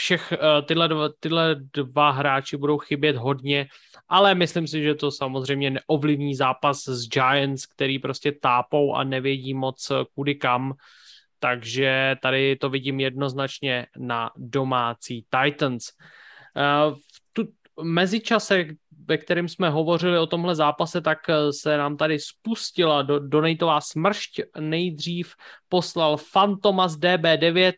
všech 0.00 0.32
uh, 0.32 0.66
tyhle, 0.66 0.88
dva, 0.88 1.08
tyhle 1.20 1.56
dva 1.74 2.10
hráči 2.10 2.56
budou 2.56 2.78
chybět 2.78 3.16
hodně, 3.16 3.68
ale 4.08 4.34
myslím 4.34 4.66
si, 4.66 4.82
že 4.82 4.94
to 4.94 5.10
samozřejmě 5.10 5.70
neovlivní 5.70 6.34
zápas 6.34 6.88
s 6.88 7.08
Giants, 7.08 7.66
který 7.66 7.98
prostě 7.98 8.32
tápou 8.32 8.94
a 8.94 9.04
nevědí 9.04 9.54
moc 9.54 9.90
eh, 9.90 9.94
kudy 10.14 10.34
kam, 10.34 10.72
takže 11.38 12.16
tady 12.22 12.56
to 12.56 12.70
vidím 12.70 13.00
jednoznačně 13.00 13.86
na 13.98 14.30
domácí 14.36 15.24
Titans. 15.28 15.92
Uh, 16.56 16.96
v 16.96 17.32
tu, 17.32 17.42
mezičase, 17.82 18.64
ve 19.10 19.18
kterém 19.18 19.48
jsme 19.48 19.70
hovořili 19.70 20.18
o 20.18 20.26
tomhle 20.26 20.54
zápase, 20.54 21.00
tak 21.00 21.18
eh, 21.28 21.52
se 21.52 21.76
nám 21.76 21.96
tady 21.96 22.18
spustila 22.18 23.02
do, 23.02 23.18
donatová 23.18 23.80
smršť. 23.80 24.40
Nejdřív 24.60 25.34
poslal 25.68 26.16
Fantomas 26.16 26.94
DB9 26.94 27.72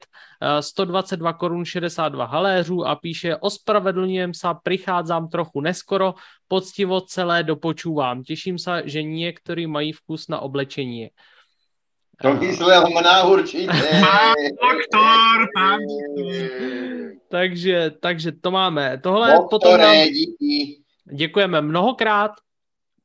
122 0.60 1.32
korun 1.32 1.64
62 1.64 2.24
haléřů 2.24 2.84
a 2.84 2.96
píše 2.96 3.36
ospravedlňujem 3.36 4.34
sa, 4.34 4.54
prichádzam 4.54 5.28
trochu 5.28 5.60
neskoro, 5.60 6.14
poctivo 6.48 7.00
celé 7.00 7.46
dopočúvam. 7.46 8.26
Těším 8.26 8.58
sa, 8.58 8.82
že 8.84 9.06
niektorí 9.06 9.70
mají 9.70 9.92
vkus 9.92 10.28
na 10.28 10.42
oblečení. 10.42 11.14
To 12.22 12.34
myslel 12.34 12.90
mná 12.90 13.24
určite. 13.24 13.72
Pán 14.00 14.34
doktor, 14.62 15.36
pán 15.54 15.78
doktor. 15.80 17.02
Takže, 17.28 17.90
takže 18.00 18.32
to 18.32 18.50
máme. 18.50 18.98
Tohle 19.02 19.32
Doktore, 19.32 19.48
potom 19.50 19.80
nám... 19.80 19.96
díky. 20.06 20.81
Děkujeme 21.04 21.60
mnohokrát. 21.60 22.30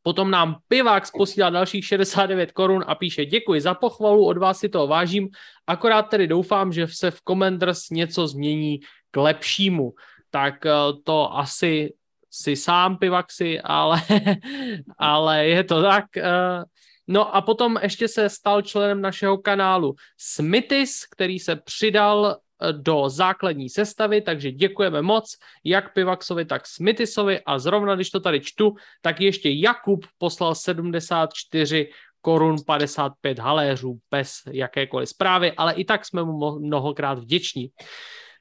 Potom 0.04 0.32
nám 0.32 0.58
Pivák 0.68 1.04
posílá 1.18 1.50
dalších 1.50 1.86
69 1.86 2.52
korun 2.52 2.84
a 2.88 2.96
píše 2.96 3.26
děkuji 3.26 3.62
za 3.62 3.74
pochvalu, 3.74 4.26
od 4.26 4.38
vás 4.38 4.60
si 4.60 4.70
to 4.70 4.88
vážím, 4.88 5.30
akorát 5.68 6.02
tedy 6.02 6.28
doufám, 6.28 6.74
že 6.74 6.88
se 6.88 7.12
v 7.12 7.22
Commanders 7.28 7.90
něco 7.90 8.28
změní 8.28 8.80
k 9.12 9.18
lepšímu. 9.18 9.94
Tak 10.30 10.66
eh, 10.66 10.72
to 11.04 11.38
asi 11.38 11.94
si 12.32 12.56
sám 12.56 12.98
Pivaxi, 12.98 13.60
ale, 13.62 14.02
ale 15.00 15.48
je 15.48 15.64
to 15.64 15.82
tak. 15.82 16.18
Eh, 16.18 16.64
no 17.08 17.36
a 17.36 17.42
potom 17.42 17.80
ještě 17.82 18.08
se 18.08 18.30
stal 18.30 18.62
členem 18.62 19.02
našeho 19.02 19.38
kanálu 19.38 19.96
Smithis, 20.18 21.06
který 21.06 21.40
se 21.40 21.56
přidal 21.56 22.38
do 22.72 23.10
základní 23.10 23.70
sestavy, 23.70 24.22
takže 24.22 24.52
děkujeme 24.52 25.02
moc 25.02 25.38
jak 25.64 25.94
Pivaxovi, 25.94 26.46
tak 26.46 26.68
Smithisovi 26.68 27.42
a 27.46 27.60
zrovna 27.60 27.96
když 27.96 28.10
to 28.10 28.20
tady 28.20 28.40
čtu, 28.40 28.76
tak 29.02 29.22
ještě 29.22 29.50
Jakub 29.50 30.06
poslal 30.18 30.56
74 30.56 31.90
korun 32.22 32.56
55 32.66 33.40
haléřů 33.40 34.00
bez 34.12 34.32
jakékoliv 34.52 35.10
zprávy, 35.10 35.52
ale 35.52 35.74
i 35.74 35.86
tak 35.86 36.06
jsme 36.06 36.24
mu 36.24 36.60
mnohokrát 36.60 37.20
vděční. 37.20 37.70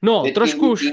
No, 0.01 0.23
trošku 0.33 0.71
už, 0.71 0.85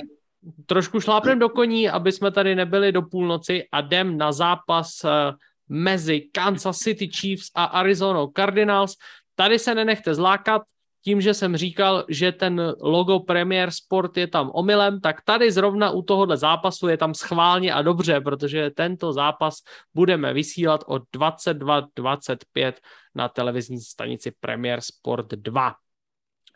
trošku 0.66 1.00
šlápnem 1.00 1.38
do 1.38 1.48
koní, 1.48 1.88
aby 1.88 2.12
jsme 2.12 2.30
tady 2.30 2.54
nebyli 2.54 2.92
do 2.92 3.02
půlnoci 3.02 3.64
a 3.72 3.80
jdem 3.80 4.18
na 4.18 4.32
zápas 4.32 5.04
eh, 5.04 5.32
mezi 5.68 6.20
Kansas 6.32 6.78
City 6.78 7.08
Chiefs 7.08 7.50
a 7.54 7.64
Arizona 7.64 8.26
Cardinals. 8.36 8.94
Tady 9.34 9.58
se 9.58 9.74
nenechte 9.74 10.14
zlákat, 10.14 10.62
tím, 11.04 11.20
že 11.20 11.34
jsem 11.34 11.56
říkal, 11.56 12.04
že 12.08 12.32
ten 12.32 12.74
logo 12.80 13.20
Premier 13.20 13.70
Sport 13.70 14.16
je 14.16 14.26
tam 14.26 14.50
omylem, 14.54 15.00
tak 15.00 15.22
tady 15.24 15.52
zrovna 15.52 15.90
u 15.90 16.02
tohohle 16.02 16.36
zápasu 16.36 16.88
je 16.88 16.96
tam 16.96 17.14
schválně 17.14 17.72
a 17.72 17.82
dobře, 17.82 18.20
protože 18.20 18.70
tento 18.70 19.12
zápas 19.12 19.54
budeme 19.94 20.32
vysílat 20.34 20.84
od 20.86 21.02
22.25 21.16 22.72
na 23.14 23.28
televizní 23.28 23.80
stanici 23.80 24.32
Premier 24.40 24.80
Sport 24.80 25.26
2. 25.26 25.74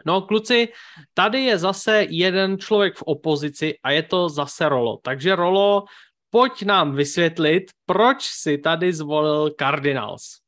No 0.06 0.22
kluci, 0.22 0.68
tady 1.14 1.42
je 1.44 1.58
zase 1.58 2.06
jeden 2.08 2.58
člověk 2.58 2.96
v 2.96 3.02
opozici 3.02 3.74
a 3.82 3.90
je 3.90 4.02
to 4.02 4.28
zase 4.28 4.68
Rolo. 4.68 4.98
Takže 5.02 5.36
Rolo, 5.36 5.84
pojď 6.30 6.62
nám 6.62 6.94
vysvětlit, 6.94 7.64
proč 7.86 8.22
si 8.22 8.58
tady 8.58 8.92
zvolil 8.92 9.50
Cardinals. 9.58 10.47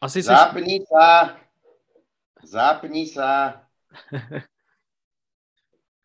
Asi 0.00 0.24
Zapni 0.24 0.80
si... 0.80 0.88
sa. 0.88 1.36
Zapni 2.40 3.04
sa. 3.04 3.60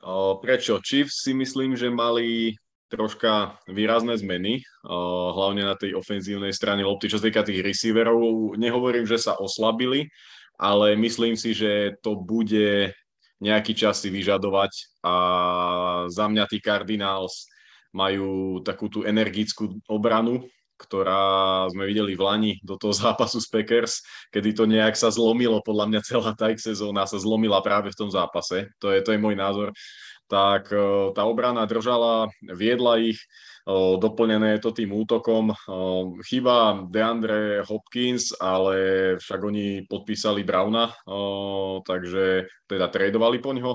o, 0.03 0.35
prečo? 0.43 0.83
Chiefs 0.83 1.23
si 1.23 1.31
myslím, 1.31 1.79
že 1.79 1.87
mali 1.87 2.59
troška 2.91 3.55
výrazné 3.71 4.19
zmeny, 4.19 4.59
o, 4.83 5.31
hlavne 5.31 5.63
na 5.63 5.79
tej 5.79 5.95
ofenzívnej 5.95 6.51
strane 6.51 6.83
lopty, 6.83 7.07
čo 7.07 7.23
sa 7.23 7.31
týka 7.31 7.47
tých 7.47 7.63
receiverov. 7.63 8.59
Nehovorím, 8.59 9.07
že 9.07 9.15
sa 9.15 9.39
oslabili, 9.39 10.11
ale 10.59 10.99
myslím 10.99 11.39
si, 11.39 11.55
že 11.55 11.95
to 12.03 12.19
bude 12.19 12.91
nejaký 13.39 13.79
čas 13.79 14.03
si 14.03 14.11
vyžadovať 14.11 14.99
a 15.07 15.15
za 16.11 16.27
mňa 16.27 16.43
tí 16.51 16.59
Cardinals 16.59 17.47
majú 17.95 18.59
takú 18.59 18.91
tú 18.91 19.07
energickú 19.07 19.79
obranu, 19.87 20.51
ktorá 20.75 21.65
sme 21.71 21.87
videli 21.87 22.13
v 22.13 22.21
Lani 22.23 22.51
do 22.61 22.75
toho 22.75 22.91
zápasu 22.91 23.39
s 23.39 23.47
Packers, 23.47 24.03
kedy 24.31 24.51
to 24.55 24.63
nejak 24.67 24.95
sa 24.99 25.09
zlomilo, 25.11 25.63
podľa 25.63 25.85
mňa 25.91 26.01
celá 26.03 26.31
tá 26.35 26.51
ich 26.51 26.59
sezóna 26.61 27.07
sa 27.07 27.19
zlomila 27.19 27.63
práve 27.63 27.91
v 27.91 27.99
tom 27.99 28.09
zápase, 28.11 28.69
to 28.79 28.91
je, 28.91 28.99
to 29.03 29.15
je 29.15 29.19
môj 29.19 29.35
názor, 29.35 29.71
tak 30.25 30.73
e, 30.73 31.13
tá 31.13 31.23
obrana 31.25 31.69
držala, 31.69 32.29
viedla 32.41 32.97
ich, 32.97 33.21
e, 33.21 33.25
doplnené 34.01 34.57
je 34.57 34.61
to 34.65 34.71
tým 34.73 34.89
útokom. 34.93 35.53
E, 35.53 35.55
chyba 36.25 36.85
DeAndre 36.89 37.61
Hopkins, 37.65 38.33
ale 38.41 38.75
však 39.21 39.39
oni 39.41 39.85
podpísali 39.85 40.41
Browna, 40.41 40.93
takže 41.85 42.49
teda 42.65 42.89
tradovali 42.89 43.37
po 43.37 43.53
ňo. 43.53 43.73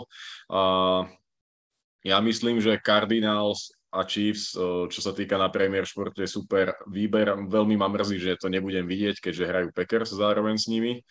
Ja 2.00 2.18
myslím, 2.24 2.64
že 2.64 2.80
Cardinals 2.80 3.76
a 3.90 4.06
Chiefs, 4.06 4.54
čo 4.86 5.00
sa 5.02 5.10
týka 5.10 5.34
na 5.34 5.50
Premier 5.50 5.82
Sport, 5.82 6.14
je 6.22 6.30
super 6.30 6.78
výber. 6.86 7.34
Veľmi 7.34 7.74
ma 7.74 7.90
mrzí, 7.90 8.22
že 8.22 8.38
to 8.38 8.46
nebudem 8.46 8.86
vidieť, 8.86 9.18
keďže 9.18 9.48
hrajú 9.50 9.68
Packers 9.74 10.14
zároveň 10.14 10.54
s 10.54 10.70
nimi. 10.70 11.02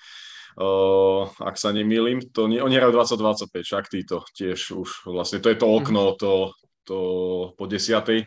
Uh, 0.60 1.30
ak 1.40 1.56
sa 1.56 1.70
nemýlim, 1.70 2.20
to 2.34 2.50
nie, 2.50 2.58
oni 2.58 2.76
hrajú 2.76 2.98
2025, 2.98 3.64
však 3.64 3.86
títo 3.88 4.26
tiež 4.34 4.74
už 4.74 4.90
vlastne, 5.08 5.40
to 5.40 5.54
je 5.54 5.58
to 5.60 5.68
mhm. 5.70 5.76
okno 5.78 6.04
to, 6.18 6.34
to 6.84 7.00
po 7.54 7.64
desiatej. 7.70 8.26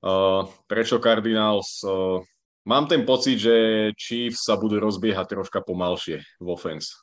Uh, 0.00 0.46
prečo 0.68 1.00
Cardinals? 1.00 1.80
Uh, 1.82 2.20
mám 2.68 2.86
ten 2.86 3.02
pocit, 3.02 3.40
že 3.40 3.54
Chiefs 3.96 4.46
sa 4.46 4.54
budú 4.60 4.78
rozbiehať 4.78 5.34
troška 5.34 5.64
pomalšie 5.64 6.22
v 6.38 6.46
offense. 6.48 6.94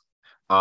A 0.48 0.60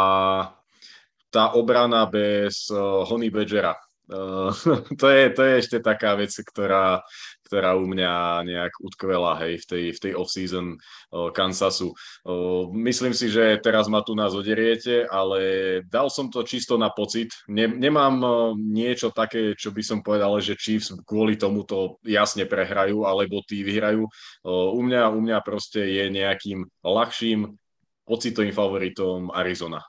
tá 1.31 1.53
obrana 1.53 2.03
bez 2.09 2.67
uh, 2.73 3.07
Honey 3.07 3.31
Badgera, 3.31 3.77
Uh, 4.07 4.55
to, 5.01 5.07
je, 5.11 5.23
to 5.35 5.41
je 5.43 5.53
ešte 5.59 5.77
taká 5.83 6.15
vec, 6.15 6.31
ktorá, 6.31 7.03
ktorá 7.43 7.75
u 7.75 7.83
mňa 7.83 8.43
nejak 8.47 8.73
utkvela 8.79 9.35
hej, 9.43 9.59
v 9.59 9.65
tej, 9.67 9.83
v 9.95 9.99
tej 9.99 10.13
off-season 10.15 10.79
uh, 10.79 11.27
Kansasu. 11.35 11.91
Uh, 12.23 12.71
myslím 12.71 13.11
si, 13.11 13.27
že 13.27 13.59
teraz 13.59 13.91
ma 13.91 13.99
tu 13.99 14.15
nás 14.15 14.31
oderiete, 14.31 15.03
ale 15.11 15.39
dal 15.91 16.07
som 16.07 16.31
to 16.31 16.47
čisto 16.47 16.79
na 16.79 16.87
pocit. 16.87 17.35
Ne, 17.51 17.67
nemám 17.67 18.15
uh, 18.23 18.31
niečo 18.55 19.11
také, 19.11 19.59
čo 19.59 19.75
by 19.75 19.83
som 19.83 19.99
povedal, 19.99 20.39
že 20.39 20.55
Chiefs 20.55 20.95
kvôli 21.03 21.35
tomu 21.35 21.67
to 21.67 21.99
jasne 22.07 22.47
prehrajú, 22.47 23.03
alebo 23.03 23.43
tí 23.43 23.59
vyhrajú. 23.63 24.07
Uh, 24.43 24.71
u, 24.71 24.81
mňa, 24.87 25.11
u 25.11 25.19
mňa 25.19 25.37
proste 25.43 25.83
je 25.83 26.07
nejakým 26.07 26.63
ľahším 26.79 27.59
pocitovým 28.07 28.55
favoritom 28.55 29.35
Arizona. 29.35 29.83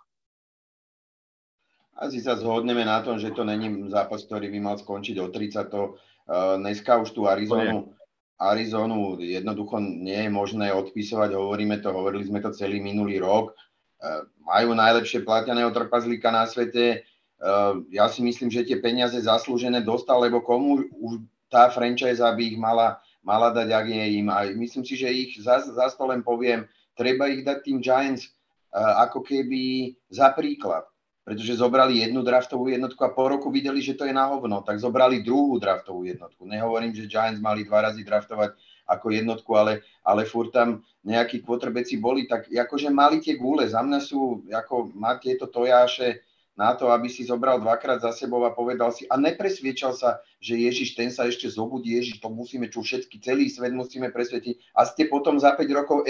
Asi 1.99 2.23
sa 2.23 2.39
zhodneme 2.39 2.87
na 2.87 3.03
tom, 3.03 3.19
že 3.19 3.35
to 3.35 3.43
není 3.43 3.91
zápas, 3.91 4.23
ktorý 4.23 4.47
by 4.55 4.59
mal 4.63 4.77
skončiť 4.79 5.19
o 5.19 5.35
30. 5.35 5.67
To, 5.75 5.99
uh, 5.99 6.55
dneska 6.55 6.95
už 7.03 7.11
tú 7.11 7.27
Arizonu, 7.27 7.91
Arizonu 8.39 9.19
jednoducho 9.19 9.83
nie 9.83 10.15
je 10.15 10.31
možné 10.31 10.71
odpisovať, 10.71 11.35
hovoríme 11.35 11.83
to, 11.83 11.91
hovorili 11.91 12.23
sme 12.23 12.39
to 12.39 12.55
celý 12.55 12.79
minulý 12.79 13.19
rok. 13.19 13.51
Uh, 13.99 14.31
majú 14.47 14.79
najlepšie 14.79 15.27
plateného 15.27 15.75
trpazlíka 15.75 16.31
na 16.31 16.47
svete. 16.47 17.03
Uh, 17.43 17.83
ja 17.91 18.07
si 18.07 18.23
myslím, 18.23 18.47
že 18.47 18.63
tie 18.63 18.79
peniaze 18.79 19.19
zaslúžené 19.19 19.83
dostal, 19.83 20.23
lebo 20.23 20.39
komu 20.39 20.87
už 21.03 21.27
tá 21.51 21.67
franchise 21.67 22.23
by 22.23 22.43
ich 22.47 22.55
mala, 22.55 23.03
mala 23.27 23.51
dať, 23.51 23.75
ak 23.75 23.87
je 23.91 24.23
im. 24.23 24.31
A 24.31 24.47
myslím 24.55 24.87
si, 24.87 24.95
že 24.95 25.11
ich 25.11 25.35
za, 25.43 25.67
za 25.67 25.91
stolem 25.91 26.23
poviem, 26.23 26.63
treba 26.95 27.27
ich 27.27 27.43
dať 27.43 27.59
tým 27.67 27.83
Giants 27.83 28.31
uh, 28.71 29.03
ako 29.03 29.27
keby 29.27 29.99
za 30.15 30.31
príklad 30.31 30.87
pretože 31.29 31.61
zobrali 31.61 32.01
jednu 32.01 32.25
draftovú 32.25 32.73
jednotku 32.73 33.05
a 33.05 33.13
po 33.13 33.29
roku 33.29 33.53
videli, 33.53 33.85
že 33.85 33.93
to 33.93 34.09
je 34.09 34.17
na 34.17 34.33
hovno, 34.33 34.65
tak 34.65 34.81
zobrali 34.81 35.21
druhú 35.21 35.61
draftovú 35.61 36.09
jednotku. 36.09 36.49
Nehovorím, 36.49 36.97
že 36.97 37.05
Giants 37.05 37.45
mali 37.45 37.69
dva 37.69 37.85
razy 37.85 38.01
draftovať 38.01 38.57
ako 38.89 39.13
jednotku, 39.13 39.53
ale, 39.53 39.85
ale 40.01 40.25
furt 40.25 40.57
tam 40.57 40.81
nejakí 41.05 41.45
kvotrbeci 41.45 42.01
boli, 42.01 42.25
tak 42.25 42.49
akože 42.49 42.89
mali 42.89 43.21
tie 43.21 43.37
gule. 43.37 43.69
Za 43.69 43.85
mňa 43.85 44.01
sú, 44.01 44.41
ako 44.49 44.89
má 44.97 45.21
tieto 45.21 45.53
tojáše 45.53 46.25
na 46.57 46.73
to, 46.73 46.89
aby 46.89 47.13
si 47.13 47.29
zobral 47.29 47.61
dvakrát 47.61 48.01
za 48.01 48.17
sebou 48.17 48.49
a 48.49 48.57
povedal 48.57 48.89
si 48.89 49.05
a 49.13 49.21
nepresviečal 49.21 49.93
sa, 49.93 50.25
že 50.41 50.57
Ježiš, 50.57 50.97
ten 50.97 51.13
sa 51.13 51.29
ešte 51.29 51.45
zobudí, 51.45 51.93
Ježiš, 51.93 52.25
to 52.25 52.33
musíme, 52.33 52.73
čo 52.73 52.81
všetky, 52.81 53.21
celý 53.21 53.53
svet 53.53 53.77
musíme 53.77 54.09
presvietiť 54.09 54.73
a 54.73 54.89
ste 54.89 55.13
potom 55.13 55.37
za 55.37 55.53
5 55.53 55.77
rokov 55.77 56.09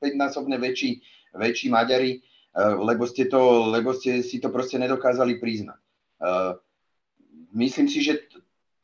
5-násobne 0.00 0.56
väčší, 0.56 1.04
väčší 1.36 1.68
Maďari, 1.68 2.24
Eh, 2.24 2.33
lebo 2.54 3.02
ste, 3.02 3.26
to, 3.26 3.66
lebo 3.74 3.90
ste 3.90 4.22
si 4.22 4.38
to 4.38 4.46
proste 4.46 4.78
nedokázali 4.78 5.42
priznať. 5.42 5.80
Eh, 6.22 6.52
myslím 7.58 7.90
si, 7.90 8.00
že 8.00 8.30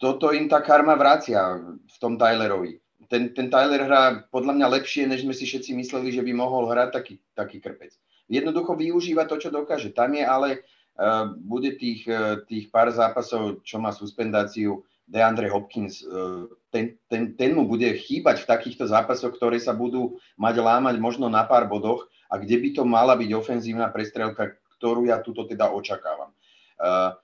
toto 0.00 0.34
im 0.34 0.50
tá 0.50 0.58
karma 0.64 0.96
vracia 0.98 1.60
v 1.66 1.96
tom 2.02 2.18
Tylerovi. 2.18 2.80
Ten, 3.10 3.34
ten 3.34 3.50
Tyler 3.50 3.86
hrá 3.86 4.02
podľa 4.30 4.54
mňa 4.54 4.66
lepšie, 4.80 5.06
než 5.06 5.26
sme 5.26 5.34
si 5.34 5.46
všetci 5.46 5.74
mysleli, 5.76 6.14
že 6.14 6.22
by 6.22 6.32
mohol 6.34 6.70
hrať 6.70 6.88
taký, 6.94 7.14
taký 7.34 7.58
krpec. 7.58 7.94
Jednoducho 8.30 8.78
využíva 8.78 9.26
to, 9.26 9.34
čo 9.34 9.50
dokáže. 9.50 9.90
Tam 9.90 10.14
je 10.14 10.22
ale, 10.22 10.62
uh, 10.94 11.34
bude 11.34 11.74
tých, 11.74 12.06
tých 12.46 12.70
pár 12.70 12.94
zápasov, 12.94 13.66
čo 13.66 13.82
má 13.82 13.90
suspendáciu, 13.90 14.86
DeAndre 15.10 15.50
Hopkins, 15.50 16.06
uh, 16.06 16.46
ten, 16.70 16.94
ten, 17.10 17.34
ten 17.34 17.50
mu 17.50 17.66
bude 17.66 17.90
chýbať 17.98 18.46
v 18.46 18.50
takýchto 18.50 18.86
zápasoch, 18.86 19.34
ktoré 19.34 19.58
sa 19.58 19.74
budú 19.74 20.22
mať 20.38 20.62
lámať 20.62 20.96
možno 21.02 21.26
na 21.26 21.42
pár 21.42 21.66
bodoch 21.66 22.06
a 22.30 22.38
kde 22.38 22.62
by 22.62 22.68
to 22.78 22.82
mala 22.86 23.18
byť 23.18 23.30
ofenzívna 23.34 23.90
prestrelka, 23.90 24.54
ktorú 24.78 25.10
ja 25.10 25.18
tuto 25.18 25.50
teda 25.50 25.74
očakávam. 25.74 26.30
Uh, 26.78 27.18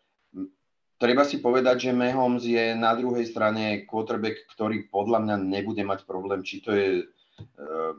treba 0.98 1.22
si 1.22 1.38
povedať, 1.38 1.88
že 1.88 1.96
Mahomes 1.96 2.42
je 2.42 2.74
na 2.74 2.92
druhej 2.98 3.24
strane 3.30 3.86
quarterback, 3.86 4.50
ktorý 4.50 4.90
podľa 4.90 5.22
mňa 5.22 5.36
nebude 5.46 5.86
mať 5.86 6.02
problém, 6.04 6.42
či 6.42 6.58
to 6.58 6.74
je 6.74 7.06
uh, 7.06 7.94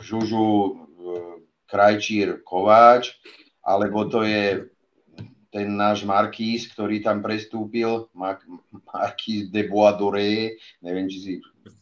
Žužu, 0.00 0.48
uh, 0.48 0.74
Krajčír, 1.68 2.40
Kováč, 2.40 3.12
alebo 3.64 4.08
to 4.08 4.24
je 4.24 4.72
ten 5.54 5.70
náš 5.70 6.02
Markís, 6.02 6.66
ktorý 6.66 6.98
tam 6.98 7.22
prestúpil, 7.22 8.10
Markís 8.90 9.54
de 9.54 9.62
Boisdoré, 9.70 10.58
neviem, 10.82 11.06
či, 11.06 11.18
si, 11.22 11.32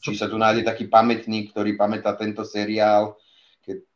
či 0.04 0.12
sa 0.12 0.28
tu 0.28 0.36
nájde 0.36 0.68
taký 0.68 0.92
pamätník, 0.92 1.56
ktorý 1.56 1.80
pamätá 1.80 2.12
tento 2.12 2.44
seriál, 2.44 3.16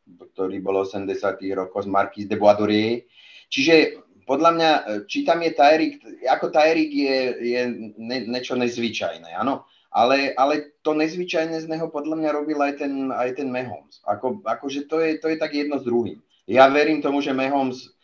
ktorý 0.08 0.64
bol 0.64 0.80
80 0.80 1.12
rokov 1.52 1.84
z 1.84 1.92
Marquis 1.92 2.24
de 2.24 2.40
Boisdoré. 2.40 3.04
Čiže 3.52 4.00
podľa 4.24 4.50
mňa, 4.56 4.70
či 5.04 5.28
tam 5.28 5.44
je 5.44 5.52
Tyrik, 5.52 6.00
ako 6.24 6.48
Tyrik 6.48 6.90
je, 6.96 7.18
je 7.44 7.60
ne, 8.00 8.18
niečo 8.32 8.56
nezvyčajné, 8.56 9.36
áno, 9.36 9.68
ale, 9.92 10.32
ale 10.40 10.76
to 10.80 10.96
nezvyčajné 10.96 11.62
z 11.62 11.68
neho 11.68 11.92
podľa 11.92 12.16
mňa 12.16 12.30
robil 12.32 12.58
aj 12.58 12.80
ten, 12.80 13.12
aj 13.12 13.38
ten 13.38 13.52
Mahomes. 13.52 14.00
Ako, 14.08 14.40
akože 14.40 14.88
to 14.88 15.04
je, 15.04 15.20
to 15.20 15.28
je 15.30 15.36
tak 15.36 15.52
jedno 15.52 15.78
s 15.78 15.84
druhým. 15.84 16.18
Ja 16.48 16.70
verím 16.70 17.02
tomu, 17.02 17.20
že 17.22 17.36
Mahomes, 17.36 17.95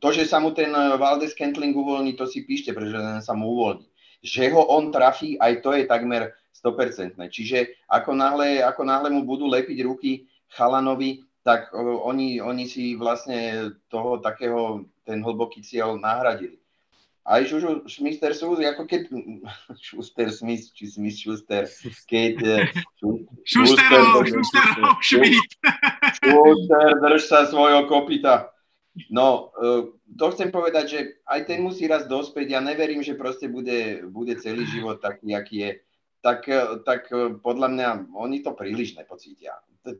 to, 0.00 0.08
že 0.12 0.24
sa 0.24 0.40
mu 0.40 0.56
ten 0.56 0.72
Valdez 0.72 1.36
Kentling 1.36 1.76
uvoľní, 1.76 2.16
to 2.16 2.24
si 2.24 2.44
píšte, 2.44 2.72
pretože 2.72 2.96
ten 2.96 3.20
sa 3.20 3.36
mu 3.36 3.52
uvoľní. 3.52 3.86
Že 4.24 4.44
ho 4.56 4.62
on 4.64 4.90
trafí, 4.90 5.36
aj 5.36 5.60
to 5.60 5.76
je 5.76 5.84
takmer 5.84 6.32
100%. 6.56 7.20
Čiže 7.30 7.86
ako 7.86 8.16
náhle, 8.16 8.64
ako 8.64 8.82
náhle 8.82 9.08
mu 9.12 9.22
budú 9.22 9.46
lepiť 9.46 9.78
ruky 9.84 10.26
chalanovi, 10.50 11.22
tak 11.46 11.72
oni, 11.76 12.40
oni 12.42 12.64
si 12.68 12.96
vlastne 12.98 13.72
toho 13.88 14.18
takého, 14.20 14.84
ten 15.06 15.22
hlboký 15.22 15.62
cieľ 15.64 15.96
nahradili. 15.96 16.58
Aj 17.28 17.44
Žužu 17.44 17.84
Schmister 17.84 18.32
sú, 18.32 18.56
ako 18.56 18.88
keď 18.88 19.12
Schuster 19.84 20.32
Smith, 20.32 20.72
či 20.72 20.88
Smith 20.88 21.20
Schuster, 21.20 21.68
keď 22.08 22.34
e, 22.40 22.56
Schuster, 23.44 24.00
Schuster, 24.24 24.64
Schuster, 26.16 26.88
drž 27.04 27.22
sa 27.28 27.44
svojho 27.44 27.84
kopita. 27.84 28.48
No, 29.06 29.54
e, 29.54 29.94
to 30.18 30.26
chcem 30.34 30.50
povedať, 30.50 30.84
že 30.90 31.00
aj 31.30 31.46
ten 31.46 31.62
musí 31.62 31.86
raz 31.86 32.10
dospäť. 32.10 32.58
Ja 32.58 32.60
neverím, 32.60 33.06
že 33.06 33.14
proste 33.14 33.46
bude, 33.46 34.02
bude 34.10 34.34
celý 34.42 34.66
život 34.66 34.98
taký, 34.98 35.38
aký 35.38 35.56
je. 35.62 35.70
Tak, 36.18 36.40
e, 36.50 36.82
tak 36.82 37.06
podľa 37.40 37.68
mňa 37.70 37.88
oni 38.18 38.42
to 38.42 38.52
príliš 38.58 38.98
nepocítia 38.98 39.54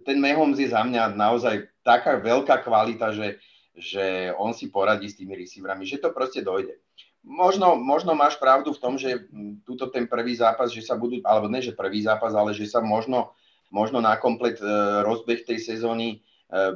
ten 0.05 0.19
Mahomes 0.21 0.61
je 0.61 0.69
za 0.69 0.83
mňa 0.85 1.17
naozaj 1.17 1.71
taká 1.81 2.19
veľká 2.21 2.61
kvalita, 2.61 3.15
že, 3.15 3.41
že 3.73 4.35
on 4.37 4.53
si 4.53 4.69
poradí 4.69 5.09
s 5.09 5.17
tými 5.17 5.39
receiverami, 5.39 5.89
že 5.89 6.03
to 6.03 6.13
proste 6.13 6.45
dojde. 6.45 6.77
Možno, 7.25 7.77
možno 7.77 8.15
máš 8.15 8.39
pravdu 8.39 8.73
v 8.73 8.83
tom, 8.83 8.95
že 8.97 9.29
túto 9.67 9.91
ten 9.91 10.09
prvý 10.09 10.39
zápas, 10.39 10.73
že 10.73 10.81
sa 10.81 10.97
budú, 10.97 11.21
alebo 11.27 11.51
ne, 11.51 11.61
že 11.61 11.77
prvý 11.77 12.05
zápas, 12.05 12.33
ale 12.33 12.55
že 12.55 12.69
sa 12.69 12.81
možno 12.81 13.35
možno 13.69 14.01
na 14.01 14.17
komplet 14.17 14.57
rozbeh 15.05 15.45
tej 15.45 15.61
sezóny 15.61 16.25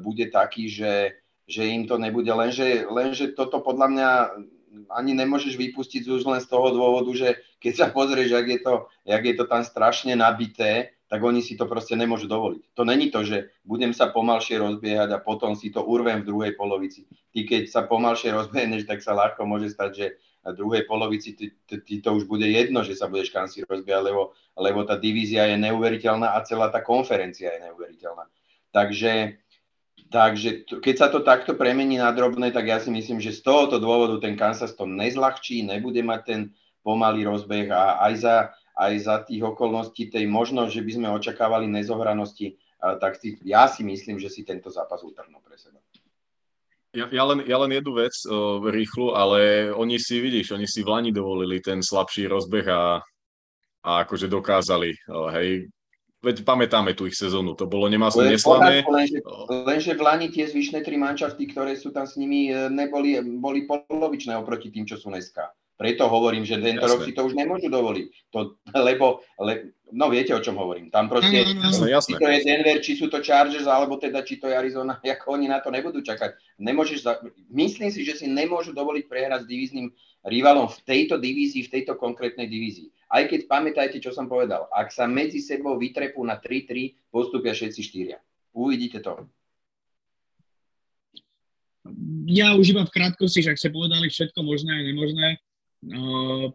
bude 0.05 0.28
taký, 0.28 0.68
že, 0.68 1.22
že 1.47 1.67
im 1.67 1.87
to 1.87 1.99
nebude. 1.99 2.31
Lenže, 2.31 2.87
lenže 2.87 3.35
toto 3.35 3.61
podľa 3.61 3.87
mňa 3.91 4.11
ani 4.89 5.12
nemôžeš 5.12 5.57
vypustiť 5.61 6.09
už 6.09 6.25
len 6.25 6.41
z 6.41 6.49
toho 6.49 6.73
dôvodu, 6.73 7.12
že 7.12 7.29
keď 7.61 7.73
sa 7.77 7.87
pozrieš, 7.93 8.33
jak 8.33 8.49
je 8.49 8.61
to, 8.65 8.75
jak 9.05 9.23
je 9.25 9.35
to 9.37 9.45
tam 9.45 9.62
strašne 9.62 10.17
nabité, 10.17 10.97
tak 11.12 11.21
oni 11.21 11.45
si 11.45 11.61
to 11.61 11.69
proste 11.69 11.93
nemôžu 11.93 12.25
dovoliť. 12.25 12.73
To 12.73 12.89
není 12.89 13.12
to, 13.12 13.21
že 13.21 13.53
budem 13.69 13.93
sa 13.93 14.09
pomalšie 14.09 14.57
rozbiehať 14.57 15.12
a 15.12 15.21
potom 15.21 15.53
si 15.53 15.69
to 15.69 15.85
urvem 15.85 16.25
v 16.25 16.29
druhej 16.33 16.53
polovici. 16.57 17.05
Ty 17.37 17.45
keď 17.45 17.62
sa 17.69 17.85
pomalšie 17.85 18.33
rozbehneš, 18.33 18.89
tak 18.89 19.05
sa 19.05 19.12
ľahko 19.12 19.45
môže 19.45 19.69
stať, 19.69 19.91
že 19.93 20.07
v 20.43 20.57
druhej 20.57 20.89
polovici 20.89 21.37
ty, 21.37 21.53
ty, 21.69 21.85
ty 21.85 21.95
to 22.01 22.17
už 22.17 22.25
bude 22.25 22.43
jedno, 22.49 22.83
že 22.83 22.97
sa 22.97 23.07
budeš 23.07 23.31
kam 23.31 23.47
si 23.47 23.62
rozbiehať, 23.62 24.03
lebo, 24.03 24.33
lebo 24.57 24.83
tá 24.83 24.97
divízia 24.99 25.47
je 25.53 25.61
neuveriteľná 25.61 26.33
a 26.35 26.43
celá 26.49 26.73
tá 26.73 26.81
konferencia 26.81 27.53
je 27.55 27.71
neuveriteľná. 27.71 28.27
Takže 28.73 29.42
Takže 30.12 30.68
keď 30.84 30.94
sa 30.94 31.08
to 31.08 31.24
takto 31.24 31.57
premení 31.57 31.97
na 31.97 32.12
drobné, 32.12 32.52
tak 32.52 32.68
ja 32.68 32.76
si 32.76 32.92
myslím, 32.92 33.16
že 33.16 33.32
z 33.32 33.41
tohoto 33.41 33.81
dôvodu 33.81 34.20
ten 34.20 34.36
Kansas 34.36 34.76
to 34.76 34.84
nezľahčí, 34.84 35.65
nebude 35.65 36.05
mať 36.05 36.20
ten 36.28 36.41
pomalý 36.84 37.24
rozbeh 37.24 37.73
a 37.73 38.05
aj 38.05 38.15
za, 38.20 38.36
aj 38.76 38.92
za 39.00 39.16
tých 39.24 39.41
okolností 39.41 40.12
tej 40.12 40.28
možno, 40.28 40.68
že 40.68 40.84
by 40.84 40.92
sme 40.92 41.08
očakávali 41.16 41.65
nezohranosti, 41.65 42.60
tak 42.76 43.16
si, 43.16 43.41
ja 43.41 43.73
si 43.73 43.89
myslím, 43.89 44.20
že 44.20 44.28
si 44.28 44.44
tento 44.44 44.68
zápas 44.68 45.00
utrhnú 45.00 45.41
pre 45.41 45.57
seba. 45.57 45.81
Ja, 46.92 47.08
ja, 47.08 47.24
len, 47.24 47.41
ja 47.49 47.57
len 47.57 47.73
jednu 47.73 47.97
vec 47.97 48.12
uh, 48.28 48.60
rýchlu, 48.68 49.16
ale 49.16 49.73
oni 49.73 49.97
si, 49.97 50.20
vidíš, 50.20 50.52
oni 50.52 50.68
si 50.68 50.84
v 50.84 50.92
Lani 50.92 51.08
dovolili 51.08 51.57
ten 51.65 51.81
slabší 51.81 52.28
rozbeh 52.28 52.68
a, 52.68 53.00
a 53.81 53.91
akože 54.05 54.28
dokázali, 54.28 54.92
uh, 55.08 55.32
hej, 55.32 55.73
veď 56.23 56.47
pamätáme 56.47 56.94
tú 56.94 57.10
ich 57.10 57.18
sezónu, 57.18 57.59
to 57.59 57.67
bolo 57.67 57.91
nemaslo 57.91 58.23
neslané. 58.23 58.86
Lenže, 58.86 59.18
lenže 59.51 59.92
v 59.99 60.02
Lani 60.02 60.26
tie 60.31 60.47
zvyšné 60.47 60.86
tri 60.86 60.94
mančafty, 60.94 61.51
ktoré 61.51 61.75
sú 61.75 61.91
tam 61.91 62.07
s 62.07 62.15
nimi, 62.15 62.49
e, 62.49 62.70
neboli, 62.70 63.18
boli 63.42 63.67
polovičné 63.67 64.39
oproti 64.39 64.70
tým, 64.70 64.86
čo 64.86 64.97
sú 64.97 65.10
dneska. 65.10 65.51
Preto 65.83 66.07
hovorím, 66.07 66.47
že 66.47 66.62
tento 66.62 66.86
rok 66.86 67.02
si 67.02 67.10
to 67.10 67.26
už 67.26 67.34
nemôžu 67.34 67.67
dovoliť. 67.67 68.31
To, 68.31 68.55
lebo, 68.70 69.26
le, 69.42 69.75
no 69.91 70.07
viete, 70.07 70.31
o 70.31 70.39
čom 70.39 70.55
hovorím. 70.55 70.94
Tam 70.94 71.10
proste, 71.10 71.42
jasné, 71.42 71.91
jasné. 71.91 72.15
či 72.15 72.20
to 72.23 72.28
je 72.31 72.39
Denver, 72.47 72.76
či 72.78 72.92
sú 72.94 73.07
to 73.10 73.18
Chargers, 73.18 73.67
alebo 73.67 73.99
teda 73.99 74.23
či 74.23 74.39
to 74.39 74.47
je 74.47 74.55
Arizona, 74.55 75.02
ako 75.18 75.34
oni 75.34 75.51
na 75.51 75.59
to 75.59 75.75
nebudú 75.75 75.99
čakať. 75.99 76.39
Nemôžeš, 76.62 76.99
za, 77.02 77.18
myslím 77.51 77.91
si, 77.91 78.07
že 78.07 78.15
si 78.15 78.31
nemôžu 78.31 78.70
dovoliť 78.70 79.05
prehrať 79.10 79.42
s 79.42 79.51
divíznym 79.51 79.91
rivalom 80.23 80.70
v 80.70 80.78
tejto 80.86 81.18
divízii, 81.18 81.67
v 81.67 81.73
tejto 81.75 81.99
konkrétnej 81.99 82.47
divízii. 82.47 82.94
Aj 83.12 83.28
keď 83.28 83.44
pamätajte, 83.44 84.00
čo 84.00 84.08
som 84.16 84.24
povedal, 84.24 84.73
ak 84.73 84.89
sa 84.89 85.05
medzi 85.05 85.44
sebou 85.44 85.76
vytrepú 85.76 86.24
na 86.24 86.41
3-3, 86.41 87.12
postupia 87.12 87.52
všetci 87.52 87.81
štyria. 87.84 88.16
Uvidíte 88.57 89.05
to. 89.05 89.28
Ja 92.24 92.57
už 92.57 92.73
iba 92.73 92.89
v 92.89 92.94
krátkosti, 92.94 93.44
že 93.44 93.52
ak 93.52 93.60
ste 93.60 93.68
povedali 93.68 94.08
všetko 94.08 94.41
možné 94.41 94.73
a 94.73 94.86
nemožné. 94.89 95.28
Uh, 95.92 96.49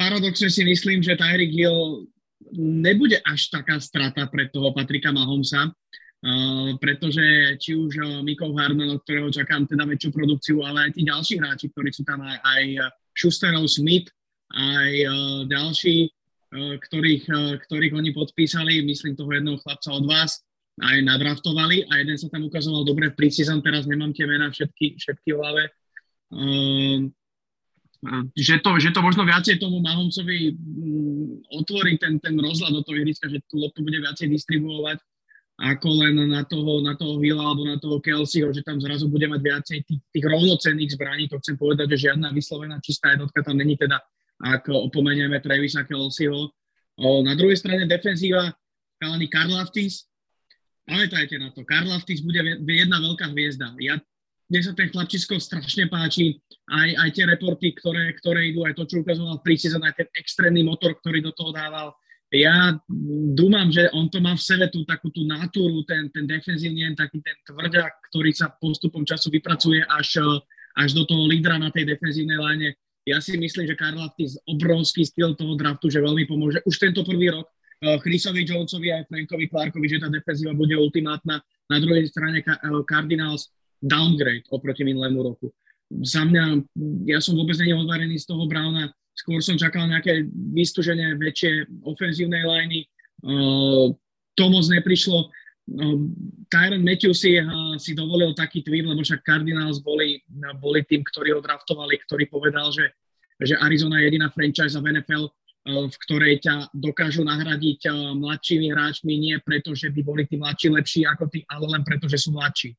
paradoxne 0.00 0.48
si 0.48 0.64
myslím, 0.64 1.04
že 1.04 1.18
Tyreek 1.18 1.52
Hill 1.52 2.08
nebude 2.56 3.20
až 3.28 3.52
taká 3.52 3.76
strata 3.76 4.24
pre 4.32 4.48
toho 4.48 4.72
Patrika 4.72 5.12
Mahomesa, 5.12 5.68
uh, 5.68 6.72
pretože 6.80 7.58
či 7.60 7.76
už 7.76 8.00
uh, 8.00 8.54
Harman, 8.56 8.96
od 8.96 9.04
ktorého 9.04 9.28
čakám 9.28 9.68
teda 9.68 9.84
väčšiu 9.84 10.08
produkciu, 10.14 10.56
ale 10.64 10.88
aj 10.88 10.90
tí 10.96 11.04
ďalší 11.04 11.34
hráči, 11.36 11.66
ktorí 11.68 11.92
sú 11.92 12.06
tam 12.08 12.24
aj, 12.24 12.38
aj 12.40 12.62
Schusterov 13.12 13.66
Smith, 13.68 14.08
aj 14.52 14.90
uh, 15.04 15.12
ďalší, 15.48 16.08
uh, 16.08 16.74
ktorých, 16.80 17.24
uh, 17.28 17.54
ktorých 17.60 17.94
oni 17.94 18.10
podpísali, 18.16 18.84
myslím 18.84 19.16
toho 19.16 19.32
jedného 19.32 19.60
chlapca 19.60 19.92
od 19.92 20.04
vás, 20.08 20.44
aj 20.78 20.96
nadraftovali 21.02 21.90
a 21.90 21.92
jeden 22.00 22.14
sa 22.14 22.30
tam 22.30 22.46
ukazoval 22.46 22.86
dobre 22.86 23.10
v 23.10 23.18
preseason, 23.18 23.58
teraz 23.60 23.84
nemám 23.84 24.14
tie 24.14 24.30
mená 24.30 24.48
všetky, 24.48 24.96
všetky 24.96 25.34
v 25.34 25.38
hlave. 25.42 25.64
Uh, 26.28 27.10
že 28.38 28.62
to, 28.62 28.78
že 28.78 28.94
to 28.94 29.02
možno 29.02 29.26
viacej 29.26 29.58
tomu 29.58 29.82
Mahomcovi 29.82 30.54
mm, 30.54 31.50
otvorí 31.50 31.98
ten, 31.98 32.22
ten 32.22 32.38
rozhľad 32.38 32.78
do 32.78 32.82
toho 32.86 33.02
ihriska, 33.02 33.26
že 33.26 33.42
tú 33.50 33.58
loptu 33.58 33.82
bude 33.82 33.98
viacej 33.98 34.30
distribuovať 34.30 35.02
ako 35.58 35.88
len 36.06 36.14
na 36.30 36.46
toho, 36.46 36.78
na 36.78 36.94
toho 36.94 37.18
Hilla 37.18 37.42
alebo 37.42 37.66
na 37.66 37.82
toho 37.82 37.98
Kelseyho, 37.98 38.54
že 38.54 38.62
tam 38.62 38.78
zrazu 38.78 39.10
bude 39.10 39.26
mať 39.26 39.42
viacej 39.42 39.78
tých, 39.82 40.02
tých 40.14 40.24
rovnocenných 40.30 40.94
zbraní. 40.94 41.26
To 41.26 41.42
chcem 41.42 41.58
povedať, 41.58 41.98
že 41.98 42.06
žiadna 42.10 42.30
vyslovená 42.30 42.78
čistá 42.78 43.18
jednotka 43.18 43.42
tam 43.42 43.58
není 43.58 43.74
teda, 43.74 43.98
ak 44.38 44.70
opomenieme 44.70 45.42
Travisa 45.42 45.82
Kelseyho. 45.82 46.54
Na 46.98 47.34
druhej 47.34 47.58
strane 47.58 47.86
defenzíva 47.90 48.54
kalani 48.98 49.30
Karlaftis. 49.30 50.06
Pamätajte 50.88 51.36
na 51.38 51.52
to, 51.52 51.62
Karlaftis 51.62 52.24
bude 52.24 52.40
jedna 52.64 52.98
veľká 52.98 53.30
hviezda. 53.34 53.74
Ja 53.82 54.00
mne 54.48 54.60
sa 54.64 54.72
ten 54.72 54.88
chlapčisko 54.88 55.36
strašne 55.36 55.92
páči, 55.92 56.40
aj, 56.72 56.88
aj 57.04 57.08
tie 57.12 57.24
reporty, 57.28 57.76
ktoré, 57.76 58.16
ktoré 58.16 58.48
idú, 58.48 58.64
aj 58.64 58.80
to, 58.80 58.88
čo 58.88 59.04
ukazoval 59.04 59.44
v 59.44 59.60
aj 59.60 59.94
ten 60.00 60.08
extrémny 60.16 60.64
motor, 60.64 60.96
ktorý 60.96 61.20
do 61.20 61.36
toho 61.36 61.52
dával. 61.52 61.92
Ja 62.32 62.76
dúmam, 63.36 63.68
že 63.72 63.92
on 63.92 64.08
to 64.08 64.20
má 64.20 64.36
v 64.36 64.44
sebe 64.44 64.68
tú 64.72 64.84
takú 64.88 65.12
tú 65.12 65.24
natúru, 65.28 65.84
ten, 65.84 66.08
ten 66.12 66.24
defenzívny, 66.24 66.96
taký 66.96 67.20
ten 67.20 67.36
tvrdák, 67.44 68.08
ktorý 68.08 68.32
sa 68.32 68.52
postupom 68.52 69.04
času 69.04 69.28
vypracuje 69.32 69.84
až, 69.84 70.20
až 70.76 70.96
do 70.96 71.04
toho 71.04 71.28
lídra 71.28 71.60
na 71.60 71.68
tej 71.68 71.88
defenzívnej 71.88 72.40
láne. 72.40 72.68
Ja 73.08 73.24
si 73.24 73.40
myslím, 73.40 73.64
že 73.64 73.78
Karl 73.78 74.04
z 74.20 74.36
obrovský 74.44 75.08
styl 75.08 75.32
toho 75.32 75.56
draftu, 75.56 75.88
že 75.88 76.04
veľmi 76.04 76.28
pomôže. 76.28 76.60
Už 76.68 76.76
tento 76.76 77.00
prvý 77.08 77.32
rok 77.32 77.48
eh, 77.80 77.96
Chrisovi 78.04 78.44
Jonesovi 78.44 78.92
aj 78.92 79.08
Frankovi 79.08 79.48
Clarkovi, 79.48 79.86
že 79.88 80.04
tá 80.04 80.12
defenzíva 80.12 80.52
bude 80.52 80.76
ultimátna. 80.76 81.40
Na 81.72 81.78
druhej 81.80 82.12
strane 82.12 82.44
eh, 82.44 82.52
Cardinals 82.84 83.48
downgrade 83.80 84.44
oproti 84.52 84.84
minulému 84.84 85.22
roku. 85.24 85.48
Za 86.04 86.28
mňa, 86.28 86.68
ja 87.08 87.18
som 87.24 87.32
vôbec 87.32 87.56
není 87.56 87.72
odvarený 87.72 88.20
z 88.20 88.28
toho 88.28 88.44
Browna, 88.44 88.92
skôr 89.16 89.40
som 89.40 89.56
čakal 89.56 89.88
nejaké 89.88 90.28
vystúženie 90.52 91.16
väčšie 91.16 91.64
ofenzívnej 91.82 92.44
liney, 92.44 92.84
uh, 93.24 93.88
to 94.36 94.44
moc 94.52 94.68
neprišlo. 94.68 95.32
Uh, 95.68 96.00
Tyron 96.48 96.80
Matthews 96.80 97.20
si, 97.20 97.36
uh, 97.36 97.76
si 97.76 97.92
dovolil 97.92 98.32
taký 98.32 98.64
tweet, 98.64 98.88
lebo 98.88 99.04
však 99.04 99.20
Cardinals 99.20 99.84
boli, 99.84 100.24
boli 100.56 100.80
tým, 100.88 101.04
ktorí 101.04 101.36
ho 101.36 101.44
draftovali, 101.44 102.00
ktorý 102.08 102.24
povedal, 102.32 102.72
že, 102.72 102.88
že 103.36 103.52
Arizona 103.60 104.00
je 104.00 104.08
jediná 104.08 104.32
franchise 104.32 104.80
v 104.80 104.88
NFL, 104.96 105.28
uh, 105.28 105.86
v 105.92 105.96
ktorej 106.08 106.40
ťa 106.40 106.72
dokážu 106.72 107.20
nahradiť 107.20 107.84
uh, 107.92 108.16
mladšími 108.16 108.72
hráčmi, 108.72 109.12
nie 109.20 109.36
preto, 109.44 109.76
že 109.76 109.92
by 109.92 110.00
boli 110.00 110.24
tí 110.24 110.40
mladší 110.40 110.72
lepší 110.72 111.00
ako 111.04 111.28
ty, 111.28 111.44
ale 111.52 111.68
len 111.68 111.84
preto, 111.84 112.08
že 112.08 112.16
sú 112.16 112.32
mladší. 112.32 112.72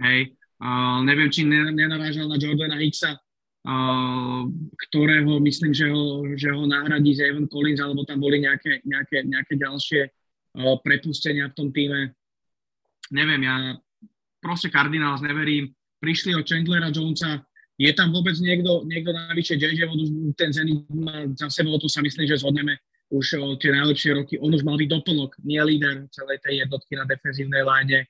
Hej. 0.00 0.32
Uh, 0.60 1.04
neviem, 1.04 1.28
či 1.28 1.44
nenarážal 1.44 2.28
na 2.28 2.40
Jordana 2.40 2.80
Hicksa, 2.80 3.16
uh, 3.16 4.44
ktorého 4.88 5.36
myslím, 5.40 5.72
že 5.76 5.92
ho, 5.92 6.24
že 6.32 6.48
ho 6.48 6.64
nahradí 6.64 7.12
Evan 7.20 7.44
Collins, 7.44 7.80
alebo 7.80 8.08
tam 8.08 8.24
boli 8.24 8.40
nejaké, 8.40 8.80
nejaké, 8.88 9.24
nejaké 9.28 9.60
ďalšie 9.60 10.08
prepustenia 10.82 11.50
v 11.50 11.56
tom 11.56 11.68
týme. 11.70 12.14
Neviem, 13.10 13.42
ja 13.46 13.76
proste 14.42 14.70
Cardinals 14.70 15.22
neverím. 15.22 15.70
Prišli 16.00 16.32
od 16.32 16.48
Chandlera 16.48 16.88
Jonesa, 16.88 17.44
je 17.76 17.92
tam 17.92 18.12
vôbec 18.12 18.36
niekto, 18.40 18.84
niekto 18.88 19.12
navyše 19.12 19.56
JJ, 19.56 19.88
ten 20.36 20.52
Zenit 20.52 20.84
má 20.92 21.28
za 21.36 21.48
sebou, 21.52 21.76
to 21.76 21.88
sa 21.88 22.00
myslím, 22.00 22.28
že 22.28 22.40
zhodneme 22.40 22.76
už 23.12 23.36
o 23.40 23.56
tie 23.56 23.72
najlepšie 23.74 24.16
roky. 24.16 24.34
On 24.40 24.52
už 24.52 24.64
mal 24.64 24.80
byť 24.80 24.88
doplnok, 24.88 25.36
nie 25.44 25.60
líder 25.60 26.08
celej 26.12 26.40
tej 26.40 26.64
jednotky 26.64 26.96
na 26.96 27.04
defenzívnej 27.04 27.64
láne 27.64 28.08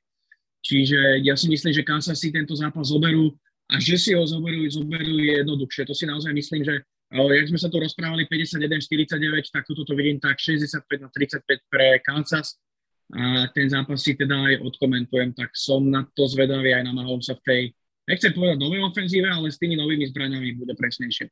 Čiže 0.61 1.25
ja 1.25 1.35
si 1.37 1.49
myslím, 1.49 1.73
že 1.73 1.87
Kansas 1.87 2.21
si 2.21 2.29
tento 2.29 2.53
zápas 2.53 2.93
zoberú 2.93 3.33
a 3.73 3.81
že 3.81 3.97
si 3.97 4.13
ho 4.13 4.25
zoberú, 4.29 4.69
zoberú 4.69 5.17
je 5.17 5.41
jednoduchšie. 5.41 5.89
To 5.89 5.97
si 5.97 6.05
naozaj 6.05 6.37
myslím, 6.37 6.63
že 6.65 6.85
jak 7.11 7.47
sme 7.51 7.59
sa 7.59 7.67
tu 7.67 7.83
rozprávali 7.83 8.31
51-49, 8.31 9.51
tak 9.51 9.67
toto 9.67 9.83
to 9.83 9.99
vidím 9.99 10.23
tak 10.23 10.39
65 10.39 10.87
na 11.03 11.09
35 11.11 11.43
pre 11.67 11.99
Kansas 12.07 12.55
a 13.11 13.51
ten 13.51 13.67
zápas 13.67 13.99
si 13.99 14.15
teda 14.15 14.39
aj 14.39 14.63
odkomentujem, 14.63 15.35
tak 15.35 15.51
som 15.59 15.83
na 15.83 16.07
to 16.15 16.31
zvedavý 16.31 16.71
aj 16.71 16.87
na 16.87 16.95
Mahomesa 16.95 17.35
v 17.35 17.43
tej, 17.43 17.63
nechcem 18.07 18.31
povedať 18.31 18.63
novej 18.63 18.87
ofenzíve, 18.87 19.27
ale 19.27 19.51
s 19.51 19.59
tými 19.59 19.75
novými 19.75 20.07
zbraňami 20.07 20.55
bude 20.55 20.79
presnejšie. 20.79 21.27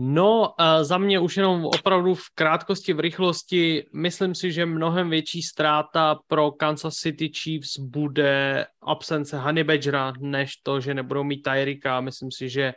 No, 0.00 0.54
za 0.82 0.98
mě 0.98 1.20
už 1.20 1.36
jenom 1.36 1.64
opravdu 1.64 2.14
v 2.14 2.30
krátkosti, 2.34 2.92
v 2.92 3.00
rychlosti, 3.00 3.84
myslím 3.92 4.34
si, 4.34 4.52
že 4.52 4.66
mnohem 4.66 5.10
větší 5.10 5.42
ztráta 5.42 6.18
pro 6.26 6.50
Kansas 6.50 6.94
City 6.94 7.28
Chiefs 7.28 7.78
bude 7.78 8.66
absence 8.82 9.38
Honey 9.38 9.64
Badgera, 9.64 10.12
než 10.20 10.56
to, 10.56 10.80
že 10.80 10.94
nebudou 10.94 11.24
mít 11.24 11.42
Tyrika. 11.42 12.00
Myslím 12.00 12.30
si, 12.30 12.48
že 12.48 12.74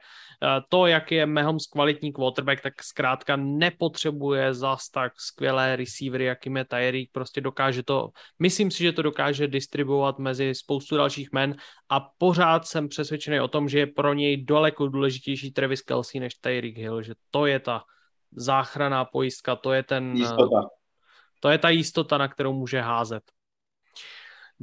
to, 0.70 0.86
jak 0.86 1.12
je 1.12 1.26
Mahomes 1.26 1.68
kvalitní 1.68 2.14
quarterback, 2.14 2.62
tak 2.62 2.84
zkrátka 2.84 3.36
nepotřebuje 3.36 4.54
zas 4.54 4.90
tak 4.90 5.14
skvělé 5.20 5.76
receivery, 5.76 6.26
jakým 6.26 6.58
je 6.58 6.66
Tyreek, 6.66 7.10
prostě 7.12 7.42
dokáže 7.42 7.84
to, 7.84 8.10
myslím 8.40 8.72
si, 8.72 8.84
že 8.84 8.92
to 8.92 9.02
dokáže 9.02 9.48
distribuovat 9.48 10.20
mezi 10.20 10.56
spoustu 10.56 10.98
dalších 10.98 11.30
men 11.32 11.56
a 11.90 12.00
pořád 12.18 12.66
jsem 12.66 12.88
přesvědčený 12.88 13.40
o 13.40 13.48
tom, 13.48 13.70
že 13.70 13.80
je 13.80 13.88
pro 13.88 14.14
něj 14.14 14.46
daleko 14.46 14.88
důležitější 14.88 15.52
Travis 15.52 15.82
Kelsey 15.82 16.22
než 16.22 16.36
Tyreek 16.36 16.78
Hill, 16.78 17.02
že 17.02 17.14
to 17.32 17.46
je 17.46 17.60
ta 17.60 17.84
záchraná 18.32 19.06
pojistka, 19.06 19.56
to 19.56 19.74
je 19.74 19.84
ten... 19.84 20.16
Jistota. 20.16 20.62
To 21.40 21.50
je 21.50 21.58
ta 21.58 21.70
jistota, 21.70 22.18
na 22.18 22.28
kterou 22.28 22.54
může 22.54 22.82
házet. 22.82 23.24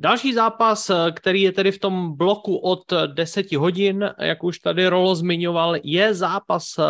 Další 0.01 0.35
zápas, 0.35 0.91
který 1.15 1.43
je 1.43 1.53
tedy 1.53 1.73
v 1.73 1.79
tom 1.79 2.17
bloku 2.17 2.57
od 2.57 2.93
10 3.07 3.53
hodin, 3.53 4.11
jak 4.21 4.45
už 4.45 4.59
tady 4.59 4.89
Rolo 4.89 5.15
zmiňoval, 5.15 5.77
je 5.83 6.15
zápas 6.15 6.79
eh, 6.79 6.83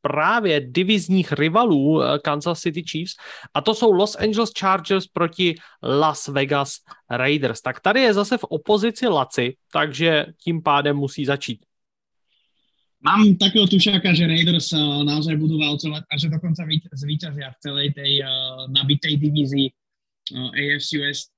právě 0.00 0.60
divizních 0.60 1.32
rivalů 1.32 2.02
eh, 2.02 2.18
Kansas 2.18 2.60
City 2.60 2.82
Chiefs 2.90 3.14
a 3.54 3.60
to 3.60 3.74
jsou 3.74 3.92
Los 3.92 4.16
Angeles 4.16 4.50
Chargers 4.58 5.06
proti 5.06 5.54
Las 5.82 6.28
Vegas 6.28 6.72
Raiders. 7.10 7.60
Tak 7.60 7.80
tady 7.80 8.00
je 8.00 8.14
zase 8.14 8.38
v 8.38 8.44
opozici 8.44 9.06
Laci, 9.06 9.56
takže 9.72 10.26
tím 10.44 10.62
pádem 10.62 10.96
musí 10.96 11.24
začít. 11.24 11.58
Mám 13.00 13.36
takého 13.36 13.66
tušáka, 13.66 14.14
že 14.14 14.26
Raiders 14.26 14.72
naozaj 15.06 15.38
budú 15.38 15.62
valcovať 15.62 16.02
a 16.10 16.14
že 16.18 16.26
dokonca 16.26 16.66
zvíťazia 16.90 17.54
v 17.54 17.58
celej 17.62 17.88
tej 17.94 18.12
uh, 18.24 18.66
nabitej 18.72 19.14
divízii 19.20 19.70
AFC 20.34 20.90
West. 20.98 21.35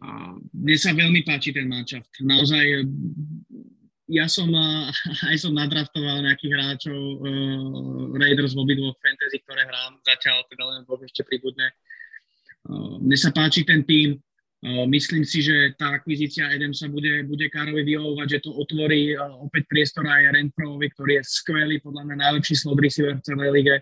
Uh, 0.00 0.40
mne 0.56 0.76
sa 0.80 0.96
veľmi 0.96 1.20
páči 1.28 1.52
ten 1.52 1.68
matchup. 1.68 2.00
Naozaj 2.24 2.88
ja 4.08 4.26
som 4.26 4.48
uh, 4.48 4.88
aj 5.30 5.36
som 5.36 5.52
nadraftoval 5.52 6.24
nejakých 6.24 6.52
hráčov 6.56 6.98
uh, 7.20 8.16
Raiders 8.16 8.56
v 8.56 8.64
obidvoch 8.64 8.96
fantasy, 8.98 9.44
ktoré 9.44 9.68
hrám. 9.68 10.00
Zatiaľ 10.08 10.48
teda 10.48 10.64
len 10.66 10.80
dvoch 10.88 11.04
ešte 11.04 11.20
pribudne. 11.28 11.68
Uh, 12.64 12.96
mne 12.96 13.16
sa 13.20 13.28
páči 13.30 13.62
ten 13.62 13.84
tým. 13.84 14.16
Myslím 14.92 15.24
si, 15.24 15.40
že 15.40 15.72
tá 15.80 15.96
akvizícia 15.96 16.52
Edemsa 16.52 16.84
bude, 16.84 17.24
bude 17.24 17.48
Karovi 17.48 17.80
vyhovovať, 17.80 18.28
že 18.28 18.42
to 18.44 18.52
otvorí 18.52 19.16
opäť 19.16 19.64
priestor 19.72 20.04
aj 20.04 20.36
Renfrovi, 20.36 20.84
ktorý 20.92 21.16
je 21.16 21.24
skvelý, 21.24 21.80
podľa 21.80 22.04
mňa 22.04 22.16
najlepší 22.28 22.60
slot 22.60 22.76
receiver 22.76 23.16
v 23.16 23.24
celej 23.24 23.56
lige. 23.56 23.80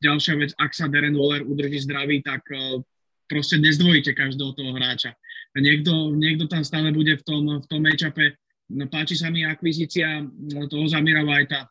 Ďalšia 0.00 0.40
vec, 0.40 0.56
ak 0.56 0.72
sa 0.72 0.88
Darren 0.88 1.12
Waller 1.12 1.44
udrží 1.44 1.76
zdravý, 1.84 2.24
tak 2.24 2.40
proste 3.30 3.62
nezdvojíte 3.62 4.10
každého 4.18 4.50
toho 4.58 4.74
hráča. 4.74 5.14
Niekto, 5.54 6.10
niekto 6.18 6.50
tam 6.50 6.66
stále 6.66 6.90
bude 6.90 7.14
v 7.14 7.22
tom, 7.22 7.42
v 7.62 7.66
tom 7.70 7.80
matchupe. 7.86 8.34
No, 8.70 8.90
páči 8.90 9.14
sa 9.14 9.30
mi 9.30 9.46
akvizícia 9.46 10.26
toho 10.66 10.84
Zamira 10.90 11.22
Whitea. 11.22 11.66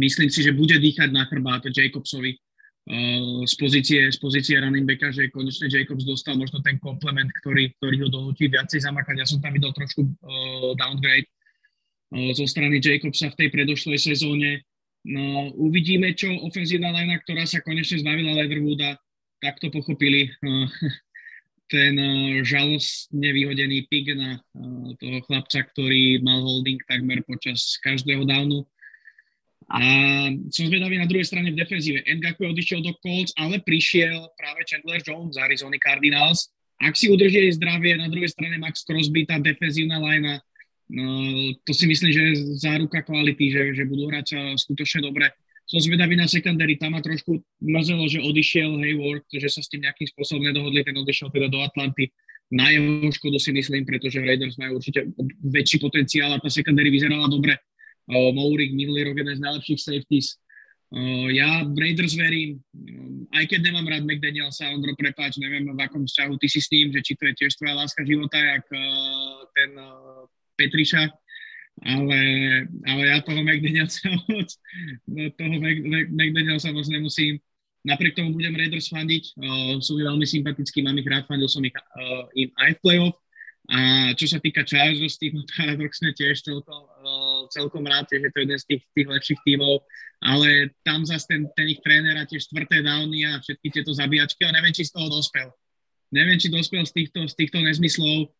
Myslím 0.00 0.32
si, 0.32 0.40
že 0.40 0.56
bude 0.56 0.80
dýchať 0.80 1.12
na 1.12 1.28
chrbát 1.28 1.64
Jacobsovi 1.68 2.36
Eh, 2.82 3.46
z 3.46 3.54
pozície, 3.54 4.10
z 4.10 4.18
pozície 4.18 4.58
running 4.58 4.82
backa, 4.82 5.14
že 5.14 5.30
konečne 5.30 5.70
Jacobs 5.70 6.02
dostal 6.02 6.34
možno 6.34 6.58
ten 6.66 6.82
komplement, 6.82 7.30
ktorý, 7.38 7.70
ktorý 7.78 7.96
ho 8.02 8.08
donúti 8.10 8.50
viacej 8.50 8.82
zamakať. 8.82 9.22
Ja 9.22 9.26
som 9.30 9.38
tam 9.38 9.54
videl 9.54 9.70
trošku 9.70 10.02
uh, 10.02 10.74
downgrade 10.74 11.30
uh, 12.10 12.34
zo 12.34 12.42
strany 12.42 12.82
Jacobsa 12.82 13.30
v 13.30 13.38
tej 13.38 13.48
predošlej 13.54 13.98
sezóne. 14.02 14.66
No, 15.06 15.54
uvidíme, 15.62 16.10
čo 16.18 16.34
ofenzívna 16.42 16.90
lajna, 16.90 17.22
ktorá 17.22 17.46
sa 17.46 17.62
konečne 17.62 18.02
zbavila 18.02 18.34
Leatherwooda, 18.42 18.98
tak 19.42 19.58
to 19.58 19.74
pochopili. 19.74 20.30
Uh, 20.38 20.70
ten 21.72 21.98
uh, 21.98 22.40
žalostne 22.46 23.28
vyhodený 23.34 23.90
pig 23.90 24.14
na 24.14 24.38
uh, 24.38 24.94
toho 25.02 25.18
chlapca, 25.26 25.66
ktorý 25.66 26.22
mal 26.22 26.38
holding 26.40 26.78
takmer 26.86 27.26
počas 27.26 27.76
každého 27.82 28.22
downu. 28.22 28.62
A 29.72 29.80
som 30.52 30.68
zvedavý 30.68 31.00
na 31.00 31.08
druhej 31.08 31.24
strane 31.24 31.48
v 31.48 31.56
defenzíve. 31.56 32.04
Ngaku 32.04 32.44
odišiel 32.52 32.84
do 32.84 32.92
Colts, 33.00 33.32
ale 33.40 33.56
prišiel 33.64 34.28
práve 34.36 34.68
Chandler 34.68 35.00
Jones 35.00 35.32
z 35.32 35.40
Arizona 35.40 35.80
Cardinals. 35.80 36.52
Ak 36.76 36.92
si 36.92 37.08
udrží 37.08 37.48
zdravie, 37.56 37.96
na 37.96 38.10
druhej 38.12 38.28
strane 38.28 38.60
Max 38.60 38.84
Crosby, 38.84 39.24
tá 39.24 39.40
defenzívna 39.40 39.96
lajna, 39.96 40.44
no, 40.92 41.06
to 41.64 41.72
si 41.72 41.88
myslím, 41.88 42.10
že 42.12 42.20
je 42.20 42.34
záruka 42.60 43.00
kvality, 43.00 43.48
že, 43.48 43.62
že 43.72 43.88
budú 43.88 44.12
hrať 44.12 44.60
skutočne 44.60 45.08
dobre. 45.08 45.32
Som 45.72 45.80
zvedavý 45.80 46.20
na 46.20 46.28
secondary, 46.28 46.76
tam 46.76 46.92
ma 46.92 47.00
trošku 47.00 47.40
mrzelo, 47.64 48.04
že 48.04 48.20
odišiel 48.20 48.76
Hayward, 48.76 49.24
že 49.32 49.48
sa 49.48 49.64
s 49.64 49.72
tým 49.72 49.88
nejakým 49.88 50.04
spôsobom 50.12 50.44
nedohodli, 50.44 50.84
ten 50.84 50.92
odišiel 50.92 51.32
teda 51.32 51.48
do 51.48 51.64
Atlanty. 51.64 52.12
Na 52.52 52.68
jeho 52.68 53.08
škodu 53.08 53.40
si 53.40 53.56
myslím, 53.56 53.88
pretože 53.88 54.20
Raiders 54.20 54.60
majú 54.60 54.76
určite 54.76 55.08
väčší 55.40 55.80
potenciál 55.80 56.36
a 56.36 56.42
tá 56.44 56.52
secondary 56.52 56.92
vyzerala 56.92 57.24
dobre 57.24 57.56
Mourik 58.12 58.76
minulý 58.76 59.08
rok 59.08 59.16
jeden 59.16 59.32
z 59.32 59.40
najlepších 59.40 59.80
safeties. 59.80 60.36
Ja 61.32 61.64
Raiders 61.64 62.20
verím, 62.20 62.60
aj 63.32 63.48
keď 63.48 63.72
nemám 63.72 63.88
rád 63.88 64.04
McDanielsa, 64.04 64.68
Ondro, 64.76 64.92
prepáč, 64.92 65.40
neviem 65.40 65.64
v 65.64 65.80
akom 65.80 66.04
vzťahu 66.04 66.36
ty 66.36 66.52
si 66.52 66.60
s 66.60 66.68
ním, 66.68 66.92
že 66.92 67.00
či 67.00 67.16
to 67.16 67.32
je 67.32 67.40
tiež 67.40 67.56
tvoja 67.56 67.80
láska 67.80 68.04
života, 68.04 68.36
jak 68.36 68.68
ten 69.56 69.72
Petriša, 70.52 71.08
ale, 71.80 72.20
ale 72.84 73.02
ja 73.08 73.24
toho 73.24 73.40
McDanielsa 73.40 74.12
moc, 74.28 74.48
toho 75.40 75.54
McDanielsa 76.12 76.68
moc 76.70 76.86
nemusím. 76.92 77.40
Napriek 77.82 78.14
tomu 78.14 78.38
budem 78.38 78.54
Raiders 78.54 78.94
fandiť, 78.94 79.34
sú 79.82 79.98
mi 79.98 80.06
veľmi 80.06 80.22
sympatickí, 80.22 80.86
mám 80.86 80.94
ich 81.02 81.08
rád, 81.10 81.26
fandil 81.26 81.50
som 81.50 81.66
ich 81.66 81.74
im 82.38 82.50
aj 82.54 82.78
v 82.78 82.82
playoff. 82.84 83.18
A 83.70 84.10
čo 84.18 84.26
sa 84.26 84.38
týka 84.42 84.66
Chargers, 84.66 85.18
tým 85.18 85.38
paradoxne 85.50 86.14
tiež 86.14 86.46
celkom, 86.46 86.82
celkom 87.50 87.82
rád, 87.86 88.06
to 88.10 88.18
je 88.18 88.26
jeden 88.26 88.58
z 88.58 88.66
tých, 88.66 88.82
tých 88.90 89.08
lepších 89.10 89.40
tímov, 89.46 89.82
ale 90.22 90.70
tam 90.82 91.02
zase 91.06 91.26
ten, 91.30 91.42
ten 91.54 91.70
ich 91.70 91.82
tréner 91.82 92.18
a 92.18 92.26
tie 92.26 92.42
štvrté 92.42 92.82
downy 92.82 93.26
a 93.26 93.38
všetky 93.38 93.70
tieto 93.70 93.94
zabíjačky, 93.94 94.46
a 94.46 94.54
neviem, 94.54 94.74
či 94.74 94.86
z 94.86 94.94
toho 94.94 95.10
dospel. 95.10 95.50
Neviem, 96.10 96.38
či 96.38 96.50
dospel 96.50 96.86
z 96.86 96.92
týchto, 96.94 97.26
z 97.26 97.34
týchto 97.38 97.58
nezmyslov, 97.62 98.30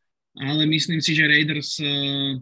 ale 0.43 0.63
myslím 0.71 0.99
si, 0.99 1.15
že 1.15 1.27
Raiders 1.27 1.79
uh, 1.83 2.39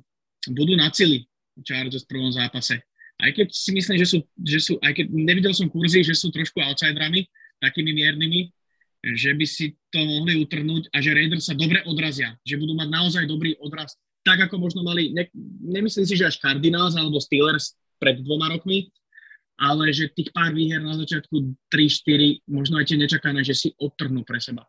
budú 0.48 0.72
na 0.76 0.88
cili 0.88 1.28
Chargers 1.60 2.08
v 2.08 2.10
prvom 2.16 2.32
zápase. 2.32 2.80
Aj 3.20 3.30
keď 3.36 3.52
si 3.52 3.76
myslím, 3.76 4.00
že 4.00 4.06
sú, 4.08 4.18
že 4.40 4.58
sú 4.64 4.72
aj 4.80 4.96
keď 4.96 5.06
nevidel 5.12 5.52
som 5.52 5.68
kurzy, 5.68 6.00
že 6.00 6.16
sú 6.16 6.32
trošku 6.32 6.56
outsiderami, 6.56 7.28
takými 7.60 7.92
miernymi, 7.92 8.48
že 9.16 9.36
by 9.36 9.44
si 9.44 9.76
to 9.92 10.00
mohli 10.00 10.40
utrhnúť 10.40 10.88
a 10.92 11.04
že 11.04 11.12
Raiders 11.12 11.48
sa 11.48 11.56
dobre 11.56 11.84
odrazia, 11.84 12.32
že 12.44 12.56
budú 12.56 12.72
mať 12.72 12.88
naozaj 12.88 13.24
dobrý 13.28 13.56
odraz 13.60 13.96
tak 14.20 14.38
ako 14.48 14.60
možno 14.60 14.84
mali, 14.84 15.12
ne, 15.16 15.24
nemyslím 15.64 16.04
si, 16.04 16.14
že 16.16 16.28
až 16.28 16.36
Cardinals 16.40 16.96
alebo 16.96 17.20
Steelers 17.20 17.76
pred 17.96 18.20
dvoma 18.20 18.52
rokmi, 18.52 18.92
ale 19.60 19.92
že 19.92 20.12
tých 20.12 20.32
pár 20.32 20.52
výher 20.56 20.80
na 20.80 20.96
začiatku 20.96 21.56
3-4, 21.72 22.44
možno 22.48 22.80
aj 22.80 22.88
tie 22.88 22.98
nečakané, 23.00 23.40
že 23.44 23.56
si 23.56 23.68
odtrhnú 23.76 24.24
pre 24.24 24.40
seba. 24.40 24.64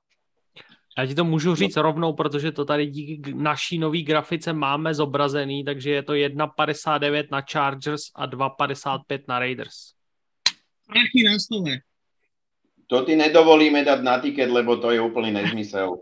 Já 1.02 1.08
ti 1.08 1.16
to 1.16 1.26
můžu 1.26 1.56
říct 1.56 1.76
no. 1.76 1.82
rovnou, 1.82 2.14
protože 2.14 2.52
to 2.52 2.66
tady 2.66 2.86
díky 2.86 3.34
naší 3.34 3.80
nový 3.80 4.04
grafice 4.04 4.54
máme 4.54 4.94
zobrazený, 4.94 5.64
takže 5.64 5.92
je 5.92 6.04
to 6.04 6.14
1,59 6.14 7.28
na 7.32 7.42
Chargers 7.52 8.02
a 8.16 8.28
2,55 8.28 9.20
na 9.28 9.40
Raiders. 9.40 9.76
Prachy 10.88 11.24
na 11.26 11.40
stole. 11.40 11.82
To 12.88 13.02
ty 13.02 13.16
nedovolíme 13.16 13.86
dať 13.86 14.02
na 14.02 14.20
tiket, 14.20 14.50
lebo 14.50 14.78
to 14.78 14.92
je 14.92 15.02
úplný 15.02 15.32
nezmysel. 15.32 15.96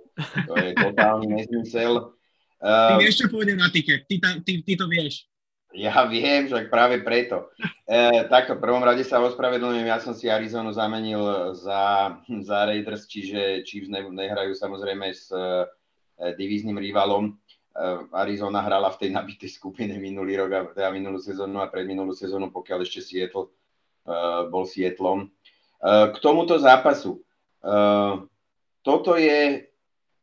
To 0.48 0.54
je 0.60 0.74
totálny 0.74 1.28
nezmysel. 1.38 2.12
Ty 2.60 2.94
ehm, 2.94 3.00
vieš, 3.00 3.24
čo 3.24 3.26
pôjde 3.32 3.56
na 3.56 3.72
tiket, 3.72 4.04
ty, 4.04 4.20
ty, 4.20 4.54
ty 4.68 4.74
to 4.76 4.84
vieš. 4.92 5.30
Ja 5.74 6.06
viem, 6.12 6.50
že 6.50 6.70
práve 6.70 7.02
preto. 7.02 7.54
E, 7.86 8.26
takto, 8.30 8.58
v 8.58 8.64
prvom 8.64 8.82
rade 8.82 9.06
sa 9.06 9.22
ospravedlňujem, 9.22 9.88
ja 9.90 10.00
som 10.02 10.18
si 10.18 10.30
Arizonu 10.30 10.74
zamenil 10.74 11.54
za, 11.58 12.16
za 12.42 12.58
Raiders, 12.66 13.06
čiže 13.06 13.62
Chiefs 13.66 13.90
ne, 13.90 14.06
nehrajú 14.10 14.58
samozrejme 14.58 15.14
s 15.14 15.30
e, 15.30 15.66
divíznym 16.38 16.78
rivalom. 16.78 17.30
E, 17.30 17.32
Arizona 18.18 18.66
hrala 18.66 18.90
v 18.94 19.06
tej 19.06 19.10
nabitej 19.14 19.50
skupine 19.50 19.94
minulý 20.02 20.42
rok, 20.42 20.52
a, 20.54 20.60
teda 20.74 20.90
minulú 20.90 21.22
sezónu 21.22 21.62
a 21.62 21.70
predminulú 21.70 22.14
sezónu, 22.18 22.50
pokiaľ 22.50 22.86
ešte 22.86 23.02
Seattle 23.06 23.50
e, 23.50 23.52
bol 24.50 24.66
Seattlom. 24.66 25.26
E, 25.26 25.28
k 26.14 26.18
tomuto 26.18 26.58
zápasu. 26.58 27.22
E, 27.62 27.70
toto 28.82 29.14
je 29.20 29.70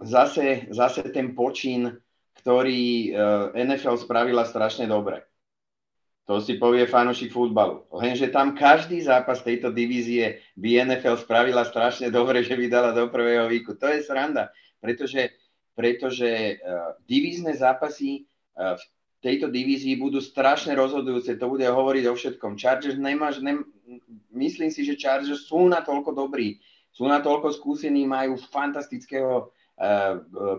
zase, 0.03 0.67
zase 0.75 1.07
ten 1.15 1.39
počín 1.39 2.03
ktorý 2.47 3.11
eh, 3.11 3.65
NFL 3.67 3.99
spravila 3.99 4.47
strašne 4.47 4.87
dobre. 4.87 5.27
To 6.27 6.43
si 6.43 6.59
povie 6.59 6.91
fanúšik 6.91 7.31
futbalu. 7.31 7.87
Lenže 7.95 8.35
tam 8.35 8.59
každý 8.59 8.99
zápas 8.99 9.47
tejto 9.47 9.71
divízie 9.71 10.43
by 10.59 10.83
NFL 10.83 11.23
spravila 11.23 11.63
strašne 11.63 12.11
dobre, 12.11 12.43
že 12.43 12.59
by 12.59 12.67
dala 12.67 12.91
do 12.91 13.07
prvého 13.07 13.47
výku. 13.47 13.79
To 13.79 13.87
je 13.87 14.03
sranda, 14.03 14.51
pretože, 14.83 15.39
pretože 15.79 16.59
uh, 16.59 16.99
divízne 17.07 17.55
zápasy 17.55 18.27
uh, 18.59 18.75
v 18.75 18.85
tejto 19.23 19.55
divízii 19.55 19.95
budú 20.03 20.19
strašne 20.19 20.75
rozhodujúce. 20.75 21.39
To 21.39 21.47
bude 21.47 21.63
hovoriť 21.63 22.05
o 22.11 22.19
všetkom. 22.19 22.59
Chargers 22.59 22.99
nemáš, 22.99 23.39
nem, 23.39 23.63
myslím 24.35 24.75
si, 24.75 24.83
že 24.83 24.99
Chargers 24.99 25.47
sú 25.47 25.71
na 25.71 25.79
toľko 25.79 26.11
dobrí, 26.11 26.59
sú 26.91 27.07
na 27.07 27.23
toľko 27.23 27.55
skúsení, 27.55 28.03
majú 28.03 28.35
fantastického 28.51 29.55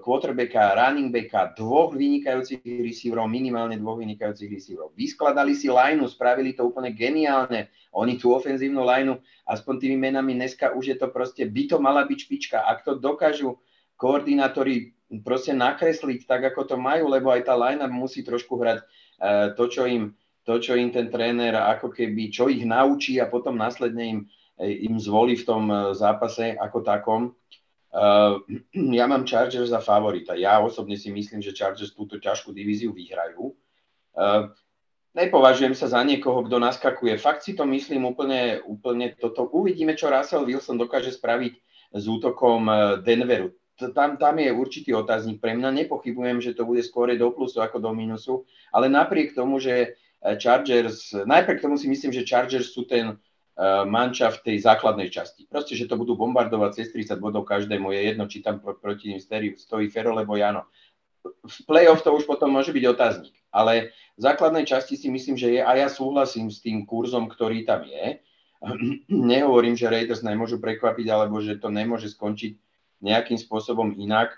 quarterbacka, 0.05 0.77
running 0.77 1.09
backa, 1.09 1.57
dvoch 1.57 1.97
vynikajúcich 1.97 2.61
receiverov, 2.61 3.25
minimálne 3.25 3.73
dvoch 3.81 3.97
vynikajúcich 3.97 4.45
receiverov. 4.45 4.93
Vyskladali 4.93 5.57
si 5.57 5.73
lineu, 5.73 6.05
spravili 6.05 6.53
to 6.53 6.69
úplne 6.69 6.93
geniálne. 6.93 7.73
Oni 7.97 8.21
tú 8.21 8.37
ofenzívnu 8.37 8.85
lineu, 8.85 9.17
aspoň 9.49 9.73
tými 9.81 9.97
menami 9.97 10.37
dneska 10.37 10.77
už 10.77 10.93
je 10.93 10.97
to 11.01 11.09
proste, 11.09 11.41
by 11.49 11.63
to 11.65 11.81
mala 11.81 12.05
byť 12.05 12.17
špička. 12.29 12.61
Ak 12.61 12.85
to 12.85 12.93
dokážu 12.93 13.57
koordinátori 13.97 14.93
proste 15.25 15.49
nakresliť 15.57 16.29
tak, 16.29 16.53
ako 16.53 16.69
to 16.69 16.75
majú, 16.77 17.09
lebo 17.09 17.33
aj 17.33 17.49
tá 17.49 17.57
linea 17.57 17.89
musí 17.89 18.21
trošku 18.21 18.53
hrať 18.61 18.85
uh, 18.85 19.57
to, 19.57 19.65
čo 19.65 19.89
im 19.89 20.13
to, 20.47 20.63
čo 20.63 20.79
im 20.79 20.95
ten 20.95 21.11
tréner 21.11 21.59
ako 21.59 21.91
keby, 21.91 22.31
čo 22.31 22.47
ich 22.47 22.63
naučí 22.63 23.19
a 23.19 23.27
potom 23.27 23.59
následne 23.59 24.03
im, 24.07 24.19
im 24.63 24.95
zvolí 24.95 25.35
v 25.35 25.43
tom 25.43 25.63
zápase 25.91 26.55
ako 26.55 26.87
takom. 26.87 27.35
Uh, 27.97 28.45
ja 28.93 29.09
mám 29.09 29.25
Chargers 29.25 29.73
za 29.73 29.81
favorita. 29.81 30.37
Ja 30.37 30.61
osobne 30.61 30.93
si 31.01 31.09
myslím, 31.09 31.41
že 31.41 31.57
Chargers 31.57 31.97
túto 31.97 32.21
ťažkú 32.21 32.53
divíziu 32.53 32.93
vyhrajú. 32.93 33.57
Uh, 34.13 34.53
nepovažujem 35.17 35.73
sa 35.73 35.89
za 35.89 36.05
niekoho, 36.05 36.45
kto 36.45 36.61
naskakuje. 36.61 37.17
Fakt 37.17 37.41
si 37.41 37.57
to 37.57 37.65
myslím 37.65 38.05
úplne, 38.05 38.61
úplne 38.69 39.17
toto. 39.17 39.49
Uvidíme, 39.49 39.97
čo 39.97 40.13
Russell 40.13 40.45
Wilson 40.45 40.77
dokáže 40.77 41.09
spraviť 41.09 41.57
s 41.97 42.03
útokom 42.05 42.69
eh, 42.69 42.77
Denveru. 43.01 43.49
Tam, 43.93 44.17
tam 44.17 44.41
je 44.41 44.49
určitý 44.49 44.89
otáznik 44.97 45.37
pre 45.37 45.53
mňa. 45.53 45.85
Nepochybujem, 45.85 46.41
že 46.41 46.57
to 46.57 46.65
bude 46.65 46.81
skôr 46.81 47.13
do 47.13 47.29
plusu 47.29 47.61
ako 47.61 47.77
do 47.77 47.93
minusu, 47.93 48.41
ale 48.73 48.89
napriek 48.89 49.33
tomu, 49.33 49.57
že 49.57 49.97
eh, 49.97 50.35
Chargers, 50.37 51.13
najprv 51.13 51.61
tomu 51.61 51.75
si 51.81 51.89
myslím, 51.89 52.13
že 52.13 52.27
Chargers 52.27 52.73
sú 52.73 52.85
ten 52.85 53.17
manča 53.89 54.29
v 54.29 54.41
tej 54.45 54.57
základnej 54.61 55.09
časti. 55.09 55.49
Proste, 55.49 55.73
že 55.73 55.89
to 55.89 55.97
budú 55.97 56.13
bombardovať 56.13 56.77
cez 56.77 56.93
30 56.93 57.17
bodov 57.17 57.49
každému, 57.49 57.89
je 57.89 58.01
jedno, 58.13 58.29
či 58.29 58.45
tam 58.45 58.61
pro, 58.61 58.77
proti 58.77 59.17
ním 59.17 59.21
stojí 59.57 59.89
Fero, 59.89 60.13
lebo 60.13 60.37
Jano 60.37 60.69
v 61.27 61.57
play-off 61.67 62.03
to 62.03 62.13
už 62.15 62.23
potom 62.23 62.53
môže 62.53 62.71
byť 62.71 62.85
otáznik. 62.87 63.35
Ale 63.51 63.91
v 64.15 64.21
základnej 64.21 64.67
časti 64.67 64.95
si 64.99 65.07
myslím, 65.11 65.35
že 65.39 65.59
je 65.59 65.61
a 65.63 65.71
ja 65.75 65.87
súhlasím 65.89 66.51
s 66.51 66.61
tým 66.61 66.85
kurzom, 66.87 67.27
ktorý 67.27 67.63
tam 67.67 67.87
je. 67.87 68.21
Nehovorím, 69.09 69.77
že 69.77 69.91
Raiders 69.91 70.23
nemôžu 70.25 70.61
prekvapiť, 70.61 71.07
alebo 71.09 71.39
že 71.41 71.59
to 71.59 71.71
nemôže 71.71 72.11
skončiť 72.13 72.57
nejakým 73.03 73.37
spôsobom 73.37 73.93
inak, 73.93 74.33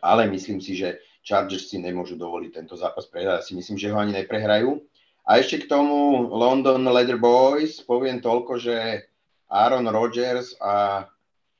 ale 0.00 0.24
myslím 0.32 0.58
si, 0.58 0.72
že 0.72 1.04
Chargers 1.22 1.68
si 1.68 1.78
nemôžu 1.78 2.16
dovoliť 2.16 2.50
tento 2.50 2.74
zápas 2.74 3.06
prehrať. 3.06 3.44
Ja 3.44 3.44
si 3.44 3.52
myslím, 3.54 3.76
že 3.78 3.92
ho 3.92 3.98
ani 4.00 4.16
neprehrajú. 4.16 4.80
A 5.22 5.38
ešte 5.38 5.62
k 5.62 5.70
tomu 5.70 6.26
London 6.34 6.82
Leather 6.90 7.18
Boys. 7.18 7.78
Poviem 7.78 8.18
toľko, 8.18 8.58
že 8.58 9.06
Aaron 9.46 9.86
Rodgers 9.86 10.58
a 10.58 11.06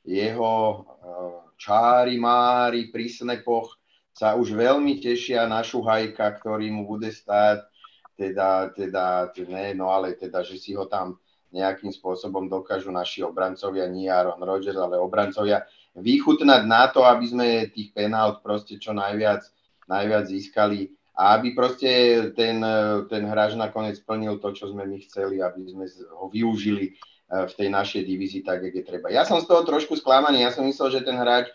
jeho 0.02 0.82
eh, 0.82 1.42
čári 1.60 2.18
mári 2.18 2.90
pri 2.90 3.06
snepoch 3.06 3.78
sa 4.12 4.36
už 4.36 4.52
veľmi 4.52 5.00
tešia 5.00 5.48
na 5.48 5.64
Šuhajka, 5.64 6.42
ktorý 6.42 6.68
mu 6.68 6.84
bude 6.84 7.08
stáť, 7.08 7.64
teda, 8.18 8.70
teda, 8.76 9.32
ne, 9.48 9.72
no 9.72 9.88
ale 9.88 10.12
teda, 10.18 10.44
že 10.44 10.60
si 10.60 10.76
ho 10.76 10.84
tam 10.84 11.16
nejakým 11.52 11.92
spôsobom 11.92 12.48
dokážu 12.48 12.92
naši 12.92 13.24
obrancovia, 13.24 13.88
nie 13.88 14.08
Aaron 14.08 14.40
Rodgers, 14.40 14.76
ale 14.76 15.00
obrancovia, 15.00 15.64
vychutnať 15.96 16.62
na 16.64 16.88
to, 16.88 17.04
aby 17.04 17.24
sme 17.28 17.46
tých 17.72 17.92
penalt 17.92 18.40
proste 18.40 18.80
čo 18.80 18.96
najviac, 18.96 19.44
najviac 19.88 20.24
získali 20.28 20.92
a 21.12 21.36
aby 21.36 21.52
proste 21.52 21.90
ten, 22.32 22.64
ten 23.12 23.22
hráč 23.28 23.52
nakoniec 23.52 24.00
splnil 24.00 24.40
to, 24.40 24.56
čo 24.56 24.72
sme 24.72 24.88
my 24.88 24.96
chceli, 25.04 25.44
aby 25.44 25.60
sme 25.68 25.84
ho 26.16 26.32
využili 26.32 26.96
eh, 26.96 27.44
v 27.44 27.52
tej 27.52 27.68
našej 27.68 28.02
divízii 28.08 28.42
tak, 28.42 28.64
jak 28.64 28.74
je 28.74 28.84
treba. 28.84 29.12
Ja 29.12 29.28
som 29.28 29.40
z 29.40 29.48
toho 29.48 29.60
trošku 29.68 29.92
sklamaný, 30.00 30.40
ja 30.40 30.50
som 30.50 30.64
myslel, 30.64 31.00
že 31.00 31.04
ten 31.04 31.20
hráč 31.20 31.52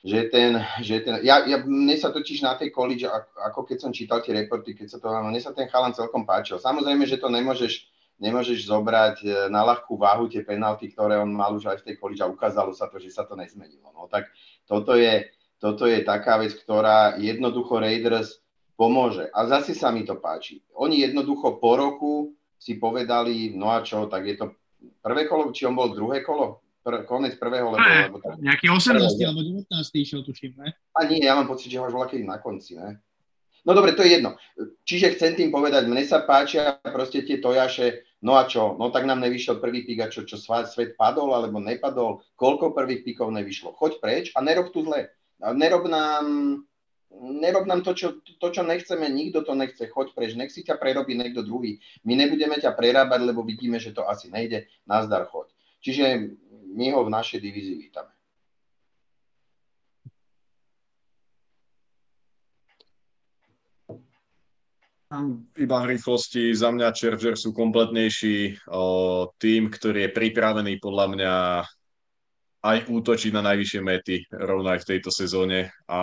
že 0.00 0.32
ten, 0.32 0.56
že 0.80 1.04
ten 1.04 1.20
ja, 1.20 1.44
ja, 1.44 1.60
mne 1.60 1.92
sa 2.00 2.08
totiž 2.08 2.40
na 2.40 2.56
tej 2.56 2.72
college, 2.72 3.04
ako 3.36 3.68
keď 3.68 3.78
som 3.84 3.92
čítal 3.92 4.24
tie 4.24 4.32
reporty, 4.32 4.72
keď 4.72 4.96
sa 4.96 4.98
to, 4.98 5.12
mne 5.12 5.40
sa 5.40 5.52
ten 5.52 5.68
chalan 5.68 5.92
celkom 5.92 6.24
páčil. 6.24 6.56
Samozrejme, 6.56 7.04
že 7.04 7.20
to 7.20 7.28
nemôžeš, 7.28 7.84
nemôžeš 8.16 8.64
zobrať 8.64 9.16
e, 9.20 9.28
na 9.52 9.60
ľahkú 9.60 10.00
váhu 10.00 10.24
tie 10.32 10.40
penalty, 10.40 10.88
ktoré 10.88 11.20
on 11.20 11.28
mal 11.28 11.52
už 11.52 11.68
aj 11.68 11.84
v 11.84 11.92
tej 11.92 11.94
college 12.00 12.24
a 12.24 12.32
ukázalo 12.32 12.72
sa 12.72 12.88
to, 12.88 12.96
že 12.96 13.12
sa 13.12 13.28
to 13.28 13.36
nezmenilo. 13.36 13.92
No 13.92 14.08
tak 14.08 14.32
toto 14.64 14.96
je, 14.96 15.28
toto 15.60 15.84
je 15.84 16.00
taká 16.00 16.40
vec, 16.40 16.56
ktorá 16.56 17.20
jednoducho 17.20 17.76
Raiders 17.76 18.40
pomôže. 18.80 19.28
A 19.36 19.44
zase 19.44 19.76
sa 19.76 19.92
mi 19.92 20.08
to 20.08 20.16
páči. 20.16 20.64
Oni 20.80 21.04
jednoducho 21.04 21.60
po 21.60 21.76
roku 21.76 22.12
si 22.56 22.80
povedali, 22.80 23.52
no 23.52 23.68
a 23.68 23.84
čo, 23.84 24.08
tak 24.08 24.24
je 24.24 24.40
to 24.40 24.46
prvé 25.04 25.28
kolo, 25.28 25.52
či 25.52 25.68
on 25.68 25.76
bol 25.76 25.92
druhé 25.92 26.24
kolo? 26.24 26.64
pr- 26.82 27.04
konec 27.04 27.36
prvého, 27.36 27.70
lebo... 27.70 27.84
Ne, 27.84 28.08
lebo 28.08 28.18
tak, 28.18 28.40
nejaký 28.40 28.66
18. 28.72 28.96
Prvé, 28.96 29.24
alebo 29.28 29.42
19. 29.44 29.68
išiel, 30.00 30.20
tuším, 30.24 30.52
ne? 30.56 30.68
A 30.96 30.98
nie, 31.06 31.20
ja 31.22 31.36
mám 31.36 31.48
pocit, 31.48 31.68
že 31.68 31.78
ho 31.78 31.86
až 31.86 31.94
kedy 32.10 32.24
na 32.24 32.40
konci, 32.40 32.76
ne? 32.76 32.98
No 33.60 33.76
dobre, 33.76 33.92
to 33.92 34.00
je 34.00 34.16
jedno. 34.16 34.40
Čiže 34.88 35.20
chcem 35.20 35.36
tým 35.36 35.52
povedať, 35.52 35.84
mne 35.84 36.00
sa 36.08 36.24
páčia 36.24 36.80
proste 36.80 37.20
tie 37.20 37.44
tojaše, 37.44 38.08
no 38.24 38.40
a 38.40 38.48
čo, 38.48 38.80
no 38.80 38.88
tak 38.88 39.04
nám 39.04 39.20
nevyšiel 39.20 39.60
prvý 39.60 39.84
pík 39.84 40.00
a 40.00 40.08
čo, 40.08 40.24
čo 40.24 40.40
svet 40.40 40.96
padol 40.96 41.36
alebo 41.36 41.60
nepadol, 41.60 42.24
koľko 42.40 42.72
prvých 42.72 43.04
píkov 43.04 43.28
nevyšlo. 43.36 43.76
Choď 43.76 44.00
preč 44.00 44.24
a 44.32 44.40
nerob 44.40 44.72
tu 44.72 44.80
zle. 44.80 45.12
Nerob 45.40 45.92
nám, 45.92 46.24
nerob 47.18 47.66
nám 47.66 47.82
to, 47.82 47.92
čo, 47.92 48.22
to, 48.22 48.48
čo 48.50 48.62
nechceme, 48.62 49.10
nikto 49.10 49.42
to 49.42 49.58
nechce, 49.58 49.82
choď 49.90 50.14
preč, 50.14 50.32
nech 50.38 50.54
si 50.54 50.62
ťa 50.62 50.78
prerobí 50.78 51.18
niekto 51.18 51.42
druhý. 51.42 51.82
My 52.06 52.14
nebudeme 52.14 52.56
ťa 52.56 52.72
prerábať, 52.72 53.20
lebo 53.26 53.42
vidíme, 53.42 53.82
že 53.82 53.90
to 53.90 54.06
asi 54.06 54.30
nejde, 54.30 54.70
nazdar 54.86 55.26
choď. 55.26 55.50
Čiže 55.82 56.36
my 56.70 56.86
ho 56.94 57.02
v 57.04 57.12
našej 57.12 57.40
divízii 57.42 57.76
vítame. 57.76 58.14
Iba 65.58 65.82
v 65.82 65.98
rýchlosti, 65.98 66.54
za 66.54 66.70
mňa 66.70 66.94
Chargers 66.94 67.42
sú 67.42 67.50
kompletnejší 67.50 68.62
o, 68.70 69.26
tým, 69.42 69.66
ktorý 69.66 70.06
je 70.06 70.14
pripravený 70.14 70.78
podľa 70.78 71.06
mňa 71.10 71.34
aj 72.60 72.92
útočiť 72.92 73.32
na 73.32 73.40
najvyššie 73.40 73.80
mety 73.80 74.16
rovno 74.36 74.68
aj 74.68 74.84
v 74.84 74.88
tejto 74.96 75.08
sezóne 75.08 75.72
a 75.88 76.00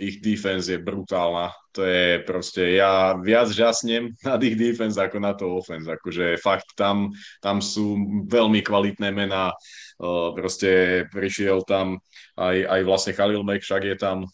ich 0.00 0.24
defense 0.24 0.72
je 0.72 0.80
brutálna. 0.80 1.52
To 1.72 1.82
je 1.88 2.20
proste, 2.28 2.76
ja 2.76 3.16
viac 3.16 3.48
žasnem 3.48 4.12
na 4.20 4.36
ich 4.44 4.60
defense 4.60 5.00
ako 5.00 5.16
na 5.16 5.32
to 5.32 5.48
offense. 5.56 5.88
Akože 5.88 6.36
fakt 6.36 6.76
tam, 6.76 7.16
tam 7.40 7.64
sú 7.64 7.96
veľmi 8.28 8.60
kvalitné 8.60 9.08
mená. 9.08 9.56
Proste 10.36 11.04
prišiel 11.08 11.64
tam 11.64 12.02
aj, 12.36 12.56
aj 12.64 12.80
vlastne 12.88 13.12
Khalil 13.12 13.44
Mack, 13.44 13.60
však 13.60 13.82
je 13.92 13.96
tam, 14.00 14.24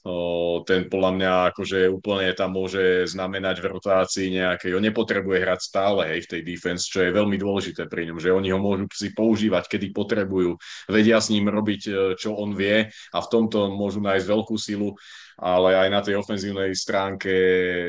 ten 0.64 0.86
podľa 0.86 1.10
mňa 1.18 1.32
akože 1.52 1.90
úplne 1.90 2.30
tam 2.30 2.54
môže 2.54 3.10
znamenať 3.10 3.58
v 3.58 3.70
rotácii 3.74 4.26
nejakej, 4.38 4.78
on 4.78 4.86
nepotrebuje 4.86 5.38
hrať 5.42 5.60
stále 5.60 6.06
hej, 6.14 6.24
v 6.24 6.30
tej 6.30 6.40
defense, 6.46 6.86
čo 6.86 7.02
je 7.02 7.10
veľmi 7.10 7.34
dôležité 7.34 7.90
pri 7.90 8.06
ňom, 8.08 8.22
že 8.22 8.30
oni 8.30 8.54
ho 8.54 8.60
môžu 8.62 8.86
si 8.94 9.10
používať, 9.10 9.66
kedy 9.66 9.90
potrebujú, 9.90 10.54
vedia 10.86 11.18
s 11.18 11.34
ním 11.34 11.50
robiť, 11.50 11.82
e, 11.90 11.92
čo 12.14 12.38
on 12.38 12.54
vie 12.54 12.86
a 12.86 13.18
v 13.18 13.30
tomto 13.30 13.74
môžu 13.74 13.98
nájsť 13.98 14.26
veľkú 14.30 14.54
silu 14.54 14.94
ale 15.38 15.78
aj 15.78 15.88
na 15.88 16.00
tej 16.02 16.18
ofenzívnej 16.18 16.74
stránke 16.74 17.30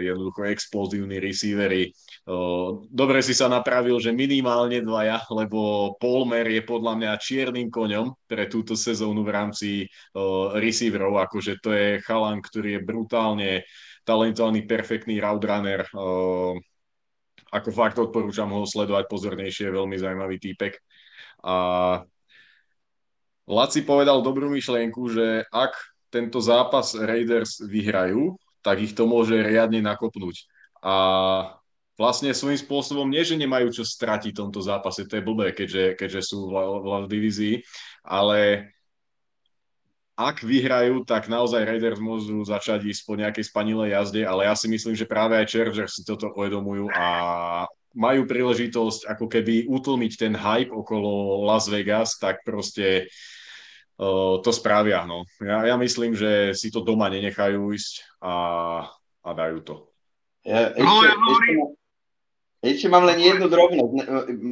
jednoducho 0.05 0.45
explozívni 0.45 1.17
receivery. 1.17 1.89
Dobre 2.93 3.25
si 3.25 3.33
sa 3.33 3.49
napravil, 3.49 3.97
že 3.97 4.13
minimálne 4.13 4.85
dvaja, 4.85 5.25
lebo 5.33 5.97
Polmer 5.97 6.45
je 6.45 6.61
podľa 6.61 6.93
mňa 6.93 7.17
čiernym 7.17 7.73
koňom 7.73 8.29
pre 8.29 8.45
túto 8.45 8.77
sezónu 8.77 9.25
v 9.25 9.33
rámci 9.33 9.69
receiverov, 10.53 11.17
akože 11.25 11.57
to 11.57 11.73
je 11.73 11.87
chalan, 12.05 12.37
ktorý 12.37 12.77
je 12.77 12.85
brutálne 12.85 13.51
talentovaný, 14.05 14.69
perfektný 14.69 15.17
route 15.17 15.49
runner. 15.49 15.81
Ako 17.49 17.69
fakt 17.73 17.97
odporúčam 17.97 18.53
ho 18.53 18.61
sledovať 18.61 19.09
pozornejšie, 19.09 19.73
veľmi 19.73 19.97
zaujímavý 19.97 20.37
týpek. 20.37 20.77
A 21.41 21.55
Laci 23.49 23.81
povedal 23.81 24.21
dobrú 24.21 24.53
myšlienku, 24.53 25.09
že 25.09 25.49
ak 25.49 25.73
tento 26.09 26.41
zápas 26.41 26.97
Raiders 26.97 27.61
vyhrajú, 27.63 28.35
tak 28.65 28.83
ich 28.83 28.93
to 28.93 29.07
môže 29.07 29.33
riadne 29.33 29.79
nakopnúť. 29.79 30.45
A 30.83 30.95
vlastne 31.95 32.31
svojím 32.35 32.59
spôsobom 32.59 33.07
nie, 33.07 33.23
že 33.23 33.39
nemajú 33.39 33.71
čo 33.71 33.83
stratiť 33.87 34.31
v 34.35 34.41
tomto 34.45 34.59
zápase, 34.59 35.07
to 35.07 35.19
je 35.19 35.23
blbé, 35.23 35.55
keďže, 35.55 35.95
keďže 35.99 36.21
sú 36.33 36.47
v, 36.47 36.53
v, 36.55 36.85
v 37.03 37.07
divízii, 37.07 37.55
ale 38.03 38.71
ak 40.19 40.43
vyhrajú, 40.43 41.07
tak 41.07 41.31
naozaj 41.31 41.63
Raiders 41.63 42.03
môžu 42.03 42.43
začať 42.43 42.91
ísť 42.91 43.01
po 43.07 43.15
nejakej 43.15 43.47
spanilej 43.47 43.95
jazde, 43.95 44.27
ale 44.27 44.51
ja 44.51 44.55
si 44.55 44.67
myslím, 44.67 44.91
že 44.91 45.07
práve 45.07 45.39
aj 45.39 45.47
Chargers 45.47 45.95
si 45.95 46.03
toto 46.03 46.35
uvedomujú 46.35 46.91
a 46.91 47.07
majú 47.95 48.27
príležitosť 48.27 49.07
ako 49.15 49.25
keby 49.31 49.71
utlmiť 49.71 50.11
ten 50.19 50.33
hype 50.35 50.75
okolo 50.75 51.41
Las 51.47 51.71
Vegas, 51.71 52.19
tak 52.19 52.43
proste 52.43 53.07
to 54.39 54.51
spravia. 54.55 55.03
No. 55.03 55.27
Ja, 55.43 55.67
ja 55.67 55.75
myslím, 55.75 56.15
že 56.15 56.55
si 56.55 56.71
to 56.71 56.79
doma 56.79 57.11
nenechajú 57.11 57.59
ísť 57.75 58.23
a, 58.23 58.35
a 59.23 59.29
dajú 59.35 59.59
to. 59.61 59.75
Ja, 60.47 60.71
ešte, 60.71 60.87
no, 60.87 61.03
ja 61.03 61.13
ešte, 61.19 61.51
ešte 62.63 62.87
mám 62.87 63.03
len 63.03 63.19
jednu 63.19 63.51
drobnosť. 63.51 63.91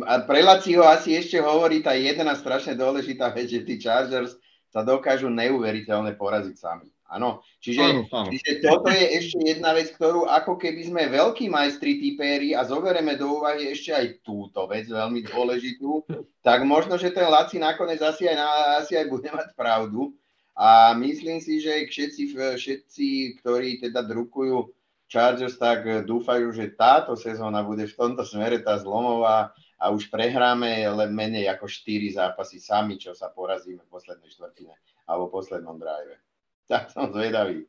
A 0.04 0.14
pre 0.28 0.44
Laciho 0.44 0.84
asi 0.84 1.16
ešte 1.16 1.40
hovorí 1.40 1.80
tá 1.80 1.96
jedna 1.96 2.36
strašne 2.36 2.76
dôležitá 2.76 3.32
vec, 3.32 3.48
že 3.48 3.64
tí 3.64 3.80
Chargers 3.80 4.36
sa 4.68 4.84
dokážu 4.84 5.32
neuveriteľne 5.32 6.12
poraziť 6.20 6.56
sami. 6.60 6.92
Áno, 7.08 7.40
čiže, 7.64 7.84
áno, 7.88 8.04
áno. 8.12 8.30
čiže 8.36 8.60
toto 8.60 8.92
je 8.92 9.06
ešte 9.16 9.40
jedna 9.40 9.72
vec, 9.72 9.96
ktorú 9.96 10.28
ako 10.28 10.60
keby 10.60 10.92
sme 10.92 11.04
veľkí 11.08 11.48
majstri 11.48 12.04
typéri 12.04 12.52
a 12.52 12.68
zoberieme 12.68 13.16
do 13.16 13.40
úvahy 13.40 13.72
ešte 13.72 13.96
aj 13.96 14.28
túto 14.28 14.68
vec 14.68 14.92
veľmi 14.92 15.24
dôležitú, 15.24 16.04
tak 16.44 16.68
možno, 16.68 17.00
že 17.00 17.16
ten 17.16 17.32
Laci 17.32 17.64
nakoniec 17.64 18.04
asi 18.04 18.28
aj, 18.28 18.36
na, 18.36 18.48
asi 18.84 19.00
aj 19.00 19.08
bude 19.08 19.32
mať 19.32 19.56
pravdu. 19.56 20.12
A 20.58 20.98
myslím 20.98 21.38
si, 21.38 21.62
že 21.62 21.86
všetci, 21.86 22.34
všetci 22.34 23.08
ktorí 23.40 23.78
teda 23.78 24.02
drukujú 24.04 24.74
Chargers 25.08 25.56
tak 25.56 25.88
dúfajú, 26.04 26.52
že 26.52 26.76
táto 26.76 27.16
sezóna 27.16 27.64
bude 27.64 27.88
v 27.88 27.96
tomto 27.96 28.28
smere 28.28 28.60
tá 28.60 28.76
zlomová 28.76 29.56
a 29.80 29.94
už 29.94 30.12
prehráme 30.12 30.84
len 30.84 31.16
menej 31.16 31.48
ako 31.48 31.72
4 31.72 32.20
zápasy 32.20 32.60
sami, 32.60 33.00
čo 33.00 33.16
sa 33.16 33.32
porazíme 33.32 33.88
v 33.88 33.94
poslednej 33.94 34.28
štvrtine 34.28 34.76
alebo 35.08 35.32
v 35.32 35.36
poslednom 35.40 35.80
drive. 35.80 36.27
Tak 36.72 36.92
som 36.92 37.08
zvedavý. 37.16 37.64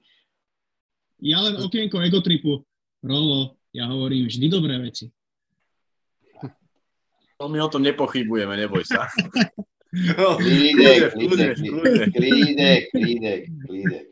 Ja 1.23 1.39
len 1.43 1.55
okienko 1.59 2.03
egotripu. 2.03 2.67
Rolo, 2.99 3.55
ja 3.71 3.87
hovorím 3.87 4.27
vždy 4.27 4.51
dobré 4.51 4.75
veci. 4.83 5.07
No 7.39 7.47
my 7.47 7.63
o 7.63 7.71
tom 7.71 7.87
nepochybujeme, 7.87 8.59
neboj 8.59 8.83
sa. 8.83 9.07
klídek, 10.43 11.15
klídek, 11.15 11.55
klídek, 12.11 12.83
klídek, 12.91 13.43
klídek. 13.67 14.07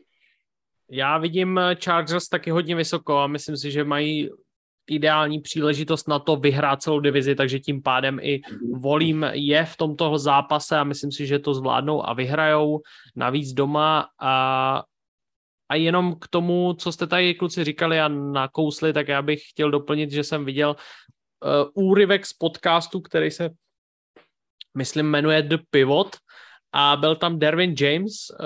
Já 0.91 1.17
vidím 1.17 1.59
Chargers 1.83 2.29
taky 2.29 2.51
hodně 2.51 2.75
vysoko 2.75 3.17
a 3.17 3.27
myslím 3.27 3.57
si, 3.57 3.71
že 3.71 3.83
mají 3.83 4.29
ideální 4.87 5.41
příležitost 5.41 6.07
na 6.07 6.19
to 6.19 6.35
vyhrát 6.35 6.81
celou 6.81 6.99
divizi, 6.99 7.35
takže 7.35 7.59
tím 7.59 7.81
pádem 7.81 8.19
i 8.21 8.41
volím 8.73 9.25
je 9.31 9.65
v 9.65 9.77
tomto 9.77 10.17
zápase 10.17 10.77
a 10.77 10.83
myslím 10.83 11.11
si, 11.11 11.27
že 11.27 11.39
to 11.39 11.53
zvládnou 11.53 12.09
a 12.09 12.13
vyhrajou 12.13 12.81
navíc 13.15 13.53
doma. 13.53 14.07
A 14.21 14.83
a 15.69 15.75
jenom 15.75 16.15
k 16.15 16.27
tomu, 16.27 16.73
co 16.73 16.91
jste 16.91 17.07
tady 17.07 17.35
kluci 17.35 17.63
říkali 17.63 17.99
a 17.99 18.07
nakousli, 18.07 18.93
tak 18.93 19.07
já 19.07 19.21
bych 19.21 19.49
chtěl 19.49 19.71
doplnit, 19.71 20.11
že 20.11 20.23
jsem 20.23 20.45
viděl 20.45 20.75
uh, 20.75 21.85
úryvek 21.87 22.25
z 22.25 22.33
podcastu, 22.33 23.01
který 23.01 23.31
se, 23.31 23.49
myslím, 24.77 25.05
jmenuje 25.05 25.41
The 25.41 25.57
Pivot 25.69 26.15
a 26.73 26.95
byl 26.95 27.15
tam 27.15 27.39
Derwin 27.39 27.75
James 27.79 28.13
uh, 28.39 28.45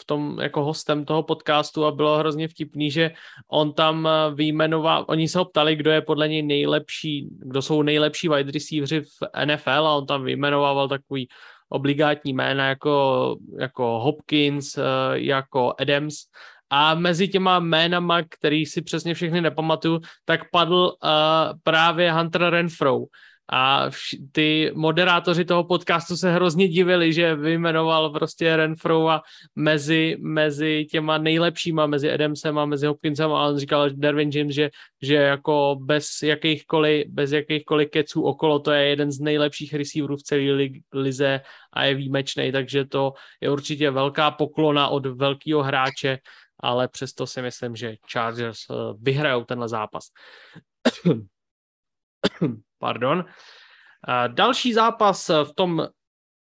v 0.00 0.04
tom 0.06 0.38
jako 0.40 0.64
hostem 0.64 1.04
toho 1.04 1.22
podcastu 1.22 1.84
a 1.84 1.90
bylo 1.90 2.18
hrozně 2.18 2.48
vtipný, 2.48 2.90
že 2.90 3.10
on 3.50 3.72
tam 3.72 4.04
uh, 4.04 4.34
vyjmenoval, 4.34 5.04
oni 5.08 5.28
se 5.28 5.38
ho 5.38 5.44
ptali, 5.44 5.76
kdo 5.76 5.90
je 5.90 6.00
podle 6.00 6.28
něj 6.28 6.42
nejlepší, 6.42 7.28
kdo 7.30 7.62
jsou 7.62 7.82
nejlepší 7.82 8.28
wide 8.28 8.52
receiveri 8.52 9.00
v 9.00 9.46
NFL 9.46 9.70
a 9.70 9.94
on 9.94 10.06
tam 10.06 10.24
vyjmenovával 10.24 10.88
takový 10.88 11.28
obligátní 11.68 12.32
jména 12.32 12.68
jako, 12.68 13.36
jako 13.58 13.98
Hopkins, 13.98 14.78
jako 15.14 15.74
Adams 15.78 16.14
a 16.70 16.94
mezi 16.94 17.28
těma 17.28 17.58
jménama, 17.58 18.22
který 18.22 18.66
si 18.66 18.82
přesně 18.82 19.14
všechny 19.14 19.40
nepamatuju, 19.40 20.00
tak 20.24 20.50
padl 20.50 20.74
uh, 20.74 21.10
právě 21.62 22.12
Hunter 22.12 22.42
Renfro. 22.42 22.98
A 23.52 23.90
ty 24.32 24.72
moderátoři 24.74 25.44
toho 25.44 25.64
podcastu 25.64 26.16
se 26.16 26.32
hrozně 26.32 26.68
divili, 26.68 27.12
že 27.12 27.34
vyjmenoval 27.34 28.10
prostě 28.10 28.56
Renfro 28.56 29.08
a 29.08 29.22
mezi, 29.56 30.16
mezi 30.20 30.86
těma 30.90 31.18
nejlepšíma, 31.18 31.86
mezi 31.86 32.12
Adamsem 32.12 32.58
a 32.58 32.66
mezi 32.66 32.86
Hopkinsem 32.86 33.32
a 33.32 33.46
on 33.46 33.58
říkal 33.58 33.90
Derwin 33.90 34.30
James, 34.30 34.54
že, 34.54 34.70
že 35.02 35.14
jako 35.14 35.76
bez 35.80 36.22
jakýchkoliv, 36.22 37.06
bez 37.08 37.32
jakýchkoliv 37.32 37.90
keců 37.90 38.22
okolo, 38.22 38.58
to 38.58 38.70
je 38.70 38.88
jeden 38.88 39.12
z 39.12 39.20
nejlepších 39.20 39.74
receiverů 39.74 40.16
v 40.16 40.22
celé 40.22 40.40
li- 40.40 40.80
lize 40.92 41.40
a 41.72 41.84
je 41.84 41.94
výjimečný, 41.94 42.52
takže 42.52 42.84
to 42.84 43.12
je 43.40 43.50
určitě 43.50 43.90
velká 43.90 44.30
poklona 44.30 44.88
od 44.88 45.06
velkého 45.06 45.62
hráče 45.62 46.18
ale 46.60 46.88
přesto 46.88 47.26
si 47.26 47.42
myslím, 47.42 47.76
že 47.76 47.96
Chargers 48.12 48.58
eh, 48.70 48.74
vyhrajou 48.98 49.44
tenhle 49.44 49.68
zápas. 49.68 50.04
Pardon. 52.78 53.24
Další 54.28 54.72
zápas 54.72 55.28
v 55.28 55.52
tom 55.54 55.88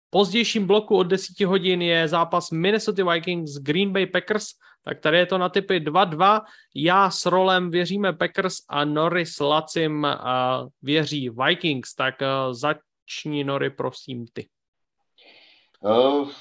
pozdějším 0.10 0.68
bloku 0.68 0.98
od 0.98 1.04
10 1.04 1.40
hodin 1.46 1.82
je 1.82 2.08
zápas 2.08 2.52
Minnesota 2.52 3.12
Vikings 3.12 3.58
Green 3.58 3.94
Bay 3.94 4.06
Packers, 4.06 4.46
tak 4.86 5.00
tady 5.00 5.18
je 5.18 5.26
to 5.26 5.38
na 5.38 5.50
typy 5.50 5.80
2-2. 5.80 6.42
Já 6.76 7.10
s 7.10 7.26
Rolem 7.26 7.72
věříme 7.72 8.14
Packers 8.14 8.56
a 8.70 8.86
Norris 8.86 9.40
Lacim 9.40 10.08
věří 10.82 11.30
Vikings, 11.30 11.96
tak 11.96 12.16
začni 12.52 13.44
Nori, 13.44 13.70
prosím, 13.70 14.26
ty. 14.34 14.50
Uh, 15.82 16.32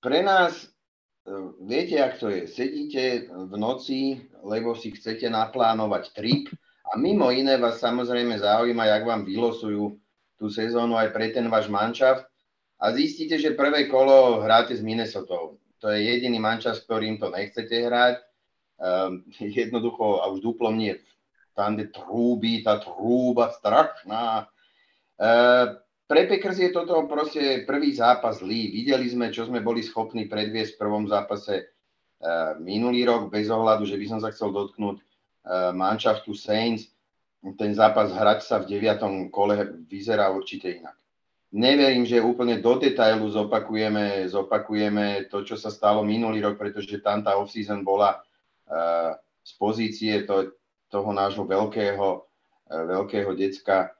pre 0.00 0.22
nás 0.22 0.72
viete, 1.60 2.00
ak 2.00 2.18
to 2.18 2.28
je, 2.28 2.48
sedíte 2.48 3.28
v 3.28 3.54
noci, 3.56 4.28
lebo 4.42 4.74
si 4.74 4.90
chcete 4.90 5.30
naplánovať 5.30 6.12
trip 6.12 6.48
a 6.90 6.98
mimo 6.98 7.30
iné 7.30 7.54
vás 7.54 7.78
samozrejme 7.78 8.42
zaujíma, 8.42 8.82
jak 8.82 9.06
vám 9.06 9.22
vylosujú 9.22 9.94
tú 10.34 10.46
sezónu 10.50 10.98
aj 10.98 11.14
pre 11.14 11.30
ten 11.30 11.46
váš 11.46 11.70
manšaft 11.70 12.26
a 12.82 12.90
zistíte, 12.90 13.38
že 13.38 13.54
prvé 13.54 13.86
kolo 13.86 14.42
hráte 14.42 14.74
s 14.74 14.82
Minnesota. 14.82 15.54
To 15.80 15.86
je 15.86 15.98
jediný 16.02 16.42
manšaft, 16.42 16.82
s 16.82 16.84
ktorým 16.88 17.22
to 17.22 17.30
nechcete 17.30 17.72
hrať. 17.72 18.18
Um, 18.80 19.28
jednoducho, 19.36 20.24
a 20.24 20.32
už 20.32 20.40
duplom 20.40 20.80
nie, 20.80 20.96
tam, 21.52 21.76
kde 21.76 21.92
trúbi, 21.92 22.64
tá 22.64 22.80
trúba 22.80 23.52
strašná. 23.52 24.48
Uh, 25.20 25.76
pre 26.08 26.24
Packers 26.24 26.58
je 26.58 26.72
toto 26.72 26.96
proste 27.04 27.68
prvý 27.68 27.92
zápas 27.92 28.40
zlý. 28.40 28.72
Videli 28.72 29.04
sme, 29.12 29.28
čo 29.28 29.44
sme 29.44 29.60
boli 29.60 29.84
schopní 29.84 30.24
predviesť 30.32 30.74
v 30.74 30.80
prvom 30.80 31.04
zápase 31.04 31.68
uh, 32.24 32.56
minulý 32.56 33.04
rok, 33.04 33.28
bez 33.28 33.52
ohľadu, 33.52 33.84
že 33.84 34.00
by 34.00 34.06
som 34.08 34.18
sa 34.24 34.32
chcel 34.32 34.48
dotknúť 34.48 35.09
manšaftu 35.74 36.30
Saints. 36.34 36.90
Ten 37.56 37.72
zápas 37.72 38.12
hrať 38.12 38.44
sa 38.44 38.60
v 38.60 38.68
deviatom 38.76 39.32
kole 39.32 39.82
vyzerá 39.88 40.28
určite 40.28 40.70
inak. 40.70 40.94
Neverím, 41.50 42.06
že 42.06 42.22
úplne 42.22 42.62
do 42.62 42.78
detailu 42.78 43.26
zopakujeme, 43.26 44.22
zopakujeme 44.30 45.26
to, 45.26 45.42
čo 45.42 45.58
sa 45.58 45.66
stalo 45.72 46.06
minulý 46.06 46.44
rok, 46.46 46.54
pretože 46.60 47.02
tam 47.02 47.26
tá 47.26 47.34
off-season 47.34 47.82
bola 47.82 48.22
uh, 48.70 49.18
z 49.42 49.52
pozície 49.58 50.22
to, 50.28 50.54
toho 50.86 51.10
nášho 51.10 51.42
veľkého, 51.42 52.06
uh, 52.22 52.82
veľkého 52.86 53.34
decka 53.34 53.90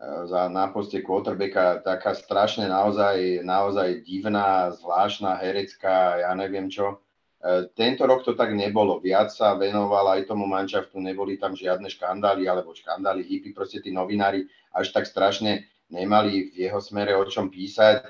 za 0.00 0.48
na 0.48 0.72
poste 0.72 1.04
quarterbacka 1.04 1.84
taká 1.84 2.16
strašne 2.16 2.72
naozaj, 2.72 3.44
naozaj 3.44 4.00
divná, 4.00 4.72
zvláštna, 4.72 5.36
herecká, 5.36 6.24
ja 6.24 6.32
neviem 6.32 6.72
čo. 6.72 7.04
E, 7.40 7.72
tento 7.72 8.04
rok 8.04 8.20
to 8.20 8.36
tak 8.36 8.52
nebolo. 8.52 9.00
Viac 9.00 9.32
sa 9.32 9.56
venoval 9.56 10.20
aj 10.20 10.28
tomu 10.28 10.44
manšaftu, 10.44 11.00
neboli 11.00 11.40
tam 11.40 11.56
žiadne 11.56 11.88
škandály, 11.88 12.44
alebo 12.44 12.76
škandály, 12.76 13.24
hippy, 13.24 13.56
proste 13.56 13.80
tí 13.80 13.88
novinári 13.88 14.44
až 14.76 14.92
tak 14.92 15.08
strašne 15.08 15.64
nemali 15.88 16.52
v 16.52 16.68
jeho 16.68 16.84
smere 16.84 17.16
o 17.16 17.24
čom 17.24 17.48
písať. 17.48 18.04
E, 18.04 18.08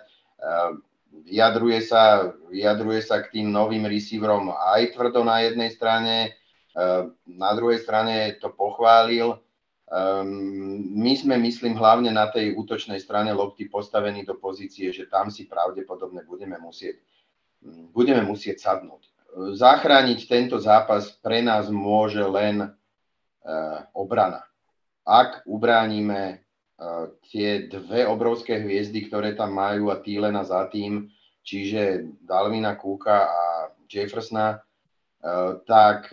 vyjadruje 1.31 1.79
sa, 1.87 2.35
vyjadruje 2.51 3.07
sa 3.07 3.23
k 3.23 3.39
tým 3.39 3.55
novým 3.55 3.87
receiverom 3.87 4.51
aj 4.51 4.99
tvrdo 4.99 5.23
na 5.23 5.47
jednej 5.47 5.71
strane, 5.71 6.17
e, 6.27 6.31
na 7.31 7.51
druhej 7.55 7.79
strane 7.87 8.35
to 8.43 8.51
pochválil, 8.51 9.39
my 9.91 11.13
sme, 11.19 11.35
myslím, 11.43 11.75
hlavne 11.75 12.15
na 12.15 12.31
tej 12.31 12.55
útočnej 12.55 13.03
strane 13.03 13.35
lopty 13.35 13.67
postavení 13.67 14.23
do 14.23 14.39
pozície, 14.39 14.95
že 14.95 15.11
tam 15.11 15.35
si 15.35 15.51
pravdepodobne 15.51 16.23
budeme 16.23 16.55
musieť, 16.63 17.03
budeme 17.91 18.23
musieť 18.23 18.63
sadnúť. 18.63 19.10
Zachrániť 19.37 20.27
tento 20.27 20.59
zápas 20.59 21.11
pre 21.23 21.39
nás 21.39 21.71
môže 21.71 22.21
len 22.23 22.67
uh, 22.67 23.79
obrana. 23.95 24.43
Ak 25.07 25.47
ubránime 25.47 26.43
uh, 26.43 27.15
tie 27.31 27.71
dve 27.71 28.07
obrovské 28.11 28.59
hviezdy, 28.59 29.07
ktoré 29.07 29.39
tam 29.39 29.55
majú 29.55 29.95
a 29.95 30.03
Týlena 30.03 30.43
za 30.43 30.67
tým, 30.67 31.07
čiže 31.47 32.11
Dalvina 32.27 32.75
Kúka 32.75 33.31
a 33.31 33.43
Jeffersona, 33.87 34.59
uh, 34.59 35.63
tak 35.63 36.11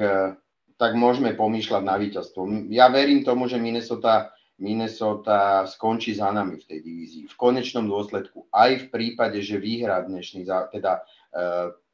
tak 0.78 0.94
môžeme 0.94 1.34
pomýšľať 1.34 1.82
na 1.82 1.98
víťazstvo. 1.98 2.70
Ja 2.70 2.86
verím 2.94 3.26
tomu, 3.26 3.50
že 3.50 3.58
Minnesota, 3.58 4.30
Minnesota 4.62 5.66
skončí 5.66 6.14
za 6.14 6.30
nami 6.30 6.62
v 6.62 6.68
tej 6.70 6.80
divízii. 6.86 7.26
V 7.26 7.34
konečnom 7.34 7.90
dôsledku, 7.90 8.46
aj 8.54 8.86
v 8.86 8.90
prípade, 8.94 9.42
že 9.42 9.58
vyhrá 9.58 10.06
dnešný, 10.06 10.46
teda 10.46 11.02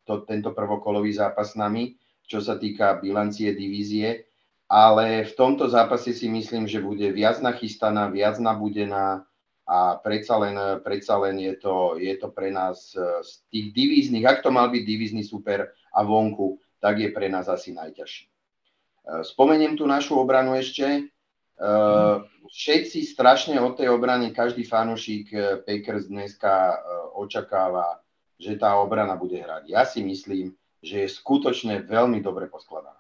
to, 0.04 0.24
tento 0.28 0.52
prvokolový 0.52 1.12
zápas 1.14 1.54
s 1.54 1.60
nami, 1.60 1.96
čo 2.28 2.40
sa 2.40 2.56
týka 2.56 3.00
bilancie 3.04 3.52
divízie, 3.52 4.28
ale 4.68 5.28
v 5.28 5.34
tomto 5.36 5.70
zápase 5.70 6.16
si 6.16 6.32
myslím, 6.32 6.66
že 6.66 6.82
bude 6.82 7.12
viac 7.12 7.44
nachystaná, 7.44 8.10
viac 8.10 8.40
nabudená 8.40 9.28
a 9.64 9.96
predsa 10.00 10.40
len, 10.40 10.56
predsa 10.84 11.16
len 11.20 11.40
je, 11.40 11.54
to, 11.56 11.96
je 11.96 12.16
to 12.20 12.28
pre 12.32 12.52
nás 12.52 12.92
z 12.98 13.32
tých 13.48 13.72
divíznych, 13.72 14.28
ak 14.28 14.44
to 14.44 14.52
mal 14.52 14.68
byť 14.68 14.84
divízny 14.84 15.24
super 15.24 15.72
a 15.94 16.00
vonku, 16.04 16.60
tak 16.84 17.00
je 17.00 17.10
pre 17.16 17.32
nás 17.32 17.48
asi 17.48 17.72
najťažší. 17.72 18.28
Eh, 19.04 19.24
spomeniem 19.24 19.80
tu 19.80 19.88
našu 19.88 20.20
obranu 20.20 20.56
ešte. 20.56 21.08
Eh, 21.08 22.16
všetci 22.52 23.00
strašne 23.08 23.56
od 23.60 23.80
tej 23.80 23.92
obrany, 23.92 24.36
každý 24.36 24.68
fanúšik 24.68 25.32
eh, 25.32 25.64
Packers 25.64 26.12
dneska 26.12 26.76
očakáva, 27.16 28.03
že 28.44 28.60
tá 28.60 28.76
obrana 28.76 29.16
bude 29.16 29.40
hrať. 29.40 29.72
Ja 29.72 29.88
si 29.88 30.04
myslím, 30.04 30.52
že 30.84 31.08
je 31.08 31.16
skutočne 31.16 31.88
veľmi 31.88 32.20
dobre 32.20 32.52
poskladaná. 32.52 33.00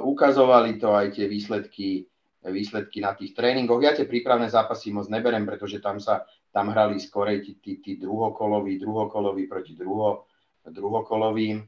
Ukazovali 0.00 0.80
to 0.80 0.96
aj 0.96 1.12
tie 1.12 1.28
výsledky, 1.28 2.08
výsledky 2.40 3.04
na 3.04 3.12
tých 3.12 3.36
tréningoch. 3.36 3.84
Ja 3.84 3.92
tie 3.92 4.08
prípravné 4.08 4.48
zápasy 4.48 4.88
moc 4.88 5.12
neberem, 5.12 5.44
pretože 5.44 5.84
tam 5.84 6.00
sa 6.00 6.24
tam 6.48 6.72
hrali 6.72 6.96
skorej 6.96 7.44
tí, 7.44 7.52
tí, 7.60 7.72
tí 7.84 7.92
druhokoloví, 8.00 8.80
druhokoloví 8.80 9.44
proti 9.44 9.76
druho, 9.76 10.24
druhokolovým. 10.64 11.60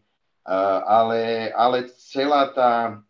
Ale, 0.88 1.52
ale 1.52 1.92
celá 2.00 2.48
tá, 2.56 3.02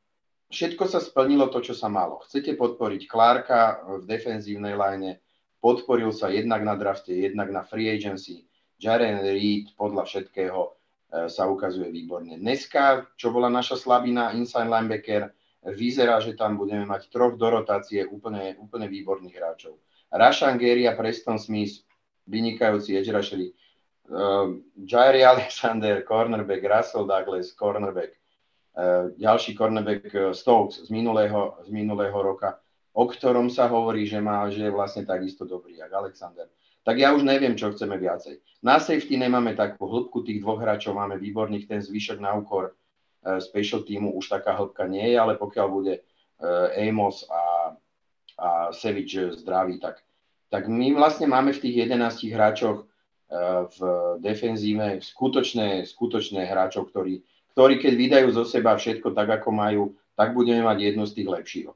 všetko 0.51 0.91
sa 0.91 0.99
splnilo 0.99 1.47
to, 1.53 1.63
čo 1.63 1.79
sa 1.79 1.87
malo. 1.87 2.27
Chcete 2.27 2.59
podporiť 2.59 3.07
Clarka 3.07 3.87
v 4.03 4.09
defenzívnej 4.11 4.75
line, 4.75 5.23
podporil 5.63 6.11
sa 6.11 6.35
jednak 6.35 6.67
na 6.67 6.75
drafte, 6.75 7.15
jednak 7.15 7.55
na 7.55 7.63
free 7.63 7.87
agency. 7.87 8.49
Jaren 8.77 9.25
Reed 9.25 9.73
podľa 9.75 10.05
všetkého 10.05 10.61
e, 10.61 10.71
sa 11.33 11.49
ukazuje 11.49 11.89
výborne. 11.89 12.37
Dneska, 12.37 13.09
čo 13.17 13.33
bola 13.33 13.49
naša 13.49 13.81
slabina, 13.81 14.37
inside 14.37 14.69
linebacker, 14.69 15.33
vyzerá, 15.75 16.21
že 16.23 16.39
tam 16.39 16.61
budeme 16.61 16.87
mať 16.87 17.11
troch 17.11 17.35
do 17.35 17.49
rotácie 17.51 18.07
úplne, 18.07 18.55
úplne 18.61 18.87
výborných 18.87 19.35
hráčov. 19.35 19.81
Rashan 20.13 20.61
Gary 20.61 20.87
a 20.87 20.95
Preston 20.95 21.41
Smith, 21.41 21.83
vynikajúci 22.31 22.95
edge 22.95 23.11
rushery. 23.11 23.51
Uh, 24.07 24.63
Jairi 24.87 25.27
Alexander, 25.27 26.07
cornerback, 26.07 26.63
Russell 26.63 27.11
Douglas, 27.11 27.51
cornerback, 27.59 28.15
uh, 28.79 29.11
ďalší 29.19 29.59
cornerback 29.59 30.07
uh, 30.15 30.31
Stokes 30.31 30.87
z 30.87 30.91
minulého, 30.95 31.59
z 31.67 31.75
minulého 31.75 32.15
roka, 32.15 32.63
o 32.95 33.11
ktorom 33.11 33.51
sa 33.51 33.67
hovorí, 33.67 34.07
že, 34.07 34.23
má, 34.23 34.47
že 34.47 34.63
je 34.63 34.71
vlastne 34.71 35.03
takisto 35.03 35.43
dobrý, 35.43 35.83
ako 35.83 36.07
Alexander. 36.07 36.47
Tak 36.87 36.97
ja 37.03 37.11
už 37.11 37.27
neviem, 37.27 37.59
čo 37.59 37.75
chceme 37.75 37.99
viacej. 37.99 38.39
Na 38.63 38.79
safety 38.79 39.19
nemáme 39.19 39.59
takú 39.59 39.91
hĺbku 39.91 40.23
tých 40.23 40.39
dvoch 40.39 40.63
hráčov, 40.63 40.95
máme 40.95 41.19
výborných, 41.19 41.67
ten 41.67 41.83
zvyšok 41.83 42.23
na 42.23 42.39
úkor 42.39 42.71
uh, 42.71 43.43
special 43.43 43.83
týmu 43.83 44.15
už 44.15 44.31
taká 44.31 44.55
hĺbka 44.55 44.87
nie 44.87 45.11
je, 45.11 45.17
ale 45.19 45.35
pokiaľ 45.35 45.67
bude 45.67 45.95
uh, 45.99 46.71
Amos 46.79 47.27
a, 47.27 47.75
a 48.39 48.49
Sevič 48.71 49.43
zdravý, 49.43 49.83
tak, 49.83 49.99
tak 50.47 50.71
my 50.71 50.95
vlastne 50.95 51.27
máme 51.27 51.51
v 51.51 51.63
tých 51.67 51.91
11 51.91 52.31
hráčoch 52.31 52.87
v 53.75 53.79
defenzíve 54.23 55.03
skutočné, 55.03 55.83
skutočné 55.83 56.47
hráčov, 56.47 56.95
ktorí, 56.95 57.27
ktorí 57.59 57.75
keď 57.83 57.93
vydajú 57.99 58.29
zo 58.31 58.45
seba 58.47 58.79
všetko 58.79 59.11
tak, 59.11 59.43
ako 59.43 59.51
majú, 59.51 59.85
tak 60.15 60.31
budeme 60.31 60.63
mať 60.63 60.95
jednu 60.95 61.05
z 61.11 61.15
tých 61.19 61.29
lepších. 61.29 61.67
E, 61.67 61.73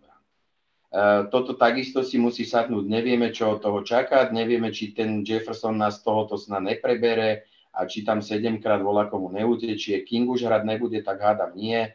toto 1.31 1.55
takisto 1.55 2.03
si 2.03 2.19
musí 2.19 2.43
sadnúť. 2.43 2.83
Nevieme, 2.91 3.31
čo 3.31 3.55
od 3.55 3.63
toho 3.63 3.87
čakať, 3.87 4.35
nevieme, 4.35 4.75
či 4.75 4.91
ten 4.91 5.23
Jefferson 5.23 5.79
nás 5.79 6.03
tohoto 6.03 6.35
sna 6.35 6.59
neprebere 6.59 7.47
a 7.71 7.87
či 7.87 8.03
tam 8.03 8.19
sedemkrát 8.19 8.83
volá 8.83 9.07
komu 9.07 9.31
neutečie. 9.31 10.03
King 10.03 10.27
už 10.27 10.51
hrať 10.51 10.67
nebude, 10.67 10.99
tak 11.07 11.23
hádam 11.23 11.55
nie. 11.55 11.87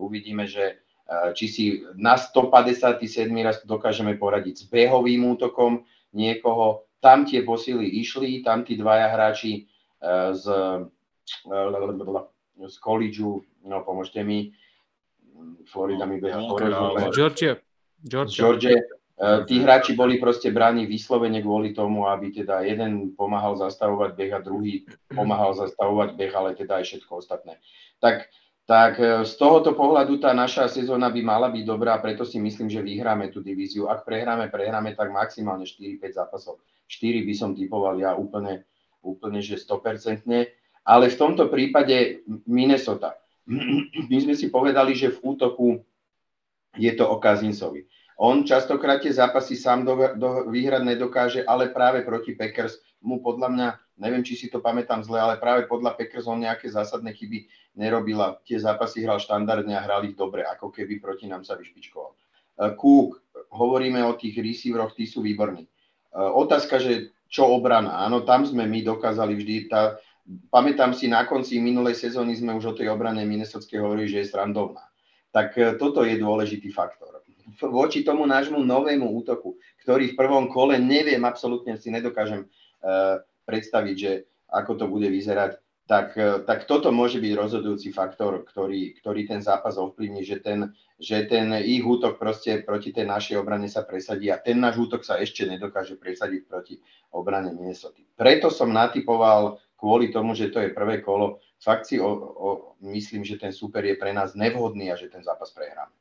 Uvidíme, 0.00 0.48
že 0.48 0.80
e, 1.04 1.36
či 1.36 1.46
si 1.52 1.64
na 2.00 2.16
157. 2.16 3.04
raz 3.44 3.60
dokážeme 3.68 4.16
poradiť 4.16 4.54
s 4.56 4.64
behovým 4.64 5.28
útokom 5.36 5.84
niekoho, 6.16 6.88
tam 7.04 7.28
tie 7.28 7.44
posily 7.44 7.84
išli, 8.00 8.40
tam 8.40 8.64
tí 8.64 8.74
dvaja 8.74 9.12
hráči 9.14 9.70
uh, 10.02 10.34
z, 10.34 10.46
z 12.58 12.74
collegeu, 12.82 13.46
no 13.62 13.76
pomôžte 13.86 14.24
mi, 14.26 14.50
Florida 15.70 16.08
mi 16.08 16.18
beha. 16.18 16.42
Georgia. 17.14 17.54
Georgia. 18.04 18.38
Georgia. 18.38 18.78
Uh, 19.18 19.42
tí 19.50 19.58
hráči 19.58 19.98
boli 19.98 20.22
proste 20.22 20.54
bráni 20.54 20.86
vyslovene 20.86 21.42
kvôli 21.42 21.74
tomu, 21.74 22.06
aby 22.06 22.30
teda 22.30 22.62
jeden 22.62 23.18
pomáhal 23.18 23.58
zastavovať 23.58 24.14
beh 24.14 24.30
a 24.30 24.38
druhý 24.38 24.86
pomáhal 25.10 25.58
zastavovať 25.58 26.14
beh, 26.14 26.32
ale 26.38 26.54
teda 26.54 26.78
aj 26.78 26.84
všetko 26.86 27.18
ostatné. 27.18 27.58
Tak, 27.98 28.30
tak 28.70 29.02
z 29.26 29.32
tohoto 29.34 29.74
pohľadu 29.74 30.22
tá 30.22 30.30
naša 30.30 30.70
sezóna 30.70 31.10
by 31.10 31.18
mala 31.26 31.50
byť 31.50 31.64
dobrá, 31.66 31.98
preto 31.98 32.22
si 32.22 32.38
myslím, 32.38 32.70
že 32.70 32.78
vyhráme 32.78 33.34
tú 33.34 33.42
divíziu. 33.42 33.90
Ak 33.90 34.06
prehráme, 34.06 34.54
prehráme 34.54 34.94
tak 34.94 35.10
maximálne 35.10 35.66
4-5 35.66 35.98
zápasov. 36.14 36.62
4 36.86 37.26
by 37.26 37.34
som 37.34 37.58
typoval 37.58 37.98
ja 37.98 38.14
úplne, 38.14 38.62
úplne 39.02 39.42
že 39.42 39.58
100%. 39.58 40.30
Ale 40.86 41.04
v 41.10 41.16
tomto 41.18 41.50
prípade 41.50 42.22
Minnesota. 42.46 43.18
My 44.12 44.18
sme 44.22 44.38
si 44.38 44.46
povedali, 44.46 44.94
že 44.94 45.10
v 45.10 45.34
útoku 45.34 45.82
je 46.76 46.92
to 46.92 47.08
o 47.08 47.16
Kazinsovi. 47.16 47.88
On 48.18 48.42
častokrát 48.42 48.98
tie 48.98 49.14
zápasy 49.14 49.54
sám 49.54 49.86
do, 49.86 49.94
do, 50.18 50.50
vyhrať 50.50 50.82
nedokáže, 50.82 51.40
ale 51.46 51.70
práve 51.70 52.02
proti 52.02 52.34
Packers 52.34 52.82
mu 52.98 53.22
podľa 53.22 53.48
mňa, 53.54 53.68
neviem, 54.02 54.26
či 54.26 54.34
si 54.34 54.46
to 54.50 54.58
pamätám 54.58 55.06
zle, 55.06 55.22
ale 55.22 55.38
práve 55.38 55.70
podľa 55.70 55.94
Packers 55.94 56.26
on 56.26 56.42
nejaké 56.42 56.66
zásadné 56.66 57.14
chyby 57.14 57.46
nerobila. 57.78 58.42
Tie 58.42 58.58
zápasy 58.58 59.06
hral 59.06 59.22
štandardne 59.22 59.70
a 59.78 59.86
hrali 59.86 60.10
ich 60.12 60.18
dobre, 60.18 60.42
ako 60.42 60.74
keby 60.74 60.98
proti 60.98 61.30
nám 61.30 61.46
sa 61.46 61.54
vyšpičkoval. 61.54 62.10
Cook, 62.74 63.22
hovoríme 63.54 64.02
o 64.02 64.18
tých 64.18 64.34
receiveroch, 64.42 64.98
tí 64.98 65.06
sú 65.06 65.22
výborní. 65.22 65.62
E, 65.62 65.68
otázka, 66.18 66.82
že 66.82 67.14
čo 67.30 67.46
obrana. 67.46 68.02
Áno, 68.02 68.26
tam 68.26 68.42
sme 68.42 68.66
my 68.66 68.82
dokázali 68.82 69.38
vždy. 69.38 69.54
Tá, 69.70 69.94
pamätám 70.50 70.90
si, 70.90 71.06
na 71.06 71.22
konci 71.22 71.62
minulej 71.62 71.94
sezóny 71.94 72.34
sme 72.34 72.58
už 72.58 72.74
o 72.74 72.76
tej 72.76 72.90
obrane 72.90 73.22
Minnesotskej 73.22 73.78
hovorili, 73.78 74.10
že 74.10 74.26
je 74.26 74.30
srandovná. 74.34 74.87
Tak 75.38 75.54
e, 75.54 75.78
toto 75.78 76.02
je 76.02 76.18
dôležitý 76.18 76.74
faktor. 76.74 77.22
Voči 77.62 78.02
tomu 78.02 78.26
nášmu 78.26 78.58
novému 78.58 79.06
útoku, 79.22 79.54
ktorý 79.86 80.10
v 80.14 80.18
prvom 80.18 80.50
kole 80.50 80.82
neviem, 80.82 81.22
absolútne 81.26 81.74
si 81.74 81.90
nedokážem 81.90 82.46
uh, 82.46 83.18
predstaviť, 83.50 83.96
že 83.98 84.30
ako 84.46 84.78
to 84.78 84.84
bude 84.86 85.10
vyzerať, 85.10 85.58
tak, 85.88 86.12
tak 86.44 86.68
toto 86.68 86.92
môže 86.92 87.16
byť 87.16 87.32
rozhodujúci 87.32 87.96
faktor, 87.96 88.44
ktorý, 88.44 89.00
ktorý 89.00 89.24
ten 89.24 89.40
zápas 89.40 89.80
ovplyvní, 89.80 90.20
že 90.20 90.36
ten, 90.44 90.68
že 91.00 91.24
ten 91.24 91.48
ich 91.64 91.80
útok 91.80 92.20
proste 92.20 92.60
proti 92.60 92.92
tej 92.92 93.08
našej 93.08 93.40
obrane 93.40 93.72
sa 93.72 93.88
presadí 93.88 94.28
a 94.28 94.36
ten 94.36 94.60
náš 94.60 94.76
útok 94.76 95.00
sa 95.00 95.16
ešte 95.16 95.48
nedokáže 95.48 95.96
presadiť 95.96 96.44
proti 96.44 96.76
obrane 97.16 97.56
Minnesota. 97.56 98.04
Preto 98.20 98.52
som 98.52 98.68
natypoval 98.68 99.56
kvôli 99.80 100.12
tomu, 100.12 100.36
že 100.36 100.52
to 100.52 100.60
je 100.60 100.76
prvé 100.76 101.00
kolo. 101.00 101.40
Fakt 101.58 101.90
si 101.90 101.98
o, 101.98 102.06
o, 102.06 102.48
myslím, 102.80 103.26
že 103.26 103.34
ten 103.34 103.50
super 103.50 103.82
je 103.82 103.98
pre 103.98 104.14
nás 104.14 104.38
nevhodný 104.38 104.94
a 104.94 104.96
že 104.96 105.10
ten 105.10 105.22
zápas 105.22 105.50
prehráme. 105.50 105.94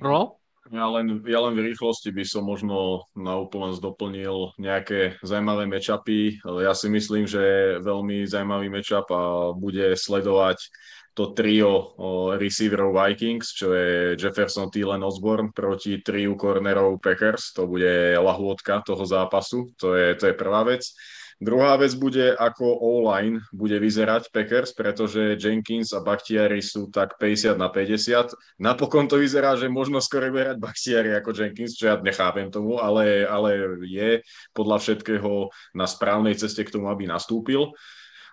Pro? 0.00 0.40
Ja 0.70 0.86
len, 0.86 1.18
ja 1.26 1.42
len 1.42 1.58
v 1.58 1.72
rýchlosti 1.72 2.14
by 2.14 2.22
som 2.22 2.46
možno 2.46 3.02
na 3.18 3.34
úplnosť 3.42 3.82
doplnil 3.82 4.54
nejaké 4.54 5.18
zaujímavé 5.18 5.66
matchupy. 5.66 6.38
Ja 6.62 6.78
si 6.78 6.86
myslím, 6.86 7.26
že 7.26 7.76
veľmi 7.82 8.22
zaujímavý 8.28 8.70
matchup 8.70 9.08
a 9.10 9.50
bude 9.50 9.98
sledovať 9.98 10.62
to 11.14 11.34
trio 11.34 11.94
receiverov 12.38 12.94
Vikings, 12.94 13.52
čo 13.52 13.74
je 13.74 14.14
Jefferson, 14.14 14.70
Thielen, 14.70 15.02
Osborne 15.02 15.50
proti 15.50 15.98
triu 16.00 16.38
cornerov 16.38 17.02
Packers. 17.02 17.52
To 17.58 17.66
bude 17.66 18.14
lahôdka 18.16 18.82
toho 18.86 19.02
zápasu, 19.02 19.74
to 19.74 19.98
je, 19.98 20.14
to 20.14 20.30
je 20.30 20.34
prvá 20.38 20.62
vec. 20.62 20.86
Druhá 21.40 21.72
vec 21.80 21.96
bude, 21.96 22.36
ako 22.36 22.84
online 22.84 23.40
bude 23.48 23.80
vyzerať 23.80 24.28
Packers, 24.28 24.76
pretože 24.76 25.40
Jenkins 25.40 25.88
a 25.96 26.04
Bakhtiari 26.04 26.60
sú 26.60 26.92
tak 26.92 27.16
50 27.16 27.56
na 27.56 27.72
50. 27.72 28.60
Napokon 28.60 29.08
to 29.08 29.16
vyzerá, 29.16 29.56
že 29.56 29.72
možno 29.72 30.04
skôr 30.04 30.28
bude 30.28 30.52
hrať 30.52 30.60
Bakhtiari 30.60 31.16
ako 31.16 31.32
Jenkins, 31.32 31.80
čo 31.80 31.88
ja 31.88 31.96
nechápem 31.96 32.52
tomu, 32.52 32.76
ale, 32.76 33.24
ale 33.24 33.80
je 33.88 34.20
podľa 34.52 34.84
všetkého 34.84 35.48
na 35.72 35.88
správnej 35.88 36.36
ceste 36.36 36.60
k 36.60 36.76
tomu, 36.76 36.92
aby 36.92 37.08
nastúpil. 37.08 37.72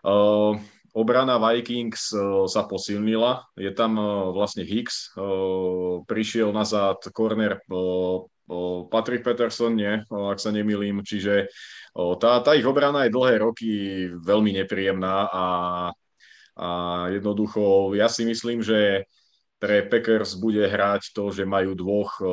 Uh, 0.04 0.60
obrana 0.98 1.38
Vikings 1.38 2.09
uh, 2.17 2.50
sa 2.50 2.66
posilnila. 2.66 3.45
Je 3.53 3.69
tam 3.69 4.01
uh, 4.01 4.34
vlastne 4.34 4.66
Hicks, 4.66 5.14
uh, 5.14 6.01
prišiel 6.09 6.50
nazad 6.50 6.98
corner 7.14 7.61
Patrick 8.88 9.27
Peterson 9.27 9.76
nie, 9.76 10.08
ak 10.08 10.40
sa 10.40 10.56
nemýlim, 10.56 11.03
čiže 11.03 11.51
tá, 11.92 12.40
tá 12.40 12.56
ich 12.56 12.64
obrana 12.64 13.03
je 13.03 13.11
dlhé 13.11 13.43
roky 13.43 13.72
veľmi 14.24 14.56
nepríjemná 14.64 15.27
a, 15.27 15.48
a 16.56 16.69
jednoducho 17.11 17.92
ja 18.00 18.08
si 18.08 18.24
myslím, 18.24 18.64
že 18.64 19.03
pre 19.58 19.84
Packers 19.90 20.38
bude 20.38 20.69
hrať 20.69 21.11
to, 21.17 21.34
že 21.34 21.50
majú 21.50 21.74
dvoch 21.74 22.22
e, 22.22 22.26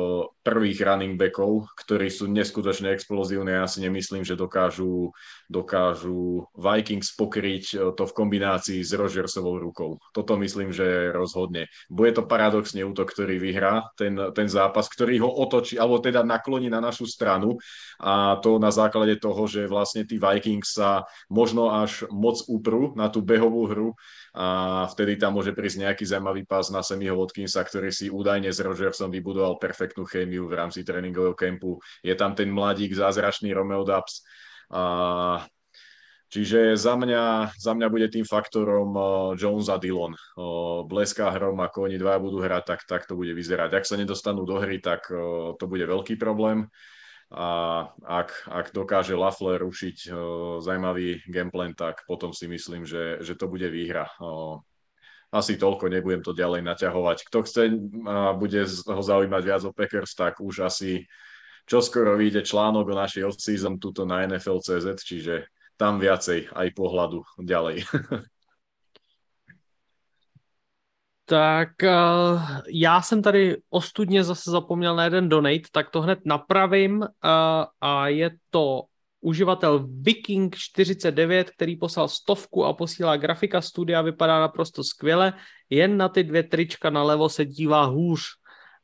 prvých 0.45 0.85
running 0.85 1.17
backov, 1.17 1.73
ktorí 1.73 2.13
sú 2.13 2.29
neskutočne 2.29 2.93
explozívne. 2.93 3.57
Ja 3.57 3.65
si 3.65 3.81
nemyslím, 3.81 4.21
že 4.21 4.37
dokážu, 4.37 5.09
dokážu 5.49 6.45
Vikings 6.53 7.17
pokryť 7.17 7.63
e, 7.73 7.75
to 7.97 8.05
v 8.05 8.13
kombinácii 8.13 8.85
s 8.85 8.93
Rogersovou 8.93 9.57
rukou. 9.57 9.97
Toto 10.13 10.37
myslím, 10.37 10.69
že 10.69 11.09
rozhodne. 11.09 11.65
Bude 11.89 12.13
to 12.13 12.29
paradoxne 12.29 12.85
útok, 12.85 13.09
ktorý 13.09 13.41
vyhrá 13.41 13.89
ten, 13.97 14.13
ten 14.37 14.45
zápas, 14.45 14.85
ktorý 14.85 15.25
ho 15.25 15.29
otočí, 15.33 15.81
alebo 15.81 15.97
teda 15.97 16.21
nakloní 16.21 16.69
na 16.69 16.77
našu 16.77 17.09
stranu 17.09 17.57
a 17.97 18.37
to 18.37 18.61
na 18.61 18.69
základe 18.69 19.17
toho, 19.17 19.49
že 19.49 19.65
vlastne 19.65 20.05
tí 20.05 20.21
Vikings 20.21 20.77
sa 20.77 21.09
možno 21.25 21.73
až 21.73 22.05
moc 22.13 22.37
uprú 22.45 22.93
na 22.93 23.09
tú 23.09 23.25
behovú 23.25 23.65
hru 23.65 23.89
a 24.35 24.83
vtedy 24.91 25.15
tam 25.15 25.39
môže 25.39 25.55
prísť 25.55 25.87
nejaký 25.87 26.03
zaujímavý 26.03 26.43
pás 26.43 26.67
na 26.67 26.83
Semiho 26.83 27.15
Watkinsa, 27.15 27.63
ktorý 27.63 27.89
si 27.89 28.11
údajne 28.11 28.51
s 28.51 28.59
Rogersom 28.59 29.07
vybudoval 29.07 29.55
perfektnú 29.63 30.03
chémiu 30.03 30.34
v 30.43 30.53
rámci 30.59 30.83
tréningového 30.83 31.37
kempu. 31.37 31.79
Je 32.03 32.11
tam 32.19 32.35
ten 32.35 32.51
mladík, 32.51 32.91
zázračný 32.91 33.55
Romeo 33.55 33.87
Dubs. 33.87 34.19
A 34.75 35.45
Čiže 36.25 36.75
za 36.75 36.99
mňa, 36.99 37.55
za 37.55 37.71
mňa 37.71 37.87
bude 37.87 38.11
tým 38.11 38.27
faktorom 38.27 38.91
Jones 39.39 39.71
a 39.71 39.79
Dillon. 39.79 40.11
Bleská 40.83 41.31
hrom, 41.31 41.55
ako 41.63 41.87
oni 41.87 41.95
dvaja 41.95 42.19
budú 42.19 42.43
hrať, 42.43 42.63
tak, 42.65 42.81
tak 42.83 43.01
to 43.07 43.15
bude 43.15 43.31
vyzerať. 43.31 43.71
Ak 43.71 43.85
sa 43.87 43.95
nedostanú 43.95 44.43
do 44.43 44.59
hry, 44.59 44.83
tak 44.83 45.07
to 45.55 45.65
bude 45.69 45.85
veľký 45.87 46.19
problém. 46.19 46.67
a 47.31 47.87
ak, 48.03 48.51
ak 48.51 48.65
dokáže 48.75 49.15
Lafler 49.15 49.63
rušiť 49.63 50.11
zaujímavý 50.59 51.23
gameplan, 51.29 51.71
tak 51.71 52.03
potom 52.03 52.35
si 52.35 52.51
myslím, 52.51 52.83
že, 52.83 53.23
že 53.23 53.39
to 53.39 53.47
bude 53.47 53.69
výhra. 53.71 54.09
Asi 55.35 55.59
toľko, 55.59 55.91
nebudem 55.91 56.23
to 56.23 56.31
ďalej 56.31 56.63
naťahovať. 56.63 57.27
Kto 57.27 57.43
chce 57.43 57.75
bude 58.39 58.61
ho 58.87 59.01
zaujímať 59.03 59.43
viac 59.43 59.61
o 59.67 59.75
Packers, 59.75 60.15
tak 60.15 60.39
už 60.39 60.63
asi 60.63 61.03
čoskoro 61.67 62.15
vyjde 62.15 62.47
článok 62.47 62.87
o 62.87 62.95
našej 62.95 63.27
off-season 63.27 63.75
tuto 63.75 64.07
na 64.07 64.23
NFL.cz, 64.23 64.87
čiže 65.03 65.51
tam 65.75 65.99
viacej 65.99 66.55
aj 66.55 66.67
pohľadu 66.71 67.19
ďalej. 67.43 67.83
Tak 71.27 71.69
uh, 71.83 72.61
já 72.69 73.01
jsem 73.01 73.21
tady 73.21 73.57
ostudně 73.69 74.23
zase 74.23 74.51
zapomněl 74.51 74.95
na 74.95 75.03
jeden 75.03 75.29
donate, 75.29 75.69
tak 75.71 75.89
to 75.89 76.01
hned 76.01 76.19
napravím 76.25 77.01
uh, 77.01 77.07
a 77.81 78.07
je 78.07 78.31
to 78.49 78.81
uživatel 79.25 79.79
Viking49, 79.79 81.43
který 81.55 81.75
poslal 81.75 82.07
stovku 82.07 82.65
a 82.65 82.73
posílá 82.73 83.17
grafika 83.17 83.61
studia, 83.61 84.01
vypadá 84.01 84.39
naprosto 84.39 84.83
skvěle, 84.83 85.33
jen 85.69 85.97
na 85.97 86.09
ty 86.09 86.23
dvě 86.23 86.43
trička 86.43 86.89
nalevo 86.89 87.29
se 87.29 87.45
dívá 87.45 87.83
hůř. 87.85 88.21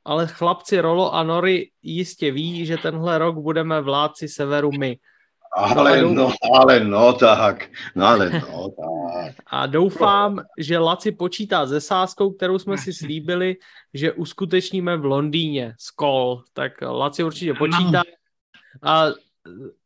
Ale 0.06 0.28
chlapci 0.28 0.80
Rolo 0.80 1.14
a 1.14 1.24
Nori 1.24 1.70
jistě 1.82 2.32
ví, 2.32 2.66
že 2.66 2.78
tenhle 2.78 3.18
rok 3.18 3.36
budeme 3.38 3.82
vládci 3.82 4.28
severu 4.28 4.72
my. 4.80 4.98
Ale 5.58 6.02
no, 6.02 6.32
ale 6.54 6.80
no 6.80 7.14
tak, 7.14 7.70
no 7.96 8.06
ale 8.06 8.30
no 8.30 8.70
tak. 8.70 9.36
A 9.48 9.66
doufám, 9.66 10.40
že 10.58 10.78
Laci 10.78 11.12
počítá 11.12 11.68
se 11.68 11.82
sáskou, 11.82 12.32
kterou 12.32 12.60
jsme 12.60 12.78
si 12.78 12.94
slíbili, 12.94 13.56
že 13.94 14.12
uskutečníme 14.12 14.98
v 14.98 15.06
Londýně. 15.06 15.74
Skol. 15.80 16.44
Tak 16.54 16.82
Laci 16.82 17.24
určitě 17.24 17.54
počítá. 17.54 18.02
A 18.84 19.06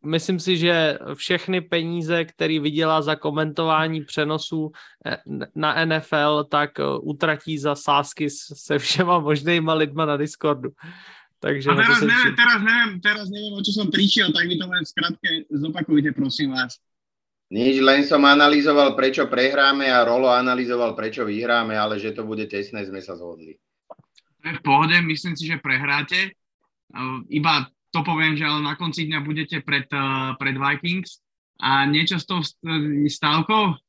myslím 0.06 0.40
si, 0.40 0.58
že 0.58 1.00
všechny 1.14 1.62
peníze, 1.62 2.26
které 2.26 2.60
vydělá 2.60 3.02
za 3.02 3.16
komentování 3.16 4.04
přenosů 4.04 4.72
eh, 5.06 5.18
na 5.56 5.86
NFL, 5.86 6.44
tak 6.44 6.80
eh, 6.80 6.84
utratí 7.02 7.58
za 7.58 7.76
sásky 7.76 8.30
se 8.30 8.80
všema 8.80 9.20
možnýma 9.20 9.74
lidma 9.74 10.06
na 10.06 10.18
Discordu. 10.18 10.70
Takže 11.40 11.70
a 11.70 11.76
teraz, 11.76 12.02
neviem, 12.02 12.34
či... 12.34 12.36
teraz, 12.42 12.60
neviem, 12.64 12.92
teraz 13.02 13.26
neviem, 13.30 13.54
o 13.54 13.62
čo 13.62 13.72
som 13.76 13.88
prišiel, 13.92 14.34
tak 14.34 14.50
mi 14.50 14.58
to 14.58 14.66
len 14.66 14.82
skrátke 14.82 15.46
zopakujte, 15.54 16.10
prosím 16.16 16.58
vás. 16.58 16.82
Nič, 17.54 17.78
len 17.86 18.02
som 18.02 18.26
analyzoval, 18.26 18.98
prečo 18.98 19.30
prehráme 19.30 19.86
a 19.94 20.02
Rolo 20.02 20.34
analyzoval, 20.34 20.98
prečo 20.98 21.22
vyhráme, 21.22 21.78
ale 21.78 22.02
že 22.02 22.18
to 22.18 22.26
bude 22.26 22.50
tesné, 22.50 22.82
sme 22.90 22.98
sa 22.98 23.14
zhodli. 23.14 23.62
To 24.42 24.46
je 24.50 24.58
v 24.58 24.64
pohode, 24.66 24.98
myslím 25.06 25.38
si, 25.38 25.46
že 25.46 25.62
prehráte. 25.62 26.34
Iba 27.30 27.70
to 27.96 28.04
poviem, 28.04 28.36
že 28.36 28.44
ale 28.44 28.60
na 28.60 28.76
konci 28.76 29.08
dňa 29.08 29.24
budete 29.24 29.64
pred, 29.64 29.88
pred 30.36 30.56
Vikings 30.60 31.24
a 31.64 31.88
niečo 31.88 32.20
s 32.20 32.28
tou 32.28 32.44
stávkou? 33.08 33.80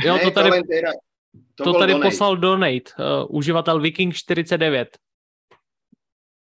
Jo, 0.00 0.16
to 0.24 0.30
tady, 0.30 0.50
to, 0.50 1.64
to, 1.64 1.64
to 1.64 1.72
tady 1.78 1.92
donate. 1.92 2.08
poslal 2.08 2.36
donate, 2.36 2.88
uh, 2.96 3.28
uživatel 3.28 3.80
Viking 3.80 4.14
49. 4.16 4.96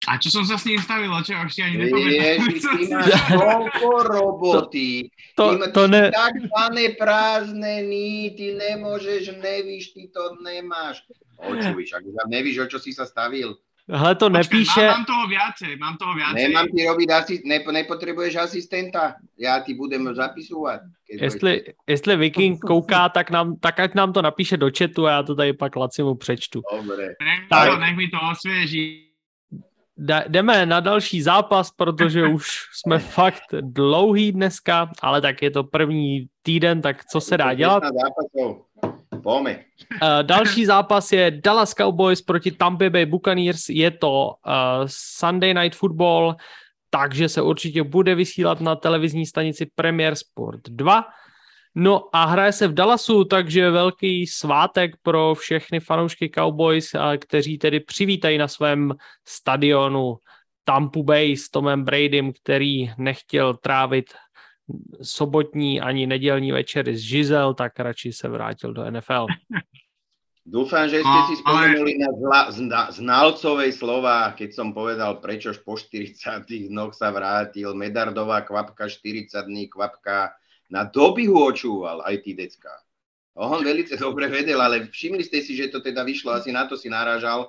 A 0.04 0.20
čo 0.20 0.28
som 0.28 0.44
sa 0.44 0.60
s 0.60 0.68
ním 0.68 0.76
stavil, 0.84 1.08
čo 1.24 1.32
už 1.32 1.48
si 1.48 1.64
ani 1.64 1.80
nepamätám. 1.80 2.12
Ježiš, 2.12 2.60
ty 2.60 2.82
máš 2.92 3.08
toľko 3.32 3.88
roboty. 4.04 4.88
To, 5.32 5.56
to, 5.56 5.64
ty, 5.64 5.72
to 5.72 5.82
ne... 5.88 6.02
takzvané 6.12 6.84
prázdne 6.92 7.74
ní, 7.88 8.36
ty 8.36 8.52
nemôžeš, 8.52 9.32
nevíš, 9.40 9.96
ty 9.96 10.12
to 10.12 10.36
nemáš. 10.44 11.00
Očuj, 11.40 11.88
ak 11.88 12.04
nevíš, 12.28 12.60
o 12.60 12.66
čo 12.68 12.76
si 12.76 12.92
sa 12.92 13.08
stavil. 13.08 13.56
Hele, 13.90 14.14
to 14.14 14.28
nepíše... 14.28 14.80
Mám, 14.80 14.88
mám 14.88 15.04
toho 15.04 15.24
viacej, 15.28 15.76
mám 15.76 15.96
toho 15.96 16.14
viacej. 16.14 16.40
Nemám 16.48 16.66
ti 16.72 16.80
robiť, 16.88 17.08
asi, 17.12 17.34
ne, 17.44 17.60
nepotrebuješ 17.60 18.36
asistenta, 18.36 19.20
ja 19.36 19.60
ti 19.60 19.76
budem 19.76 20.08
zapisovať. 20.08 20.80
Jestli, 21.20 21.76
jestli 21.86 22.16
Viking 22.16 22.56
kouká, 22.60 23.08
tak, 23.08 23.30
nám, 23.30 23.60
tak 23.60 23.80
ať 23.80 23.94
nám 23.94 24.12
to 24.12 24.22
napíše 24.22 24.56
do 24.56 24.70
chatu 24.72 25.06
a 25.06 25.10
já 25.10 25.22
to 25.22 25.34
tady 25.34 25.52
pak 25.52 25.76
Lacimu 25.76 26.14
přečtu. 26.14 26.62
Dobre. 26.76 27.14
Tak. 27.50 27.80
nech 27.80 27.96
mi 27.96 28.08
to 28.08 28.18
osvěží 28.32 29.04
jdeme 30.28 30.66
na 30.66 30.80
další 30.80 31.22
zápas, 31.22 31.70
protože 31.70 32.26
už 32.34 32.46
jsme 32.72 32.98
fakt 32.98 33.44
dlouhý 33.60 34.32
dneska, 34.32 34.90
ale 35.02 35.20
tak 35.20 35.42
je 35.42 35.50
to 35.50 35.64
první 35.64 36.26
týden, 36.42 36.82
tak 36.82 37.04
co 37.04 37.20
se 37.20 37.36
dá 37.36 37.54
dělat? 37.54 37.82
Uh, 40.02 40.22
další 40.22 40.66
zápas 40.66 41.12
je 41.12 41.30
Dallas 41.30 41.74
Cowboys 41.74 42.22
proti 42.22 42.50
Tampa 42.50 42.90
Bay 42.90 43.06
Buccaneers. 43.06 43.68
Je 43.68 43.90
to 43.90 44.34
Sunday 44.86 45.54
Night 45.54 45.78
Football, 45.78 46.36
takže 46.90 47.28
se 47.28 47.42
určitě 47.42 47.82
bude 47.82 48.14
vysílat 48.14 48.60
na 48.60 48.76
televizní 48.76 49.26
stanici 49.26 49.66
Premier 49.74 50.14
Sport 50.14 50.60
2. 50.68 51.04
No 51.74 52.08
a 52.12 52.24
hraje 52.24 52.52
se 52.52 52.68
v 52.68 52.74
Dallasu, 52.74 53.24
takže 53.24 53.70
velký 53.70 54.26
svátek 54.26 54.90
pro 55.02 55.34
všechny 55.34 55.80
fanoušky 55.80 56.30
Cowboys, 56.30 56.90
kteří 57.20 57.58
tedy 57.58 57.80
přivítají 57.80 58.38
na 58.38 58.48
svém 58.48 58.94
stadionu 59.28 60.16
Tampa 60.64 61.00
Bay 61.02 61.36
s 61.36 61.50
Tomem 61.50 61.84
Bradym, 61.84 62.32
který 62.32 62.90
nechtěl 62.98 63.54
trávit 63.54 64.04
sobotní 65.02 65.80
ani 65.80 66.06
nedělní 66.06 66.52
večery 66.52 66.96
z 66.96 67.00
Žizel, 67.00 67.54
tak 67.54 67.80
radši 67.80 68.12
se 68.12 68.28
vrátil 68.28 68.72
do 68.72 68.90
NFL. 68.90 69.26
Dúfam, 70.44 70.84
že 70.92 71.00
ste 71.00 71.20
si 71.32 71.40
spomenuli 71.40 71.96
na 71.96 72.12
zla, 72.12 72.40
zna, 72.52 72.82
znalcovej 72.92 73.72
slova, 73.80 74.36
keď 74.36 74.52
som 74.52 74.76
povedal, 74.76 75.16
prečo 75.16 75.56
po 75.64 75.72
40 75.72 76.68
dnoch 76.68 76.92
sa 76.92 77.08
vrátil. 77.08 77.72
Medardová 77.72 78.44
kvapka, 78.44 78.84
40 78.84 79.40
dní 79.48 79.72
kvapka 79.72 80.36
na 80.68 80.84
dobihu 80.84 81.48
očúval 81.48 82.04
aj 82.04 82.28
tí 82.28 82.36
decka. 82.36 82.76
On 83.40 83.56
velice 83.64 83.96
dobre 83.96 84.28
vedel, 84.28 84.60
ale 84.60 84.84
všimli 84.84 85.24
ste 85.24 85.40
si, 85.40 85.56
že 85.56 85.72
to 85.72 85.80
teda 85.80 86.04
vyšlo, 86.04 86.36
asi 86.36 86.52
na 86.52 86.68
to 86.68 86.76
si 86.76 86.92
narážal, 86.92 87.48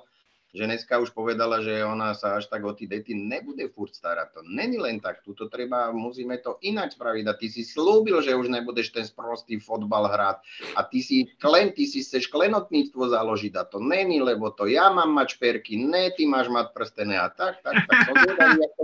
že 0.56 0.64
dneska 0.64 0.96
už 0.96 1.12
povedala, 1.12 1.60
že 1.60 1.84
ona 1.84 2.16
sa 2.16 2.40
až 2.40 2.48
tak 2.48 2.64
o 2.64 2.72
tí 2.72 2.88
dety 2.88 3.12
nebude 3.12 3.68
furt 3.76 3.92
starať. 3.92 4.32
To 4.32 4.40
není 4.48 4.80
len 4.80 5.04
tak, 5.04 5.20
tuto 5.20 5.52
treba, 5.52 5.92
musíme 5.92 6.40
to 6.40 6.56
ináč 6.64 6.96
spraviť. 6.96 7.24
A 7.28 7.36
ty 7.36 7.52
si 7.52 7.60
slúbil, 7.60 8.24
že 8.24 8.32
už 8.32 8.48
nebudeš 8.48 8.96
ten 8.96 9.04
sprostý 9.04 9.60
fotbal 9.60 10.08
hrať. 10.08 10.36
A 10.80 10.88
ty 10.88 11.04
si 11.04 11.28
klen, 11.36 11.76
ty 11.76 11.84
si 11.84 12.00
chceš 12.00 12.32
klenotníctvo 12.32 13.12
založiť 13.12 13.52
a 13.60 13.68
to 13.68 13.84
není, 13.84 14.24
lebo 14.24 14.48
to 14.48 14.64
ja 14.64 14.88
mám 14.88 15.12
mať 15.12 15.36
šperky, 15.36 15.76
ne, 15.76 16.08
ty 16.16 16.24
máš 16.24 16.48
mať 16.48 16.72
prstené 16.72 17.20
a 17.20 17.28
tak, 17.28 17.60
tak, 17.60 17.76
tak. 17.84 18.08
To 18.08 18.12
zvedali, 18.16 18.56
jak 18.64 18.72
to 18.72 18.82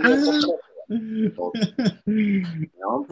no. 2.77 3.07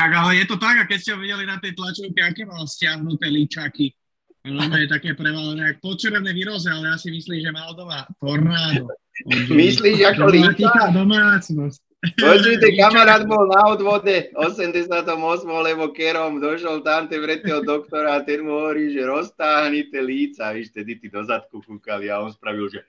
Ale 0.00 0.32
je 0.36 0.46
to 0.48 0.56
tak, 0.56 0.76
a 0.80 0.84
keď 0.88 0.98
ste 0.98 1.12
videli 1.20 1.44
na 1.44 1.60
tej 1.60 1.76
tlačovke, 1.76 2.18
aké 2.24 2.42
mal 2.48 2.64
stiahnuté 2.64 3.28
líčaky. 3.28 3.99
No 4.40 4.64
je 4.72 4.88
také 4.88 5.12
prevalené, 5.12 5.76
ako 5.76 5.92
počerevné 5.92 6.32
výroze, 6.32 6.72
ale 6.72 6.88
ja 6.88 6.96
si 6.96 7.12
myslím, 7.12 7.44
že 7.44 7.52
mal 7.52 7.76
doma 7.76 8.08
tornádo. 8.16 8.88
Myslíš, 9.52 10.00
ako 10.16 10.32
líča? 10.32 10.96
domácnosť. 10.96 11.80
Počujte, 12.00 12.72
kamarát 12.80 13.28
bol 13.28 13.44
na 13.52 13.68
odvode 13.68 14.32
88, 14.32 15.04
lebo 15.44 15.92
kerom 15.92 16.40
došol 16.40 16.80
tam 16.80 17.04
ten 17.12 17.20
vretého 17.20 17.60
doktora 17.60 18.16
a 18.16 18.24
ten 18.24 18.40
mu 18.40 18.56
hovorí, 18.56 18.96
že 18.96 19.04
roztáhnite 19.04 20.00
líca. 20.00 20.56
Víš, 20.56 20.72
tedy 20.72 20.96
ty 20.96 21.12
do 21.12 21.20
zadku 21.20 21.60
kúkali 21.60 22.08
a 22.08 22.24
on 22.24 22.32
spravil, 22.32 22.72
že... 22.72 22.80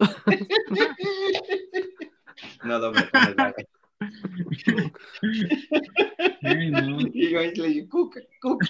no 2.64 2.80
dobre, 2.80 3.04
Hey, 6.40 6.72
no. 6.72 7.04
Igual 7.12 7.52
le 7.56 7.84
kuk, 7.84 8.16
kuk. 8.40 8.60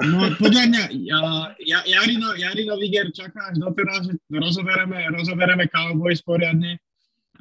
No 0.00 0.18
podľa 0.40 0.64
mňa, 0.72 0.84
ja, 1.04 1.20
ja, 1.60 1.78
Jarino, 1.84 2.32
Jarino 2.36 2.80
Viger 2.80 3.12
čaká 3.12 3.52
až 3.52 3.60
doteraz, 3.60 4.08
že 4.08 4.16
rozoberieme, 4.32 5.04
rozoberieme 5.12 5.68
Cowboys 5.68 6.24
poriadne, 6.24 6.80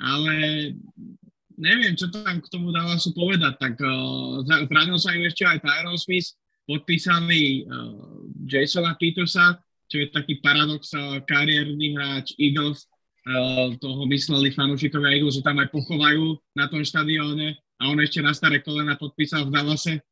ale 0.04 0.36
neviem, 1.56 1.96
čo 1.96 2.12
tam 2.12 2.44
k 2.44 2.52
tomu 2.52 2.76
dáva 2.76 3.00
sú 3.00 3.16
povedať. 3.16 3.56
Tak 3.56 3.80
uh, 3.80 4.44
zranil 4.44 5.00
sa 5.00 5.16
im 5.16 5.24
ešte 5.28 5.48
aj 5.48 5.64
Tyron 5.64 5.96
Smith, 5.96 6.36
podpísali 6.68 7.64
uh, 7.68 8.28
Jasona 8.52 9.00
Petersa, 9.00 9.64
čo 9.88 10.04
je 10.04 10.12
taký 10.12 10.44
paradox, 10.44 10.92
uh, 10.96 11.20
kariérny 11.24 11.96
hráč 11.96 12.36
Eagles, 12.40 12.84
Eh, 12.84 12.93
toho 13.80 14.04
mysleli 14.12 14.52
fanúšikovia 14.52 15.16
Eagles, 15.16 15.40
že 15.40 15.46
tam 15.48 15.60
aj 15.64 15.72
pochovajú 15.72 16.36
na 16.60 16.68
tom 16.68 16.84
štadióne 16.84 17.56
a 17.80 17.82
on 17.88 18.00
ešte 18.04 18.20
na 18.20 18.36
staré 18.36 18.60
kolena 18.60 19.00
podpísal 19.00 19.48
v 19.48 19.54
Dallase. 19.56 20.04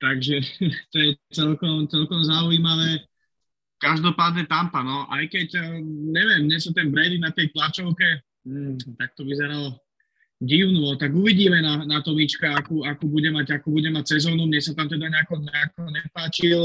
Takže 0.00 0.36
to 0.92 0.96
je 0.96 1.10
celkom, 1.32 1.88
celkom 1.88 2.20
zaujímavé. 2.24 3.04
Každopádne 3.76 4.48
Tampa, 4.48 4.80
no, 4.80 5.04
aj 5.12 5.28
keď, 5.28 5.48
eh, 5.60 5.84
neviem, 5.84 6.48
dnes 6.48 6.64
ten 6.64 6.88
Brady 6.88 7.20
na 7.20 7.28
tej 7.28 7.52
tlačovke, 7.52 8.24
hmm, 8.48 8.96
tak 8.96 9.12
to 9.12 9.28
vyzeralo 9.28 9.76
divno, 10.40 10.96
tak 10.96 11.12
uvidíme 11.12 11.60
na, 11.60 11.84
na 11.84 12.00
Tomička, 12.00 12.56
akú, 12.56 12.84
akú, 12.84 13.08
bude 13.08 13.28
mať, 13.32 13.60
akú 13.60 13.72
bude 13.72 13.88
mať 13.92 14.16
sezónu. 14.16 14.48
Mne 14.48 14.60
sa 14.64 14.72
tam 14.72 14.88
teda 14.88 15.08
nejako, 15.08 15.44
nejako 15.44 15.82
nepáčil. 15.92 16.60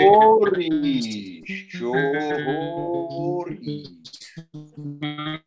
Hovoríš? 0.00 1.04
Čo 1.68 1.92
hovoríš? 2.48 3.92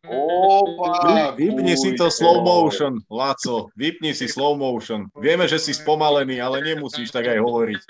Opa, 0.06 1.34
Vypni 1.34 1.74
si 1.74 1.98
to 1.98 2.06
slow 2.06 2.46
motion, 2.46 3.02
Laco. 3.10 3.74
Vypni 3.74 4.14
si 4.14 4.30
slow 4.30 4.54
motion. 4.54 5.10
Vieme, 5.18 5.50
že 5.50 5.58
si 5.58 5.74
spomalený, 5.74 6.38
ale 6.38 6.62
nemusíš 6.62 7.10
tak 7.10 7.26
aj 7.26 7.42
hovoriť. 7.42 7.82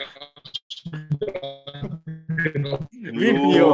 Vypni 3.04 3.60
ho. 3.60 3.72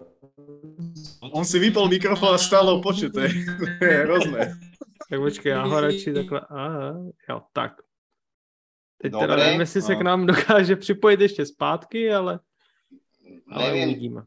On 1.21 1.45
si 1.45 1.59
vypol 1.59 1.89
mikrofón 1.89 2.35
a 2.35 2.39
stále 2.39 2.73
ho 2.73 2.81
počuť, 2.81 3.13
to 3.13 3.21
je, 3.21 3.29
to 3.79 3.85
je 3.85 4.05
hrozné. 4.05 4.59
Tak 5.11 5.21
počkej, 5.21 5.51
já 5.51 5.65
ho 5.65 5.81
radši 5.81 6.13
takhle, 6.13 6.41
aha, 6.49 6.97
jo, 7.29 7.41
tak. 7.53 7.84
Teď 9.05 9.13
Dobré, 9.13 9.27
teda 9.29 9.45
nevím, 9.45 9.61
jestli 9.61 9.83
se 9.83 9.93
no. 9.93 9.99
k 10.01 10.03
nám 10.03 10.27
dokáže 10.33 10.77
připojit 10.77 11.21
ještě 11.21 11.47
zpátky, 11.47 12.13
ale, 12.13 12.41
ale 13.53 13.65
Neviem, 13.65 13.89
uvidíme. 13.89 14.23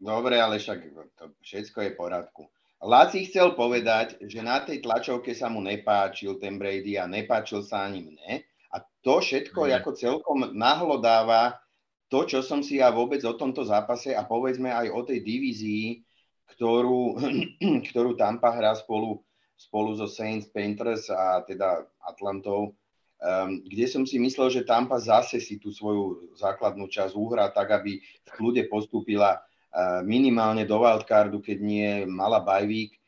Dobre, 0.00 0.40
ale 0.40 0.56
však 0.58 0.78
to 1.18 1.24
všetko 1.44 1.80
je 1.80 1.90
v 1.92 1.96
poriadku. 1.96 2.42
Laci 2.82 3.28
chcel 3.28 3.52
povedať, 3.52 4.16
že 4.24 4.40
na 4.42 4.64
tej 4.64 4.80
tlačovke 4.80 5.36
sa 5.36 5.52
mu 5.52 5.60
nepáčil 5.60 6.40
ten 6.40 6.56
Brady 6.58 6.96
a 6.96 7.04
nepáčil 7.04 7.60
sa 7.62 7.84
ani 7.84 8.08
mne. 8.08 8.40
A 8.72 8.80
to 9.04 9.20
všetko 9.20 9.68
Mhm. 9.68 9.72
ako 9.76 9.90
celkom 9.92 10.38
nahlodáva 10.56 11.60
to, 12.08 12.24
čo 12.24 12.40
som 12.40 12.64
si 12.64 12.80
ja 12.80 12.88
vôbec 12.88 13.20
o 13.28 13.36
tomto 13.36 13.68
zápase 13.68 14.16
a 14.16 14.24
povedzme 14.24 14.72
aj 14.72 14.88
o 14.96 15.00
tej 15.04 15.20
divízii, 15.20 16.00
ktorú, 16.56 17.20
ktorú 17.92 18.16
Tampa 18.16 18.48
hrá 18.56 18.72
spolu, 18.80 19.20
spolu 19.60 19.92
so 19.92 20.08
Saints, 20.08 20.48
Panthers 20.48 21.12
a 21.12 21.44
teda 21.44 21.84
Atlantou, 22.00 22.72
um, 23.22 23.62
kde 23.62 23.86
som 23.86 24.02
si 24.02 24.18
myslel, 24.18 24.50
že 24.50 24.66
Tampa 24.66 24.98
zase 24.98 25.38
si 25.38 25.62
tú 25.62 25.70
svoju 25.70 26.34
základnú 26.34 26.90
časť 26.90 27.14
uhrá 27.14 27.48
tak, 27.54 27.70
aby 27.70 28.02
v 28.02 28.30
kľude 28.34 28.66
postúpila 28.66 29.38
uh, 29.38 30.02
minimálne 30.02 30.66
do 30.66 30.82
wildcardu, 30.82 31.38
keď 31.38 31.58
nie 31.62 31.88
mala 32.10 32.42
bajvík 32.42 32.98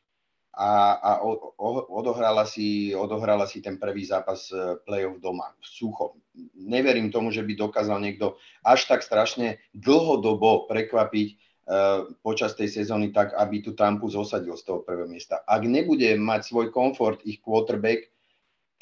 a, 0.55 0.71
a 1.03 1.11
o, 1.27 1.55
o, 1.59 1.69
odohrala, 1.99 2.47
si, 2.47 2.95
odohrala 2.95 3.47
si 3.51 3.59
ten 3.59 3.75
prvý 3.75 4.07
zápas 4.07 4.55
eh, 4.55 4.79
playoff 4.87 5.19
doma, 5.19 5.51
v 5.59 5.67
sucho. 5.67 6.15
Neverím 6.55 7.11
tomu, 7.11 7.35
že 7.35 7.43
by 7.43 7.59
dokázal 7.59 7.99
niekto 7.99 8.39
až 8.63 8.87
tak 8.87 9.03
strašne 9.03 9.59
dlhodobo 9.71 10.67
prekvapiť 10.67 11.29
uh, 11.31 12.11
počas 12.27 12.59
tej 12.59 12.75
sezóny 12.75 13.15
tak, 13.15 13.39
aby 13.39 13.63
tú 13.63 13.71
Tampu 13.79 14.11
zosadil 14.11 14.59
z 14.59 14.67
toho 14.67 14.83
prvého 14.83 15.07
miesta. 15.07 15.47
Ak 15.47 15.63
nebude 15.63 16.11
mať 16.19 16.51
svoj 16.51 16.75
komfort 16.75 17.23
ich 17.23 17.39
quarterback, 17.39 18.11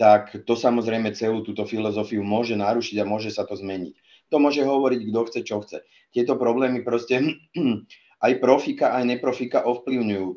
tak 0.03 0.35
to 0.43 0.59
samozrejme 0.59 1.15
celú 1.15 1.47
túto 1.47 1.63
filozofiu 1.63 2.27
môže 2.27 2.59
narušiť 2.59 2.99
a 2.99 3.07
môže 3.07 3.31
sa 3.31 3.47
to 3.47 3.55
zmeniť. 3.55 3.95
To 4.35 4.43
môže 4.43 4.67
hovoriť, 4.67 5.01
kto 5.07 5.21
chce, 5.31 5.41
čo 5.47 5.63
chce. 5.63 5.87
Tieto 6.11 6.35
problémy 6.35 6.83
proste 6.83 7.23
aj 8.27 8.33
profika, 8.43 8.99
aj 8.99 9.07
neprofika 9.07 9.63
ovplyvňujú. 9.63 10.29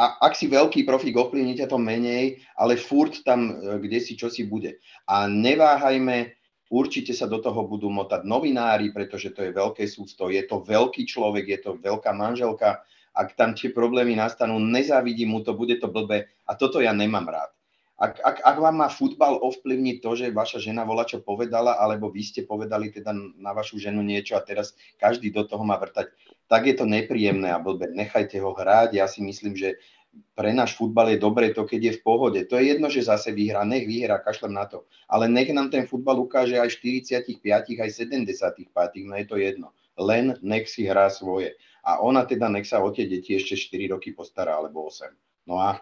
A 0.00 0.24
ak 0.24 0.32
si 0.40 0.48
veľký 0.48 0.88
profík, 0.88 1.20
ovplyvní 1.20 1.60
to 1.68 1.76
menej, 1.76 2.40
ale 2.56 2.80
furt 2.80 3.20
tam, 3.28 3.60
e, 3.60 3.76
kde 3.84 4.00
si, 4.00 4.16
čo 4.16 4.32
si 4.32 4.48
bude. 4.48 4.80
A 5.04 5.28
neváhajme, 5.28 6.32
určite 6.72 7.12
sa 7.12 7.28
do 7.28 7.44
toho 7.44 7.60
budú 7.68 7.92
motať 7.92 8.24
novinári, 8.24 8.88
pretože 8.88 9.36
to 9.36 9.44
je 9.44 9.52
veľké 9.52 9.84
sústo, 9.84 10.32
je 10.32 10.40
to 10.48 10.64
veľký 10.64 11.04
človek, 11.04 11.44
je 11.44 11.60
to 11.60 11.70
veľká 11.76 12.12
manželka. 12.16 12.80
Ak 13.12 13.36
tam 13.36 13.52
tie 13.52 13.68
problémy 13.68 14.16
nastanú, 14.16 14.56
nezávidím 14.60 15.36
mu 15.36 15.40
to, 15.44 15.52
bude 15.52 15.76
to 15.76 15.92
blbé 15.92 16.28
a 16.48 16.56
toto 16.56 16.80
ja 16.80 16.96
nemám 16.96 17.28
rád. 17.28 17.55
Ak, 17.96 18.20
ak, 18.20 18.44
ak 18.44 18.56
vám 18.60 18.84
má 18.84 18.88
futbal 18.92 19.40
ovplyvniť 19.40 19.96
to, 20.04 20.10
že 20.20 20.28
vaša 20.28 20.60
žena 20.60 20.84
volá, 20.84 21.08
čo 21.08 21.24
povedala, 21.24 21.80
alebo 21.80 22.12
vy 22.12 22.20
ste 22.20 22.44
povedali 22.44 22.92
teda 22.92 23.16
na 23.40 23.56
vašu 23.56 23.80
ženu 23.80 24.04
niečo 24.04 24.36
a 24.36 24.44
teraz 24.44 24.76
každý 25.00 25.32
do 25.32 25.48
toho 25.48 25.64
má 25.64 25.80
vrtať, 25.80 26.12
tak 26.44 26.68
je 26.68 26.76
to 26.76 26.84
nepríjemné 26.84 27.48
a 27.48 27.56
blbé. 27.56 27.88
Nechajte 27.96 28.36
ho 28.44 28.52
hrať. 28.52 29.00
Ja 29.00 29.08
si 29.08 29.24
myslím, 29.24 29.56
že 29.56 29.80
pre 30.36 30.52
náš 30.52 30.76
futbal 30.76 31.16
je 31.16 31.18
dobre 31.20 31.56
to, 31.56 31.64
keď 31.64 31.80
je 31.80 31.92
v 31.96 32.04
pohode. 32.04 32.40
To 32.48 32.60
je 32.60 32.76
jedno, 32.76 32.92
že 32.92 33.08
zase 33.08 33.32
vyhrá, 33.32 33.64
nech 33.64 33.88
vyhrá, 33.88 34.20
kašlem 34.20 34.52
na 34.52 34.68
to. 34.68 34.84
Ale 35.08 35.28
nech 35.28 35.48
nám 35.52 35.72
ten 35.72 35.88
futbal 35.88 36.20
ukáže 36.20 36.60
aj 36.60 36.76
45, 36.76 37.40
aj 37.80 37.90
75, 37.90 38.68
no 39.08 39.14
je 39.16 39.26
to 39.28 39.36
jedno. 39.40 39.68
Len 39.96 40.36
nech 40.44 40.68
si 40.68 40.84
hrá 40.84 41.08
svoje. 41.08 41.56
A 41.80 42.04
ona 42.04 42.28
teda 42.28 42.52
nech 42.52 42.68
sa 42.68 42.84
o 42.84 42.92
tie 42.92 43.08
deti 43.08 43.36
ešte 43.36 43.56
4 43.56 43.96
roky 43.96 44.12
postará, 44.12 44.60
alebo 44.60 44.84
8. 44.84 45.08
No 45.48 45.64
a 45.64 45.80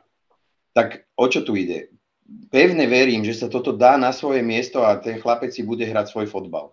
tak 0.74 1.06
o 1.18 1.26
čo 1.26 1.42
tu 1.42 1.58
ide? 1.58 1.90
Pevne 2.24 2.88
verím, 2.88 3.20
že 3.20 3.36
sa 3.36 3.52
toto 3.52 3.76
dá 3.76 4.00
na 4.00 4.08
svoje 4.08 4.40
miesto 4.40 4.80
a 4.80 4.96
ten 4.96 5.20
chlapec 5.20 5.52
si 5.52 5.60
bude 5.60 5.84
hrať 5.84 6.08
svoj 6.08 6.24
fotbal. 6.32 6.72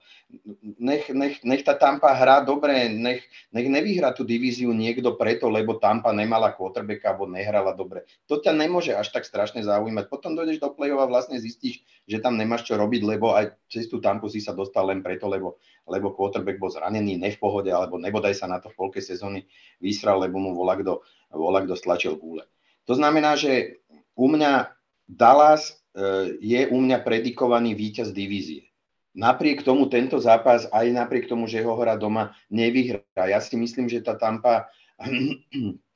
Nech, 0.79 1.11
nech, 1.11 1.43
nech 1.43 1.67
tá 1.67 1.75
Tampa 1.75 2.15
hrá 2.15 2.39
dobre, 2.39 2.87
nech, 2.87 3.19
nech 3.51 3.67
nevyhrá 3.67 4.15
tú 4.15 4.23
divíziu 4.23 4.71
niekto 4.71 5.19
preto, 5.19 5.51
lebo 5.51 5.75
Tampa 5.75 6.15
nemala 6.15 6.55
quarterbacka 6.55 7.11
alebo 7.11 7.27
nehrala 7.27 7.75
dobre. 7.75 8.07
To 8.31 8.39
ťa 8.39 8.55
nemôže 8.55 8.95
až 8.95 9.11
tak 9.11 9.27
strašne 9.27 9.59
zaujímať. 9.59 10.07
Potom 10.07 10.39
dojdeš 10.39 10.63
do 10.63 10.71
play-off 10.71 11.03
a 11.03 11.11
vlastne 11.11 11.35
zistíš, 11.35 11.83
že 12.07 12.23
tam 12.23 12.39
nemáš 12.39 12.63
čo 12.63 12.79
robiť, 12.79 13.03
lebo 13.03 13.35
aj 13.35 13.51
cez 13.67 13.91
tú 13.91 13.99
Tampu 13.99 14.31
si 14.31 14.39
sa 14.39 14.55
dostal 14.55 14.87
len 14.87 15.03
preto, 15.03 15.27
lebo, 15.27 15.59
lebo 15.83 16.15
quarterback 16.15 16.63
bol 16.63 16.71
zranený, 16.71 17.19
ne 17.19 17.27
v 17.27 17.41
pohode, 17.43 17.67
alebo 17.67 17.99
nebodaj 17.99 18.39
sa 18.39 18.47
na 18.47 18.63
to 18.63 18.71
v 18.71 18.79
polke 18.79 19.03
sezóny 19.03 19.43
vysral, 19.83 20.23
lebo 20.23 20.39
mu 20.39 20.55
volá 20.55 20.79
kto, 20.79 21.03
volá 21.35 21.59
kto 21.59 21.75
stlačil 21.75 22.15
gúle. 22.15 22.47
To 22.87 22.95
znamená, 22.95 23.35
že 23.35 23.83
u 24.15 24.31
mňa 24.31 24.79
Dallas 25.11 25.75
e, 25.91 26.39
je 26.39 26.61
u 26.71 26.77
mňa 26.79 27.03
predikovaný 27.03 27.75
víťaz 27.75 28.15
divízie. 28.15 28.71
Napriek 29.11 29.67
tomu 29.67 29.91
tento 29.91 30.15
zápas, 30.23 30.71
aj 30.71 30.87
napriek 30.87 31.27
tomu, 31.27 31.43
že 31.43 31.59
ho 31.59 31.75
hrá 31.75 31.99
doma, 31.99 32.31
nevyhrá. 32.47 33.27
Ja 33.27 33.43
si 33.43 33.59
myslím, 33.59 33.91
že 33.91 33.99
tá 33.99 34.15
Tampa 34.15 34.71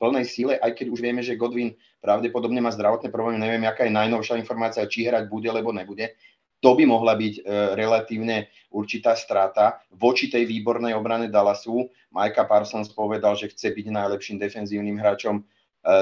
plnej 0.00 0.26
síle, 0.28 0.60
aj 0.60 0.76
keď 0.76 0.86
už 0.92 1.00
vieme, 1.00 1.24
že 1.24 1.38
Godwin 1.40 1.72
pravdepodobne 2.04 2.60
má 2.60 2.68
zdravotné 2.68 3.08
problémy, 3.08 3.40
neviem, 3.40 3.64
aká 3.64 3.88
je 3.88 3.96
najnovšia 3.96 4.36
informácia, 4.36 4.84
či 4.84 5.08
hrať 5.08 5.32
bude, 5.32 5.48
alebo 5.48 5.72
nebude. 5.72 6.12
To 6.60 6.76
by 6.76 6.84
mohla 6.88 7.16
byť 7.16 7.34
e, 7.36 7.42
relatívne 7.76 8.52
určitá 8.72 9.12
strata 9.16 9.80
voči 9.92 10.28
tej 10.28 10.48
výbornej 10.48 10.96
obrane 10.96 11.28
Dallasu. 11.28 11.88
Micah 12.12 12.48
Parsons 12.48 12.92
povedal, 12.92 13.36
že 13.36 13.52
chce 13.52 13.72
byť 13.76 13.86
najlepším 13.92 14.40
defenzívnym 14.40 14.96
hráčom 14.96 15.40
e, 15.40 15.42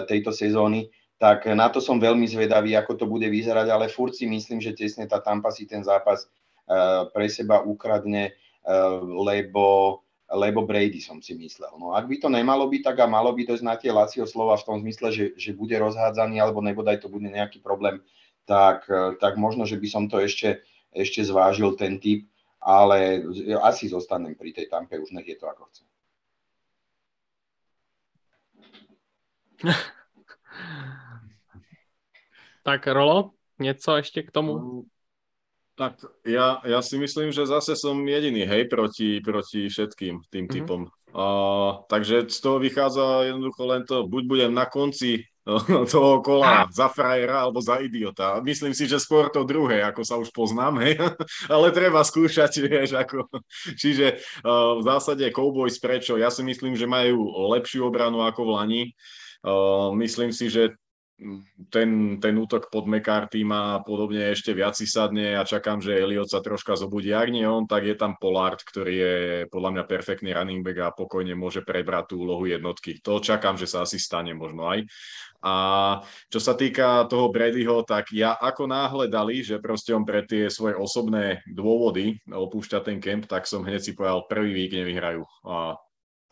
tejto 0.07 0.31
sezóny 0.31 0.91
tak 1.19 1.47
na 1.55 1.71
to 1.71 1.79
som 1.79 2.03
veľmi 2.03 2.27
zvedavý, 2.27 2.75
ako 2.75 2.99
to 2.99 3.07
bude 3.07 3.27
vyzerať, 3.31 3.71
ale 3.71 3.87
furt 3.87 4.15
si 4.15 4.27
myslím, 4.27 4.59
že 4.59 4.75
tesne 4.75 5.07
tá 5.07 5.23
Tampa 5.23 5.55
si 5.55 5.65
ten 5.65 5.81
zápas 5.87 6.27
uh, 6.27 7.07
pre 7.15 7.31
seba 7.31 7.63
ukradne, 7.63 8.35
uh, 8.67 8.99
lebo, 9.01 10.03
lebo 10.27 10.67
Brady 10.67 10.99
som 10.99 11.23
si 11.23 11.39
myslel. 11.39 11.71
No 11.79 11.95
ak 11.95 12.11
by 12.11 12.17
to 12.19 12.29
nemalo 12.29 12.67
byť, 12.67 12.83
tak 12.83 12.97
a 12.99 13.07
malo 13.07 13.31
by 13.31 13.47
to 13.47 13.55
na 13.63 13.79
tie 13.79 13.95
Lacio 13.95 14.27
slova 14.27 14.59
v 14.59 14.67
tom 14.67 14.77
zmysle, 14.83 15.15
že, 15.15 15.25
že 15.39 15.55
bude 15.55 15.79
rozhádzaný, 15.79 16.43
alebo 16.43 16.59
nebodaj 16.59 16.99
to 16.99 17.09
bude 17.09 17.31
nejaký 17.31 17.63
problém, 17.63 18.03
tak, 18.45 18.85
tak 19.23 19.41
možno, 19.41 19.65
že 19.65 19.81
by 19.81 19.89
som 19.89 20.05
to 20.05 20.21
ešte, 20.21 20.61
ešte 20.93 21.25
zvážil 21.25 21.73
ten 21.81 21.97
typ, 21.97 22.29
ale 22.61 23.25
asi 23.65 23.89
zostanem 23.89 24.37
pri 24.37 24.53
tej 24.53 24.69
Tampe, 24.69 25.01
už 25.01 25.17
nech 25.17 25.25
je 25.25 25.37
to 25.41 25.49
ako 25.49 25.65
chce. 25.73 25.85
Tak 32.65 32.87
Rolo, 32.87 33.31
něco 33.61 33.97
ještě 33.97 34.23
k 34.23 34.31
tomu? 34.31 34.59
Mm, 34.59 34.83
Tak 35.75 36.07
ja, 36.23 36.63
ja 36.63 36.79
si 36.87 36.95
myslím, 36.95 37.35
že 37.35 37.51
zase 37.51 37.75
som 37.75 37.99
jediný, 38.07 38.47
hej, 38.47 38.71
proti, 38.71 39.19
proti 39.19 39.67
všetkým 39.67 40.23
tým 40.31 40.47
Mhm. 40.47 40.53
typom. 40.55 40.81
Uh, 41.11 41.83
takže 41.91 42.31
z 42.31 42.39
toho 42.41 42.59
vychádza 42.63 43.27
jednoducho 43.27 43.63
len 43.67 43.83
to, 43.83 44.07
buď 44.07 44.23
budem 44.27 44.53
na 44.55 44.67
konci 44.71 45.27
toho 45.91 46.23
kola 46.23 46.71
za 46.71 46.87
frajera 46.89 47.43
alebo 47.43 47.59
za 47.59 47.83
idiota. 47.83 48.39
Myslím 48.47 48.71
si, 48.71 48.87
že 48.87 49.03
skôr 49.03 49.35
to 49.35 49.43
druhé, 49.43 49.83
ako 49.83 50.03
sa 50.07 50.15
už 50.15 50.31
poznám, 50.31 50.79
hej, 50.79 50.95
ale 51.55 51.75
treba 51.75 52.07
skúšať, 52.07 52.71
vieš, 52.71 52.95
ako. 52.95 53.27
Čiže 53.83 54.23
uh, 54.47 54.79
v 54.79 54.83
zásade 54.87 55.27
Cowboys 55.35 55.83
prečo? 55.83 56.15
Ja 56.15 56.31
si 56.31 56.47
myslím, 56.47 56.79
že 56.79 56.87
majú 56.87 57.35
lepšiu 57.51 57.83
obranu 57.91 58.23
ako 58.23 58.47
v 58.47 58.51
Lani. 58.55 58.83
Uh, 59.43 59.91
myslím 59.99 60.31
si, 60.31 60.47
že 60.49 60.71
ten, 61.71 62.19
ten 62.19 62.35
útok 62.35 62.69
pod 62.69 62.91
McCarthy 62.91 63.47
má 63.47 63.79
podobne 63.87 64.35
ešte 64.35 64.51
viac 64.51 64.75
si 64.75 64.85
sadne 64.85 65.39
a 65.39 65.47
čakám, 65.47 65.79
že 65.79 65.95
Elliot 65.95 66.27
sa 66.27 66.43
troška 66.43 66.75
zobudí. 66.75 67.15
Ak 67.15 67.31
nie 67.31 67.47
on, 67.47 67.71
tak 67.71 67.87
je 67.87 67.95
tam 67.95 68.19
Pollard, 68.19 68.59
ktorý 68.59 68.95
je 68.95 69.15
podľa 69.49 69.71
mňa 69.79 69.85
perfektný 69.87 70.31
running 70.35 70.67
back 70.67 70.79
a 70.83 70.95
pokojne 70.95 71.39
môže 71.39 71.63
prebrať 71.63 72.15
tú 72.15 72.27
úlohu 72.27 72.51
jednotky. 72.51 72.99
To 73.07 73.23
čakám, 73.23 73.55
že 73.55 73.71
sa 73.71 73.87
asi 73.87 74.03
stane 74.03 74.35
možno 74.35 74.67
aj. 74.67 74.85
A 75.45 75.55
čo 76.33 76.41
sa 76.41 76.57
týka 76.57 77.05
toho 77.05 77.29
Bradyho, 77.29 77.85
tak 77.85 78.17
ja 78.17 78.33
ako 78.33 78.65
náhle 78.65 79.13
dali, 79.13 79.45
že 79.45 79.61
proste 79.61 79.93
on 79.93 80.01
pre 80.01 80.25
tie 80.25 80.49
svoje 80.49 80.73
osobné 80.73 81.45
dôvody 81.45 82.17
opúšťa 82.25 82.81
ten 82.81 82.97
kemp, 82.97 83.29
tak 83.29 83.45
som 83.45 83.61
hneď 83.61 83.81
si 83.85 83.93
povedal, 83.93 84.25
prvý 84.25 84.57
vík 84.57 84.73
nevyhrajú. 84.73 85.21
A 85.45 85.77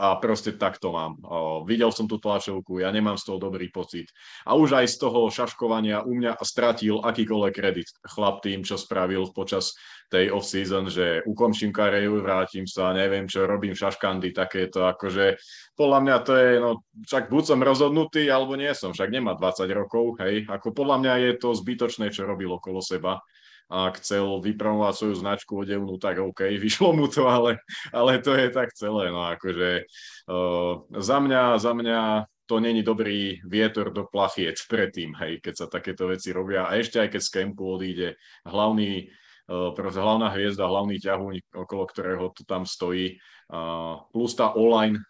a 0.02 0.18
proste 0.18 0.58
tak 0.58 0.82
to 0.82 0.90
mám. 0.90 1.22
Videl 1.62 1.94
som 1.94 2.10
tú 2.10 2.18
tlačovku, 2.18 2.82
ja 2.82 2.90
nemám 2.90 3.14
z 3.14 3.30
toho 3.30 3.38
dobrý 3.38 3.70
pocit. 3.70 4.10
A 4.42 4.58
už 4.58 4.74
aj 4.82 4.90
z 4.90 4.96
toho 4.98 5.30
šaškovania 5.30 6.02
u 6.02 6.18
mňa 6.18 6.42
stratil 6.42 6.98
akýkoľvek 6.98 7.54
kredit 7.54 7.86
chlap 8.02 8.42
tým, 8.42 8.66
čo 8.66 8.74
spravil 8.74 9.30
počas 9.30 9.78
tej 10.10 10.34
off-season, 10.34 10.90
že 10.90 11.22
ukončím 11.22 11.70
kariéru, 11.70 12.18
vrátim 12.18 12.66
sa, 12.66 12.90
neviem 12.90 13.30
čo, 13.30 13.46
robím 13.46 13.78
šaškandy, 13.78 14.34
takéto, 14.34 14.90
akože 14.90 15.38
podľa 15.78 15.98
mňa 16.02 16.16
to 16.26 16.32
je, 16.34 16.50
no 16.58 16.70
však 17.06 17.30
buď 17.30 17.42
som 17.46 17.60
rozhodnutý, 17.62 18.26
alebo 18.26 18.58
nie 18.58 18.74
som, 18.74 18.90
však 18.92 19.08
nemá 19.08 19.38
20 19.38 19.70
rokov, 19.70 20.18
hej, 20.20 20.50
ako 20.50 20.74
podľa 20.74 20.96
mňa 20.98 21.14
je 21.16 21.30
to 21.38 21.48
zbytočné, 21.54 22.10
čo 22.10 22.26
robil 22.26 22.50
okolo 22.52 22.82
seba 22.82 23.22
a 23.70 23.88
chcel 23.98 24.40
vypromovať 24.40 24.94
svoju 24.94 25.14
značku 25.20 25.52
odevnú, 25.62 25.96
tak 25.96 26.18
OK, 26.18 26.44
vyšlo 26.64 26.96
mu 26.96 27.06
to, 27.06 27.28
ale, 27.28 27.60
ale 27.92 28.18
to 28.18 28.34
je 28.34 28.48
tak 28.50 28.72
celé. 28.72 29.12
No 29.12 29.26
akože 29.28 29.86
uh, 30.28 30.86
za 30.96 31.18
mňa, 31.20 31.42
za 31.60 31.72
mňa 31.72 32.00
to 32.46 32.60
není 32.60 32.82
dobrý 32.82 33.40
vietor 33.46 33.94
do 33.94 34.04
plachiec 34.04 34.60
predtým, 34.66 35.16
hej, 35.16 35.40
keď 35.40 35.54
sa 35.56 35.66
takéto 35.70 36.10
veci 36.10 36.34
robia. 36.34 36.68
A 36.68 36.76
ešte 36.76 37.00
aj 37.00 37.16
keď 37.16 37.22
z 37.22 37.32
kempu 37.32 37.62
odíde 37.64 38.18
hlavný, 38.44 39.08
uh, 39.48 39.72
hlavná 39.76 40.28
hviezda, 40.34 40.68
hlavný 40.68 41.00
ťahuň, 41.00 41.54
okolo 41.54 41.84
ktorého 41.88 42.28
to 42.34 42.42
tam 42.44 42.68
stojí, 42.68 43.16
uh, 43.52 44.04
plus 44.12 44.36
tá 44.36 44.52
online 44.52 45.00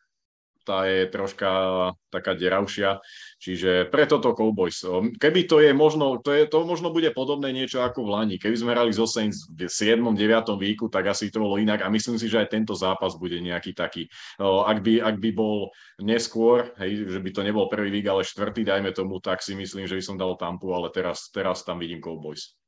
tá 0.63 0.87
je 0.87 1.11
troška 1.11 1.51
taká 2.09 2.33
deravšia, 2.39 3.03
čiže 3.43 3.91
preto 3.91 4.23
to 4.23 4.33
Cowboys. 4.33 4.85
Keby 5.19 5.41
to 5.51 5.59
je 5.59 5.75
možno, 5.75 6.21
to, 6.23 6.31
je, 6.33 6.47
to 6.47 6.63
možno 6.63 6.95
bude 6.95 7.11
podobné 7.11 7.51
niečo 7.51 7.83
ako 7.83 8.07
v 8.07 8.13
Lani. 8.15 8.37
Keby 8.39 8.57
sme 8.57 8.73
hrali 8.73 8.93
zo 8.95 9.05
Saints 9.05 9.51
v 9.51 9.67
7. 9.67 9.99
9. 10.01 10.19
víku, 10.61 10.87
tak 10.87 11.11
asi 11.11 11.33
to 11.33 11.43
bolo 11.43 11.59
inak 11.59 11.83
a 11.83 11.91
myslím 11.91 12.17
si, 12.17 12.31
že 12.31 12.45
aj 12.45 12.55
tento 12.55 12.75
zápas 12.79 13.19
bude 13.19 13.41
nejaký 13.43 13.75
taký. 13.75 14.07
Ak 14.43 14.81
by, 14.81 15.03
ak 15.03 15.17
by 15.19 15.31
bol 15.35 15.75
neskôr, 15.99 16.71
hej, 16.79 17.11
že 17.11 17.19
by 17.19 17.31
to 17.35 17.43
nebol 17.43 17.67
prvý 17.67 17.91
vík, 17.91 18.07
ale 18.07 18.23
štvrtý, 18.23 18.63
dajme 18.63 18.95
tomu, 18.95 19.19
tak 19.19 19.43
si 19.43 19.59
myslím, 19.59 19.91
že 19.91 19.99
by 19.99 20.03
som 20.05 20.17
dal 20.17 20.39
Tampu, 20.39 20.71
ale 20.71 20.95
teraz, 20.95 21.29
teraz 21.35 21.67
tam 21.67 21.83
vidím 21.83 21.99
Cowboys. 21.99 22.62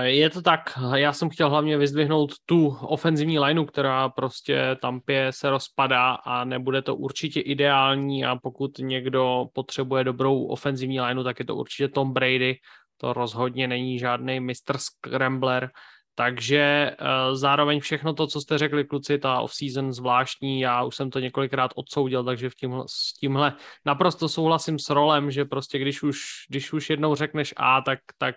Je 0.00 0.30
to 0.30 0.42
tak, 0.42 0.78
já 0.94 1.12
jsem 1.12 1.28
chtěl 1.28 1.50
hlavně 1.50 1.78
vyzdvihnout 1.78 2.32
tu 2.46 2.68
ofenzivní 2.68 3.38
lineu, 3.38 3.64
která 3.64 4.08
prostě 4.08 4.76
tam 4.82 5.00
pě 5.00 5.32
se 5.32 5.50
rozpadá 5.50 6.12
a 6.12 6.44
nebude 6.44 6.82
to 6.82 6.96
určitě 6.96 7.40
ideální 7.40 8.24
a 8.24 8.36
pokud 8.36 8.78
někdo 8.78 9.46
potřebuje 9.52 10.04
dobrou 10.04 10.44
ofenzivní 10.44 11.00
lineu, 11.00 11.24
tak 11.24 11.38
je 11.38 11.44
to 11.44 11.56
určitě 11.56 11.88
Tom 11.88 12.12
Brady, 12.12 12.56
to 12.96 13.12
rozhodně 13.12 13.68
není 13.68 13.98
žádný 13.98 14.40
Mr. 14.40 14.76
Scrambler, 14.76 15.70
takže 16.14 16.96
uh, 17.00 17.34
zároveň 17.34 17.80
všechno 17.80 18.14
to, 18.14 18.26
co 18.26 18.40
jste 18.40 18.58
řekli, 18.58 18.84
kluci, 18.84 19.18
ta 19.18 19.40
off-season 19.40 19.92
zvláštní, 19.92 20.60
já 20.60 20.82
už 20.82 20.96
jsem 20.96 21.10
to 21.10 21.20
několikrát 21.20 21.70
odsoudil, 21.74 22.24
takže 22.24 22.50
v 22.50 22.54
tímhle, 22.54 22.84
s 22.88 23.14
tímhle 23.20 23.52
naprosto 23.84 24.28
souhlasím 24.28 24.78
s 24.78 24.90
rolem, 24.90 25.30
že 25.30 25.44
prostě 25.44 25.78
když 25.78 26.02
už, 26.02 26.20
když 26.48 26.72
už 26.72 26.90
jednou 26.90 27.14
řekneš 27.14 27.54
A, 27.56 27.80
tak, 27.80 27.98
tak 28.18 28.34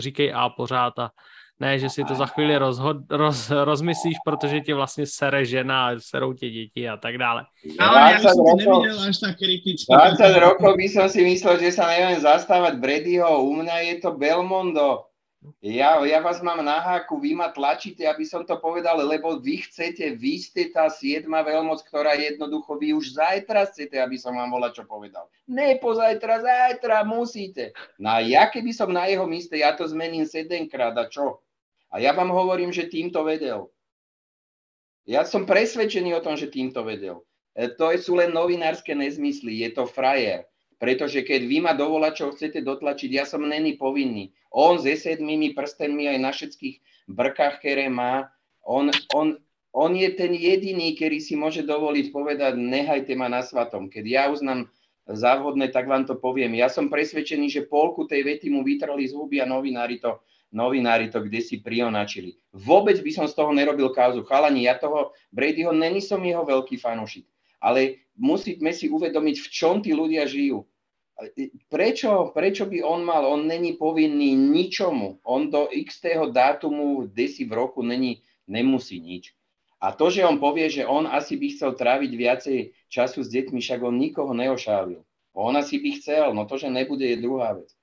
říkej 0.00 0.32
A 0.34 0.48
pořád 0.48 0.98
a 0.98 1.10
ne, 1.60 1.78
že 1.78 1.90
si 1.90 2.04
to 2.04 2.14
za 2.14 2.26
chvíli 2.26 2.58
rozhod, 2.58 2.96
roz, 3.10 3.50
rozmyslíš, 3.50 4.16
protože 4.24 4.60
ti 4.60 4.72
vlastně 4.72 5.06
sere 5.06 5.44
žena, 5.44 5.90
serou 5.98 6.32
tě 6.32 6.50
děti 6.50 6.88
a 6.88 6.96
tak 6.96 7.18
dále. 7.18 7.44
Ale 7.78 8.12
ja 8.12 8.18
som 8.18 8.42
nevidel 8.58 8.98
až 8.98 9.18
tak 9.22 9.38
kriticky. 9.38 9.86
20 9.86 10.42
rokov 10.42 10.74
by 10.74 10.86
som 10.90 11.06
si 11.06 11.22
myslel, 11.22 11.62
že 11.62 11.78
sa 11.78 11.86
neviem 11.86 12.18
zastávať 12.18 12.82
Bradyho, 12.82 13.46
u 13.46 13.62
mňa 13.62 13.76
je 13.78 13.94
to 14.02 14.10
Belmondo. 14.18 15.11
Ja, 15.58 15.98
ja 16.06 16.22
vás 16.22 16.38
mám 16.38 16.62
na 16.62 16.78
háku, 16.78 17.18
vy 17.18 17.34
ma 17.34 17.50
tlačíte, 17.50 18.06
aby 18.06 18.22
som 18.22 18.46
to 18.46 18.54
povedal, 18.62 18.94
lebo 19.02 19.42
vy 19.42 19.66
chcete, 19.66 20.14
vy 20.14 20.38
ste 20.38 20.70
tá 20.70 20.86
siedma 20.86 21.42
veľmoc, 21.42 21.82
ktorá 21.82 22.14
jednoducho 22.14 22.78
vy 22.78 22.94
už 22.94 23.18
zajtra 23.18 23.66
chcete, 23.66 23.98
aby 23.98 24.14
som 24.14 24.38
vám 24.38 24.54
volá 24.54 24.70
čo 24.70 24.86
povedal. 24.86 25.26
Ne 25.50 25.82
pozajtra, 25.82 26.46
zajtra 26.46 27.02
musíte. 27.02 27.74
No 27.98 28.14
a 28.14 28.18
ja 28.22 28.46
keby 28.46 28.70
som 28.70 28.94
na 28.94 29.10
jeho 29.10 29.26
míste, 29.26 29.58
ja 29.58 29.74
to 29.74 29.82
zmením 29.90 30.30
sedemkrát 30.30 30.94
a 30.94 31.10
čo? 31.10 31.42
A 31.90 31.98
ja 31.98 32.14
vám 32.14 32.30
hovorím, 32.30 32.70
že 32.70 32.86
týmto 32.86 33.26
vedel. 33.26 33.66
Ja 35.02 35.26
som 35.26 35.42
presvedčený 35.42 36.14
o 36.14 36.22
tom, 36.22 36.38
že 36.38 36.46
týmto 36.46 36.86
vedel. 36.86 37.26
E, 37.58 37.66
to 37.66 37.90
sú 37.98 38.14
len 38.14 38.30
novinárske 38.30 38.94
nezmysly, 38.94 39.66
je 39.66 39.74
to 39.74 39.90
frajer. 39.90 40.46
Pretože 40.82 41.22
keď 41.22 41.46
vy 41.46 41.62
ma 41.62 41.78
dovolá, 41.78 42.10
čo 42.10 42.34
chcete 42.34 42.58
dotlačiť, 42.58 43.14
ja 43.14 43.22
som 43.22 43.46
není 43.46 43.78
povinný. 43.78 44.34
On 44.50 44.82
s 44.82 45.06
sedmými 45.06 45.54
prstenmi 45.54 46.10
aj 46.10 46.18
na 46.18 46.34
všetkých 46.34 47.06
brkách, 47.06 47.62
ktoré 47.62 47.86
má, 47.86 48.34
on, 48.66 48.90
on, 49.14 49.38
on 49.70 49.94
je 49.94 50.10
ten 50.10 50.34
jediný, 50.34 50.98
ktorý 50.98 51.22
si 51.22 51.38
môže 51.38 51.62
dovoliť 51.62 52.10
povedať, 52.10 52.58
nehajte 52.58 53.14
ma 53.14 53.30
na 53.30 53.46
svatom. 53.46 53.86
Keď 53.86 54.04
ja 54.10 54.26
uznám 54.26 54.66
závodné, 55.06 55.70
tak 55.70 55.86
vám 55.86 56.02
to 56.02 56.18
poviem. 56.18 56.58
Ja 56.58 56.66
som 56.66 56.90
presvedčený, 56.90 57.46
že 57.46 57.70
polku 57.70 58.10
tej 58.10 58.26
vety 58.26 58.50
mu 58.50 58.66
vytrali 58.66 59.06
z 59.06 59.14
huby 59.14 59.38
a 59.38 59.46
novinári 59.46 60.02
to, 60.02 60.18
novinári 60.50 61.14
to 61.14 61.22
kde 61.22 61.46
si 61.46 61.62
prionačili. 61.62 62.42
Vôbec 62.50 62.98
by 62.98 63.10
som 63.14 63.30
z 63.30 63.38
toho 63.38 63.54
nerobil 63.54 63.94
kauzu. 63.94 64.26
Chalani, 64.26 64.66
ja 64.66 64.74
toho 64.74 65.14
Bradyho 65.30 65.70
není 65.70 66.02
som 66.02 66.18
jeho 66.18 66.42
veľký 66.42 66.74
fanúšik. 66.74 67.22
Ale 67.62 68.02
musíme 68.18 68.74
si 68.74 68.90
uvedomiť, 68.90 69.46
v 69.46 69.48
čom 69.54 69.78
tí 69.78 69.94
ľudia 69.94 70.26
žijú 70.26 70.66
prečo, 71.68 72.30
prečo 72.34 72.64
by 72.66 72.82
on 72.82 73.04
mal, 73.04 73.26
on 73.26 73.46
není 73.46 73.78
povinný 73.78 74.34
ničomu, 74.34 75.22
on 75.22 75.50
do 75.50 75.68
x 75.70 76.02
dátumu 76.32 77.06
desi 77.06 77.44
v 77.44 77.52
roku 77.52 77.82
není, 77.82 78.22
nemusí 78.48 79.00
nič. 79.00 79.34
A 79.82 79.90
to, 79.90 80.14
že 80.14 80.22
on 80.22 80.38
povie, 80.38 80.70
že 80.70 80.86
on 80.86 81.10
asi 81.10 81.34
by 81.34 81.46
chcel 81.58 81.74
tráviť 81.74 82.12
viacej 82.14 82.58
času 82.86 83.26
s 83.26 83.28
deťmi, 83.34 83.58
však 83.58 83.82
on 83.82 83.98
nikoho 83.98 84.30
neošálil. 84.30 85.02
On 85.34 85.52
asi 85.58 85.82
by 85.82 85.90
chcel, 85.98 86.30
no 86.36 86.46
to, 86.46 86.54
že 86.54 86.70
nebude, 86.70 87.02
je 87.02 87.18
druhá 87.18 87.58
vec. 87.58 87.74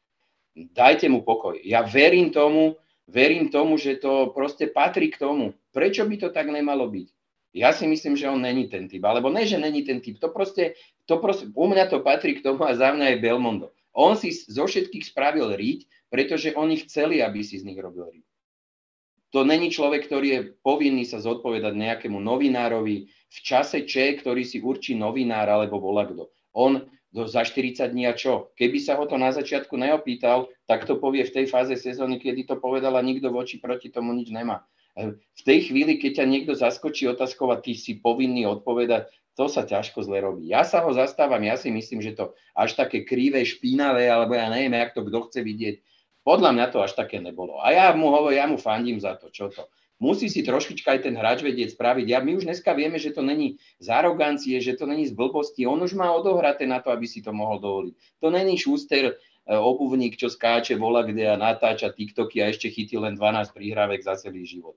Dajte 0.56 1.12
mu 1.12 1.28
pokoj. 1.28 1.60
Ja 1.60 1.84
verím 1.84 2.32
tomu, 2.32 2.80
verím 3.04 3.52
tomu, 3.52 3.76
že 3.76 4.00
to 4.00 4.32
proste 4.32 4.72
patrí 4.72 5.12
k 5.12 5.20
tomu. 5.20 5.52
Prečo 5.76 6.08
by 6.08 6.16
to 6.16 6.30
tak 6.32 6.48
nemalo 6.48 6.88
byť? 6.88 7.19
Ja 7.50 7.74
si 7.74 7.90
myslím, 7.90 8.14
že 8.14 8.30
on 8.30 8.42
není 8.42 8.70
ten 8.70 8.86
typ. 8.86 9.02
Alebo 9.02 9.34
ne, 9.34 9.42
že 9.42 9.58
není 9.58 9.82
ten 9.82 10.02
typ. 10.02 10.22
To 10.22 10.30
proste, 10.30 10.78
to 11.10 11.18
proste, 11.18 11.50
u 11.50 11.66
mňa 11.66 11.90
to 11.90 12.06
patrí 12.06 12.38
k 12.38 12.46
tomu 12.46 12.62
a 12.66 12.78
za 12.78 12.94
mňa 12.94 13.18
je 13.18 13.22
Belmondo. 13.22 13.74
On 13.94 14.14
si 14.14 14.30
zo 14.30 14.70
všetkých 14.70 15.10
spravil 15.10 15.58
riť, 15.58 15.90
pretože 16.14 16.54
oni 16.54 16.78
chceli, 16.86 17.26
aby 17.26 17.42
si 17.42 17.58
z 17.58 17.66
nich 17.66 17.78
robil 17.82 18.06
riť. 18.06 18.26
To 19.30 19.46
není 19.46 19.70
človek, 19.70 20.10
ktorý 20.10 20.28
je 20.30 20.42
povinný 20.66 21.06
sa 21.06 21.22
zodpovedať 21.22 21.78
nejakému 21.78 22.18
novinárovi 22.18 23.10
v 23.10 23.38
čase 23.46 23.86
Č, 23.86 24.18
ktorý 24.18 24.42
si 24.42 24.58
určí 24.58 24.98
novinár 24.98 25.46
alebo 25.50 25.78
volá 25.78 26.10
kto. 26.10 26.34
On 26.54 26.82
do, 27.14 27.30
za 27.30 27.46
40 27.46 27.94
dní 27.94 28.10
a 28.10 28.18
čo? 28.18 28.50
Keby 28.58 28.78
sa 28.82 28.98
ho 28.98 29.06
to 29.06 29.18
na 29.22 29.30
začiatku 29.30 29.78
neopýtal, 29.78 30.50
tak 30.66 30.86
to 30.90 30.98
povie 30.98 31.26
v 31.26 31.34
tej 31.42 31.46
fáze 31.46 31.78
sezóny, 31.78 32.18
kedy 32.18 32.46
to 32.46 32.58
povedal 32.58 32.98
a 32.98 33.06
nikto 33.06 33.30
voči 33.30 33.62
proti 33.62 33.94
tomu 33.94 34.18
nič 34.18 34.34
nemá. 34.34 34.66
V 35.08 35.42
tej 35.48 35.72
chvíli, 35.72 35.96
keď 35.96 36.24
ťa 36.24 36.26
niekto 36.28 36.54
zaskočí 36.60 37.08
otázkou 37.08 37.48
a 37.56 37.62
ty 37.64 37.72
si 37.72 37.96
povinný 37.96 38.44
odpovedať, 38.46 39.08
to 39.40 39.48
sa 39.48 39.64
ťažko 39.64 40.04
zle 40.04 40.20
robí. 40.20 40.52
Ja 40.52 40.68
sa 40.68 40.84
ho 40.84 40.92
zastávam, 40.92 41.40
ja 41.48 41.56
si 41.56 41.72
myslím, 41.72 42.04
že 42.04 42.12
to 42.12 42.36
až 42.52 42.76
také 42.76 43.08
krivé, 43.08 43.48
špinavé, 43.48 44.12
alebo 44.12 44.36
ja 44.36 44.52
neviem, 44.52 44.76
jak 44.76 44.92
to 44.92 45.08
kto 45.08 45.32
chce 45.32 45.40
vidieť. 45.40 45.76
Podľa 46.28 46.52
mňa 46.52 46.66
to 46.76 46.84
až 46.84 47.00
také 47.00 47.24
nebolo. 47.24 47.64
A 47.64 47.72
ja 47.72 47.96
mu 47.96 48.12
hovorím, 48.12 48.38
ja 48.38 48.46
mu 48.52 48.58
fandím 48.60 49.00
za 49.00 49.16
to, 49.16 49.32
čo 49.32 49.48
to. 49.48 49.72
Musí 50.00 50.32
si 50.32 50.44
trošička 50.44 50.96
aj 50.96 51.08
ten 51.08 51.16
hráč 51.16 51.44
vedieť 51.44 51.76
spraviť. 51.76 52.06
Ja, 52.08 52.20
my 52.24 52.40
už 52.40 52.48
dneska 52.48 52.72
vieme, 52.72 52.96
že 53.00 53.12
to 53.12 53.20
není 53.20 53.60
z 53.84 53.88
arogancie, 53.92 54.56
že 54.64 54.80
to 54.80 54.88
není 54.88 55.08
z 55.08 55.16
blbosti. 55.16 55.68
On 55.68 55.80
už 55.80 55.96
má 55.96 56.12
odohraté 56.16 56.64
na 56.64 56.80
to, 56.80 56.92
aby 56.92 57.04
si 57.04 57.20
to 57.20 57.36
mohol 57.36 57.60
dovoliť. 57.60 57.96
To 58.24 58.32
není 58.32 58.56
šúster, 58.56 59.20
obuvník, 59.48 60.20
čo 60.20 60.28
skáče, 60.28 60.76
vola 60.76 61.06
kde 61.06 61.30
a 61.30 61.40
natáča 61.40 61.94
TikToky 61.94 62.44
a 62.44 62.50
ešte 62.52 62.70
chytí 62.70 63.00
len 63.00 63.16
12 63.16 63.56
príhrávek 63.56 64.02
za 64.04 64.20
celý 64.20 64.44
život. 64.46 64.76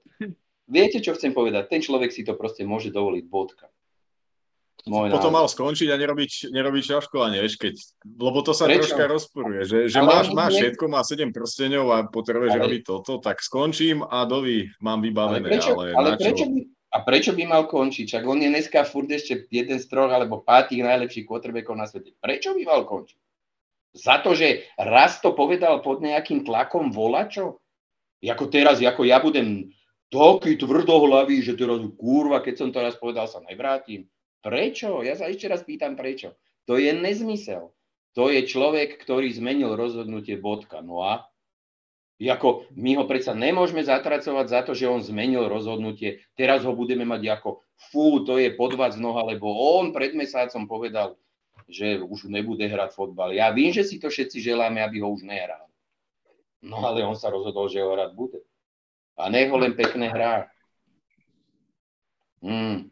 Viete, 0.71 1.03
čo 1.03 1.13
chcem 1.19 1.35
povedať? 1.35 1.69
Ten 1.69 1.81
človek 1.83 2.15
si 2.15 2.23
to 2.23 2.39
proste 2.39 2.63
môže 2.63 2.95
dovoliť, 2.95 3.25
bodka. 3.29 3.69
Môj 4.83 5.15
Potom 5.15 5.31
mal 5.31 5.47
skončiť 5.47 5.95
a 5.95 5.97
nerobiť, 6.01 6.51
nerobiť 6.51 6.83
šaškovanie, 6.83 7.39
vieš, 7.39 7.55
keď, 7.55 7.75
lebo 8.03 8.43
to 8.43 8.51
sa 8.51 8.67
Prečo? 8.67 8.91
troška 8.91 9.05
rozporuje, 9.07 9.63
že, 9.63 9.79
že 9.87 10.03
máš, 10.03 10.35
máš 10.35 10.59
všetko, 10.59 10.85
má 10.91 11.07
7 11.07 11.31
prsteňov 11.31 11.87
a 11.95 11.99
potrebuješ 12.11 12.55
ale... 12.59 12.63
robiť 12.67 12.83
toto, 12.83 13.23
tak 13.23 13.39
skončím 13.39 14.03
a 14.03 14.27
dovi 14.27 14.75
mám 14.83 14.99
vybavené. 14.99 15.47
Ale 15.47 15.55
prečo, 15.55 15.71
ale, 15.79 15.87
ale 15.95 16.11
prečo 16.19 16.51
by, 16.51 16.61
a 16.67 16.99
prečo 17.07 17.31
by 17.31 17.45
mal 17.47 17.71
končiť? 17.71 18.05
Čak 18.19 18.23
on 18.27 18.43
je 18.43 18.51
dneska 18.51 18.83
furt 18.83 19.07
ešte 19.07 19.47
jeden 19.55 19.79
z 19.79 19.87
troch 19.87 20.11
alebo 20.11 20.43
pátých 20.43 20.83
najlepších 20.83 21.31
quarterbackov 21.31 21.79
na 21.79 21.87
svete. 21.87 22.19
Prečo 22.19 22.51
by 22.51 22.63
mal 22.67 22.83
končiť? 22.83 23.19
Za 23.93 24.25
to, 24.25 24.33
že 24.33 24.65
raz 24.81 25.21
to 25.21 25.37
povedal 25.37 25.85
pod 25.85 26.01
nejakým 26.01 26.49
tlakom 26.49 26.89
volačo? 26.93 27.61
Jako 28.25 28.49
teraz, 28.49 28.81
ako 28.81 29.05
ja 29.05 29.21
budem 29.21 29.73
taký 30.09 30.57
tvrdohlavý, 30.57 31.45
že 31.45 31.57
teraz 31.57 31.81
kurva, 32.01 32.41
keď 32.41 32.55
som 32.57 32.69
to 32.73 32.79
raz 32.81 32.97
povedal, 32.97 33.29
sa 33.29 33.45
nevrátim. 33.45 34.09
Prečo? 34.41 35.05
Ja 35.05 35.17
sa 35.17 35.29
ešte 35.29 35.49
raz 35.49 35.63
pýtam, 35.63 35.95
prečo. 35.95 36.37
To 36.67 36.81
je 36.81 36.93
nezmysel. 36.95 37.75
To 38.17 38.29
je 38.29 38.45
človek, 38.45 39.01
ktorý 39.01 39.33
zmenil 39.33 39.73
rozhodnutie 39.77 40.37
bodka. 40.37 40.85
No 40.85 41.05
a 41.05 41.33
Jako, 42.23 42.71
my 42.79 43.03
ho 43.03 43.05
predsa 43.11 43.35
nemôžeme 43.35 43.83
zatracovať 43.83 44.47
za 44.47 44.61
to, 44.63 44.79
že 44.79 44.87
on 44.87 45.03
zmenil 45.03 45.51
rozhodnutie. 45.51 46.23
Teraz 46.39 46.63
ho 46.63 46.71
budeme 46.71 47.03
mať 47.03 47.27
ako, 47.35 47.67
fú, 47.91 48.23
to 48.23 48.39
je 48.39 48.55
podvať 48.55 48.95
z 48.95 49.03
noha, 49.03 49.27
lebo 49.27 49.51
on 49.51 49.91
pred 49.91 50.15
mesácom 50.15 50.71
povedal, 50.71 51.19
že 51.69 52.03
už 52.03 52.31
nebude 52.31 52.67
hrať 52.67 52.95
fotbal. 52.95 53.35
Ja 53.35 53.51
vím, 53.51 53.73
že 53.73 53.85
si 53.85 53.99
to 53.99 54.09
všetci 54.09 54.41
želáme, 54.41 54.83
aby 54.83 55.03
ho 55.03 55.11
už 55.11 55.23
nehral. 55.23 55.67
No 56.63 56.79
ale 56.83 57.03
on 57.03 57.19
sa 57.19 57.31
rozhodol, 57.31 57.67
že 57.67 57.83
ho 57.83 57.93
hrať 57.93 58.11
bude. 58.15 58.41
A 59.19 59.29
nech 59.29 59.51
ho 59.51 59.59
len 59.59 59.75
pekne 59.75 60.09
hrá. 60.09 60.47
Hmm. 62.43 62.91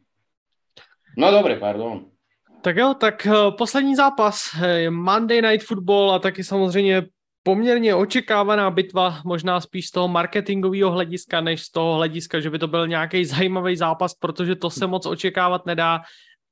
No 1.17 1.27
dobre, 1.31 1.59
pardon. 1.59 2.07
Tak 2.63 2.77
jo, 2.77 2.95
tak 2.95 3.27
uh, 3.27 3.57
poslední 3.57 3.97
zápas, 3.97 4.55
Monday 4.91 5.43
Night 5.43 5.67
Football 5.67 6.13
a 6.13 6.19
taky 6.19 6.45
samozřejmě 6.45 7.03
poměrně 7.43 7.95
očekávaná 7.95 8.71
bitva, 8.71 9.19
možná 9.25 9.61
spíš 9.61 9.87
z 9.87 9.91
toho 9.91 10.09
marketingového 10.09 10.91
hlediska, 10.91 11.41
než 11.41 11.63
z 11.63 11.71
toho 11.71 11.97
hlediska, 11.97 12.41
že 12.41 12.51
by 12.51 12.59
to 12.59 12.69
byl 12.69 12.89
nějaký 12.89 13.25
zajímavý 13.25 13.77
zápas, 13.77 14.15
protože 14.15 14.57
to 14.57 14.71
se 14.71 14.87
moc 14.87 15.07
očekávat 15.07 15.67
nedá, 15.67 16.01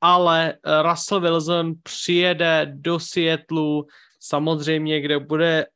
ale 0.00 0.52
eh, 0.52 0.82
Russell 0.82 1.20
Wilson 1.20 1.74
přijede 1.82 2.72
do 2.74 3.00
Seattleu, 3.00 3.84
samozřejmě, 4.20 5.00
kde 5.00 5.18
bude 5.18 5.66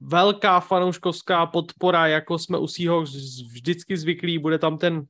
velká 0.00 0.60
fanouškovská 0.60 1.46
podpora, 1.46 2.06
jako 2.06 2.38
jsme 2.38 2.58
u 2.58 2.66
Seahawks 2.66 3.10
vždycky 3.52 3.96
zvyklí, 3.96 4.38
bude 4.38 4.58
tam 4.58 4.78
ten 4.78 5.02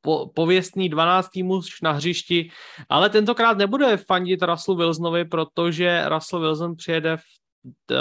po, 0.00 0.30
pověstný 0.34 0.88
12. 0.88 1.36
muž 1.36 1.80
na 1.82 1.92
hřišti, 1.92 2.50
ale 2.88 3.10
tentokrát 3.10 3.58
nebude 3.58 3.96
fandit 3.96 4.42
Russellu 4.42 4.78
Wilsonovi, 4.78 5.24
protože 5.24 6.08
Russell 6.08 6.42
Wilson 6.42 6.76
přijede 6.76 7.16
v 7.16 7.22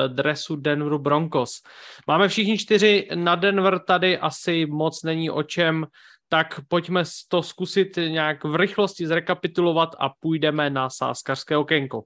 dresu 0.07 0.56
Denveru 0.56 0.99
Broncos. 0.99 1.61
Máme 2.07 2.27
všichni 2.27 2.57
čtyři 2.57 3.07
na 3.15 3.35
Denver, 3.35 3.80
tady 3.80 4.17
asi 4.17 4.65
moc 4.65 5.03
není 5.03 5.30
o 5.30 5.43
čem, 5.43 5.85
tak 6.30 6.61
pojďme 6.67 7.03
to 7.27 7.43
zkusit 7.43 7.95
nějak 7.95 8.43
v 8.43 8.56
rychlosti 8.56 9.07
zrekapitulovat 9.07 9.89
a 9.99 10.09
půjdeme 10.19 10.69
na 10.69 10.89
sáskařské 10.89 11.57
okénko. 11.57 12.03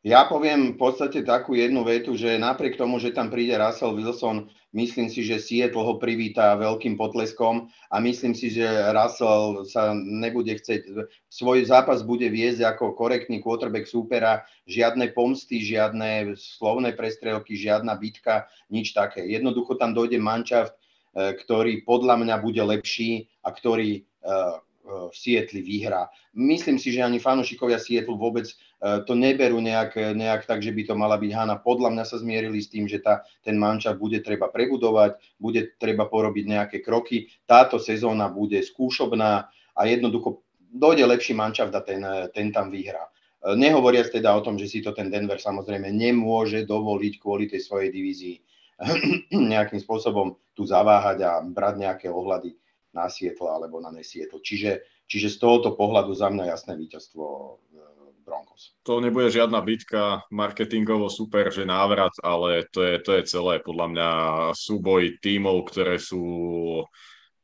Ja 0.00 0.24
poviem 0.24 0.72
v 0.72 0.76
podstate 0.80 1.20
takú 1.20 1.52
jednu 1.52 1.84
vetu, 1.84 2.16
že 2.16 2.40
napriek 2.40 2.80
tomu, 2.80 2.96
že 2.96 3.12
tam 3.12 3.28
príde 3.28 3.52
Russell 3.60 3.92
Wilson, 3.92 4.48
myslím 4.72 5.12
si, 5.12 5.20
že 5.20 5.36
Seattle 5.36 5.84
ho 5.84 6.00
privíta 6.00 6.56
veľkým 6.56 6.96
potleskom 6.96 7.68
a 7.92 8.00
myslím 8.00 8.32
si, 8.32 8.48
že 8.48 8.64
Russell 8.96 9.68
sa 9.68 9.92
nebude 9.92 10.56
chcieť, 10.56 11.04
svoj 11.28 11.68
zápas 11.68 12.00
bude 12.00 12.32
viesť 12.32 12.64
ako 12.64 12.96
korektný 12.96 13.44
quarterback 13.44 13.84
súpera, 13.84 14.48
žiadne 14.64 15.12
pomsty, 15.12 15.60
žiadne 15.60 16.32
slovné 16.32 16.96
prestrelky, 16.96 17.60
žiadna 17.60 17.92
bitka, 18.00 18.48
nič 18.72 18.96
také. 18.96 19.28
Jednoducho 19.28 19.76
tam 19.76 19.92
dojde 19.92 20.16
manšaft, 20.16 20.72
e, 20.72 20.79
ktorý 21.14 21.82
podľa 21.82 22.22
mňa 22.22 22.36
bude 22.38 22.62
lepší 22.62 23.26
a 23.42 23.50
ktorý 23.50 23.98
e, 23.98 24.00
e, 24.00 24.36
v 25.10 25.14
Sietli 25.14 25.60
vyhrá. 25.62 26.06
Myslím 26.34 26.78
si, 26.78 26.94
že 26.94 27.02
ani 27.02 27.18
fanúšikovia 27.18 27.82
Sietlu 27.82 28.14
vôbec 28.14 28.46
E, 28.80 29.04
to 29.04 29.12
neberú 29.12 29.60
nejak, 29.60 30.16
nejak 30.16 30.48
tak, 30.48 30.64
že 30.64 30.72
by 30.72 30.82
to 30.88 30.94
mala 30.96 31.20
byť 31.20 31.30
Hana. 31.36 31.60
Podľa 31.60 31.92
mňa 31.92 32.04
sa 32.08 32.16
zmierili 32.16 32.64
s 32.64 32.72
tým, 32.72 32.88
že 32.88 33.04
tá, 33.04 33.20
ten 33.44 33.60
mančat 33.60 34.00
bude 34.00 34.24
treba 34.24 34.48
prebudovať, 34.48 35.20
bude 35.36 35.76
treba 35.76 36.08
porobiť 36.08 36.44
nejaké 36.48 36.76
kroky. 36.80 37.28
Táto 37.44 37.76
sezóna 37.76 38.32
bude 38.32 38.56
skúšobná 38.64 39.52
a 39.76 39.80
jednoducho 39.84 40.40
dojde 40.72 41.04
lepší 41.04 41.36
mančat 41.36 41.76
a 41.76 41.84
ten, 41.84 42.00
ten 42.32 42.48
tam 42.48 42.72
vyhrá. 42.72 43.04
E, 43.04 43.52
nehovoriac 43.52 44.08
teda 44.08 44.32
o 44.32 44.40
tom, 44.40 44.56
že 44.56 44.64
si 44.64 44.80
to 44.80 44.96
ten 44.96 45.12
Denver 45.12 45.36
samozrejme 45.36 45.92
nemôže 45.92 46.64
dovoliť 46.64 47.20
kvôli 47.20 47.52
tej 47.52 47.60
svojej 47.60 47.92
divízii 47.92 48.40
nejakým 49.52 49.80
spôsobom 49.80 50.40
tu 50.56 50.64
zaváhať 50.64 51.18
a 51.24 51.32
brať 51.44 51.74
nejaké 51.76 52.06
ohľady 52.08 52.56
na 52.90 53.06
Sietla 53.06 53.60
alebo 53.60 53.78
na 53.78 53.94
Nesietl. 53.94 54.42
Čiže, 54.42 55.04
čiže 55.06 55.30
z 55.30 55.36
tohoto 55.38 55.78
pohľadu 55.78 56.10
za 56.16 56.32
mňa 56.32 56.50
jasné 56.50 56.74
víťazstvo 56.74 57.24
Broncos. 58.30 58.78
To 58.86 59.02
nebude 59.02 59.32
žiadna 59.34 59.58
bitka, 59.58 60.22
marketingovo 60.30 61.10
super, 61.10 61.50
že 61.50 61.66
návrat, 61.66 62.14
ale 62.22 62.62
to 62.70 62.86
je, 62.86 62.94
to 63.02 63.10
je 63.18 63.22
celé 63.26 63.58
podľa 63.58 63.86
mňa 63.90 64.08
súboj 64.54 65.18
tímov, 65.18 65.66
ktoré 65.66 65.98
sú 65.98 66.22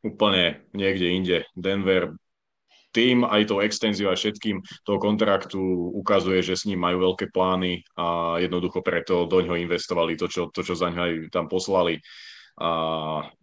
úplne 0.06 0.62
niekde 0.70 1.10
inde. 1.10 1.38
Denver 1.58 2.14
tým, 2.96 3.28
aj 3.28 3.52
tou 3.52 3.60
extenziou 3.60 4.08
a 4.08 4.16
všetkým 4.16 4.64
toho 4.88 4.96
kontraktu 4.96 5.60
ukazuje, 5.92 6.40
že 6.40 6.56
s 6.56 6.64
ním 6.64 6.80
majú 6.80 7.12
veľké 7.12 7.28
plány 7.28 7.84
a 7.92 8.40
jednoducho 8.40 8.80
preto 8.80 9.28
do 9.28 9.44
ňoho 9.44 9.60
investovali 9.60 10.16
to, 10.16 10.32
čo, 10.32 10.48
to, 10.48 10.64
čo 10.64 10.72
za 10.72 10.88
ňo 10.88 11.00
aj 11.04 11.12
tam 11.28 11.44
poslali. 11.52 12.00
A 12.56 12.70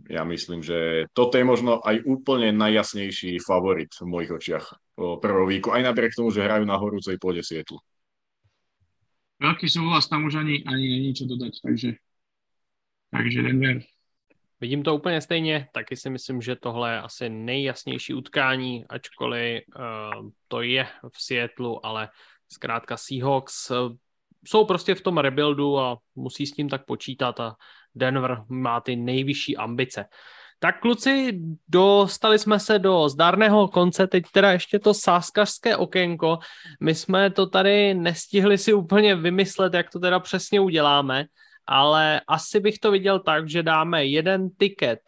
ja 0.10 0.26
myslím, 0.26 0.66
že 0.66 1.06
toto 1.14 1.38
je 1.38 1.46
možno 1.46 1.78
aj 1.86 2.02
úplne 2.02 2.50
najjasnejší 2.58 3.38
favorit 3.46 3.94
v 4.02 4.10
mojich 4.10 4.34
očiach 4.34 4.66
prvého 4.98 5.46
víku, 5.46 5.70
aj 5.70 5.86
napriek 5.86 6.18
tomu, 6.18 6.34
že 6.34 6.42
hrajú 6.42 6.66
na 6.66 6.82
horúcej 6.82 7.22
pôde 7.22 7.46
Sietlu. 7.46 7.78
Veľký 9.38 9.70
súhlas, 9.70 10.10
tam 10.10 10.26
už 10.26 10.42
ani, 10.42 10.66
ani 10.66 10.86
není 10.98 11.10
čo 11.14 11.30
dodať, 11.30 11.54
takže, 11.62 11.90
takže 13.14 13.40
Denver. 13.46 13.86
Vidím 14.64 14.84
to 14.84 14.96
úplně 14.96 15.22
stejně, 15.22 15.68
taky 15.74 15.96
si 15.96 16.10
myslím, 16.10 16.42
že 16.42 16.56
tohle 16.56 16.94
je 16.94 17.02
asi 17.02 17.30
nejjasnější 17.30 18.14
utkání, 18.14 18.86
ačkoliv 18.90 19.64
uh, 19.76 20.30
to 20.48 20.62
je 20.62 20.88
v 21.14 21.24
Seattleu, 21.24 21.80
ale 21.84 22.10
zkrátka 22.52 22.98
Seahawks 22.98 23.72
uh, 23.72 23.78
jsou 24.48 24.66
prostě 24.66 24.96
v 24.96 25.02
tom 25.02 25.18
rebuildu 25.18 25.80
a 25.80 25.98
musí 26.16 26.46
s 26.46 26.52
tím 26.52 26.70
tak 26.70 26.86
počítat 26.86 27.40
a 27.40 27.56
Denver 27.96 28.44
má 28.50 28.82
ty 28.82 28.96
nejvyšší 28.96 29.58
ambice. 29.58 30.06
Tak 30.60 30.80
kluci, 30.80 31.40
dostali 31.68 32.40
jsme 32.40 32.60
se 32.60 32.80
do 32.80 33.10
zdárného 33.10 33.68
konce, 33.68 34.08
teď 34.08 34.24
teda 34.34 34.52
ještě 34.52 34.80
to 34.80 34.94
sáskařské 34.94 35.78
okénko. 35.78 36.40
My 36.80 36.96
jsme 36.96 37.32
to 37.32 37.48
tady 37.48 37.94
nestihli 37.94 38.58
si 38.58 38.74
úplně 38.74 39.16
vymyslet, 39.16 39.74
jak 39.74 39.90
to 39.90 40.00
teda 40.00 40.20
přesně 40.20 40.60
uděláme, 40.60 41.26
ale 41.68 42.22
asi 42.28 42.60
bych 42.60 42.80
to 42.80 42.92
viděl 42.92 43.20
tak, 43.20 43.50
že 43.50 43.64
dáme 43.64 44.06
jeden 44.06 44.50
tiket 44.50 45.00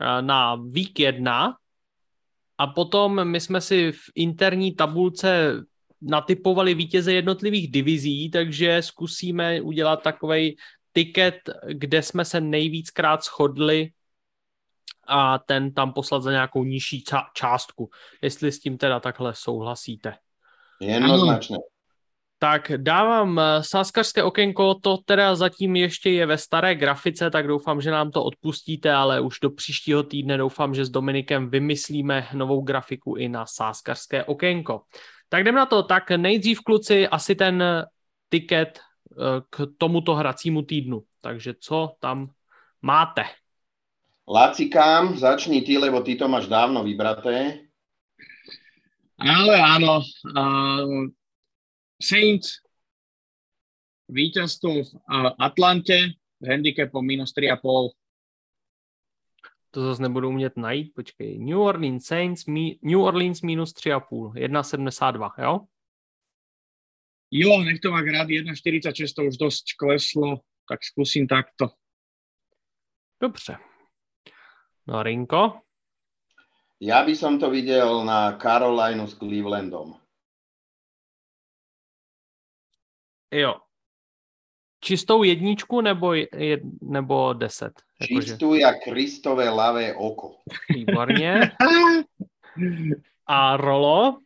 eh, 0.00 0.22
na 0.22 0.54
week 0.54 1.00
1 1.00 1.56
a 2.58 2.66
potom 2.66 3.24
my 3.24 3.40
jsme 3.40 3.60
si 3.60 3.92
v 3.92 4.00
interní 4.14 4.74
tabulce 4.74 5.54
natypovali 6.02 6.74
vítěze 6.74 7.12
jednotlivých 7.12 7.70
divizí, 7.70 8.30
takže 8.30 8.82
zkusíme 8.82 9.60
udělat 9.60 10.02
takový 10.02 10.56
tiket, 10.92 11.34
kde 11.68 12.02
jsme 12.02 12.24
se 12.24 12.40
nejvíckrát 12.40 13.24
shodli 13.24 13.90
a 15.06 15.38
ten 15.38 15.74
tam 15.74 15.92
poslat 15.92 16.22
za 16.22 16.30
nějakou 16.30 16.64
nižší 16.64 17.04
částku. 17.34 17.90
Jestli 18.22 18.52
s 18.52 18.60
tím 18.60 18.78
teda 18.78 19.00
takhle 19.00 19.34
souhlasíte. 19.34 20.14
Jednoznačně. 20.80 21.56
Tak 22.40 22.72
dávám 22.76 23.38
eh, 23.38 23.62
sáskařské 23.62 24.22
okénko, 24.22 24.74
to 24.74 24.96
teda 24.96 25.34
zatím 25.34 25.76
ještě 25.76 26.10
je 26.10 26.26
ve 26.26 26.38
staré 26.38 26.74
grafice, 26.74 27.30
tak 27.30 27.46
doufám, 27.46 27.80
že 27.80 27.90
nám 27.90 28.10
to 28.10 28.24
odpustíte, 28.24 28.92
ale 28.92 29.20
už 29.20 29.40
do 29.42 29.50
příštího 29.50 30.02
týdne 30.02 30.36
doufám, 30.36 30.74
že 30.74 30.84
s 30.84 30.90
Dominikem 30.90 31.50
vymyslíme 31.50 32.28
novou 32.32 32.60
grafiku 32.60 33.16
i 33.16 33.28
na 33.28 33.46
sáskařské 33.46 34.24
okénko. 34.24 34.82
Tak 35.28 35.40
jdem 35.40 35.54
na 35.54 35.66
to, 35.66 35.82
tak 35.82 36.10
nejdřív 36.10 36.60
kluci 36.60 37.08
asi 37.08 37.34
ten 37.34 37.64
tiket 38.30 38.80
eh, 38.80 39.14
k 39.50 39.66
tomuto 39.78 40.14
hracímu 40.14 40.62
týdnu. 40.62 41.02
Takže 41.20 41.54
co 41.60 41.92
tam 42.00 42.30
máte? 42.82 43.24
Lacikám, 44.28 45.16
začni 45.16 45.62
ty, 45.62 45.78
lebo 45.78 46.00
ty 46.00 46.16
to 46.16 46.28
máš 46.28 46.46
dávno 46.46 46.84
vybraté. 46.84 47.58
Ale 49.20 49.60
áno, 49.60 50.00
uh, 50.00 51.12
Saints 52.02 52.64
víťazstvo 54.08 54.70
v 54.82 54.90
Atlante 55.38 56.18
s 56.40 56.44
handicapom 56.48 57.06
minus 57.06 57.32
3,5. 57.36 57.94
To 59.70 59.82
zase 59.84 60.02
nebudu 60.02 60.28
umět 60.28 60.56
najít, 60.56 60.94
počkej. 60.94 61.38
New 61.38 61.60
Orleans 61.60 62.06
Saints, 62.06 62.46
mi, 62.46 62.78
New 62.82 63.00
Orleans 63.00 63.42
minus 63.42 63.72
3,5, 63.72 64.32
1,72, 64.32 65.30
jo? 65.38 65.60
Jo, 67.30 67.62
nech 67.62 67.80
to 67.80 67.90
má 67.90 68.02
rád, 68.02 68.28
1,46 68.28 69.14
to 69.14 69.22
už 69.22 69.36
dosť 69.38 69.64
kleslo, 69.78 70.42
tak 70.68 70.82
skúsim 70.82 71.28
takto. 71.28 71.70
Dobře. 73.22 73.58
No 74.86 75.02
Rinko? 75.02 75.60
Ja 76.80 77.04
by 77.04 77.14
som 77.14 77.38
to 77.38 77.52
videl 77.52 78.04
na 78.08 78.40
Carolinu 78.40 79.06
s 79.06 79.14
Clevelandom. 79.14 79.99
Jo. 83.32 83.54
Čistou 84.80 85.22
jedničku 85.22 85.80
nebo, 85.80 86.14
jed, 86.14 86.60
nebo 86.82 87.32
deset? 87.32 87.72
Jakože... 88.00 88.28
Čistou 88.28 88.54
jak 88.54 88.76
Kristové 88.84 89.48
lavé 89.48 89.94
oko. 89.94 90.36
Výborně. 90.74 91.40
A 93.26 93.56
Rolo? 93.56 94.18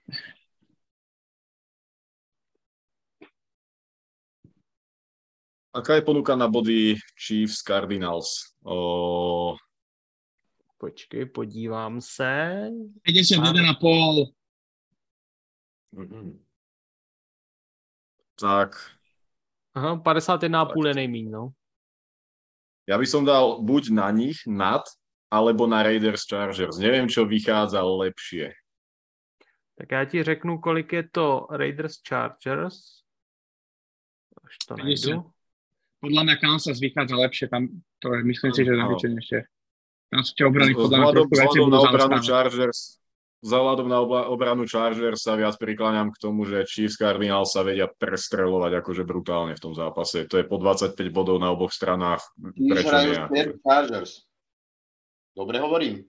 Aká 5.73 5.95
je 5.95 6.03
ponuka 6.03 6.37
na 6.37 6.49
body 6.49 6.95
Chiefs 7.27 7.63
Cardinals? 7.63 8.27
O... 8.65 9.57
Počkej, 10.79 11.27
podívám 11.27 12.01
se. 12.01 12.61
51,5. 13.09 14.33
Mm-hmm. 15.95 16.39
Tak. 18.35 18.75
Aha, 19.75 19.97
51,5 19.97 20.87
je 20.87 20.95
nejmíň, 20.95 21.27
no. 21.31 21.55
Ja 22.85 23.01
by 23.01 23.07
som 23.09 23.25
dal 23.25 23.65
buď 23.65 23.97
na 23.97 24.13
nich 24.13 24.45
nad, 24.45 24.85
alebo 25.33 25.67
na 25.67 25.83
Raiders 25.83 26.29
Chargers. 26.29 26.77
Neviem, 26.79 27.09
čo 27.09 27.25
vychádza 27.25 27.81
lepšie. 27.83 28.53
Tak 29.75 29.91
já 29.91 30.05
ti 30.05 30.23
řeknu, 30.23 30.59
kolik 30.59 30.93
je 30.93 31.09
to 31.13 31.47
Raiders 31.51 32.03
Chargers. 32.09 33.03
Až 34.45 34.55
to 34.69 34.77
najdu. 34.77 35.33
Podľa 36.05 36.23
mňa 36.23 36.37
Kansas 36.37 36.77
vychádza 36.77 37.17
lepšie, 37.17 37.49
tam 37.49 37.81
to 37.97 38.13
je, 38.13 38.21
myslím 38.29 38.53
si, 38.53 38.61
že 38.61 38.77
najvyčenejšie. 38.77 39.41
Tam 40.13 40.21
sú 40.21 40.33
tie 40.37 40.45
obrany 40.45 40.77
podľa 40.77 40.99
mňa 41.01 41.11
budú 41.17 41.65
na 41.73 41.81
obranu 41.81 42.21
Chargers, 42.21 43.01
Vzhľadom 43.45 43.93
na 43.93 44.01
obranu 44.01 44.65
Chargers 44.65 45.21
sa 45.21 45.37
viac 45.37 45.61
prikláňam 45.61 46.09
k 46.09 46.17
tomu, 46.17 46.49
že 46.49 46.65
Chiefs 46.65 46.97
Cardinals 46.97 47.53
sa 47.53 47.61
vedia 47.61 47.85
prestrelovať 47.85 48.81
akože 48.81 49.05
brutálne 49.05 49.53
v 49.53 49.61
tom 49.61 49.77
zápase. 49.77 50.25
To 50.33 50.41
je 50.41 50.49
po 50.49 50.57
25 50.57 50.97
bodov 51.13 51.37
na 51.37 51.53
oboch 51.53 51.69
stranách. 51.69 52.25
Prečo 52.41 52.97
nie? 53.29 53.53
Chargers. 53.61 54.25
Dobre 55.37 55.61
hovorím. 55.61 56.09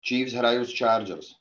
Chiefs 0.00 0.32
hrajú 0.32 0.64
s 0.64 0.72
Chargers. 0.72 1.36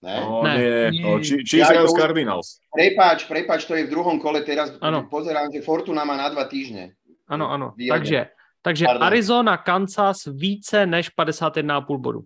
Ne? 0.00 0.16
No, 0.16 0.40
nie, 0.40 0.96
nie. 0.96 1.04
No, 1.04 1.20
Chiefs 1.20 1.68
hrajú 1.68 1.92
s 1.92 1.96
Cardinals. 1.98 2.48
Prepáč, 2.72 3.28
prepáč, 3.28 3.68
to 3.68 3.76
je 3.76 3.84
v 3.84 3.92
druhom 3.92 4.16
kole 4.16 4.40
teraz. 4.48 4.72
Ano. 4.80 5.12
Pozerám, 5.12 5.52
že 5.52 5.60
Fortuna 5.60 6.08
má 6.08 6.16
na 6.16 6.32
dva 6.32 6.48
týždne. 6.48 6.96
Áno, 7.28 7.52
áno. 7.52 7.76
Takže, 7.76 8.32
takže 8.64 8.88
Arizona, 8.88 9.60
Kansas 9.60 10.24
více 10.32 10.88
než 10.88 11.12
51,5 11.12 12.00
bodu. 12.00 12.24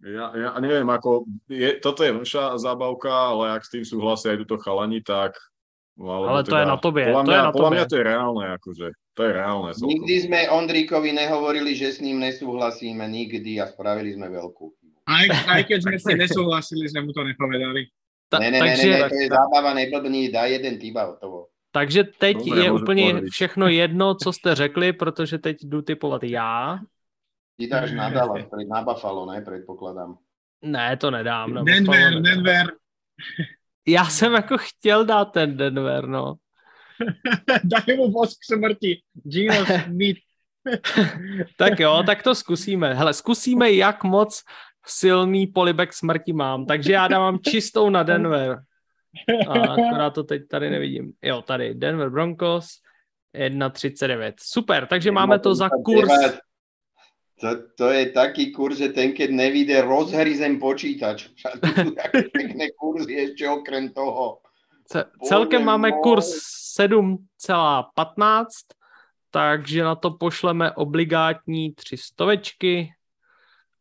Ja, 0.00 0.32
ja 0.32 0.50
neviem, 0.62 0.86
ako, 0.88 1.26
je, 1.50 1.76
toto 1.82 2.06
je 2.06 2.14
naša 2.14 2.56
zábavka, 2.56 3.10
ale 3.10 3.52
ak 3.58 3.66
s 3.66 3.72
tým 3.74 3.84
súhlasia 3.84 4.32
aj 4.32 4.46
túto 4.46 4.56
chalani, 4.62 5.02
tak... 5.02 5.36
Ale 6.00 6.40
to 6.40 6.56
teda, 6.56 6.64
je 6.64 6.66
na 6.72 6.78
tobie. 6.80 7.04
Podľa 7.12 7.22
mňa, 7.22 7.28
to 7.28 7.32
je 7.32 7.42
na 7.44 7.52
podľa 7.52 7.68
tobie. 7.68 7.76
mňa 7.76 7.84
to 7.84 7.96
je 7.96 8.04
reálne, 8.08 8.44
akože. 8.56 8.88
To 8.90 9.20
je 9.20 9.30
reálne. 9.36 9.70
Celkom. 9.76 9.90
Nikdy 9.92 10.14
sme 10.24 10.40
Ondríkovi 10.48 11.10
nehovorili, 11.12 11.76
že 11.76 11.92
s 11.92 11.98
ním 12.00 12.24
nesúhlasíme, 12.24 13.04
nikdy 13.04 13.60
a 13.60 13.68
spravili 13.68 14.16
sme 14.16 14.32
veľkú 14.32 14.80
aj, 15.10 15.26
aj 15.48 15.62
keď 15.66 15.78
sme 15.82 15.96
si 15.98 16.12
nesúhlasili, 16.14 16.84
sme 16.86 17.00
mu 17.02 17.12
to 17.12 17.22
nepovedali. 17.26 17.90
Ta, 18.30 18.38
ne, 18.38 18.54
ne, 18.54 18.60
takže, 18.62 18.90
ne, 18.90 18.98
ne, 18.98 19.08
to 19.10 19.16
je 19.18 19.28
zábava, 19.28 19.74
neblbní, 19.74 20.30
dá 20.30 20.46
jeden 20.46 20.78
týba 20.78 21.18
toho. 21.18 21.50
Takže 21.70 22.04
teď 22.18 22.36
Dobre, 22.36 22.62
je 22.62 22.70
úplně 22.72 23.06
povedať. 23.10 23.30
všechno 23.30 23.68
jedno, 23.68 24.14
co 24.14 24.32
jste 24.32 24.54
řekli, 24.54 24.92
protože 24.92 25.38
teď 25.38 25.56
jdu 25.62 25.82
typovat 25.82 26.24
já. 26.24 26.78
Ty 27.60 27.66
dáš 27.66 27.92
na 27.92 28.10
Dallas, 28.10 28.46
na 28.68 28.82
Buffalo, 28.82 29.32
ne? 29.32 29.40
Predpokladám. 29.40 30.16
Ne, 30.64 30.96
to 30.96 31.10
nedám. 31.10 31.54
Na 31.54 31.62
Denver, 31.62 31.82
Buffalo 31.82 32.10
nedám. 32.10 32.22
Denver. 32.22 32.66
Já 33.86 34.04
jsem 34.04 34.32
jako 34.32 34.58
chtěl 34.58 35.04
dát 35.04 35.24
ten 35.24 35.56
Denver, 35.56 36.06
no. 36.06 36.34
Daj 37.64 37.96
mu 37.96 38.10
vosk 38.10 38.38
smrti. 38.44 39.00
Gino 39.28 39.66
Smith. 39.84 40.18
tak 41.56 41.80
jo, 41.80 42.02
tak 42.06 42.22
to 42.22 42.34
zkusíme. 42.34 42.94
Hele, 42.94 43.14
zkusíme, 43.14 43.72
jak 43.72 44.04
moc 44.04 44.42
silný 44.86 45.46
polibek 45.46 45.92
smrti 45.92 46.32
mám, 46.32 46.66
takže 46.66 46.92
já 46.92 47.08
dávám 47.08 47.38
čistou 47.38 47.90
na 47.90 48.02
Denver. 48.02 48.62
A 49.48 49.52
akorát 49.52 50.10
to 50.10 50.24
teď 50.24 50.42
tady 50.48 50.70
nevidím. 50.70 51.12
Jo, 51.22 51.42
tady 51.42 51.74
Denver 51.74 52.10
Broncos 52.10 52.66
1,39. 53.34 54.32
Super, 54.40 54.86
takže 54.86 55.10
máme 55.10 55.38
to 55.38 55.54
za 55.54 55.68
kurz 55.84 56.40
to, 57.40 57.56
to 57.74 57.86
je 57.88 58.12
taký 58.12 58.52
kurz, 58.52 58.78
že 58.78 58.92
ten, 58.92 59.16
keď 59.16 59.30
nevíde, 59.32 59.80
rozhryzem 59.80 60.60
počítač. 60.60 61.32
pekné 62.36 62.68
kurzy 62.76 63.16
ešte 63.16 63.48
okrem 63.48 63.88
toho. 63.96 64.44
Celkem 65.24 65.64
máme 65.64 65.92
kurz 66.02 66.28
7,15, 66.76 67.94
takže 69.30 69.84
na 69.84 69.94
to 69.94 70.10
pošleme 70.10 70.72
obligátní 70.72 71.72
tři 71.74 71.96
stovečky 71.96 72.92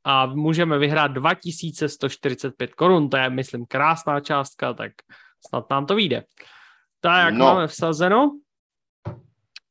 a 0.03 0.25
můžeme 0.25 0.77
vyhrát 0.77 1.11
2145 1.11 2.75
korun. 2.75 3.09
To 3.09 3.17
je, 3.17 3.29
myslím, 3.29 3.65
krásná 3.65 4.19
částka, 4.19 4.73
tak 4.73 4.91
snad 5.47 5.69
nám 5.69 5.85
to 5.85 5.95
vyjde. 5.95 6.23
Tak, 7.01 7.25
jak 7.25 7.33
no. 7.33 7.45
máme 7.45 7.67
vsazeno. 7.67 8.39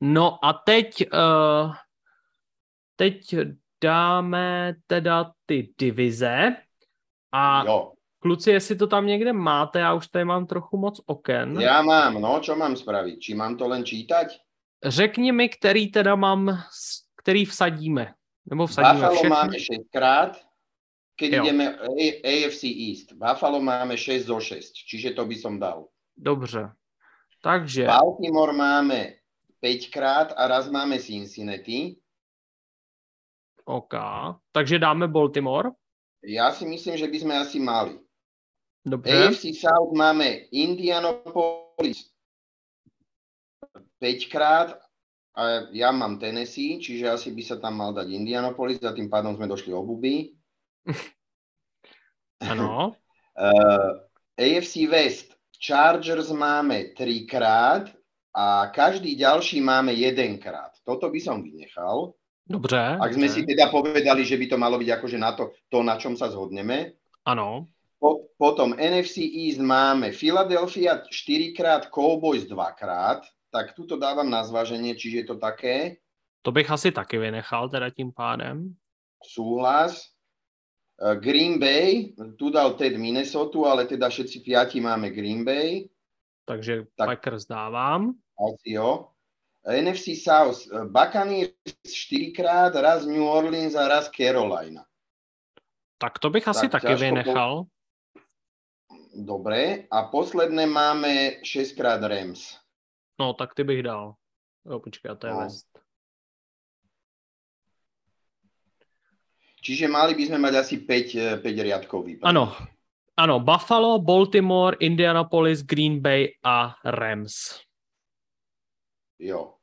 No 0.00 0.44
a 0.44 0.52
teď, 0.52 1.06
uh, 1.12 1.72
teď 2.96 3.34
dáme 3.84 4.74
teda 4.86 5.32
ty 5.46 5.74
divize 5.78 6.56
a 7.32 7.64
jo. 7.66 7.92
kluci, 8.18 8.50
jestli 8.50 8.76
to 8.76 8.86
tam 8.86 9.06
někde 9.06 9.32
máte, 9.32 9.78
já 9.78 9.94
už 9.94 10.08
tady 10.08 10.24
mám 10.24 10.46
trochu 10.46 10.76
moc 10.76 11.00
oken. 11.06 11.60
Já 11.60 11.82
mám, 11.82 12.20
no, 12.20 12.40
čo 12.40 12.56
mám 12.56 12.76
spravit? 12.76 13.20
Či 13.20 13.34
mám 13.34 13.56
to 13.56 13.68
len 13.68 13.84
čítať? 13.84 14.38
Řekni 14.84 15.32
mi, 15.32 15.48
který 15.48 15.90
teda 15.90 16.14
mám, 16.14 16.62
který 17.16 17.44
vsadíme. 17.44 18.14
Nebo 18.46 18.66
vsadíme 18.66 18.94
Buffalo 18.94 19.14
všechny. 19.14 19.28
máme 19.28 19.58
6 19.58 19.78
krát, 19.92 20.40
keď 21.16 21.32
jo. 21.32 21.44
ideme 21.44 21.78
AFC 22.24 22.64
East. 22.64 23.12
Buffalo 23.12 23.60
máme 23.60 23.96
6 23.96 24.26
zo 24.26 24.40
6, 24.40 24.72
čiže 24.72 25.10
to 25.10 25.26
by 25.26 25.34
som 25.34 25.58
dal. 25.58 25.88
Dobře. 26.16 26.72
Takže... 27.42 27.86
Baltimore 27.86 28.52
máme 28.52 29.14
5 29.60 29.86
krát 29.90 30.32
a 30.36 30.46
raz 30.46 30.70
máme 30.70 30.98
Cincinnati. 30.98 31.96
OK. 33.68 33.94
Takže 34.52 34.80
dáme 34.80 35.12
Baltimore? 35.12 35.76
Ja 36.24 36.50
si 36.50 36.64
myslím, 36.64 36.96
že 36.96 37.06
by 37.06 37.18
sme 37.20 37.34
asi 37.36 37.58
mali. 37.60 38.00
Dobre. 38.80 39.12
AFC 39.12 39.52
South 39.52 39.92
máme 39.92 40.48
Indianapolis 40.50 42.08
5 44.00 44.32
krát 44.32 44.80
a 45.36 45.68
ja 45.70 45.92
mám 45.92 46.18
Tennessee, 46.18 46.80
čiže 46.80 47.12
asi 47.12 47.28
by 47.30 47.42
sa 47.44 47.56
tam 47.60 47.78
mal 47.78 47.92
dať 47.92 48.08
Indianapolis 48.08 48.80
a 48.82 48.96
tým 48.96 49.12
pádom 49.12 49.36
sme 49.36 49.46
došli 49.46 49.70
obuby. 49.70 50.32
Áno. 52.50 52.96
uh, 53.36 53.90
AFC 54.38 54.88
West 54.88 55.36
Chargers 55.58 56.32
máme 56.32 56.96
3 56.96 57.28
krát 57.28 57.92
a 58.32 58.70
každý 58.72 59.18
ďalší 59.18 59.60
máme 59.60 59.92
jedenkrát. 59.92 60.72
Toto 60.86 61.10
by 61.10 61.20
som 61.20 61.42
vynechal. 61.42 62.17
Dobře. 62.48 62.96
Ak 63.00 63.12
sme 63.12 63.28
si 63.28 63.44
teda 63.44 63.68
povedali, 63.68 64.24
že 64.24 64.40
by 64.40 64.46
to 64.48 64.56
malo 64.56 64.80
byť 64.80 64.88
akože 64.88 65.18
na 65.20 65.36
to, 65.36 65.52
to 65.68 65.84
na 65.84 66.00
čom 66.00 66.16
sa 66.16 66.32
zhodneme. 66.32 66.96
Áno. 67.28 67.68
Po, 68.00 68.32
potom 68.40 68.72
NFC 68.72 69.20
East 69.20 69.60
máme 69.60 70.16
Philadelphia 70.16 71.04
4 71.04 71.52
krát, 71.52 71.92
Cowboys 71.92 72.48
2 72.48 72.56
krát, 72.72 73.20
tak 73.52 73.76
tuto 73.76 74.00
dávam 74.00 74.30
na 74.30 74.40
zváženie, 74.44 74.96
čiže 74.96 75.16
je 75.16 75.26
to 75.28 75.36
také. 75.36 76.00
To 76.42 76.52
bych 76.52 76.70
asi 76.70 76.88
taky 76.92 77.18
vynechal 77.18 77.68
teda 77.68 77.90
tím 77.90 78.12
pádem. 78.12 78.72
Súhlas. 79.20 80.08
Eh, 80.98 81.16
Green 81.16 81.58
Bay, 81.58 82.14
tu 82.38 82.50
dal 82.50 82.74
Ted 82.74 82.96
Minnesota, 82.96 83.58
ale 83.70 83.86
teda 83.86 84.08
všetci 84.08 84.40
piati 84.40 84.80
máme 84.80 85.10
Green 85.10 85.44
Bay. 85.44 85.84
Takže 86.48 86.88
tak, 86.96 87.06
Packers 87.06 87.44
dávám. 87.44 88.16
Asi 88.34 88.72
jo. 88.72 89.12
NFC 89.66 90.16
South, 90.16 90.66
eh, 90.72 90.84
Buccaneers 90.84 91.52
4 91.86 92.32
krát, 92.32 92.74
raz 92.74 93.06
New 93.06 93.24
Orleans 93.24 93.74
a 93.74 93.88
raz 93.88 94.10
Carolina. 94.10 94.84
Tak 95.98 96.18
to 96.18 96.30
bych 96.30 96.48
asi 96.48 96.68
tak 96.68 96.82
taky 96.82 96.94
vynechal. 96.94 97.66
Dobre, 99.14 99.90
a 99.90 100.02
posledné 100.02 100.66
máme 100.66 101.42
6 101.42 101.72
krát 101.72 102.02
Rams. 102.02 102.54
No, 103.20 103.34
tak 103.34 103.54
ty 103.54 103.64
bych 103.64 103.82
dal. 103.82 104.14
Jo, 104.66 104.80
počkej, 104.80 105.16
to 105.18 105.26
je 105.26 105.32
no. 105.32 105.40
West. 105.40 105.66
Čiže 109.58 109.90
mali 109.90 110.14
by 110.14 110.22
sme 110.26 110.38
mať 110.38 110.54
asi 110.54 110.76
5, 110.86 111.42
5 111.42 111.44
eh, 111.44 111.62
riadkový. 111.66 112.22
Áno, 112.22 112.54
áno, 113.18 113.42
Buffalo, 113.42 113.98
Baltimore, 113.98 114.78
Indianapolis, 114.78 115.66
Green 115.66 115.98
Bay 115.98 116.38
a 116.46 116.78
Rams. 116.86 117.58
Jo. 119.18 119.54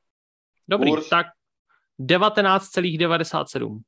Dobrý, 0.68 0.92
Kurs. 0.92 1.10
tak 1.10 1.28
19,97. 2.00 3.82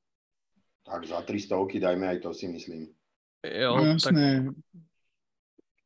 Tak 0.85 1.05
za 1.05 1.21
300 1.21 1.55
dajme 1.79 2.07
aj 2.07 2.19
to 2.19 2.33
si 2.33 2.47
myslím. 2.47 2.87
Jo, 3.43 3.77
no, 3.77 3.99
tak... 3.99 4.13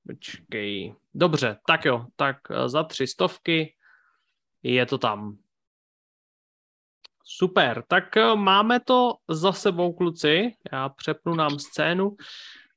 Počkej. 0.08 0.94
Dobře, 1.14 1.58
tak 1.68 1.86
jo, 1.86 2.06
tak 2.16 2.38
eh, 2.52 2.70
za 2.70 2.84
tři 2.84 3.08
stovky 3.08 3.76
je 4.64 4.86
to 4.86 4.98
tam. 4.98 5.38
Super, 7.24 7.84
tak 7.88 8.18
eh, 8.18 8.36
máme 8.36 8.80
to 8.80 9.14
za 9.30 9.52
sebou, 9.52 9.94
kluci. 9.94 10.54
Já 10.72 10.90
přepnu 10.90 11.36
nám 11.36 11.60
scénu. 11.60 12.16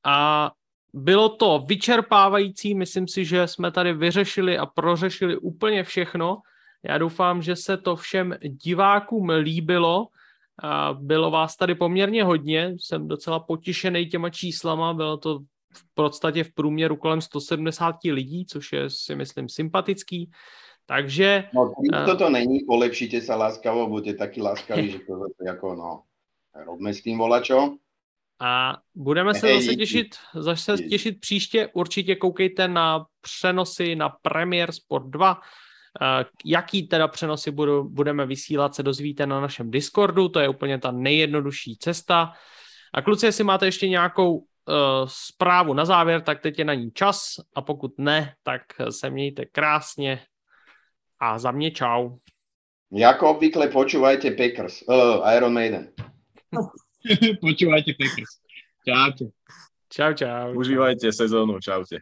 A 0.05 0.51
bylo 0.93 1.29
to 1.37 1.65
vyčerpávající, 1.69 2.75
myslím 2.75 3.09
si, 3.09 3.25
že 3.25 3.49
jsme 3.49 3.71
tady 3.71 3.93
vyřešili 3.93 4.59
a 4.59 4.67
prořešili 4.67 5.39
úplně 5.39 5.85
všechno. 5.85 6.41
Já 6.85 6.99
doufám, 6.99 7.43
že 7.43 7.57
se 7.57 7.77
to 7.77 7.97
všem 7.97 8.37
divákům 8.43 9.29
líbilo. 9.31 10.07
Bylo 10.93 11.31
vás 11.31 11.57
tady 11.57 11.75
poměrně 11.75 12.25
hodně, 12.25 12.77
jsem 12.81 13.09
docela 13.09 13.41
potěšený 13.41 14.07
těma 14.07 14.31
číslama, 14.31 14.95
bylo 14.95 15.17
to 15.17 15.39
v 15.75 15.95
podstatě 15.95 16.45
v 16.45 16.53
průměru 16.53 16.97
kolem 16.97 17.21
170 17.21 17.97
lidí, 18.05 18.47
což 18.47 18.73
je 18.73 18.91
si 18.91 19.15
myslím 19.15 19.49
sympatický. 19.49 20.31
Takže... 20.87 21.49
No, 21.55 21.73
to 22.07 22.17
to 22.17 22.31
není, 22.31 22.61
polepšite 22.69 23.21
sa 23.21 23.37
láskavo, 23.37 23.89
buďte 23.89 24.15
takí 24.15 24.45
láskaví, 24.45 24.91
že 24.91 24.99
to 24.99 25.27
jako 25.47 25.75
no, 25.75 26.03
robme 26.65 26.95
s 26.95 27.03
tím 27.03 27.19
volačo. 27.19 27.77
A 28.41 28.77
budeme 28.95 29.35
se 29.35 29.55
zase 29.55 29.75
těšit, 29.75 30.17
zase 30.35 30.79
těšit 30.79 31.21
příště. 31.21 31.69
Určitě 31.73 32.17
koukejte 32.17 32.69
na 32.69 33.07
přenosy 33.21 33.97
na 33.97 34.09
Premier 34.09 34.73
Sport 34.73 35.07
2. 35.07 35.41
Jaký 36.45 36.83
teda 36.83 37.09
přenosy 37.09 37.51
budu, 37.51 37.85
budeme 37.85 38.27
vysílat, 38.27 38.75
se 38.75 38.83
dozvíte 38.83 39.27
na 39.27 39.41
našem 39.41 39.71
Discordu, 39.71 40.29
to 40.29 40.41
je 40.41 40.49
úplně 40.49 40.79
ta 40.79 40.91
nejjednodušší 40.91 41.77
cesta. 41.77 42.33
A 42.95 43.03
kluci, 43.03 43.27
jestli 43.27 43.45
máte 43.45 43.67
ještě 43.67 43.89
nějakou 43.89 44.37
uh, 44.37 44.45
zprávu 45.07 45.75
na 45.75 45.85
závěr, 45.85 46.21
tak 46.21 46.41
teď 46.41 46.59
je 46.59 46.65
na 46.65 46.75
ní 46.75 46.91
čas 46.91 47.35
a 47.55 47.63
pokud 47.63 47.99
ne, 47.99 48.35
tak 48.43 48.63
se 48.91 49.11
mějte 49.11 49.45
krásně 49.45 50.21
a 51.21 51.39
za 51.39 51.51
mě 51.51 51.71
čau. 51.71 52.11
Jako 52.93 53.31
obvykle 53.31 53.69
počúvajte 53.69 54.31
Packers, 54.31 54.83
uh, 54.83 55.33
Iron 55.37 55.53
Maiden. 55.53 55.93
počúvajte 57.41 57.93
Packers. 57.99 58.31
Čaute. 58.89 59.25
Čau, 59.89 60.13
čau. 60.13 60.59
Užívajte 60.59 61.13
sezónu, 61.13 61.61
čaute. 61.61 61.97